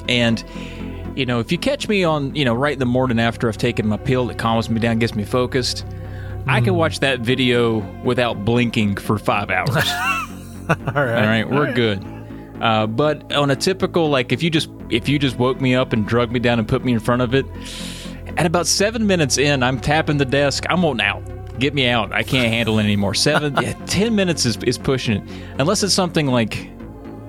and 0.09 0.45
you 1.17 1.25
know, 1.25 1.41
if 1.41 1.51
you 1.51 1.57
catch 1.57 1.89
me 1.89 2.05
on, 2.05 2.35
you 2.35 2.45
know, 2.45 2.55
right 2.55 2.75
in 2.75 2.79
the 2.79 2.85
morning 2.87 3.19
after 3.19 3.49
I've 3.49 3.57
taken 3.57 3.87
my 3.89 3.97
pill 3.97 4.27
that 4.27 4.37
calms 4.37 4.69
me 4.69 4.79
down, 4.81 4.99
gets 4.99 5.15
me 5.15 5.25
focused, 5.25 5.87
I 6.47 6.61
can 6.61 6.75
watch 6.75 7.01
that 7.01 7.21
video 7.21 7.79
without 8.03 8.45
blinking 8.45 8.97
for 8.97 9.19
five 9.19 9.51
hours. 9.51 9.69
All 10.69 10.77
right. 10.77 10.97
All 10.97 11.05
right, 11.27 11.49
we're 11.49 11.73
good. 11.73 12.05
Uh, 12.61 12.87
but 12.87 13.33
on 13.33 13.51
a 13.51 13.57
typical, 13.57 14.09
like, 14.09 14.33
if 14.33 14.43
you 14.43 14.51
just 14.51 14.71
if 14.89 15.09
you 15.09 15.19
just 15.19 15.39
woke 15.39 15.61
me 15.61 15.75
up 15.75 15.93
and 15.93 16.07
drug 16.07 16.31
me 16.31 16.39
down 16.39 16.59
and 16.59 16.67
put 16.67 16.85
me 16.85 16.93
in 16.93 17.01
front 17.01 17.23
of 17.23 17.35
it, 17.35 17.45
at 18.37 18.47
about 18.47 18.67
seven 18.67 19.07
minutes 19.07 19.39
in, 19.39 19.63
I'm 19.63 19.81
tapping 19.81 20.19
the 20.19 20.25
desk. 20.25 20.65
I'm 20.69 20.83
wanting 20.83 21.07
out. 21.07 21.23
Get 21.59 21.75
me 21.75 21.89
out. 21.89 22.13
I 22.13 22.23
can't 22.23 22.49
handle 22.53 22.79
it 22.79 22.85
anymore. 22.85 23.15
Seven, 23.15 23.57
yeah, 23.61 23.73
ten 23.87 24.15
minutes 24.15 24.45
is, 24.45 24.57
is 24.59 24.79
pushing 24.79 25.23
it. 25.23 25.35
Unless 25.59 25.83
it's 25.83 25.95
something 25.95 26.27
like, 26.27 26.71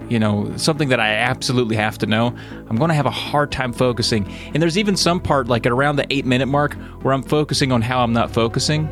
you 0.10 0.20
know, 0.20 0.56
something 0.58 0.90
that 0.90 1.00
I 1.00 1.16
absolutely 1.16 1.76
have 1.76 1.98
to 2.00 2.06
know, 2.06 2.36
I'm 2.70 2.76
going 2.78 2.90
to 2.90 2.96
have 2.96 3.06
a 3.06 3.12
hard 3.12 3.52
time 3.52 3.74
focusing. 3.74 4.32
And 4.54 4.62
there's 4.62 4.78
even 4.78 4.96
some 4.96 5.20
part, 5.20 5.48
like 5.48 5.66
at 5.66 5.72
around 5.72 5.98
the 5.98 6.06
eight 6.14 6.26
minute 6.26 6.48
mark, 6.48 6.74
where 7.02 7.14
I'm 7.14 7.24
focusing 7.24 7.72
on 7.72 7.82
how 7.82 8.04
I'm 8.04 8.14
not 8.14 8.32
focusing 8.32 8.88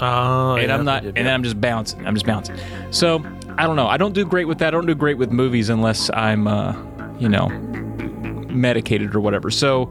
Oh, 0.00 0.56
and 0.56 0.68
yeah, 0.68 0.74
I'm 0.74 0.84
not, 0.84 1.04
and 1.04 1.14
then 1.14 1.28
I'm 1.28 1.42
just 1.42 1.60
bouncing. 1.60 2.06
I'm 2.06 2.14
just 2.14 2.26
bouncing. 2.26 2.56
So 2.90 3.22
I 3.58 3.66
don't 3.66 3.76
know. 3.76 3.86
I 3.86 3.96
don't 3.96 4.14
do 4.14 4.24
great 4.24 4.46
with 4.46 4.58
that. 4.58 4.68
I 4.68 4.70
don't 4.70 4.86
do 4.86 4.94
great 4.94 5.18
with 5.18 5.30
movies 5.30 5.68
unless 5.68 6.10
I'm, 6.14 6.46
uh, 6.46 6.74
you 7.18 7.28
know, 7.28 7.48
medicated 8.48 9.14
or 9.14 9.20
whatever. 9.20 9.50
So 9.50 9.90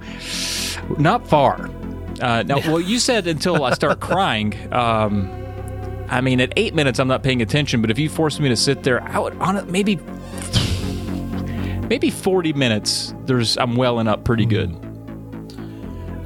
not 0.98 1.28
far. 1.28 1.70
Uh, 2.22 2.44
now, 2.44 2.58
well, 2.68 2.82
you 2.82 3.00
said 3.00 3.28
until 3.28 3.64
I 3.64 3.74
start 3.74 4.00
crying. 4.00 4.56
Um, 4.74 5.30
I 6.10 6.22
mean, 6.22 6.42
at 6.42 6.52
eight 6.58 6.74
minutes, 6.74 7.00
I'm 7.00 7.08
not 7.08 7.24
paying 7.24 7.42
attention. 7.42 7.82
But 7.82 7.92
if 7.92 8.00
you 8.00 8.10
forced 8.10 8.40
me 8.40 8.50
to 8.50 8.56
sit 8.56 8.84
there, 8.84 9.02
I 9.04 9.20
would 9.20 9.38
on 9.40 9.56
it 9.58 9.68
maybe, 9.68 9.98
maybe 11.88 12.10
40 12.10 12.54
minutes. 12.54 13.14
There's 13.26 13.58
I'm 13.58 13.76
welling 13.76 14.08
up 14.08 14.24
pretty 14.24 14.46
good. 14.46 14.76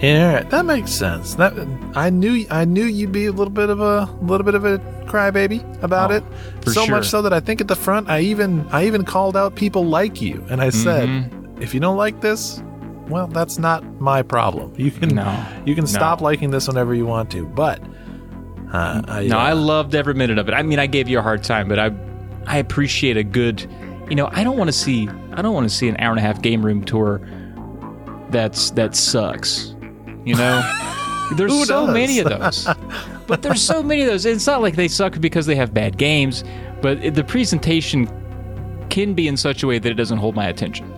Yeah, 0.01 0.43
that 0.43 0.65
makes 0.65 0.91
sense. 0.91 1.35
That 1.35 1.53
I 1.95 2.09
knew 2.09 2.45
I 2.49 2.65
knew 2.65 2.83
you'd 2.83 3.13
be 3.13 3.25
a 3.27 3.31
little 3.31 3.53
bit 3.53 3.69
of 3.69 3.79
a 3.79 4.05
little 4.21 4.43
bit 4.43 4.55
of 4.55 4.65
a 4.65 4.79
crybaby 5.05 5.61
about 5.83 6.11
Oh, 6.11 6.15
it. 6.15 6.23
So 6.65 6.83
sure. 6.85 6.95
much 6.95 7.07
so 7.07 7.21
that 7.21 7.31
I 7.31 7.39
think 7.39 7.61
at 7.61 7.67
the 7.69 7.75
front 7.75 8.09
I 8.09 8.19
even 8.21 8.67
I 8.69 8.85
even 8.85 9.05
called 9.05 9.37
out 9.37 9.55
people 9.55 9.85
like 9.85 10.21
you 10.21 10.43
and 10.49 10.61
I 10.61 10.69
said, 10.71 11.07
Mm-hmm. 11.07 11.61
if 11.61 11.73
you 11.73 11.79
don't 11.79 11.95
like 11.97 12.19
this, 12.19 12.61
well, 13.07 13.27
that's 13.27 13.57
not 13.57 13.83
my 14.01 14.21
problem. 14.23 14.73
You 14.75 14.91
can 14.91 15.15
No. 15.15 15.45
you 15.65 15.73
can 15.75 15.87
stop 15.87 16.19
No. 16.19 16.25
liking 16.25 16.51
this 16.51 16.67
whenever 16.67 16.93
you 16.93 17.05
want 17.05 17.31
to, 17.31 17.45
but 17.45 17.79
uh, 18.73 19.01
I, 19.07 19.27
No, 19.27 19.37
uh, 19.37 19.41
I 19.41 19.53
loved 19.53 19.95
every 19.95 20.13
minute 20.13 20.37
of 20.39 20.47
it. 20.49 20.53
I 20.53 20.63
mean, 20.63 20.79
I 20.79 20.87
gave 20.87 21.07
you 21.07 21.19
a 21.19 21.21
hard 21.21 21.43
time, 21.43 21.67
but 21.67 21.79
I, 21.79 21.91
I 22.47 22.57
appreciate 22.57 23.17
a 23.17 23.23
good. 23.23 23.61
You 24.09 24.15
know, 24.15 24.29
I 24.31 24.43
don't 24.43 24.57
want 24.57 24.67
to 24.67 24.73
see. 24.73 25.07
I 25.31 25.41
don't 25.41 25.53
want 25.53 25.69
to 25.69 25.73
see 25.75 25.87
an 25.87 25.95
hour 25.99 26.09
and 26.11 26.19
a 26.19 26.21
half 26.21 26.41
game 26.41 26.65
room 26.65 26.83
tour. 26.83 27.21
That's 28.29 28.71
that 28.71 28.95
sucks. 28.95 29.75
You 30.25 30.35
know, 30.35 30.61
there's 31.35 31.67
so 31.67 31.87
many 31.87 32.19
of 32.19 32.27
those. 32.29 32.67
but 33.27 33.41
there's 33.41 33.61
so 33.61 33.83
many 33.83 34.01
of 34.01 34.07
those. 34.07 34.25
It's 34.25 34.47
not 34.47 34.61
like 34.61 34.75
they 34.75 34.87
suck 34.87 35.19
because 35.21 35.45
they 35.45 35.55
have 35.55 35.73
bad 35.73 35.97
games, 35.97 36.43
but 36.81 37.13
the 37.15 37.23
presentation 37.23 38.09
can 38.89 39.13
be 39.13 39.27
in 39.27 39.37
such 39.37 39.63
a 39.63 39.67
way 39.67 39.79
that 39.79 39.89
it 39.91 39.95
doesn't 39.95 40.17
hold 40.17 40.35
my 40.35 40.47
attention. 40.47 40.89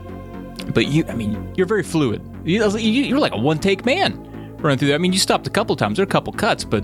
But 0.74 0.88
you, 0.88 1.06
I 1.08 1.14
mean, 1.14 1.54
you're 1.56 1.68
very 1.68 1.84
fluid. 1.84 2.22
You, 2.44 2.66
you- 2.78 3.04
you're 3.04 3.20
like 3.20 3.34
a 3.34 3.38
one 3.38 3.60
take 3.60 3.86
man 3.86 4.14
running 4.60 4.80
through 4.80 4.88
there. 4.90 4.96
I 4.96 4.98
mean, 5.00 5.14
you 5.14 5.20
stopped 5.20 5.46
a 5.46 5.52
couple 5.52 5.76
times. 5.76 5.98
There 5.98 6.04
are 6.04 6.08
a 6.08 6.10
couple 6.10 6.34
cuts, 6.34 6.64
but 6.64 6.84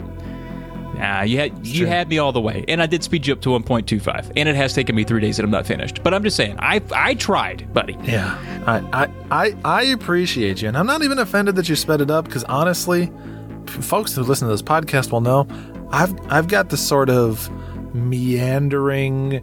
Nah, 1.01 1.23
you 1.23 1.39
had 1.39 1.65
you 1.65 1.87
had 1.87 2.09
me 2.09 2.19
all 2.19 2.31
the 2.31 2.39
way, 2.39 2.63
and 2.67 2.79
I 2.79 2.85
did 2.85 3.03
speed 3.03 3.25
you 3.25 3.33
up 3.33 3.41
to 3.41 3.49
1.25, 3.49 4.33
and 4.35 4.47
it 4.47 4.55
has 4.55 4.73
taken 4.75 4.95
me 4.95 5.03
three 5.03 5.19
days, 5.19 5.39
and 5.39 5.45
I'm 5.45 5.51
not 5.51 5.65
finished. 5.65 6.03
But 6.03 6.13
I'm 6.13 6.23
just 6.23 6.37
saying, 6.37 6.57
I 6.59 6.79
I 6.93 7.15
tried, 7.15 7.73
buddy. 7.73 7.97
Yeah, 8.03 8.37
I, 8.67 9.03
I, 9.03 9.09
I, 9.31 9.57
I 9.65 9.83
appreciate 9.85 10.61
you, 10.61 10.67
and 10.67 10.77
I'm 10.77 10.85
not 10.85 11.01
even 11.01 11.17
offended 11.17 11.55
that 11.55 11.67
you 11.67 11.75
sped 11.75 12.01
it 12.01 12.11
up 12.11 12.25
because 12.25 12.43
honestly, 12.43 13.11
folks 13.65 14.13
who 14.13 14.21
listen 14.21 14.47
to 14.47 14.53
this 14.53 14.61
podcast 14.61 15.11
will 15.11 15.21
know 15.21 15.47
I've 15.89 16.13
I've 16.31 16.47
got 16.47 16.69
this 16.69 16.87
sort 16.87 17.09
of 17.09 17.49
meandering, 17.95 19.41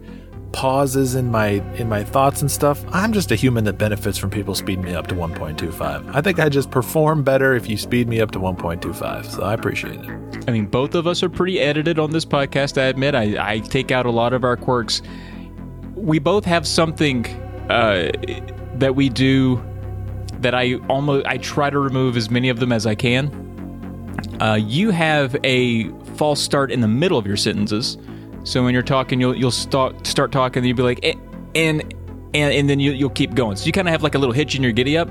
pauses 0.51 1.15
in 1.15 1.29
my 1.29 1.47
in 1.75 1.87
my 1.87 2.03
thoughts 2.03 2.41
and 2.41 2.49
stuff. 2.49 2.83
I'm 2.91 3.13
just 3.13 3.31
a 3.31 3.35
human 3.35 3.63
that 3.65 3.77
benefits 3.77 4.17
from 4.17 4.29
people 4.29 4.55
speeding 4.55 4.83
me 4.83 4.93
up 4.93 5.07
to 5.07 5.15
1.25. 5.15 6.15
I 6.15 6.21
think 6.21 6.39
I 6.39 6.49
just 6.49 6.71
perform 6.71 7.23
better 7.23 7.55
if 7.55 7.69
you 7.69 7.77
speed 7.77 8.07
me 8.07 8.21
up 8.21 8.31
to 8.31 8.39
1.25. 8.39 9.25
So 9.25 9.43
I 9.43 9.53
appreciate 9.53 9.99
it. 9.99 10.45
I 10.47 10.51
mean, 10.51 10.65
both 10.65 10.95
of 10.95 11.07
us 11.07 11.23
are 11.23 11.29
pretty 11.29 11.59
edited 11.59 11.99
on 11.99 12.11
this 12.11 12.25
podcast. 12.25 12.81
I 12.81 12.85
admit, 12.85 13.15
I, 13.15 13.53
I 13.53 13.59
take 13.59 13.91
out 13.91 14.05
a 14.05 14.11
lot 14.11 14.33
of 14.33 14.43
our 14.43 14.57
quirks. 14.57 15.01
We 15.95 16.19
both 16.19 16.45
have 16.45 16.65
something 16.65 17.25
uh, 17.69 18.11
that 18.75 18.95
we 18.95 19.09
do 19.09 19.63
that 20.39 20.55
I 20.55 20.75
almost 20.87 21.25
I 21.25 21.37
try 21.37 21.69
to 21.69 21.79
remove 21.79 22.15
as 22.17 22.29
many 22.29 22.49
of 22.49 22.59
them 22.59 22.71
as 22.71 22.85
I 22.85 22.95
can. 22.95 23.47
Uh, 24.41 24.55
you 24.55 24.91
have 24.91 25.35
a 25.43 25.89
false 26.15 26.41
start 26.41 26.71
in 26.71 26.81
the 26.81 26.87
middle 26.87 27.17
of 27.17 27.27
your 27.27 27.37
sentences. 27.37 27.97
So 28.43 28.63
when 28.63 28.73
you're 28.73 28.83
talking, 28.83 29.19
you'll 29.19 29.35
you'll 29.35 29.51
start 29.51 30.05
start 30.07 30.31
talking, 30.31 30.61
and 30.61 30.67
you'll 30.67 30.77
be 30.77 30.83
like, 30.83 30.99
"Eh," 31.03 31.15
and 31.55 31.81
and 32.33 32.53
and 32.53 32.69
then 32.69 32.79
you, 32.79 32.91
you'll 32.91 33.09
keep 33.09 33.33
going. 33.35 33.57
So 33.57 33.65
you 33.65 33.71
kind 33.71 33.87
of 33.87 33.91
have 33.91 34.03
like 34.03 34.15
a 34.15 34.19
little 34.19 34.33
hitch 34.33 34.55
in 34.55 34.63
your 34.63 34.71
giddy 34.71 34.97
up. 34.97 35.09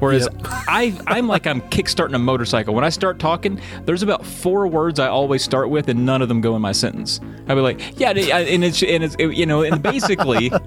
Whereas 0.00 0.28
Yep. 0.32 0.42
I 0.46 0.98
I'm 1.06 1.26
like 1.26 1.46
I'm 1.46 1.60
kickstarting 1.62 2.14
a 2.14 2.18
motorcycle. 2.18 2.74
When 2.74 2.84
I 2.84 2.90
start 2.90 3.18
talking, 3.18 3.60
there's 3.84 4.02
about 4.02 4.24
four 4.24 4.66
words 4.66 4.98
I 5.00 5.08
always 5.08 5.42
start 5.42 5.70
with, 5.70 5.88
and 5.88 6.04
none 6.06 6.22
of 6.22 6.28
them 6.28 6.40
go 6.40 6.54
in 6.56 6.62
my 6.62 6.72
sentence. 6.72 7.20
I'll 7.48 7.56
be 7.56 7.62
like, 7.62 7.98
yeah, 7.98 8.10
and 8.10 8.64
it's 8.64 8.82
and 8.82 9.04
it's 9.04 9.16
you 9.18 9.46
know, 9.46 9.62
and 9.62 9.82
basically. 9.82 10.50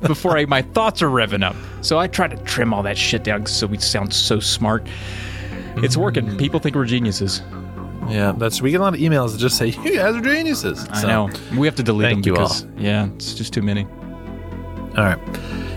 Before 0.00 0.38
I, 0.38 0.44
my 0.44 0.62
thoughts 0.62 1.02
are 1.02 1.08
revving 1.08 1.42
up, 1.42 1.56
so 1.80 1.98
I 1.98 2.06
try 2.06 2.28
to 2.28 2.36
trim 2.44 2.72
all 2.72 2.84
that 2.84 2.96
shit 2.96 3.24
down 3.24 3.46
so 3.46 3.66
we 3.66 3.78
sound 3.78 4.14
so 4.14 4.38
smart. 4.38 4.86
It's 5.78 5.96
working. 5.96 6.36
People 6.36 6.60
think 6.60 6.76
we're 6.76 6.84
geniuses. 6.84 7.42
Yeah, 8.08 8.32
that's 8.36 8.62
we 8.62 8.70
get 8.70 8.80
a 8.80 8.84
lot 8.84 8.94
of 8.94 9.00
emails 9.00 9.32
that 9.32 9.38
just 9.38 9.56
say 9.56 9.66
you 9.66 9.96
guys 9.96 10.14
are 10.14 10.20
geniuses. 10.20 10.86
I 10.90 11.02
So, 11.02 11.08
know. 11.08 11.30
We 11.56 11.66
have 11.66 11.76
to 11.76 11.82
delete 11.82 12.10
them 12.10 12.22
because 12.22 12.66
yeah, 12.76 13.08
it's 13.14 13.34
just 13.34 13.52
too 13.52 13.62
many. 13.62 13.84
All 14.96 15.04
right. 15.04 15.18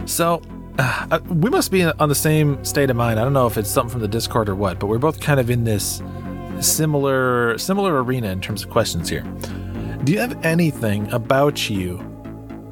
So 0.06 0.42
uh, 0.80 1.20
we 1.30 1.50
must 1.50 1.72
be 1.72 1.84
on 1.84 2.10
the 2.10 2.16
same 2.16 2.64
state 2.64 2.90
of 2.90 2.96
mind. 2.96 3.20
I 3.20 3.24
don't 3.24 3.34
know 3.34 3.48
if 3.48 3.58
it's 3.58 3.70
something 3.70 3.92
from 3.92 4.02
the 4.02 4.08
Discord 4.08 4.50
or 4.50 4.56
what, 4.56 4.80
but 4.80 4.88
we're 4.88 4.98
both 4.98 5.20
kind 5.20 5.40
of 5.40 5.50
in 5.50 5.64
this 5.64 6.02
similar 6.60 7.58
similar 7.58 8.04
arena 8.04 8.30
in 8.30 8.42
terms 8.42 8.64
of 8.64 8.70
questions 8.70 9.10
here. 9.10 9.24
Do 10.04 10.12
you 10.12 10.20
have 10.20 10.44
anything 10.46 11.12
about 11.12 11.70
you 11.70 11.98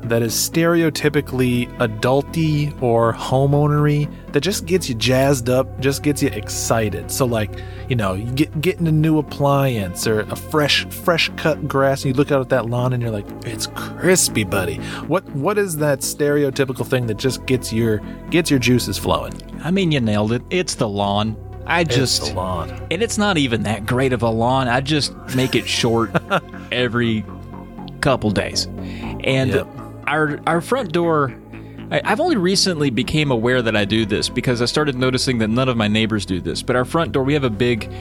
that 0.09 0.21
is 0.21 0.33
stereotypically 0.33 1.67
adulty 1.77 2.79
or 2.81 3.13
homeownery 3.13 4.11
that 4.33 4.41
just 4.41 4.65
gets 4.65 4.89
you 4.89 4.95
jazzed 4.95 5.49
up, 5.49 5.79
just 5.79 6.03
gets 6.03 6.21
you 6.21 6.29
excited? 6.29 7.09
So 7.11 7.25
like, 7.25 7.51
you 7.87 7.95
know, 7.95 8.13
you 8.13 8.25
get 8.31 8.59
getting 8.61 8.87
a 8.87 8.91
new 8.91 9.17
appliance 9.17 10.05
or 10.07 10.21
a 10.21 10.35
fresh 10.35 10.85
fresh 10.87 11.29
cut 11.37 11.67
grass, 11.67 12.03
and 12.03 12.13
you 12.13 12.17
look 12.17 12.31
out 12.31 12.41
at 12.41 12.49
that 12.49 12.65
lawn 12.67 12.93
and 12.93 13.01
you're 13.01 13.11
like, 13.11 13.25
it's 13.45 13.67
crispy, 13.75 14.43
buddy. 14.43 14.75
What 15.07 15.23
what 15.31 15.57
is 15.57 15.77
that 15.77 15.99
stereotypical 15.99 16.85
thing 16.85 17.07
that 17.07 17.17
just 17.17 17.45
gets 17.45 17.71
your 17.71 17.99
gets 18.29 18.49
your 18.49 18.59
juices 18.59 18.97
flowing? 18.97 19.33
I 19.63 19.71
mean, 19.71 19.91
you 19.91 19.99
nailed 19.99 20.31
it. 20.31 20.41
It's 20.49 20.75
the 20.75 20.87
lawn. 20.87 21.35
I 21.65 21.81
It's 21.81 21.95
just 21.95 22.25
the 22.25 22.33
lawn. 22.33 22.71
and 22.89 23.03
it's 23.03 23.17
not 23.19 23.37
even 23.37 23.63
that 23.63 23.85
great 23.85 24.11
of 24.13 24.23
a 24.23 24.29
lawn. 24.29 24.67
I 24.67 24.81
just 24.81 25.13
make 25.35 25.53
it 25.55 25.67
short 25.67 26.09
every 26.71 27.23
couple 28.01 28.31
days, 28.31 28.65
and 29.23 29.51
Yep. 29.51 29.67
Our 30.09 30.39
our 30.47 30.61
front 30.61 30.91
door. 30.91 31.33
I, 31.91 32.01
I've 32.03 32.19
only 32.19 32.37
recently 32.37 32.89
became 32.89 33.31
aware 33.31 33.61
that 33.61 33.75
I 33.75 33.85
do 33.85 34.05
this 34.05 34.29
because 34.29 34.61
I 34.61 34.65
started 34.65 34.95
noticing 34.95 35.37
that 35.39 35.47
none 35.47 35.69
of 35.69 35.77
my 35.77 35.87
neighbors 35.87 36.25
do 36.25 36.41
this. 36.41 36.61
But 36.61 36.75
our 36.75 36.85
front 36.85 37.11
door, 37.11 37.23
we 37.23 37.33
have 37.33 37.43
a 37.43 37.49
big. 37.49 37.91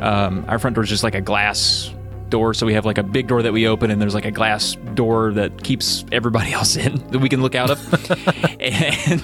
Um, 0.00 0.44
our 0.48 0.58
front 0.58 0.74
door 0.74 0.84
is 0.84 0.90
just 0.90 1.02
like 1.02 1.14
a 1.14 1.20
glass 1.20 1.92
door, 2.28 2.54
so 2.54 2.66
we 2.66 2.74
have 2.74 2.84
like 2.84 2.98
a 2.98 3.02
big 3.02 3.26
door 3.26 3.42
that 3.42 3.52
we 3.52 3.66
open, 3.66 3.90
and 3.90 4.00
there's 4.00 4.14
like 4.14 4.24
a 4.24 4.30
glass 4.30 4.76
door 4.94 5.32
that 5.32 5.62
keeps 5.62 6.04
everybody 6.12 6.52
else 6.54 6.76
in 6.76 6.96
that 7.08 7.18
we 7.18 7.28
can 7.28 7.42
look 7.42 7.54
out 7.54 7.70
of. 7.70 8.10
and 8.60 9.22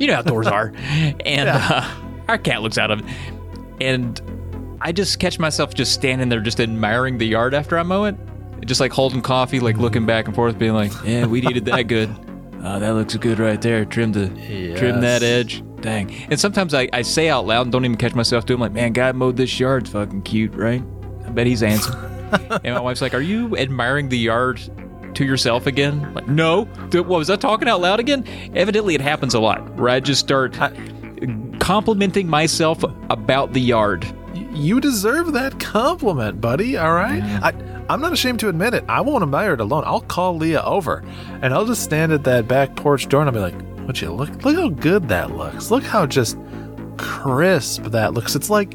you 0.00 0.06
know 0.06 0.16
how 0.16 0.22
doors 0.22 0.46
are, 0.46 0.72
and 1.24 1.48
uh, 1.48 1.88
our 2.28 2.38
cat 2.38 2.62
looks 2.62 2.78
out 2.78 2.90
of 2.90 3.00
it, 3.00 3.06
and 3.80 4.20
I 4.80 4.92
just 4.92 5.18
catch 5.18 5.38
myself 5.38 5.74
just 5.74 5.92
standing 5.92 6.28
there, 6.28 6.40
just 6.40 6.60
admiring 6.60 7.18
the 7.18 7.26
yard 7.26 7.54
after 7.54 7.78
I 7.78 7.82
mow 7.82 8.04
it, 8.04 8.16
just 8.64 8.80
like 8.80 8.92
holding 8.92 9.22
coffee, 9.22 9.60
like 9.60 9.76
looking 9.76 10.06
back 10.06 10.26
and 10.26 10.34
forth, 10.34 10.58
being 10.58 10.74
like, 10.74 10.92
"Yeah, 11.04 11.26
we 11.26 11.40
needed 11.40 11.64
that 11.66 11.82
good. 11.84 12.14
Oh, 12.66 12.80
that 12.80 12.94
looks 12.94 13.14
good 13.16 13.38
right 13.38 13.60
there. 13.60 13.84
Trim 13.84 14.12
the, 14.12 14.28
trim 14.78 15.02
that 15.02 15.22
edge. 15.22 15.62
Dang." 15.82 16.10
And 16.30 16.40
sometimes 16.40 16.72
I, 16.72 16.88
I 16.94 17.02
say 17.02 17.28
out 17.28 17.46
loud 17.46 17.66
and 17.66 17.72
don't 17.72 17.84
even 17.84 17.98
catch 17.98 18.14
myself 18.14 18.46
doing. 18.46 18.58
like, 18.58 18.72
"Man, 18.72 18.94
guy 18.94 19.12
mowed 19.12 19.36
this 19.36 19.60
yard. 19.60 19.86
Fucking 19.86 20.22
cute, 20.22 20.54
right? 20.54 20.82
I 21.26 21.28
bet 21.28 21.46
he's 21.46 21.60
handsome." 21.60 21.94
and 22.64 22.74
my 22.74 22.80
wife's 22.80 23.02
like, 23.02 23.12
"Are 23.12 23.20
you 23.20 23.54
admiring 23.58 24.08
the 24.08 24.18
yard?" 24.18 24.62
To 25.14 25.24
yourself 25.24 25.68
again? 25.68 26.12
Like, 26.12 26.26
no. 26.26 26.64
What 26.64 27.06
was 27.06 27.30
I 27.30 27.36
talking 27.36 27.68
out 27.68 27.80
loud 27.80 28.00
again? 28.00 28.24
Evidently, 28.56 28.96
it 28.96 29.00
happens 29.00 29.34
a 29.34 29.38
lot 29.38 29.62
where 29.74 29.88
I 29.88 30.00
just 30.00 30.18
start 30.18 30.58
complimenting 31.60 32.26
myself 32.28 32.82
about 33.10 33.52
the 33.52 33.60
yard. 33.60 34.04
You 34.54 34.80
deserve 34.80 35.32
that 35.32 35.58
compliment, 35.58 36.40
buddy. 36.40 36.76
All 36.76 36.94
right. 36.94 37.22
I, 37.42 37.52
I'm 37.88 38.00
not 38.00 38.12
ashamed 38.12 38.40
to 38.40 38.48
admit 38.48 38.72
it. 38.74 38.84
I 38.88 39.00
won't 39.00 39.22
admire 39.22 39.54
it 39.54 39.60
alone. 39.60 39.82
I'll 39.84 40.00
call 40.00 40.36
Leah 40.36 40.62
over, 40.62 41.04
and 41.42 41.52
I'll 41.52 41.66
just 41.66 41.82
stand 41.82 42.12
at 42.12 42.24
that 42.24 42.48
back 42.48 42.76
porch 42.76 43.08
door, 43.08 43.20
and 43.20 43.28
I'll 43.28 43.34
be 43.34 43.40
like, 43.40 43.86
"Would 43.86 44.00
you 44.00 44.12
look? 44.12 44.44
Look 44.44 44.56
how 44.56 44.68
good 44.68 45.08
that 45.08 45.32
looks. 45.32 45.70
Look 45.70 45.82
how 45.82 46.06
just 46.06 46.38
crisp 46.96 47.84
that 47.84 48.14
looks. 48.14 48.34
It's 48.34 48.50
like." 48.50 48.74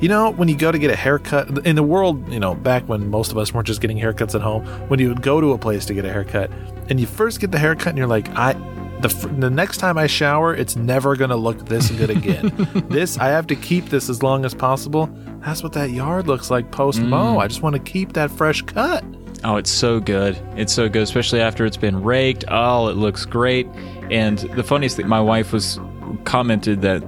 You 0.00 0.08
know, 0.08 0.30
when 0.30 0.46
you 0.46 0.56
go 0.56 0.70
to 0.70 0.78
get 0.78 0.92
a 0.92 0.96
haircut 0.96 1.66
in 1.66 1.74
the 1.74 1.82
world, 1.82 2.32
you 2.32 2.38
know, 2.38 2.54
back 2.54 2.88
when 2.88 3.10
most 3.10 3.32
of 3.32 3.38
us 3.38 3.52
weren't 3.52 3.66
just 3.66 3.80
getting 3.80 3.98
haircuts 3.98 4.36
at 4.36 4.40
home, 4.40 4.64
when 4.86 5.00
you 5.00 5.08
would 5.08 5.22
go 5.22 5.40
to 5.40 5.54
a 5.54 5.58
place 5.58 5.84
to 5.86 5.94
get 5.94 6.04
a 6.04 6.12
haircut 6.12 6.52
and 6.88 7.00
you 7.00 7.06
first 7.08 7.40
get 7.40 7.50
the 7.50 7.58
haircut 7.58 7.88
and 7.88 7.98
you're 7.98 8.06
like, 8.06 8.28
I, 8.36 8.52
the, 9.00 9.08
the 9.38 9.50
next 9.50 9.78
time 9.78 9.96
I 9.98 10.06
shower, 10.06 10.54
it's 10.54 10.76
never 10.76 11.16
going 11.16 11.30
to 11.30 11.36
look 11.36 11.66
this 11.66 11.90
good 11.90 12.10
again. 12.10 12.52
this, 12.88 13.18
I 13.18 13.28
have 13.28 13.46
to 13.48 13.56
keep 13.56 13.86
this 13.86 14.08
as 14.08 14.22
long 14.22 14.44
as 14.44 14.54
possible. 14.54 15.08
That's 15.44 15.62
what 15.62 15.72
that 15.74 15.90
yard 15.90 16.26
looks 16.26 16.50
like 16.50 16.70
post 16.70 17.00
mow. 17.00 17.38
I 17.38 17.46
just 17.46 17.62
want 17.62 17.74
to 17.76 17.82
keep 17.82 18.14
that 18.14 18.30
fresh 18.30 18.62
cut. 18.62 19.04
Oh, 19.44 19.56
it's 19.56 19.70
so 19.70 20.00
good. 20.00 20.36
It's 20.56 20.72
so 20.72 20.88
good, 20.88 21.02
especially 21.02 21.40
after 21.40 21.64
it's 21.64 21.76
been 21.76 22.02
raked. 22.02 22.44
Oh, 22.48 22.88
it 22.88 22.96
looks 22.96 23.24
great. 23.24 23.66
And 24.10 24.38
the 24.38 24.64
funniest 24.64 24.96
thing, 24.96 25.06
my 25.06 25.20
wife 25.20 25.52
was 25.52 25.78
commented 26.24 26.82
that 26.82 27.04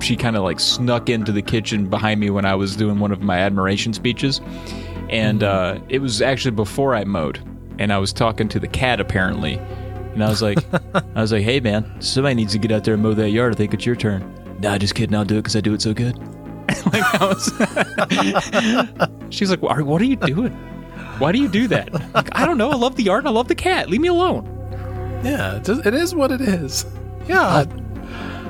she 0.00 0.16
kind 0.16 0.36
of 0.36 0.42
like 0.42 0.60
snuck 0.60 1.08
into 1.08 1.32
the 1.32 1.42
kitchen 1.42 1.88
behind 1.88 2.20
me 2.20 2.30
when 2.30 2.44
I 2.44 2.54
was 2.54 2.76
doing 2.76 2.98
one 2.98 3.10
of 3.10 3.20
my 3.20 3.38
admiration 3.38 3.92
speeches. 3.92 4.40
And 5.10 5.42
uh, 5.42 5.80
it 5.88 5.98
was 5.98 6.22
actually 6.22 6.52
before 6.52 6.94
I 6.94 7.04
mowed. 7.04 7.40
And 7.78 7.92
I 7.92 7.98
was 7.98 8.12
talking 8.12 8.48
to 8.50 8.60
the 8.60 8.68
cat 8.68 9.00
apparently. 9.00 9.60
And 10.12 10.22
I 10.22 10.28
was 10.28 10.42
like, 10.42 10.58
I 11.14 11.20
was 11.20 11.32
like, 11.32 11.42
hey 11.42 11.60
man, 11.60 12.00
somebody 12.00 12.34
needs 12.34 12.52
to 12.52 12.58
get 12.58 12.70
out 12.72 12.84
there 12.84 12.94
and 12.94 13.02
mow 13.02 13.14
that 13.14 13.30
yard. 13.30 13.52
I 13.52 13.56
think 13.56 13.74
it's 13.74 13.86
your 13.86 13.96
turn. 13.96 14.22
Nah, 14.60 14.78
just 14.78 14.94
kidding. 14.94 15.14
I'll 15.16 15.24
do 15.24 15.36
it 15.38 15.42
because 15.42 15.56
I 15.56 15.60
do 15.60 15.74
it 15.74 15.82
so 15.82 15.92
good. 15.94 16.16
like 16.92 17.02
I 17.20 17.26
was. 17.26 17.52
She's 19.30 19.50
like, 19.50 19.60
"What 19.62 19.80
what 19.82 20.00
are 20.00 20.04
you 20.04 20.16
doing? 20.16 20.52
Why 21.18 21.32
do 21.32 21.38
you 21.38 21.48
do 21.48 21.66
that?" 21.68 21.92
Like, 22.14 22.28
I 22.36 22.46
don't 22.46 22.58
know. 22.58 22.70
I 22.70 22.76
love 22.76 22.96
the 22.96 23.02
yard. 23.02 23.20
and 23.20 23.28
I 23.28 23.32
love 23.32 23.48
the 23.48 23.54
cat. 23.54 23.90
Leave 23.90 24.00
me 24.00 24.08
alone. 24.08 24.46
Yeah, 25.24 25.60
it 25.64 25.94
is 25.94 26.14
what 26.14 26.30
it 26.32 26.40
is. 26.40 26.84
Yeah. 27.28 27.64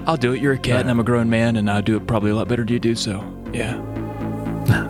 I'll 0.06 0.16
do 0.16 0.32
it. 0.32 0.40
You're 0.42 0.54
a 0.54 0.58
cat, 0.58 0.80
and 0.80 0.90
I'm 0.90 0.98
a 1.00 1.04
grown 1.04 1.30
man, 1.30 1.56
and 1.56 1.70
I 1.70 1.80
do 1.80 1.96
it 1.96 2.06
probably 2.06 2.30
a 2.30 2.34
lot 2.34 2.48
better 2.48 2.64
than 2.64 2.72
you 2.72 2.80
do. 2.80 2.94
So, 2.94 3.22
yeah, 3.52 3.76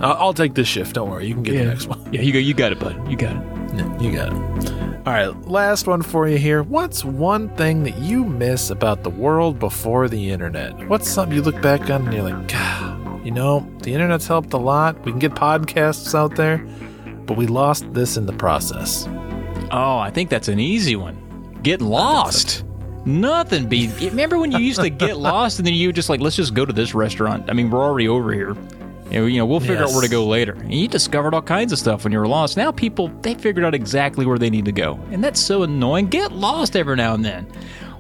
I'll, 0.01 0.15
I'll 0.15 0.35
take 0.35 0.55
this 0.55 0.69
shift. 0.69 0.95
Don't 0.95 1.11
worry. 1.11 1.27
You 1.27 1.35
can 1.35 1.43
get 1.43 1.59
the 1.59 1.65
next 1.67 1.87
one. 1.87 2.01
yeah. 2.13 2.23
You 2.23 2.33
go. 2.33 2.39
You 2.39 2.55
got 2.55 2.73
it, 2.73 2.79
bud. 2.81 3.11
You 3.11 3.17
got 3.17 3.37
it. 3.37 3.62
Yeah, 3.75 3.99
you 3.99 4.13
got 4.13 4.33
it. 4.33 4.73
All 5.07 5.13
right, 5.13 5.49
last 5.49 5.87
one 5.87 6.03
for 6.03 6.29
you 6.29 6.39
here. 6.39 6.63
What's 6.63 7.05
one 7.05 7.49
thing 7.57 7.83
that 7.85 7.99
you 7.99 8.25
miss 8.25 8.71
about 8.71 9.03
the 9.03 9.11
world 9.11 9.59
before 9.59 10.09
the 10.09 10.31
internet? 10.31 10.89
What's 10.89 11.09
something 11.09 11.35
you 11.35 11.43
look 11.43 11.61
back 11.61 11.91
on 11.91 12.05
and 12.05 12.13
you're 12.13 12.23
like, 12.23 12.49
God, 12.49 13.25
you 13.25 13.33
know, 13.33 13.69
the 13.83 13.95
internet's 13.95 14.27
helped 14.27 14.53
a 14.53 14.59
lot. 14.59 15.03
We 15.05 15.13
can 15.13 15.19
get 15.19 15.33
podcasts 15.33 16.15
out 16.15 16.37
there, 16.37 16.59
but 17.27 17.37
we 17.37 17.47
lost 17.47 17.93
this 17.95 18.17
in 18.17 18.27
the 18.27 18.33
process. 18.33 19.09
Oh, 19.71 19.99
I 19.99 20.11
think 20.11 20.29
that's 20.29 20.49
an 20.49 20.61
easy 20.61 20.97
one. 20.97 21.59
Get 21.63 21.81
lost. 21.81 22.65
Nothing 23.05 23.69
be. 23.69 23.89
Remember 24.01 24.39
when 24.39 24.53
you 24.53 24.59
used 24.59 24.81
to 24.81 24.91
get 24.91 25.17
lost 25.17 25.59
and 25.59 25.67
then 25.67 25.75
you 25.75 25.93
just 25.93 26.09
like, 26.09 26.21
let's 26.21 26.37
just 26.37 26.55
go 26.55 26.65
to 26.65 26.73
this 26.73 26.95
restaurant. 26.95 27.49
I 27.49 27.55
mean, 27.55 27.71
we're 27.71 27.83
already 27.83 28.09
over 28.09 28.33
here. 28.33 28.55
You 29.13 29.21
know, 29.21 29.27
you 29.27 29.37
know, 29.37 29.47
we'll 29.47 29.61
figure 29.61 29.83
out 29.83 29.91
where 29.91 30.01
to 30.01 30.09
go 30.09 30.27
later. 30.27 30.53
And 30.53 30.73
you 30.73 30.89
discovered 30.89 31.35
all 31.35 31.43
kinds 31.43 31.71
of 31.71 31.79
stuff 31.79 32.05
when 32.05 32.15
you 32.15 32.19
were 32.19 32.27
lost. 32.27 32.57
Now 32.57 32.73
people 32.73 33.09
they 33.21 33.35
figured 33.35 33.63
out 33.63 33.75
exactly 33.75 34.25
where 34.25 34.39
they 34.39 34.49
need 34.49 34.65
to 34.65 34.73
go, 34.73 34.99
and 35.11 35.23
that's 35.23 35.39
so 35.39 35.63
annoying. 35.63 36.07
Get 36.07 36.33
lost 36.33 36.77
every 36.77 36.97
now 36.97 37.13
and 37.13 37.23
then. 37.25 37.47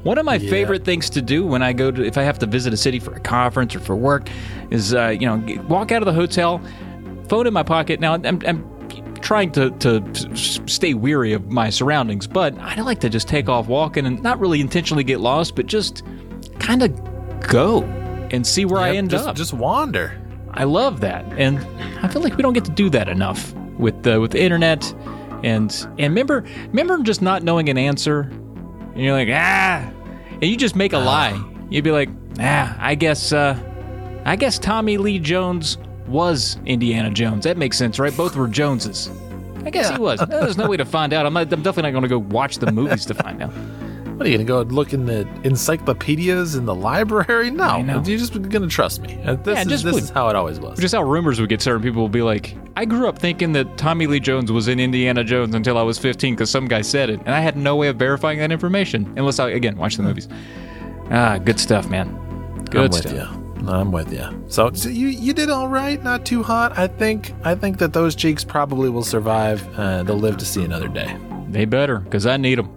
One 0.05 0.19
of 0.19 0.25
my 0.25 0.39
favorite 0.39 0.85
things 0.85 1.09
to 1.11 1.23
do 1.23 1.47
when 1.47 1.63
I 1.63 1.73
go 1.73 1.93
to, 1.93 2.05
if 2.05 2.19
I 2.19 2.23
have 2.23 2.39
to 2.41 2.47
visit 2.47 2.73
a 2.73 2.77
city 2.77 2.99
for 2.99 3.13
a 3.13 3.21
conference 3.21 3.77
or 3.77 3.81
for 3.81 3.95
work, 3.95 4.29
is 4.71 4.95
uh, 4.95 5.09
you 5.09 5.27
know 5.27 5.63
walk 5.69 5.93
out 5.93 6.01
of 6.01 6.07
the 6.07 6.15
hotel, 6.15 6.63
phone 7.29 7.47
in 7.47 7.53
my 7.53 7.63
pocket. 7.63 8.01
Now 8.01 8.15
I'm, 8.15 8.41
I'm 8.47 8.73
trying 9.21 9.53
to, 9.53 9.71
to 9.71 10.37
stay 10.37 10.95
weary 10.95 11.35
of 11.35 11.51
my 11.51 11.71
surroundings, 11.71 12.27
but 12.27 12.59
I 12.59 12.81
like 12.81 13.01
to 13.01 13.11
just 13.11 13.29
take 13.29 13.49
off 13.49 13.69
walking 13.69 14.07
and 14.07 14.23
not 14.23 14.41
really 14.41 14.61
intentionally 14.61 15.05
get 15.05 15.21
lost, 15.21 15.57
but 15.57 15.67
just 15.67 16.03
kind 16.59 16.83
of 16.83 17.41
go 17.41 17.83
and 18.33 18.47
see 18.47 18.65
where 18.65 18.81
I 18.81 18.97
end 18.97 19.11
just, 19.11 19.29
up. 19.29 19.37
Just 19.37 19.53
wander. 19.53 20.19
I 20.55 20.65
love 20.65 21.01
that, 21.01 21.25
and 21.39 21.59
I 22.03 22.09
feel 22.09 22.23
like 22.23 22.37
we 22.37 22.43
don't 22.43 22.53
get 22.53 22.65
to 22.67 22.71
do 22.71 22.91
that 22.91 23.09
enough 23.09 23.55
with 23.79 24.03
the 24.03 24.21
with 24.21 24.33
the 24.33 24.43
internet. 24.43 24.93
And 25.43 25.73
and 25.99 26.15
remember 26.15 26.45
remember 26.69 26.99
just 27.03 27.23
not 27.23 27.43
knowing 27.43 27.69
an 27.69 27.79
answer 27.79 28.31
and 28.95 29.03
you're 29.03 29.15
like, 29.15 29.29
ah, 29.31 29.91
and 30.33 30.45
you 30.45 30.57
just 30.57 30.77
make 30.77 30.93
a 30.93 30.99
lie. 30.99 31.43
You'd 31.71 31.85
be 31.85 31.91
like, 31.91 32.11
ah, 32.39 32.77
I 32.79 32.95
guess, 32.95 33.33
uh, 33.33 33.59
I 34.25 34.37
guess 34.37 34.59
Tommy 34.59 34.99
Lee 34.99 35.19
Jones 35.19 35.79
was 36.07 36.59
Indiana 36.67 37.11
Jones. 37.11 37.45
That 37.45 37.57
makes 37.57 37.79
sense, 37.79 37.99
right? 37.99 38.15
Both 38.15 38.37
were 38.37 38.49
Joneses. 38.49 39.11
I 39.65 39.71
guess 39.71 39.91
he 39.91 39.99
was. 39.99 40.21
There's 40.29 40.59
no 40.59 40.69
way 40.69 40.77
to 40.77 40.85
find 40.85 41.13
out. 41.13 41.25
I'm, 41.25 41.33
not, 41.33 41.51
I'm 41.53 41.63
definitely 41.63 41.93
not 41.93 42.01
going 42.01 42.03
to 42.03 42.09
go 42.09 42.19
watch 42.19 42.59
the 42.59 42.71
movies 42.71 43.07
to 43.07 43.15
find 43.15 43.43
out. 43.43 43.53
What 44.23 44.29
are 44.29 44.31
you 44.31 44.39
gonna 44.39 44.47
go 44.47 44.61
and 44.61 44.71
look 44.71 44.93
in 44.93 45.05
the 45.07 45.27
encyclopedias 45.43 46.55
in 46.55 46.65
the 46.65 46.75
library? 46.77 47.51
No, 47.51 47.79
you're 47.79 48.19
just 48.19 48.41
gonna 48.51 48.69
trust 48.69 49.03
me. 49.03 49.19
Uh, 49.25 49.35
This, 49.35 49.57
Yeah, 49.57 49.63
is, 49.63 49.67
just 49.67 49.85
this 49.85 49.95
would- 49.95 50.03
is 50.05 50.11
how 50.11 50.29
it 50.29 50.37
always 50.37 50.61
was. 50.61 50.79
Just 50.79 50.95
how 50.95 51.03
rumors 51.03 51.41
would 51.41 51.49
get 51.49 51.61
started. 51.61 51.83
People 51.83 52.03
will 52.03 52.09
be 52.09 52.23
like, 52.23 52.57
I 52.77 52.85
grew 52.85 53.09
up 53.09 53.19
thinking 53.19 53.53
that 53.55 53.77
Tommy 53.77 54.07
Lee 54.07 54.21
Jones 54.21 54.53
was 54.53 54.69
in 54.69 54.79
Indiana 54.79 55.25
Jones 55.25 55.57
until 55.57 55.77
I 55.77 55.83
was 55.83 55.99
15 55.99 56.35
because 56.37 56.51
some 56.51 56.69
guy 56.69 56.83
said 56.83 57.11
it. 57.11 57.19
And 57.27 57.31
I 57.31 57.41
had 57.41 57.57
no 57.57 57.75
way 57.75 57.89
of 57.89 57.97
verifying 57.97 58.39
that 58.39 58.53
information 58.53 59.13
unless 59.17 59.41
I, 59.41 59.49
again, 59.51 59.77
watch 59.77 59.97
the 59.97 60.05
movies. 60.05 60.29
Ah, 61.11 61.39
good 61.39 61.59
stuff, 61.59 61.91
man. 61.91 62.07
Good 62.71 62.77
I'm 62.77 62.91
with 62.91 62.95
stuff. 63.09 63.13
you. 63.59 63.69
I'm 63.69 63.91
with 63.91 64.13
you. 64.13 64.45
So, 64.47 64.71
so 64.73 64.89
you 64.89 65.09
you 65.09 65.33
did 65.33 65.51
all 65.51 65.67
right. 65.67 66.01
Not 66.01 66.25
too 66.25 66.45
hot. 66.45 66.79
I 66.79 66.87
think 66.87 67.35
I 67.43 67.57
think 67.57 67.79
that 67.79 67.93
those 67.93 68.15
cheeks 68.15 68.45
probably 68.45 68.89
will 68.89 69.03
survive. 69.03 69.67
Uh, 69.77 70.05
they'll 70.05 70.15
live 70.17 70.37
to 70.37 70.45
see 70.45 70.63
another 70.63 70.87
day. 70.87 71.17
They 71.49 71.65
better 71.65 71.99
because 71.99 72.25
I 72.25 72.37
need 72.37 72.61
them. 72.61 72.71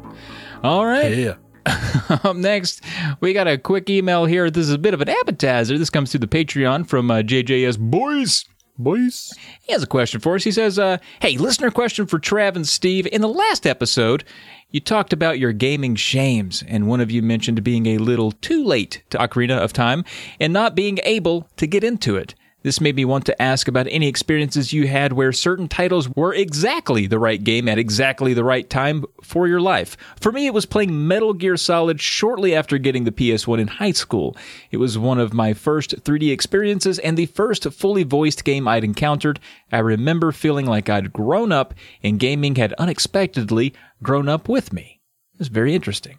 All 0.65 0.83
right. 0.83 1.15
Yeah. 1.15 1.35
Up 2.23 2.35
next, 2.35 2.81
we 3.19 3.33
got 3.33 3.47
a 3.47 3.55
quick 3.55 3.87
email 3.87 4.25
here. 4.25 4.49
This 4.49 4.65
is 4.65 4.73
a 4.73 4.79
bit 4.79 4.95
of 4.95 5.01
an 5.01 5.09
appetizer. 5.09 5.77
This 5.77 5.91
comes 5.91 6.09
through 6.09 6.21
the 6.21 6.27
Patreon 6.27 6.87
from 6.87 7.11
uh, 7.11 7.17
JJS 7.17 7.77
Boys. 7.77 8.45
Boys. 8.75 9.31
He 9.61 9.73
has 9.73 9.83
a 9.83 9.87
question 9.87 10.19
for 10.19 10.33
us. 10.33 10.43
He 10.43 10.51
says, 10.51 10.79
uh, 10.79 10.97
Hey, 11.21 11.37
listener 11.37 11.69
question 11.69 12.07
for 12.07 12.17
Trav 12.17 12.55
and 12.55 12.67
Steve. 12.67 13.07
In 13.11 13.21
the 13.21 13.29
last 13.29 13.67
episode, 13.67 14.23
you 14.71 14.79
talked 14.79 15.13
about 15.13 15.37
your 15.37 15.53
gaming 15.53 15.95
shames, 15.95 16.63
and 16.67 16.87
one 16.87 16.99
of 16.99 17.11
you 17.11 17.21
mentioned 17.21 17.63
being 17.63 17.85
a 17.85 17.99
little 17.99 18.31
too 18.31 18.65
late 18.65 19.03
to 19.11 19.19
Ocarina 19.19 19.59
of 19.59 19.71
Time 19.71 20.03
and 20.39 20.51
not 20.51 20.75
being 20.75 20.97
able 21.03 21.47
to 21.57 21.67
get 21.67 21.83
into 21.83 22.15
it. 22.15 22.33
This 22.65 22.81
made 22.81 22.95
me 22.95 23.05
want 23.05 23.27
to 23.27 23.39
ask 23.39 23.67
about 23.67 23.85
any 23.91 24.07
experiences 24.07 24.73
you 24.73 24.87
had 24.87 25.13
where 25.13 25.31
certain 25.31 25.67
titles 25.67 26.09
were 26.09 26.33
exactly 26.33 27.05
the 27.05 27.19
right 27.19 27.43
game 27.43 27.69
at 27.69 27.77
exactly 27.77 28.33
the 28.33 28.43
right 28.43 28.67
time 28.67 29.05
for 29.21 29.47
your 29.47 29.61
life. 29.61 29.95
For 30.19 30.31
me, 30.31 30.47
it 30.47 30.53
was 30.55 30.65
playing 30.65 31.07
Metal 31.07 31.33
Gear 31.33 31.57
Solid 31.57 32.01
shortly 32.01 32.55
after 32.55 32.79
getting 32.79 33.03
the 33.03 33.11
PS1 33.11 33.59
in 33.59 33.67
high 33.67 33.91
school. 33.91 34.35
It 34.71 34.77
was 34.77 34.97
one 34.97 35.19
of 35.19 35.31
my 35.31 35.53
first 35.53 36.03
3D 36.03 36.31
experiences 36.31 36.97
and 36.97 37.15
the 37.15 37.27
first 37.27 37.71
fully 37.71 38.01
voiced 38.01 38.43
game 38.43 38.67
I'd 38.67 38.83
encountered. 38.83 39.39
I 39.71 39.77
remember 39.77 40.31
feeling 40.31 40.65
like 40.65 40.89
I'd 40.89 41.13
grown 41.13 41.51
up 41.51 41.75
and 42.01 42.19
gaming 42.19 42.55
had 42.55 42.73
unexpectedly 42.79 43.75
grown 44.01 44.27
up 44.27 44.49
with 44.49 44.73
me. 44.73 45.01
It 45.35 45.37
was 45.37 45.49
very 45.49 45.75
interesting. 45.75 46.17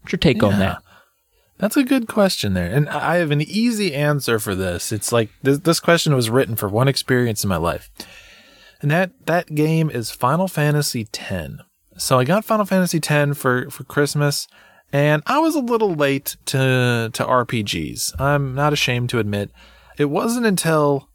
What's 0.00 0.10
your 0.10 0.18
take 0.18 0.42
on 0.42 0.58
that? 0.58 0.82
That's 1.60 1.76
a 1.76 1.84
good 1.84 2.08
question 2.08 2.54
there. 2.54 2.66
And 2.66 2.88
I 2.88 3.16
have 3.16 3.30
an 3.30 3.42
easy 3.42 3.94
answer 3.94 4.38
for 4.38 4.54
this. 4.54 4.92
It's 4.92 5.12
like 5.12 5.28
this, 5.42 5.58
this 5.58 5.78
question 5.78 6.14
was 6.14 6.30
written 6.30 6.56
for 6.56 6.68
one 6.68 6.88
experience 6.88 7.44
in 7.44 7.48
my 7.48 7.58
life. 7.58 7.90
And 8.80 8.90
that, 8.90 9.12
that 9.26 9.54
game 9.54 9.90
is 9.90 10.10
Final 10.10 10.48
Fantasy 10.48 11.06
X. 11.12 11.50
So 11.98 12.18
I 12.18 12.24
got 12.24 12.46
Final 12.46 12.64
Fantasy 12.64 12.98
X 12.98 13.38
for, 13.38 13.68
for 13.68 13.84
Christmas 13.84 14.48
and 14.92 15.22
I 15.26 15.38
was 15.38 15.54
a 15.54 15.60
little 15.60 15.94
late 15.94 16.36
to, 16.46 17.10
to 17.12 17.24
RPGs. 17.24 18.20
I'm 18.20 18.54
not 18.54 18.72
ashamed 18.72 19.10
to 19.10 19.18
admit 19.18 19.50
it 19.98 20.06
wasn't 20.06 20.46
until 20.46 21.08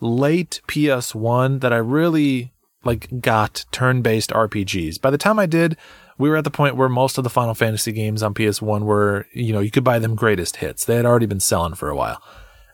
late 0.00 0.60
PS1 0.66 1.60
that 1.60 1.72
I 1.72 1.76
really 1.76 2.52
like 2.84 3.20
got 3.20 3.64
turn-based 3.70 4.30
RPGs. 4.30 5.00
By 5.00 5.10
the 5.10 5.18
time 5.18 5.38
I 5.38 5.46
did, 5.46 5.76
we 6.22 6.30
were 6.30 6.36
at 6.36 6.44
the 6.44 6.52
point 6.52 6.76
where 6.76 6.88
most 6.88 7.18
of 7.18 7.24
the 7.24 7.30
Final 7.30 7.52
Fantasy 7.52 7.90
games 7.90 8.22
on 8.22 8.32
PS1 8.32 8.82
were, 8.82 9.26
you 9.32 9.52
know, 9.52 9.58
you 9.58 9.72
could 9.72 9.82
buy 9.82 9.98
them 9.98 10.14
greatest 10.14 10.58
hits. 10.58 10.84
They 10.84 10.94
had 10.94 11.04
already 11.04 11.26
been 11.26 11.40
selling 11.40 11.74
for 11.74 11.88
a 11.88 11.96
while. 11.96 12.22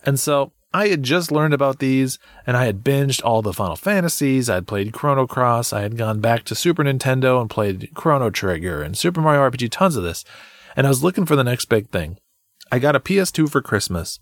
And 0.05 0.21
so 0.21 0.53
I 0.75 0.89
had 0.89 1.03
just 1.03 1.33
learned 1.33 1.55
about 1.55 1.79
these 1.79 2.19
and 2.47 2.59
I 2.59 2.67
had 2.67 2.85
binged 2.85 3.25
all 3.25 3.41
the 3.41 3.55
Final 3.55 3.75
Fantasies. 3.75 4.51
I 4.51 4.57
had 4.57 4.67
played 4.67 4.93
Chrono 4.93 5.27
Cross. 5.27 5.73
I 5.73 5.81
had 5.81 5.97
gone 5.97 6.21
back 6.21 6.45
to 6.45 6.55
Super 6.55 6.85
Nintendo 6.85 7.41
and 7.41 7.49
played 7.49 7.89
Chrono 7.95 8.29
Trigger 8.29 8.83
and 8.83 8.99
Super 8.99 9.23
Mario 9.23 9.49
RPG, 9.49 9.71
tons 9.71 9.97
of 9.97 10.05
this. 10.05 10.27
And 10.77 10.87
I 10.87 10.91
was 10.91 11.03
looking 11.03 11.25
for 11.25 11.35
the 11.35 11.43
next 11.43 11.71
big 11.71 11.89
thing. 11.89 12.19
I 12.71 12.79
got 12.79 12.97
a 12.97 13.01
PS2 13.01 13.51
for 13.51 13.63
Christmas 13.63 14.21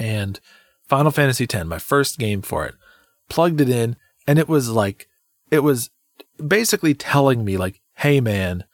and 0.00 0.40
Final 0.88 1.12
Fantasy 1.12 1.44
X, 1.44 1.64
my 1.64 1.78
first 1.78 2.18
game 2.18 2.42
for 2.42 2.66
it, 2.66 2.74
plugged 3.28 3.60
it 3.60 3.68
in 3.68 3.94
and 4.26 4.36
it 4.40 4.48
was 4.48 4.68
like, 4.68 5.06
it 5.52 5.60
was 5.60 5.90
basically 6.44 6.92
telling 6.92 7.44
me 7.44 7.56
like, 7.56 7.80
Hey 8.00 8.20
man, 8.20 8.64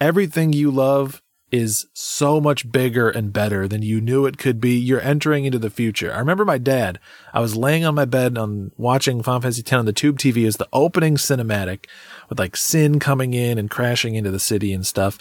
everything 0.00 0.52
you 0.52 0.68
love 0.72 1.22
is 1.52 1.86
so 1.92 2.40
much 2.40 2.72
bigger 2.72 3.08
and 3.08 3.32
better 3.32 3.68
than 3.68 3.80
you 3.80 4.00
knew 4.00 4.26
it 4.26 4.38
could 4.38 4.60
be. 4.60 4.76
You're 4.76 5.00
entering 5.00 5.44
into 5.44 5.60
the 5.60 5.70
future. 5.70 6.12
I 6.12 6.18
remember 6.18 6.44
my 6.44 6.58
dad, 6.58 6.98
I 7.32 7.38
was 7.38 7.54
laying 7.54 7.84
on 7.84 7.94
my 7.94 8.06
bed 8.06 8.36
on 8.36 8.72
watching 8.76 9.22
Final 9.22 9.42
Fantasy 9.42 9.62
X 9.62 9.72
on 9.72 9.84
the 9.84 9.92
tube 9.92 10.18
TV 10.18 10.48
as 10.48 10.56
the 10.56 10.68
opening 10.72 11.14
cinematic 11.14 11.84
with 12.28 12.40
like 12.40 12.56
Sin 12.56 12.98
coming 12.98 13.34
in 13.34 13.56
and 13.56 13.70
crashing 13.70 14.16
into 14.16 14.32
the 14.32 14.40
city 14.40 14.72
and 14.72 14.84
stuff. 14.84 15.16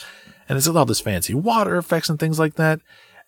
And 0.49 0.57
it's 0.57 0.67
all 0.67 0.85
this 0.85 0.99
fancy 0.99 1.35
water 1.35 1.77
effects 1.77 2.09
and 2.09 2.19
things 2.19 2.39
like 2.39 2.55
that. 2.55 2.81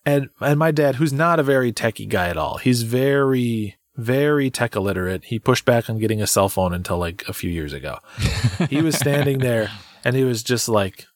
And, 0.04 0.30
and 0.40 0.58
my 0.58 0.72
dad, 0.72 0.96
who's 0.96 1.12
not 1.12 1.38
a 1.38 1.44
very 1.44 1.72
techie 1.72 2.08
guy 2.08 2.26
at 2.28 2.36
all, 2.36 2.58
he's 2.58 2.82
very, 2.82 3.76
very 3.94 4.50
tech 4.50 4.74
illiterate. 4.74 5.26
He 5.26 5.38
pushed 5.38 5.64
back 5.64 5.88
on 5.88 6.00
getting 6.00 6.20
a 6.20 6.26
cell 6.26 6.48
phone 6.48 6.74
until 6.74 6.98
like 6.98 7.22
a 7.28 7.32
few 7.32 7.50
years 7.50 7.72
ago. 7.72 7.98
he 8.68 8.82
was 8.82 8.96
standing 8.96 9.38
there 9.38 9.70
and 10.04 10.14
he 10.14 10.24
was 10.24 10.42
just 10.42 10.68
like, 10.68 11.06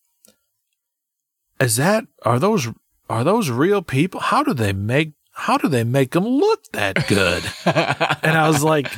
is 1.61 1.77
that 1.77 2.07
are 2.23 2.39
those 2.39 2.69
are 3.09 3.25
those 3.25 3.51
real 3.51 3.83
people? 3.83 4.21
How 4.21 4.43
do 4.43 4.55
they 4.55 4.73
make 4.73 5.13
how 5.33 5.57
do 5.57 5.69
they 5.69 5.85
make 5.85 6.13
them 6.13 6.27
look 6.27 6.65
that 6.73 7.07
good? 7.09 7.45
and 7.65 8.37
I 8.37 8.49
was 8.49 8.63
like, 8.63 8.91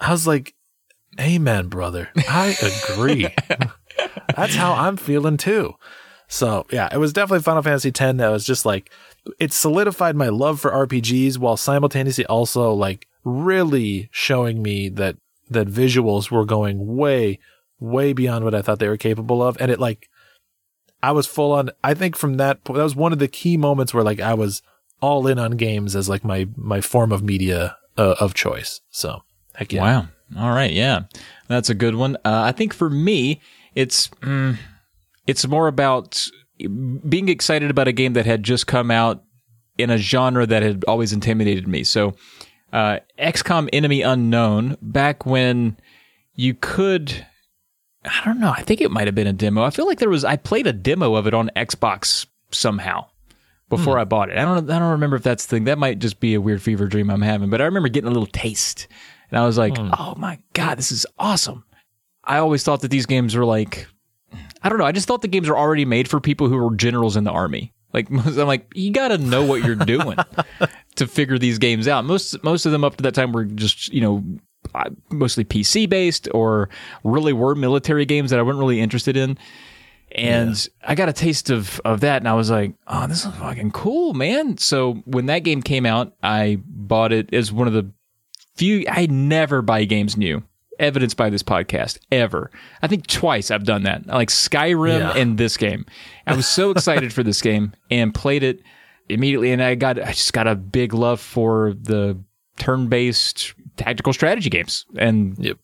I 0.00 0.10
was 0.10 0.26
like, 0.26 0.54
Amen, 1.20 1.68
brother. 1.68 2.10
I 2.28 2.56
agree. 2.92 3.28
That's 4.36 4.54
how 4.54 4.74
I'm 4.74 4.96
feeling 4.96 5.36
too. 5.36 5.74
So 6.28 6.66
yeah, 6.70 6.88
it 6.92 6.98
was 6.98 7.12
definitely 7.12 7.42
Final 7.42 7.62
Fantasy 7.62 7.88
X 7.88 7.98
that 7.98 8.28
was 8.28 8.44
just 8.44 8.64
like 8.66 8.92
it 9.40 9.52
solidified 9.52 10.14
my 10.14 10.28
love 10.28 10.60
for 10.60 10.70
RPGs 10.70 11.38
while 11.38 11.56
simultaneously 11.56 12.26
also 12.26 12.72
like 12.72 13.06
really 13.24 14.08
showing 14.12 14.62
me 14.62 14.88
that 14.90 15.16
that 15.50 15.68
visuals 15.68 16.30
were 16.30 16.44
going 16.44 16.96
way 16.96 17.38
way 17.80 18.12
beyond 18.12 18.44
what 18.44 18.54
I 18.54 18.62
thought 18.62 18.78
they 18.78 18.88
were 18.88 18.96
capable 18.96 19.42
of 19.42 19.56
and 19.60 19.70
it 19.70 19.78
like 19.78 20.08
I 21.02 21.12
was 21.12 21.26
full 21.26 21.52
on 21.52 21.70
I 21.84 21.94
think 21.94 22.16
from 22.16 22.36
that 22.38 22.64
po- 22.64 22.74
that 22.74 22.82
was 22.82 22.96
one 22.96 23.12
of 23.12 23.18
the 23.18 23.28
key 23.28 23.56
moments 23.56 23.94
where 23.94 24.04
like 24.04 24.20
I 24.20 24.34
was 24.34 24.62
all 25.00 25.26
in 25.26 25.38
on 25.38 25.52
games 25.52 25.94
as 25.94 26.08
like 26.08 26.24
my 26.24 26.48
my 26.56 26.80
form 26.80 27.12
of 27.12 27.22
media 27.22 27.76
uh, 27.96 28.14
of 28.20 28.34
choice. 28.34 28.80
So 28.90 29.22
heck 29.54 29.72
yeah. 29.72 29.82
Wow. 29.82 30.08
All 30.36 30.50
right. 30.50 30.72
Yeah, 30.72 31.02
that's 31.48 31.70
a 31.70 31.74
good 31.74 31.94
one. 31.94 32.16
Uh, 32.16 32.42
I 32.42 32.52
think 32.52 32.74
for 32.74 32.90
me, 32.90 33.40
it's 33.74 34.08
mm, 34.22 34.56
it's 35.26 35.46
more 35.46 35.68
about 35.68 36.28
being 37.08 37.28
excited 37.28 37.70
about 37.70 37.88
a 37.88 37.92
game 37.92 38.12
that 38.14 38.26
had 38.26 38.42
just 38.42 38.66
come 38.66 38.90
out 38.90 39.22
in 39.78 39.90
a 39.90 39.98
genre 39.98 40.44
that 40.46 40.62
had 40.62 40.84
always 40.88 41.12
intimidated 41.12 41.68
me. 41.68 41.84
So, 41.84 42.14
uh, 42.72 42.98
XCOM 43.18 43.68
Enemy 43.72 44.02
Unknown, 44.02 44.76
back 44.82 45.24
when 45.24 45.76
you 46.34 46.54
could. 46.54 47.26
I 48.04 48.24
don't 48.24 48.40
know. 48.40 48.50
I 48.50 48.62
think 48.62 48.80
it 48.80 48.90
might 48.90 49.06
have 49.06 49.14
been 49.14 49.26
a 49.26 49.32
demo. 49.32 49.62
I 49.62 49.70
feel 49.70 49.86
like 49.86 49.98
there 49.98 50.08
was. 50.08 50.24
I 50.24 50.36
played 50.36 50.66
a 50.66 50.72
demo 50.72 51.14
of 51.14 51.26
it 51.26 51.34
on 51.34 51.50
Xbox 51.56 52.26
somehow 52.50 53.06
before 53.68 53.94
hmm. 53.94 54.00
I 54.00 54.04
bought 54.04 54.30
it. 54.30 54.38
I 54.38 54.44
don't. 54.44 54.70
I 54.70 54.78
don't 54.78 54.92
remember 54.92 55.16
if 55.16 55.22
that's 55.22 55.46
the 55.46 55.56
thing. 55.56 55.64
That 55.64 55.78
might 55.78 55.98
just 55.98 56.20
be 56.20 56.34
a 56.34 56.40
weird 56.40 56.62
fever 56.62 56.86
dream 56.86 57.10
I'm 57.10 57.22
having. 57.22 57.50
But 57.50 57.60
I 57.60 57.64
remember 57.64 57.88
getting 57.88 58.08
a 58.08 58.12
little 58.12 58.26
taste, 58.26 58.86
and 59.30 59.38
I 59.38 59.44
was 59.44 59.58
like, 59.58 59.76
hmm. 59.76 59.90
"Oh 59.98 60.14
my 60.16 60.38
god, 60.52 60.78
this 60.78 60.92
is 60.92 61.06
awesome." 61.18 61.64
I 62.24 62.38
always 62.38 62.62
thought 62.62 62.82
that 62.82 62.90
these 62.90 63.06
games 63.06 63.34
were 63.34 63.46
like, 63.46 63.86
I 64.62 64.68
don't 64.68 64.78
know. 64.78 64.84
I 64.84 64.92
just 64.92 65.08
thought 65.08 65.22
the 65.22 65.28
games 65.28 65.48
were 65.48 65.56
already 65.56 65.84
made 65.84 66.08
for 66.08 66.20
people 66.20 66.48
who 66.48 66.56
were 66.56 66.74
generals 66.74 67.16
in 67.16 67.24
the 67.24 67.30
army. 67.30 67.72
Like 67.92 68.10
I'm 68.10 68.36
like, 68.46 68.70
you 68.74 68.92
got 68.92 69.08
to 69.08 69.18
know 69.18 69.44
what 69.44 69.64
you're 69.64 69.74
doing 69.74 70.18
to 70.96 71.06
figure 71.06 71.38
these 71.38 71.58
games 71.58 71.88
out. 71.88 72.04
Most 72.04 72.42
most 72.44 72.66
of 72.66 72.72
them 72.72 72.84
up 72.84 72.96
to 72.96 73.02
that 73.04 73.14
time 73.14 73.32
were 73.32 73.44
just 73.44 73.92
you 73.92 74.00
know 74.00 74.24
mostly 75.10 75.44
PC 75.44 75.88
based 75.88 76.28
or 76.32 76.68
really 77.04 77.32
were 77.32 77.54
military 77.54 78.04
games 78.04 78.30
that 78.30 78.38
I 78.38 78.42
wasn't 78.42 78.60
really 78.60 78.80
interested 78.80 79.16
in. 79.16 79.38
And 80.12 80.68
I 80.82 80.94
got 80.94 81.10
a 81.10 81.12
taste 81.12 81.50
of 81.50 81.80
of 81.84 82.00
that, 82.00 82.22
and 82.22 82.28
I 82.28 82.32
was 82.32 82.50
like, 82.50 82.72
"Oh, 82.86 83.06
this 83.06 83.26
is 83.26 83.34
fucking 83.34 83.72
cool, 83.72 84.14
man!" 84.14 84.56
So 84.56 84.94
when 85.04 85.26
that 85.26 85.40
game 85.40 85.62
came 85.62 85.84
out, 85.84 86.14
I 86.22 86.58
bought 86.64 87.12
it 87.12 87.32
as 87.34 87.52
one 87.52 87.66
of 87.66 87.74
the 87.74 87.90
few. 88.56 88.86
I 88.88 89.04
never 89.06 89.60
buy 89.60 89.84
games 89.84 90.16
new, 90.16 90.42
evidenced 90.78 91.18
by 91.18 91.28
this 91.28 91.42
podcast 91.42 91.98
ever. 92.10 92.50
I 92.80 92.86
think 92.86 93.06
twice 93.06 93.50
I've 93.50 93.64
done 93.64 93.82
that, 93.82 94.06
like 94.06 94.30
Skyrim 94.30 94.98
Yeah. 95.00 95.12
and 95.14 95.36
this 95.36 95.58
game. 95.58 95.84
I 96.26 96.34
was 96.34 96.46
so 96.48 96.70
excited 96.70 97.12
for 97.12 97.22
this 97.22 97.42
game 97.42 97.74
and 97.90 98.14
played 98.14 98.42
it 98.42 98.62
immediately, 99.10 99.52
and 99.52 99.62
I 99.62 99.74
got 99.74 100.00
I 100.00 100.12
just 100.12 100.32
got 100.32 100.46
a 100.46 100.54
big 100.54 100.94
love 100.94 101.20
for 101.20 101.74
the 101.78 102.16
turn 102.56 102.88
based 102.88 103.52
tactical 103.78 104.12
strategy 104.12 104.50
games, 104.50 104.84
and 104.98 105.36
Yep. 105.38 105.56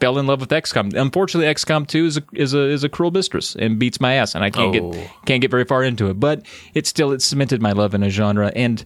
fell 0.00 0.18
in 0.18 0.26
love 0.26 0.40
with 0.40 0.50
XCOM. 0.50 0.94
Unfortunately, 0.94 1.52
XCOM 1.52 1.86
2 1.86 2.06
is 2.06 2.16
a 2.18 2.22
is 2.34 2.54
a 2.54 2.62
is 2.64 2.84
a 2.84 2.88
cruel 2.88 3.10
mistress 3.10 3.56
and 3.56 3.78
beats 3.78 4.00
my 4.00 4.14
ass, 4.14 4.34
and 4.34 4.44
I 4.44 4.50
can't 4.50 4.74
Oh. 4.76 4.90
get 4.92 5.10
can't 5.26 5.40
get 5.40 5.50
very 5.50 5.64
far 5.64 5.82
into 5.82 6.08
it. 6.10 6.20
But 6.20 6.44
it 6.74 6.86
still 6.86 7.10
it 7.12 7.22
cemented 7.22 7.60
my 7.62 7.72
love 7.72 7.94
in 7.94 8.02
a 8.02 8.10
genre, 8.10 8.52
and 8.54 8.84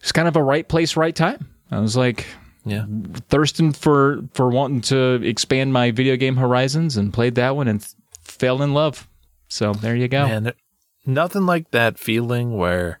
it's 0.00 0.12
kind 0.12 0.26
of 0.28 0.36
a 0.36 0.42
right 0.42 0.66
place, 0.68 0.96
right 0.96 1.14
time. 1.14 1.48
I 1.70 1.80
was 1.80 1.96
like 1.96 2.26
Yeah. 2.64 2.84
thirsting 3.28 3.72
for 3.72 4.22
for 4.34 4.48
wanting 4.48 4.80
to 4.82 5.20
expand 5.22 5.72
my 5.72 5.90
video 5.90 6.16
game 6.16 6.36
horizons, 6.36 6.96
and 6.96 7.12
played 7.12 7.34
that 7.36 7.54
one 7.56 7.68
and 7.68 7.80
f- 7.80 7.94
fell 8.22 8.62
in 8.62 8.72
love. 8.74 9.06
So 9.48 9.72
there 9.72 9.94
you 9.94 10.08
go. 10.08 10.26
Man, 10.26 10.52
nothing 11.04 11.46
like 11.46 11.70
that 11.72 11.98
feeling 11.98 12.56
where 12.56 13.00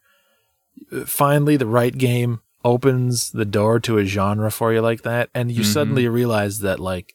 uh, 0.92 1.04
finally 1.06 1.56
the 1.56 1.66
right 1.66 1.96
game 1.96 2.40
opens 2.66 3.30
the 3.30 3.44
door 3.44 3.78
to 3.78 3.96
a 3.96 4.04
genre 4.04 4.50
for 4.50 4.72
you 4.72 4.80
like 4.80 5.02
that, 5.02 5.30
and 5.32 5.52
you 5.52 5.62
mm-hmm. 5.62 5.72
suddenly 5.72 6.08
realize 6.08 6.58
that 6.60 6.80
like 6.80 7.14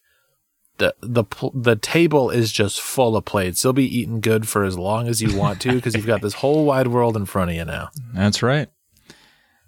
the 0.78 0.94
the 1.00 1.24
the 1.54 1.76
table 1.76 2.30
is 2.30 2.50
just 2.50 2.80
full 2.80 3.16
of 3.16 3.26
plates. 3.26 3.62
You'll 3.62 3.74
be 3.74 3.98
eating 3.98 4.20
good 4.20 4.48
for 4.48 4.64
as 4.64 4.78
long 4.78 5.06
as 5.08 5.20
you 5.20 5.36
want 5.36 5.60
to 5.60 5.72
because 5.74 5.94
you've 5.94 6.06
got 6.06 6.22
this 6.22 6.34
whole 6.42 6.64
wide 6.64 6.88
world 6.88 7.16
in 7.16 7.26
front 7.26 7.50
of 7.50 7.56
you 7.56 7.66
now. 7.66 7.90
That's 8.14 8.42
right. 8.42 8.68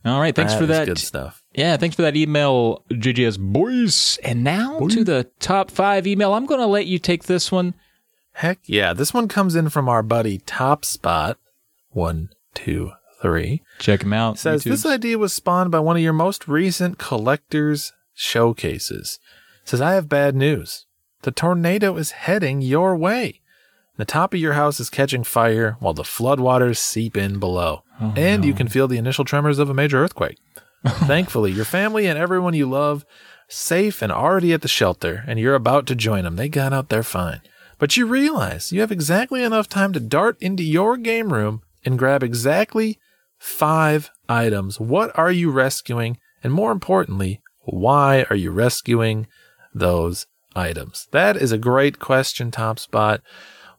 All 0.07 0.21
right, 0.21 0.35
thanks 0.35 0.55
for 0.55 0.67
that. 0.67 0.87
good 0.87 0.99
stuff. 0.99 1.43
Yeah, 1.55 1.77
thanks 1.79 1.97
for 1.97 2.03
that 2.03 2.17
email, 2.17 2.85
JGS 2.91 3.39
Boys. 3.39 4.19
And 4.23 4.45
now 4.45 4.81
to 4.81 5.05
the 5.05 5.31
top 5.39 5.71
five 5.71 6.07
email. 6.07 6.35
I'm 6.35 6.45
going 6.45 6.61
to 6.61 6.67
let 6.67 6.87
you 6.87 6.99
take 6.99 7.25
this 7.25 7.51
one. 7.51 7.75
Heck 8.33 8.59
yeah, 8.67 8.93
this 8.93 9.15
one 9.15 9.29
comes 9.29 9.55
in 9.55 9.69
from 9.69 9.89
our 9.89 10.03
buddy 10.03 10.39
Top 10.39 10.85
Spot. 10.85 11.39
One, 11.91 12.31
two, 12.53 12.93
three. 13.25 13.63
Check 13.79 14.03
him 14.03 14.13
out. 14.13 14.39
says 14.39 14.65
this 14.65 14.85
idea 14.85 15.17
was 15.17 15.33
spawned 15.33 15.71
by 15.71 15.81
one 15.81 15.97
of 15.97 16.03
your 16.03 16.13
most 16.13 16.47
recent 16.47 16.99
collectors 16.99 17.95
showcases. 18.13 19.19
Says 19.65 19.81
I 19.81 19.95
have 19.95 20.11
bad 20.11 20.37
news. 20.37 20.85
The 21.23 21.31
tornado 21.31 21.97
is 21.97 22.11
heading 22.11 22.61
your 22.61 22.95
way. 22.95 23.41
The 23.97 24.05
top 24.05 24.35
of 24.35 24.41
your 24.41 24.53
house 24.53 24.79
is 24.79 24.91
catching 24.91 25.25
fire 25.25 25.79
while 25.81 25.95
the 25.95 26.03
floodwaters 26.03 26.77
seep 26.77 27.17
in 27.17 27.39
below. 27.39 27.83
Oh, 27.99 28.13
and 28.15 28.45
you 28.45 28.53
can 28.53 28.69
feel 28.69 28.89
the 28.89 28.99
initial 28.99 29.25
tremors 29.25 29.59
of 29.59 29.71
a 29.71 29.75
major 29.75 30.05
earthquake. 30.05 30.37
Thankfully, 30.87 31.51
your 31.51 31.65
family 31.65 32.07
and 32.07 32.19
everyone 32.19 32.53
you 32.53 32.69
love 32.69 33.07
safe 33.49 34.03
and 34.03 34.13
already 34.13 34.53
at 34.53 34.61
the 34.61 34.69
shelter, 34.69 35.25
and 35.27 35.39
you're 35.39 35.55
about 35.55 35.87
to 35.87 35.95
join 35.95 36.25
them. 36.25 36.37
They 36.37 36.51
got 36.51 36.75
out 36.75 36.91
there 36.91 37.03
fine. 37.03 37.41
But 37.79 37.97
you 37.97 38.05
realize 38.05 38.71
you 38.71 38.83
have 38.83 38.93
exactly 38.93 39.43
enough 39.43 39.69
time 39.69 39.95
to 39.95 40.01
dart 40.01 40.37
into 40.43 40.63
your 40.63 40.99
game 40.99 41.33
room 41.33 41.63
and 41.85 41.99
grab 41.99 42.23
exactly 42.23 42.99
five 43.39 44.11
items. 44.29 44.81
What 44.81 45.17
are 45.19 45.31
you 45.31 45.51
rescuing? 45.51 46.19
And 46.43 46.53
more 46.53 46.73
importantly, 46.73 47.41
why 47.61 48.27
are 48.31 48.37
you 48.37 48.51
rescuing 48.51 49.27
those 49.75 50.27
items? 50.55 51.09
That 51.13 51.37
is 51.37 51.53
a 51.53 51.59
great 51.59 51.99
question, 51.99 52.51
Top 52.51 52.79
Spot. 52.79 53.21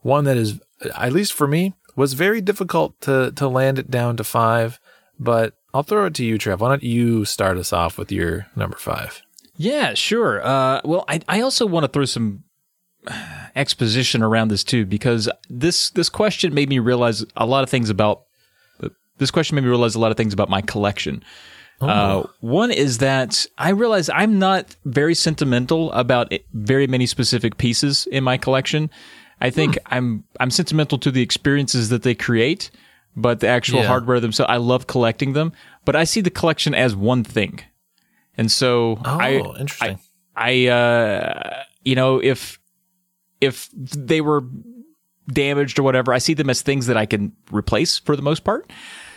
One 0.02 0.24
that 0.24 0.36
is, 0.36 0.60
at 0.96 1.12
least 1.12 1.32
for 1.32 1.46
me, 1.46 1.74
was 1.94 2.12
very 2.12 2.40
difficult 2.40 3.00
to, 3.02 3.32
to 3.32 3.48
land 3.48 3.78
it 3.78 3.90
down 3.90 4.16
to 4.16 4.24
five. 4.24 4.78
But 5.18 5.54
I'll 5.72 5.82
throw 5.82 6.06
it 6.06 6.14
to 6.14 6.24
you, 6.24 6.38
Trev. 6.38 6.60
Why 6.60 6.68
don't 6.68 6.82
you 6.82 7.24
start 7.24 7.56
us 7.56 7.72
off 7.72 7.98
with 7.98 8.12
your 8.12 8.46
number 8.54 8.76
five? 8.76 9.22
Yeah, 9.56 9.94
sure. 9.94 10.44
Uh, 10.44 10.80
well, 10.84 11.04
I, 11.08 11.20
I 11.28 11.40
also 11.40 11.66
want 11.66 11.84
to 11.84 11.88
throw 11.88 12.04
some 12.04 12.44
exposition 13.56 14.22
around 14.22 14.48
this 14.48 14.64
too, 14.64 14.84
because 14.84 15.28
this 15.48 15.90
this 15.90 16.08
question 16.08 16.54
made 16.54 16.68
me 16.68 16.78
realize 16.78 17.24
a 17.36 17.46
lot 17.46 17.62
of 17.62 17.70
things 17.70 17.90
about. 17.90 18.22
This 19.18 19.30
question 19.30 19.54
made 19.56 19.62
me 19.64 19.68
realize 19.68 19.94
a 19.94 19.98
lot 20.00 20.10
of 20.10 20.16
things 20.16 20.32
about 20.32 20.48
my 20.48 20.60
collection. 20.62 21.22
Uh, 21.80 22.22
one 22.40 22.70
is 22.70 22.98
that 22.98 23.46
I 23.58 23.68
realize 23.70 24.08
I'm 24.08 24.38
not 24.38 24.74
very 24.86 25.14
sentimental 25.14 25.92
about 25.92 26.32
very 26.54 26.86
many 26.86 27.04
specific 27.04 27.58
pieces 27.58 28.06
in 28.10 28.24
my 28.24 28.38
collection. 28.38 28.88
I 29.42 29.50
think 29.50 29.76
I'm 29.86 30.24
I'm 30.40 30.50
sentimental 30.50 30.96
to 30.98 31.10
the 31.10 31.20
experiences 31.20 31.90
that 31.90 32.02
they 32.02 32.14
create, 32.14 32.70
but 33.14 33.40
the 33.40 33.48
actual 33.48 33.80
Yeah. 33.80 33.88
hardware 33.88 34.20
themselves, 34.20 34.50
I 34.50 34.56
love 34.56 34.86
collecting 34.86 35.34
them. 35.34 35.52
But 35.84 35.96
I 35.96 36.04
see 36.04 36.22
the 36.22 36.30
collection 36.30 36.74
as 36.74 36.96
one 36.96 37.22
thing, 37.24 37.60
and 38.38 38.50
so 38.50 38.98
Oh, 39.04 39.18
I 39.20 39.32
interesting. 39.60 39.98
I 40.34 40.66
uh 40.68 41.62
you 41.84 41.94
know 41.94 42.22
if 42.22 42.58
if 43.42 43.68
they 43.74 44.22
were 44.22 44.44
damaged 45.30 45.78
or 45.78 45.82
whatever, 45.82 46.14
I 46.14 46.18
see 46.18 46.32
them 46.32 46.48
as 46.48 46.62
things 46.62 46.86
that 46.86 46.96
I 46.96 47.04
can 47.04 47.32
replace 47.52 47.98
for 47.98 48.16
the 48.16 48.22
most 48.22 48.44
part. 48.44 48.72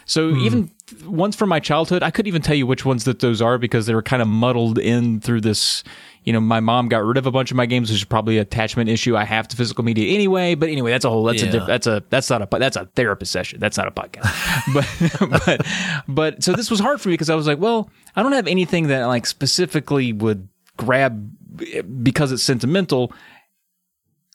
So 0.09 0.31
hmm. 0.31 0.39
even 0.39 0.71
ones 1.05 1.35
from 1.35 1.49
my 1.49 1.59
childhood, 1.59 2.01
I 2.01 2.09
couldn't 2.09 2.27
even 2.27 2.41
tell 2.41 2.55
you 2.55 2.65
which 2.65 2.83
ones 2.83 3.03
that 3.03 3.19
those 3.19 3.43
are 3.43 3.59
because 3.59 3.85
they 3.85 3.93
were 3.93 4.01
kind 4.01 4.23
of 4.23 4.27
muddled 4.27 4.79
in 4.79 5.21
through 5.21 5.41
this. 5.41 5.83
You 6.23 6.33
know, 6.33 6.39
my 6.39 6.59
mom 6.59 6.89
got 6.89 7.05
rid 7.05 7.17
of 7.17 7.27
a 7.27 7.31
bunch 7.31 7.51
of 7.51 7.57
my 7.57 7.67
games, 7.67 7.91
which 7.91 7.99
is 7.99 8.05
probably 8.05 8.37
an 8.37 8.41
attachment 8.41 8.89
issue 8.89 9.15
I 9.15 9.23
have 9.23 9.47
to 9.49 9.55
physical 9.55 9.83
media 9.83 10.11
anyway. 10.11 10.55
But 10.55 10.69
anyway, 10.69 10.89
that's 10.89 11.05
a 11.05 11.11
whole 11.11 11.23
that's 11.23 11.43
a 11.43 11.51
diff- 11.51 11.67
that's 11.67 11.85
a 11.85 12.03
that's 12.09 12.27
not 12.27 12.41
a 12.41 12.47
that's 12.57 12.75
a 12.75 12.85
therapist 12.95 13.31
session. 13.31 13.59
That's 13.59 13.77
not 13.77 13.87
a 13.87 13.91
podcast. 13.91 15.19
but 15.29 15.45
but 15.45 15.67
but 16.07 16.43
so 16.43 16.53
this 16.53 16.71
was 16.71 16.79
hard 16.79 16.99
for 16.99 17.09
me 17.09 17.13
because 17.13 17.29
I 17.29 17.35
was 17.35 17.45
like, 17.45 17.59
well, 17.59 17.91
I 18.15 18.23
don't 18.23 18.31
have 18.31 18.47
anything 18.47 18.87
that 18.87 19.05
like 19.05 19.27
specifically 19.27 20.11
would 20.11 20.47
grab 20.75 21.31
eh, 21.71 21.81
because 21.83 22.31
it's 22.31 22.41
sentimental 22.41 23.13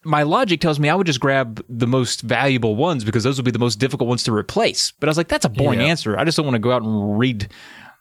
my 0.05 0.22
logic 0.22 0.60
tells 0.60 0.78
me 0.78 0.89
I 0.89 0.94
would 0.94 1.06
just 1.06 1.20
grab 1.20 1.64
the 1.68 1.86
most 1.86 2.20
valuable 2.22 2.76
ones 2.76 3.05
because 3.05 3.24
those 3.24 3.36
would 3.39 3.44
be 3.44 3.51
the 3.51 3.59
most 3.59 3.76
difficult 3.76 4.09
ones 4.09 4.22
to 4.24 4.35
replace. 4.35 4.93
But 4.93 5.09
I 5.09 5.10
was 5.10 5.16
like, 5.16 5.28
that's 5.28 5.44
a 5.44 5.48
boring 5.48 5.81
Yeah. 5.81 5.86
answer. 5.86 6.18
I 6.18 6.24
just 6.24 6.36
don't 6.36 6.47
want 6.47 6.56
to 6.56 6.60
go 6.60 6.72
out 6.72 6.82
and 6.82 7.18
read 7.18 7.48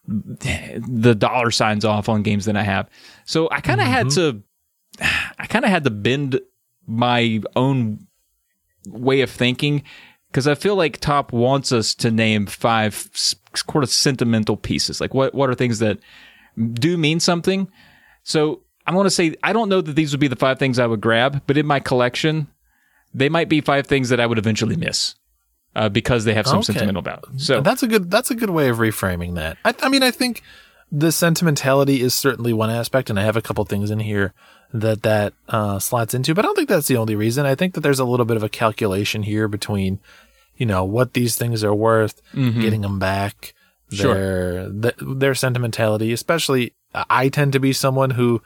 the 0.06 1.16
dollar 1.18 1.50
signs 1.52 1.86
off 1.86 2.10
on 2.10 2.24
games 2.24 2.46
that 2.46 2.58
I 2.58 2.64
have. 2.64 2.90
So 3.26 3.50
I 3.52 3.62
kind 3.62 3.80
of 3.80 3.88
had 3.88 4.08
mm-hmm. 4.08 4.40
to, 5.00 5.06
I 5.40 5.46
kind 5.48 5.64
of 5.64 5.72
had 5.72 5.86
to 5.86 5.90
bend 5.90 6.42
my 6.86 7.42
own 7.56 8.08
way 8.88 9.22
of 9.22 9.30
thinking 9.30 9.84
because 10.28 10.48
I 10.48 10.56
feel 10.56 10.76
like 10.76 10.98
Top 10.98 11.32
wants 11.32 11.72
us 11.72 11.96
to 11.96 12.12
name 12.12 12.48
five 12.48 13.10
sort 13.14 13.84
of 13.84 13.90
sentimental 13.90 14.58
pieces. 14.58 15.00
Like 15.00 15.14
what 15.14 15.34
what 15.34 15.50
are 15.50 15.56
things 15.56 15.80
that 15.80 16.00
do 16.74 16.98
mean 16.98 17.20
something? 17.20 17.70
So 18.24 18.63
I'm 18.86 18.94
going 18.94 19.06
to 19.06 19.10
say 19.12 19.36
I 19.44 19.54
don't 19.54 19.70
know 19.70 19.82
that 19.82 19.96
these 19.96 20.12
would 20.12 20.20
be 20.20 20.28
the 20.28 20.36
five 20.36 20.60
things 20.60 20.80
I 20.80 20.86
would 20.88 21.02
grab, 21.02 21.42
but 21.48 21.58
in 21.58 21.66
my 21.66 21.80
collection, 21.80 22.48
they 23.14 23.30
might 23.30 23.50
be 23.50 23.62
five 23.62 23.88
things 23.88 24.10
that 24.10 24.20
I 24.20 24.26
would 24.26 24.38
eventually 24.38 24.76
miss 24.76 25.16
uh, 25.76 25.90
because 25.90 26.26
they 26.26 26.34
have 26.34 26.48
some 26.48 26.58
Okay. 26.60 26.74
sentimental 26.74 27.02
value. 27.02 27.22
So 27.38 27.62
that's 27.62 27.84
a 27.84 27.88
good 27.88 28.12
that's 28.12 28.32
a 28.32 28.36
good 28.36 28.50
way 28.50 28.70
of 28.70 28.78
reframing 28.78 29.36
that. 29.36 29.58
I, 29.64 29.74
I 29.82 29.90
mean, 29.90 30.04
I 30.04 30.12
think 30.12 30.42
the 30.92 31.12
sentimentality 31.12 32.02
is 32.02 32.14
certainly 32.14 32.54
one 32.54 32.70
aspect, 32.70 33.10
and 33.10 33.20
I 33.20 33.24
have 33.24 33.36
a 33.38 33.42
couple 33.42 33.64
things 33.66 33.90
in 33.90 34.00
here 34.00 34.34
that 34.74 35.04
that 35.04 35.34
uh, 35.50 35.80
slots 35.80 36.14
into. 36.14 36.34
But 36.36 36.46
I 36.46 36.48
don't 36.48 36.56
think 36.56 36.70
that's 36.70 36.88
the 36.88 36.98
only 36.98 37.16
reason. 37.16 37.46
I 37.46 37.56
think 37.56 37.74
that 37.76 37.82
there's 37.82 38.00
a 38.00 38.06
little 38.06 38.26
bit 38.26 38.38
of 38.38 38.44
a 38.44 38.50
calculation 38.50 39.24
here 39.24 39.48
between, 39.48 40.00
you 40.58 40.66
know, 40.66 40.84
what 40.84 41.14
these 41.14 41.36
things 41.38 41.64
are 41.64 41.74
worth, 41.74 42.22
getting 42.34 42.82
them 42.82 43.00
back, 43.00 43.54
Sure. 43.92 44.14
their 44.70 44.70
th- 44.92 44.96
their 45.20 45.36
sentimentality. 45.36 46.12
Especially, 46.12 46.74
I 46.94 47.30
tend 47.30 47.54
to 47.54 47.60
be 47.60 47.74
someone 47.74 48.12
who 48.12 48.42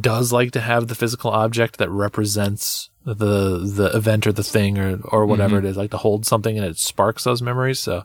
does 0.00 0.32
like 0.32 0.52
to 0.52 0.60
have 0.60 0.88
the 0.88 0.94
physical 0.94 1.30
object 1.30 1.78
that 1.78 1.90
represents 1.90 2.90
the 3.04 3.58
the 3.58 3.90
event 3.96 4.26
or 4.26 4.32
the 4.32 4.42
thing 4.44 4.78
or 4.78 5.00
or 5.04 5.26
whatever 5.26 5.56
Mm-hmm. 5.56 5.66
it 5.66 5.70
is, 5.70 5.76
like 5.76 5.90
to 5.92 5.96
hold 5.98 6.26
something 6.26 6.56
and 6.56 6.66
it 6.66 6.78
sparks 6.78 7.24
those 7.24 7.40
memories. 7.42 7.80
So 7.80 8.04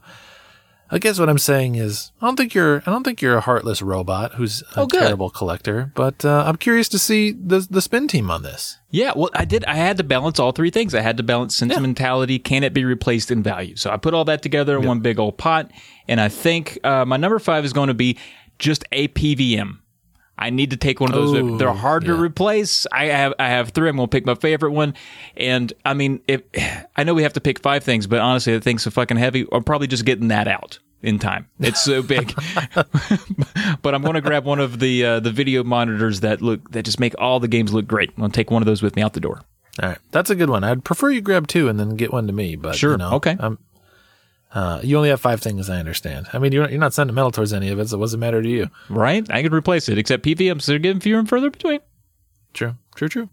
I 0.92 1.00
guess 1.00 1.18
what 1.20 1.28
I'm 1.30 1.40
saying 1.40 1.76
is 1.76 2.12
I 2.22 2.26
don't 2.28 2.36
think 2.36 2.54
you're 2.54 2.78
I 2.86 2.92
don't 2.92 3.04
think 3.04 3.22
you're 3.22 3.36
a 3.38 3.42
heartless 3.42 3.82
robot 3.82 4.36
who's 4.36 4.62
a 4.76 4.82
Oh, 4.82 4.88
terrible 4.88 5.30
collector, 5.30 5.92
but 5.96 6.24
uh, 6.24 6.44
I'm 6.46 6.56
curious 6.58 6.88
to 6.90 7.00
see 7.00 7.32
the 7.32 7.66
the 7.70 7.82
spin 7.82 8.08
team 8.08 8.30
on 8.32 8.44
this. 8.44 8.78
Yeah, 8.90 9.12
well, 9.16 9.30
I 9.34 9.46
did. 9.46 9.66
I 9.66 9.76
had 9.76 9.98
to 9.98 10.04
balance 10.04 10.40
all 10.40 10.52
three 10.52 10.70
things. 10.70 10.94
I 10.94 11.02
had 11.02 11.18
to 11.18 11.24
balance 11.24 11.56
sentimentality. 11.56 12.38
Can 12.40 12.64
it 12.64 12.74
be 12.74 12.86
replaced 12.86 13.32
in 13.32 13.42
value? 13.44 13.76
So 13.76 13.90
I 13.90 13.98
put 13.98 14.14
all 14.14 14.26
that 14.26 14.42
together 14.44 14.78
in 14.78 14.86
one 14.86 15.00
big 15.00 15.20
old 15.20 15.38
pot, 15.38 15.72
and 16.08 16.22
I 16.22 16.30
think 16.30 16.78
uh, 16.84 17.04
my 17.06 17.18
number 17.18 17.40
five 17.40 17.66
is 17.66 17.74
going 17.74 17.88
to 17.88 17.94
be 17.96 18.18
just 18.60 18.84
a 18.92 19.08
PVM. 19.10 19.80
I 20.38 20.50
need 20.50 20.72
to 20.72 20.78
take 20.78 21.00
one 21.00 21.12
of 21.12 21.16
those. 21.16 21.36
Ooh, 21.36 21.58
They're 21.58 21.72
hard 21.74 22.06
to 22.06 22.16
replace. 22.16 22.88
I 22.92 23.06
have 23.06 23.34
I 23.38 23.50
have 23.50 23.70
three. 23.70 23.88
I'm 23.90 23.98
going 23.98 24.08
to 24.08 24.12
pick 24.12 24.26
my 24.26 24.36
favorite 24.36 24.72
one, 24.72 24.96
and 25.38 25.72
I 25.86 25.94
mean, 25.94 26.22
if 26.28 26.42
I 26.96 27.04
know 27.04 27.14
we 27.14 27.24
have 27.24 27.34
to 27.34 27.42
pick 27.42 27.60
five 27.60 27.84
things, 27.84 28.08
but 28.08 28.20
honestly, 28.20 28.54
the 28.54 28.62
thing's 28.62 28.84
so 28.84 28.92
fucking 28.92 29.18
heavy. 29.18 29.46
I'm 29.52 29.64
probably 29.64 29.88
just 29.88 30.06
getting 30.06 30.30
that 30.30 30.48
out 30.48 30.80
in 31.04 31.20
time. 31.20 31.50
It's 31.60 31.82
so 31.82 32.02
big, 32.02 32.34
but 33.82 33.94
I'm 33.94 34.02
going 34.02 34.16
to 34.16 34.22
grab 34.22 34.46
one 34.46 34.60
of 34.60 34.80
the 34.80 35.06
uh, 35.06 35.20
the 35.20 35.32
video 35.32 35.64
monitors 35.64 36.22
that 36.22 36.42
look 36.42 36.72
that 36.72 36.84
just 36.84 37.00
make 37.00 37.14
all 37.20 37.40
the 37.40 37.48
games 37.48 37.74
look 37.74 37.86
great. 37.88 38.10
I'm 38.10 38.22
going 38.22 38.32
to 38.32 38.36
take 38.36 38.50
one 38.52 38.62
of 38.62 38.66
those 38.66 38.82
with 38.82 38.96
me 38.96 39.02
out 39.02 39.14
the 39.14 39.20
door. 39.20 39.42
All 39.82 39.90
right, 39.90 39.98
that's 40.12 40.30
a 40.30 40.36
good 40.36 40.50
one. 40.50 40.64
I'd 40.64 40.84
prefer 40.84 41.10
you 41.10 41.22
grab 41.22 41.48
two 41.48 41.68
and 41.68 41.80
then 41.80 41.96
get 41.96 42.12
one 42.14 42.28
to 42.28 42.34
me, 42.34 42.56
but 42.56 42.76
Sure, 42.76 42.92
you 42.92 42.98
know, 42.98 43.14
okay. 43.14 43.36
Um, 43.40 43.60
uh, 44.54 44.80
you 44.84 44.98
only 44.98 45.10
have 45.10 45.22
five 45.22 45.42
things, 45.42 45.70
I 45.70 45.78
understand. 45.78 46.28
I 46.32 46.40
mean, 46.40 46.52
you're 46.52 46.70
you're 46.70 46.80
not 46.80 46.94
sentimental 46.94 47.32
towards 47.32 47.54
any 47.54 47.70
of 47.70 47.80
it, 47.80 47.90
so 47.90 47.98
what's 47.98 48.12
the 48.12 48.18
matter 48.18 48.42
to 48.42 48.50
you? 48.50 48.70
right? 48.90 49.30
I 49.32 49.42
could 49.42 49.54
replace 49.54 49.90
it, 49.90 49.98
except 49.98 50.24
PVMs 50.24 50.66
they're 50.66 50.80
getting 50.80 51.00
fewer 51.00 51.20
and 51.20 51.28
further 51.28 51.50
between. 51.50 51.80
True, 52.54 52.76
true, 52.96 53.10
true. 53.10 53.30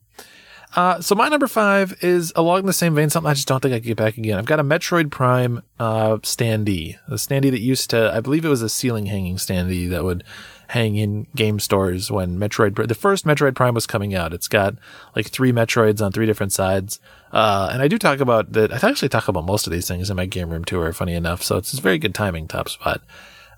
Uh, 0.76 1.00
so 1.00 1.16
my 1.16 1.28
number 1.28 1.48
five 1.48 1.96
is 2.00 2.32
along 2.36 2.64
the 2.64 2.72
same 2.72 2.94
vein, 2.94 3.10
something 3.10 3.28
I 3.28 3.34
just 3.34 3.48
don't 3.48 3.60
think 3.60 3.74
I 3.74 3.80
can 3.80 3.88
get 3.88 3.96
back 3.96 4.16
again. 4.16 4.38
I've 4.38 4.44
got 4.44 4.60
a 4.60 4.64
Metroid 4.64 5.10
Prime 5.10 5.62
uh, 5.80 6.18
standee, 6.18 6.96
a 7.08 7.14
standee 7.14 7.50
that 7.50 7.60
used 7.60 7.90
to, 7.90 8.12
I 8.14 8.20
believe 8.20 8.44
it 8.44 8.48
was 8.48 8.62
a 8.62 8.68
ceiling 8.68 9.06
hanging 9.06 9.36
standee 9.36 9.90
that 9.90 10.04
would 10.04 10.22
hang 10.68 10.94
in 10.94 11.26
game 11.34 11.58
stores 11.58 12.10
when 12.12 12.38
Metroid, 12.38 12.86
the 12.86 12.94
first 12.94 13.26
Metroid 13.26 13.56
Prime 13.56 13.74
was 13.74 13.86
coming 13.88 14.14
out. 14.14 14.32
It's 14.32 14.46
got 14.46 14.76
like 15.16 15.28
three 15.28 15.52
Metroids 15.52 16.00
on 16.04 16.12
three 16.12 16.26
different 16.26 16.52
sides. 16.52 17.00
Uh, 17.32 17.70
and 17.72 17.80
I 17.80 17.88
do 17.88 17.98
talk 17.98 18.20
about 18.20 18.52
that. 18.52 18.72
I 18.72 18.88
actually 18.88 19.08
talk 19.08 19.28
about 19.28 19.44
most 19.44 19.66
of 19.66 19.72
these 19.72 19.86
things 19.86 20.10
in 20.10 20.16
my 20.16 20.26
game 20.26 20.50
room 20.50 20.64
tour, 20.64 20.92
funny 20.92 21.14
enough. 21.14 21.42
So 21.42 21.56
it's 21.56 21.72
a 21.72 21.80
very 21.80 21.98
good 21.98 22.14
timing, 22.14 22.48
Top 22.48 22.68
Spot. 22.68 23.00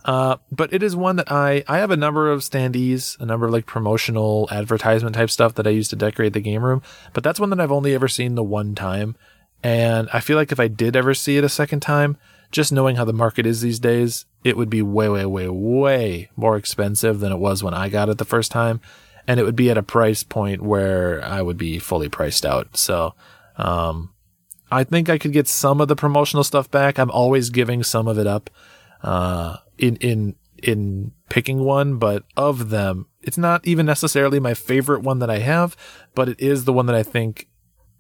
Uh, 0.05 0.37
but 0.51 0.73
it 0.73 0.83
is 0.83 0.97
one 0.97 1.17
that 1.17 1.31
I, 1.31 1.63
I 1.69 1.79
have 1.79 1.91
a 1.91 1.97
number 1.97 2.31
of 2.31 2.41
standees, 2.41 3.19
a 3.21 3.27
number 3.27 3.47
of 3.47 3.53
like 3.53 3.67
promotional 3.67 4.49
advertisement 4.51 5.15
type 5.15 5.31
stuff 5.31 5.55
that 5.55 5.67
I 5.67 5.71
use 5.71 5.89
to 5.89 5.97
decorate 5.97 6.33
the 6.33 6.41
game 6.41 6.65
room. 6.65 6.83
But 7.13 7.23
that's 7.23 7.41
one 7.41 7.51
that 7.51 7.61
I've 7.61 7.73
only 7.73 7.95
ever 7.95 8.09
seen 8.09 8.35
the 8.35 8.43
one 8.43 8.75
time. 8.75 9.17
And 9.63 10.09
I 10.13 10.21
feel 10.21 10.37
like 10.37 10.51
if 10.51 10.59
I 10.59 10.69
did 10.69 10.97
ever 10.97 11.15
see 11.15 11.39
it 11.39 11.45
a 11.45 11.49
second 11.49 11.81
time, 11.81 12.17
just 12.51 12.73
knowing 12.73 12.97
how 12.97 13.05
the 13.05 13.13
market 13.13 13.47
is 13.47 13.61
these 13.61 13.79
days, 13.79 14.27
it 14.45 14.57
would 14.57 14.69
be 14.69 14.83
way, 14.83 15.09
way, 15.09 15.25
way, 15.25 15.49
way 15.49 16.31
more 16.37 16.57
expensive 16.57 17.21
than 17.21 17.33
it 17.33 17.39
was 17.39 17.63
when 17.63 17.73
I 17.73 17.89
got 17.89 18.09
it 18.09 18.19
the 18.19 18.25
first 18.25 18.51
time. 18.51 18.81
And 19.29 19.39
it 19.39 19.45
would 19.45 19.57
be 19.57 19.71
at 19.71 19.79
a 19.79 19.85
price 19.85 20.25
point 20.25 20.63
where 20.63 21.25
I 21.25 21.43
would 21.43 21.57
be 21.57 21.79
fully 21.79 22.09
priced 22.09 22.45
out. 22.45 22.77
So, 22.77 23.15
um, 23.63 24.13
I 24.71 24.85
think 24.85 25.09
I 25.09 25.19
could 25.19 25.33
get 25.33 25.47
some 25.49 25.81
of 25.81 25.89
the 25.89 25.97
promotional 25.97 26.45
stuff 26.45 26.71
back. 26.71 26.99
I'm 26.99 27.11
always 27.11 27.51
giving 27.51 27.83
some 27.83 28.09
of 28.09 28.19
it 28.19 28.27
up. 28.27 28.51
Uh, 29.03 29.57
in 29.79 29.97
in 29.97 30.37
in 30.63 31.13
picking 31.29 31.61
one, 31.61 31.97
but 31.97 32.25
of 32.37 32.71
them, 32.71 33.07
it's 33.23 33.39
not 33.39 33.67
even 33.67 33.87
necessarily 33.87 34.39
my 34.41 34.55
favorite 34.55 35.03
one 35.03 35.19
that 35.19 35.31
I 35.31 35.39
have, 35.39 35.77
but 36.15 36.29
it 36.29 36.41
is 36.41 36.65
the 36.65 36.73
one 36.73 36.87
that 36.87 36.95
I 36.95 37.03
think 37.03 37.49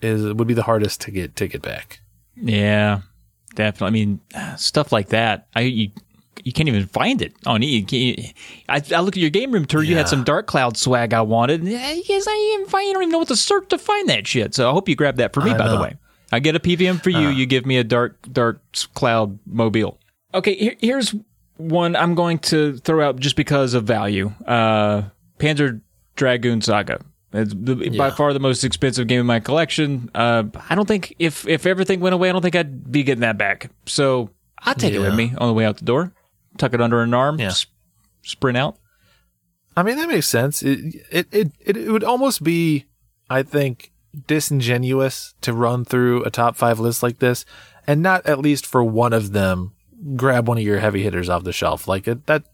is 0.01 0.32
would 0.32 0.48
be 0.48 0.55
the 0.55 0.62
hardest 0.62 1.01
to 1.02 1.10
get 1.10 1.36
to 1.36 1.48
get 1.48 1.62
back. 1.62 2.01
Yeah, 2.36 3.02
definitely. 3.55 3.86
I 3.86 3.90
mean, 3.90 4.20
stuff 4.56 4.93
like 4.93 5.09
that. 5.09 5.48
I 5.55 5.60
you, 5.60 5.90
you 6.43 6.52
can't 6.52 6.69
even 6.69 6.86
find 6.86 7.23
it 7.23 7.35
on. 7.47 7.62
I, 7.62 8.43
I 8.69 9.01
look 9.01 9.16
at 9.16 9.20
your 9.20 9.31
game 9.31 9.52
room 9.52 9.64
tour. 9.64 9.82
You 9.82 9.97
had 9.97 10.09
some 10.09 10.24
Dark 10.24 10.47
Cloud 10.47 10.77
swag 10.77 11.14
I 11.14 11.23
wanted. 11.23 11.64
You 11.64 11.77
guys, 11.77 12.27
I 12.28 12.55
even 12.55 12.66
find 12.66 12.86
you 12.86 12.94
don't 12.94 13.02
even 13.05 13.12
know 13.12 13.19
what 13.19 13.28
to 13.28 13.36
search 13.36 13.69
to 13.69 13.78
find 13.78 14.09
that 14.09 14.27
shit. 14.27 14.55
So 14.55 14.69
I 14.69 14.73
hope 14.73 14.89
you 14.89 14.97
grab 14.97 15.16
that 15.16 15.32
for 15.32 15.40
me. 15.40 15.52
I 15.52 15.59
by 15.59 15.69
the 15.69 15.81
way, 15.81 15.97
I 16.31 16.40
get 16.40 16.56
a 16.56 16.60
PVM 16.60 17.02
for 17.02 17.10
you. 17.10 17.28
Uh. 17.28 17.31
you 17.31 17.47
give 17.47 17.66
me 17.66 17.78
a 17.78 17.85
Dark 17.85 18.16
Dark 18.32 18.60
Cloud 18.94 19.39
mobile. 19.47 19.98
Okay, 20.35 20.55
here, 20.55 20.77
here's 20.81 21.14
one 21.56 21.94
I'm 21.94 22.14
going 22.14 22.39
to 22.39 22.77
throw 22.78 23.06
out 23.06 23.19
just 23.19 23.36
because 23.36 23.74
of 23.74 23.85
value. 23.85 24.32
Uh, 24.47 25.02
Panzer 25.39 25.81
Dragoon 26.16 26.60
Saga. 26.62 27.01
It's 27.32 27.55
the, 27.56 27.90
by 27.97 28.10
far 28.10 28.32
the 28.32 28.40
most 28.40 28.62
expensive 28.62 29.06
game 29.06 29.20
in 29.20 29.27
my 29.27 29.40
collection. 29.40 30.10
Uh, 30.14 30.44
I 30.69 30.74
don't 30.74 30.86
think 30.86 31.14
if 31.19 31.47
if 31.48 31.64
everything 31.66 32.01
went 32.01 32.14
away, 32.14 32.28
I 32.28 32.32
don't 32.32 32.43
think 32.43 32.56
I'd 32.56 32.90
be 32.93 33.02
getting 33.05 33.23
that 33.23 33.39
back. 33.39 33.70
So 33.86 34.31
I'll 34.59 34.74
take 34.74 34.93
it 34.93 34.98
with 34.98 35.14
me 35.14 35.32
on 35.39 35.48
the 35.48 35.55
way 35.55 35.64
out 35.64 35.78
the 35.78 35.85
door. 35.85 36.12
Tuck 36.58 36.74
it 36.74 36.80
under 36.80 37.00
an 37.02 37.14
arm. 37.14 37.38
Yeah. 37.38 37.48
s- 37.48 37.66
sprint 38.22 38.56
out. 38.58 38.76
I 39.76 39.82
mean, 39.82 39.96
that 39.96 40.08
makes 40.08 40.28
sense. 40.28 40.62
It, 40.62 40.96
it, 41.10 41.26
it, 41.32 41.52
it, 41.60 41.76
it 41.76 41.90
would 41.90 42.04
almost 42.04 42.42
be, 42.44 42.84
I 43.30 43.42
think, 43.42 43.92
disingenuous 44.26 45.34
to 45.40 45.52
run 45.54 45.84
through 45.84 46.24
a 46.24 46.30
top 46.30 46.56
five 46.56 46.78
list 46.78 47.02
like 47.02 47.18
this 47.18 47.44
and 47.86 48.02
not 48.02 48.26
at 48.26 48.38
least 48.38 48.66
for 48.66 48.84
one 48.84 49.12
of 49.12 49.32
them 49.32 49.72
grab 50.16 50.46
one 50.46 50.58
of 50.58 50.64
your 50.64 50.78
heavy 50.80 51.02
hitters 51.02 51.28
off 51.28 51.44
the 51.44 51.52
shelf. 51.52 51.88
Like 51.88 52.06
it, 52.06 52.26
that, 52.26 52.44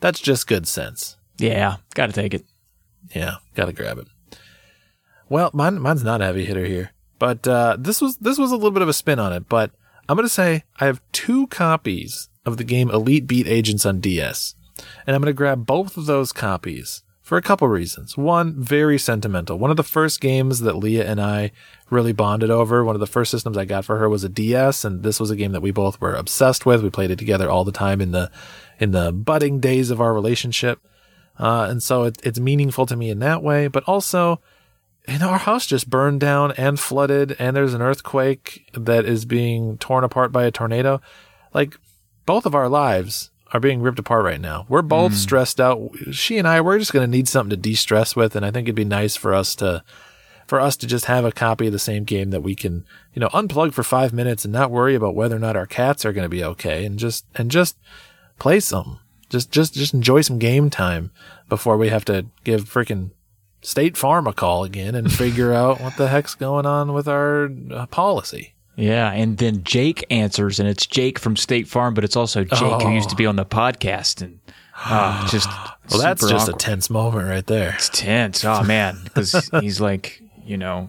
that's 0.00 0.20
just 0.20 0.46
good 0.46 0.66
sense. 0.66 1.16
Yeah, 1.36 1.76
got 1.94 2.06
to 2.06 2.12
take 2.12 2.32
it. 2.32 2.44
Yeah, 3.14 3.36
gotta 3.54 3.72
grab 3.72 3.98
it. 3.98 4.06
Well, 5.28 5.50
mine, 5.52 5.80
mine's 5.80 6.04
not 6.04 6.20
a 6.20 6.24
heavy 6.26 6.44
hitter 6.44 6.64
here, 6.64 6.92
but 7.18 7.46
uh, 7.46 7.76
this 7.78 8.00
was 8.00 8.16
this 8.18 8.38
was 8.38 8.52
a 8.52 8.56
little 8.56 8.70
bit 8.70 8.82
of 8.82 8.88
a 8.88 8.92
spin 8.92 9.18
on 9.18 9.32
it. 9.32 9.48
But 9.48 9.72
I'm 10.08 10.16
gonna 10.16 10.28
say 10.28 10.64
I 10.78 10.86
have 10.86 11.00
two 11.12 11.46
copies 11.48 12.28
of 12.44 12.56
the 12.56 12.64
game 12.64 12.90
Elite 12.90 13.26
Beat 13.26 13.46
Agents 13.46 13.86
on 13.86 14.00
DS, 14.00 14.54
and 15.06 15.14
I'm 15.14 15.22
gonna 15.22 15.32
grab 15.32 15.66
both 15.66 15.96
of 15.96 16.06
those 16.06 16.32
copies 16.32 17.02
for 17.30 17.38
a 17.38 17.42
couple 17.42 17.68
reasons. 17.68 18.16
One, 18.16 18.60
very 18.60 18.98
sentimental. 18.98 19.56
One 19.56 19.70
of 19.70 19.76
the 19.76 19.84
first 19.84 20.20
games 20.20 20.60
that 20.60 20.76
Leah 20.76 21.08
and 21.08 21.20
I 21.20 21.52
really 21.88 22.12
bonded 22.12 22.50
over. 22.50 22.82
One 22.82 22.96
of 22.96 23.00
the 23.00 23.06
first 23.06 23.30
systems 23.30 23.56
I 23.56 23.64
got 23.64 23.84
for 23.84 23.98
her 23.98 24.08
was 24.08 24.24
a 24.24 24.28
DS, 24.28 24.84
and 24.84 25.04
this 25.04 25.20
was 25.20 25.30
a 25.30 25.36
game 25.36 25.52
that 25.52 25.60
we 25.60 25.70
both 25.70 26.00
were 26.00 26.14
obsessed 26.14 26.66
with. 26.66 26.82
We 26.82 26.90
played 26.90 27.12
it 27.12 27.20
together 27.20 27.48
all 27.48 27.62
the 27.62 27.70
time 27.70 28.00
in 28.00 28.10
the 28.10 28.32
in 28.80 28.90
the 28.90 29.12
budding 29.12 29.60
days 29.60 29.90
of 29.90 30.00
our 30.00 30.12
relationship. 30.12 30.80
Uh, 31.38 31.68
and 31.70 31.82
so 31.82 32.02
it, 32.02 32.18
it's 32.24 32.40
meaningful 32.40 32.84
to 32.86 32.96
me 32.96 33.10
in 33.10 33.20
that 33.20 33.44
way, 33.44 33.68
but 33.68 33.84
also, 33.84 34.40
you 35.06 35.18
know, 35.18 35.28
our 35.28 35.38
house 35.38 35.66
just 35.66 35.88
burned 35.88 36.20
down 36.20 36.50
and 36.52 36.80
flooded, 36.80 37.36
and 37.38 37.54
there's 37.54 37.74
an 37.74 37.80
earthquake 37.80 38.68
that 38.74 39.04
is 39.04 39.24
being 39.24 39.78
torn 39.78 40.02
apart 40.02 40.32
by 40.32 40.44
a 40.44 40.50
tornado. 40.50 41.00
Like, 41.54 41.76
both 42.30 42.46
of 42.46 42.54
our 42.54 42.68
lives 42.68 43.32
are 43.52 43.58
being 43.58 43.82
ripped 43.82 43.98
apart 43.98 44.24
right 44.24 44.40
now. 44.40 44.64
We're 44.68 44.82
both 44.82 45.14
stressed 45.14 45.60
out. 45.60 45.90
She 46.12 46.38
and 46.38 46.46
I, 46.46 46.60
we're 46.60 46.78
just 46.78 46.92
going 46.92 47.04
to 47.04 47.10
need 47.10 47.26
something 47.26 47.50
to 47.50 47.56
de-stress 47.56 48.14
with, 48.14 48.36
and 48.36 48.46
I 48.46 48.52
think 48.52 48.66
it'd 48.66 48.76
be 48.76 48.84
nice 48.84 49.16
for 49.16 49.34
us 49.34 49.56
to, 49.56 49.82
for 50.46 50.60
us 50.60 50.76
to 50.76 50.86
just 50.86 51.06
have 51.06 51.24
a 51.24 51.32
copy 51.32 51.66
of 51.66 51.72
the 51.72 51.80
same 51.80 52.04
game 52.04 52.30
that 52.30 52.44
we 52.44 52.54
can, 52.54 52.84
you 53.14 53.18
know, 53.18 53.30
unplug 53.30 53.72
for 53.72 53.82
five 53.82 54.12
minutes 54.12 54.44
and 54.44 54.52
not 54.52 54.70
worry 54.70 54.94
about 54.94 55.16
whether 55.16 55.34
or 55.34 55.40
not 55.40 55.56
our 55.56 55.66
cats 55.66 56.04
are 56.04 56.12
going 56.12 56.24
to 56.24 56.28
be 56.28 56.44
okay, 56.44 56.84
and 56.84 57.00
just 57.00 57.26
and 57.34 57.50
just 57.50 57.76
play 58.38 58.60
some. 58.60 59.00
Just 59.28 59.50
just 59.50 59.74
just 59.74 59.92
enjoy 59.92 60.20
some 60.20 60.38
game 60.38 60.70
time 60.70 61.10
before 61.48 61.76
we 61.76 61.88
have 61.88 62.04
to 62.04 62.26
give 62.44 62.72
freaking 62.72 63.10
State 63.60 63.96
Farm 63.96 64.28
a 64.28 64.32
call 64.32 64.62
again 64.62 64.94
and 64.94 65.12
figure 65.12 65.52
out 65.62 65.80
what 65.80 65.96
the 65.96 66.06
heck's 66.06 66.36
going 66.36 66.64
on 66.64 66.92
with 66.92 67.08
our 67.08 67.50
uh, 67.72 67.86
policy. 67.86 68.54
Yeah, 68.80 69.12
and 69.12 69.36
then 69.36 69.62
Jake 69.62 70.06
answers, 70.10 70.58
and 70.58 70.68
it's 70.68 70.86
Jake 70.86 71.18
from 71.18 71.36
State 71.36 71.68
Farm, 71.68 71.92
but 71.92 72.02
it's 72.02 72.16
also 72.16 72.44
Jake 72.44 72.82
who 72.82 72.92
used 72.94 73.10
to 73.10 73.16
be 73.16 73.26
on 73.26 73.36
the 73.36 73.44
podcast, 73.44 74.22
and 74.22 74.40
uh, 74.84 75.28
just 75.30 75.48
Well, 75.90 76.00
that's 76.00 76.26
just 76.26 76.48
awkward. 76.48 76.54
a 76.54 76.58
tense 76.64 76.88
moment 76.88 77.28
right 77.28 77.46
there. 77.46 77.74
It's 77.74 77.90
tense. 77.90 78.44
Oh 78.44 78.62
man, 78.62 78.98
because 79.04 79.50
he's 79.60 79.80
like, 79.80 80.22
you 80.44 80.56
know, 80.56 80.88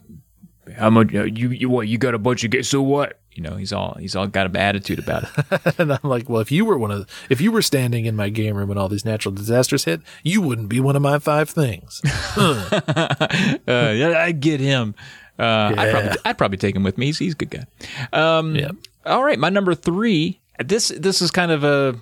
how 0.78 0.90
much 0.90 1.12
you 1.12 1.50
you 1.50 1.70
what 1.70 1.88
you 1.90 1.98
got 1.98 2.14
a 2.14 2.20
bunch 2.20 2.46
of 2.46 2.52
get 2.52 2.66
so 2.66 2.82
what? 2.82 3.20
You 3.34 3.44
know, 3.44 3.56
he's 3.56 3.72
all 3.74 3.96
he's 4.00 4.16
all 4.16 4.28
got 4.28 4.46
an 4.48 4.58
attitude 4.58 5.00
about 5.00 5.24
it. 5.24 5.76
and 5.80 5.92
I'm 5.92 6.00
like, 6.04 6.30
well, 6.30 6.42
if 6.42 6.52
you 6.52 6.66
were 6.66 6.78
one 6.78 6.92
of, 6.92 7.08
if 7.30 7.40
you 7.40 7.52
were 7.52 7.62
standing 7.62 8.06
in 8.06 8.16
my 8.16 8.30
game 8.30 8.56
room 8.56 8.70
when 8.70 8.78
all 8.78 8.90
these 8.90 9.06
natural 9.06 9.34
disasters 9.34 9.86
hit, 9.86 10.02
you 10.24 10.42
wouldn't 10.42 10.68
be 10.70 10.80
one 10.80 10.96
of 10.96 11.02
my 11.02 11.18
five 11.20 11.50
things. 11.50 12.02
uh, 12.38 13.60
yeah, 13.68 14.16
I 14.18 14.32
get 14.34 14.60
him. 14.60 14.96
Uh, 15.42 15.74
I'd 15.78 15.92
probably 15.92 16.18
I'd 16.26 16.38
probably 16.38 16.58
take 16.58 16.76
him 16.76 16.84
with 16.84 16.98
me. 16.98 17.08
He's, 17.08 17.18
he's 17.20 17.34
a 17.34 17.36
good 17.36 17.50
guy. 17.50 17.66
Um, 18.14 18.56
Yeah. 18.56 18.72
All 19.06 19.24
right, 19.24 19.40
my 19.40 19.50
number 19.50 19.74
three. 19.74 20.40
This 20.64 20.90
this 20.90 21.22
is 21.22 21.32
kind 21.32 21.52
of 21.52 21.64
a 21.64 22.00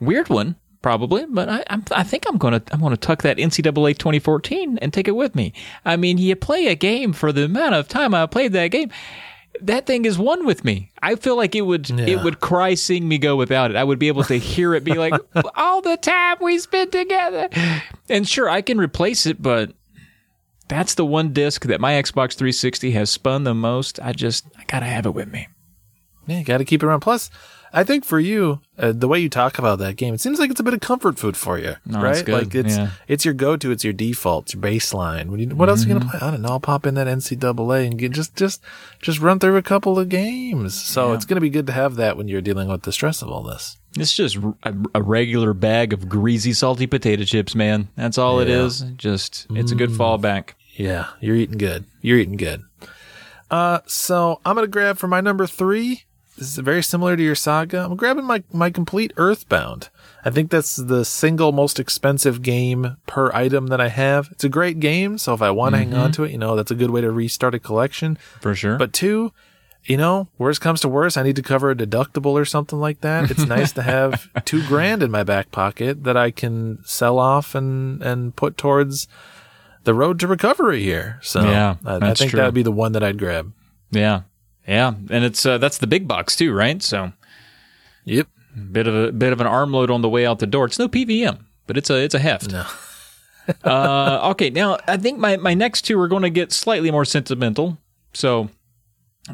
weird 0.00 0.28
one, 0.28 0.56
probably, 0.82 1.24
but 1.26 1.48
I 1.48 1.64
I'm, 1.70 1.82
I 1.92 2.02
think 2.02 2.24
I'm 2.28 2.36
gonna 2.36 2.62
I'm 2.70 2.80
gonna 2.80 2.98
tuck 2.98 3.22
that 3.22 3.38
NCAA 3.38 3.96
2014 3.96 4.78
and 4.82 4.92
take 4.92 5.08
it 5.08 5.12
with 5.16 5.34
me. 5.34 5.54
I 5.86 5.96
mean, 5.96 6.18
you 6.18 6.36
play 6.36 6.66
a 6.66 6.74
game 6.74 7.14
for 7.14 7.32
the 7.32 7.44
amount 7.44 7.74
of 7.74 7.88
time 7.88 8.14
I 8.14 8.26
played 8.26 8.52
that 8.52 8.68
game. 8.68 8.90
That 9.62 9.86
thing 9.86 10.04
is 10.04 10.18
one 10.18 10.44
with 10.44 10.64
me. 10.64 10.92
I 11.02 11.14
feel 11.16 11.34
like 11.36 11.54
it 11.54 11.62
would 11.62 11.88
it 11.90 12.22
would 12.22 12.40
cry 12.40 12.74
seeing 12.74 13.08
me 13.08 13.16
go 13.18 13.34
without 13.36 13.70
it. 13.70 13.76
I 13.76 13.82
would 13.84 13.98
be 13.98 14.08
able 14.08 14.24
to 14.24 14.34
hear 14.38 14.74
it 14.74 14.84
be 14.84 14.94
like 14.94 15.14
all 15.56 15.80
the 15.80 15.96
time 15.96 16.36
we 16.42 16.58
spent 16.58 16.92
together. 16.92 17.48
And 18.10 18.28
sure, 18.28 18.48
I 18.50 18.60
can 18.60 18.78
replace 18.78 19.24
it, 19.26 19.40
but 19.40 19.72
that's 20.68 20.94
the 20.94 21.04
one 21.04 21.32
disc 21.32 21.64
that 21.66 21.80
my 21.80 21.92
Xbox 21.94 22.34
360 22.34 22.90
has 22.92 23.10
spun 23.10 23.44
the 23.44 23.54
most. 23.54 23.98
I 24.00 24.12
just 24.12 24.46
I 24.58 24.64
gotta 24.66 24.86
have 24.86 25.06
it 25.06 25.14
with 25.14 25.30
me. 25.32 25.48
Yeah, 26.26 26.42
got 26.42 26.58
to 26.58 26.64
keep 26.66 26.82
it 26.82 26.86
around. 26.86 27.00
Plus, 27.00 27.30
I 27.72 27.84
think 27.84 28.04
for 28.04 28.20
you, 28.20 28.60
uh, 28.78 28.92
the 28.92 29.08
way 29.08 29.18
you 29.18 29.30
talk 29.30 29.58
about 29.58 29.78
that 29.78 29.96
game, 29.96 30.12
it 30.12 30.20
seems 30.20 30.38
like 30.38 30.50
it's 30.50 30.60
a 30.60 30.62
bit 30.62 30.74
of 30.74 30.80
comfort 30.80 31.18
food 31.18 31.38
for 31.38 31.58
you, 31.58 31.76
No, 31.86 32.02
right? 32.02 32.18
it's. 32.18 32.28
Like 32.28 32.54
it's 32.54 32.76
Yeah. 32.76 32.90
it's 33.08 33.24
your 33.24 33.32
go-to, 33.32 33.70
it's 33.70 33.82
your 33.82 33.94
default, 33.94 34.44
it's 34.44 34.52
your 34.54 34.62
baseline. 34.62 35.54
What 35.54 35.70
else 35.70 35.84
are 35.86 35.88
you 35.88 35.94
Mm-hmm. 35.94 36.06
gonna 36.06 36.18
play? 36.18 36.28
I 36.28 36.30
don't 36.30 36.42
know. 36.42 36.50
I'll 36.50 36.60
pop 36.60 36.84
in 36.86 36.96
that 36.96 37.06
NCAA 37.06 37.86
and 37.86 37.98
get 37.98 38.12
just 38.12 38.36
just 38.36 38.62
just 39.00 39.20
run 39.20 39.38
through 39.38 39.56
a 39.56 39.62
couple 39.62 39.98
of 39.98 40.10
games. 40.10 40.74
So 40.74 41.14
it's 41.14 41.24
gonna 41.24 41.40
be 41.40 41.48
good 41.50 41.66
to 41.68 41.72
have 41.72 41.96
that 41.96 42.18
when 42.18 42.28
you're 42.28 42.42
dealing 42.42 42.68
with 42.68 42.82
the 42.82 42.92
stress 42.92 43.22
of 43.22 43.28
all 43.28 43.42
this. 43.42 43.78
It's 43.96 44.12
just 44.12 44.36
a 44.94 45.02
regular 45.02 45.54
bag 45.54 45.94
of 45.94 46.10
greasy, 46.10 46.52
salty 46.52 46.86
potato 46.86 47.24
chips, 47.24 47.54
man. 47.54 47.88
That's 47.96 48.18
all 48.18 48.38
it 48.40 48.48
Yeah. 48.48 48.64
is. 48.66 48.82
Just 48.98 49.46
it's 49.50 49.72
a 49.72 49.74
good 49.74 49.90
fallback. 49.90 50.50
Yeah, 50.78 51.08
you're 51.20 51.36
eating 51.36 51.58
good. 51.58 51.84
You're 52.00 52.18
eating 52.18 52.36
good. 52.36 52.62
Uh, 53.50 53.80
so 53.86 54.40
I'm 54.44 54.54
gonna 54.54 54.68
grab 54.68 54.96
for 54.96 55.08
my 55.08 55.20
number 55.20 55.46
three. 55.46 56.04
This 56.36 56.56
is 56.56 56.58
very 56.58 56.84
similar 56.84 57.16
to 57.16 57.22
your 57.22 57.34
saga. 57.34 57.84
I'm 57.84 57.96
grabbing 57.96 58.24
my 58.24 58.44
my 58.52 58.70
complete 58.70 59.12
Earthbound. 59.16 59.88
I 60.24 60.30
think 60.30 60.50
that's 60.50 60.76
the 60.76 61.04
single 61.04 61.50
most 61.50 61.80
expensive 61.80 62.42
game 62.42 62.96
per 63.08 63.32
item 63.32 63.66
that 63.68 63.80
I 63.80 63.88
have. 63.88 64.28
It's 64.30 64.44
a 64.44 64.48
great 64.48 64.78
game, 64.78 65.18
so 65.18 65.34
if 65.34 65.42
I 65.42 65.50
want 65.50 65.74
to 65.74 65.78
hang 65.78 65.94
on 65.94 66.12
to 66.12 66.24
it, 66.24 66.30
you 66.30 66.38
know, 66.38 66.54
that's 66.54 66.70
a 66.70 66.76
good 66.76 66.90
way 66.90 67.00
to 67.00 67.10
restart 67.10 67.54
a 67.54 67.58
collection. 67.58 68.16
For 68.40 68.54
sure. 68.54 68.76
But 68.76 68.92
two, 68.92 69.32
you 69.84 69.96
know, 69.96 70.28
worst 70.38 70.60
comes 70.60 70.80
to 70.82 70.88
worst, 70.88 71.18
I 71.18 71.22
need 71.24 71.36
to 71.36 71.42
cover 71.42 71.70
a 71.70 71.74
deductible 71.74 72.32
or 72.32 72.44
something 72.44 72.78
like 72.78 73.00
that. 73.00 73.30
It's 73.30 73.46
nice 73.46 73.72
to 73.72 73.82
have 73.82 74.28
two 74.44 74.64
grand 74.68 75.02
in 75.02 75.10
my 75.10 75.24
back 75.24 75.50
pocket 75.50 76.04
that 76.04 76.16
I 76.16 76.30
can 76.30 76.84
sell 76.84 77.18
off 77.18 77.54
and 77.56 78.00
and 78.02 78.36
put 78.36 78.56
towards 78.56 79.08
the 79.88 79.94
road 79.94 80.20
to 80.20 80.26
recovery 80.26 80.82
here. 80.82 81.18
So 81.22 81.42
Yeah, 81.42 81.76
I, 81.82 82.10
I 82.10 82.14
think 82.14 82.32
that 82.32 82.44
would 82.44 82.52
be 82.52 82.62
the 82.62 82.70
one 82.70 82.92
that 82.92 83.02
I'd 83.02 83.18
grab. 83.18 83.54
Yeah, 83.90 84.20
yeah, 84.66 84.88
and 84.88 85.24
it's 85.24 85.46
uh, 85.46 85.56
that's 85.56 85.78
the 85.78 85.86
big 85.86 86.06
box 86.06 86.36
too, 86.36 86.52
right? 86.52 86.82
So 86.82 87.12
Yep. 88.04 88.28
bit 88.70 88.86
of 88.86 88.94
a 88.94 89.12
bit 89.12 89.32
of 89.32 89.40
an 89.40 89.46
arm 89.46 89.72
load 89.72 89.90
on 89.90 90.02
the 90.02 90.08
way 90.10 90.26
out 90.26 90.40
the 90.40 90.46
door. 90.46 90.66
It's 90.66 90.78
no 90.78 90.88
PVM, 90.88 91.38
but 91.66 91.78
it's 91.78 91.88
a 91.88 91.96
it's 91.96 92.14
a 92.14 92.18
heft. 92.18 92.52
No. 92.52 92.66
uh, 93.64 94.28
okay, 94.32 94.50
now 94.50 94.76
I 94.86 94.98
think 94.98 95.18
my 95.18 95.38
my 95.38 95.54
next 95.54 95.82
two 95.82 95.98
are 95.98 96.08
going 96.08 96.22
to 96.22 96.30
get 96.30 96.52
slightly 96.52 96.90
more 96.90 97.06
sentimental. 97.06 97.78
So, 98.12 98.50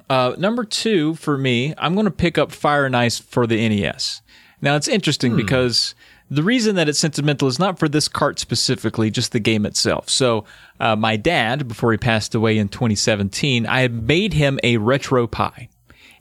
uh, 0.08 0.36
number 0.38 0.62
two 0.62 1.16
for 1.16 1.36
me, 1.36 1.74
I'm 1.78 1.94
going 1.94 2.04
to 2.06 2.12
pick 2.12 2.38
up 2.38 2.52
Fire 2.52 2.86
and 2.86 2.96
Ice 2.96 3.18
for 3.18 3.44
the 3.48 3.56
NES. 3.68 4.22
Now 4.60 4.76
it's 4.76 4.86
interesting 4.86 5.34
because 5.34 5.96
the 6.30 6.42
reason 6.42 6.76
that 6.76 6.88
it's 6.88 6.98
sentimental 6.98 7.48
is 7.48 7.58
not 7.58 7.78
for 7.78 7.88
this 7.88 8.08
cart 8.08 8.38
specifically, 8.38 9.10
just 9.10 9.32
the 9.32 9.40
game 9.40 9.66
itself. 9.66 10.08
So, 10.08 10.44
uh, 10.80 10.96
my 10.96 11.16
dad, 11.16 11.68
before 11.68 11.92
he 11.92 11.98
passed 11.98 12.34
away 12.34 12.58
in 12.58 12.68
2017, 12.68 13.66
I 13.66 13.88
made 13.88 14.32
him 14.32 14.58
a 14.62 14.78
RetroPie 14.78 15.68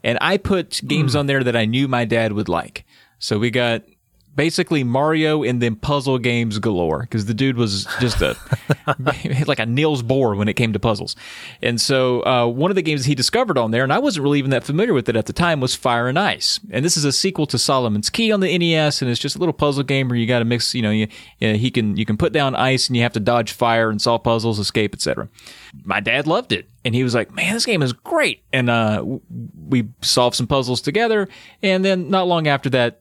and 0.04 0.18
I 0.20 0.36
put 0.36 0.82
games 0.86 1.16
on 1.16 1.26
there 1.26 1.42
that 1.42 1.56
I 1.56 1.64
knew 1.64 1.88
my 1.88 2.04
dad 2.04 2.32
would 2.34 2.48
like. 2.48 2.84
So 3.18 3.38
we 3.38 3.50
got 3.50 3.82
basically 4.34 4.84
Mario 4.84 5.42
and 5.42 5.60
then 5.62 5.76
puzzle 5.76 6.18
games 6.18 6.58
galore 6.58 7.00
because 7.00 7.26
the 7.26 7.34
dude 7.34 7.56
was 7.56 7.86
just 8.00 8.20
a 8.22 8.36
like 9.46 9.58
a 9.58 9.66
Niels 9.66 10.02
Bohr 10.02 10.36
when 10.36 10.48
it 10.48 10.54
came 10.54 10.72
to 10.72 10.78
puzzles. 10.78 11.16
And 11.62 11.80
so 11.80 12.24
uh, 12.24 12.46
one 12.46 12.70
of 12.70 12.74
the 12.74 12.82
games 12.82 13.04
he 13.04 13.14
discovered 13.14 13.58
on 13.58 13.70
there, 13.70 13.82
and 13.82 13.92
I 13.92 13.98
wasn't 13.98 14.24
really 14.24 14.38
even 14.38 14.50
that 14.50 14.64
familiar 14.64 14.92
with 14.92 15.08
it 15.08 15.16
at 15.16 15.26
the 15.26 15.32
time, 15.32 15.60
was 15.60 15.74
Fire 15.74 16.08
and 16.08 16.18
Ice. 16.18 16.60
And 16.70 16.84
this 16.84 16.96
is 16.96 17.04
a 17.04 17.12
sequel 17.12 17.46
to 17.46 17.58
Solomon's 17.58 18.10
Key 18.10 18.32
on 18.32 18.40
the 18.40 18.58
NES, 18.58 19.02
and 19.02 19.10
it's 19.10 19.20
just 19.20 19.36
a 19.36 19.38
little 19.38 19.52
puzzle 19.52 19.82
game 19.84 20.08
where 20.08 20.18
you 20.18 20.26
got 20.26 20.40
to 20.40 20.44
mix. 20.44 20.74
You 20.74 20.82
know, 20.82 20.90
you, 20.90 21.08
you 21.38 21.52
know, 21.52 21.58
he 21.58 21.70
can 21.70 21.96
you 21.96 22.04
can 22.04 22.16
put 22.16 22.32
down 22.32 22.54
ice 22.54 22.88
and 22.88 22.96
you 22.96 23.02
have 23.02 23.12
to 23.14 23.20
dodge 23.20 23.52
fire 23.52 23.90
and 23.90 24.00
solve 24.00 24.22
puzzles, 24.22 24.58
escape, 24.58 24.94
etc. 24.94 25.28
My 25.84 26.00
dad 26.00 26.26
loved 26.26 26.52
it, 26.52 26.68
and 26.84 26.94
he 26.94 27.02
was 27.02 27.14
like, 27.14 27.32
"Man, 27.32 27.54
this 27.54 27.66
game 27.66 27.82
is 27.82 27.92
great." 27.92 28.44
And 28.52 28.70
uh, 28.70 29.04
we 29.68 29.88
solved 30.02 30.36
some 30.36 30.46
puzzles 30.46 30.80
together, 30.80 31.28
and 31.62 31.84
then 31.84 32.10
not 32.10 32.26
long 32.26 32.46
after 32.46 32.70
that, 32.70 33.00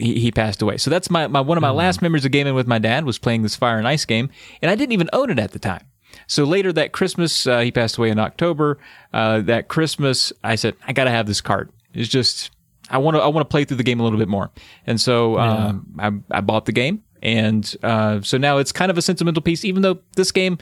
he, 0.00 0.18
he 0.18 0.32
passed 0.32 0.62
away. 0.62 0.76
So 0.76 0.90
that's 0.90 1.10
my, 1.10 1.26
my 1.26 1.40
one 1.40 1.58
of 1.58 1.62
my 1.62 1.70
last 1.70 2.02
memories 2.02 2.24
of 2.24 2.32
gaming 2.32 2.54
with 2.54 2.66
my 2.66 2.78
dad 2.78 3.04
was 3.04 3.18
playing 3.18 3.42
this 3.42 3.56
Fire 3.56 3.78
and 3.78 3.86
Ice 3.86 4.04
game, 4.04 4.30
and 4.62 4.70
I 4.70 4.74
didn't 4.74 4.92
even 4.92 5.10
own 5.12 5.30
it 5.30 5.38
at 5.38 5.52
the 5.52 5.58
time. 5.58 5.86
So 6.26 6.44
later 6.44 6.72
that 6.72 6.92
Christmas, 6.92 7.46
uh, 7.46 7.60
he 7.60 7.70
passed 7.70 7.96
away 7.96 8.10
in 8.10 8.18
October. 8.18 8.78
Uh, 9.12 9.40
that 9.42 9.68
Christmas, 9.68 10.32
I 10.42 10.56
said, 10.56 10.74
I 10.86 10.92
got 10.92 11.04
to 11.04 11.10
have 11.10 11.26
this 11.26 11.40
cart. 11.40 11.70
It's 11.94 12.08
just 12.08 12.50
I 12.90 12.98
want 12.98 13.16
to 13.16 13.22
I 13.22 13.28
want 13.28 13.48
to 13.48 13.50
play 13.50 13.64
through 13.64 13.76
the 13.76 13.82
game 13.84 14.00
a 14.00 14.02
little 14.02 14.18
bit 14.18 14.28
more, 14.28 14.50
and 14.86 15.00
so 15.00 15.38
um, 15.38 15.86
I, 15.98 16.38
I 16.38 16.40
bought 16.40 16.66
the 16.66 16.72
game, 16.72 17.04
and 17.22 17.76
uh, 17.82 18.20
so 18.22 18.36
now 18.36 18.58
it's 18.58 18.72
kind 18.72 18.90
of 18.90 18.98
a 18.98 19.02
sentimental 19.02 19.42
piece. 19.42 19.64
Even 19.64 19.82
though 19.82 20.00
this 20.16 20.32
game 20.32 20.58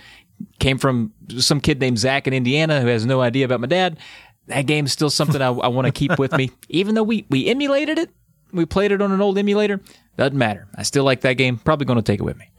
came 0.58 0.78
from 0.78 1.12
some 1.38 1.60
kid 1.60 1.80
named 1.80 1.98
Zach 1.98 2.26
in 2.26 2.32
Indiana 2.32 2.80
who 2.80 2.86
has 2.88 3.06
no 3.06 3.20
idea 3.20 3.44
about 3.44 3.60
my 3.60 3.66
dad, 3.66 3.98
that 4.46 4.66
game's 4.66 4.92
still 4.92 5.10
something 5.10 5.40
I, 5.40 5.48
I 5.48 5.68
want 5.68 5.86
to 5.86 5.92
keep 5.92 6.18
with 6.18 6.32
me. 6.32 6.50
Even 6.68 6.94
though 6.94 7.02
we 7.02 7.26
we 7.30 7.46
emulated 7.48 7.98
it, 7.98 8.10
we 8.52 8.64
played 8.66 8.92
it 8.92 9.00
on 9.02 9.12
an 9.12 9.20
old 9.20 9.38
emulator. 9.38 9.80
Doesn't 10.16 10.36
matter. 10.36 10.66
I 10.74 10.82
still 10.82 11.04
like 11.04 11.20
that 11.22 11.34
game. 11.34 11.58
Probably 11.58 11.86
going 11.86 11.96
to 11.98 12.02
take 12.02 12.20
it 12.20 12.24
with 12.24 12.36
me. 12.36 12.50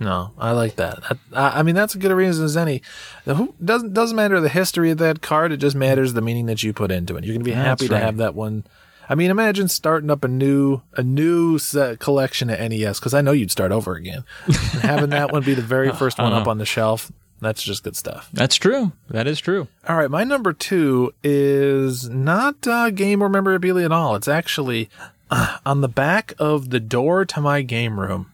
No, 0.00 0.32
I 0.38 0.50
like 0.50 0.76
that. 0.76 1.02
I, 1.32 1.60
I 1.60 1.62
mean, 1.62 1.74
that's 1.76 1.94
a 1.94 1.98
good 1.98 2.10
reason 2.12 2.44
as 2.44 2.56
any. 2.56 2.82
Who 3.26 3.54
doesn't 3.64 3.94
doesn't 3.94 4.16
matter 4.16 4.40
the 4.40 4.48
history 4.48 4.90
of 4.90 4.98
that 4.98 5.22
card. 5.22 5.52
It 5.52 5.58
just 5.58 5.76
matters 5.76 6.12
the 6.14 6.20
meaning 6.20 6.46
that 6.46 6.62
you 6.64 6.72
put 6.72 6.90
into 6.90 7.16
it. 7.16 7.24
You're 7.24 7.34
gonna 7.34 7.44
be 7.44 7.52
That's 7.52 7.64
happy 7.64 7.86
to 7.88 7.94
right. 7.94 8.02
have 8.02 8.16
that 8.16 8.34
one. 8.34 8.64
I 9.08 9.14
mean, 9.14 9.30
imagine 9.30 9.68
starting 9.68 10.10
up 10.10 10.24
a 10.24 10.28
new 10.28 10.82
a 10.94 11.02
new 11.04 11.58
collection 12.00 12.50
at 12.50 12.60
NES 12.70 12.98
because 12.98 13.14
I 13.14 13.20
know 13.20 13.30
you'd 13.32 13.52
start 13.52 13.70
over 13.70 13.94
again. 13.94 14.24
having 14.82 15.10
that 15.10 15.30
one 15.30 15.42
be 15.44 15.54
the 15.54 15.62
very 15.62 15.92
first 15.92 16.18
one 16.18 16.32
Uh-huh. 16.32 16.40
up 16.42 16.48
on 16.48 16.58
the 16.58 16.66
shelf. 16.66 17.12
That's 17.44 17.62
just 17.62 17.84
good 17.84 17.94
stuff. 17.94 18.30
That's 18.32 18.56
true. 18.56 18.92
That 19.10 19.26
is 19.26 19.38
true. 19.38 19.68
All 19.86 19.96
right, 19.96 20.10
my 20.10 20.24
number 20.24 20.54
two 20.54 21.12
is 21.22 22.08
not 22.08 22.66
uh, 22.66 22.88
game 22.88 23.22
or 23.22 23.28
memorabilia 23.28 23.84
at 23.84 23.92
all. 23.92 24.16
It's 24.16 24.28
actually 24.28 24.88
uh, 25.30 25.58
on 25.66 25.82
the 25.82 25.88
back 25.88 26.32
of 26.38 26.70
the 26.70 26.80
door 26.80 27.26
to 27.26 27.40
my 27.42 27.60
game 27.60 28.00
room. 28.00 28.32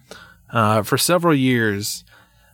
Uh, 0.53 0.83
for 0.83 0.97
several 0.97 1.35
years, 1.35 2.05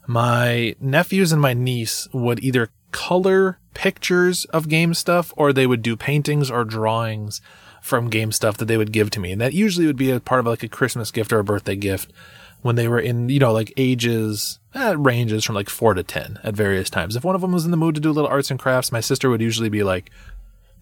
my 0.07 0.75
nephews 0.81 1.31
and 1.31 1.43
my 1.43 1.53
niece 1.53 2.09
would 2.13 2.43
either 2.43 2.71
color 2.91 3.59
pictures 3.75 4.47
of 4.47 4.71
game 4.71 4.95
stuff 4.95 5.35
or 5.37 5.53
they 5.53 5.67
would 5.67 5.83
do 5.83 5.95
paintings 5.95 6.51
or 6.51 6.65
drawings 6.65 7.43
from 7.83 8.09
game 8.09 8.33
stuff 8.33 8.57
that 8.57 8.65
they 8.65 8.79
would 8.79 8.93
give 8.93 9.11
to 9.11 9.21
me. 9.21 9.33
And 9.33 9.41
that 9.43 9.53
usually 9.53 9.87
would 9.87 9.97
be 9.97 10.11
a 10.11 10.21
part 10.21 10.41
of 10.41 10.47
like 10.47 10.63
a 10.63 10.69
Christmas 10.69 11.11
gift 11.11 11.33
or 11.33 11.39
a 11.39 11.45
birthday 11.45 11.77
gift 11.77 12.11
when 12.67 12.77
they 12.77 12.89
were 12.89 13.01
in, 13.01 13.29
you 13.29 13.39
know, 13.39 13.53
like 13.53 13.73
ages, 13.77 14.59
eh, 14.75 14.95
ranges 14.99 15.45
from 15.45 15.55
like 15.55 15.71
four 15.71 15.95
to 15.95 16.03
10 16.03 16.41
at 16.43 16.55
various 16.55 16.91
times. 16.91 17.17
If 17.17 17.25
one 17.25 17.35
of 17.35 17.41
them 17.41 17.53
was 17.53 17.65
in 17.65 17.71
the 17.71 17.77
mood 17.77 17.95
to 17.95 18.01
do 18.01 18.11
a 18.11 18.13
little 18.13 18.31
arts 18.31 18.51
and 18.51 18.61
crafts, 18.61 18.93
my 18.93 19.01
sister 19.01 19.31
would 19.31 19.41
usually 19.41 19.69
be 19.69 19.83
like, 19.83 20.11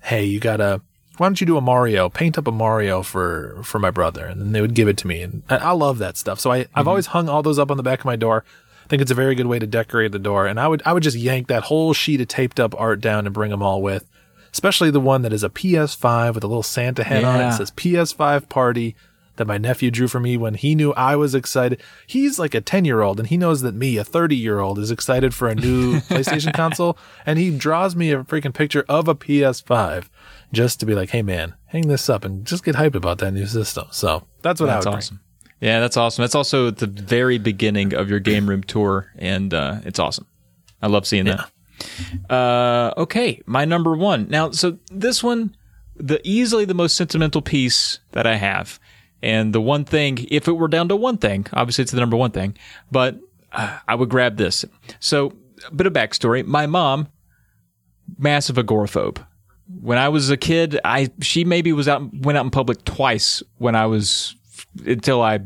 Hey, 0.02 0.24
you 0.24 0.40
gotta, 0.40 0.80
why 1.16 1.26
don't 1.26 1.40
you 1.40 1.46
do 1.46 1.56
a 1.56 1.60
Mario? 1.60 2.08
Paint 2.08 2.36
up 2.36 2.46
a 2.46 2.52
Mario 2.52 3.02
for, 3.02 3.60
for 3.62 3.78
my 3.78 3.90
brother. 3.90 4.26
And 4.26 4.40
then 4.40 4.52
they 4.52 4.60
would 4.60 4.74
give 4.74 4.88
it 4.88 4.96
to 4.98 5.06
me. 5.06 5.22
And 5.22 5.42
I, 5.48 5.56
I 5.56 5.70
love 5.70 5.98
that 5.98 6.16
stuff. 6.16 6.40
So 6.40 6.50
I, 6.50 6.66
I've 6.74 6.88
always 6.88 7.06
hung 7.06 7.28
all 7.28 7.42
those 7.42 7.58
up 7.58 7.70
on 7.70 7.76
the 7.76 7.82
back 7.82 8.00
of 8.00 8.04
my 8.04 8.16
door. 8.16 8.44
I 8.84 8.88
think 8.88 9.00
it's 9.00 9.10
a 9.10 9.14
very 9.14 9.34
good 9.34 9.46
way 9.46 9.58
to 9.58 9.66
decorate 9.66 10.12
the 10.12 10.18
door. 10.18 10.46
And 10.46 10.60
I 10.60 10.68
would, 10.68 10.82
I 10.84 10.92
would 10.92 11.02
just 11.02 11.16
yank 11.16 11.46
that 11.48 11.64
whole 11.64 11.94
sheet 11.94 12.20
of 12.20 12.28
taped 12.28 12.60
up 12.60 12.74
art 12.78 13.00
down 13.00 13.24
and 13.26 13.34
bring 13.34 13.50
them 13.50 13.62
all 13.62 13.80
with, 13.80 14.10
especially 14.52 14.90
the 14.90 15.00
one 15.00 15.22
that 15.22 15.32
is 15.32 15.42
a 15.44 15.48
PS5 15.48 16.34
with 16.34 16.44
a 16.44 16.48
little 16.48 16.62
Santa 16.62 17.04
head 17.04 17.24
on 17.24 17.40
it. 17.40 17.48
It 17.48 17.52
says 17.54 17.70
PS5 17.70 18.48
party 18.50 18.94
that 19.36 19.46
my 19.46 19.58
nephew 19.58 19.90
drew 19.90 20.08
for 20.08 20.20
me 20.20 20.36
when 20.36 20.54
he 20.54 20.74
knew 20.74 20.92
I 20.92 21.16
was 21.16 21.34
excited. 21.34 21.82
He's 22.06 22.38
like 22.38 22.54
a 22.54 22.60
10 22.60 22.84
year 22.84 23.02
old 23.02 23.18
and 23.18 23.28
he 23.28 23.36
knows 23.36 23.62
that 23.62 23.74
me, 23.74 23.96
a 23.96 24.04
30 24.04 24.36
year 24.36 24.60
old, 24.60 24.78
is 24.78 24.90
excited 24.90 25.34
for 25.34 25.48
a 25.48 25.54
new 25.54 25.94
PlayStation 26.00 26.54
console. 26.54 26.96
And 27.26 27.38
he 27.38 27.56
draws 27.56 27.96
me 27.96 28.12
a 28.12 28.24
freaking 28.24 28.54
picture 28.54 28.84
of 28.88 29.08
a 29.08 29.14
PS5 29.14 30.08
just 30.52 30.80
to 30.80 30.86
be 30.86 30.94
like, 30.94 31.10
hey 31.10 31.22
man, 31.22 31.54
hang 31.66 31.88
this 31.88 32.08
up 32.08 32.24
and 32.24 32.46
just 32.46 32.64
get 32.64 32.76
hyped 32.76 32.94
about 32.94 33.18
that 33.18 33.32
new 33.32 33.46
system. 33.46 33.86
So 33.90 34.26
that's 34.42 34.60
what 34.60 34.66
That's 34.66 34.86
I 34.86 34.90
would 34.90 34.96
awesome. 34.96 35.20
Yeah, 35.60 35.80
that's 35.80 35.96
awesome. 35.96 36.22
That's 36.22 36.34
also 36.34 36.70
the 36.70 36.86
very 36.86 37.38
beginning 37.38 37.94
of 37.94 38.10
your 38.10 38.20
game 38.20 38.46
room 38.46 38.62
tour, 38.62 39.10
and 39.16 39.54
uh, 39.54 39.80
it's 39.84 39.98
awesome. 39.98 40.26
I 40.82 40.88
love 40.88 41.06
seeing 41.06 41.24
that. 41.24 41.50
Uh, 42.28 42.92
okay, 42.98 43.40
my 43.46 43.64
number 43.64 43.96
one. 43.96 44.26
Now, 44.28 44.50
so 44.50 44.78
this 44.90 45.22
one, 45.22 45.56
the 45.96 46.20
easily 46.22 46.64
the 46.64 46.74
most 46.74 46.96
sentimental 46.96 47.40
piece 47.40 48.00
that 48.12 48.26
I 48.26 48.36
have, 48.36 48.78
and 49.24 49.54
the 49.54 49.60
one 49.60 49.86
thing, 49.86 50.26
if 50.30 50.48
it 50.48 50.52
were 50.52 50.68
down 50.68 50.88
to 50.88 50.96
one 50.96 51.16
thing, 51.16 51.46
obviously 51.54 51.82
it's 51.82 51.92
the 51.92 51.98
number 51.98 52.16
one 52.16 52.30
thing, 52.30 52.56
but 52.92 53.18
uh, 53.52 53.78
I 53.88 53.94
would 53.94 54.10
grab 54.10 54.36
this. 54.36 54.66
So, 55.00 55.32
a 55.66 55.74
bit 55.74 55.86
of 55.86 55.94
backstory: 55.94 56.44
my 56.44 56.66
mom, 56.66 57.08
massive 58.18 58.56
agoraphobe. 58.56 59.24
When 59.80 59.96
I 59.96 60.10
was 60.10 60.28
a 60.28 60.36
kid, 60.36 60.78
I 60.84 61.10
she 61.22 61.44
maybe 61.44 61.72
was 61.72 61.88
out 61.88 62.02
went 62.12 62.36
out 62.36 62.44
in 62.44 62.50
public 62.50 62.84
twice 62.84 63.42
when 63.56 63.74
I 63.74 63.86
was 63.86 64.36
until 64.84 65.22
I 65.22 65.40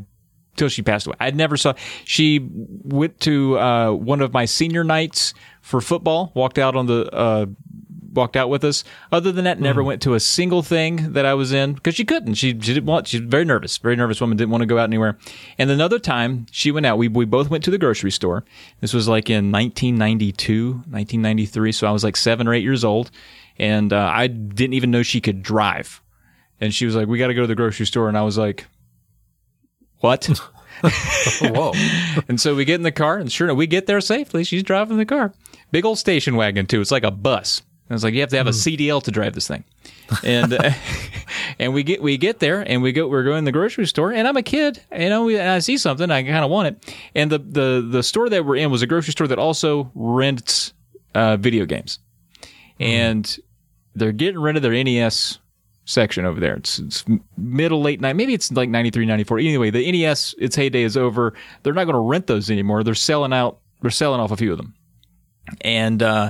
till 0.57 0.67
she 0.67 0.81
passed 0.81 1.07
away. 1.07 1.15
I 1.21 1.31
never 1.31 1.55
saw. 1.55 1.73
She 2.03 2.45
went 2.51 3.21
to 3.21 3.57
uh, 3.57 3.91
one 3.93 4.19
of 4.19 4.33
my 4.33 4.43
senior 4.43 4.83
nights 4.83 5.33
for 5.61 5.79
football. 5.79 6.33
Walked 6.35 6.59
out 6.59 6.75
on 6.75 6.85
the. 6.85 7.09
Uh, 7.13 7.45
walked 8.13 8.35
out 8.35 8.49
with 8.49 8.63
us. 8.63 8.83
Other 9.11 9.31
than 9.31 9.45
that, 9.45 9.59
never 9.59 9.83
went 9.83 10.01
to 10.03 10.13
a 10.13 10.19
single 10.19 10.61
thing 10.61 11.13
that 11.13 11.25
I 11.25 11.33
was 11.33 11.51
in 11.51 11.73
because 11.73 11.95
she 11.95 12.05
couldn't. 12.05 12.35
She, 12.35 12.51
she 12.51 12.73
didn't 12.73 12.85
want. 12.85 13.07
She's 13.07 13.21
very 13.21 13.45
nervous. 13.45 13.77
Very 13.77 13.95
nervous 13.95 14.21
woman. 14.21 14.37
Didn't 14.37 14.51
want 14.51 14.61
to 14.61 14.67
go 14.67 14.77
out 14.77 14.83
anywhere. 14.83 15.17
And 15.57 15.69
another 15.69 15.99
time 15.99 16.45
she 16.51 16.71
went 16.71 16.85
out. 16.85 16.97
We 16.97 17.07
we 17.07 17.25
both 17.25 17.49
went 17.49 17.63
to 17.65 17.71
the 17.71 17.77
grocery 17.77 18.11
store. 18.11 18.43
This 18.81 18.93
was 18.93 19.07
like 19.07 19.29
in 19.29 19.51
1992, 19.51 20.71
1993. 20.71 21.71
So 21.71 21.87
I 21.87 21.91
was 21.91 22.03
like 22.03 22.17
seven 22.17 22.47
or 22.47 22.53
eight 22.53 22.63
years 22.63 22.83
old, 22.83 23.11
and 23.57 23.93
uh, 23.93 24.11
I 24.13 24.27
didn't 24.27 24.73
even 24.73 24.91
know 24.91 25.03
she 25.03 25.21
could 25.21 25.43
drive. 25.43 26.01
And 26.61 26.73
she 26.73 26.85
was 26.85 26.95
like, 26.95 27.07
"We 27.07 27.17
got 27.17 27.27
to 27.27 27.33
go 27.33 27.41
to 27.41 27.47
the 27.47 27.55
grocery 27.55 27.85
store," 27.85 28.09
and 28.09 28.17
I 28.17 28.23
was 28.23 28.37
like, 28.37 28.67
"What?" 29.99 30.29
Whoa. 31.41 31.73
And 32.27 32.39
so 32.39 32.55
we 32.55 32.65
get 32.65 32.75
in 32.75 32.83
the 32.83 32.91
car, 32.91 33.17
and 33.17 33.31
sure 33.31 33.47
enough, 33.47 33.57
we 33.57 33.67
get 33.67 33.85
there 33.85 33.99
safely. 34.01 34.43
She's 34.43 34.63
driving 34.63 34.97
the 34.97 35.05
car. 35.05 35.33
Big 35.71 35.85
old 35.85 35.99
station 35.99 36.35
wagon, 36.35 36.65
too. 36.65 36.81
It's 36.81 36.91
like 36.91 37.03
a 37.03 37.11
bus. 37.11 37.61
And 37.89 37.95
it's 37.95 38.03
like 38.03 38.13
you 38.13 38.21
have 38.21 38.29
to 38.29 38.37
have 38.37 38.47
a 38.47 38.51
CDL 38.51 39.01
to 39.03 39.11
drive 39.11 39.33
this 39.33 39.47
thing. 39.47 39.63
And 40.23 40.53
uh, 40.53 40.71
and 41.59 41.73
we 41.73 41.83
get 41.83 42.01
we 42.01 42.17
get 42.17 42.39
there, 42.39 42.61
and 42.61 42.81
we 42.81 42.91
go 42.91 43.07
we're 43.07 43.23
going 43.23 43.43
to 43.43 43.45
the 43.45 43.51
grocery 43.51 43.87
store, 43.87 44.11
and 44.11 44.27
I'm 44.27 44.37
a 44.37 44.43
kid, 44.43 44.81
you 44.91 45.09
know, 45.09 45.29
and 45.29 45.49
I 45.49 45.59
see 45.59 45.77
something, 45.77 46.09
I 46.09 46.23
kind 46.23 46.43
of 46.43 46.49
want 46.49 46.67
it. 46.67 46.95
And 47.15 47.31
the 47.31 47.39
the 47.39 47.87
the 47.89 48.03
store 48.03 48.29
that 48.29 48.45
we're 48.45 48.57
in 48.57 48.71
was 48.71 48.81
a 48.81 48.87
grocery 48.87 49.11
store 49.11 49.27
that 49.27 49.39
also 49.39 49.91
rents 49.95 50.73
uh, 51.15 51.37
video 51.37 51.65
games, 51.65 51.99
and 52.79 53.37
they're 53.95 54.11
getting 54.11 54.39
rid 54.39 54.55
of 54.55 54.61
their 54.61 54.83
NES 54.83 55.39
section 55.85 56.25
over 56.25 56.39
there. 56.39 56.55
It's, 56.55 56.79
it's 56.79 57.05
middle 57.35 57.81
late 57.81 57.99
night. 57.99 58.15
Maybe 58.15 58.33
it's 58.33 58.51
like 58.51 58.69
93, 58.69 59.07
94. 59.07 59.39
Anyway, 59.39 59.71
the 59.71 59.91
NES, 59.91 60.35
its 60.37 60.55
heyday 60.55 60.83
is 60.83 60.95
over. 60.95 61.33
They're 61.63 61.73
not 61.73 61.85
going 61.85 61.95
to 61.95 61.99
rent 61.99 62.27
those 62.27 62.51
anymore. 62.51 62.83
They're 62.83 62.93
selling 62.93 63.33
out. 63.33 63.59
They're 63.81 63.91
selling 63.91 64.19
off 64.19 64.31
a 64.31 64.37
few 64.37 64.51
of 64.51 64.57
them, 64.57 64.75
and 65.61 66.03
uh, 66.03 66.29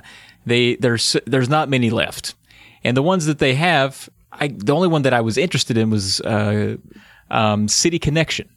they 0.49 0.75
there's 0.75 1.15
there's 1.25 1.49
not 1.49 1.69
many 1.69 1.89
left. 1.89 2.35
And 2.83 2.95
the 2.95 3.03
ones 3.03 3.25
that 3.25 3.39
they 3.39 3.55
have, 3.55 4.09
I 4.31 4.47
the 4.49 4.73
only 4.73 4.87
one 4.87 5.01
that 5.03 5.13
I 5.13 5.21
was 5.21 5.37
interested 5.37 5.77
in 5.77 5.89
was 5.89 6.21
uh, 6.21 6.77
um, 7.29 7.67
City 7.67 7.99
Connection. 7.99 8.49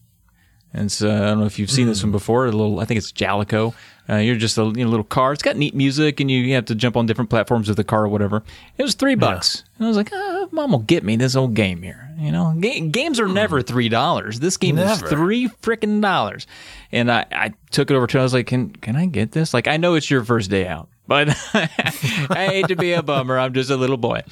And 0.75 0.91
so 0.91 1.15
I 1.15 1.19
don't 1.21 1.41
know 1.41 1.45
if 1.45 1.59
you've 1.59 1.71
seen 1.71 1.87
this 1.87 2.03
one 2.03 2.13
before. 2.13 2.47
A 2.47 2.51
little, 2.51 2.81
I 2.81 2.87
think 2.87 2.97
it's 2.97 3.13
Jaleco. 3.13 3.75
Uh, 4.09 4.17
you're 4.17 4.37
just 4.37 4.57
a 4.57 4.65
you 4.65 4.85
know, 4.85 4.89
little 4.89 5.05
car. 5.05 5.33
It's 5.35 5.43
got 5.43 5.57
neat 5.57 5.75
music, 5.75 6.19
and 6.19 6.31
you, 6.31 6.41
you 6.41 6.55
have 6.55 6.65
to 6.67 6.75
jump 6.75 6.97
on 6.97 7.05
different 7.05 7.29
platforms 7.29 7.69
with 7.69 7.77
the 7.77 7.85
car 7.85 8.05
or 8.05 8.09
whatever. 8.09 8.43
It 8.79 8.83
was 8.83 8.95
three 8.95 9.15
bucks, 9.15 9.65
and 9.77 9.85
I 9.85 9.89
was 9.89 9.97
like, 9.99 10.09
oh, 10.13 10.49
"Mom 10.51 10.73
will 10.73 10.79
get 10.79 11.05
me 11.05 11.17
this 11.17 11.37
old 11.37 11.55
game 11.55 11.83
here." 11.83 12.09
You 12.19 12.33
know, 12.33 12.55
Ga- 12.59 12.81
games 12.89 13.21
are 13.21 13.29
never 13.29 13.61
three 13.61 13.89
dollars. 13.91 14.41
This 14.41 14.57
game 14.57 14.77
Never. 14.77 15.05
is 15.05 15.11
three 15.11 15.49
freaking 15.49 16.01
dollars. 16.01 16.47
And 16.91 17.13
I, 17.13 17.27
I 17.31 17.53
took 17.71 17.91
it 17.91 17.95
over 17.95 18.07
to. 18.07 18.17
her. 18.17 18.21
I 18.21 18.23
was 18.23 18.33
like, 18.33 18.47
"Can 18.47 18.71
can 18.71 18.97
I 18.97 19.07
get 19.07 19.33
this?" 19.33 19.53
Like, 19.53 19.69
I 19.69 19.77
know 19.77 19.95
it's 19.95 20.11
your 20.11 20.25
first 20.25 20.51
day 20.51 20.67
out. 20.67 20.89
But 21.07 21.29
I 21.55 22.47
hate 22.51 22.69
to 22.69 22.77
be 22.77 22.93
a 22.93 23.03
bummer. 23.03 23.39
I'm 23.39 23.53
just 23.53 23.71
a 23.71 23.77
little 23.77 23.97
boy. 23.97 24.23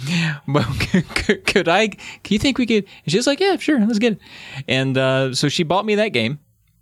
But 0.46 0.64
could, 1.14 1.44
could 1.46 1.68
I? 1.68 1.88
Do 1.88 1.98
you 2.28 2.38
think 2.38 2.58
we 2.58 2.66
could? 2.66 2.84
And 3.04 3.12
she's 3.12 3.26
like, 3.26 3.40
yeah, 3.40 3.56
sure, 3.56 3.80
let's 3.80 3.98
get 3.98 4.14
it. 4.14 4.20
And 4.68 4.96
uh, 4.96 5.34
so 5.34 5.48
she 5.48 5.62
bought 5.62 5.84
me 5.84 5.96
that 5.96 6.08
game, 6.08 6.38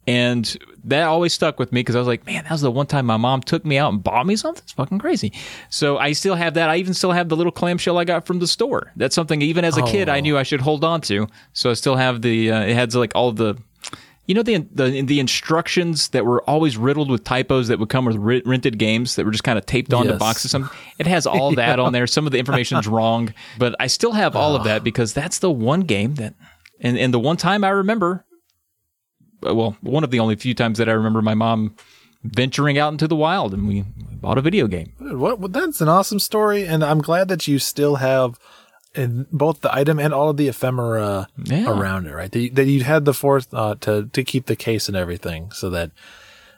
and 0.07 0.57
that 0.84 1.05
always 1.05 1.33
stuck 1.33 1.58
with 1.58 1.73
me 1.73 1.81
because 1.81 1.97
I 1.97 1.99
was 1.99 2.08
like, 2.08 2.25
man, 2.26 2.44
that 2.44 2.50
was 2.50 2.62
the 2.62 2.70
one 2.70 2.86
time 2.86 3.07
my 3.07 3.17
mom 3.17 3.42
took 3.42 3.65
me 3.65 3.76
out 3.76 3.92
and 3.92 4.02
bought 4.02 4.26
me 4.26 4.36
something. 4.36 4.62
It's 4.62 4.73
fucking 4.73 4.99
crazy. 4.99 5.33
So 5.68 5.99
I 5.99 6.12
still 6.12 6.34
have 6.34 6.55
that. 6.55 6.70
I 6.70 6.76
even 6.76 6.94
still 6.94 7.12
have 7.12 7.28
the 7.28 7.36
little 7.36 7.52
clamshell 7.52 7.99
I 7.99 8.05
got 8.05 8.26
from 8.26 8.39
the 8.39 8.47
store. 8.47 8.92
That's 8.97 9.15
something 9.15 9.42
even 9.42 9.65
as 9.65 9.76
a 9.76 9.83
kid 9.83 10.08
I 10.08 10.20
knew 10.20 10.39
I 10.39 10.44
should 10.44 10.60
hold 10.60 10.84
on 10.84 11.00
to. 11.02 11.28
So 11.52 11.70
I 11.70 11.75
still 11.75 11.97
have 11.97 12.23
the. 12.23 12.50
Uh, 12.52 12.60
it 12.60 12.75
had 12.75 12.94
like 12.94 13.12
all 13.15 13.33
the. 13.33 13.57
You 14.28 14.34
know 14.34 14.42
the, 14.42 14.58
the 14.70 15.02
the 15.02 15.18
instructions 15.20 16.10
that 16.10 16.24
were 16.26 16.42
always 16.48 16.76
riddled 16.76 17.10
with 17.10 17.24
typos 17.24 17.68
that 17.68 17.78
would 17.78 17.89
come 17.89 18.05
with 18.05 18.16
re- 18.16 18.42
rented 18.44 18.78
games 18.78 19.16
that 19.16 19.24
were 19.24 19.32
just 19.32 19.42
kind 19.42 19.58
of 19.58 19.65
taped 19.66 19.92
onto 19.94 20.10
Yes. 20.10 20.18
boxes. 20.18 20.50
Some 20.50 20.70
it 20.98 21.07
has 21.07 21.26
all 21.34 21.55
that 21.55 21.81
on 21.81 21.92
there. 21.94 22.07
Some 22.07 22.26
of 22.26 22.32
the 22.32 22.39
information's 22.39 22.86
wrong, 22.86 23.32
but 23.58 23.74
I 23.81 23.86
still 23.86 24.12
have 24.12 24.36
all 24.36 24.55
of 24.55 24.65
that 24.65 24.84
because 24.84 25.15
that's 25.15 25.39
the 25.39 25.50
one 25.50 25.81
game 25.81 26.15
that, 26.16 26.34
and 26.78 26.98
and 26.98 27.12
the 27.12 27.18
one 27.18 27.39
time 27.39 27.65
I 27.65 27.70
remember, 27.70 28.26
uh, 29.47 29.55
well, 29.55 29.76
one 29.81 30.05
of 30.05 30.10
the 30.10 30.20
only 30.20 30.36
few 30.36 30.55
times 30.55 30.76
that 30.78 30.89
I 30.90 30.92
remember 30.92 31.23
my 31.23 31.34
mom 31.34 31.74
venturing 32.23 32.76
out 32.76 32.92
into 32.92 33.08
the 33.08 33.16
wild 33.16 33.55
and 33.55 33.66
we, 33.66 33.82
we 34.10 34.16
bought 34.16 34.36
a 34.36 34.42
video 34.42 34.66
game. 34.66 34.92
What, 34.98 35.39
what? 35.40 35.52
That's 35.55 35.81
an 35.81 35.89
awesome 35.89 36.18
story, 36.18 36.66
and 36.66 36.84
I'm 36.84 37.00
glad 37.00 37.28
that 37.28 37.48
you 37.48 37.58
still 37.58 37.97
have 37.97 38.39
in 38.99 39.27
both 39.33 39.60
the 39.60 39.75
item 39.75 39.99
and 39.99 40.12
all 40.12 40.28
of 40.31 40.36
the 40.36 40.49
ephemera 40.49 41.28
Yeah. 41.44 41.70
around 41.70 42.07
it. 42.07 42.12
Right, 42.15 42.31
that 42.33 42.65
you, 42.67 42.85
had 42.85 43.05
the 43.05 43.15
forethought 43.15 43.81
to 43.83 44.10
to 44.12 44.25
keep 44.25 44.47
the 44.47 44.57
case 44.57 44.89
and 44.89 44.97
everything, 44.97 45.51
so 45.52 45.70
that 45.70 45.91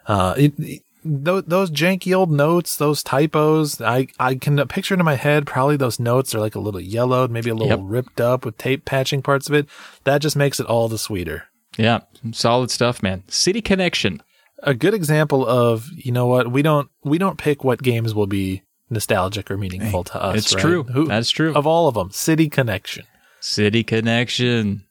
uh, 0.06 0.34
it, 0.36 0.54
it- 0.58 0.82
those, 1.02 1.44
those 1.46 1.70
janky 1.70 2.14
old 2.14 2.30
notes, 2.30 2.76
those 2.76 3.02
typos, 3.02 3.80
I 3.80 4.08
I 4.18 4.34
can 4.34 4.58
picture 4.68 4.92
it 4.92 5.00
in 5.00 5.06
my 5.06 5.14
head. 5.14 5.46
Probably 5.46 5.78
those 5.78 5.98
notes 5.98 6.34
are 6.34 6.40
like 6.40 6.54
a 6.54 6.60
little 6.60 6.78
yellowed, 6.80 7.30
maybe 7.30 7.48
a 7.48 7.54
little 7.54 7.78
Yep. 7.78 7.80
ripped 7.90 8.20
up 8.20 8.44
with 8.44 8.58
tape 8.58 8.84
patching 8.84 9.22
parts 9.22 9.48
of 9.48 9.54
it. 9.54 9.66
That 10.04 10.20
just 10.20 10.36
makes 10.36 10.60
it 10.60 10.66
all 10.66 10.88
the 10.90 10.98
sweeter. 10.98 11.44
Yeah, 11.78 12.00
solid 12.32 12.70
stuff, 12.70 13.02
man. 13.02 13.22
City 13.28 13.62
Connection. 13.62 14.22
a 14.62 14.74
good 14.74 14.92
example 14.92 15.46
of 15.46 15.86
you 15.96 16.12
know 16.12 16.26
what 16.26 16.52
we 16.52 16.60
don't 16.60 16.90
we 17.02 17.16
don't 17.16 17.38
pick 17.38 17.64
what 17.64 17.82
games 17.82 18.14
will 18.14 18.26
be 18.26 18.60
nostalgic 18.90 19.50
or 19.50 19.56
meaningful 19.56 20.04
to 20.04 20.22
us. 20.22 20.36
It's 20.36 20.54
right? 20.54 20.60
true. 20.60 20.82
Who- 20.84 21.06
That's 21.06 21.30
true. 21.30 21.54
Of 21.54 21.66
all 21.66 21.88
of 21.88 21.94
them, 21.94 22.10
City 22.10 22.48
Connection. 22.48 23.04
City 23.40 23.82
Connection. 23.82 24.84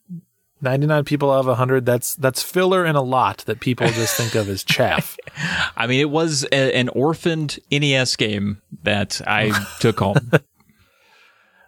Ninety 0.61 0.87
nine 0.87 1.05
people 1.05 1.31
out 1.31 1.45
of 1.45 1.57
hundred. 1.57 1.85
That's 1.85 2.15
that's 2.15 2.43
filler 2.43 2.83
and 2.83 2.97
a 2.97 3.01
lot 3.01 3.39
that 3.45 3.61
people 3.61 3.87
just 3.87 4.17
think 4.17 4.35
of 4.35 4.49
as 4.49 4.63
chaff. 4.63 5.17
I 5.77 5.87
mean, 5.87 6.01
it 6.01 6.09
was 6.09 6.45
a, 6.51 6.75
an 6.75 6.89
orphaned 6.89 7.59
NES 7.71 8.17
game 8.17 8.61
that 8.83 9.21
I 9.25 9.51
took 9.79 9.99
home. 9.99 10.31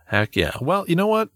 Heck 0.07 0.35
yeah. 0.35 0.51
Well, 0.59 0.83
you 0.89 0.97
know 0.97 1.07
what? 1.07 1.29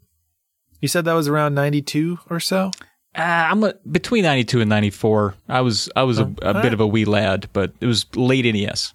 You 0.81 0.89
said 0.89 1.05
that 1.05 1.13
was 1.13 1.29
around 1.29 1.55
ninety 1.55 1.81
two 1.81 2.19
or 2.29 2.41
so. 2.41 2.71
Uh, 3.17 3.21
I'm 3.21 3.63
a, 3.63 3.73
between 3.89 4.23
92 4.23 4.59
and 4.59 4.69
94. 4.69 5.35
I 5.47 5.61
was 5.61 5.89
I 5.95 6.03
was 6.03 6.19
a, 6.19 6.29
a 6.41 6.61
bit 6.61 6.73
of 6.73 6.81
a 6.81 6.87
wee 6.87 7.05
lad, 7.05 7.47
but 7.53 7.71
it 7.79 7.85
was 7.85 8.05
late 8.13 8.43
NES. 8.43 8.93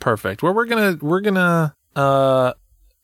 Perfect. 0.00 0.42
Well, 0.42 0.54
we're 0.54 0.66
gonna 0.66 0.98
we're 1.00 1.20
gonna 1.20 1.76
uh 1.94 2.54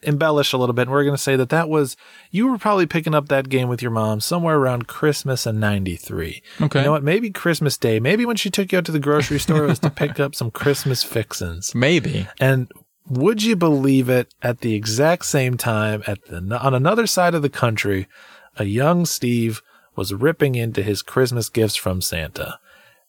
embellish 0.02 0.52
a 0.52 0.57
little 0.58 0.73
bit. 0.73 0.83
and 0.83 0.91
We're 0.91 1.05
gonna 1.05 1.18
say 1.18 1.36
that 1.36 1.49
that 1.50 1.68
was 1.68 1.97
you 2.31 2.49
were 2.49 2.58
probably 2.58 2.86
picking 2.86 3.15
up 3.15 3.28
that 3.28 3.49
game 3.49 3.68
with 3.68 3.83
your 3.83 3.91
mom 3.91 4.20
somewhere 4.20 4.57
around 4.57 4.86
Christmas 4.89 5.47
in 5.47 5.60
'93. 5.60 6.42
Okay. 6.62 6.78
You 6.81 6.84
know 6.86 6.92
what? 6.92 7.02
Maybe 7.05 7.31
Christmas 7.31 7.76
Day. 7.76 8.00
Maybe 8.00 8.25
when 8.26 8.36
she 8.36 8.50
took 8.50 8.73
you 8.73 8.78
out 8.78 8.84
to 8.86 8.92
the 8.92 8.99
grocery 8.99 9.39
store, 9.39 9.65
it 9.65 9.68
was 9.68 9.78
to 9.81 9.91
pick 9.91 10.18
up 10.18 10.34
some 10.34 10.50
Christmas 10.50 11.02
fixins. 11.02 11.75
Maybe. 11.75 12.26
And 12.41 12.70
would 13.08 13.42
you 13.42 13.57
believe 13.57 14.08
it? 14.08 14.34
At 14.42 14.60
the 14.60 14.75
exact 14.75 15.26
same 15.26 15.57
time, 15.57 16.02
at 16.07 16.25
the 16.26 16.39
on 16.60 16.75
another 16.75 17.07
side 17.07 17.34
of 17.34 17.42
the 17.42 17.49
country, 17.49 18.08
a 18.57 18.65
young 18.65 19.07
Steve 19.07 19.62
was 19.94 20.12
ripping 20.12 20.55
into 20.55 20.83
his 20.83 21.02
Christmas 21.02 21.49
gifts 21.49 21.76
from 21.76 22.00
Santa, 22.02 22.58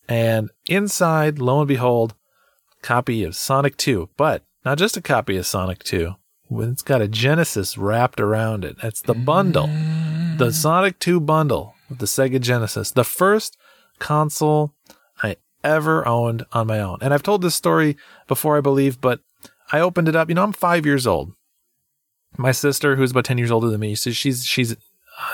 and 0.08 0.50
inside, 0.68 1.38
lo 1.40 1.60
and 1.60 1.68
behold, 1.68 2.14
copy 2.82 3.24
of 3.24 3.36
Sonic 3.36 3.78
2, 3.78 4.10
but 4.18 4.44
not 4.66 4.78
just 4.78 4.98
a 4.98 5.02
copy 5.02 5.38
of 5.38 5.46
Sonic 5.46 5.84
2. 5.84 6.16
It's 6.50 6.82
got 6.82 7.02
a 7.02 7.08
Genesis 7.08 7.78
wrapped 7.78 8.20
around 8.20 8.64
it. 8.64 8.78
That's 8.82 9.02
the 9.02 9.14
bundle, 9.14 9.68
the 10.38 10.52
Sonic 10.52 11.00
2 11.00 11.20
bundle 11.20 11.76
with 11.90 12.00
the 12.00 12.06
Sega 12.06 12.40
Genesis, 12.40 12.92
the 12.92 13.04
first 13.04 13.58
console 14.00 14.74
I 15.22 15.38
ever 15.64 16.08
owned 16.08 16.46
on 16.54 16.68
my 16.68 16.80
own. 16.80 17.00
And 17.02 17.14
I've 17.14 17.24
told 17.24 17.42
this 17.42 17.56
story 17.56 17.98
before, 18.28 18.58
I 18.58 18.62
believe, 18.62 19.02
but 19.02 19.20
I 19.72 19.80
opened 19.80 20.08
it 20.08 20.16
up. 20.16 20.30
You 20.30 20.36
know, 20.36 20.44
I'm 20.44 20.54
five 20.54 20.86
years 20.86 21.06
old. 21.06 21.34
My 22.38 22.52
sister, 22.52 22.96
who's 22.96 23.12
about 23.12 23.26
10 23.26 23.38
years 23.38 23.52
older 23.52 23.70
than 23.70 23.80
me, 23.80 23.96
so 23.96 24.12
she's, 24.12 24.46
she's 24.46 24.76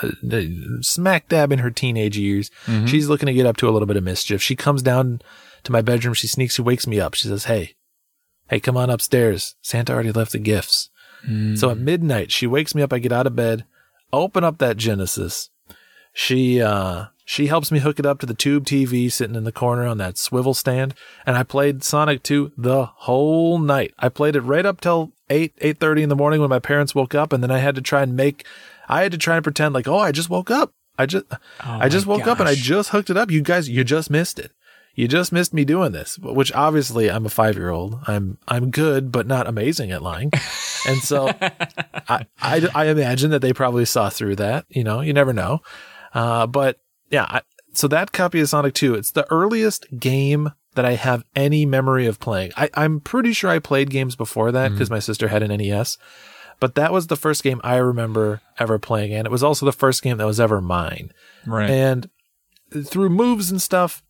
uh, 0.02 0.40
smack 0.80 1.28
dab 1.28 1.52
in 1.52 1.58
her 1.58 1.70
teenage 1.70 2.16
years. 2.16 2.50
She's 2.86 3.08
looking 3.08 3.26
to 3.26 3.34
get 3.34 3.46
up 3.46 3.56
to 3.58 3.68
a 3.68 3.72
little 3.72 3.86
bit 3.86 3.96
of 3.96 4.04
mischief. 4.04 4.40
She 4.42 4.56
comes 4.56 4.82
down 4.82 5.20
to 5.64 5.72
my 5.72 5.82
bedroom. 5.82 6.14
She 6.14 6.26
sneaks, 6.26 6.54
she 6.54 6.62
wakes 6.62 6.86
me 6.86 7.00
up. 7.00 7.14
She 7.14 7.28
says, 7.28 7.44
Hey, 7.44 7.74
hey, 8.48 8.60
come 8.60 8.76
on 8.76 8.90
upstairs. 8.90 9.56
Santa 9.62 9.92
already 9.92 10.12
left 10.12 10.32
the 10.32 10.38
gifts. 10.38 10.90
So 11.56 11.70
at 11.70 11.78
midnight, 11.78 12.30
she 12.30 12.46
wakes 12.46 12.74
me 12.74 12.82
up. 12.82 12.92
I 12.92 12.98
get 12.98 13.12
out 13.12 13.26
of 13.26 13.34
bed, 13.34 13.64
open 14.12 14.44
up 14.44 14.58
that 14.58 14.76
Genesis. 14.76 15.48
She, 16.12 16.60
uh, 16.60 17.06
she 17.24 17.46
helps 17.46 17.72
me 17.72 17.78
hook 17.78 17.98
it 17.98 18.04
up 18.04 18.18
to 18.20 18.26
the 18.26 18.34
tube 18.34 18.66
TV 18.66 19.10
sitting 19.10 19.34
in 19.34 19.44
the 19.44 19.52
corner 19.52 19.86
on 19.86 19.96
that 19.98 20.18
swivel 20.18 20.52
stand. 20.52 20.94
And 21.24 21.36
I 21.36 21.42
played 21.42 21.82
Sonic 21.82 22.22
2 22.22 22.52
the 22.58 22.84
whole 22.84 23.58
night. 23.58 23.94
I 23.98 24.10
played 24.10 24.36
it 24.36 24.42
right 24.42 24.66
up 24.66 24.82
till 24.82 25.12
8, 25.30 25.56
8.30 25.56 26.02
in 26.02 26.08
the 26.10 26.16
morning 26.16 26.42
when 26.42 26.50
my 26.50 26.58
parents 26.58 26.94
woke 26.94 27.14
up. 27.14 27.32
And 27.32 27.42
then 27.42 27.50
I 27.50 27.58
had 27.58 27.74
to 27.76 27.80
try 27.80 28.02
and 28.02 28.14
make, 28.14 28.44
I 28.86 29.02
had 29.02 29.12
to 29.12 29.18
try 29.18 29.36
and 29.36 29.42
pretend 29.42 29.72
like, 29.72 29.88
oh, 29.88 29.98
I 29.98 30.12
just 30.12 30.28
woke 30.28 30.50
up. 30.50 30.72
I 30.98 31.06
just, 31.06 31.24
I 31.60 31.88
just 31.88 32.06
woke 32.06 32.26
up 32.26 32.38
and 32.40 32.48
I 32.48 32.54
just 32.54 32.90
hooked 32.90 33.08
it 33.10 33.16
up. 33.16 33.30
You 33.30 33.40
guys, 33.40 33.68
you 33.68 33.82
just 33.82 34.10
missed 34.10 34.38
it. 34.38 34.52
You 34.94 35.08
just 35.08 35.32
missed 35.32 35.52
me 35.52 35.64
doing 35.64 35.92
this, 35.92 36.18
which 36.18 36.52
obviously 36.52 37.10
I'm 37.10 37.26
a 37.26 37.30
five 37.30 37.56
year 37.56 37.70
old. 37.70 37.98
I'm, 38.06 38.38
I'm 38.46 38.70
good, 38.70 39.10
but 39.10 39.26
not 39.26 39.46
amazing 39.46 39.90
at 39.90 40.02
lying. 40.02 40.30
And 40.86 40.98
so 40.98 41.28
I, 41.40 42.26
I, 42.42 42.68
I 42.74 42.84
imagine 42.88 43.30
that 43.30 43.40
they 43.40 43.54
probably 43.54 43.86
saw 43.86 44.10
through 44.10 44.36
that. 44.36 44.66
You 44.68 44.84
know, 44.84 45.00
you 45.00 45.14
never 45.14 45.32
know. 45.32 45.62
Uh, 46.12 46.46
but 46.46 46.78
yeah, 47.08 47.24
I, 47.26 47.40
so 47.72 47.88
that 47.88 48.12
copy 48.12 48.40
of 48.40 48.48
Sonic 48.48 48.74
2, 48.74 48.94
it's 48.94 49.10
the 49.10 49.26
earliest 49.30 49.86
game 49.98 50.52
that 50.74 50.84
I 50.84 50.92
have 50.92 51.24
any 51.34 51.66
memory 51.66 52.06
of 52.06 52.20
playing. 52.20 52.52
I, 52.56 52.70
I'm 52.74 53.00
pretty 53.00 53.32
sure 53.32 53.50
I 53.50 53.58
played 53.58 53.90
games 53.90 54.14
before 54.14 54.52
that 54.52 54.72
because 54.72 54.90
my 54.90 54.98
sister 54.98 55.28
had 55.28 55.42
an 55.42 55.56
NES, 55.56 55.96
but 56.60 56.74
that 56.74 56.92
was 56.92 57.06
the 57.06 57.16
first 57.16 57.42
game 57.42 57.60
I 57.64 57.76
remember 57.76 58.42
ever 58.58 58.78
playing. 58.78 59.14
And 59.14 59.26
it 59.26 59.30
was 59.30 59.42
also 59.42 59.66
the 59.66 59.72
first 59.72 60.02
game 60.02 60.18
that 60.18 60.26
was 60.26 60.40
ever 60.40 60.60
mine. 60.60 61.12
Right. 61.46 61.70
And 61.70 62.10
through 62.84 63.10
moves 63.10 63.50
and 63.50 63.62
stuff, 63.62 64.02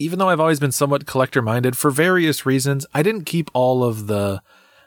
even 0.00 0.18
though 0.18 0.30
I've 0.30 0.40
always 0.40 0.58
been 0.58 0.72
somewhat 0.72 1.06
collector 1.06 1.42
minded 1.42 1.76
for 1.76 1.90
various 1.90 2.46
reasons, 2.46 2.86
I 2.94 3.02
didn't 3.02 3.26
keep 3.26 3.50
all 3.52 3.84
of 3.84 4.06
the 4.08 4.42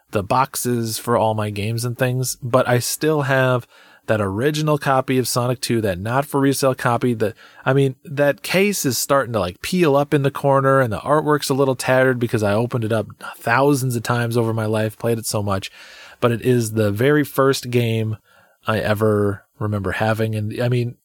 the 0.09 0.23
boxes 0.23 0.99
for 0.99 1.17
all 1.17 1.33
my 1.33 1.49
games 1.49 1.85
and 1.85 1.97
things, 1.97 2.35
but 2.35 2.67
I 2.67 2.77
still 2.79 3.23
have 3.23 3.67
that 4.05 4.21
original 4.21 4.77
copy 4.77 5.17
of 5.17 5.27
Sonic 5.27 5.59
2, 5.61 5.81
that 5.81 5.97
not 5.97 6.25
for 6.25 6.39
resale 6.39 6.75
copy 6.75 7.13
that 7.15 7.35
I 7.63 7.73
mean, 7.73 7.95
that 8.03 8.41
case 8.41 8.85
is 8.85 8.97
starting 8.97 9.33
to 9.33 9.39
like 9.39 9.61
peel 9.61 9.95
up 9.95 10.13
in 10.13 10.23
the 10.23 10.31
corner 10.31 10.81
and 10.81 10.91
the 10.91 10.99
artwork's 10.99 11.49
a 11.49 11.53
little 11.53 11.75
tattered 11.75 12.19
because 12.19 12.43
I 12.43 12.53
opened 12.53 12.83
it 12.83 12.91
up 12.91 13.07
thousands 13.37 13.95
of 13.95 14.03
times 14.03 14.35
over 14.35 14.53
my 14.53 14.65
life, 14.65 14.97
played 14.97 15.19
it 15.19 15.27
so 15.27 15.43
much, 15.43 15.71
but 16.19 16.31
it 16.31 16.41
is 16.41 16.73
the 16.73 16.91
very 16.91 17.23
first 17.23 17.69
game 17.69 18.17
I 18.65 18.79
ever 18.79 19.45
remember 19.59 19.91
having 19.91 20.35
and 20.35 20.59
I 20.59 20.69
mean, 20.69 20.97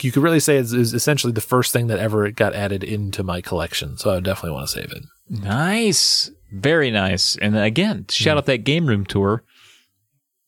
you 0.00 0.12
could 0.12 0.22
really 0.22 0.40
say 0.40 0.56
it's, 0.56 0.72
it's 0.72 0.92
essentially 0.92 1.32
the 1.32 1.40
first 1.40 1.72
thing 1.72 1.86
that 1.88 1.98
ever 1.98 2.30
got 2.30 2.54
added 2.54 2.82
into 2.84 3.22
my 3.22 3.40
collection. 3.40 3.96
So 3.96 4.14
I 4.14 4.20
definitely 4.20 4.52
want 4.52 4.68
to 4.68 4.72
save 4.72 4.92
it. 4.92 5.04
Nice. 5.28 6.30
Very 6.52 6.90
nice. 6.90 7.36
And 7.36 7.56
again, 7.56 8.06
shout 8.10 8.36
out 8.36 8.46
that 8.46 8.64
game 8.64 8.86
room 8.86 9.04
tour. 9.04 9.42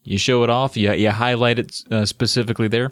You 0.03 0.19
show 0.19 0.43
it 0.43 0.51
off, 0.51 0.77
you, 0.77 0.93
you 0.93 1.11
highlight 1.11 1.59
it 1.59 1.83
uh, 1.91 2.07
specifically 2.07 2.69
there. 2.69 2.89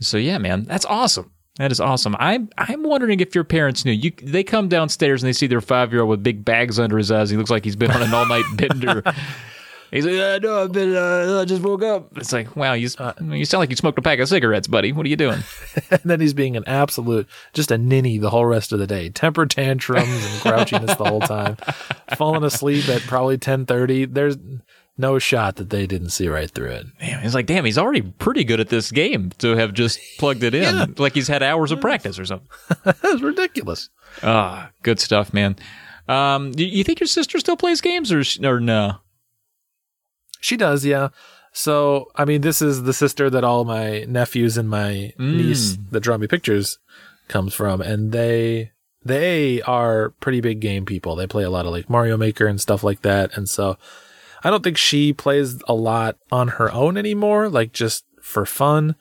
So 0.00 0.16
yeah, 0.16 0.38
man, 0.38 0.64
that's 0.64 0.84
awesome. 0.86 1.32
That 1.58 1.72
is 1.72 1.80
awesome. 1.80 2.14
I'm 2.20 2.48
I'm 2.56 2.84
wondering 2.84 3.18
if 3.18 3.34
your 3.34 3.42
parents 3.42 3.84
knew. 3.84 3.90
You 3.90 4.12
they 4.22 4.44
come 4.44 4.68
downstairs 4.68 5.22
and 5.22 5.28
they 5.28 5.32
see 5.32 5.48
their 5.48 5.60
five 5.60 5.92
year 5.92 6.02
old 6.02 6.10
with 6.10 6.22
big 6.22 6.44
bags 6.44 6.78
under 6.78 6.96
his 6.96 7.10
eyes. 7.10 7.30
He 7.30 7.36
looks 7.36 7.50
like 7.50 7.64
he's 7.64 7.74
been 7.74 7.90
on 7.90 8.00
an 8.00 8.14
all 8.14 8.26
night 8.26 8.44
bender. 8.54 9.02
He's 9.90 10.04
like, 10.04 10.16
I 10.16 10.38
know, 10.38 10.64
I've 10.64 10.72
been, 10.72 10.94
uh, 10.94 11.40
I 11.40 11.44
just 11.44 11.62
woke 11.62 11.82
up. 11.82 12.16
It's 12.16 12.32
like, 12.32 12.54
wow, 12.56 12.74
you, 12.74 12.88
you 13.32 13.44
sound 13.44 13.60
like 13.60 13.70
you 13.70 13.76
smoked 13.76 13.98
a 13.98 14.02
pack 14.02 14.18
of 14.18 14.28
cigarettes, 14.28 14.68
buddy. 14.68 14.92
What 14.92 15.06
are 15.06 15.08
you 15.08 15.16
doing? 15.16 15.42
and 15.90 16.00
then 16.04 16.20
he's 16.20 16.34
being 16.34 16.56
an 16.56 16.64
absolute, 16.66 17.26
just 17.54 17.70
a 17.70 17.78
ninny 17.78 18.18
the 18.18 18.30
whole 18.30 18.44
rest 18.44 18.72
of 18.72 18.78
the 18.78 18.86
day. 18.86 19.08
Temper 19.08 19.46
tantrums 19.46 20.08
and 20.08 20.42
grouchiness 20.42 20.96
the 20.98 21.04
whole 21.04 21.20
time. 21.20 21.56
Falling 22.16 22.44
asleep 22.44 22.88
at 22.88 23.02
probably 23.02 23.34
1030. 23.34 24.06
There's 24.06 24.36
no 24.98 25.18
shot 25.18 25.56
that 25.56 25.70
they 25.70 25.86
didn't 25.86 26.10
see 26.10 26.28
right 26.28 26.50
through 26.50 26.70
it. 26.70 26.86
Damn, 26.98 27.22
he's 27.22 27.34
like, 27.34 27.46
damn, 27.46 27.64
he's 27.64 27.78
already 27.78 28.02
pretty 28.02 28.44
good 28.44 28.60
at 28.60 28.68
this 28.68 28.90
game 28.90 29.30
to 29.38 29.56
have 29.56 29.72
just 29.72 30.00
plugged 30.18 30.42
it 30.42 30.54
in. 30.54 30.58
Yeah. 30.68 30.86
Like 30.98 31.14
he's 31.14 31.28
had 31.28 31.42
hours 31.42 31.72
of 31.72 31.80
practice 31.80 32.18
or 32.18 32.24
something. 32.24 32.48
That's 32.84 33.22
ridiculous. 33.22 33.88
Ah, 34.22 34.70
good 34.82 35.00
stuff, 35.00 35.32
man. 35.32 35.56
Um, 36.08 36.52
you, 36.56 36.66
you 36.66 36.84
think 36.84 37.00
your 37.00 37.06
sister 37.06 37.38
still 37.38 37.56
plays 37.56 37.80
games 37.80 38.12
or, 38.12 38.22
or 38.46 38.60
no? 38.60 38.96
She 40.40 40.56
does, 40.56 40.84
yeah. 40.84 41.08
So, 41.52 42.10
I 42.14 42.24
mean, 42.24 42.42
this 42.42 42.62
is 42.62 42.84
the 42.84 42.92
sister 42.92 43.30
that 43.30 43.44
all 43.44 43.64
my 43.64 44.04
nephews 44.04 44.56
and 44.56 44.68
my 44.68 45.12
mm. 45.18 45.36
niece 45.36 45.76
that 45.90 46.00
draw 46.00 46.16
me 46.16 46.26
pictures 46.26 46.78
comes 47.28 47.54
from, 47.54 47.80
and 47.80 48.12
they 48.12 48.72
they 49.04 49.62
are 49.62 50.10
pretty 50.20 50.40
big 50.40 50.60
game 50.60 50.84
people. 50.84 51.16
They 51.16 51.26
play 51.26 51.44
a 51.44 51.50
lot 51.50 51.66
of 51.66 51.72
like 51.72 51.90
Mario 51.90 52.16
Maker 52.16 52.46
and 52.46 52.60
stuff 52.60 52.84
like 52.84 53.02
that, 53.02 53.36
and 53.36 53.48
so 53.48 53.76
I 54.44 54.50
don't 54.50 54.62
think 54.62 54.76
she 54.76 55.12
plays 55.12 55.60
a 55.66 55.74
lot 55.74 56.16
on 56.30 56.48
her 56.48 56.72
own 56.72 56.96
anymore, 56.96 57.48
like 57.48 57.72
just 57.72 58.04
for 58.22 58.46
fun. 58.46 58.94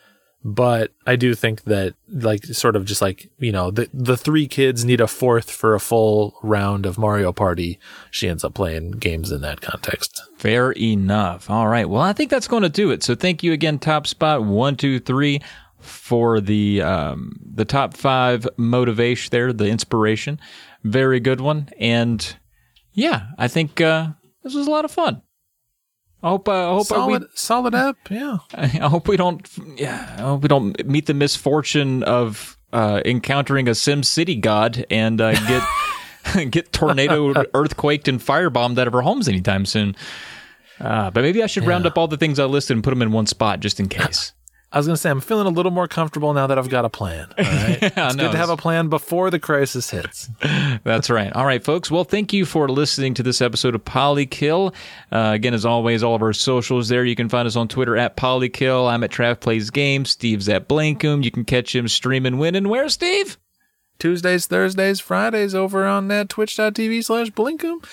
But 0.44 0.94
I 1.06 1.18
do 1.18 1.36
think 1.36 1.64
that, 1.64 1.96
like, 2.08 2.46
sort 2.46 2.76
of 2.76 2.86
just 2.86 3.02
like, 3.02 3.30
you 3.38 3.52
know, 3.52 3.70
the, 3.70 3.90
the 3.94 4.16
three 4.16 4.48
kids 4.48 4.86
need 4.86 5.02
a 5.02 5.08
fourth 5.08 5.52
for 5.52 5.76
a 5.76 5.80
full 5.80 6.38
round 6.42 6.86
of 6.86 6.98
Mario 6.98 7.34
Party. 7.34 7.80
She 8.12 8.30
ends 8.30 8.44
up 8.44 8.54
playing 8.54 8.92
games 8.92 9.32
in 9.32 9.42
that 9.42 9.60
context. 9.62 10.22
Fair 10.38 10.72
enough. 10.72 11.50
All 11.50 11.68
right. 11.68 11.90
Well, 11.90 12.02
I 12.02 12.14
think 12.14 12.30
that's 12.30 12.48
going 12.48 12.64
to 12.64 12.70
do 12.70 12.92
it. 12.92 13.04
So 13.04 13.14
thank 13.14 13.44
you 13.44 13.52
again, 13.52 13.78
Top 13.80 14.08
Spot 14.08 14.44
one 14.44 14.78
two 14.78 15.00
three, 15.00 15.42
for 15.80 16.40
the 16.40 16.82
um, 16.82 17.40
the 17.54 17.66
top 17.66 17.96
five 17.96 18.48
motivation 18.58 19.30
there, 19.32 19.52
the 19.52 19.68
inspiration. 19.68 20.40
Very 20.84 21.20
good 21.20 21.42
one. 21.42 21.70
And 21.80 22.38
yeah, 22.94 23.28
I 23.38 23.48
think 23.48 23.82
uh, 23.82 24.10
this 24.44 24.56
was 24.56 24.68
a 24.68 24.72
lot 24.72 24.86
of 24.86 24.92
fun. 24.92 25.22
I 26.24 26.30
hope. 26.30 26.48
Uh, 26.50 26.72
I 26.72 26.74
hope 26.76 26.88
solid, 26.88 27.22
we. 27.22 27.28
solid 27.36 27.76
up. 27.76 27.98
Yeah. 28.10 28.38
I 28.54 28.68
hope 28.68 29.08
we 29.08 29.18
don't. 29.18 29.48
Yeah, 29.76 30.16
I 30.18 30.22
hope 30.22 30.42
we 30.42 30.48
don't 30.48 30.86
meet 30.86 31.06
the 31.06 31.14
misfortune 31.14 32.04
of 32.04 32.58
uh, 32.74 33.02
encountering 33.06 33.68
a 33.68 33.76
Sim 33.76 34.04
City 34.04 34.36
god 34.36 34.86
and 34.90 35.22
uh, 35.22 35.34
get 35.48 36.50
get 36.52 36.72
tornado, 36.72 37.34
earthquaked, 37.54 38.08
and 38.08 38.20
firebombed 38.20 38.80
out 38.80 38.88
of 38.88 38.96
our 38.96 39.02
homes 39.02 39.28
anytime 39.28 39.66
soon. 39.66 39.96
Uh, 40.80 41.10
but 41.10 41.22
maybe 41.22 41.42
I 41.42 41.48
should 41.48 41.66
round 41.66 41.86
up 41.88 41.98
all 41.98 42.08
the 42.08 42.18
things 42.18 42.40
I 42.40 42.46
listed 42.46 42.78
and 42.78 42.84
put 42.84 42.92
them 42.92 43.02
in 43.02 43.12
one 43.12 43.26
spot 43.26 43.60
just 43.62 43.80
in 43.80 43.90
case. 43.90 44.34
I 44.70 44.78
was 44.80 44.86
going 44.86 44.96
to 44.96 45.02
say, 45.02 45.10
I'm 45.10 45.22
feeling 45.22 45.48
a 45.48 45.50
little 45.50 45.72
more 45.72 45.88
comfortable 45.88 46.34
now 46.34 46.48
that 46.48 46.58
I've 46.58 46.68
got 46.68 46.84
a 46.84 46.90
plan. 46.90 47.28
All 47.38 47.46
right. 47.46 47.80
it's 47.82 47.96
no, 47.96 48.26
good 48.26 48.32
to 48.34 48.38
have 48.38 48.50
a 48.50 48.58
plan 48.58 48.90
before 48.90 49.30
the 49.32 49.40
crisis 49.40 49.90
hits. 49.90 50.30
That's 50.84 51.10
right. 51.10 51.32
All 51.32 51.46
right, 51.46 51.64
folks. 51.64 51.90
Well, 51.90 52.04
thank 52.04 52.34
you 52.34 52.46
for 52.46 52.68
listening 52.68 53.14
to 53.14 53.24
this 53.24 53.42
episode 53.42 53.76
of 53.76 53.86
Polykill. 53.86 54.74
Uh, 55.10 55.32
again, 55.34 55.54
as 55.54 55.66
always, 55.66 56.04
all 56.04 56.16
of 56.16 56.22
our 56.22 56.34
socials 56.34 56.90
there. 56.90 57.06
You 57.06 57.16
can 57.16 57.30
find 57.30 57.48
us 57.48 57.56
on 57.56 57.70
Twitter 57.70 57.96
at 57.96 58.18
Polykill. 58.18 58.92
I'm 58.92 59.06
at 59.06 59.12
Trav 59.12 59.40
Plays 59.40 59.70
Games. 59.70 60.10
Steve's 60.12 60.50
at 60.50 60.68
Blankum. 60.68 61.24
You 61.24 61.32
can 61.32 61.46
catch 61.46 61.74
him 61.74 61.88
streaming 61.88 62.38
winning. 62.38 62.68
Where, 62.68 62.90
Steve? 62.90 63.38
Tuesdays, 64.00 64.46
Thursdays, 64.46 65.00
Fridays 65.00 65.56
over 65.56 65.86
on 65.86 66.08
that 66.10 66.30
twitch.tv 66.30 67.04
slash 67.04 67.30
blinkum. 67.32 67.84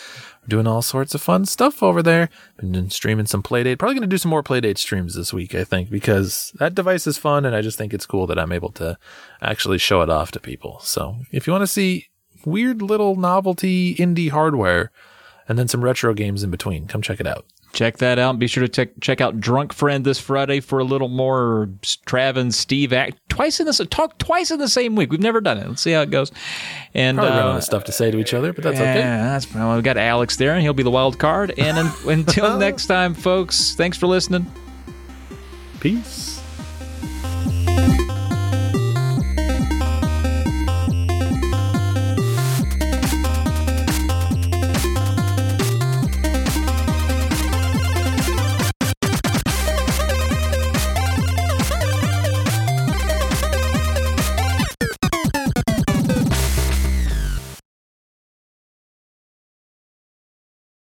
Doing 0.47 0.67
all 0.67 0.83
sorts 0.83 1.15
of 1.15 1.23
fun 1.23 1.47
stuff 1.47 1.83
over 1.83 2.03
there. 2.03 2.29
Been 2.59 2.91
streaming 2.91 3.27
some 3.27 3.43
Playdate. 3.43 3.79
Probably 3.79 3.95
going 3.95 4.09
to 4.09 4.15
do 4.15 4.19
some 4.19 4.31
more 4.31 4.43
Playdate 4.43 4.79
streams 4.79 5.15
this 5.15 5.33
week, 5.33 5.55
I 5.55 5.65
think, 5.65 5.91
because 5.91 6.53
that 6.59 6.75
device 6.75 7.07
is 7.07 7.17
fun 7.17 7.45
and 7.45 7.57
I 7.57 7.63
just 7.63 7.79
think 7.79 7.95
it's 7.95 8.07
cool 8.07 8.27
that 8.27 8.39
I'm 8.39 8.53
able 8.53 8.71
to 8.73 8.99
actually 9.41 9.79
show 9.79 10.03
it 10.03 10.11
off 10.11 10.33
to 10.33 10.41
people. 10.41 10.81
So 10.81 11.17
if 11.33 11.47
you 11.47 11.53
want 11.53 11.63
to 11.63 11.67
see 11.67 12.09
weird 12.45 12.83
little 12.83 13.17
novelty 13.17 13.95
indie 13.95 14.31
hardware 14.31 14.91
and 15.49 15.59
then 15.59 15.69
some 15.69 15.83
retro 15.83 16.13
games 16.13 16.43
in 16.43 16.51
between, 16.51 16.87
come 16.87 17.01
check 17.03 17.21
it 17.21 17.27
out. 17.27 17.47
Check 17.75 17.99
that 17.99 18.19
out. 18.21 18.39
Be 18.39 18.47
sure 18.47 18.63
to 18.63 18.69
check 18.69 18.91
check 19.01 19.21
out 19.21 19.41
Drunk 19.41 19.73
Friend 19.73 20.05
this 20.05 20.21
Friday 20.21 20.61
for 20.61 20.79
a 20.79 20.85
little 20.85 21.09
more 21.09 21.69
Trav 21.83 22.37
and 22.37 22.55
Steve 22.55 22.93
act 22.93 23.19
twice 23.29 23.59
in 23.59 23.67
this 23.67 23.81
talk 23.91 24.17
twice 24.19 24.53
in 24.53 24.61
the 24.61 24.69
same 24.69 24.95
week. 24.95 25.11
We've 25.11 25.21
never 25.21 25.41
done 25.41 25.59
it. 25.59 25.69
Let's 25.69 25.83
see 25.83 25.91
how 25.91 26.03
it 26.03 26.11
goes. 26.11 26.31
And 26.95 27.19
Probably 27.19 27.37
uh, 27.37 27.61
stuff 27.61 27.85
to 27.85 27.93
say 27.93 28.13
to 28.13 28.19
each 28.19 28.33
other, 28.33 28.53
but 28.53 28.63
that's 28.63 28.77
okay. 28.77 28.85
yeah, 29.01 29.17
okay. 29.17 29.23
that's 29.25 29.53
well, 29.53 29.75
we've 29.75 29.83
got 29.83 29.97
Alex 29.97 30.37
there, 30.37 30.53
and 30.53 30.63
he'll 30.63 30.73
be 30.73 30.85
the 30.85 30.91
wild 30.91 31.19
card. 31.19 31.53
And 31.59 31.77
un- 31.77 31.93
until 32.07 32.57
next 32.59 32.87
time, 32.87 33.13
folks, 33.13 33.75
thanks 33.75 33.99
for 33.99 34.07
listening. 34.07 34.47
Peace. 35.81 36.41